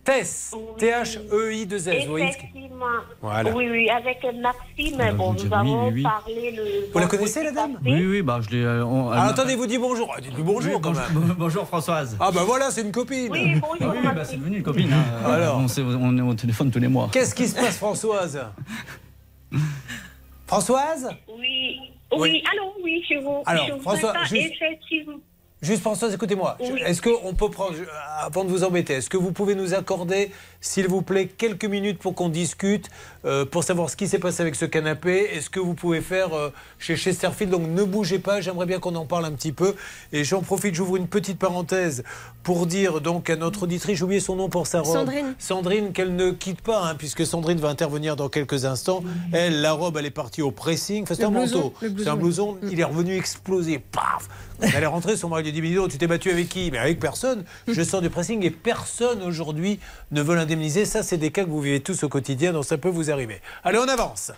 Tess. 0.03 0.55
T-H-E-I-2-S. 0.79 2.05
vous 2.07 2.11
voyez 2.11 2.33
ce 2.33 2.39
qui- 2.39 2.45
Effectivement. 2.47 2.87
Voilà. 3.21 3.51
Oui, 3.55 3.69
oui, 3.71 3.91
avec 3.91 4.25
Maxime, 4.41 4.99
Ah, 4.99 5.13
bon, 5.13 5.35
nous 5.35 5.53
avons 5.55 5.87
oui, 5.89 5.93
oui. 5.97 6.03
parlé 6.03 6.51
le. 6.53 6.91
Vous 6.93 6.99
la 6.99 7.07
connaissez, 7.07 7.45
la 7.45 7.51
dame 7.53 7.79
Oui, 7.85 8.07
oui, 8.07 8.23
bah 8.23 8.41
je 8.43 8.49
l'ai. 8.51 8.65
euh, 8.65 8.83
on- 8.85 9.11
Alors 9.11 9.25
elle- 9.25 9.31
attendez, 9.31 9.55
vous 9.57 9.67
dites 9.67 9.79
bonjour. 9.81 10.11
Ah, 10.17 10.21
Dites-lui 10.23 10.43
bonjour 10.43 10.75
Oui, 10.77 10.81
quand 10.83 10.93
bonjour, 10.93 11.21
même. 11.21 11.35
bonjour 11.39 11.67
Françoise. 11.67 12.17
Ah 12.19 12.31
bah 12.33 12.45
voilà, 12.47 12.71
c'est 12.71 12.81
une 12.81 12.93
copine. 12.93 13.29
Oui, 13.31 13.57
bonjour. 13.61 13.77
Ah 13.83 13.89
oui, 13.93 13.99
oui, 14.03 14.09
bah, 14.15 14.25
c'est 14.25 14.39
devenu 14.39 14.57
une 14.57 14.63
copine. 14.63 14.91
hein. 14.93 15.05
Alors. 15.31 15.59
on, 15.61 16.19
est 16.19 16.21
au 16.23 16.35
téléphone 16.35 16.71
tous 16.71 16.79
les 16.81 16.89
mois. 16.89 17.11
Qu'est-ce 17.13 17.35
qui 17.35 17.47
se 17.47 17.55
passe, 17.55 17.77
Françoise? 17.77 18.41
Françoise? 20.47 21.11
Oui. 21.29 21.79
Oui. 22.13 22.19
Oui, 22.19 22.43
allô, 22.53 22.73
oui, 22.83 23.05
je 23.09 23.19
vous. 23.23 23.43
Alors, 23.47 23.67
je 23.69 23.73
vous 23.75 23.81
François, 23.81 24.11
entends 24.11 24.25
juste- 24.25 24.53
effectivement. 24.55 25.19
Juste 25.63 25.83
Françoise, 25.83 26.15
écoutez-moi. 26.15 26.57
Oui. 26.59 26.81
Est-ce 26.87 27.03
qu'on 27.03 27.35
peut 27.35 27.51
prendre, 27.51 27.75
avant 28.19 28.45
de 28.45 28.49
vous 28.49 28.65
embêter, 28.65 28.95
est-ce 28.95 29.11
que 29.11 29.19
vous 29.19 29.31
pouvez 29.31 29.55
nous 29.55 29.75
accorder, 29.75 30.31
s'il 30.63 30.89
vous 30.89 31.03
plaît, 31.03 31.27
quelques 31.27 31.67
minutes 31.67 31.99
pour 31.99 32.15
qu'on 32.15 32.31
discute, 32.31 32.89
euh, 33.27 33.45
pour 33.45 33.63
savoir 33.63 33.91
ce 33.91 33.97
qui 33.97 34.09
s'est 34.09 34.19
passé 34.19 34.41
avec 34.41 34.55
ce 34.55 34.65
canapé? 34.65 35.29
Est-ce 35.35 35.51
que 35.51 35.61
vous 35.61 35.75
pouvez 35.75 36.01
faire 36.01 36.33
euh, 36.33 36.49
chez 36.79 36.97
Chesterfield 36.97 37.53
Donc 37.53 37.69
ne 37.69 37.85
bougez 37.85 38.19
pas, 38.19 38.41
j'aimerais 38.41 38.65
bien 38.65 38.79
qu'on 38.79 38.95
en 38.95 39.05
parle 39.05 39.27
un 39.27 39.33
petit 39.33 39.53
peu. 39.53 39.75
Et 40.15 40.25
j'en 40.25 40.41
profite, 40.41 40.75
j'ouvre 40.75 40.97
une 40.97 41.09
petite 41.09 41.39
parenthèse 41.39 42.05
pour 42.43 42.67
dire 42.67 43.03
donc 43.03 43.29
à 43.29 43.37
notre 43.37 43.65
auditrice, 43.65 43.99
j'ai 43.99 44.05
oublié 44.05 44.21
son 44.21 44.37
nom 44.37 44.49
pour 44.49 44.67
sa 44.67 44.81
robe. 44.81 44.95
Sandrine. 44.95 45.35
Sandrine, 45.39 45.93
qu'elle 45.93 46.17
ne 46.17 46.31
quitte 46.31 46.63
pas, 46.63 46.87
hein, 46.87 46.95
puisque 46.95 47.27
Sandrine 47.27 47.59
va 47.59 47.69
intervenir 47.69 48.17
dans 48.17 48.31
quelques 48.31 48.65
instants. 48.65 49.05
Elle, 49.35 49.61
la 49.61 49.73
robe, 49.73 49.99
elle 49.99 50.07
est 50.07 50.11
partie 50.11 50.41
au 50.41 50.53
pressing. 50.53 51.03
Enfin, 51.03 51.15
c'est 51.15 51.25
un 51.25 51.31
blouson, 51.31 51.57
manteau. 51.65 51.75
C'est 51.99 52.09
un 52.09 52.17
blouson. 52.17 52.57
Il 52.63 52.81
est 52.81 52.85
revenu 52.85 53.15
exploser. 53.15 53.79
Paf 53.79 54.29
Elle 54.63 54.83
est 54.83 54.87
rentrée, 54.87 55.17
son 55.17 55.29
mari 55.29 55.45
lui 55.45 55.53
dit 55.53 55.63
Mais 55.63 55.69
dis 55.69 55.75
donc, 55.75 55.91
tu 55.91 55.99
t'es 55.99 56.07
battu 56.07 56.31
avec 56.31 56.49
qui? 56.49 56.71
Mais 56.71 56.79
avec 56.79 57.01
personne. 57.01 57.45
Je 57.69 57.83
sors 57.83 58.01
du 58.01 58.11
pressing 58.11 58.45
et 58.45 58.51
personne 58.51 59.23
aujourd'hui 59.23 59.81
ne 60.11 60.23
veut 60.23 60.35
l'indemniser. 60.35 60.85
Ça, 60.85 61.03
c'est 61.03 61.17
des 61.17 61.31
cas 61.31 61.45
que 61.45 61.51
vous 61.51 61.61
vivez 61.61 61.81
tous 61.81 62.03
au 62.05 62.09
quotidien, 62.09 62.53
donc 62.53 62.65
ça 62.65 62.79
peut 62.79 62.89
vous 62.89 63.11
arriver. 63.11 63.41
Allez, 63.65 63.79
on 63.79 63.89
avance. 63.89 64.33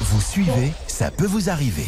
Vous 0.00 0.20
suivez, 0.20 0.72
ça 0.86 1.10
peut 1.10 1.26
vous 1.26 1.48
arriver. 1.48 1.86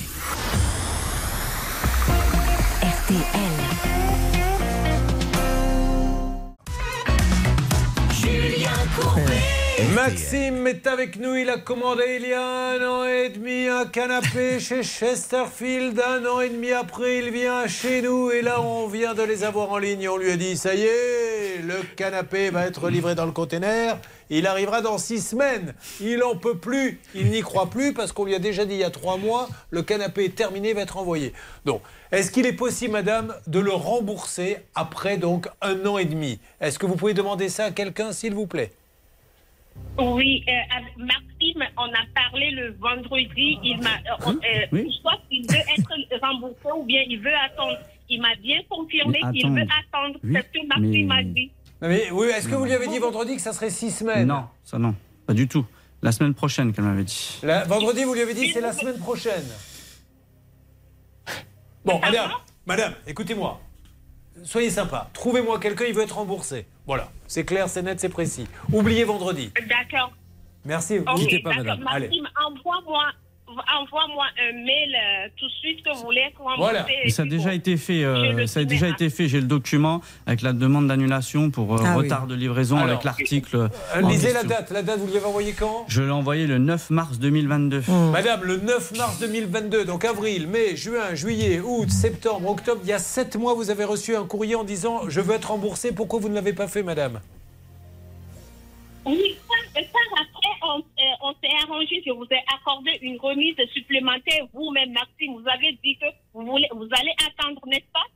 Julien 8.13 8.71
Courbet. 8.99 9.54
Maxime 9.93 10.67
est 10.67 10.87
avec 10.87 11.19
nous. 11.19 11.35
Il 11.35 11.51
a 11.51 11.59
commandé 11.59 12.19
il 12.21 12.29
y 12.29 12.33
a 12.33 12.71
un 12.71 12.89
an 12.89 13.05
et 13.05 13.29
demi 13.29 13.69
un 13.69 13.85
canapé 13.87 14.59
chez 14.61 14.83
Chesterfield. 14.83 16.01
Un 16.01 16.25
an 16.27 16.41
et 16.41 16.49
demi 16.49 16.73
après, 16.73 17.19
il 17.19 17.31
vient 17.31 17.67
chez 17.67 18.01
nous. 18.01 18.31
Et 18.31 18.41
là, 18.41 18.61
on 18.61 18.87
vient 18.87 19.15
de 19.15 19.23
les 19.23 19.45
avoir 19.45 19.71
en 19.71 19.79
ligne. 19.79 20.09
On 20.09 20.17
lui 20.17 20.31
a 20.31 20.37
dit 20.37 20.57
ça 20.57 20.75
y 20.75 20.83
est, 20.83 21.63
le 21.63 21.83
canapé 21.97 22.51
va 22.51 22.67
être 22.67 22.89
livré 22.89 23.15
dans 23.15 23.27
le 23.27 23.33
conteneur. 23.33 23.99
Il 24.31 24.47
arrivera 24.47 24.81
dans 24.81 24.97
six 24.97 25.21
semaines. 25.21 25.75
Il 26.01 26.23
en 26.23 26.37
peut 26.37 26.57
plus. 26.57 27.01
Il 27.15 27.31
n'y 27.31 27.43
croit 27.43 27.69
plus 27.69 27.93
parce 27.93 28.13
qu'on 28.13 28.25
lui 28.25 28.35
a 28.35 28.39
déjà 28.39 28.65
dit 28.65 28.75
il 28.75 28.81
y 28.81 28.85
a 28.85 28.91
trois 28.91 29.19
mois 29.19 29.49
le 29.71 29.83
canapé 29.83 30.25
est 30.25 30.35
terminé, 30.35 30.73
va 30.73 30.83
être 30.83 30.97
envoyé. 30.97 31.33
Donc, 31.65 31.83
est-ce 32.11 32.31
qu'il 32.31 32.47
est 32.47 32.53
possible, 32.53 32.93
madame, 32.93 33.35
de 33.47 33.59
le 33.59 33.73
rembourser 33.73 34.59
après 34.75 35.19
donc 35.19 35.49
un 35.61 35.85
an 35.85 35.99
et 35.99 36.05
demi? 36.05 36.39
Est-ce 36.61 36.79
que 36.79 36.87
vous 36.87 36.97
pouvez 36.97 37.15
demander 37.15 37.49
ça 37.49 37.67
à 37.67 37.71
quelqu'un, 37.71 38.13
s'il 38.13 38.35
vous 38.35 38.47
plaît? 38.47 38.71
Oui, 39.99 40.45
euh, 40.49 40.77
avec 40.77 40.97
Maxime, 40.97 41.65
on 41.79 41.85
a 41.85 42.05
parlé 42.15 42.51
le 42.51 42.73
vendredi. 42.81 43.59
Il 43.63 43.79
m'a, 43.81 43.91
euh, 43.91 44.27
Hein 44.27 44.39
euh, 44.45 44.67
Oui. 44.73 44.93
soit 45.01 45.21
il 45.31 45.43
veut 45.49 45.57
être 45.57 46.21
remboursé 46.21 46.57
ou 46.77 46.85
bien 46.85 47.03
il 47.09 47.21
veut 47.21 47.35
attendre. 47.45 47.79
Il 48.09 48.21
m'a 48.21 48.35
bien 48.37 48.59
confirmé 48.69 49.21
Mais 49.25 49.33
qu'il 49.33 49.49
veut 49.51 49.61
attendre. 49.63 49.73
attendre. 49.93 50.19
Oui, 50.25 50.33
C'est 50.35 50.43
ce 50.43 50.61
que 50.61 50.67
Maxime 50.67 50.91
mais- 50.91 51.03
m'a 51.05 51.23
dit. 51.23 51.51
Mais 51.81 52.11
oui, 52.11 52.27
est-ce 52.29 52.49
que 52.49 52.55
vous 52.55 52.65
lui 52.65 52.73
avez 52.73 52.89
dit 52.89 52.99
vendredi 52.99 53.37
que 53.37 53.43
ça 53.43 53.53
serait 53.53 53.71
six 53.71 53.91
semaines? 53.93 54.27
Non, 54.29 54.47
ça 54.65 54.79
non. 54.79 54.95
Pas 55.27 55.35
du 55.35 55.47
tout. 55.47 55.65
La 56.03 56.13
semaine 56.13 56.35
prochaine 56.35 56.73
qu'elle 56.73 56.85
m'avait 56.85 57.05
dit. 57.05 57.39
La- 57.43 57.65
vendredi, 57.65 58.05
vous 58.05 58.15
lui 58.15 58.21
avez 58.21 58.35
dit 58.35 58.51
c'est 58.51 58.61
la 58.61 58.73
semaine 58.73 58.99
prochaine. 58.99 59.45
Bon, 61.85 61.99
madame, 62.01 62.31
madame, 62.67 62.95
écoutez-moi. 63.07 63.61
Soyez 64.43 64.71
sympa. 64.71 65.09
Trouvez-moi 65.13 65.59
quelqu'un, 65.61 65.85
il 65.87 65.95
veut 65.95 66.03
être 66.03 66.17
remboursé. 66.17 66.67
Voilà, 66.87 67.09
c'est 67.27 67.45
clair, 67.45 67.69
c'est 67.69 67.83
net, 67.83 67.99
c'est 67.99 68.09
précis. 68.09 68.47
Oubliez 68.73 69.05
vendredi. 69.05 69.51
D'accord. 69.69 70.13
Merci. 70.65 70.99
Ok, 70.99 71.17
Quittez 71.17 71.41
pas, 71.41 71.55
madame. 71.55 71.87
Allez. 71.89 72.07
Maxime, 72.09 72.29
envoie-moi 72.47 73.05
envoie-moi 73.81 74.25
un 74.39 74.53
mail 74.53 74.95
euh, 74.95 75.29
tout 75.37 75.47
de 75.47 75.53
suite 75.53 75.83
que 75.85 75.95
vous 75.97 76.03
voulez. 76.05 76.25
Voilà. 76.59 76.87
et 77.05 77.11
Ça 77.11 77.23
a 77.23 77.27
déjà 77.27 77.55
été 77.55 77.77
fait. 77.77 78.05
euh, 78.05 78.47
ça 78.47 78.61
a 78.61 78.65
déjà 78.65 78.89
été 78.89 79.11
fait. 79.11 79.29
J'ai 79.29 79.41
le 79.41 79.47
document 79.47 80.01
avec 80.27 80.43
la 80.43 80.53
demande 80.53 80.89
d'annulation 80.89 81.51
pour 81.51 81.75
euh, 81.75 81.79
Ah 81.85 81.95
oui. 81.97 82.05
retard 82.05 82.27
de 82.27 82.35
livraison 82.35 82.77
Alors, 82.77 82.89
avec 82.91 83.05
l'article. 83.05 83.57
Euh, 83.57 84.01
lisez 84.03 84.33
la 84.33 84.45
date. 84.45 84.71
La 84.71 84.83
date, 84.83 84.99
vous 84.99 85.07
lui 85.07 85.17
avez 85.17 85.27
envoyé 85.27 85.53
quand? 85.53 85.85
Je 85.89 86.03
l'ai 86.03 86.11
envoyé 86.11 86.47
le 86.47 86.59
9 86.59 86.91
mars 86.91 87.19
2022. 87.19 87.83
Madame, 88.13 88.43
le 88.45 88.57
9 88.59 88.97
mars 88.97 89.19
2022, 89.21 89.85
donc 89.85 90.05
avril, 90.05 90.47
mai, 90.49 90.77
juin, 90.77 91.15
juillet, 91.15 91.61
août, 91.61 91.91
septembre, 91.91 92.49
octobre, 92.51 92.81
il 92.85 92.89
y 92.89 92.93
a 92.93 92.99
7 92.99 93.37
mois, 93.37 93.55
vous 93.55 93.71
avez 93.71 93.85
reçu 93.85 94.15
un 94.17 94.25
courrier 94.25 94.55
en 94.55 94.65
disant 94.65 95.03
Je 95.09 95.21
veux 95.21 95.35
être 95.35 95.51
remboursé. 95.51 95.93
Pourquoi 95.93 96.21
vous 96.21 96.29
ne 96.29 96.35
l'avez 96.35 96.53
pas 96.53 96.69
fait, 96.69 96.83
madame? 96.83 97.21
Oui, 99.07 99.37
on, 100.65 100.79
euh, 100.81 101.15
on 101.23 101.33
s'est 101.35 101.55
arrangé. 101.63 102.03
Je 102.07 102.13
vous 102.13 102.27
ai 102.31 102.43
accordé 102.55 102.99
une 103.03 103.19
remise 103.19 103.57
supplémentaire. 103.73 104.47
Vous-même, 104.53 104.93
Maxime, 104.93 105.35
vous 105.35 105.49
avez 105.49 105.73
dit 105.83 105.97
que 105.97 106.07
vous, 106.33 106.47
voulez, 106.47 106.69
vous 106.73 106.89
allez 106.99 107.15
attendre, 107.29 107.61
n'est-ce 107.67 107.91
pas? 107.93 108.07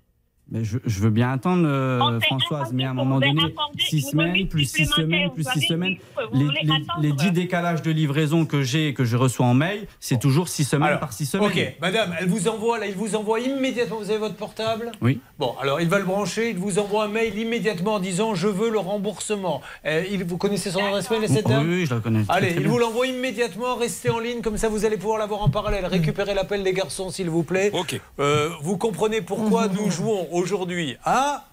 Mais 0.50 0.64
je, 0.64 0.78
je 0.86 1.00
veux 1.00 1.10
bien 1.10 1.30
attendre, 1.30 1.66
euh, 1.68 2.20
Françoise, 2.20 2.70
mais 2.72 2.84
à 2.84 2.90
un 2.90 2.94
moment 2.94 3.20
donné, 3.20 3.32
vous 3.34 3.46
a 3.46 3.48
accordé 3.48 3.82
6 3.82 3.96
une 3.96 4.02
semaines, 4.10 4.48
plus 4.48 4.64
6 4.64 4.86
supplémentaire. 4.86 4.96
semaines, 5.04 5.30
plus 5.34 5.46
avez 5.46 5.60
6 5.60 5.66
semaines. 5.66 5.96
Les, 6.32 6.44
les- 6.44 6.70
attendre. 6.72 7.02
les 7.02 7.12
10 7.12 7.30
décalages 7.32 7.82
de 7.82 7.90
livraison 7.90 8.46
que 8.46 8.62
j'ai 8.62 8.88
et 8.88 8.94
que 8.94 9.04
je 9.04 9.18
reçois 9.18 9.44
en 9.44 9.52
mail, 9.52 9.86
c'est 10.00 10.18
toujours 10.18 10.48
6 10.48 10.64
semaines 10.64 10.88
Alors, 10.88 11.00
par 11.00 11.12
6 11.12 11.26
semaines. 11.26 11.48
Ok, 11.48 11.74
madame, 11.82 12.14
elle 12.18 12.28
vous 12.28 12.48
envoie, 12.48 12.78
là, 12.78 12.86
il 12.86 12.94
vous 12.94 13.14
envoie 13.14 13.40
immédiatement, 13.40 13.98
vous 13.98 14.08
avez 14.08 14.18
votre 14.18 14.36
portable 14.36 14.92
Oui. 15.02 15.20
Bon, 15.38 15.54
alors 15.60 15.82
il 15.82 15.88
va 15.88 15.98
le 15.98 16.06
brancher, 16.06 16.48
il 16.50 16.56
vous 16.56 16.78
envoie 16.78 17.04
un 17.04 17.08
mail 17.08 17.36
immédiatement 17.38 17.94
en 17.96 18.00
disant 18.00 18.34
Je 18.34 18.48
veux 18.48 18.70
le 18.70 18.78
remboursement. 18.78 19.60
Euh, 19.84 20.02
il, 20.10 20.24
vous 20.24 20.38
connaissez 20.38 20.70
son 20.70 20.82
adresse 20.84 21.10
mail, 21.10 21.28
cette 21.28 21.44
Oui, 21.46 21.52
dame 21.52 21.68
oui, 21.68 21.84
je 21.86 21.94
la 21.94 22.00
connais. 22.00 22.22
Allez, 22.30 22.46
très 22.48 22.56
il 22.56 22.60
bien. 22.62 22.70
vous 22.70 22.78
l'envoie 22.78 23.06
immédiatement, 23.06 23.76
restez 23.76 24.08
en 24.08 24.18
ligne, 24.18 24.40
comme 24.40 24.56
ça 24.56 24.70
vous 24.70 24.86
allez 24.86 24.96
pouvoir 24.96 25.18
l'avoir 25.18 25.42
en 25.42 25.50
parallèle. 25.50 25.84
Récupérez 25.84 26.32
l'appel 26.34 26.62
des 26.62 26.72
garçons, 26.72 27.10
s'il 27.10 27.28
vous 27.28 27.42
plaît. 27.42 27.70
Ok. 27.74 28.00
Euh, 28.18 28.48
vous 28.62 28.78
comprenez 28.78 29.20
pourquoi 29.20 29.68
nous 29.78 29.90
jouons 29.90 30.26
aujourd'hui 30.38 30.96
à. 31.04 31.44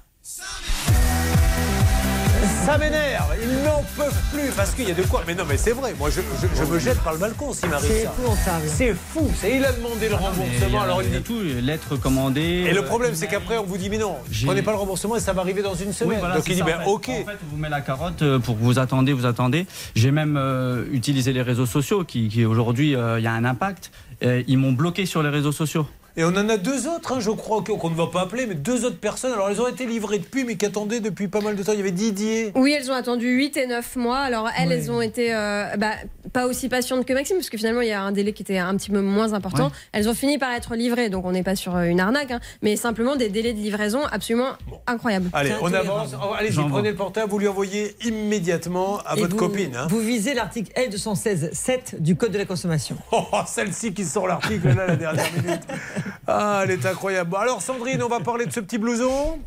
Ça 2.65 2.77
m'énerve, 2.79 3.31
ils 3.43 3.63
n'en 3.63 3.83
peuvent 3.95 4.21
plus 4.33 4.49
parce 4.55 4.71
qu'il 4.71 4.87
y 4.87 4.91
a 4.91 4.95
de 4.95 5.03
quoi. 5.03 5.23
Mais 5.27 5.35
non, 5.35 5.43
mais 5.47 5.55
c'est 5.57 5.71
vrai, 5.71 5.93
moi 5.99 6.09
je, 6.09 6.21
je- 6.41 6.47
je 6.59 6.63
me 6.71 6.79
jette 6.79 6.99
par 7.01 7.13
le 7.13 7.19
balcon 7.19 7.53
s'il 7.53 7.69
m'arrive 7.69 7.87
C'est 7.91 8.03
ça. 8.43 8.59
C'est 8.65 8.93
fou, 8.95 9.29
c'est- 9.39 9.55
il 9.57 9.63
a 9.65 9.71
demandé 9.71 10.07
le 10.07 10.13
y 10.13 10.15
remboursement, 10.15 10.81
alors 10.81 11.03
il 11.03 11.11
dit. 11.11 11.21
tout, 11.21 11.39
lettre 11.61 11.95
commandée. 11.95 12.41
Et 12.67 12.73
le 12.73 12.79
euh, 12.79 12.83
problème, 12.83 13.13
c'est 13.13 13.27
qu'après, 13.27 13.57
on 13.59 13.65
vous 13.65 13.77
dit, 13.77 13.89
mais 13.89 13.99
non, 13.99 14.15
prenez 14.45 14.63
pas 14.63 14.71
le 14.71 14.77
remboursement 14.77 15.15
et 15.15 15.19
ça 15.19 15.33
va 15.33 15.41
arriver 15.41 15.61
dans 15.61 15.75
une 15.75 15.89
Oui, 15.89 15.93
semaine. 15.93 16.19
voilà, 16.19 16.35
Donc 16.35 16.47
il 16.47 16.55
dit, 16.55 16.63
ben 16.63 16.79
ok. 16.87 17.09
En 17.09 17.13
fait, 17.25 17.37
on 17.45 17.51
vous 17.51 17.57
met 17.57 17.69
la 17.69 17.81
carotte 17.81 18.21
euh, 18.23 18.39
pour 18.39 18.57
que 18.57 18.63
vous 18.63 18.79
attendez, 18.79 19.13
vous 19.13 19.25
attendez. 19.27 19.67
J'ai 19.95 20.09
même 20.11 20.35
euh, 20.37 20.85
utilisé 20.91 21.33
les 21.33 21.43
réseaux 21.43 21.67
sociaux 21.67 22.03
qui, 22.03 22.29
qui 22.29 22.45
aujourd'hui, 22.45 22.95
euh, 22.95 23.19
il 23.19 23.23
y 23.23 23.27
a 23.27 23.33
un 23.33 23.45
impact. 23.45 23.91
Euh, 24.23 24.41
ils 24.47 24.57
m'ont 24.57 24.71
bloqué 24.71 25.05
sur 25.05 25.21
les 25.21 25.29
réseaux 25.29 25.51
sociaux. 25.51 25.87
Et 26.17 26.23
on 26.23 26.29
en 26.29 26.47
a 26.47 26.55
deux 26.57 26.87
autres, 26.87 27.11
hein, 27.13 27.19
je 27.19 27.29
crois, 27.31 27.61
qu'on 27.61 27.89
ne 27.89 27.95
va 27.95 28.07
pas 28.07 28.21
appeler, 28.21 28.45
mais 28.45 28.55
deux 28.55 28.85
autres 28.85 28.97
personnes. 28.99 29.33
Alors, 29.33 29.49
elles 29.49 29.59
ont 29.61 29.67
été 29.67 29.85
livrées 29.85 30.19
depuis, 30.19 30.45
mais 30.45 30.55
qui 30.55 30.65
attendaient 30.65 31.01
depuis 31.01 31.27
pas 31.27 31.41
mal 31.41 31.55
de 31.57 31.63
temps. 31.63 31.73
Il 31.73 31.79
y 31.79 31.81
avait 31.81 31.91
Didier. 31.91 32.51
Oui, 32.55 32.71
elles 32.77 32.89
ont 32.89 32.93
attendu 32.95 33.27
8 33.27 33.57
et 33.57 33.67
9 33.67 33.95
mois. 33.97 34.19
Alors, 34.19 34.49
elles, 34.57 34.71
elles 34.71 34.89
ont 34.91 35.01
été 35.01 35.35
euh, 35.35 35.75
bah, 35.77 35.91
pas 36.31 36.47
aussi 36.47 36.69
patientes 36.69 37.05
que 37.05 37.11
Maxime, 37.13 37.35
parce 37.37 37.49
que 37.49 37.57
finalement, 37.57 37.81
il 37.81 37.89
y 37.89 37.91
a 37.91 38.01
un 38.01 38.13
délai 38.13 38.31
qui 38.31 38.43
était 38.43 38.57
un 38.57 38.75
petit 38.77 38.89
peu 38.91 39.01
moins 39.01 39.33
important. 39.33 39.65
Ouais. 39.65 39.71
Elles 39.91 40.07
ont 40.07 40.13
fini 40.13 40.37
par 40.37 40.51
être 40.53 40.75
livrées, 40.75 41.09
donc 41.09 41.25
on 41.25 41.33
n'est 41.33 41.43
pas 41.43 41.55
sur 41.57 41.75
euh, 41.75 41.83
une 41.83 41.99
arnaque, 41.99 42.31
hein, 42.31 42.39
mais 42.61 42.77
simplement 42.77 43.17
des 43.17 43.27
délais 43.29 43.51
de 43.51 43.59
livraison 43.59 43.99
absolument 44.09 44.51
incroyables. 44.87 45.29
Allez, 45.33 45.51
on 45.61 45.73
avance. 45.73 46.11
Oh, 46.21 46.33
Allez-y, 46.37 46.63
prenez 46.69 46.91
le 46.91 46.95
portable, 46.95 47.29
vous 47.29 47.39
lui 47.39 47.47
envoyez 47.49 47.93
immédiatement 48.05 48.99
à 49.05 49.17
Et 49.17 49.19
votre 49.19 49.33
vous- 49.33 49.37
copine. 49.37 49.75
hein. 49.75 49.87
Vous 49.89 49.99
visez 49.99 50.33
l'article 50.33 50.71
L216-7 50.79 51.99
du 51.99 52.15
Code 52.15 52.31
de 52.31 52.37
la 52.37 52.45
consommation. 52.45 52.95
Oh, 53.11 53.23
celle-ci 53.45 53.93
qui 53.93 54.05
sort 54.05 54.27
l'article 54.27 54.69
là, 54.69 54.87
la 54.87 54.95
dernière 54.95 55.25
minute. 55.33 55.61
Ah, 56.27 56.61
elle 56.64 56.72
est 56.72 56.86
incroyable. 56.86 57.30
Bon, 57.30 57.38
alors, 57.38 57.61
Sandrine, 57.61 58.02
on 58.03 58.07
va 58.07 58.19
parler 58.19 58.45
de 58.45 58.52
ce 58.52 58.60
petit 58.60 58.77
blouson. 58.77 59.40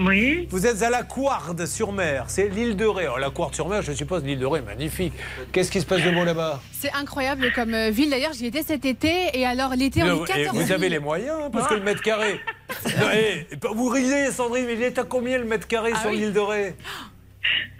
Oui. 0.00 0.46
Vous 0.50 0.64
êtes 0.64 0.82
à 0.82 0.90
la 0.90 1.02
Couarde 1.02 1.66
sur 1.66 1.90
mer, 1.90 2.26
c'est 2.28 2.46
l'île 2.48 2.76
de 2.76 2.86
Ré. 2.86 3.02
Alors, 3.06 3.18
la 3.18 3.30
Couarde 3.30 3.54
sur 3.56 3.68
mer, 3.68 3.82
je 3.82 3.90
suppose, 3.92 4.22
l'île 4.22 4.38
de 4.38 4.46
Ré, 4.46 4.60
magnifique. 4.60 5.12
Qu'est-ce 5.50 5.72
qui 5.72 5.80
se 5.80 5.86
passe 5.86 6.02
de 6.02 6.10
bon 6.12 6.22
là-bas? 6.22 6.60
C'est 6.72 6.92
incroyable 6.92 7.50
comme 7.52 7.74
euh, 7.74 7.90
ville. 7.90 8.08
D'ailleurs, 8.10 8.32
j'y 8.32 8.46
étais 8.46 8.62
cet 8.62 8.84
été. 8.84 9.30
Et 9.34 9.44
alors, 9.44 9.70
l'été, 9.74 10.04
on 10.04 10.24
est 10.24 10.30
et 10.40 10.44
14 10.44 10.54
vous 10.56 10.70
avez 10.72 10.88
000. 10.88 10.90
les 10.92 10.98
moyens, 11.00 11.36
hein, 11.46 11.50
parce 11.52 11.66
que 11.66 11.74
le 11.74 11.82
mètre 11.82 12.02
carré. 12.02 12.40
Non, 12.84 13.06
eh, 13.12 13.46
vous 13.74 13.88
riez, 13.88 14.30
Sandrine, 14.30 14.66
mais 14.66 14.74
il 14.74 14.82
est 14.84 14.98
à 14.98 15.04
combien 15.04 15.38
le 15.38 15.44
mètre 15.46 15.66
carré 15.66 15.90
Ah 15.94 16.00
sur 16.02 16.10
oui. 16.10 16.18
l'île 16.18 16.32
de 16.34 16.38
Ré? 16.40 16.76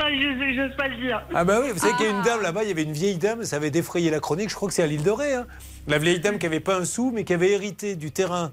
Non, 0.01 0.07
je 0.09 0.61
n'ose 0.61 0.77
pas 0.77 0.89
le 0.89 0.97
dire. 0.97 1.23
Ah 1.35 1.45
bah 1.45 1.61
oui, 1.63 1.71
vous 1.73 1.79
savez 1.79 1.93
qu'il 1.95 2.07
y 2.07 2.09
a 2.09 2.13
une 2.13 2.21
Ah. 2.23 2.25
dame 2.25 2.43
là-bas, 2.43 2.63
il 2.65 2.69
y 2.69 2.73
avait 2.73 2.85
une 2.85 2.93
vieille 2.93 3.19
dame, 3.19 3.45
ça 3.45 3.57
avait 3.57 3.71
défrayé 3.71 4.11
la 4.11 4.19
chronique, 4.19 4.49
je 4.49 4.55
crois 4.55 4.67
que 4.69 4.75
c'est 4.75 4.83
à 4.83 4.87
l'île 4.87 5.03
de 5.03 5.11
Ré. 5.11 5.35
hein. 5.35 5.47
La 5.89 5.97
vieille 5.97 6.20
dame 6.20 6.39
qui 6.39 6.44
avait 6.44 6.60
pas 6.60 6.77
un 6.77 6.85
sou, 6.85 7.10
mais 7.15 7.24
qui 7.24 7.32
avait 7.32 7.51
hérité 7.51 7.97
du 7.97 8.10
terrain 8.10 8.52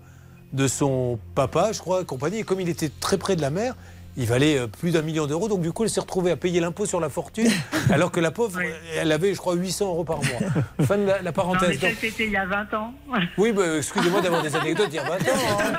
de 0.54 0.70
son 0.70 1.20
papa, 1.36 1.74
je 1.74 1.80
crois, 1.80 2.06
compagnie. 2.06 2.38
Et 2.38 2.44
comme 2.44 2.62
il 2.62 2.70
était 2.70 2.90
très 3.02 3.18
près 3.18 3.36
de 3.36 3.42
la 3.42 3.50
mer, 3.50 3.76
il 4.18 4.26
valait 4.26 4.58
euh, 4.58 4.68
plus 4.68 4.92
d'un 4.92 5.02
million 5.02 5.28
d'euros. 5.28 5.48
Donc 5.48 5.62
du 5.62 5.72
coup, 5.72 5.84
elle 5.84 5.90
s'est 5.90 6.00
retrouvée 6.00 6.32
à 6.32 6.36
payer 6.38 6.60
l'impôt 6.60 6.86
sur 6.86 7.00
la 7.00 7.10
fortune, 7.10 7.50
alors 7.92 8.12
que 8.12 8.20
la 8.20 8.32
pauvre, 8.32 8.60
elle 8.98 9.12
avait, 9.12 9.34
je 9.34 9.40
crois, 9.40 9.54
800 9.56 9.86
euros 9.88 10.04
par 10.04 10.18
mois. 10.18 10.86
Fin 10.88 10.98
de 10.98 11.04
la, 11.06 11.14
la 11.14 11.18
Non, 11.20 11.24
mais 11.26 11.32
parenthèse. 11.32 11.80
c'était 12.00 12.26
il 12.26 12.32
y 12.32 12.38
a 12.38 12.46
20 12.46 12.74
ans. 12.74 12.94
oui, 13.38 13.52
bah, 13.52 13.64
excusez-moi 13.78 14.22
d'avoir 14.22 14.42
des 14.42 14.56
anecdotes 14.56 14.88
il 14.92 14.96
y 14.96 15.00
a 15.00 15.04
20 15.04 15.10
ans. 15.16 15.20
hein. 15.60 15.74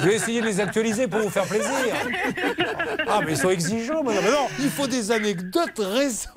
Je 0.00 0.04
vais 0.08 0.14
essayer 0.14 0.40
de 0.40 0.46
les 0.46 0.60
actualiser 0.60 1.06
pour 1.08 1.20
vous 1.20 1.30
faire 1.30 1.44
plaisir. 1.44 1.70
Ah, 3.08 3.20
mais 3.24 3.32
ils 3.32 3.36
sont 3.38 3.50
exigeants 3.50 4.02
maintenant. 4.02 4.20
Mais 4.24 4.30
non, 4.30 4.46
il 4.60 4.70
faut 4.70 4.86
des 4.86 5.10
anecdotes 5.12 5.78
récentes. 5.78 6.32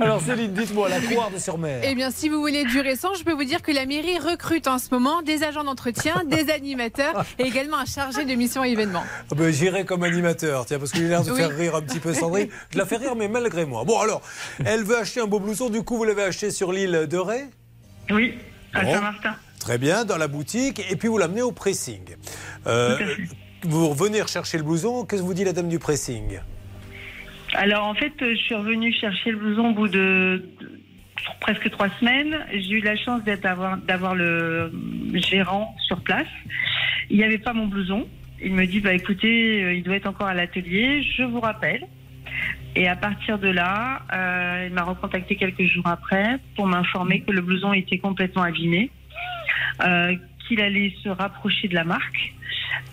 Alors 0.00 0.20
Céline, 0.20 0.52
dites-moi, 0.52 0.88
la 0.88 1.00
Couarde 1.00 1.38
sur 1.38 1.58
mer. 1.58 1.80
Eh 1.84 1.94
bien, 1.94 2.10
si 2.10 2.28
vous 2.28 2.40
voulez 2.40 2.64
du 2.64 2.80
récent, 2.80 3.14
je 3.14 3.24
peux 3.24 3.32
vous 3.32 3.44
dire 3.44 3.62
que 3.62 3.72
la 3.72 3.86
mairie 3.86 4.18
recrute 4.18 4.66
en 4.68 4.78
ce 4.78 4.88
moment 4.90 5.22
des 5.22 5.42
agents 5.44 5.64
d'entretien, 5.64 6.22
des 6.26 6.50
animateurs 6.50 7.24
et 7.38 7.44
également 7.44 7.78
un 7.78 7.84
chargé 7.84 8.24
de 8.24 8.34
mission 8.34 8.64
et 8.64 8.74
Ah 9.30 9.34
ben, 9.34 9.52
J'irai 9.52 9.84
comme 9.84 10.02
animateur, 10.02 10.66
tiens, 10.66 10.78
parce 10.78 10.92
qu'il 10.92 11.04
a 11.06 11.08
l'air 11.08 11.24
de 11.24 11.30
Oui. 11.30 11.36
faire 11.38 11.56
rire 11.56 11.74
un 11.76 11.82
petit 11.82 11.98
peu 12.00 12.12
Sandrine. 12.14 12.48
Je 12.72 12.78
la 12.78 12.86
fais 12.86 12.96
rire, 12.96 13.14
mais 13.16 13.28
malgré 13.28 13.64
moi. 13.66 13.84
Bon, 13.84 13.98
alors, 14.00 14.22
elle 14.64 14.82
veut 14.84 14.98
acheter 14.98 15.20
un 15.20 15.26
beau 15.26 15.40
blouson, 15.40 15.70
du 15.70 15.82
coup, 15.82 15.96
vous 15.96 16.04
l'avez 16.04 16.22
acheté 16.22 16.50
sur 16.50 16.72
l'île 16.72 17.06
de 17.10 17.16
Ré? 17.18 17.44
Oui, 18.10 18.34
à 18.72 18.82
Bon. 18.82 18.92
Saint-Martin. 18.92 19.34
Très 19.60 19.78
bien, 19.78 20.04
dans 20.04 20.16
la 20.16 20.28
boutique, 20.28 20.80
et 20.90 20.96
puis 20.96 21.08
vous 21.08 21.18
l'amenez 21.18 21.42
au 21.42 21.50
pressing. 21.52 22.02
Euh, 22.66 22.96
vous 23.64 23.88
revenez 23.88 24.22
rechercher 24.22 24.58
le 24.58 24.64
blouson, 24.64 25.04
qu'est-ce 25.04 25.22
que 25.22 25.26
vous 25.26 25.34
dit 25.34 25.44
la 25.44 25.52
dame 25.52 25.68
du 25.68 25.78
pressing? 25.80 26.38
Alors 27.54 27.84
en 27.84 27.94
fait, 27.94 28.12
je 28.20 28.34
suis 28.36 28.54
revenue 28.54 28.92
chercher 28.92 29.30
le 29.30 29.38
blouson 29.38 29.70
au 29.70 29.74
bout 29.74 29.88
de, 29.88 30.44
presque 31.40 31.70
trois 31.70 31.88
semaines. 32.00 32.36
J'ai 32.52 32.74
eu 32.74 32.80
la 32.80 32.96
chance 32.96 33.22
d'être 33.24 33.46
avoir- 33.46 33.78
d'avoir 33.78 34.14
le 34.14 34.70
gérant 35.14 35.74
sur 35.86 36.00
place. 36.02 36.26
Il 37.08 37.16
n'y 37.16 37.24
avait 37.24 37.38
pas 37.38 37.52
mon 37.52 37.66
blouson. 37.66 38.06
Il 38.42 38.52
me 38.52 38.66
dit 38.66 38.80
bah 38.80 38.92
écoutez, 38.92 39.64
euh, 39.64 39.74
il 39.74 39.82
doit 39.82 39.96
être 39.96 40.06
encore 40.06 40.26
à 40.26 40.34
l'atelier. 40.34 41.02
Je 41.02 41.22
vous 41.22 41.40
rappelle. 41.40 41.86
Et 42.76 42.88
à 42.88 42.94
partir 42.94 43.38
de 43.38 43.48
là, 43.48 44.02
euh, 44.12 44.66
il 44.68 44.74
m'a 44.74 44.82
recontacté 44.82 45.36
quelques 45.36 45.64
jours 45.64 45.86
après 45.86 46.36
pour 46.56 46.66
m'informer 46.66 47.22
que 47.22 47.32
le 47.32 47.40
blouson 47.40 47.72
était 47.72 47.96
complètement 47.96 48.42
abîmé, 48.42 48.90
euh, 49.82 50.14
qu'il 50.46 50.60
allait 50.60 50.92
se 51.02 51.08
rapprocher 51.08 51.68
de 51.68 51.74
la 51.74 51.84
marque 51.84 52.34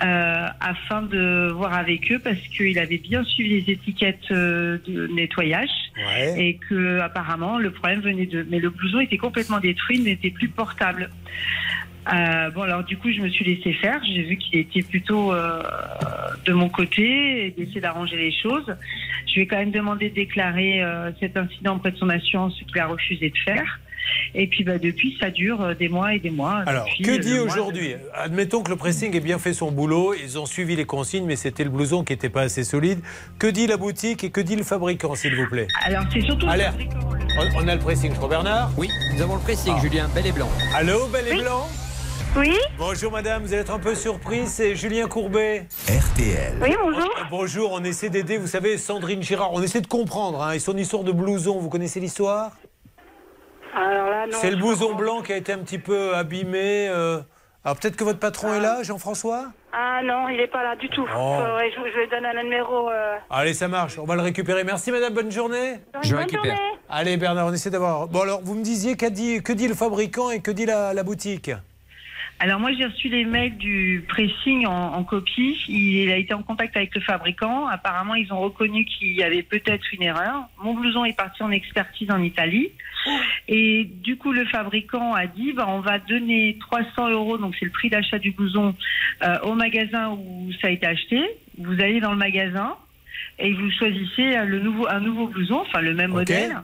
euh, 0.05 0.47
afin 0.61 1.01
de 1.01 1.51
voir 1.51 1.73
avec 1.73 2.09
eux 2.13 2.19
parce 2.19 2.39
qu'il 2.55 2.79
avait 2.79 2.97
bien 2.97 3.25
suivi 3.25 3.61
les 3.61 3.73
étiquettes 3.73 4.31
de 4.31 5.07
nettoyage 5.13 5.69
et 6.37 6.57
que 6.69 6.99
apparemment 6.99 7.57
le 7.57 7.71
problème 7.71 7.99
venait 7.99 8.25
de. 8.25 8.47
Mais 8.49 8.59
le 8.59 8.69
blouson 8.69 9.01
était 9.01 9.17
complètement 9.17 9.59
détruit, 9.59 9.97
il 9.97 10.05
n'était 10.05 10.31
plus 10.31 10.47
portable. 10.47 11.09
Euh, 12.11 12.49
bon 12.51 12.63
alors 12.63 12.83
du 12.83 12.97
coup 12.97 13.11
je 13.11 13.21
me 13.21 13.29
suis 13.29 13.45
laissé 13.45 13.71
faire, 13.73 14.01
j'ai 14.03 14.23
vu 14.23 14.37
qu'il 14.37 14.59
était 14.59 14.81
plutôt 14.81 15.33
euh, 15.33 15.61
de 16.45 16.51
mon 16.53 16.67
côté 16.69 17.45
et 17.47 17.51
d'essayer 17.51 17.79
d'arranger 17.81 18.17
les 18.17 18.31
choses. 18.33 18.75
Je 19.27 19.35
lui 19.35 19.41
ai 19.41 19.47
quand 19.47 19.57
même 19.57 19.71
demandé 19.71 20.09
de 20.09 20.15
déclarer 20.15 20.83
euh, 20.83 21.11
cet 21.19 21.37
incident 21.37 21.75
auprès 21.77 21.91
de 21.91 21.97
son 21.97 22.09
assurance, 22.09 22.55
ce 22.59 22.65
qu'il 22.65 22.79
a 22.79 22.87
refusé 22.87 23.29
de 23.29 23.37
faire. 23.45 23.79
Et 24.35 24.47
puis 24.47 24.65
bah, 24.65 24.77
depuis 24.79 25.15
ça 25.17 25.29
dure 25.29 25.75
des 25.77 25.87
mois 25.87 26.13
et 26.13 26.19
des 26.19 26.29
mois. 26.29 26.63
Alors, 26.65 26.85
Depuis, 26.85 27.03
que 27.03 27.21
dit 27.21 27.29
le 27.29 27.35
de- 27.37 27.41
aujourd'hui? 27.43 27.95
Admettons 28.13 28.61
que 28.61 28.69
le 28.69 28.75
pressing 28.75 29.15
ait 29.15 29.21
bien 29.21 29.39
fait 29.39 29.53
son 29.53 29.71
boulot, 29.71 30.13
ils 30.13 30.37
ont 30.37 30.45
suivi 30.45 30.75
les 30.75 30.83
consignes, 30.85 31.25
mais 31.25 31.37
c'était 31.37 31.63
le 31.63 31.69
blouson 31.69 32.03
qui 32.03 32.11
n'était 32.11 32.29
pas 32.29 32.41
assez 32.41 32.65
solide. 32.65 32.99
Que 33.39 33.47
dit 33.47 33.65
la 33.65 33.77
boutique 33.77 34.25
et 34.25 34.29
que 34.29 34.41
dit 34.41 34.57
le 34.57 34.63
fabricant, 34.63 35.15
s'il 35.15 35.35
vous 35.35 35.47
plaît? 35.47 35.67
Alors 35.85 36.03
c'est 36.11 36.19
surtout. 36.21 36.47
Alerte 36.49 36.77
on, 37.39 37.63
on 37.63 37.67
a 37.67 37.75
le 37.75 37.79
pressing, 37.79 38.11
je 38.11 38.17
crois, 38.17 38.27
Bernard? 38.29 38.71
Oui, 38.77 38.89
nous 39.15 39.21
avons 39.21 39.35
le 39.35 39.41
pressing, 39.41 39.73
Ah. 39.77 39.81
Julien, 39.81 40.07
bel 40.13 40.27
et 40.27 40.31
blanc. 40.33 40.49
Allô, 40.75 41.07
bel 41.07 41.25
et 41.29 41.41
blanc? 41.41 41.65
Oui 42.35 42.57
Bonjour 42.79 43.11
madame, 43.11 43.43
vous 43.43 43.53
allez 43.53 43.61
être 43.61 43.71
un 43.73 43.79
peu 43.79 43.93
surprise, 43.93 44.47
c'est 44.49 44.75
Julien 44.75 45.07
Courbet. 45.07 45.67
RTL. 45.87 46.53
Oui, 46.61 46.75
bonjour. 46.81 47.03
Euh, 47.19 47.23
Bonjour, 47.29 47.71
on 47.73 47.83
essaie 47.83 48.09
d'aider, 48.09 48.37
vous 48.37 48.47
savez, 48.47 48.77
Sandrine 48.77 49.21
Girard, 49.21 49.53
on 49.53 49.61
essaie 49.61 49.81
de 49.81 49.87
comprendre, 49.87 50.41
hein, 50.41 50.51
et 50.53 50.59
son 50.59 50.75
histoire 50.75 51.03
de 51.03 51.11
blouson, 51.11 51.59
vous 51.59 51.69
connaissez 51.69 51.99
l'histoire? 51.99 52.51
Alors 53.75 54.09
là, 54.09 54.25
non. 54.25 54.37
C'est 54.41 54.49
le 54.49 54.57
blouson 54.57 54.87
comprends. 54.87 54.97
blanc 54.97 55.21
qui 55.21 55.33
a 55.33 55.37
été 55.37 55.53
un 55.53 55.59
petit 55.59 55.77
peu 55.79 56.15
abîmé. 56.15 56.87
euh. 56.89 57.19
Alors 57.65 57.77
peut-être 57.77 57.95
que 57.95 58.03
votre 58.03 58.19
patron 58.19 58.53
est 58.53 58.59
là, 58.59 58.81
Jean-François? 58.83 59.45
Ah 59.71 60.01
non, 60.03 60.27
il 60.29 60.37
n'est 60.37 60.47
pas 60.47 60.63
là 60.63 60.75
du 60.75 60.89
tout. 60.89 61.05
Oh. 61.15 61.35
Faudrait 61.37 61.71
je, 61.71 61.75
je 61.91 61.99
lui 61.99 62.07
donne 62.09 62.25
un 62.25 62.43
numéro. 62.43 62.89
euh, 62.89 63.15
Allez, 63.29 63.53
ça 63.53 63.67
marche, 63.67 63.97
on 63.99 64.05
va 64.05 64.15
le 64.15 64.21
récupérer. 64.21 64.63
Merci 64.63 64.91
madame, 64.91 65.13
bonne 65.13 65.31
journée. 65.31 65.79
Je 66.01 66.09
bonne 66.11 66.19
récupère. 66.23 66.43
journée. 66.43 66.59
Allez 66.89 67.17
Bernard, 67.17 67.47
on 67.47 67.53
essaie 67.53 67.69
d'avoir... 67.69 68.07
Bon 68.07 68.21
alors, 68.21 68.41
vous 68.43 68.55
me 68.55 68.63
disiez, 68.63 68.95
qu'a 68.97 69.09
dit, 69.09 69.41
que 69.43 69.53
dit 69.53 69.67
le 69.67 69.75
fabricant 69.75 70.29
et 70.31 70.41
que 70.41 70.51
dit 70.51 70.65
la, 70.65 70.93
la 70.93 71.03
boutique? 71.03 71.51
Alors 72.43 72.59
moi 72.59 72.71
j'ai 72.77 72.83
reçu 72.83 73.07
les 73.07 73.23
mails 73.23 73.55
du 73.55 74.03
pressing 74.05 74.65
en, 74.65 74.95
en 74.95 75.03
copie. 75.05 75.57
Il 75.69 76.11
a 76.11 76.17
été 76.17 76.33
en 76.33 76.43
contact 76.43 76.75
avec 76.75 76.93
le 76.93 76.99
fabricant. 76.99 77.67
Apparemment 77.67 78.15
ils 78.15 78.33
ont 78.33 78.41
reconnu 78.41 78.83
qu'il 78.83 79.13
y 79.13 79.23
avait 79.23 79.43
peut-être 79.43 79.85
une 79.93 80.03
erreur. 80.03 80.49
Mon 80.61 80.73
blouson 80.73 81.05
est 81.05 81.15
parti 81.15 81.41
en 81.41 81.51
expertise 81.51 82.11
en 82.11 82.21
Italie. 82.21 82.69
Et 83.47 83.85
du 83.85 84.17
coup 84.17 84.33
le 84.33 84.43
fabricant 84.43 85.13
a 85.13 85.25
dit 85.25 85.53
bah, 85.53 85.67
on 85.69 85.79
va 85.79 85.99
donner 85.99 86.57
300 86.59 87.11
euros, 87.11 87.37
donc 87.37 87.55
c'est 87.57 87.63
le 87.63 87.71
prix 87.71 87.89
d'achat 87.89 88.19
du 88.19 88.31
blouson, 88.31 88.75
euh, 89.23 89.39
au 89.43 89.53
magasin 89.53 90.09
où 90.09 90.51
ça 90.61 90.67
a 90.67 90.71
été 90.71 90.85
acheté. 90.85 91.21
Vous 91.57 91.79
allez 91.79 92.01
dans 92.01 92.11
le 92.11 92.17
magasin 92.17 92.75
et 93.39 93.53
vous 93.53 93.71
choisissez 93.71 94.35
le 94.45 94.59
nouveau, 94.59 94.85
un 94.89 94.99
nouveau 94.99 95.27
blouson, 95.27 95.61
enfin 95.61 95.79
le 95.79 95.93
même 95.93 96.11
modèle. 96.11 96.57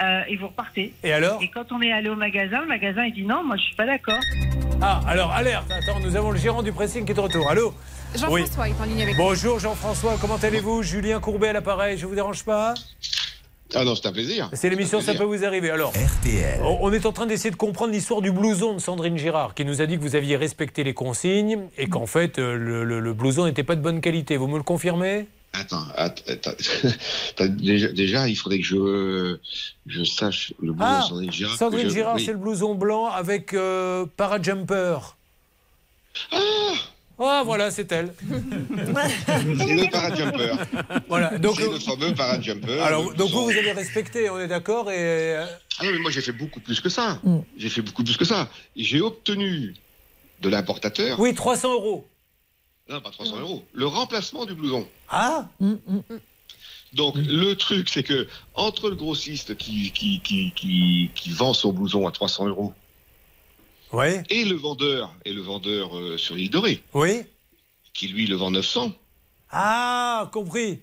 Euh, 0.00 0.22
et 0.28 0.36
vous 0.36 0.46
repartez. 0.48 0.92
Et 1.02 1.12
alors 1.12 1.42
Et 1.42 1.48
quand 1.48 1.72
on 1.72 1.82
est 1.82 1.92
allé 1.92 2.08
au 2.08 2.16
magasin, 2.16 2.60
le 2.62 2.68
magasin 2.68 3.04
il 3.04 3.12
dit 3.14 3.24
non, 3.24 3.42
moi 3.44 3.56
je 3.56 3.62
suis 3.62 3.74
pas 3.76 3.86
d'accord. 3.86 4.20
Ah, 4.80 5.00
alors 5.06 5.32
alerte, 5.32 5.70
attends, 5.70 6.00
nous 6.00 6.16
avons 6.16 6.30
le 6.30 6.38
gérant 6.38 6.62
du 6.62 6.72
pressing 6.72 7.04
qui 7.04 7.12
est 7.12 7.14
de 7.14 7.20
retour. 7.20 7.48
Allô 7.50 7.74
Jean-François 8.14 8.68
est 8.68 8.80
en 8.80 8.84
ligne 8.84 9.02
avec 9.02 9.16
nous. 9.16 9.22
Bonjour 9.24 9.58
Jean-François, 9.58 10.16
comment 10.20 10.36
allez-vous 10.36 10.82
Julien 10.82 11.18
Courbet 11.20 11.48
à 11.48 11.52
l'appareil, 11.54 11.96
je 11.98 12.06
vous 12.06 12.14
dérange 12.14 12.44
pas 12.44 12.74
Ah 13.74 13.84
non, 13.84 13.94
c'est 13.94 14.06
un 14.06 14.12
plaisir. 14.12 14.50
C'est 14.52 14.68
l'émission 14.68 15.00
Ça 15.00 15.14
peut 15.14 15.24
vous 15.24 15.44
arriver. 15.46 15.70
Alors, 15.70 15.92
RTL. 15.92 16.60
on 16.62 16.92
est 16.92 17.06
en 17.06 17.12
train 17.12 17.24
d'essayer 17.24 17.50
de 17.50 17.56
comprendre 17.56 17.92
l'histoire 17.92 18.20
du 18.20 18.30
blouson 18.30 18.74
de 18.74 18.80
Sandrine 18.80 19.16
Girard, 19.16 19.54
qui 19.54 19.64
nous 19.64 19.80
a 19.80 19.86
dit 19.86 19.96
que 19.96 20.02
vous 20.02 20.14
aviez 20.14 20.36
respecté 20.36 20.84
les 20.84 20.92
consignes 20.92 21.68
et 21.78 21.86
qu'en 21.88 22.04
fait, 22.06 22.38
euh, 22.38 22.56
le, 22.58 22.84
le- 22.84 23.00
le 23.00 23.12
blouson 23.14 23.46
n'était 23.46 23.62
pas 23.62 23.76
de 23.76 23.80
bonne 23.80 24.02
qualité. 24.02 24.36
Vous 24.36 24.46
me 24.46 24.58
le 24.58 24.62
confirmez 24.62 25.26
Attends, 25.54 25.84
att- 25.96 26.22
attends. 26.28 26.52
Déjà, 27.48 27.88
déjà, 27.88 28.28
il 28.28 28.36
faudrait 28.36 28.58
que 28.60 28.64
je, 28.64 29.36
je 29.86 30.02
sache 30.04 30.54
le 30.62 30.72
blouson 30.72 30.86
Ah, 30.98 31.02
Sandrine 31.08 31.32
Girard. 31.32 31.56
Sandrine 31.58 31.88
je- 31.88 31.94
Girard, 31.94 32.14
oui. 32.16 32.24
c'est 32.24 32.32
le 32.32 32.38
blouson 32.38 32.74
blanc 32.74 33.06
avec 33.06 33.52
euh, 33.52 34.06
parajumper. 34.16 34.96
Ah, 37.18 37.42
voilà, 37.44 37.70
c'est 37.70 37.90
elle. 37.92 38.12
C'est 38.28 39.76
le 39.76 39.90
parajumper. 39.90 40.52
Voilà, 41.08 41.38
donc, 41.38 41.56
c'est 41.60 41.70
le 41.70 41.78
fameux 41.78 42.14
parajumper. 42.14 42.80
Alors, 42.80 43.12
donc 43.14 43.30
vous, 43.30 43.44
vous 43.44 43.50
avez 43.50 43.72
respecté, 43.72 44.28
on 44.30 44.40
est 44.40 44.48
d'accord 44.48 44.90
et... 44.90 44.96
euh, 45.36 45.46
Ah 45.78 45.84
non, 45.84 45.92
mais 45.92 45.98
moi 45.98 46.10
j'ai 46.10 46.20
fait 46.22 46.32
beaucoup 46.32 46.58
plus 46.60 46.80
que 46.80 46.88
ça. 46.88 47.20
J'ai 47.56 47.68
fait 47.68 47.82
beaucoup 47.82 48.02
plus 48.02 48.16
que 48.16 48.24
ça. 48.24 48.48
J'ai 48.74 49.00
obtenu 49.00 49.74
de 50.40 50.48
l'importateur. 50.48 51.20
Oui, 51.20 51.32
300 51.34 51.72
euros. 51.74 52.06
Non, 52.92 53.00
pas 53.00 53.10
300 53.10 53.40
euros. 53.40 53.64
Le 53.72 53.86
remplacement 53.86 54.44
du 54.44 54.54
blouson. 54.54 54.86
Ah 55.08 55.48
Donc 56.92 57.14
le 57.16 57.54
truc, 57.54 57.88
c'est 57.88 58.02
que 58.02 58.28
entre 58.54 58.90
le 58.90 58.96
grossiste 58.96 59.56
qui, 59.56 59.90
qui, 59.92 60.20
qui, 60.20 60.52
qui, 60.54 61.10
qui 61.14 61.30
vend 61.30 61.54
son 61.54 61.72
blouson 61.72 62.06
à 62.06 62.12
300 62.12 62.48
euros 62.48 62.74
ouais. 63.92 64.22
et 64.28 64.44
le 64.44 64.56
vendeur 64.56 65.14
et 65.24 65.32
le 65.32 65.40
vendeur 65.40 65.96
euh, 65.96 66.18
sur 66.18 66.34
l'île 66.34 66.50
de 66.50 66.58
Ré, 66.58 66.82
Oui 66.92 67.22
qui 67.92 68.08
lui 68.08 68.26
le 68.26 68.36
vend 68.36 68.50
900. 68.50 68.92
Ah, 69.50 70.30
compris. 70.32 70.80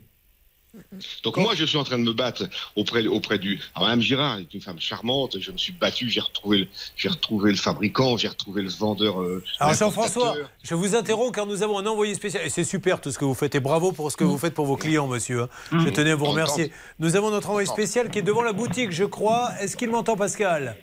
Donc 1.24 1.38
moi, 1.38 1.56
je 1.56 1.66
suis 1.66 1.78
en 1.78 1.84
train 1.84 1.98
de 1.98 2.04
me 2.04 2.14
battre 2.14 2.48
auprès, 2.76 3.06
auprès 3.08 3.40
du... 3.40 3.60
Alors 3.76 3.88
Mme 3.90 4.02
Girard 4.02 4.40
est 4.40 4.54
une 4.54 4.62
femme 4.62 4.80
charmante, 4.80 5.40
je 5.40 5.52
me 5.52 5.58
suis 5.58 5.74
battu, 5.74 6.10
j'ai 6.10 6.20
retrouvé, 6.20 6.70
j'ai 6.96 7.10
retrouvé 7.10 7.52
le 7.52 7.58
fabricant, 7.58 8.18
j'ai 8.18 8.28
retrouvé 8.28 8.62
le 8.62 8.70
vendeur... 8.70 9.22
euh, 9.22 9.44
Alors. 9.60 9.74
Jean-François, 9.74 10.36
je 10.64 10.76
vous 10.76 10.96
interromps 10.96 11.32
car 11.36 11.46
nous 11.46 11.64
avons 11.64 11.80
un 11.80 11.86
envoyé 11.88 12.14
spécial. 12.14 12.46
Et 12.46 12.50
c'est 12.50 12.64
super 12.64 13.02
tout 13.02 13.12
ce 13.12 13.18
que 13.18 13.26
vous 13.26 13.34
faites 13.34 13.56
et 13.56 13.60
bravo 13.60 13.92
pour 13.92 14.12
ce 14.12 14.18
que 14.18 14.24
vous 14.24 14.38
faites 14.38 14.54
pour 14.54 14.66
vos 14.66 14.78
clients, 14.78 15.08
monsieur. 15.08 15.44
hein. 15.44 15.50
Je 15.72 15.90
tenais 15.90 16.12
à 16.12 16.16
vous 16.16 16.26
remercier. 16.26 16.72
Nous 17.00 17.16
avons 17.16 17.32
notre 17.32 17.50
envoyé 17.50 17.68
spécial 17.68 18.10
qui 18.10 18.20
est 18.20 18.24
devant 18.24 18.44
la 18.44 18.54
boutique, 18.54 18.92
je 18.92 19.06
crois. 19.06 19.52
Est-ce 19.60 19.76
qu'il 19.76 19.90
m'entend, 19.90 20.16
Pascal? 20.16 20.76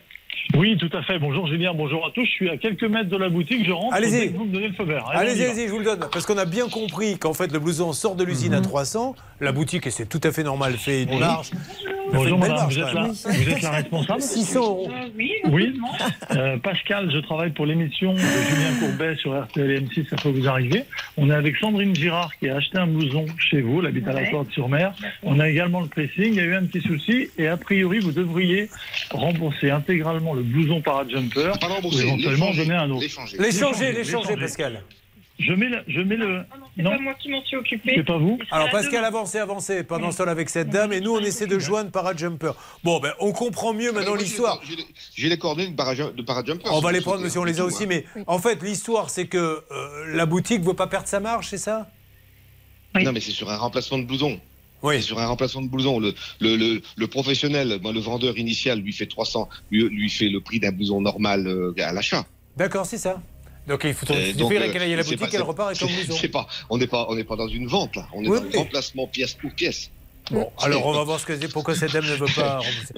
Oui, 0.57 0.77
tout 0.79 0.91
à 0.97 1.03
fait. 1.03 1.19
Bonjour 1.19 1.47
Julien, 1.47 1.75
bonjour 1.75 2.07
à 2.07 2.11
tous. 2.11 2.25
Je 2.25 2.31
suis 2.31 2.49
à 2.49 2.57
quelques 2.57 2.85
mètres 2.85 3.09
de 3.09 3.17
la 3.17 3.29
boutique. 3.29 3.67
Je 3.67 3.73
rentre. 3.73 3.95
Allez-y. 3.95 4.29
Vous 4.29 4.45
me 4.45 4.53
donnez 4.53 4.69
le 4.69 4.75
feu 4.75 4.85
vert. 4.85 5.05
Allez-y, 5.13 5.45
allez-y, 5.45 5.67
je 5.67 5.73
vous 5.73 5.79
le 5.79 5.85
donne. 5.85 6.01
Parce 6.13 6.25
qu'on 6.25 6.39
a 6.39 6.45
bien 6.45 6.69
compris 6.69 7.19
qu'en 7.19 7.35
fait, 7.35 7.53
le 7.53 7.59
blouson 7.59 7.93
sort 7.93 8.15
de 8.15 8.25
l'usine 8.25 8.55
à 8.55 8.61
300. 8.61 9.15
La 9.41 9.53
boutique, 9.53 9.87
et 9.87 9.91
c'est 9.91 10.07
tout 10.07 10.21
à 10.23 10.33
fait 10.33 10.43
normal, 10.43 10.75
fait 10.75 11.03
une 11.03 11.19
marge. 11.19 11.51
Bonjour 12.13 12.39
madame, 12.39 12.69
vous 12.69 12.79
êtes, 12.79 12.93
là, 12.95 13.03
même. 13.03 13.13
vous 13.13 13.49
êtes 13.51 13.63
la 13.63 13.71
responsable 13.71 14.23
600 14.23 14.61
euros. 14.61 14.91
Oui. 15.47 15.79
Euh, 16.33 16.57
Pascal, 16.59 17.11
je 17.13 17.19
travaille 17.19 17.51
pour 17.51 17.67
l'émission 17.67 18.13
de 18.15 18.19
Julien 18.19 18.79
Courbet 18.81 19.17
sur 19.17 19.41
RTL 19.43 19.71
et 19.71 19.81
M6, 19.81 20.09
ça 20.09 20.17
peut 20.17 20.31
vous 20.31 20.47
arriver. 20.49 20.85
On 21.17 21.31
est 21.31 21.35
avec 21.35 21.57
Sandrine 21.57 21.95
Girard 21.95 22.31
qui 22.39 22.49
a 22.49 22.57
acheté 22.57 22.79
un 22.79 22.87
blouson 22.87 23.27
chez 23.39 23.61
vous, 23.61 23.81
elle 23.81 23.87
habite 23.87 24.07
à 24.09 24.13
la 24.13 24.23
Ouais. 24.23 24.31
Porte 24.31 24.51
sur 24.53 24.69
Mer. 24.69 24.93
On 25.23 25.39
a 25.41 25.49
également 25.49 25.81
le 25.81 25.89
pressing, 25.89 26.33
il 26.33 26.35
y 26.35 26.41
a 26.41 26.45
eu 26.45 26.55
un 26.55 26.65
petit 26.65 26.81
souci 26.87 27.29
et 27.39 27.47
a 27.49 27.57
priori 27.57 27.99
vous 28.01 28.13
devriez 28.13 28.69
rembourser 29.11 29.71
intégralement 29.71 30.35
le 30.35 30.43
blouson 30.43 30.81
parajumper 30.81 31.53
Pas 31.61 31.69
ou 31.69 31.75
rembourser, 31.75 32.03
éventuellement 32.07 32.53
donner 32.55 32.75
un 32.75 32.91
autre. 32.91 33.07
L'échanger, 33.39 33.93
l'échanger, 33.93 34.37
Pascal. 34.37 34.83
Je 35.39 35.53
mets 35.53 35.69
le... 35.69 35.83
Je 35.87 36.01
mets 36.01 36.17
le... 36.17 36.43
C'est 36.77 36.83
Non, 36.83 36.91
pas 36.93 36.99
moi 36.99 37.15
qui 37.15 37.29
m'en 37.31 37.43
suis 37.45 37.57
occupée. 37.57 37.93
c'est 37.97 38.05
pas 38.07 38.17
vous 38.19 38.39
Alors 38.51 38.71
Pascal, 38.71 39.05
avancez, 39.05 39.39
avancez 39.39 39.83
pendant 39.85 40.11
ce 40.11 40.19
temps 40.23 40.29
avec 40.31 40.49
cette 40.49 40.71
dame 40.71 40.93
et 40.93 41.01
nous 41.01 41.13
on 41.15 41.21
essaie 41.21 41.47
de 41.47 41.59
joindre 41.59 41.91
Parajumper. 41.91 42.53
Bon, 42.85 43.01
ben 43.01 43.13
on 43.21 43.33
comprend 43.33 43.73
mieux 43.75 43.93
maintenant 43.93 44.15
l'histoire. 44.15 44.61
j'ai 45.15 45.29
les- 45.29 45.39
coordonnées 45.39 45.69
de 45.71 45.77
parajum- 45.77 46.15
de 46.15 46.23
parajumper. 46.23 46.69
On 46.71 46.81
va 46.81 46.93
les 46.93 47.01
prendre, 47.03 47.21
monsieur, 47.23 47.41
on 47.41 47.45
les 47.45 47.61
a 47.61 47.65
aussi. 47.65 47.87
Mais 47.87 48.05
en 48.27 48.39
fait, 48.39 48.63
l'histoire, 48.63 49.11
c'est 49.11 49.27
que 49.27 49.37
euh, 49.71 50.15
la 50.15 50.25
boutique 50.27 50.61
ne 50.61 50.67
veut 50.67 50.75
pas 50.75 50.87
perdre 50.87 51.07
sa 51.09 51.21
marge, 51.21 51.49
c'est 51.49 51.59
ça? 51.59 51.91
Non, 52.95 53.13
mais 53.13 53.21
c'est 53.21 53.33
sur 53.33 53.51
un 53.51 53.57
remplacement 53.59 53.99
de 53.99 54.05
blouson. 54.05 54.41
Oui. 54.83 54.97
C'est 54.97 55.03
sur 55.03 55.19
un 55.19 55.27
remplacement 55.27 55.63
de 55.63 55.69
blouson. 55.69 55.99
Le, 56.01 56.15
le, 56.41 56.57
le, 56.57 56.83
le 56.97 57.07
professionnel, 57.09 57.79
moi, 57.83 57.93
le 57.93 58.01
vendeur 58.01 58.39
initial, 58.39 58.79
lui 58.81 58.93
fait 58.93 59.07
300, 59.07 59.49
lui, 59.71 59.89
lui 59.89 60.09
fait 60.09 60.29
le 60.29 60.41
prix 60.41 60.61
d'un 60.61 60.71
blouson 60.73 61.01
normal 61.03 61.47
euh, 61.47 61.75
à 61.79 61.93
l'achat. 61.93 62.25
D'accord, 62.57 62.87
c'est 62.87 62.99
ça. 62.99 63.21
Donc 63.67 63.81
il 63.85 63.95
faut 63.95 64.07
il 64.15 64.37
donc, 64.37 64.53
euh, 64.53 64.73
qu'elle 64.73 64.83
aille 64.83 64.93
à 64.95 64.97
la 64.97 65.03
boutique, 65.03 65.19
pas- 65.21 65.29
elle 65.33 65.43
repart 65.43 65.75
son 65.75 65.89
c'est- 65.89 65.95
blouson. 66.05 66.19
c'est 66.21 66.29
pas, 66.29 66.47
on 66.71 66.79
n'est 66.79 66.87
pas, 66.87 67.07
on 67.09 67.17
n'est 67.17 67.25
pas 67.25 67.37
dans 67.37 67.49
une 67.49 67.67
vente 67.67 67.97
là. 67.97 68.07
On 68.13 68.23
est 68.23 68.29
Oui, 68.29 68.39
dans 68.41 68.47
oui. 68.47 68.57
remplacement 68.57 69.07
pièce 69.09 69.35
pour 69.35 69.51
pièce. 69.53 69.91
Bon, 70.31 70.51
alors 70.61 70.85
on 70.87 70.93
va 70.93 71.05
voir 71.05 71.21
ce 71.21 71.27
que 71.27 71.39
c'est, 71.39 71.47
pourquoi 71.53 71.77
cette 71.77 71.93
dame 71.93 72.05
ne 72.05 72.15
veut 72.17 72.27
pas 72.35 72.59
rembourser. 72.59 72.95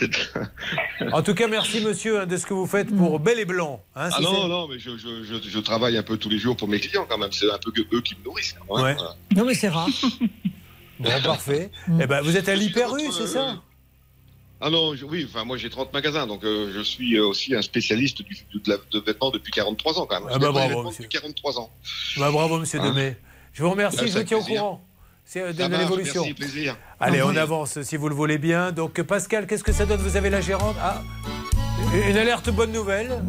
En 1.12 1.22
tout 1.22 1.34
cas, 1.34 1.46
merci 1.48 1.80
monsieur 1.80 2.20
hein, 2.20 2.26
de 2.26 2.36
ce 2.36 2.46
que 2.46 2.54
vous 2.54 2.66
faites 2.66 2.94
pour 2.94 3.18
Bel 3.20 3.38
et 3.38 3.44
Blanc. 3.44 3.82
hein, 3.96 4.08
ah 4.12 4.16
si 4.16 4.22
non, 4.22 4.48
non, 4.48 4.68
mais 4.68 4.78
je, 4.78 4.96
je, 4.96 5.22
je, 5.24 5.48
je 5.48 5.58
travaille 5.58 5.96
un 5.98 6.02
peu 6.02 6.16
tous 6.16 6.28
les 6.30 6.38
jours 6.38 6.56
pour 6.56 6.68
mes 6.68 6.80
clients 6.80 7.06
quand 7.08 7.18
même. 7.18 7.32
C'est 7.32 7.50
un 7.50 7.58
peu 7.58 7.70
que 7.70 7.82
eux 7.94 8.00
qui 8.00 8.14
me 8.16 8.24
nourrissent. 8.24 8.54
hein, 8.58 8.64
Ouais. 8.68 8.94
voilà. 8.94 9.14
Non, 9.36 9.44
mais 9.44 9.54
c'est 9.54 9.68
rare. 9.68 9.88
Bon, 10.98 11.10
parfait. 11.24 11.70
Eh 12.00 12.06
ben, 12.06 12.20
vous 12.22 12.36
êtes 12.36 12.48
à 12.48 12.54
l'hyper 12.54 12.90
rue, 12.92 13.10
c'est 13.12 13.26
ça? 13.26 13.56
Ah 14.60 14.68
non, 14.70 14.94
je- 14.94 15.04
oui, 15.06 15.26
enfin 15.28 15.44
moi 15.44 15.56
j'ai 15.56 15.70
30 15.70 15.92
magasins, 15.92 16.26
donc 16.26 16.44
euh, 16.44 16.70
je 16.74 16.80
suis 16.82 17.16
euh, 17.16 17.26
aussi 17.26 17.54
un 17.54 17.62
spécialiste 17.62 18.22
du, 18.22 18.34
de, 18.54 18.70
la- 18.70 18.76
de 18.92 18.98
vêtements 19.04 19.30
depuis 19.30 19.50
43 19.52 19.98
ans 19.98 20.06
quand 20.06 20.20
même. 20.20 20.28
Ah 20.32 20.38
bah 20.38 20.52
bravo, 20.52 20.82
monsieur. 20.84 21.04
depuis 21.04 21.18
43 21.18 21.58
ans. 21.58 21.70
Bah, 22.18 22.30
Bravo 22.30 22.58
monsieur 22.58 22.78
Hein 22.80 22.90
Demey. 22.90 23.16
Je 23.52 23.62
vous 23.62 23.70
remercie, 23.70 23.96
Bah, 23.96 24.06
je 24.06 24.18
vous 24.18 24.24
tiens 24.24 24.36
au 24.38 24.42
courant. 24.42 24.84
C'est 25.24 25.40
euh, 25.42 25.52
de, 25.52 25.64
l'évolution. 25.64 26.24
Allez, 26.98 27.22
on 27.22 27.36
avance 27.36 27.80
si 27.82 27.96
vous 27.96 28.08
le 28.08 28.14
voulez 28.14 28.38
bien. 28.38 28.72
Donc 28.72 29.00
Pascal, 29.02 29.46
qu'est-ce 29.46 29.64
que 29.64 29.72
ça 29.72 29.86
donne? 29.86 30.00
Vous 30.00 30.16
avez 30.16 30.28
la 30.30 30.40
gérante? 30.40 30.76
Ah, 30.80 31.02
une 32.08 32.16
alerte 32.16 32.50
bonne 32.50 32.72
nouvelle. 32.72 33.22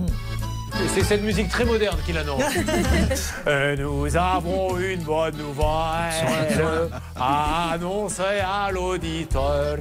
C'est 0.94 1.04
cette 1.04 1.24
musique 1.24 1.50
très 1.50 1.66
moderne 1.66 1.98
qu'il 2.06 2.18
annonce. 2.18 2.44
Euh, 3.48 3.76
nous 3.76 4.16
avons 4.16 4.78
une 4.78 5.02
bonne 5.04 5.36
nouvelle 5.38 6.90
à 7.20 7.72
annoncer 7.72 8.40
à 8.44 8.72
l'auditeur. 8.72 9.78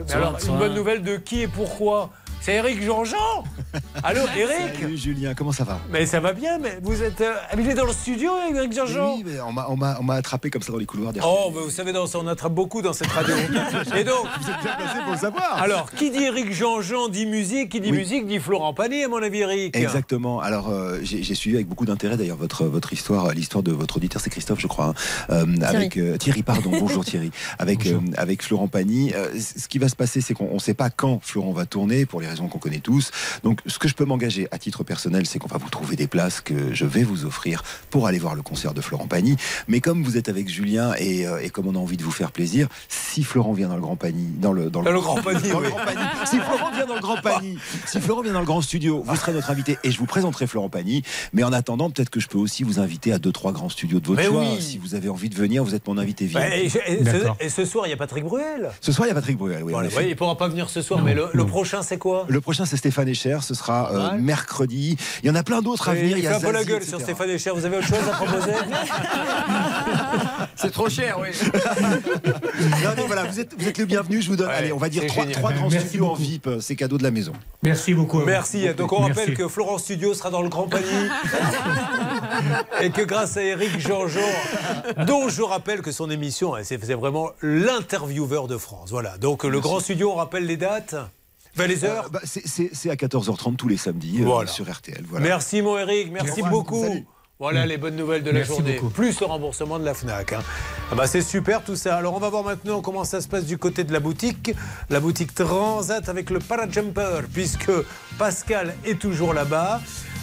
Une 0.47 0.59
bonne 0.59 0.75
nouvelle 0.75 1.03
de 1.03 1.17
qui 1.17 1.43
et 1.43 1.49
pourquoi 1.49 2.11
C'est 2.43 2.55
Eric 2.55 2.83
Jean-Jean 2.83 3.45
Allô, 4.03 4.23
Eric 4.37 4.81
Salut 4.81 4.97
Julien, 4.97 5.35
comment 5.35 5.53
ça 5.53 5.63
va 5.65 5.79
Mais 5.91 6.07
ça 6.07 6.21
va 6.21 6.33
bien, 6.33 6.59
mais 6.59 6.79
vous 6.83 7.03
êtes 7.03 7.21
euh, 7.21 7.75
dans 7.77 7.85
le 7.85 7.93
studio, 7.93 8.31
Eric 8.55 8.73
Jean-Jean 8.73 9.17
Oui, 9.17 9.25
mais 9.27 9.41
on 9.43 9.53
m'a- 9.53 9.67
on 9.69 9.77
m'a 9.77 9.99
on 10.01 10.03
m'a 10.03 10.15
attrapé 10.15 10.49
comme 10.49 10.63
ça 10.63 10.73
dans 10.73 10.79
les 10.79 10.87
couloirs. 10.87 11.13
des 11.13 11.21
Oh, 11.23 11.53
mais 11.55 11.61
vous 11.61 11.71
savez, 11.71 11.93
dans- 11.93 12.07
on 12.15 12.27
attrape 12.27 12.55
beaucoup 12.55 12.81
dans 12.83 12.95
cette 12.95 13.09
radio. 13.09 13.35
Et 13.97 14.05
donc, 14.05 14.25
vous 14.41 14.51
êtes 14.51 14.61
bien 14.63 14.75
placé 14.77 15.01
pour 15.05 15.13
le 15.13 15.19
savoir. 15.19 15.63
Alors, 15.63 15.91
qui 15.93 16.11
dit 16.11 16.25
Eric 16.25 16.53
Jean-Jean 16.53 17.09
dit 17.09 17.27
musique, 17.27 17.69
qui 17.71 17.81
dit 17.81 17.91
Oui. 17.93 17.99
musique 17.99 18.27
dit 18.27 18.39
Florent 18.39 18.73
Pagny, 18.73 19.05
à 19.05 19.09
mon 19.09 19.23
avis, 19.23 19.41
Eric. 19.41 19.77
Exactement. 19.77 20.41
Alors, 20.41 20.71
euh, 20.71 20.99
j'ai 21.03 21.35
suivi 21.35 21.57
avec 21.57 21.69
beaucoup 21.69 21.85
d'intérêt 21.87 22.17
d'ailleurs 22.17 22.39
votre 22.39 22.65
votre 22.65 22.93
histoire, 22.95 23.31
l'histoire 23.33 23.63
de 23.63 23.73
votre 23.73 23.99
auditeur, 23.99 24.21
c'est 24.23 24.31
Christophe, 24.31 24.61
je 24.61 24.67
crois, 24.67 24.87
hein, 24.87 24.95
euh, 25.31 25.47
avec 25.63 25.99
euh, 25.99 26.17
Thierry. 26.17 26.43
Pardon, 26.43 26.71
bonjour 26.71 27.05
Thierry, 27.05 27.31
avec 27.59 27.87
euh, 27.87 28.01
avec 28.17 28.43
Florent 28.43 28.67
Pagny. 28.69 29.13
Euh, 29.15 29.29
ce 29.39 29.69
qui 29.69 29.79
va 29.79 29.89
se 29.91 29.97
passer, 29.97 30.21
c'est 30.23 30.33
qu'on 30.35 30.55
ne 30.55 30.59
sait 30.59 30.75
pas 30.75 30.89
quand 30.91 31.21
Florent 31.23 31.53
va 31.53 31.67
tourner 31.67 32.07
pour 32.07 32.21
les 32.23 32.30
qu'on 32.37 32.59
connaît 32.59 32.81
tous. 32.81 33.11
Donc, 33.43 33.61
ce 33.67 33.79
que 33.79 33.89
je 33.89 33.95
peux 33.95 34.05
m'engager 34.05 34.49
à 34.51 34.59
titre 34.59 34.85
personnel, 34.85 35.27
c'est 35.27 35.39
qu'on 35.39 35.49
va 35.49 35.59
vous 35.59 35.71
trouver 35.71 35.97
des 35.97 36.07
places 36.07 36.41
que 36.41 36.75
je 36.75 36.85
vais 36.85 37.03
vous 37.03 37.25
offrir 37.25 37.63
pour 37.91 38.07
aller 38.07 38.19
voir 38.19 38.35
le 38.35 38.43
concert 38.43 38.75
de 38.75 38.81
Florent 38.81 39.07
Pagny. 39.07 39.37
Mais 39.69 39.81
comme 39.81 40.03
vous 40.03 40.17
êtes 40.17 40.29
avec 40.29 40.49
Julien 40.49 40.95
et, 40.99 41.27
euh, 41.27 41.41
et 41.43 41.51
comme 41.51 41.67
on 41.67 41.75
a 41.75 41.79
envie 41.79 41.97
de 41.97 42.05
vous 42.05 42.11
faire 42.11 42.33
plaisir, 42.33 42.69
si 43.13 43.25
Florent 43.25 43.53
vient 43.53 43.69
dans 43.69 43.75
le 43.75 43.81
Grand 43.81 43.97
Pagny, 43.97 44.27
dans 44.39 44.53
le, 44.53 44.71
dans 44.71 44.83
Dans 44.83 44.93
le 44.93 45.01
Grand 45.01 45.17
oui. 45.17 45.23
Pagny, 45.23 45.41
si 46.25 46.39
Florent 46.39 46.71
vient 46.75 46.87
dans 46.87 46.95
le 46.95 47.01
Grand 47.01 47.21
Pagny, 47.21 47.59
si 47.87 48.01
Florent 48.01 48.23
vient 48.23 48.33
dans 48.33 48.41
le 48.41 48.47
Grand 48.47 48.63
Studio, 48.63 49.03
vous 49.05 49.17
serez 49.17 49.33
notre 49.33 49.51
invité 49.51 49.79
et 49.85 49.91
je 49.91 49.99
vous 49.99 50.07
présenterai 50.07 50.47
Florent 50.47 50.69
Pagny. 50.69 51.03
Mais 51.33 51.43
en 51.43 51.53
attendant, 51.53 51.91
peut-être 51.91 52.11
que 52.11 52.21
je 52.21 52.29
peux 52.29 52.39
aussi 52.39 52.63
vous 52.63 52.79
inviter 52.81 53.13
à 53.13 53.19
deux, 53.19 53.33
trois 53.33 53.53
grands 53.53 53.69
studios 53.69 54.01
de 54.01 54.07
votre 54.07 54.21
Mais 54.21 54.27
choix. 54.29 54.41
oui. 54.41 54.61
Si 54.63 54.79
vous 54.79 54.95
avez 54.95 55.09
envie 55.09 55.29
de 55.29 55.35
venir, 55.35 55.65
vous 55.65 55.75
êtes 55.75 55.87
mon 55.89 55.99
invité 55.99 56.27
VIP. 56.27 56.35
Bah, 56.35 56.49
et, 56.57 56.61
et- 56.63 56.67
et 56.67 56.71
ce, 57.05 57.45
et 57.45 57.49
ce 57.49 57.65
soir, 57.65 57.87
il 57.87 57.91
y 57.91 57.93
a 57.93 57.97
Patrick 57.97 58.25
Bruel. 58.25 58.71
Ce 58.81 58.93
soir, 58.93 59.07
il 59.07 59.11
y 59.11 59.13
a 59.13 59.15
Patrick 59.15 59.37
Bruel. 59.39 59.63
Oui, 59.65 59.73
Voilà, 59.73 59.89
oui, 59.89 60.05
il 60.05 60.11
ne 60.11 60.15
pourra 60.15 60.37
pas 60.37 60.49
venir 60.49 60.71
ce 60.71 60.83
soir, 60.83 61.03
mais 61.03 61.15
le, 61.15 61.29
le 61.33 61.47
prochain, 61.47 61.83
c'est 61.83 61.99
quoi? 61.99 62.27
Le 62.29 62.41
prochain, 62.41 62.65
c'est 62.65 62.77
Stéphane 62.77 63.09
Echer. 63.09 63.39
Ce 63.43 63.55
sera 63.55 63.93
euh, 63.93 64.11
Ouais. 64.13 64.19
mercredi. 64.19 64.97
Il 65.23 65.27
y 65.27 65.31
en 65.31 65.35
a 65.35 65.43
plein 65.43 65.63
d'autres 65.63 65.89
à 65.89 65.95
venir. 65.95 66.17
Il 66.17 66.25
y 66.25 66.27
fait 66.27 66.33
a 66.33 66.37
un 66.37 66.41
peu 66.41 66.53
la 66.53 66.65
gueule 66.65 66.77
etc. 66.77 66.91
sur 66.91 67.01
Stéphane 67.01 67.31
Echer. 67.31 67.51
Vous 67.51 67.65
avez 67.65 67.79
autre 67.79 67.87
chose 67.87 67.99
à 68.09 68.13
proposer? 68.15 68.53
C'est 70.57 70.71
trop 70.71 70.89
cher, 70.89 71.19
oui. 71.21 71.29
Non, 72.85 72.91
voilà, 73.07 73.25
vous 73.25 73.41
êtes, 73.41 73.55
vous 73.59 73.69
êtes 73.69 73.79
le 73.79 73.85
bienvenu. 73.85 74.21
Je 74.23 74.29
vous 74.29 74.37
donne, 74.37 74.49
Ouais, 74.49 74.55
allez, 74.55 74.73
on 74.73 74.77
va 74.79 74.89
dire 74.89 75.07
trois, 75.07 75.27
trois 75.27 75.53
grands 75.53 75.69
Merci 75.71 75.89
studios 75.89 76.05
en 76.07 76.09
beaucoup. 76.11 76.23
VIP. 76.23 76.47
euh, 76.47 76.61
C'est 76.61 76.77
cadeau 76.77 76.99
de 76.99 77.03
la 77.03 77.11
maison. 77.11 77.33
Merci 77.63 77.95
beaucoup. 77.95 78.21
Merci. 78.21 78.67
Donc 78.75 78.93
on 78.93 79.01
Merci. 79.05 79.21
rappelle 79.21 79.37
que 79.37 79.49
Florent 79.49 79.79
Studio 79.79 80.15
sera 80.15 80.31
dans 80.31 80.43
le 80.43 80.49
Grand 80.49 80.69
Panier 80.69 80.87
et 82.81 82.91
que 82.91 83.03
grâce 83.03 83.37
à 83.37 83.43
Eric 83.43 83.79
Jean-Jean, 83.79 84.21
dont 85.07 85.29
je 85.29 85.43
rappelle 85.43 85.83
que 85.83 85.93
son 85.93 86.11
émission, 86.11 86.55
hein, 86.55 86.61
c'est 86.65 86.77
vraiment 86.95 87.31
l'intervieweur 87.43 88.47
de 88.49 88.57
France. 88.57 88.91
Voilà. 88.91 89.19
Donc 89.19 89.45
le 89.45 89.61
Grand 89.61 89.81
Studio, 89.81 90.13
on 90.13 90.17
rappelle 90.17 90.47
les 90.47 90.57
dates, 90.57 90.95
enfin, 91.57 91.67
les 91.67 91.85
heures. 91.85 92.07
Euh, 92.07 92.09
bah, 92.11 92.21
c'est- 92.25 92.91
à 92.91 92.95
14h30 92.97 93.57
tous 93.57 93.69
les 93.69 93.77
samedis 93.77 94.23
euh, 94.23 94.47
sur 94.47 94.71
RTL. 94.71 95.05
Voilà. 95.09 95.27
Merci 95.27 95.63
mon 95.63 95.79
Eric, 95.79 96.11
merci 96.13 96.43
beaucoup. 96.43 96.83
Salut. 96.83 97.05
Voilà 97.41 97.65
les 97.65 97.79
bonnes 97.79 97.97
nouvelles 97.97 98.23
de 98.23 98.27
la 98.29 98.41
Merci 98.41 98.53
journée. 98.53 98.75
beaucoup. 98.75 98.91
Plus 98.91 99.19
le 99.19 99.25
remboursement 99.25 99.79
de 99.79 99.85
la 99.87 99.95
FNAC. 99.95 100.35
hein. 100.35 100.43
Ah 100.93 100.95
bah 100.95 101.07
c'est 101.07 101.23
super 101.23 101.65
tout 101.65 101.75
ça. 101.75 101.97
Alors 101.97 102.15
on 102.15 102.19
va 102.19 102.29
voir 102.29 102.45
maintenant 102.45 102.83
comment 102.83 103.05
ça 103.05 103.23
se 103.23 103.29
passe 103.29 103.47
du 103.47 103.57
côté 103.57 103.83
de 103.83 103.95
la 103.95 103.99
boutique. 104.01 104.53
La 104.91 105.01
boutique 105.01 105.35
Transat 105.35 106.07
avec 106.11 106.29
le 106.29 106.39
Parajumper, 106.39 107.23
puisque 107.33 107.71
Pascal 108.19 108.75
est 108.85 109.01
toujours 109.01 109.33
là-bas. 109.33 109.81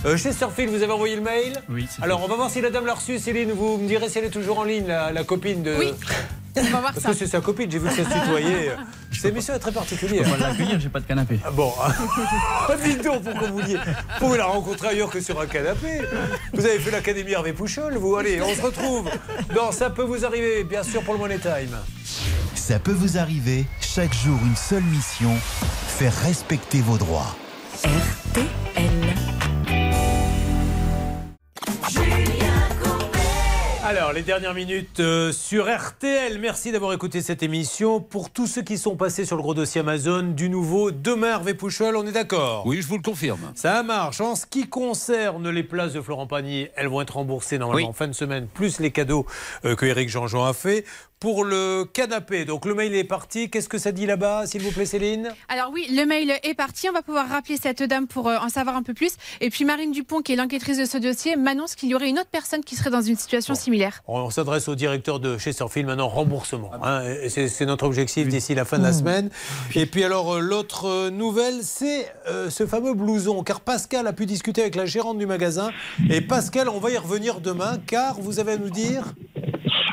Euh, 0.08 0.16
chez 0.16 0.32
Surfield, 0.32 0.70
vous 0.74 0.84
avez 0.84 0.94
envoyé 0.94 1.16
le 1.18 1.22
mail 1.22 1.54
Oui, 1.70 1.86
Alors 2.02 2.24
on 2.24 2.28
va 2.30 2.36
voir 2.36 2.50
si 2.50 2.62
la 2.62 2.70
dame 2.70 2.86
l'a 2.86 2.94
reçu. 2.94 3.20
Céline, 3.20 3.52
vous 3.52 3.78
me 3.78 3.88
direz 3.88 4.08
si 4.08 4.18
elle 4.20 4.26
est 4.26 4.30
toujours 4.30 4.60
en 4.60 4.64
ligne, 4.64 4.88
la, 4.88 5.12
la 5.12 5.24
copine 5.26 5.64
de... 5.64 5.76
Oui. 5.78 5.94
On 6.56 6.62
va 6.64 6.70
voir 6.80 6.84
Parce 6.94 7.02
ça. 7.02 7.10
que 7.10 7.16
c'est 7.18 7.28
sa 7.28 7.42
copine, 7.42 7.70
j'ai 7.70 7.78
vu 7.78 7.88
que 7.90 7.94
ça 7.96 8.04
se 8.10 8.20
tutoyait. 8.20 8.72
Cette 9.12 9.26
émission 9.26 9.54
est 9.54 9.60
très 9.60 9.72
particulière. 9.72 10.24
On 10.26 10.38
va 10.38 10.48
l'accueillir, 10.48 10.80
j'ai 10.80 10.90
pas 10.90 11.02
de 11.02 11.06
canapé. 11.06 11.40
Ah 11.46 11.52
Bon, 11.52 11.72
dites 12.84 13.04
donc 13.04 13.22
pourquoi 13.24 13.48
vous 13.50 13.60
vouliez. 13.60 13.76
Vous 13.76 14.26
pouvez 14.26 14.38
la 14.38 14.46
rencontrer 14.46 14.88
ailleurs 14.88 15.10
que 15.10 15.20
sur 15.20 15.40
un 15.42 15.46
canapé. 15.46 16.02
Vous 16.54 16.66
avez 16.66 16.80
fait 16.80 16.90
l'Académie 16.92 17.34
Hervé 17.34 17.54
Pouchol, 17.54 17.98
vous. 17.98 18.16
Allez, 18.16 18.42
on 18.42 18.56
se 18.56 18.62
retrouve 18.62 19.10
dans 19.54 19.72
Ça 19.72 19.90
peut 19.90 20.04
vous 20.04 20.26
arriver, 20.26 20.64
bien 20.64 20.84
sûr, 20.84 21.04
pour 21.04 21.14
le 21.14 21.20
Money 21.20 21.38
Time. 21.38 21.78
Ça 22.56 22.80
peut 22.80 22.92
vous 22.94 23.18
arriver, 23.18 23.66
chaque 23.82 24.14
jour 24.14 24.40
une 24.44 24.56
seule 24.56 24.84
mission, 24.84 25.36
faire 25.88 26.14
respecter 26.24 26.82
vos 26.82 26.98
droits. 26.98 27.36
Alors, 33.90 34.12
les 34.12 34.22
dernières 34.22 34.54
minutes 34.54 35.00
euh, 35.00 35.32
sur 35.32 35.74
RTL. 35.74 36.40
Merci 36.40 36.74
d'avoir 36.74 36.92
écouté 36.92 37.22
cette 37.22 37.42
émission. 37.42 38.02
Pour 38.02 38.30
tous 38.32 38.46
ceux 38.46 38.62
qui 38.62 38.78
sont 38.78 38.98
passés 38.98 39.24
sur 39.24 39.38
le 39.38 39.42
gros 39.42 39.54
dossier 39.54 39.80
Amazon, 39.80 40.24
du 40.24 40.50
nouveau, 40.50 40.92
demain, 40.92 41.30
Hervé 41.30 41.54
Pouchol, 41.54 41.96
on 41.96 42.06
est 42.06 42.12
d'accord? 42.12 42.64
Oui, 42.66 42.82
je 42.82 42.88
vous 42.88 42.98
le 42.98 43.02
confirme. 43.02 43.40
Ça 43.56 43.84
marche. 43.84 44.20
En 44.20 44.36
ce 44.36 44.46
qui 44.46 44.68
concerne 44.68 45.50
les 45.50 45.64
places 45.64 45.94
de 45.94 46.02
Florent 46.02 46.28
Pagny, 46.28 46.68
elles 46.76 46.88
vont 46.90 47.00
être 47.00 47.16
remboursées 47.16 47.58
normalement 47.60 47.88
Oui. 47.88 47.90
en 47.90 47.94
fin 47.94 48.10
de 48.10 48.14
semaine, 48.14 48.48
plus 48.54 48.82
les 48.82 48.92
cadeaux 48.92 49.26
euh, 49.64 49.78
que 49.78 49.86
Eric 49.86 50.10
Jean-Jean 50.10 50.44
a 50.44 50.52
fait. 50.52 50.84
Pour 51.20 51.44
le 51.44 51.84
canapé, 51.84 52.46
donc 52.46 52.66
le 52.66 52.76
mail 52.76 52.94
est 52.94 53.04
parti. 53.04 53.50
Qu'est-ce 53.50 53.68
que 53.68 53.80
ça 53.80 53.92
dit 53.92 54.06
là-bas, 54.06 54.46
s'il 54.46 54.62
vous 54.62 54.70
plaît, 54.70 54.86
Céline? 54.86 55.30
Alors 55.50 55.72
oui, 55.74 55.88
le 55.90 56.06
mail 56.06 56.32
est 56.44 56.54
parti. 56.54 56.88
On 56.90 56.94
va 56.94 57.02
pouvoir 57.02 57.28
rappeler 57.28 57.58
cette 57.58 57.82
dame 57.82 58.06
pour 58.06 58.28
euh, 58.28 58.38
en 58.38 58.50
savoir 58.50 58.76
un 58.76 58.84
peu 58.84 58.94
plus. 58.94 59.14
Et 59.42 59.50
puis 59.50 59.66
Marine 59.66 59.92
Dupont, 59.92 60.22
qui 60.22 60.34
est 60.34 60.36
l'enquêtrice 60.36 60.78
de 60.78 60.86
ce 60.86 61.00
dossier, 61.00 61.36
m'annonce 61.36 61.74
qu'il 61.74 61.90
y 61.90 61.96
aurait 61.96 62.10
une 62.10 62.20
autre 62.20 62.30
personne 62.32 62.64
qui 62.64 62.76
serait 62.76 62.92
dans 62.92 63.02
une 63.02 63.16
situation 63.16 63.56
similaire. 63.56 64.04
On 64.08 64.30
s'adresse 64.30 64.68
au 64.68 64.76
directeur 64.76 65.20
de 65.20 65.40
chez 65.40 65.54
Surfield 65.54 65.88
maintenant, 65.88 66.08
remboursement. 66.08 66.70
hein, 66.84 67.02
et 67.24 67.30
c'est 67.30 67.66
notre 67.66 67.88
objectif 67.88 68.28
d'ici 68.28 68.54
la 68.54 68.64
fin 68.64 68.78
de 68.78 68.84
la 68.84 68.94
semaine. 68.94 69.32
Et 69.74 69.88
puis 69.88 70.04
alors, 70.04 70.36
euh, 70.36 70.40
l'autre 70.40 70.86
euh, 70.86 71.10
nouvelle, 71.10 71.64
c'est 71.64 72.14
euh, 72.28 72.52
ce 72.52 72.68
fameux 72.68 72.94
blouson, 72.94 73.42
car 73.42 73.62
Pascal 73.62 74.06
a 74.06 74.14
pu 74.14 74.28
discuter 74.28 74.62
avec 74.62 74.76
la 74.76 74.86
gérante 74.86 75.18
du 75.18 75.26
magasin. 75.26 75.72
Et 76.12 76.22
Pascal, 76.22 76.70
on 76.70 76.78
va 76.78 76.92
y 76.92 76.98
revenir 76.98 77.42
demain, 77.42 77.80
car 77.88 78.22
vous 78.22 78.40
avez 78.40 78.52
à 78.52 78.58
nous 78.58 78.70
dire... 78.70 79.16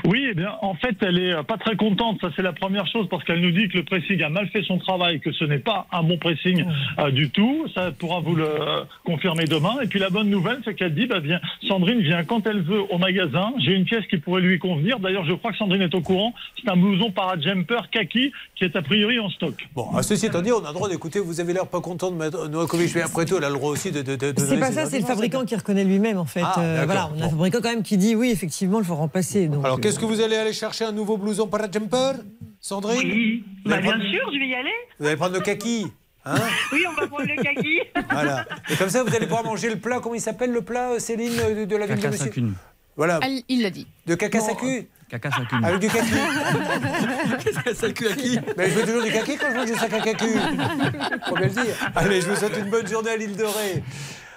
Oui, 0.07 0.27
eh 0.31 0.35
bien, 0.35 0.53
en 0.61 0.75
fait, 0.75 0.97
elle 1.01 1.19
est 1.19 1.33
euh, 1.33 1.43
pas 1.43 1.57
très 1.57 1.77
contente. 1.77 2.19
Ça, 2.21 2.29
c'est 2.37 2.43
la 2.43 2.53
première 2.53 2.87
chose 2.87 3.07
parce 3.11 3.25
qu'elle 3.25 3.41
nous 3.41 3.53
dit 3.53 3.69
que 3.69 3.79
le 3.79 3.85
pressing 3.85 4.23
a 4.23 4.29
mal 4.29 4.49
fait 4.49 4.63
son 4.63 4.79
travail, 4.79 5.19
que 5.21 5.33
ce 5.33 5.45
n'est 5.45 5.59
pas 5.59 5.87
un 5.93 6.03
bon 6.03 6.19
pressing 6.19 6.65
euh, 6.99 7.11
du 7.11 7.31
tout. 7.31 7.67
Ça 7.75 7.91
pourra 7.91 8.21
vous 8.21 8.35
le 8.35 8.45
euh, 8.45 8.85
confirmer 9.07 9.45
demain. 9.45 9.77
Et 9.83 9.87
puis 9.87 9.99
la 9.99 10.11
bonne 10.11 10.29
nouvelle, 10.29 10.59
c'est 10.65 10.75
qu'elle 10.75 10.95
dit, 10.95 11.07
bah, 11.07 11.21
viens, 11.21 11.41
Sandrine 11.67 12.01
vient 12.01 12.23
quand 12.25 12.47
elle 12.47 12.61
veut 12.63 12.83
au 12.91 12.99
magasin. 12.99 13.53
J'ai 13.65 13.73
une 13.73 13.85
pièce 13.87 14.05
qui 14.11 14.19
pourrait 14.19 14.43
lui 14.43 14.59
convenir. 14.59 14.99
D'ailleurs, 15.01 15.25
je 15.25 15.33
crois 15.33 15.53
que 15.53 15.57
Sandrine 15.57 15.81
est 15.83 15.95
au 15.95 16.03
courant. 16.03 16.35
C'est 16.63 16.71
un 16.71 16.77
blouson 16.77 17.11
para-jumper 17.11 17.89
kaki 17.91 18.31
qui 18.57 18.65
est 18.65 18.77
a 18.77 18.83
priori 18.83 19.19
en 19.19 19.31
stock. 19.31 19.55
Bon, 19.75 19.91
à 19.97 20.03
ceci 20.03 20.27
étant 20.27 20.43
dit, 20.43 20.53
on 20.53 20.63
a 20.65 20.69
le 20.69 20.75
droit 20.75 20.89
d'écouter. 20.91 21.19
Vous 21.19 21.41
avez 21.41 21.55
l'air 21.55 21.67
pas 21.67 21.81
content 21.81 22.11
de 22.11 22.17
mettre 22.17 22.49
Novakovic, 22.51 22.95
mais 22.95 23.01
après 23.03 23.25
tout, 23.25 23.37
elle 23.39 23.45
a 23.45 23.49
le 23.49 23.55
droit 23.55 23.71
aussi 23.71 23.91
de. 23.91 24.03
de, 24.03 24.17
de- 24.17 24.33
de 24.33 24.39
C'est 24.41 24.61
pas 24.61 24.71
ça, 24.71 24.85
c'est 24.85 24.99
le 25.01 25.07
fabricant 25.07 25.47
qui 25.47 25.57
reconnaît 25.57 25.85
lui-même 25.85 26.19
en 26.19 26.27
fait. 26.27 26.43
Ah, 26.45 26.55
Euh, 26.61 26.83
voilà, 26.85 27.11
on 27.17 27.23
a 27.23 27.25
un 27.27 27.31
fabricant 27.31 27.59
quand 27.63 27.71
même 27.71 27.83
qui 27.83 27.97
dit 27.97 28.15
oui, 28.15 28.31
effectivement, 28.31 28.79
il 28.81 28.85
faut 28.85 28.95
remplacer. 28.97 29.49
Donc, 29.49 29.65
Alors, 29.65 29.81
qu'est-ce 29.95 30.07
que 30.07 30.13
vous 30.13 30.21
allez 30.21 30.37
aller 30.37 30.53
chercher 30.53 30.85
un 30.85 30.93
nouveau 30.93 31.17
blouson 31.17 31.47
para 31.47 31.71
jumper 31.71 32.13
Sandrine 32.61 32.99
Oui, 33.05 33.45
bah, 33.65 33.79
bien 33.81 33.91
prendre- 33.91 34.05
sûr, 34.11 34.31
je 34.33 34.39
vais 34.39 34.47
y 34.49 34.55
aller. 34.55 34.71
Vous 34.99 35.07
allez 35.07 35.17
prendre 35.17 35.35
le 35.35 35.41
kaki 35.41 35.87
hein 36.25 36.35
Oui, 36.73 36.85
on 36.89 36.93
va 37.01 37.07
prendre 37.07 37.27
le 37.29 37.43
kaki. 37.43 37.81
Voilà. 38.11 38.45
Et 38.71 38.77
comme 38.77 38.89
ça, 38.89 39.03
vous 39.05 39.15
allez 39.15 39.27
pouvoir 39.27 39.45
manger 39.45 39.69
le 39.71 39.77
plat. 39.77 40.01
Comment 40.03 40.15
il 40.15 40.21
s'appelle 40.21 40.53
le 40.53 40.63
plat, 40.63 40.93
euh, 40.93 40.99
Céline, 40.99 41.33
euh, 41.41 41.61
de, 41.61 41.65
de 41.67 41.77
la 41.77 41.87
ville 41.87 41.97
de 41.97 42.01
Caca 42.03 42.11
monsieur. 42.11 42.33
Voilà. 42.97 43.21
Elle- 43.23 43.43
il 43.49 43.63
l'a 43.63 43.71
dit. 43.71 43.87
De 44.07 44.15
caca 44.15 44.41
sacu 44.41 44.89
Caca 45.11 45.31
Sakune. 45.31 45.65
Avec 45.65 45.81
du 45.81 45.89
kaki 45.89 46.05
Mais 48.57 48.71
je 48.71 48.75
veux 48.75 48.87
toujours 48.87 49.03
du 49.03 49.11
kaki 49.13 49.37
quand 49.37 49.51
je 49.51 49.57
mange 49.57 49.67
du 49.71 49.75
sac 49.75 49.93
à 49.93 50.01
kaki. 50.01 50.27
Faut 51.29 51.35
bien 51.37 51.47
le 51.47 51.51
dire. 51.53 51.65
Allez, 51.95 52.21
je 52.21 52.29
vous 52.31 52.37
souhaite 52.37 52.57
une 52.59 52.71
bonne 52.71 52.87
journée 52.87 53.11
à 53.11 53.17
l'île 53.17 53.37
de 53.37 53.45
Ré. 53.45 53.83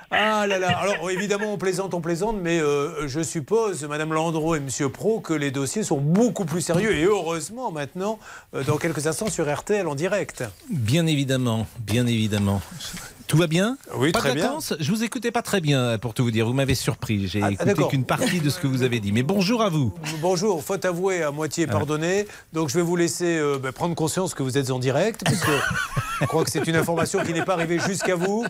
Ah 0.09 0.47
là 0.47 0.57
là. 0.57 0.77
Alors 0.77 1.11
évidemment, 1.11 1.51
on 1.53 1.57
plaisante, 1.57 1.93
on 1.93 2.01
plaisante, 2.01 2.37
mais 2.41 2.59
euh, 2.59 3.07
je 3.07 3.21
suppose, 3.21 3.83
Madame 3.83 4.13
Landreau 4.13 4.55
et 4.55 4.59
Monsieur 4.59 4.89
Pro, 4.89 5.19
que 5.19 5.33
les 5.33 5.51
dossiers 5.51 5.83
sont 5.83 5.97
beaucoup 5.97 6.45
plus 6.45 6.61
sérieux 6.61 6.95
et 6.95 7.03
heureusement 7.03 7.71
maintenant, 7.71 8.17
euh, 8.53 8.63
dans 8.63 8.77
quelques 8.77 9.05
instants 9.07 9.29
sur 9.29 9.53
RTL 9.53 9.85
en 9.85 9.95
direct. 9.95 10.43
Bien 10.69 11.05
évidemment, 11.07 11.67
bien 11.79 12.07
évidemment. 12.07 12.61
Tout 13.27 13.37
va 13.37 13.47
bien 13.47 13.77
Oui, 13.95 14.11
pas 14.11 14.19
très 14.19 14.29
de 14.29 14.35
bien. 14.35 14.57
Je 14.79 14.89
vous 14.89 15.03
écoutais 15.03 15.31
pas 15.31 15.41
très 15.41 15.59
bien, 15.59 15.97
pour 15.97 16.13
tout 16.13 16.23
vous 16.23 16.31
dire. 16.31 16.45
Vous 16.47 16.53
m'avez 16.53 16.75
surpris. 16.75 17.27
J'ai 17.27 17.41
Ah, 17.43 17.51
écouté 17.51 17.87
qu'une 17.89 18.05
partie 18.05 18.39
de 18.39 18.49
ce 18.49 18.57
que 18.59 18.67
vous 18.67 18.83
avez 18.83 18.99
dit. 19.01 19.11
Mais 19.11 19.23
bonjour 19.23 19.61
à 19.61 19.69
vous. 19.69 19.93
Bonjour, 20.21 20.63
faute 20.63 20.85
avouée 20.85 21.23
à 21.23 21.31
moitié 21.31 21.67
pardonnée. 21.67 22.25
Donc 22.53 22.69
je 22.69 22.75
vais 22.75 22.81
vous 22.81 22.95
laisser 22.95 23.37
euh, 23.37 23.59
bah, 23.59 23.71
prendre 23.73 23.95
conscience 23.95 24.33
que 24.33 24.43
vous 24.43 24.57
êtes 24.57 24.71
en 24.71 24.79
direct, 24.79 25.23
parce 25.25 25.41
que 25.41 25.51
je 26.21 26.25
crois 26.25 26.45
que 26.45 26.49
c'est 26.51 26.65
une 26.67 26.75
information 26.77 27.21
qui 27.23 27.33
n'est 27.33 27.43
pas 27.43 27.53
arrivée 27.53 27.79
jusqu'à 27.79 28.15
vous, 28.15 28.45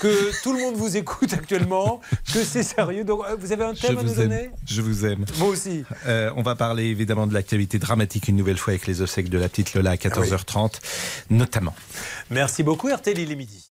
que 0.00 0.42
tout 0.42 0.54
le 0.54 0.60
monde 0.60 0.76
vous 0.76 0.96
écoute 0.96 1.32
actuellement, 1.34 2.00
que 2.32 2.42
c'est 2.42 2.62
sérieux. 2.62 3.04
Donc 3.04 3.20
euh, 3.28 3.36
vous 3.38 3.52
avez 3.52 3.64
un 3.64 3.74
thème 3.74 3.98
à 3.98 4.02
nous 4.02 4.10
aime. 4.12 4.28
donner 4.28 4.50
Je 4.66 4.80
vous 4.80 5.04
aime. 5.04 5.26
Moi 5.38 5.48
aussi. 5.48 5.84
Euh, 6.06 6.30
on 6.36 6.42
va 6.42 6.54
parler 6.54 6.84
évidemment 6.86 7.26
de 7.26 7.34
l'actualité 7.34 7.78
dramatique 7.78 8.28
une 8.28 8.36
nouvelle 8.36 8.56
fois 8.58 8.72
avec 8.72 8.86
les 8.86 9.02
obsèques 9.02 9.28
de 9.28 9.38
la 9.38 9.48
petite 9.50 9.74
Lola 9.74 9.90
à 9.90 9.96
14h30, 9.96 10.80
notamment. 11.28 11.74
Merci 12.30 12.62
beaucoup, 12.62 12.88
RTL, 12.88 13.18
il 13.18 13.30
est 13.30 13.36
midi. 13.36 13.71